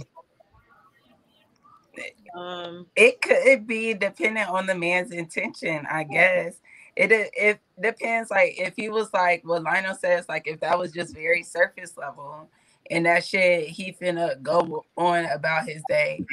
Um, 2.35 2.87
it 2.97 3.21
could 3.23 3.67
be 3.67 3.95
dependent 3.95 4.49
on 4.49 4.67
the 4.67 4.75
man's 4.75 5.13
intention, 5.13 5.87
I 5.91 6.05
guess. 6.05 6.61
It 6.97 7.11
it 7.13 7.61
depends. 7.81 8.31
Like 8.31 8.55
if 8.59 8.75
he 8.77 8.89
was 8.89 9.13
like 9.13 9.43
what 9.45 9.63
Lionel 9.63 9.95
says, 9.95 10.29
like 10.29 10.47
if 10.47 10.61
that 10.61 10.79
was 10.79 10.93
just 10.93 11.15
very 11.15 11.43
surface 11.43 11.97
level, 11.97 12.49
and 12.91 13.07
that 13.07 13.25
shit 13.25 13.69
he 13.69 13.93
finna 13.93 14.41
go 14.43 14.85
on 14.97 15.27
about 15.27 15.69
his 15.69 15.83
day, 15.89 16.25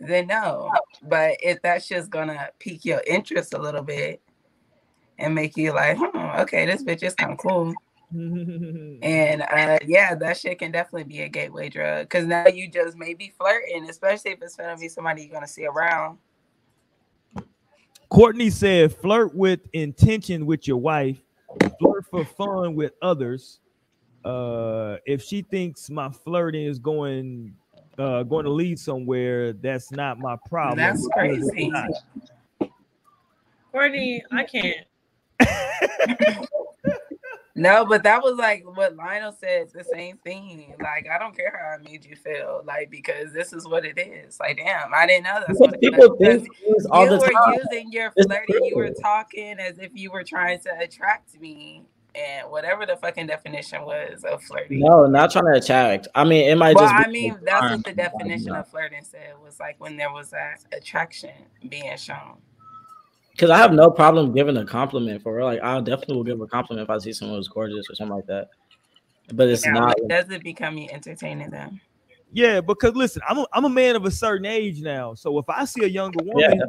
then 0.00 0.28
no. 0.28 0.70
But 1.02 1.36
if 1.40 1.60
that's 1.62 1.88
just 1.88 2.10
gonna 2.10 2.50
pique 2.58 2.84
your 2.84 3.02
interest 3.06 3.54
a 3.54 3.58
little 3.58 3.82
bit 3.82 4.20
and 5.18 5.34
make 5.34 5.56
you 5.56 5.72
like, 5.72 5.96
hmm, 5.98 6.40
okay, 6.40 6.66
this 6.66 6.84
bitch 6.84 7.02
is 7.02 7.14
kind 7.14 7.32
of 7.32 7.38
cool. 7.38 7.74
and 8.12 9.42
uh, 9.42 9.78
yeah, 9.84 10.14
that 10.14 10.36
shit 10.36 10.58
can 10.60 10.70
definitely 10.70 11.04
be 11.04 11.22
a 11.22 11.28
gateway 11.28 11.68
drug 11.68 12.04
because 12.08 12.24
now 12.24 12.46
you 12.46 12.70
just 12.70 12.96
maybe 12.96 13.32
flirting, 13.36 13.88
especially 13.88 14.30
if 14.30 14.42
it's 14.42 14.54
gonna 14.54 14.76
be 14.76 14.88
somebody 14.88 15.22
you're 15.22 15.32
gonna 15.32 15.48
see 15.48 15.66
around. 15.66 16.18
Courtney 18.08 18.50
said, 18.50 18.94
flirt 18.94 19.34
with 19.34 19.60
intention 19.72 20.46
with 20.46 20.68
your 20.68 20.76
wife, 20.76 21.20
flirt 21.80 22.04
for 22.08 22.24
fun 22.24 22.76
with 22.76 22.92
others. 23.02 23.58
Uh, 24.24 24.96
if 25.04 25.22
she 25.22 25.42
thinks 25.42 25.90
my 25.90 26.08
flirting 26.10 26.66
is 26.66 26.78
going 26.78 27.54
uh 27.98 28.22
going 28.22 28.44
to 28.44 28.50
lead 28.50 28.78
somewhere, 28.78 29.52
that's 29.52 29.90
not 29.90 30.18
my 30.18 30.36
problem. 30.48 30.76
That's 30.76 31.08
crazy. 31.08 31.72
Courtney, 33.72 34.22
I 34.30 34.44
can't. 34.44 34.86
No, 37.56 37.86
but 37.86 38.02
that 38.02 38.22
was 38.22 38.36
like 38.36 38.64
what 38.64 38.96
Lionel 38.96 39.32
said, 39.32 39.70
the 39.72 39.82
same 39.82 40.18
thing. 40.18 40.74
Like, 40.78 41.06
I 41.12 41.18
don't 41.18 41.34
care 41.34 41.58
how 41.58 41.76
I 41.76 41.78
made 41.90 42.04
you 42.04 42.14
feel. 42.14 42.62
Like, 42.66 42.90
because 42.90 43.32
this 43.32 43.52
is 43.52 43.66
what 43.66 43.84
it 43.86 43.98
is. 43.98 44.38
Like, 44.38 44.58
damn, 44.58 44.92
I 44.94 45.06
didn't 45.06 45.24
know 45.24 45.40
that's 45.46 45.58
what 45.58 45.80
People 45.80 46.16
think 46.16 46.48
all 46.90 47.04
You 47.04 47.10
the 47.10 47.16
were 47.16 47.28
time. 47.28 47.60
using 47.72 47.90
your 47.92 48.10
flirting. 48.12 48.64
You 48.64 48.76
were 48.76 48.90
talking 48.90 49.58
as 49.58 49.78
if 49.78 49.90
you 49.94 50.10
were 50.10 50.22
trying 50.22 50.60
to 50.60 50.78
attract 50.78 51.40
me, 51.40 51.82
and 52.14 52.50
whatever 52.50 52.84
the 52.84 52.96
fucking 52.96 53.26
definition 53.26 53.82
was 53.84 54.24
of 54.24 54.42
flirting. 54.42 54.80
No, 54.80 55.06
not 55.06 55.30
trying 55.30 55.46
to 55.46 55.58
attract. 55.58 56.08
I 56.14 56.24
mean, 56.24 56.48
it 56.48 56.56
might 56.56 56.76
Well, 56.76 56.84
just. 56.84 56.94
I 56.94 57.10
mean, 57.10 57.38
that's 57.42 57.70
what 57.70 57.84
the 57.84 57.92
definition 57.94 58.54
of 58.54 58.68
flirting 58.68 59.02
said 59.04 59.34
was 59.42 59.58
like 59.58 59.76
when 59.80 59.96
there 59.96 60.12
was 60.12 60.30
that 60.30 60.64
attraction 60.72 61.32
being 61.68 61.96
shown. 61.96 62.36
Because 63.36 63.50
I 63.50 63.58
have 63.58 63.72
no 63.74 63.90
problem 63.90 64.32
giving 64.32 64.56
a 64.56 64.64
compliment 64.64 65.22
for 65.22 65.36
real. 65.36 65.44
Like, 65.44 65.62
I 65.62 65.78
definitely 65.80 66.16
will 66.16 66.24
give 66.24 66.40
a 66.40 66.46
compliment 66.46 66.88
if 66.88 66.90
I 66.90 66.96
see 66.96 67.12
someone 67.12 67.36
who's 67.36 67.48
gorgeous 67.48 67.90
or 67.90 67.94
something 67.94 68.16
like 68.16 68.26
that. 68.28 68.48
But 69.34 69.48
it's 69.50 69.66
Yeah, 69.66 69.74
not. 69.74 69.94
but 70.00 70.08
does 70.08 70.30
it 70.30 70.42
become 70.42 70.78
you 70.78 70.88
entertaining 70.90 71.50
them? 71.50 71.78
Yeah, 72.32 72.62
because 72.62 72.94
listen, 72.94 73.20
I'm 73.28 73.38
a, 73.38 73.46
I'm 73.52 73.66
a 73.66 73.68
man 73.68 73.94
of 73.94 74.06
a 74.06 74.10
certain 74.10 74.46
age 74.46 74.80
now. 74.80 75.12
So 75.12 75.38
if 75.38 75.48
I 75.50 75.66
see 75.66 75.84
a 75.84 75.86
younger 75.86 76.18
woman, 76.24 76.62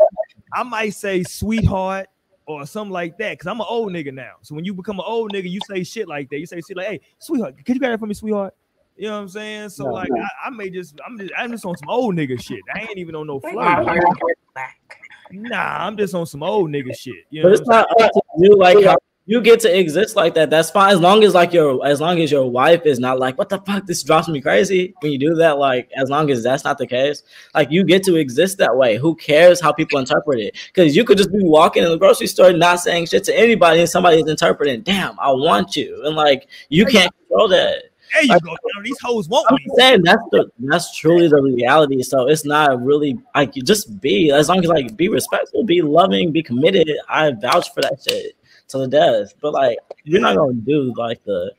I 0.54 0.64
might 0.64 0.94
say 0.94 1.24
sweetheart 1.24 2.08
or 2.46 2.66
something 2.66 2.92
like 2.92 3.18
that. 3.20 3.40
Cause 3.40 3.48
I'm 3.48 3.62
an 3.62 3.68
old 3.70 3.94
nigga 3.94 4.14
now. 4.14 4.34
So 4.42 4.54
when 4.54 4.66
you 4.66 4.74
become 4.74 5.00
an 5.00 5.06
old 5.08 5.32
nigga, 5.32 5.50
you 5.50 5.62
say 5.62 5.84
shit 5.86 6.10
like 6.10 6.30
that. 6.32 6.40
You 6.40 6.46
say 6.46 6.60
shit 6.60 6.76
like, 6.76 6.88
hey, 6.88 7.02
sweetheart, 7.20 7.56
could 7.66 7.76
you 7.76 7.80
grab 7.80 7.92
that 7.94 8.00
for 8.00 8.08
me, 8.08 8.14
sweetheart? 8.14 8.54
You 8.98 9.08
know 9.08 9.16
what 9.16 9.22
I'm 9.22 9.30
saying? 9.30 9.70
So 9.70 9.86
No. 9.86 9.92
like 9.94 10.12
I, 10.12 10.48
I 10.48 10.50
may 10.50 10.70
just 10.70 11.00
I'm 11.06 11.18
just 11.18 11.32
I'm 11.38 11.52
just 11.52 11.66
on 11.66 11.78
some 11.78 11.90
old 11.90 12.16
nigga 12.16 12.42
shit. 12.42 12.66
I 12.76 12.82
ain't 12.82 12.98
even 12.98 13.16
on 13.16 13.28
no 13.28 13.40
Like, 13.40 13.54
flirt. 13.54 13.64
my 13.64 13.84
heart 13.84 14.04
is 14.04 14.18
black. 14.54 15.00
Nah, 15.32 15.86
I'm 15.86 15.98
just 15.98 16.14
on 16.14 16.26
some 16.26 16.44
old 16.44 16.70
nigga 16.70 16.98
shit. 16.98 17.16
You 17.30 17.44
But 17.44 17.50
know 17.50 17.52
what 17.52 17.60
it's 17.60 17.70
not 17.70 18.02
up 18.02 18.12
to 18.12 18.22
you. 18.40 18.58
Like, 18.58 18.84
how 18.84 18.98
you 19.28 19.42
get 19.42 19.60
to 19.60 19.78
exist 19.78 20.16
like 20.16 20.34
that. 20.36 20.50
That's 20.50 20.72
fine 20.72 20.94
as 20.94 21.02
long 21.02 21.22
as 21.26 21.34
like 21.34 21.52
your 21.52 21.86
as 21.86 22.00
long 22.00 22.20
as 22.20 22.32
your 22.32 22.50
wife 22.50 22.86
is 22.86 22.98
not 22.98 23.20
like, 23.20 23.38
what 23.38 23.50
the 23.50 23.60
fuck? 23.60 23.86
This 23.86 24.02
drops 24.02 24.30
me 24.30 24.40
crazy. 24.40 24.94
When 25.02 25.12
you 25.12 25.20
do 25.20 25.36
that, 25.36 25.60
like 25.60 25.92
as 25.98 26.10
long 26.10 26.32
as 26.32 26.44
that's 26.44 26.64
not 26.64 26.78
the 26.78 26.88
case, 26.88 27.24
like 27.54 27.70
you 27.70 27.84
get 27.84 28.04
to 28.04 28.16
exist 28.16 28.58
that 28.60 28.78
way. 28.78 28.96
Who 28.98 29.16
cares 29.16 29.60
how 29.60 29.74
people 29.74 30.00
interpret 30.00 30.40
it? 30.40 30.56
Because 30.74 30.96
you 30.96 31.04
could 31.04 31.18
just 31.18 31.32
be 31.32 31.44
walking 31.44 31.84
in 31.84 31.90
the 31.90 31.98
grocery 31.98 32.28
store 32.28 32.54
not 32.54 32.80
saying 32.80 33.08
shit 33.08 33.26
to 33.26 33.38
anybody, 33.38 33.82
and 33.82 33.90
somebody's 33.90 34.28
interpreting, 34.28 34.82
"Damn, 34.82 35.20
I 35.20 35.30
want 35.32 35.76
you," 35.76 36.02
and 36.06 36.16
like 36.16 36.48
you 36.70 36.86
can't 36.86 37.14
control 37.18 37.50
that. 37.50 37.84
There 38.14 38.24
you 38.24 38.30
Like, 38.30 38.44
go. 38.44 38.52
You 38.52 38.58
know, 38.76 38.84
these 38.84 39.00
hoes 39.02 39.28
want 39.30 39.48
I'm 39.50 39.56
me. 39.56 39.66
saying 39.78 40.02
that's 40.04 40.22
the 40.32 40.50
that's 40.60 40.96
truly 40.96 41.28
the 41.28 41.42
reality. 41.42 42.02
So 42.04 42.28
it's 42.28 42.46
not 42.46 42.82
really 42.82 43.18
like 43.36 43.56
you 43.56 43.62
just 43.64 44.00
be 44.02 44.32
as 44.32 44.50
long 44.50 44.60
as 44.60 44.68
like 44.70 44.96
be 44.96 45.10
respectful, 45.10 45.64
be 45.64 45.82
loving, 45.82 46.32
be 46.32 46.44
committed. 46.44 46.90
I 47.10 47.32
vouch 47.32 47.74
for 47.74 47.82
that 47.82 48.00
shit 48.08 48.36
to 48.70 48.78
the 48.80 48.88
death. 48.88 49.34
But 49.42 49.54
like 49.54 49.78
you're 50.04 50.22
not 50.22 50.36
gonna 50.38 50.54
do 50.54 50.94
like 50.96 51.24
the 51.24 51.52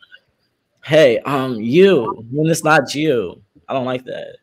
hey, 0.85 1.19
um, 1.21 1.57
you 1.61 2.27
when 2.31 2.47
it's 2.51 2.65
not 2.65 2.95
you. 2.95 3.41
I 3.69 3.75
don't 3.75 3.85
like 3.85 4.05
that. 4.05 4.37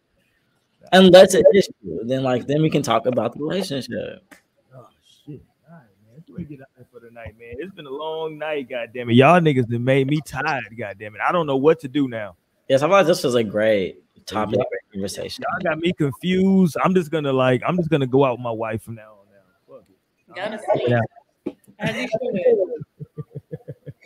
Unless 0.91 1.34
it 1.34 1.45
is 1.53 1.68
you, 1.82 2.02
then 2.06 2.23
like 2.23 2.45
then 2.45 2.61
we 2.61 2.69
can 2.69 2.84
talk 2.84 3.07
about 3.07 3.34
the 3.34 3.40
relationship. 3.44 4.23
Oh 4.76 4.88
shit. 5.26 5.41
All 5.68 5.76
right, 5.76 5.82
man. 6.06 6.23
Let's 6.30 6.48
get 6.49 6.61
out 6.61 6.68
there 7.16 7.26
for 7.26 7.32
the 7.32 7.40
night, 7.40 7.40
man. 7.40 7.56
It's 7.60 7.74
been 7.76 7.86
a 7.86 7.90
long 7.90 8.38
night, 8.38 8.70
goddamn 8.70 9.10
it. 9.10 9.14
Y'all 9.14 9.40
niggas 9.40 9.68
that 9.68 9.80
made 9.80 10.08
me 10.08 10.20
tired, 10.26 10.76
goddamn 10.78 11.16
it. 11.16 11.22
I 11.28 11.32
don't 11.32 11.48
know 11.48 11.58
what 11.58 11.80
to 11.82 11.88
do 11.88 12.08
now. 12.08 12.36
Yes, 12.68 12.82
I 12.82 12.88
feel 12.88 12.92
like 12.98 13.08
this 13.08 13.24
was 13.24 13.36
a 13.36 13.44
great 13.44 14.02
topic 14.26 14.56
great 14.56 14.92
conversation. 14.92 15.44
Y'all 15.44 15.72
got 15.72 15.80
me 15.80 15.94
confused. 15.94 16.78
I'm 16.84 16.96
just 16.96 17.12
gonna 17.12 17.34
like 17.34 17.62
I'm 17.68 17.78
just 17.78 17.90
gonna 17.90 18.08
go 18.08 18.26
out 18.26 18.34
with 18.34 18.42
my 18.42 18.52
wife 18.52 18.84
from 18.84 18.96
now 18.96 19.20
on 19.20 19.26
now. 19.32 19.76
Fuck 19.76 19.86
it. 19.90 20.36
Go 20.36 20.58
to 20.58 20.64
sleep. 20.74 20.90
Yeah. 20.90 21.54
As 21.80 21.96
you 21.96 22.08
should. 22.08 23.16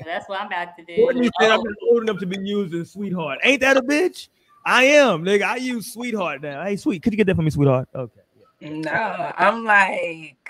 That's 0.06 0.28
what 0.28 0.42
I'm 0.42 0.48
about 0.48 0.76
to 0.78 0.84
do. 0.84 0.96
Courtney 0.96 1.30
said 1.40 1.52
I'm 1.52 1.60
Oh, 1.60 1.64
not 1.64 1.76
old 1.90 2.04
enough 2.04 2.18
to 2.20 2.26
be 2.26 2.38
using 2.42 2.86
sweetheart. 2.86 3.40
Ain't 3.44 3.62
that 3.62 3.78
a 3.78 3.82
bitch? 3.82 4.30
I 4.66 4.84
am, 4.86 5.24
nigga. 5.24 5.44
I 5.44 5.56
use 5.58 5.94
sweetheart 5.94 6.42
now. 6.42 6.64
Hey, 6.64 6.76
sweet, 6.78 7.04
could 7.04 7.14
you 7.14 7.18
get 7.18 7.28
that 7.28 7.36
for 7.36 7.42
me, 7.42 7.50
sweetheart? 7.50 7.88
Okay. 7.94 8.22
No, 8.62 9.34
I'm 9.38 9.64
like, 9.64 10.49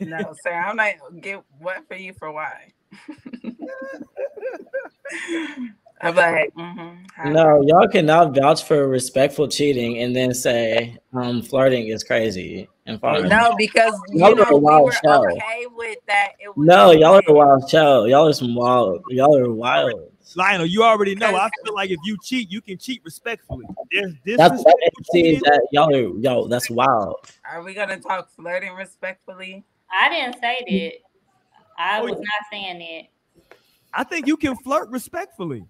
no, 0.00 0.34
sir. 0.42 0.52
I'm 0.52 0.76
like, 0.76 1.00
get 1.20 1.42
what 1.58 1.86
for 1.88 1.94
you 1.96 2.12
for 2.14 2.32
why? 2.32 2.72
I'm 6.02 6.14
like, 6.14 6.54
mm-hmm, 6.54 7.32
No, 7.32 7.60
y'all 7.62 7.86
cannot 7.88 8.34
vouch 8.34 8.64
for 8.64 8.88
respectful 8.88 9.48
cheating 9.48 9.98
and 9.98 10.16
then 10.16 10.32
say 10.32 10.96
um 11.12 11.42
flirting 11.42 11.88
is 11.88 12.02
crazy 12.02 12.68
and 12.86 12.98
fine. 13.00 13.28
No, 13.28 13.54
because 13.58 13.92
you 14.08 14.20
Y'all 14.20 14.32
are 14.32 14.36
know 14.36 14.56
a 14.56 14.56
wild 14.56 14.84
were 14.86 14.92
show. 14.92 15.26
okay 15.30 15.66
with 15.74 15.98
that. 16.06 16.32
It 16.40 16.56
was 16.56 16.66
No, 16.66 16.92
y'all 16.92 17.16
are 17.16 17.22
a 17.26 17.32
wild 17.32 17.68
show. 17.68 18.06
Y'all 18.06 18.28
are 18.28 18.32
some 18.32 18.54
wild. 18.54 19.02
Y'all 19.10 19.36
are 19.36 19.52
wild. 19.52 20.09
Lionel, 20.36 20.66
you 20.66 20.82
already 20.82 21.14
know. 21.14 21.34
I 21.36 21.50
feel 21.64 21.74
like 21.74 21.90
if 21.90 21.98
you 22.04 22.16
cheat, 22.22 22.50
you 22.50 22.60
can 22.60 22.78
cheat 22.78 23.02
respectfully. 23.04 23.66
There's 23.92 24.12
That's 24.24 24.62
disrespectful 24.62 25.04
see 25.12 25.36
that 25.36 25.66
y'all 25.72 25.90
yo. 26.20 26.46
That's 26.46 26.70
wild. 26.70 27.16
Are 27.50 27.62
we 27.62 27.74
gonna 27.74 27.98
talk 27.98 28.30
flirting 28.30 28.74
respectfully? 28.74 29.64
I 29.92 30.08
didn't 30.08 30.40
say 30.40 30.56
that. 30.68 31.82
I 31.82 32.00
Oh, 32.00 32.04
was 32.04 32.12
yeah. 32.12 32.18
not 32.18 32.46
saying 32.50 32.78
that. 32.78 33.56
I 33.92 34.04
think 34.04 34.26
you 34.26 34.36
can 34.36 34.56
flirt 34.56 34.88
respectfully. 34.90 35.64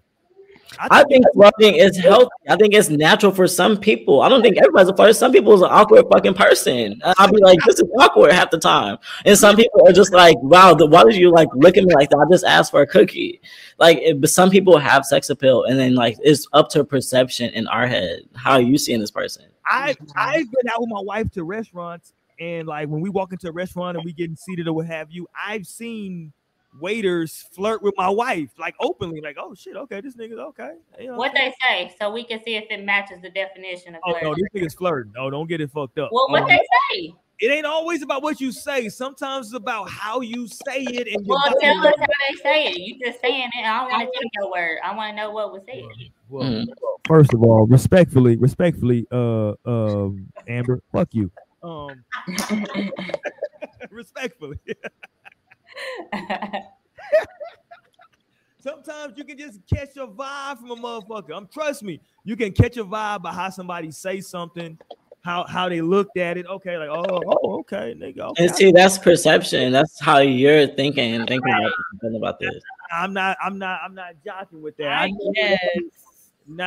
I 0.79 1.03
think 1.03 1.25
flirting 1.33 1.75
is 1.75 1.97
healthy. 1.97 2.29
I 2.49 2.55
think 2.55 2.73
it's 2.73 2.89
natural 2.89 3.31
for 3.31 3.47
some 3.47 3.77
people. 3.77 4.21
I 4.21 4.29
don't 4.29 4.41
think 4.41 4.57
everybody's 4.57 4.89
a 4.89 4.95
flirt. 4.95 5.15
Some 5.15 5.31
people 5.31 5.53
is 5.53 5.61
an 5.61 5.69
awkward 5.69 6.05
fucking 6.11 6.33
person. 6.33 7.01
I'll 7.03 7.31
be 7.31 7.41
like, 7.41 7.59
this 7.65 7.79
is 7.79 7.89
awkward 7.99 8.31
half 8.31 8.51
the 8.51 8.57
time. 8.57 8.97
And 9.25 9.37
some 9.37 9.55
people 9.55 9.87
are 9.87 9.91
just 9.91 10.13
like, 10.13 10.37
wow, 10.41 10.73
the, 10.73 10.85
why 10.85 11.03
did 11.03 11.15
you 11.15 11.31
like 11.31 11.49
look 11.53 11.77
at 11.77 11.83
me 11.83 11.93
like 11.93 12.09
that? 12.09 12.17
I 12.17 12.29
just 12.31 12.45
asked 12.45 12.71
for 12.71 12.81
a 12.81 12.87
cookie. 12.87 13.41
Like, 13.77 13.97
it, 13.97 14.21
but 14.21 14.29
some 14.29 14.49
people 14.49 14.77
have 14.77 15.05
sex 15.05 15.29
appeal, 15.29 15.63
and 15.65 15.77
then 15.77 15.95
like 15.95 16.17
it's 16.23 16.47
up 16.53 16.69
to 16.69 16.83
perception 16.83 17.49
in 17.51 17.67
our 17.67 17.87
head 17.87 18.21
how 18.35 18.57
you 18.57 18.77
seeing 18.77 18.99
this 18.99 19.11
person. 19.11 19.45
I 19.65 19.95
I've 20.15 20.51
been 20.51 20.69
out 20.71 20.81
with 20.81 20.89
my 20.89 21.01
wife 21.01 21.31
to 21.31 21.43
restaurants, 21.43 22.13
and 22.39 22.67
like 22.67 22.87
when 22.87 23.01
we 23.01 23.09
walk 23.09 23.31
into 23.33 23.49
a 23.49 23.51
restaurant 23.51 23.97
and 23.97 24.05
we 24.05 24.13
getting 24.13 24.35
seated 24.35 24.67
or 24.67 24.73
what 24.73 24.87
have 24.87 25.11
you, 25.11 25.27
I've 25.47 25.65
seen 25.65 26.33
waiters 26.79 27.45
flirt 27.53 27.81
with 27.83 27.93
my 27.97 28.09
wife 28.09 28.49
like 28.57 28.75
openly, 28.79 29.19
like, 29.21 29.37
oh 29.39 29.53
shit, 29.53 29.75
okay, 29.75 30.01
this 30.01 30.15
nigga's 30.15 30.39
okay. 30.39 30.71
You 30.99 31.07
know, 31.07 31.17
What 31.17 31.33
they 31.35 31.53
say, 31.61 31.93
so 31.99 32.11
we 32.11 32.23
can 32.23 32.41
see 32.43 32.55
if 32.55 32.65
it 32.69 32.83
matches 32.83 33.21
the 33.21 33.29
definition 33.29 33.95
of 33.95 34.01
oh 34.05 34.11
no, 34.13 34.19
flirting. 34.19 34.45
this 34.53 34.63
nigga's 34.63 34.73
flirting. 34.75 35.11
No, 35.15 35.29
don't 35.29 35.47
get 35.47 35.61
it 35.61 35.71
fucked 35.71 35.97
up. 35.99 36.09
Well, 36.11 36.27
what 36.29 36.43
Um, 36.43 36.47
they 36.49 36.59
say? 36.93 37.13
it 37.39 37.51
ain't 37.51 37.65
always 37.65 38.03
about 38.03 38.21
what 38.23 38.39
you 38.39 38.51
say. 38.51 38.87
Sometimes 38.87 39.47
it's 39.47 39.55
about 39.55 39.89
how 39.89 40.21
you 40.21 40.47
say 40.47 40.83
it 40.83 41.07
and 41.07 41.25
your 41.25 41.37
Well, 41.37 41.53
tell 41.59 41.87
us 41.87 41.93
how 41.99 42.05
they 42.29 42.35
say 42.41 42.67
it. 42.67 42.77
You 42.77 42.99
just 43.03 43.19
saying 43.19 43.49
it. 43.53 43.65
I 43.65 43.79
don't 43.79 43.91
want 43.91 44.01
to 44.13 44.19
take 44.19 44.29
your 44.39 44.51
word. 44.51 44.77
I 44.83 44.95
want 44.95 45.11
to 45.11 45.15
know 45.15 45.31
what 45.31 45.51
was 45.51 45.63
said. 45.65 45.83
Well, 46.29 46.65
first 47.07 47.33
of 47.33 47.41
all, 47.43 47.65
respectfully, 47.67 48.37
respectfully, 48.37 49.07
uh, 49.11 49.53
um, 49.65 50.27
Amber, 50.47 50.81
fuck 50.93 51.09
you. 51.13 51.31
Um, 51.63 52.03
respectfully. 53.89 54.57
Sometimes 58.59 59.17
you 59.17 59.23
can 59.23 59.37
just 59.37 59.59
catch 59.67 59.97
a 59.97 60.05
vibe 60.05 60.59
from 60.59 60.71
a 60.71 60.75
motherfucker. 60.75 61.31
Um, 61.35 61.49
trust 61.51 61.81
me, 61.81 61.99
you 62.23 62.35
can 62.35 62.51
catch 62.51 62.77
a 62.77 62.85
vibe 62.85 63.23
by 63.23 63.33
how 63.33 63.49
somebody 63.49 63.89
say 63.89 64.21
something, 64.21 64.77
how 65.21 65.45
how 65.47 65.67
they 65.67 65.81
looked 65.81 66.17
at 66.17 66.37
it. 66.37 66.45
Okay, 66.45 66.77
like 66.77 66.89
oh 66.89 67.21
oh 67.25 67.59
okay, 67.61 67.95
nigga. 67.97 68.19
Okay. 68.19 68.45
And 68.45 68.55
see, 68.55 68.71
that's 68.71 68.99
perception. 68.99 69.71
That's 69.71 69.99
how 69.99 70.19
you're 70.19 70.67
thinking 70.67 71.15
and 71.15 71.27
thinking 71.27 71.51
about, 71.51 71.71
thinking 72.01 72.17
about 72.17 72.39
this. 72.39 72.61
I'm 72.93 73.13
not 73.13 73.35
I'm 73.43 73.57
not 73.57 73.81
I'm 73.83 73.95
not 73.95 74.13
jocking 74.23 74.61
with 74.61 74.77
that. 74.77 74.91
I 74.91 75.05
I 75.05 75.11
guess. 75.33 75.59
Nah, 76.47 76.65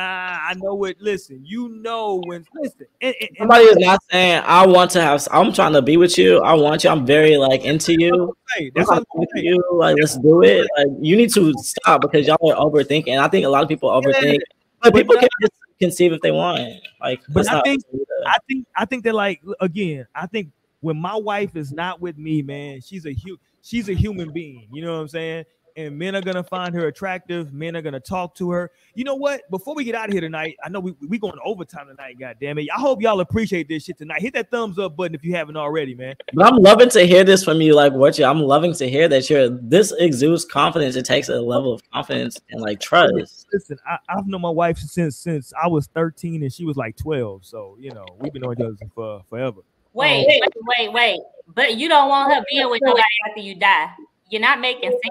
I 0.49 0.53
know 0.55 0.83
it. 0.85 0.97
Listen, 0.99 1.41
you 1.45 1.69
know 1.69 2.21
when. 2.25 2.45
Listen, 2.55 2.87
and, 3.01 3.15
and- 3.21 3.29
Somebody 3.37 3.65
is 3.65 3.77
not 3.77 3.99
saying 4.11 4.41
I 4.45 4.65
want 4.65 4.91
to 4.91 5.01
have. 5.01 5.27
I'm 5.31 5.51
trying 5.53 5.73
to 5.73 5.81
be 5.81 5.97
with 5.97 6.17
you. 6.17 6.39
I 6.39 6.53
want 6.53 6.83
you. 6.83 6.89
I'm 6.89 7.05
very 7.05 7.37
like 7.37 7.63
into 7.65 7.93
you. 7.99 8.35
That's 8.73 8.87
what 8.89 8.99
I'm 9.15 9.25
saying. 9.35 9.45
you. 9.45 9.63
Like 9.73 9.97
let's 9.99 10.17
do 10.17 10.41
it. 10.43 10.67
Like 10.77 10.87
you 11.01 11.15
need 11.17 11.31
to 11.33 11.53
stop 11.59 12.01
because 12.01 12.25
y'all 12.27 12.37
are 12.51 12.55
overthinking. 12.69 13.17
I 13.19 13.27
think 13.27 13.45
a 13.45 13.49
lot 13.49 13.63
of 13.63 13.69
people 13.69 13.89
overthink. 13.89 14.39
But 14.81 14.93
people 14.93 15.15
can 15.15 15.29
just 15.41 15.53
conceive 15.79 16.13
if 16.13 16.21
they 16.21 16.31
want. 16.31 16.61
Like 17.01 17.21
But 17.29 17.47
I 17.49 17.61
think 17.61 17.83
I 18.25 18.37
think 18.47 18.67
I 18.75 18.85
think 18.85 19.03
that 19.03 19.13
like 19.13 19.41
again, 19.59 20.07
I 20.15 20.27
think 20.27 20.51
when 20.79 20.97
my 20.97 21.15
wife 21.15 21.55
is 21.55 21.71
not 21.71 21.99
with 22.01 22.17
me, 22.17 22.41
man, 22.41 22.81
she's 22.81 23.05
a 23.05 23.13
hu- 23.13 23.39
she's 23.61 23.89
a 23.89 23.93
human 23.93 24.31
being. 24.31 24.67
You 24.71 24.83
know 24.85 24.93
what 24.93 25.01
I'm 25.01 25.07
saying? 25.09 25.45
And 25.77 25.97
men 25.97 26.15
are 26.15 26.21
gonna 26.21 26.43
find 26.43 26.73
her 26.73 26.87
attractive. 26.87 27.53
Men 27.53 27.75
are 27.75 27.81
gonna 27.81 27.99
talk 27.99 28.33
to 28.35 28.49
her. 28.51 28.71
You 28.93 29.03
know 29.03 29.15
what? 29.15 29.41
Before 29.51 29.75
we 29.75 29.83
get 29.83 29.93
out 29.93 30.07
of 30.07 30.13
here 30.13 30.21
tonight, 30.21 30.55
I 30.63 30.69
know 30.69 30.79
we 30.79 30.93
we 31.07 31.19
going 31.19 31.37
overtime 31.43 31.87
tonight. 31.87 32.17
God 32.17 32.37
damn 32.39 32.57
it! 32.57 32.67
I 32.73 32.79
hope 32.79 33.01
y'all 33.01 33.19
appreciate 33.19 33.67
this 33.67 33.83
shit 33.83 33.97
tonight. 33.97 34.21
Hit 34.21 34.33
that 34.35 34.51
thumbs 34.51 34.79
up 34.79 34.95
button 34.95 35.15
if 35.15 35.23
you 35.23 35.35
haven't 35.35 35.57
already, 35.57 35.93
man. 35.93 36.15
But 36.33 36.45
I'm 36.45 36.57
loving 36.57 36.89
to 36.91 37.05
hear 37.05 37.25
this 37.25 37.43
from 37.43 37.59
you. 37.59 37.75
Like 37.75 37.91
what 37.91 38.17
you. 38.17 38.23
I'm 38.25 38.39
loving 38.39 38.73
to 38.75 38.89
hear 38.89 39.09
that 39.09 39.29
you're. 39.29 39.49
This 39.49 39.91
exudes 39.99 40.45
confidence. 40.45 40.95
It 40.95 41.05
takes 41.05 41.27
a 41.27 41.41
level 41.41 41.73
of 41.73 41.81
confidence 41.91 42.39
and 42.51 42.61
like 42.61 42.79
trust. 42.79 43.47
Listen, 43.51 43.77
I, 43.85 43.97
I've 44.07 44.27
known 44.27 44.41
my 44.41 44.49
wife 44.49 44.77
since 44.77 45.17
since 45.17 45.51
I 45.61 45.67
was 45.67 45.87
13 45.87 46.43
and 46.43 46.53
she 46.53 46.63
was 46.63 46.77
like 46.77 46.95
12. 46.95 47.45
So 47.45 47.75
you 47.79 47.91
know 47.91 48.05
we've 48.19 48.31
been 48.31 48.43
knowing 48.43 48.59
each 48.59 48.65
other 48.65 48.75
for 48.93 49.23
forever. 49.29 49.61
Wait, 49.95 50.19
um, 50.19 50.25
wait, 50.27 50.41
wait, 50.77 50.93
wait. 50.93 51.19
But 51.47 51.77
you 51.77 51.87
don't 51.87 52.09
want 52.09 52.33
her 52.33 52.43
being 52.51 52.69
with 52.69 52.81
nobody 52.83 53.03
after 53.29 53.41
you 53.41 53.55
die. 53.55 53.91
You're 54.29 54.41
not 54.41 54.59
making 54.59 54.91
sense. 54.91 55.01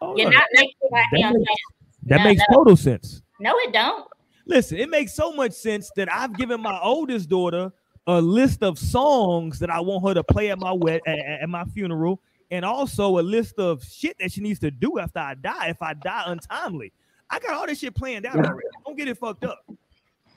Oh, 0.00 0.16
You're 0.16 0.30
not 0.30 0.44
making 0.54 0.72
goddamn 0.90 1.32
makes- 1.34 1.48
sense. 1.50 1.58
That 2.04 2.18
No, 2.18 2.24
makes 2.24 2.42
no. 2.50 2.56
total 2.56 2.76
sense. 2.76 3.22
No, 3.40 3.54
it 3.58 3.72
don't. 3.72 4.06
Listen, 4.46 4.78
it 4.78 4.88
makes 4.88 5.12
so 5.14 5.32
much 5.32 5.52
sense 5.52 5.90
that 5.96 6.10
I've 6.12 6.36
given 6.36 6.60
my 6.62 6.78
oldest 6.80 7.28
daughter 7.28 7.70
a 8.06 8.20
list 8.20 8.62
of 8.62 8.78
songs 8.78 9.58
that 9.58 9.68
I 9.68 9.80
want 9.80 10.06
her 10.06 10.14
to 10.14 10.24
play 10.24 10.50
at 10.50 10.58
my 10.58 10.72
wed 10.72 11.00
at, 11.06 11.18
at- 11.18 11.40
at 11.42 11.48
my 11.50 11.64
funeral, 11.66 12.20
and 12.50 12.64
also 12.64 13.18
a 13.18 13.20
list 13.20 13.58
of 13.58 13.84
shit 13.84 14.16
that 14.20 14.32
she 14.32 14.40
needs 14.40 14.58
to 14.60 14.70
do 14.70 14.98
after 14.98 15.18
I 15.18 15.34
die 15.34 15.66
if 15.68 15.82
I 15.82 15.92
die 15.92 16.22
untimely. 16.26 16.92
I 17.28 17.38
got 17.40 17.50
all 17.52 17.66
this 17.66 17.80
shit 17.80 17.94
planned 17.94 18.24
out 18.24 18.36
already. 18.36 18.66
Don't 18.86 18.96
get 18.96 19.08
it 19.08 19.18
fucked 19.18 19.44
up. 19.44 19.62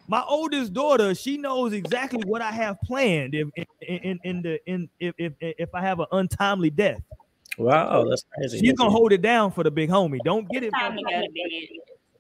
My 0.10 0.22
oldest 0.28 0.74
daughter, 0.74 1.16
she 1.16 1.38
knows 1.38 1.72
exactly 1.72 2.22
what 2.26 2.42
I 2.42 2.52
have 2.52 2.82
planned 2.82 3.34
if 3.34 3.48
in, 3.56 3.98
in, 4.00 4.20
in 4.26 4.42
the 4.42 4.60
in 4.70 4.90
if, 5.00 5.16
if 5.18 5.34
if 5.40 5.70
I 5.74 5.80
have 5.82 6.02
an 6.02 6.08
untimely 6.12 6.70
death. 6.70 7.00
Wow, 7.58 8.06
that's 8.10 8.26
crazy. 8.34 8.60
She's 8.60 8.74
gonna 8.74 8.90
hold 8.90 9.12
it 9.12 9.22
down 9.22 9.52
for 9.52 9.64
the 9.64 9.72
big 9.72 9.90
homie. 9.90 10.20
Don't 10.24 10.50
get 10.50 10.64
it. 10.64 10.72
Time 10.72 10.96
to 10.96 11.04
go 11.04 11.10
to 11.10 11.28
bed. 11.28 11.68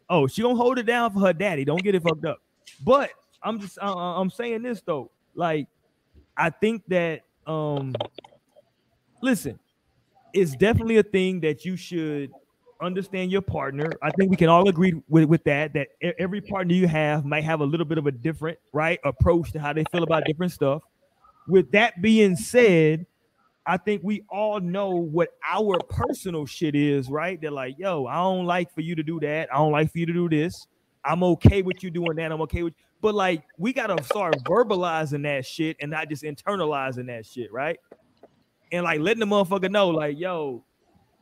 Oh, 0.09 0.27
she 0.27 0.41
gonna 0.41 0.55
hold 0.55 0.77
it 0.77 0.83
down 0.83 1.13
for 1.13 1.19
her 1.21 1.33
daddy. 1.33 1.63
Don't 1.63 1.81
get 1.81 1.95
it 1.95 2.03
fucked 2.03 2.25
up. 2.25 2.39
But 2.83 3.11
I'm 3.41 3.59
just 3.59 3.77
uh, 3.79 3.93
uh, 3.93 4.19
I'm 4.19 4.29
saying 4.29 4.61
this 4.61 4.81
though. 4.81 5.09
Like, 5.35 5.67
I 6.35 6.49
think 6.49 6.83
that 6.89 7.21
um, 7.47 7.95
listen, 9.21 9.57
it's 10.33 10.55
definitely 10.55 10.97
a 10.97 11.03
thing 11.03 11.39
that 11.41 11.63
you 11.63 11.77
should 11.77 12.31
understand 12.81 13.31
your 13.31 13.41
partner. 13.41 13.91
I 14.01 14.09
think 14.11 14.31
we 14.31 14.37
can 14.37 14.49
all 14.49 14.67
agree 14.67 14.93
with, 15.07 15.25
with 15.25 15.43
that. 15.45 15.73
That 15.73 15.87
every 16.19 16.41
partner 16.41 16.73
you 16.73 16.87
have 16.87 17.25
might 17.25 17.43
have 17.43 17.61
a 17.61 17.65
little 17.65 17.85
bit 17.85 17.97
of 17.97 18.07
a 18.07 18.11
different 18.11 18.59
right 18.73 18.99
approach 19.05 19.53
to 19.53 19.59
how 19.59 19.71
they 19.73 19.85
feel 19.91 20.03
about 20.03 20.25
different 20.25 20.51
stuff. 20.51 20.83
With 21.47 21.71
that 21.71 22.01
being 22.01 22.35
said, 22.35 23.05
I 23.65 23.77
think 23.77 24.01
we 24.03 24.23
all 24.29 24.59
know 24.59 24.89
what 24.89 25.29
our 25.47 25.79
personal 25.89 26.45
shit 26.45 26.75
is, 26.75 27.09
right? 27.09 27.39
They're 27.39 27.51
like, 27.51 27.77
yo, 27.77 28.05
I 28.07 28.15
don't 28.15 28.45
like 28.45 28.73
for 28.73 28.81
you 28.81 28.95
to 28.95 29.03
do 29.03 29.19
that. 29.19 29.53
I 29.53 29.57
don't 29.57 29.71
like 29.71 29.91
for 29.91 29.99
you 29.99 30.07
to 30.07 30.13
do 30.13 30.29
this. 30.29 30.67
I'm 31.03 31.23
okay 31.23 31.61
with 31.61 31.83
you 31.83 31.91
doing 31.91 32.15
that. 32.15 32.31
I'm 32.31 32.41
okay 32.41 32.63
with, 32.63 32.73
but 33.01 33.15
like, 33.15 33.43
we 33.57 33.73
gotta 33.73 34.03
start 34.03 34.35
verbalizing 34.43 35.23
that 35.23 35.45
shit 35.45 35.77
and 35.79 35.91
not 35.91 36.09
just 36.09 36.23
internalizing 36.23 37.07
that 37.07 37.25
shit, 37.25 37.51
right? 37.51 37.79
And 38.71 38.83
like 38.83 38.99
letting 38.99 39.19
the 39.19 39.25
motherfucker 39.25 39.69
know, 39.69 39.89
like, 39.89 40.19
yo, 40.19 40.63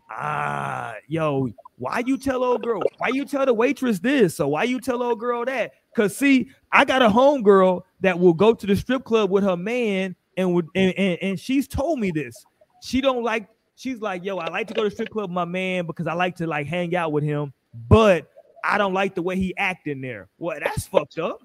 ah, 0.10 0.96
yo, 1.08 1.50
why 1.78 2.04
you 2.06 2.18
tell 2.18 2.44
old 2.44 2.64
girl? 2.64 2.82
Why 2.98 3.10
you 3.10 3.26
tell 3.26 3.46
the 3.46 3.54
waitress 3.54 4.00
this? 4.00 4.36
So 4.36 4.50
why 4.50 4.64
you 4.64 4.80
tell 4.80 5.02
old 5.02 5.20
girl 5.20 5.46
that? 5.46 5.74
Cause 5.96 6.16
see, 6.16 6.50
I 6.72 6.86
got 6.86 7.02
a 7.02 7.10
homegirl 7.10 7.82
that 8.02 8.20
will 8.20 8.34
go 8.34 8.54
to 8.54 8.68
the 8.68 8.76
strip 8.76 9.04
club 9.04 9.30
with 9.30 9.44
her 9.44 9.58
man 9.58 10.16
and 10.40 10.54
would 10.54 10.68
and, 10.74 10.94
and, 10.98 11.20
and 11.22 11.40
she's 11.40 11.68
told 11.68 12.00
me 12.00 12.12
this. 12.12 12.34
She 12.82 13.02
don't 13.02 13.24
like, 13.24 13.48
she's 13.76 14.00
like, 14.00 14.24
yo, 14.24 14.38
I 14.38 14.50
like 14.50 14.68
to 14.70 14.74
go 14.74 14.84
to 14.86 14.90
strip 14.90 15.10
club 15.10 15.30
with 15.30 15.36
my 15.36 15.46
man 15.46 15.86
because 15.86 16.08
I 16.08 16.14
like 16.14 16.38
to 16.38 16.48
like 16.48 16.66
hang 16.66 16.96
out 16.96 17.12
with 17.12 17.26
him, 17.26 17.54
but 17.90 18.32
I 18.64 18.78
don't 18.78 18.94
like 18.94 19.16
the 19.16 19.22
way 19.22 19.36
he 19.36 19.56
act 19.58 19.88
in 19.88 20.00
there. 20.00 20.30
Well, 20.38 20.58
that's 20.64 20.88
fucked 20.88 21.20
up. 21.20 21.40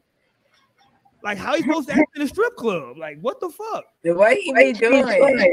Like, 1.25 1.39
how 1.39 1.57
he 1.57 1.63
supposed 1.63 1.89
to 1.89 1.95
act 1.95 2.17
in 2.17 2.23
a 2.23 2.29
strip 2.29 2.55
club? 2.55 2.99
Like, 2.99 3.19
what 3.21 3.41
the 3.41 3.49
fuck? 3.49 3.85
The 4.03 4.15
way 4.15 4.41
he 4.41 4.53
be 4.53 4.73
doing. 4.75 5.53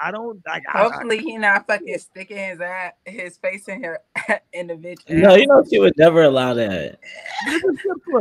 I 0.00 0.10
don't 0.10 0.40
like. 0.46 0.62
I- 0.72 0.78
I- 0.78 0.82
Hopefully 0.82 1.18
he 1.18 1.36
not 1.38 1.66
fucking 1.66 1.98
sticking 1.98 2.36
his 2.36 2.60
ass, 2.60 2.92
his 3.04 3.36
face 3.38 3.68
in 3.68 3.82
her 3.84 3.98
in 4.52 4.68
the 4.68 4.74
bitch. 4.74 4.98
No, 5.08 5.34
you 5.34 5.46
know 5.46 5.64
she 5.68 5.78
would 5.78 5.94
never 5.96 6.22
allow 6.22 6.54
that. 6.54 6.98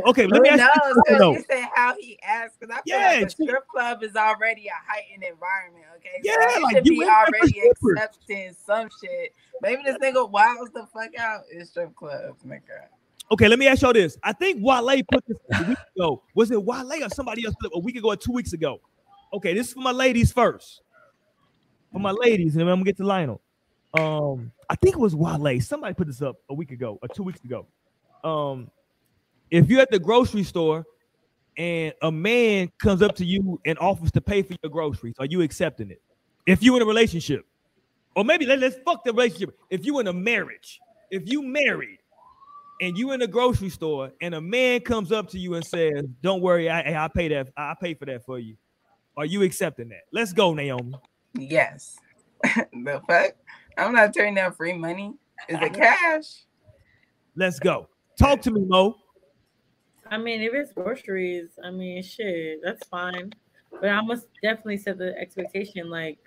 Okay, 0.07 0.27
let 0.27 0.41
me 0.41 0.49
ask 0.49 0.59
you 0.59 0.67
knows? 0.67 0.95
this 0.95 0.95
question, 0.95 1.03
'Cause 1.07 1.19
though. 1.19 1.31
you 1.33 1.43
said 1.49 1.69
how 1.73 1.95
he 1.99 2.19
asked. 2.23 2.59
Because 2.59 2.75
I 2.75 2.81
feel 2.81 2.99
Yeah, 2.99 3.07
like 3.07 3.21
a 3.21 3.29
she- 3.29 3.43
strip 3.43 3.67
club 3.67 4.03
is 4.03 4.15
already 4.15 4.67
a 4.67 4.71
heightened 4.91 5.23
environment. 5.23 5.85
Okay, 5.97 6.09
so 6.15 6.21
Yeah, 6.23 6.57
you 6.57 6.63
like, 6.63 6.75
should 6.75 6.85
you 6.85 6.91
be 6.93 6.97
went 6.99 7.09
there 7.09 7.15
for 7.25 7.35
already 7.35 7.51
strippers. 7.51 7.97
accepting 7.97 8.55
some 8.65 8.89
shit. 9.03 9.33
Maybe 9.61 9.81
this 9.83 9.97
nigga 9.97 10.29
wilds 10.29 10.71
the 10.73 10.87
fuck 10.93 11.11
out 11.19 11.41
in 11.51 11.65
strip 11.65 11.95
clubs, 11.95 12.41
nigga. 12.43 12.87
Okay, 13.31 13.47
let 13.49 13.59
me 13.59 13.67
ask 13.67 13.81
y'all 13.81 13.91
this. 13.93 14.17
I 14.23 14.31
think 14.33 14.59
Wale 14.61 15.01
put 15.11 15.25
this 15.27 15.37
a 15.53 15.63
week 15.67 15.77
ago. 15.97 16.23
Was 16.33 16.49
it 16.51 16.63
Wale 16.63 17.03
or 17.03 17.09
somebody 17.09 17.45
else 17.45 17.55
a 17.73 17.79
week 17.79 17.97
ago 17.97 18.09
or 18.09 18.15
two 18.15 18.31
weeks 18.31 18.53
ago? 18.53 18.79
Okay, 19.33 19.53
this 19.53 19.67
is 19.67 19.73
for 19.73 19.81
my 19.81 19.91
ladies 19.91 20.31
first. 20.31 20.81
For 21.97 22.01
my 22.01 22.11
ladies, 22.11 22.55
and 22.55 22.61
I'm 22.69 22.75
gonna 22.75 22.83
get 22.83 22.97
to 22.97 23.03
Lionel. 23.03 23.41
Um, 23.97 24.51
I 24.69 24.75
think 24.75 24.93
it 24.93 24.99
was 24.99 25.15
Wale. 25.15 25.59
Somebody 25.59 25.95
put 25.95 26.05
this 26.05 26.21
up 26.21 26.35
a 26.47 26.53
week 26.53 26.69
ago 26.69 26.99
or 27.01 27.07
two 27.07 27.23
weeks 27.23 27.43
ago. 27.43 27.65
Um, 28.23 28.69
if 29.49 29.67
you're 29.67 29.81
at 29.81 29.89
the 29.89 29.97
grocery 29.97 30.43
store 30.43 30.85
and 31.57 31.95
a 32.03 32.11
man 32.11 32.71
comes 32.77 33.01
up 33.01 33.15
to 33.15 33.25
you 33.25 33.59
and 33.65 33.79
offers 33.79 34.11
to 34.11 34.21
pay 34.21 34.43
for 34.43 34.53
your 34.61 34.69
groceries, 34.69 35.15
are 35.17 35.25
you 35.25 35.41
accepting 35.41 35.89
it? 35.89 35.99
If 36.45 36.61
you're 36.61 36.75
in 36.75 36.83
a 36.83 36.85
relationship, 36.85 37.47
or 38.15 38.23
maybe 38.23 38.45
let, 38.45 38.59
let's 38.59 38.75
fuck 38.85 39.03
the 39.03 39.11
relationship. 39.11 39.57
If 39.71 39.83
you're 39.83 39.99
in 39.99 40.05
a 40.05 40.13
marriage, 40.13 40.79
if 41.09 41.27
you 41.27 41.41
married 41.41 41.97
and 42.79 42.95
you 42.95 43.11
in 43.13 43.23
a 43.23 43.27
grocery 43.27 43.69
store 43.69 44.11
and 44.21 44.35
a 44.35 44.41
man 44.41 44.81
comes 44.81 45.11
up 45.11 45.29
to 45.31 45.39
you 45.39 45.55
and 45.55 45.65
says, 45.65 46.05
"Don't 46.21 46.41
worry, 46.41 46.69
I 46.69 47.05
I 47.05 47.07
pay 47.07 47.29
that. 47.29 47.51
I 47.57 47.73
pay 47.81 47.95
for 47.95 48.05
that 48.05 48.23
for 48.23 48.37
you." 48.37 48.55
Are 49.17 49.25
you 49.25 49.41
accepting 49.41 49.89
that? 49.89 50.03
Let's 50.11 50.31
go, 50.31 50.53
Naomi. 50.53 50.93
Yes. 51.37 51.97
the 52.43 53.01
fuck? 53.07 53.33
I'm 53.77 53.93
not 53.93 54.13
turning 54.13 54.35
down 54.35 54.53
free 54.53 54.73
money. 54.73 55.13
Is 55.47 55.59
it 55.61 55.73
cash? 55.73 56.45
Let's 57.35 57.59
go. 57.59 57.87
Talk 58.17 58.41
to 58.41 58.51
me, 58.51 58.65
Mo. 58.65 58.95
I 60.09 60.17
mean, 60.17 60.41
if 60.41 60.53
it's 60.53 60.71
groceries, 60.71 61.49
I 61.63 61.69
mean, 61.69 62.01
shit, 62.01 62.61
that's 62.63 62.87
fine. 62.87 63.31
But 63.71 63.89
I 63.89 64.01
must 64.01 64.27
definitely 64.41 64.77
set 64.77 64.97
the 64.97 65.15
expectation 65.17 65.89
like, 65.89 66.17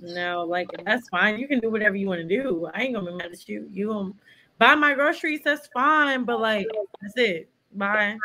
no, 0.00 0.44
like 0.44 0.68
that's 0.84 1.08
fine. 1.08 1.38
You 1.38 1.48
can 1.48 1.60
do 1.60 1.70
whatever 1.70 1.96
you 1.96 2.06
want 2.06 2.20
to 2.20 2.26
do. 2.26 2.68
I 2.74 2.82
ain't 2.82 2.94
gonna 2.94 3.10
be 3.10 3.16
mad 3.16 3.32
at 3.32 3.48
you. 3.48 3.68
You 3.72 3.88
gonna 3.88 4.12
buy 4.58 4.74
my 4.74 4.94
groceries, 4.94 5.40
that's 5.44 5.68
fine. 5.68 6.24
But 6.24 6.40
like, 6.40 6.66
that's 7.00 7.16
it. 7.16 7.48
Bye. 7.72 8.18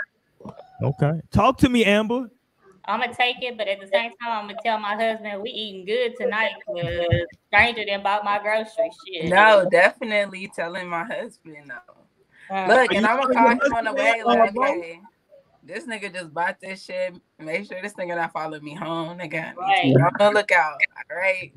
Okay. 0.82 1.22
Talk 1.32 1.58
to 1.60 1.70
me, 1.70 1.86
Amber. 1.86 2.30
I'm 2.86 3.00
gonna 3.00 3.14
take 3.14 3.42
it, 3.42 3.58
but 3.58 3.68
at 3.68 3.80
the 3.80 3.88
same 3.88 4.12
time, 4.22 4.32
I'm 4.32 4.48
gonna 4.48 4.60
tell 4.64 4.80
my 4.80 4.96
husband 4.96 5.42
we 5.42 5.50
eating 5.50 5.86
good 5.86 6.16
tonight 6.18 6.52
because 6.68 7.26
stranger 7.48 7.84
than 7.88 8.04
bought 8.04 8.26
my 8.26 8.40
grocery 8.40 8.92
Shit. 9.08 9.30
No, 9.30 9.68
definitely 9.70 10.52
telling 10.54 10.88
my 10.88 11.04
husband 11.04 11.68
no. 11.68 11.76
Uh, 12.54 12.68
Look, 12.68 12.94
and 12.94 13.06
I'm 13.06 13.22
gonna 13.22 13.34
call 13.34 13.50
him 13.50 13.74
on 13.74 13.86
the 13.86 13.94
way. 13.94 14.22
Like, 14.26 14.54
hey, 14.54 15.00
this 15.64 15.86
nigga 15.86 16.14
just 16.14 16.34
bought 16.34 16.60
this 16.60 16.84
shit. 16.84 17.16
Make 17.40 17.68
sure 17.68 17.82
this 17.82 17.94
nigga 17.94 18.18
not 18.18 18.34
follow 18.34 18.60
me 18.60 18.74
home, 18.76 19.18
nigga. 19.18 19.56
Right. 19.56 19.84
Be 19.84 19.96
on 19.96 20.12
the 20.20 20.32
lookout. 20.32 20.78
All 21.10 21.18
right. 21.18 21.54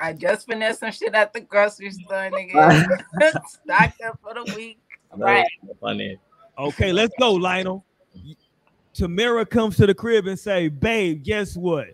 I 0.00 0.12
just 0.12 0.46
finessed 0.46 0.80
some 0.80 0.92
shit 0.92 1.14
at 1.14 1.32
the 1.32 1.40
grocery 1.40 1.90
store, 1.90 2.30
nigga. 2.30 2.86
Stocked 3.48 4.00
up 4.02 4.18
for 4.22 4.34
the 4.34 4.54
week. 4.54 4.78
Right. 5.16 5.46
Funny. 5.80 6.18
Okay, 6.56 6.92
let's 6.92 7.12
go, 7.18 7.32
Lionel. 7.32 7.84
Tamara 8.98 9.46
comes 9.46 9.76
to 9.76 9.86
the 9.86 9.94
crib 9.94 10.26
and 10.26 10.36
say, 10.38 10.66
"Babe, 10.68 11.22
guess 11.22 11.56
what? 11.56 11.86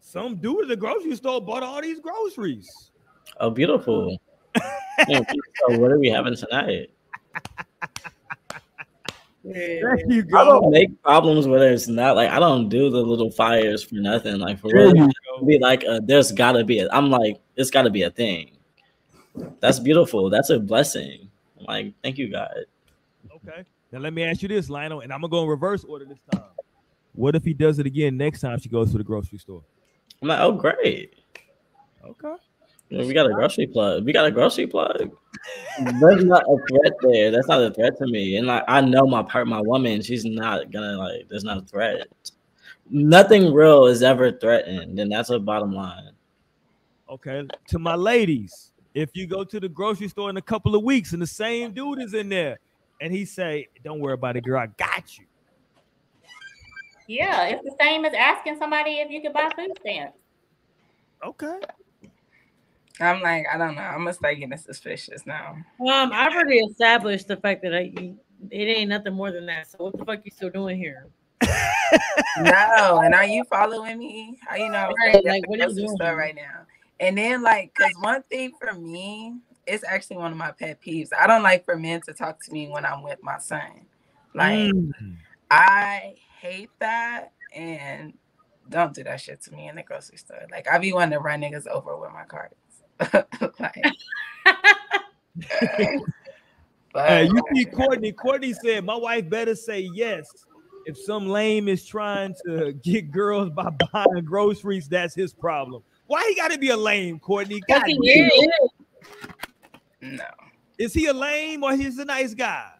Some 0.00 0.34
dude 0.34 0.62
at 0.62 0.68
the 0.68 0.76
grocery 0.76 1.14
store 1.14 1.40
bought 1.40 1.62
all 1.62 1.80
these 1.80 2.00
groceries." 2.00 2.90
Oh, 3.38 3.50
beautiful. 3.50 4.20
Yeah, 5.08 5.22
so 5.30 5.78
what 5.78 5.90
are 5.90 5.98
we 5.98 6.10
having 6.10 6.36
tonight? 6.36 6.90
There 9.42 9.98
you 10.10 10.22
go. 10.22 10.38
I 10.38 10.44
don't 10.44 10.70
make 10.70 11.02
problems 11.02 11.46
where 11.46 11.58
there's 11.58 11.88
not 11.88 12.16
like 12.16 12.28
I 12.28 12.38
don't 12.38 12.68
do 12.68 12.90
the 12.90 13.00
little 13.00 13.30
fires 13.30 13.82
for 13.82 13.94
nothing. 13.94 14.38
Like 14.38 14.58
for 14.58 14.68
real, 14.68 15.08
be 15.46 15.58
like 15.58 15.84
uh 15.88 16.00
there's 16.02 16.32
gotta 16.32 16.64
be. 16.64 16.80
A, 16.80 16.88
I'm 16.92 17.08
like 17.08 17.40
it's 17.56 17.70
gotta 17.70 17.88
be 17.88 18.02
a 18.02 18.10
thing. 18.10 18.50
That's 19.60 19.78
beautiful. 19.78 20.28
That's 20.28 20.50
a 20.50 20.58
blessing. 20.58 21.30
I'm 21.58 21.64
like 21.64 21.94
thank 22.02 22.18
you 22.18 22.28
God. 22.28 22.66
Okay. 23.36 23.64
Now 23.92 23.98
let 23.98 24.12
me 24.12 24.22
ask 24.22 24.42
you 24.42 24.48
this, 24.48 24.70
Lionel, 24.70 25.00
and 25.00 25.12
I'm 25.12 25.20
gonna 25.20 25.30
go 25.30 25.42
in 25.42 25.48
reverse 25.48 25.84
order 25.84 26.04
this 26.04 26.20
time. 26.32 26.44
What 27.14 27.34
if 27.34 27.44
he 27.44 27.52
does 27.52 27.78
it 27.78 27.86
again 27.86 28.16
next 28.16 28.40
time 28.40 28.58
she 28.58 28.68
goes 28.68 28.92
to 28.92 28.98
the 28.98 29.04
grocery 29.04 29.38
store? 29.38 29.62
I'm 30.22 30.28
like 30.28 30.40
oh 30.40 30.52
great. 30.52 31.14
Okay. 32.04 32.34
Well, 32.90 33.06
we 33.06 33.12
got 33.12 33.26
a 33.26 33.32
grocery 33.32 33.66
plug. 33.66 34.04
We 34.04 34.12
got 34.12 34.26
a 34.26 34.30
grocery 34.30 34.66
plug. 34.66 35.10
There's 36.00 36.24
not 36.24 36.42
a 36.42 36.56
threat 36.68 36.92
there. 37.02 37.30
That's 37.30 37.46
not 37.46 37.62
a 37.62 37.72
threat 37.72 37.96
to 37.98 38.06
me. 38.06 38.36
And 38.36 38.46
like 38.46 38.64
I 38.68 38.80
know 38.80 39.06
my 39.06 39.22
part, 39.22 39.46
my 39.46 39.60
woman, 39.60 40.02
she's 40.02 40.24
not 40.24 40.70
gonna 40.70 40.96
like. 40.96 41.28
There's 41.28 41.44
not 41.44 41.58
a 41.58 41.62
threat. 41.62 42.08
Nothing 42.88 43.52
real 43.52 43.86
is 43.86 44.02
ever 44.02 44.32
threatened, 44.32 44.98
and 44.98 45.10
that's 45.10 45.30
a 45.30 45.38
bottom 45.38 45.72
line. 45.72 46.10
Okay. 47.08 47.46
To 47.68 47.78
my 47.78 47.94
ladies, 47.94 48.72
if 48.94 49.10
you 49.14 49.26
go 49.26 49.44
to 49.44 49.60
the 49.60 49.68
grocery 49.68 50.08
store 50.08 50.30
in 50.30 50.36
a 50.36 50.42
couple 50.42 50.74
of 50.74 50.82
weeks 50.82 51.12
and 51.12 51.22
the 51.22 51.26
same 51.26 51.72
dude 51.72 52.00
is 52.00 52.14
in 52.14 52.28
there, 52.28 52.58
and 53.00 53.12
he 53.12 53.24
say, 53.24 53.68
"Don't 53.82 54.00
worry 54.00 54.14
about 54.14 54.36
it, 54.36 54.44
girl, 54.44 54.60
I 54.60 54.66
got 54.66 55.18
you." 55.18 55.26
Yeah, 57.06 57.46
it's 57.46 57.64
the 57.64 57.74
same 57.80 58.04
as 58.04 58.14
asking 58.14 58.58
somebody 58.58 59.00
if 59.00 59.10
you 59.10 59.20
could 59.20 59.32
buy 59.32 59.50
food 59.56 59.72
stamps. 59.80 60.16
Okay. 61.24 61.58
I'm 63.00 63.20
like, 63.20 63.46
I 63.52 63.56
don't 63.56 63.74
know. 63.74 63.82
I'm 63.82 63.98
gonna 63.98 64.12
start 64.12 64.38
getting 64.38 64.56
suspicious 64.58 65.26
now. 65.26 65.56
Um, 65.80 66.10
I've 66.12 66.32
already 66.32 66.58
established 66.58 67.28
the 67.28 67.36
fact 67.36 67.62
that 67.62 67.74
I, 67.74 67.92
it 68.50 68.64
ain't 68.64 68.90
nothing 68.90 69.14
more 69.14 69.32
than 69.32 69.46
that. 69.46 69.70
So 69.70 69.78
what 69.78 69.98
the 69.98 70.04
fuck 70.04 70.20
you 70.24 70.30
still 70.30 70.50
doing 70.50 70.78
here? 70.78 71.08
No, 72.38 73.00
and 73.04 73.14
are 73.14 73.26
you 73.26 73.44
following 73.44 73.98
me? 73.98 74.38
How 74.46 74.54
you 74.54 74.70
know 74.70 74.92
Right, 75.04 75.14
right, 75.14 75.24
like, 75.24 75.48
what 75.48 75.58
are 75.60 75.68
you 75.68 75.74
grocery 75.74 75.96
doing 75.98 76.16
right 76.16 76.34
now? 76.34 76.66
And 77.00 77.18
then 77.18 77.42
like, 77.42 77.74
cause 77.74 77.92
one 78.00 78.22
thing 78.30 78.52
for 78.60 78.72
me, 78.74 79.34
it's 79.70 79.84
actually 79.84 80.16
one 80.16 80.32
of 80.32 80.38
my 80.38 80.50
pet 80.50 80.80
peeves. 80.82 81.10
I 81.18 81.26
don't 81.26 81.42
like 81.42 81.64
for 81.64 81.76
men 81.76 82.00
to 82.02 82.12
talk 82.12 82.42
to 82.44 82.52
me 82.52 82.68
when 82.68 82.84
I'm 82.84 83.02
with 83.02 83.22
my 83.22 83.38
son. 83.38 83.86
Like, 84.34 84.70
Mm. 84.72 85.16
I 85.50 86.14
hate 86.40 86.70
that, 86.80 87.32
and 87.54 88.14
don't 88.68 88.94
do 88.94 89.04
that 89.04 89.20
shit 89.20 89.42
to 89.42 89.52
me 89.52 89.68
in 89.68 89.76
the 89.76 89.82
grocery 89.82 90.18
store. 90.18 90.46
Like, 90.50 90.68
I 90.68 90.78
be 90.78 90.92
wanting 90.92 91.12
to 91.12 91.20
run 91.20 91.40
niggas 91.40 91.66
over 91.66 91.96
with 91.96 92.10
my 92.12 92.24
cards. 92.24 92.54
like, 93.60 93.86
but 96.92 97.08
Hey, 97.08 97.24
you 97.26 97.42
see 97.54 97.64
Courtney. 97.66 98.12
Courtney 98.12 98.52
said, 98.52 98.84
My 98.84 98.96
wife 98.96 99.28
better 99.28 99.54
say 99.54 99.80
yes. 99.80 100.46
If 100.86 100.98
some 100.98 101.28
lame 101.28 101.68
is 101.68 101.84
trying 101.84 102.34
to 102.46 102.72
get 102.72 103.10
girls 103.10 103.50
by 103.50 103.70
buying 103.92 104.24
groceries, 104.24 104.88
that's 104.88 105.14
his 105.14 105.32
problem. 105.32 105.82
Why 106.06 106.26
he 106.28 106.34
gotta 106.34 106.58
be 106.58 106.70
a 106.70 106.76
lame, 106.76 107.20
Courtney? 107.20 107.60
God 107.60 107.80
Fucking 107.80 108.02
damn. 108.04 108.30
No. 110.00 110.24
Is 110.78 110.94
he 110.94 111.06
a 111.06 111.12
lame 111.12 111.62
or 111.62 111.76
he's 111.76 111.98
a 111.98 112.04
nice 112.04 112.34
guy? 112.34 112.72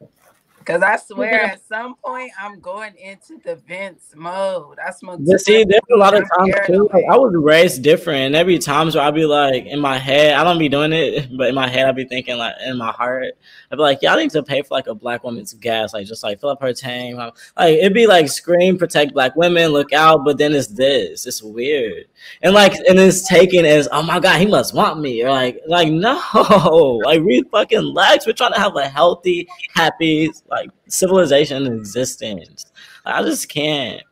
Cause 0.65 0.83
I 0.83 0.97
swear 1.07 1.43
at 1.43 1.67
some 1.67 1.95
point 1.97 2.33
I'm 2.39 2.61
going 2.61 2.95
into 2.97 3.39
the 3.45 3.57
Vince 3.57 4.13
mode. 4.15 4.79
I 4.79 4.91
smoke. 4.91 5.21
But 5.23 5.41
see, 5.41 5.65
there's 5.65 5.81
a 5.93 5.97
lot 5.97 6.15
of 6.15 6.29
times 6.37 6.55
too. 6.67 6.89
Like, 6.93 7.05
I 7.11 7.17
was 7.17 7.35
raised 7.35 7.83
different, 7.83 8.21
and 8.21 8.37
every 8.37 8.59
times 8.59 8.95
where 8.95 9.05
I'd 9.05 9.15
be 9.15 9.25
like 9.25 9.67
in 9.67 9.81
my 9.81 9.99
head, 9.99 10.35
I 10.35 10.45
don't 10.45 10.59
be 10.59 10.69
doing 10.69 10.93
it, 10.93 11.29
but 11.37 11.49
in 11.49 11.55
my 11.55 11.69
head 11.69 11.87
I'd 11.87 11.97
be 11.97 12.05
thinking 12.05 12.37
like 12.37 12.55
in 12.65 12.77
my 12.77 12.93
heart, 12.93 13.33
I'd 13.71 13.77
be 13.77 13.83
like, 13.83 14.03
y'all 14.03 14.17
need 14.17 14.31
to 14.31 14.43
pay 14.43 14.63
for 14.63 14.75
like 14.75 14.87
a 14.87 14.95
black 14.95 15.25
woman's 15.25 15.55
gas, 15.55 15.95
like 15.95 16.07
just 16.07 16.23
like 16.23 16.41
fill 16.41 16.51
up 16.51 16.61
her 16.61 16.73
tank. 16.73 17.17
Like 17.17 17.35
it'd 17.59 17.95
be 17.95 18.07
like 18.07 18.29
scream, 18.29 18.77
protect 18.77 19.15
black 19.15 19.37
women, 19.37 19.71
look 19.71 19.93
out, 19.93 20.25
but 20.25 20.37
then 20.37 20.53
it's 20.53 20.69
this. 20.69 21.27
It's 21.27 21.43
weird, 21.43 22.05
and 22.43 22.53
like 22.53 22.75
and 22.75 22.99
it's 22.99 23.27
taken 23.27 23.65
as 23.65 23.89
oh 23.93 24.03
my 24.03 24.21
god, 24.21 24.39
he 24.39 24.47
must 24.47 24.75
want 24.75 25.01
me, 25.01 25.25
or 25.25 25.31
like 25.31 25.61
like 25.67 25.89
no, 25.91 27.01
like 27.05 27.23
we 27.23 27.43
fucking 27.51 27.95
lax. 27.95 28.27
We're 28.27 28.35
trying 28.35 28.53
to 28.53 28.61
have 28.61 28.77
a 28.77 28.89
healthy, 28.89 29.49
happy 29.75 30.31
like 30.51 30.71
civilization 30.89 31.67
in 31.67 31.73
existence. 31.73 32.67
I 33.05 33.23
just 33.23 33.49
can't. 33.49 34.03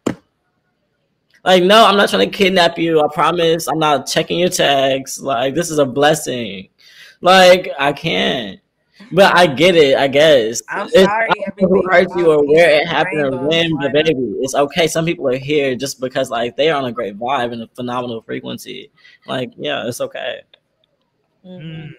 Like, 1.45 1.63
no, 1.63 1.85
I'm 1.87 1.97
not 1.97 2.11
trying 2.11 2.31
to 2.31 2.37
kidnap 2.37 2.79
you. 2.79 3.01
I 3.01 3.07
promise. 3.13 3.69
I'm 3.69 3.79
not 3.79 4.07
checking 4.07 4.39
your 4.39 4.49
tags. 4.49 5.21
Like, 5.21 5.55
this 5.55 5.71
is 5.71 5.79
a 5.79 5.87
blessing. 5.87 6.69
Like, 7.21 7.71
I 7.79 7.93
can't. 7.93 8.61
But 9.13 9.35
I 9.37 9.47
get 9.47 9.77
it, 9.77 9.97
I 9.97 10.09
guess. 10.09 10.61
I'm 10.69 10.89
It's 10.89 11.05
sorry, 11.05 11.29
not 11.29 11.37
who 11.39 11.45
everything 11.47 11.89
hurt 11.89 12.17
you 12.17 12.33
or 12.33 12.45
where 12.45 12.81
it 12.81 12.89
happened 12.89 13.33
or 13.33 13.47
when, 13.49 13.77
but 13.79 13.93
baby, 13.93 14.13
it's 14.41 14.57
okay. 14.57 14.89
Some 14.89 15.05
people 15.05 15.29
are 15.29 15.37
here 15.37 15.77
just 15.77 16.01
because, 16.01 16.31
like, 16.31 16.57
they 16.57 16.69
are 16.69 16.77
on 16.77 16.87
a 16.87 16.93
great 16.93 17.17
vibe 17.17 17.53
and 17.53 17.63
a 17.63 17.69
phenomenal 17.69 18.23
frequency. 18.23 18.91
Like, 19.25 19.53
yeah, 19.57 19.87
it's 19.87 20.01
okay. 20.01 20.41
Mm. 21.47 21.93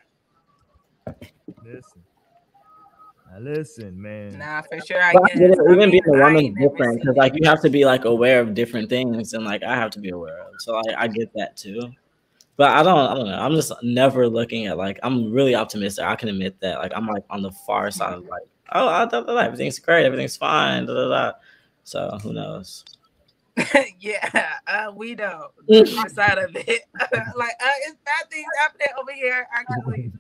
Listen. 1.63 1.98
Now 3.39 3.51
listen, 3.51 4.01
man. 4.01 4.37
Nah, 4.37 4.61
for 4.61 4.79
sure. 4.81 5.01
I 5.01 5.13
But 5.13 5.25
guess. 5.27 5.37
get 5.39 5.51
it. 5.51 5.59
I 5.59 5.71
Even 5.71 5.77
mean, 5.77 5.91
being 5.91 6.03
a 6.07 6.17
I 6.17 6.33
woman 6.33 6.45
is 6.45 6.53
different 6.55 6.99
because, 6.99 7.15
like, 7.15 7.33
you 7.35 7.47
have 7.47 7.61
to 7.61 7.69
be 7.69 7.85
like 7.85 8.05
aware 8.05 8.39
of 8.41 8.53
different 8.53 8.89
things, 8.89 9.33
and 9.33 9.45
like 9.45 9.63
I 9.63 9.75
have 9.75 9.91
to 9.91 9.99
be 9.99 10.09
aware 10.09 10.41
of. 10.41 10.53
So, 10.59 10.73
like, 10.73 10.95
I 10.97 11.07
get 11.07 11.31
that 11.35 11.55
too. 11.57 11.81
But 12.57 12.71
I 12.71 12.83
don't. 12.83 12.97
I 12.97 13.13
don't 13.15 13.27
know. 13.27 13.39
I'm 13.39 13.55
just 13.55 13.71
never 13.83 14.27
looking 14.27 14.67
at 14.67 14.77
like. 14.77 14.99
I'm 15.03 15.31
really 15.31 15.55
optimistic. 15.55 16.03
I 16.05 16.15
can 16.15 16.29
admit 16.29 16.59
that. 16.59 16.79
Like, 16.79 16.91
I'm 16.95 17.07
like 17.07 17.23
on 17.29 17.41
the 17.41 17.51
far 17.51 17.91
side 17.91 18.13
of 18.13 18.25
like, 18.25 18.43
oh, 18.73 18.87
I, 18.87 19.05
da, 19.05 19.21
da, 19.21 19.33
da, 19.33 19.37
everything's 19.37 19.79
great. 19.79 20.05
Everything's 20.05 20.37
fine. 20.37 20.85
Da, 20.85 20.93
da, 20.93 21.07
da. 21.09 21.31
So 21.83 22.17
who 22.21 22.33
knows? 22.33 22.83
yeah, 23.99 24.53
uh, 24.67 24.91
we 24.95 25.15
don't. 25.15 25.51
The 25.67 25.97
other 25.99 26.09
side 26.09 26.37
of 26.37 26.55
it, 26.55 26.81
like, 27.35 27.53
uh, 27.61 27.77
it's 27.87 27.97
bad 28.05 28.29
things 28.29 28.47
happening 28.59 28.87
over 28.99 29.11
here. 29.13 29.47
Actually, 29.53 30.11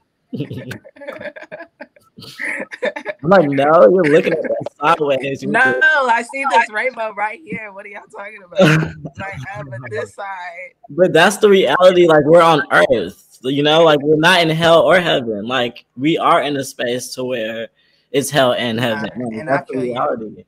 I'm 3.23 3.29
like, 3.29 3.49
no, 3.49 3.89
you're 3.89 4.03
looking 4.03 4.33
at 4.33 4.41
that 4.41 4.65
sideways. 4.79 5.43
No, 5.43 5.59
I 5.61 6.23
see 6.23 6.45
this 6.49 6.69
rainbow 6.71 7.13
right 7.13 7.39
here. 7.43 7.71
What 7.71 7.85
are 7.85 7.89
y'all 7.89 8.03
talking 8.15 8.41
about? 8.43 8.59
like, 9.19 9.69
but 9.69 9.79
this 9.89 10.13
side, 10.15 10.73
But 10.89 11.13
that's 11.13 11.37
the 11.37 11.49
reality. 11.49 12.07
Like 12.07 12.25
we're 12.25 12.41
on 12.41 12.63
Earth, 12.71 13.39
you 13.43 13.63
know, 13.63 13.83
like 13.83 13.99
we're 14.01 14.17
not 14.17 14.41
in 14.41 14.49
hell 14.49 14.81
or 14.81 14.99
heaven. 14.99 15.47
Like 15.47 15.85
we 15.97 16.17
are 16.17 16.41
in 16.41 16.55
a 16.57 16.63
space 16.63 17.13
to 17.15 17.23
where 17.23 17.69
it's 18.11 18.29
hell 18.29 18.53
and 18.53 18.79
heaven. 18.79 19.09
And 19.15 19.47
that's 19.47 19.67
the 19.67 19.73
feel 19.73 19.85
you. 19.85 19.91
reality. 19.93 20.45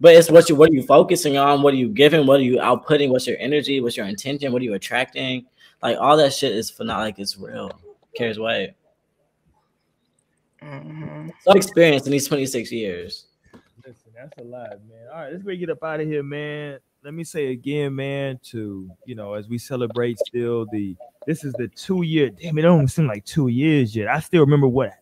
But 0.00 0.14
it's 0.14 0.30
what 0.30 0.48
you 0.48 0.56
what 0.56 0.70
are 0.70 0.74
you 0.74 0.82
focusing 0.82 1.36
on? 1.36 1.62
What 1.62 1.72
are 1.72 1.78
you 1.78 1.88
giving? 1.88 2.26
What 2.26 2.40
are 2.40 2.44
you 2.44 2.56
outputting? 2.56 3.10
What's 3.10 3.26
your 3.26 3.38
energy? 3.38 3.80
What's 3.80 3.96
your 3.96 4.06
intention? 4.06 4.52
What 4.52 4.60
are 4.60 4.64
you 4.64 4.74
attracting? 4.74 5.46
Like 5.82 5.96
all 5.98 6.16
that 6.18 6.32
shit 6.34 6.52
is 6.52 6.70
phenomenal. 6.70 7.06
Like 7.06 7.18
it's 7.18 7.38
real. 7.38 7.70
Cares 8.16 8.38
weight. 8.38 8.74
Mhm. 10.66 11.32
So 11.40 11.50
I've 11.50 11.56
experienced 11.56 12.06
in 12.06 12.12
these 12.12 12.26
26 12.26 12.72
years. 12.72 13.26
Listen, 13.86 14.12
that's 14.14 14.36
a 14.38 14.42
lot, 14.42 14.70
man. 14.88 15.06
All 15.12 15.20
right, 15.20 15.32
let's 15.32 15.44
get 15.44 15.70
up 15.70 15.82
out 15.84 16.00
of 16.00 16.08
here, 16.08 16.22
man. 16.22 16.78
Let 17.04 17.14
me 17.14 17.22
say 17.22 17.52
again, 17.52 17.94
man, 17.94 18.40
to 18.50 18.90
you 19.04 19.14
know, 19.14 19.34
as 19.34 19.48
we 19.48 19.58
celebrate 19.58 20.18
still 20.18 20.66
the 20.72 20.96
this 21.26 21.44
is 21.44 21.52
the 21.54 21.68
two 21.68 22.02
year. 22.02 22.30
Damn, 22.30 22.58
it 22.58 22.62
don't 22.62 22.88
seem 22.88 23.06
like 23.06 23.24
two 23.24 23.46
years 23.48 23.94
yet. 23.94 24.08
I 24.08 24.18
still 24.18 24.40
remember 24.40 24.66
what, 24.66 24.92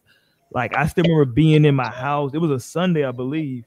like, 0.51 0.77
I 0.77 0.87
still 0.87 1.05
remember 1.05 1.25
being 1.25 1.65
in 1.65 1.75
my 1.75 1.89
house. 1.89 2.33
It 2.35 2.39
was 2.39 2.51
a 2.51 2.61
Sunday, 2.61 3.05
I 3.05 3.11
believe, 3.11 3.65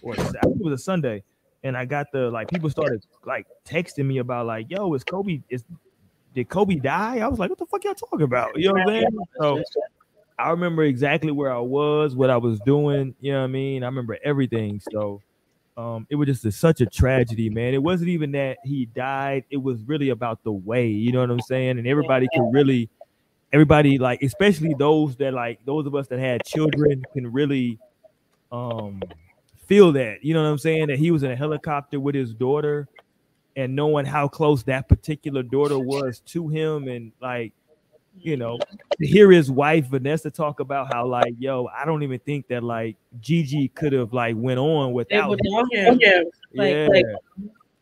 or 0.00 0.14
it 0.14 0.20
was 0.60 0.72
a 0.72 0.78
Sunday, 0.78 1.24
and 1.64 1.76
I 1.76 1.84
got 1.84 2.06
the 2.12 2.30
like 2.30 2.48
people 2.48 2.70
started 2.70 3.04
like 3.24 3.46
texting 3.64 4.06
me 4.06 4.18
about 4.18 4.46
like, 4.46 4.70
yo, 4.70 4.94
is 4.94 5.02
Kobe 5.02 5.42
is 5.48 5.64
did 6.34 6.48
Kobe 6.48 6.76
die? 6.76 7.18
I 7.18 7.26
was 7.26 7.40
like, 7.40 7.50
what 7.50 7.58
the 7.58 7.66
fuck 7.66 7.82
y'all 7.82 7.94
talking 7.94 8.22
about? 8.22 8.56
You 8.56 8.68
know 8.68 8.74
what 8.74 8.82
I'm 8.82 8.88
saying? 8.88 9.18
So 9.38 9.62
I 10.42 10.50
remember 10.50 10.82
exactly 10.82 11.30
where 11.30 11.52
I 11.52 11.58
was, 11.60 12.16
what 12.16 12.30
I 12.30 12.36
was 12.36 12.58
doing. 12.60 13.14
You 13.20 13.32
know 13.32 13.38
what 13.38 13.44
I 13.44 13.48
mean? 13.48 13.82
I 13.82 13.86
remember 13.86 14.18
everything. 14.24 14.80
So 14.90 15.22
um, 15.76 16.06
it 16.10 16.16
was 16.16 16.26
just 16.26 16.44
a, 16.44 16.52
such 16.52 16.80
a 16.80 16.86
tragedy, 16.86 17.48
man. 17.48 17.74
It 17.74 17.82
wasn't 17.82 18.10
even 18.10 18.32
that 18.32 18.58
he 18.64 18.86
died. 18.86 19.44
It 19.50 19.56
was 19.56 19.82
really 19.84 20.10
about 20.10 20.42
the 20.44 20.52
way. 20.52 20.88
You 20.88 21.12
know 21.12 21.20
what 21.20 21.30
I'm 21.30 21.40
saying? 21.40 21.78
And 21.78 21.86
everybody 21.86 22.28
can 22.32 22.50
really, 22.50 22.90
everybody 23.52 23.98
like, 23.98 24.22
especially 24.22 24.74
those 24.78 25.16
that 25.16 25.32
like 25.32 25.64
those 25.64 25.86
of 25.86 25.94
us 25.94 26.08
that 26.08 26.18
had 26.18 26.44
children 26.44 27.04
can 27.12 27.32
really 27.32 27.78
um 28.50 29.00
feel 29.66 29.92
that. 29.92 30.22
You 30.22 30.34
know 30.34 30.42
what 30.42 30.50
I'm 30.50 30.58
saying? 30.58 30.88
That 30.88 30.98
he 30.98 31.10
was 31.10 31.22
in 31.22 31.30
a 31.30 31.36
helicopter 31.36 31.98
with 31.98 32.14
his 32.14 32.34
daughter, 32.34 32.88
and 33.56 33.74
knowing 33.74 34.04
how 34.04 34.28
close 34.28 34.62
that 34.64 34.88
particular 34.88 35.42
daughter 35.42 35.78
was 35.78 36.20
to 36.26 36.48
him, 36.48 36.88
and 36.88 37.12
like 37.22 37.52
you 38.18 38.36
know, 38.36 38.58
to 39.00 39.06
hear 39.06 39.30
his 39.32 39.50
wife 39.50 39.86
Vanessa 39.86 40.30
talk 40.30 40.60
about 40.60 40.92
how 40.92 41.06
like, 41.06 41.34
yo, 41.38 41.68
I 41.76 41.84
don't 41.84 42.02
even 42.02 42.18
think 42.20 42.46
that 42.48 42.62
like 42.62 42.96
Gigi 43.20 43.68
could 43.68 43.92
have 43.92 44.12
like 44.12 44.36
went 44.36 44.58
on 44.60 44.92
without 44.92 45.30
without 45.30 45.72
him. 45.72 45.94
him. 45.94 45.98
Yeah. 46.00 46.20
Like- 46.54 46.74
yeah. 46.74 46.88
like- 46.90 47.06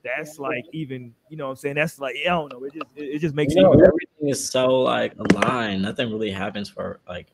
that's 0.02 0.38
like 0.38 0.64
even 0.72 1.12
you 1.28 1.36
know 1.36 1.44
what 1.44 1.50
I'm 1.50 1.56
saying 1.56 1.74
that's 1.74 1.98
like 2.00 2.16
I 2.24 2.30
don't 2.30 2.50
know 2.50 2.64
it 2.64 2.72
just 2.72 2.86
it, 2.96 3.02
it 3.02 3.18
just 3.18 3.34
makes 3.34 3.54
You 3.54 3.64
know, 3.64 3.74
you 3.74 3.84
everything 3.84 4.28
is 4.30 4.48
so 4.48 4.80
like 4.80 5.12
aligned. 5.18 5.82
Nothing 5.82 6.10
really 6.10 6.30
happens 6.30 6.70
for 6.70 7.00
like 7.06 7.26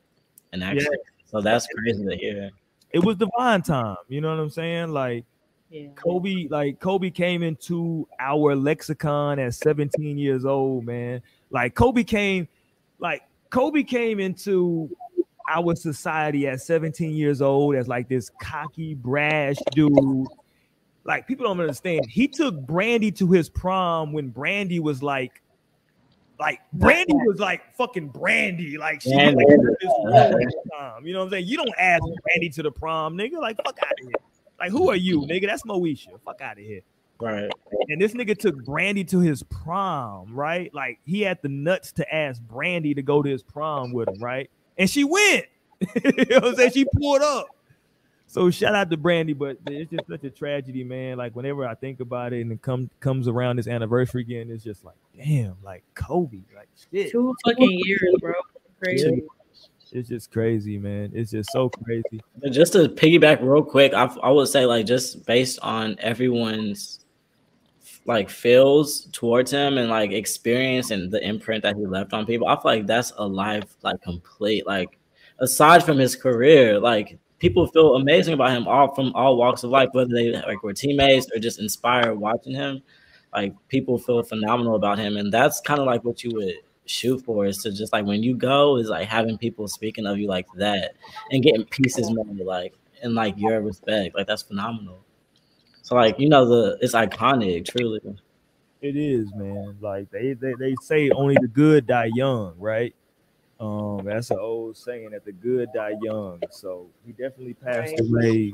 an 0.51 0.61
accident. 0.63 0.99
So 1.27 1.39
that's 1.39 1.65
crazy 1.67 2.05
to 2.05 2.15
hear. 2.17 2.51
it 2.91 2.99
was 2.99 3.15
divine 3.15 3.61
time. 3.61 3.95
You 4.09 4.19
know 4.19 4.31
what 4.35 4.41
I'm 4.41 4.49
saying? 4.49 4.89
Like 4.89 5.23
Yeah. 5.69 5.87
Kobe, 5.95 6.47
like 6.49 6.81
Kobe 6.81 7.09
came 7.09 7.41
into 7.41 8.05
our 8.19 8.53
lexicon 8.53 9.39
at 9.39 9.53
17 9.53 10.17
years 10.17 10.43
old, 10.43 10.83
man. 10.85 11.21
Like 11.51 11.73
Kobe 11.73 12.03
came, 12.03 12.49
like 12.99 13.23
Kobe 13.49 13.83
came 13.83 14.19
into 14.19 14.89
our 15.49 15.75
society 15.75 16.47
at 16.47 16.61
17 16.61 17.15
years 17.15 17.41
old 17.41 17.75
as 17.75 17.87
like 17.87 18.09
this 18.09 18.29
cocky, 18.41 18.93
brash 18.93 19.55
dude. 19.71 20.27
Like 21.05 21.27
people 21.27 21.45
don't 21.45 21.59
understand. 21.59 22.05
He 22.09 22.27
took 22.27 22.59
Brandy 22.59 23.11
to 23.13 23.31
his 23.31 23.49
prom 23.49 24.11
when 24.11 24.29
Brandy 24.29 24.79
was 24.79 25.01
like, 25.01 25.41
like 26.39 26.59
Brandy 26.73 27.13
was 27.13 27.39
like 27.39 27.75
fucking 27.75 28.09
Brandy. 28.09 28.77
Like 28.77 29.01
she 29.01 29.09
was 29.09 29.33
Brandy. 29.33 29.45
like 29.45 29.79
this 29.79 29.91
woman 29.97 30.15
at 30.15 30.31
the 30.31 30.69
time. 30.77 31.07
You 31.07 31.13
know 31.13 31.19
what 31.19 31.25
I'm 31.25 31.31
saying? 31.31 31.47
You 31.47 31.57
don't 31.57 31.73
ask 31.79 32.03
Brandy 32.23 32.49
to 32.49 32.63
the 32.63 32.71
prom, 32.71 33.17
nigga. 33.17 33.39
Like 33.39 33.57
fuck 33.57 33.77
out 33.81 33.91
of 33.91 34.07
here. 34.07 34.11
Like 34.59 34.71
who 34.71 34.89
are 34.89 34.95
you, 34.95 35.21
nigga? 35.21 35.47
That's 35.47 35.63
Moesha. 35.63 36.19
Fuck 36.25 36.41
out 36.41 36.57
of 36.57 36.63
here. 36.63 36.81
Right. 37.19 37.49
And 37.89 38.01
this 38.01 38.13
nigga 38.13 38.37
took 38.37 38.63
Brandy 38.63 39.03
to 39.05 39.19
his 39.19 39.43
prom, 39.43 40.33
right? 40.33 40.73
Like 40.73 40.99
he 41.05 41.21
had 41.21 41.41
the 41.41 41.49
nuts 41.49 41.91
to 41.93 42.15
ask 42.15 42.41
Brandy 42.41 42.93
to 42.93 43.01
go 43.01 43.21
to 43.21 43.29
his 43.29 43.43
prom 43.43 43.91
with 43.93 44.07
him, 44.07 44.19
right? 44.19 44.49
And 44.77 44.89
she 44.89 45.03
went. 45.03 45.45
you 46.03 46.25
know 46.29 46.39
what 46.39 46.45
I'm 46.45 46.55
saying? 46.55 46.71
She 46.71 46.85
pulled 46.85 47.21
up. 47.21 47.47
So 48.27 48.51
shout 48.51 48.75
out 48.75 48.89
to 48.91 48.97
Brandy, 48.97 49.33
but 49.33 49.57
it's 49.67 49.89
just 49.89 50.07
such 50.07 50.23
a 50.25 50.29
tragedy, 50.29 50.83
man. 50.83 51.17
Like 51.17 51.35
whenever 51.35 51.65
I 51.65 51.75
think 51.75 52.01
about 52.01 52.33
it 52.33 52.41
and 52.41 52.51
it 52.51 52.61
come 52.61 52.89
comes 52.99 53.27
around 53.27 53.55
this 53.55 53.67
anniversary 53.67 54.21
again, 54.21 54.51
it's 54.51 54.63
just 54.63 54.83
like, 54.83 54.97
damn, 55.15 55.55
like 55.63 55.83
Kobe, 55.95 56.41
like 56.55 56.67
shit. 56.91 57.11
Two 57.11 57.33
fucking 57.45 57.81
years, 57.85 58.15
bro. 58.19 58.33
Crazy. 58.83 59.23
It's 59.93 60.09
just 60.09 60.31
crazy, 60.31 60.77
man. 60.77 61.11
It's 61.13 61.31
just 61.31 61.51
so 61.51 61.69
crazy. 61.69 62.21
Just 62.51 62.73
to 62.73 62.89
piggyback 62.89 63.39
real 63.41 63.63
quick, 63.63 63.93
I, 63.93 64.13
I 64.21 64.29
would 64.29 64.49
say 64.49 64.65
like 64.65 64.85
just 64.85 65.25
based 65.25 65.59
on 65.61 65.95
everyone's 65.99 67.05
like 68.07 68.29
feels 68.29 69.05
towards 69.11 69.51
him 69.51 69.77
and 69.77 69.89
like 69.89 70.11
experience 70.11 70.91
and 70.91 71.11
the 71.11 71.21
imprint 71.21 71.61
that 71.63 71.75
he 71.75 71.85
left 71.85 72.13
on 72.13 72.25
people, 72.25 72.47
I 72.47 72.55
feel 72.55 72.61
like 72.63 72.87
that's 72.87 73.11
a 73.17 73.27
life 73.27 73.65
like 73.83 74.01
complete. 74.01 74.65
Like 74.65 74.97
aside 75.39 75.83
from 75.83 75.97
his 75.97 76.15
career, 76.15 76.79
like 76.79 77.19
people 77.39 77.65
mm-hmm. 77.65 77.73
feel 77.73 77.95
amazing 77.95 78.33
about 78.33 78.51
him 78.51 78.67
all 78.67 78.95
from 78.95 79.11
all 79.13 79.37
walks 79.37 79.63
of 79.63 79.71
life, 79.71 79.89
whether 79.91 80.13
they 80.13 80.31
like 80.31 80.63
were 80.63 80.73
teammates 80.73 81.27
or 81.35 81.39
just 81.39 81.59
inspired 81.59 82.15
watching 82.15 82.53
him. 82.53 82.81
Like 83.33 83.53
people 83.67 83.97
feel 83.97 84.23
phenomenal 84.23 84.75
about 84.75 84.97
him, 84.97 85.17
and 85.17 85.31
that's 85.31 85.59
kind 85.59 85.79
of 85.79 85.85
like 85.85 86.03
what 86.05 86.23
you 86.23 86.31
would 86.33 86.55
shoot 86.85 87.23
for 87.25 87.45
is 87.45 87.57
to 87.57 87.71
just 87.71 87.91
like 87.91 88.05
when 88.05 88.23
you 88.23 88.33
go 88.33 88.77
is 88.77 88.87
like 88.87 89.09
having 89.09 89.37
people 89.37 89.67
speaking 89.67 90.05
of 90.05 90.17
you 90.17 90.25
like 90.25 90.47
that 90.55 90.95
and 91.31 91.43
getting 91.43 91.65
pieces 91.65 92.09
made 92.09 92.45
like 92.45 92.73
in 93.03 93.13
like 93.13 93.33
your 93.37 93.59
respect 93.59 94.15
like 94.15 94.25
that's 94.25 94.43
phenomenal 94.43 95.03
so 95.87 95.95
like 95.95 96.19
you 96.19 96.27
know 96.27 96.45
the 96.45 96.77
it's 96.81 96.93
iconic 96.93 97.65
truly 97.65 98.01
It 98.81 98.97
is, 98.97 99.33
man. 99.33 99.77
Like 99.79 100.11
they, 100.11 100.33
they 100.33 100.53
they 100.59 100.75
say 100.81 101.09
only 101.11 101.35
the 101.35 101.47
good 101.47 101.87
die 101.87 102.11
young, 102.13 102.55
right? 102.57 102.93
Um, 103.57 104.03
that's 104.03 104.29
an 104.31 104.37
old 104.37 104.75
saying 104.75 105.11
that 105.11 105.23
the 105.23 105.31
good 105.31 105.69
die 105.73 105.95
young. 106.01 106.41
So 106.51 106.89
he 107.05 107.13
definitely 107.13 107.53
passed 107.53 107.97
away 108.01 108.51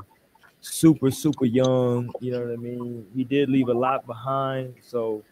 super, 0.62 1.10
super 1.10 1.46
young. 1.46 2.14
You 2.20 2.34
know 2.34 2.42
what 2.42 2.54
I 2.54 2.58
mean? 2.58 3.08
He 3.16 3.24
did 3.24 3.50
leave 3.50 3.68
a 3.68 3.74
lot 3.74 4.06
behind. 4.06 4.76
So 4.84 5.24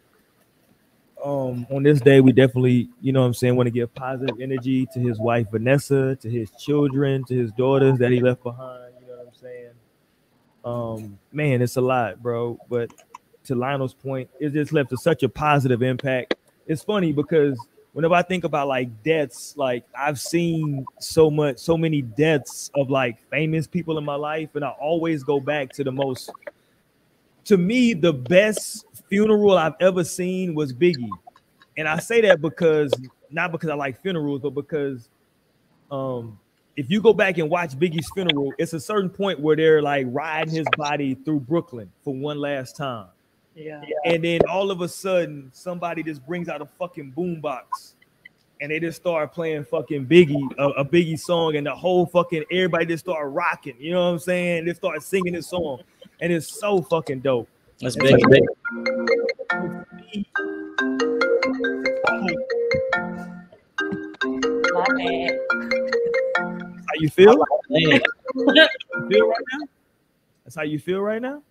um 1.24 1.68
on 1.70 1.84
this 1.84 2.02
day, 2.02 2.20
we 2.20 2.32
definitely, 2.32 2.90
you 3.00 3.12
know 3.14 3.22
what 3.22 3.28
I'm 3.28 3.36
saying, 3.36 3.56
want 3.56 3.68
to 3.68 3.72
give 3.72 3.94
positive 3.94 4.42
energy 4.42 4.88
to 4.88 5.00
his 5.00 5.20
wife 5.20 5.52
Vanessa, 5.52 6.16
to 6.16 6.30
his 6.32 6.50
children, 6.60 7.24
to 7.26 7.36
his 7.38 7.52
daughters 7.52 8.00
that 8.00 8.10
he 8.12 8.20
left 8.22 8.42
behind. 8.42 8.96
You 9.00 9.06
know 9.06 9.18
what 9.18 9.28
I'm 9.28 9.36
saying? 9.36 9.74
Um, 10.64 11.18
man, 11.32 11.62
it's 11.62 11.78
a 11.78 11.82
lot, 11.82 12.22
bro. 12.22 12.60
But 12.70 12.92
to 13.46 13.56
Lionel's 13.56 13.94
point, 13.94 14.30
it 14.40 14.54
just 14.54 14.74
left 14.74 14.92
a, 14.92 14.98
such 14.98 15.24
a 15.24 15.30
positive 15.30 15.82
impact. 15.82 16.36
It's 16.68 16.84
funny 16.84 17.12
because 17.12 17.58
whenever 17.94 18.14
I 18.14 18.22
think 18.22 18.44
about 18.44 18.68
like 18.68 19.04
deaths, 19.04 19.56
like 19.58 19.84
I've 19.98 20.20
seen 20.20 20.86
so 21.00 21.30
much, 21.30 21.58
so 21.58 21.78
many 21.78 22.02
deaths 22.02 22.70
of 22.76 22.90
like 22.90 23.20
famous 23.30 23.68
people 23.68 23.98
in 23.98 24.06
my 24.06 24.16
life, 24.16 24.50
and 24.56 24.64
I 24.64 24.70
always 24.70 25.24
go 25.24 25.40
back 25.40 25.72
to 25.74 25.84
the 25.84 25.92
most. 25.92 26.30
To 27.46 27.58
me, 27.58 27.94
the 27.94 28.14
best 28.14 28.86
funeral 29.10 29.58
I've 29.58 29.74
ever 29.80 30.04
seen 30.04 30.54
was 30.54 30.72
Biggie, 30.74 31.10
and 31.78 31.88
I 31.88 32.00
say 32.00 32.22
that 32.22 32.42
because 32.42 32.94
not 33.32 33.52
because 33.52 33.70
I 33.70 33.74
like 33.74 34.02
funerals, 34.02 34.42
but 34.42 34.52
because 34.52 35.10
um 35.90 36.40
if 36.78 36.90
you 36.90 37.02
go 37.02 37.14
back 37.14 37.38
and 37.38 37.50
watch 37.50 37.72
Biggie's 37.78 38.10
funeral, 38.14 38.54
it's 38.58 38.74
a 38.74 38.80
certain 38.80 39.10
point 39.10 39.40
where 39.40 39.56
they're 39.56 39.82
like 39.82 40.08
riding 40.10 40.54
his 40.56 40.68
body 40.78 41.16
through 41.16 41.42
Brooklyn 41.42 41.92
for 42.04 42.14
one 42.14 42.38
last 42.40 42.76
time. 42.76 43.08
Yeah. 43.56 43.82
And 44.06 44.24
then 44.24 44.40
all 44.50 44.72
of 44.72 44.82
a 44.82 44.88
sudden, 44.88 45.50
somebody 45.54 46.04
just 46.04 46.26
brings 46.26 46.48
out 46.48 46.62
a 46.62 46.66
fucking 46.66 47.14
boombox 47.16 47.94
and 48.62 48.72
they 48.72 48.80
just 48.80 49.02
start 49.02 49.34
playing 49.34 49.66
fucking 49.66 50.06
Biggie, 50.06 50.40
a, 50.58 50.68
a 50.70 50.86
Biggie 50.86 51.20
song, 51.20 51.56
and 51.56 51.66
the 51.66 51.76
whole 51.76 52.06
fucking 52.06 52.46
everybody 52.52 52.86
just 52.86 53.04
start 53.04 53.32
rocking. 53.32 53.76
You 53.80 53.92
know 53.92 54.06
what 54.06 54.14
I'm 54.14 54.20
saying? 54.20 54.66
They 54.66 54.74
start 54.74 55.02
singing 55.02 55.34
this 55.34 55.48
song, 55.48 55.82
and 56.22 56.32
it's 56.32 56.60
so 56.60 56.82
fucking 56.84 57.22
dope. 57.22 57.50
that's 57.82 57.96
And 57.96 58.04
big 58.04 58.20
so- 58.22 59.82
My 64.74 64.86
bad. 64.98 65.81
How 66.92 67.00
you 67.00 67.10
feel? 67.10 67.46
Man, 67.70 68.02
You 68.36 69.10
feel 69.10 69.28
right 69.30 69.44
now? 69.54 69.68
That's 70.44 70.56
how 70.56 70.64
you 70.64 70.78
feel 70.78 71.00
right 71.00 71.22
now? 71.22 71.42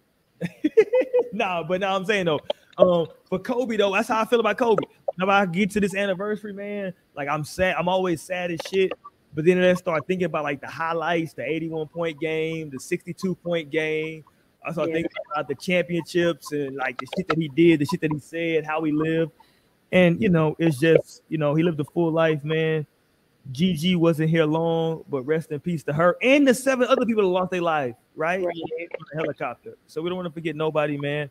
nah, 1.32 1.62
but 1.62 1.80
now 1.80 1.96
I'm 1.96 2.04
saying 2.04 2.26
though, 2.26 2.40
um, 2.76 3.06
for 3.24 3.38
Kobe 3.38 3.76
though, 3.76 3.92
that's 3.94 4.08
how 4.08 4.20
I 4.20 4.26
feel 4.26 4.40
about 4.40 4.58
Kobe. 4.58 4.84
Whenever 5.14 5.32
I 5.32 5.46
get 5.46 5.70
to 5.70 5.80
this 5.80 5.94
anniversary, 5.94 6.52
man, 6.52 6.92
like 7.16 7.28
I'm 7.28 7.44
sad, 7.44 7.76
I'm 7.78 7.88
always 7.88 8.20
sad 8.20 8.50
as 8.50 8.60
shit. 8.70 8.92
But 9.32 9.46
then 9.46 9.62
I 9.62 9.72
start 9.74 10.06
thinking 10.06 10.26
about 10.26 10.44
like 10.44 10.60
the 10.60 10.66
highlights, 10.66 11.32
the 11.32 11.44
81 11.44 11.88
point 11.88 12.20
game, 12.20 12.68
the 12.68 12.78
62 12.78 13.34
point 13.36 13.70
game. 13.70 14.24
I 14.62 14.72
start 14.72 14.88
Yeah. 14.88 14.96
thinking 14.96 15.12
about 15.32 15.48
the 15.48 15.54
championships 15.54 16.52
and 16.52 16.76
like 16.76 16.98
the 16.98 17.06
shit 17.16 17.28
that 17.28 17.38
he 17.38 17.48
did, 17.48 17.80
the 17.80 17.86
shit 17.86 18.02
that 18.02 18.12
he 18.12 18.18
said, 18.18 18.66
how 18.66 18.82
he 18.82 18.92
lived. 18.92 19.32
And 19.90 20.20
you 20.20 20.28
know, 20.28 20.54
it's 20.58 20.78
just, 20.78 21.22
you 21.30 21.38
know, 21.38 21.54
he 21.54 21.62
lived 21.62 21.80
a 21.80 21.84
full 21.84 22.12
life, 22.12 22.44
man. 22.44 22.86
Gigi 23.52 23.96
wasn't 23.96 24.30
here 24.30 24.44
long, 24.44 25.04
but 25.08 25.22
rest 25.22 25.50
in 25.50 25.60
peace 25.60 25.82
to 25.84 25.92
her 25.92 26.16
and 26.22 26.46
the 26.46 26.54
seven 26.54 26.86
other 26.88 27.04
people 27.04 27.22
that 27.22 27.28
lost 27.28 27.50
their 27.50 27.62
life, 27.62 27.94
right? 28.16 28.44
Right. 28.44 28.56
On 28.56 29.06
the 29.12 29.16
helicopter. 29.16 29.76
So 29.86 30.02
we 30.02 30.08
don't 30.10 30.16
want 30.16 30.26
to 30.28 30.32
forget 30.34 30.56
nobody, 30.56 30.96
man. 30.98 31.30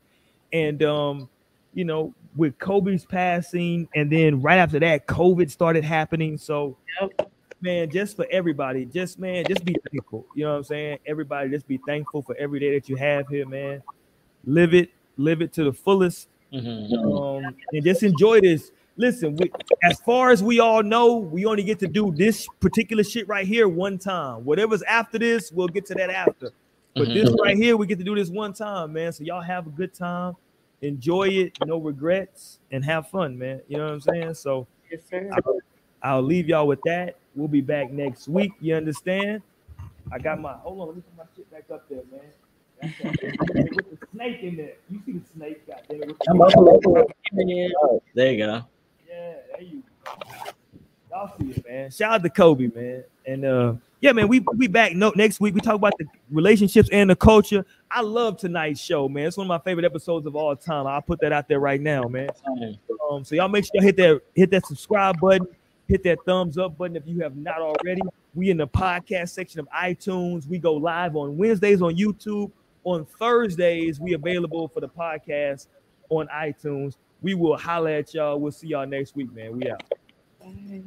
And 0.51 0.81
um, 0.83 1.29
you 1.73 1.85
know, 1.85 2.13
with 2.35 2.57
Kobe's 2.59 3.05
passing, 3.05 3.87
and 3.95 4.11
then 4.11 4.41
right 4.41 4.57
after 4.57 4.79
that, 4.79 5.07
COVID 5.07 5.49
started 5.49 5.83
happening. 5.83 6.37
So 6.37 6.77
Yep. 7.01 7.31
man, 7.61 7.89
just 7.89 8.15
for 8.15 8.27
everybody, 8.31 8.85
just 8.85 9.19
man, 9.19 9.45
just 9.47 9.63
be 9.63 9.75
thankful. 9.91 10.25
You 10.35 10.45
know 10.45 10.51
what 10.51 10.57
I'm 10.57 10.63
saying? 10.63 10.99
Everybody, 11.05 11.49
just 11.49 11.67
be 11.67 11.79
thankful 11.85 12.21
for 12.21 12.35
every 12.37 12.59
day 12.59 12.73
that 12.73 12.89
you 12.89 12.95
have 12.95 13.27
here, 13.27 13.45
man. 13.47 13.83
Live 14.45 14.73
it, 14.73 14.89
live 15.17 15.41
it 15.41 15.53
to 15.53 15.63
the 15.65 15.73
fullest 15.73 16.27
mhm. 16.53 17.45
um, 17.47 17.55
and 17.73 17.83
just 17.83 18.03
enjoy 18.03 18.41
this. 18.41 18.71
Listen, 18.99 19.33
we, 19.37 19.49
as 19.81 19.97
far 20.01 20.29
as 20.29 20.43
we 20.43 20.59
all 20.59 20.83
know, 20.83 21.15
we 21.15 21.45
only 21.45 21.63
get 21.63 21.79
to 21.79 21.87
do 21.87 22.11
this 22.11 22.45
particular 22.59 23.01
shit 23.01 23.25
right 23.29 23.47
here 23.47 23.69
one 23.69 23.97
time. 23.97 24.43
Whatever's 24.43 24.81
after 24.81 25.17
this, 25.17 25.53
we'll 25.53 25.69
get 25.69 25.85
to 25.85 25.93
that 25.93 26.09
after. 26.09 26.51
But 26.95 27.07
mm-hmm. 27.07 27.13
this 27.13 27.33
right 27.41 27.55
here, 27.55 27.77
we 27.77 27.87
get 27.87 27.97
to 27.99 28.03
do 28.03 28.13
this 28.13 28.29
one 28.29 28.51
time, 28.51 28.91
man. 28.91 29.13
So 29.13 29.23
y'all 29.23 29.39
have 29.39 29.67
a 29.67 29.69
good 29.69 29.93
time, 29.93 30.35
enjoy 30.81 31.29
it, 31.29 31.57
no 31.65 31.77
regrets, 31.77 32.59
and 32.71 32.83
have 32.83 33.07
fun, 33.07 33.39
man. 33.39 33.61
You 33.69 33.77
know 33.77 33.85
what 33.85 33.93
I'm 33.93 34.01
saying? 34.01 34.33
So 34.33 34.67
Yes. 34.91 35.01
I'll, 35.13 35.59
I'll 36.01 36.21
leave 36.21 36.49
y'all 36.49 36.67
with 36.67 36.81
that. 36.83 37.15
We'll 37.35 37.47
be 37.47 37.61
back 37.61 37.91
next 37.91 38.27
week. 38.27 38.51
You 38.59 38.75
understand? 38.75 39.41
I 40.11 40.19
got 40.19 40.41
my 40.41 40.53
hold 40.53 40.81
on. 40.81 40.87
Let 40.87 40.95
me 40.97 41.03
put 41.03 41.17
my 41.17 41.23
shit 41.37 41.49
back 41.51 41.65
up 41.71 41.87
there, 41.87 42.01
man. 42.11 42.21
With 43.03 43.99
the 43.99 44.07
snake 44.13 44.41
in 44.41 44.55
there. 44.55 44.73
You 44.89 45.01
see 45.05 45.11
the 45.11 45.21
snake? 45.35 45.67
Goddamn. 45.67 46.15
Oh, 47.81 48.01
there 48.15 48.31
you 48.31 48.45
go 48.45 48.65
yeah, 49.19 49.33
there 49.51 49.61
you 49.61 49.83
go. 50.03 50.11
Y'all 51.11 51.33
see 51.39 51.51
it, 51.51 51.65
man. 51.67 51.91
Shout 51.91 52.13
out 52.13 52.23
to 52.23 52.29
Kobe, 52.29 52.67
man. 52.67 53.03
And 53.25 53.45
uh 53.45 53.73
yeah, 54.01 54.13
man, 54.13 54.27
we 54.27 54.39
we 54.55 54.67
back 54.67 54.95
no, 54.95 55.11
next 55.15 55.39
week. 55.41 55.53
We 55.53 55.61
talk 55.61 55.75
about 55.75 55.93
the 55.99 56.05
relationships 56.31 56.87
and 56.91 57.09
the 57.09 57.15
culture. 57.15 57.65
I 57.91 58.01
love 58.01 58.37
tonight's 58.37 58.79
show, 58.79 59.09
man. 59.09 59.25
It's 59.27 59.35
one 59.35 59.45
of 59.45 59.49
my 59.49 59.59
favorite 59.59 59.85
episodes 59.85 60.25
of 60.25 60.35
all 60.35 60.55
time. 60.55 60.87
I'll 60.87 61.01
put 61.01 61.19
that 61.21 61.33
out 61.33 61.47
there 61.47 61.59
right 61.59 61.81
now, 61.81 62.03
man. 62.03 62.29
Um, 63.09 63.25
so 63.25 63.35
y'all 63.35 63.49
make 63.49 63.65
sure 63.65 63.71
y'all 63.73 63.83
hit 63.83 63.97
that 63.97 64.21
hit 64.35 64.51
that 64.51 64.65
subscribe 64.65 65.19
button, 65.19 65.47
hit 65.87 66.03
that 66.03 66.19
thumbs 66.25 66.57
up 66.57 66.77
button 66.77 66.95
if 66.95 67.03
you 67.05 67.19
have 67.21 67.35
not 67.35 67.59
already. 67.59 68.01
We 68.35 68.51
in 68.51 68.57
the 68.57 68.67
podcast 68.67 69.29
section 69.29 69.59
of 69.59 69.67
iTunes. 69.69 70.47
We 70.47 70.59
go 70.59 70.75
live 70.75 71.15
on 71.15 71.37
Wednesdays 71.37 71.81
on 71.81 71.95
YouTube. 71.95 72.51
On 72.85 73.05
Thursdays, 73.05 73.99
we 73.99 74.13
available 74.13 74.69
for 74.69 74.79
the 74.79 74.87
podcast 74.87 75.67
on 76.09 76.27
iTunes. 76.27 76.95
We 77.21 77.33
will 77.33 77.57
holler 77.57 77.91
at 77.91 78.13
y'all. 78.13 78.39
We'll 78.39 78.51
see 78.51 78.67
y'all 78.67 78.87
next 78.87 79.15
week, 79.15 79.33
man. 79.33 79.57
We 79.57 79.69
out. 79.69 79.83
Bye. 80.39 80.83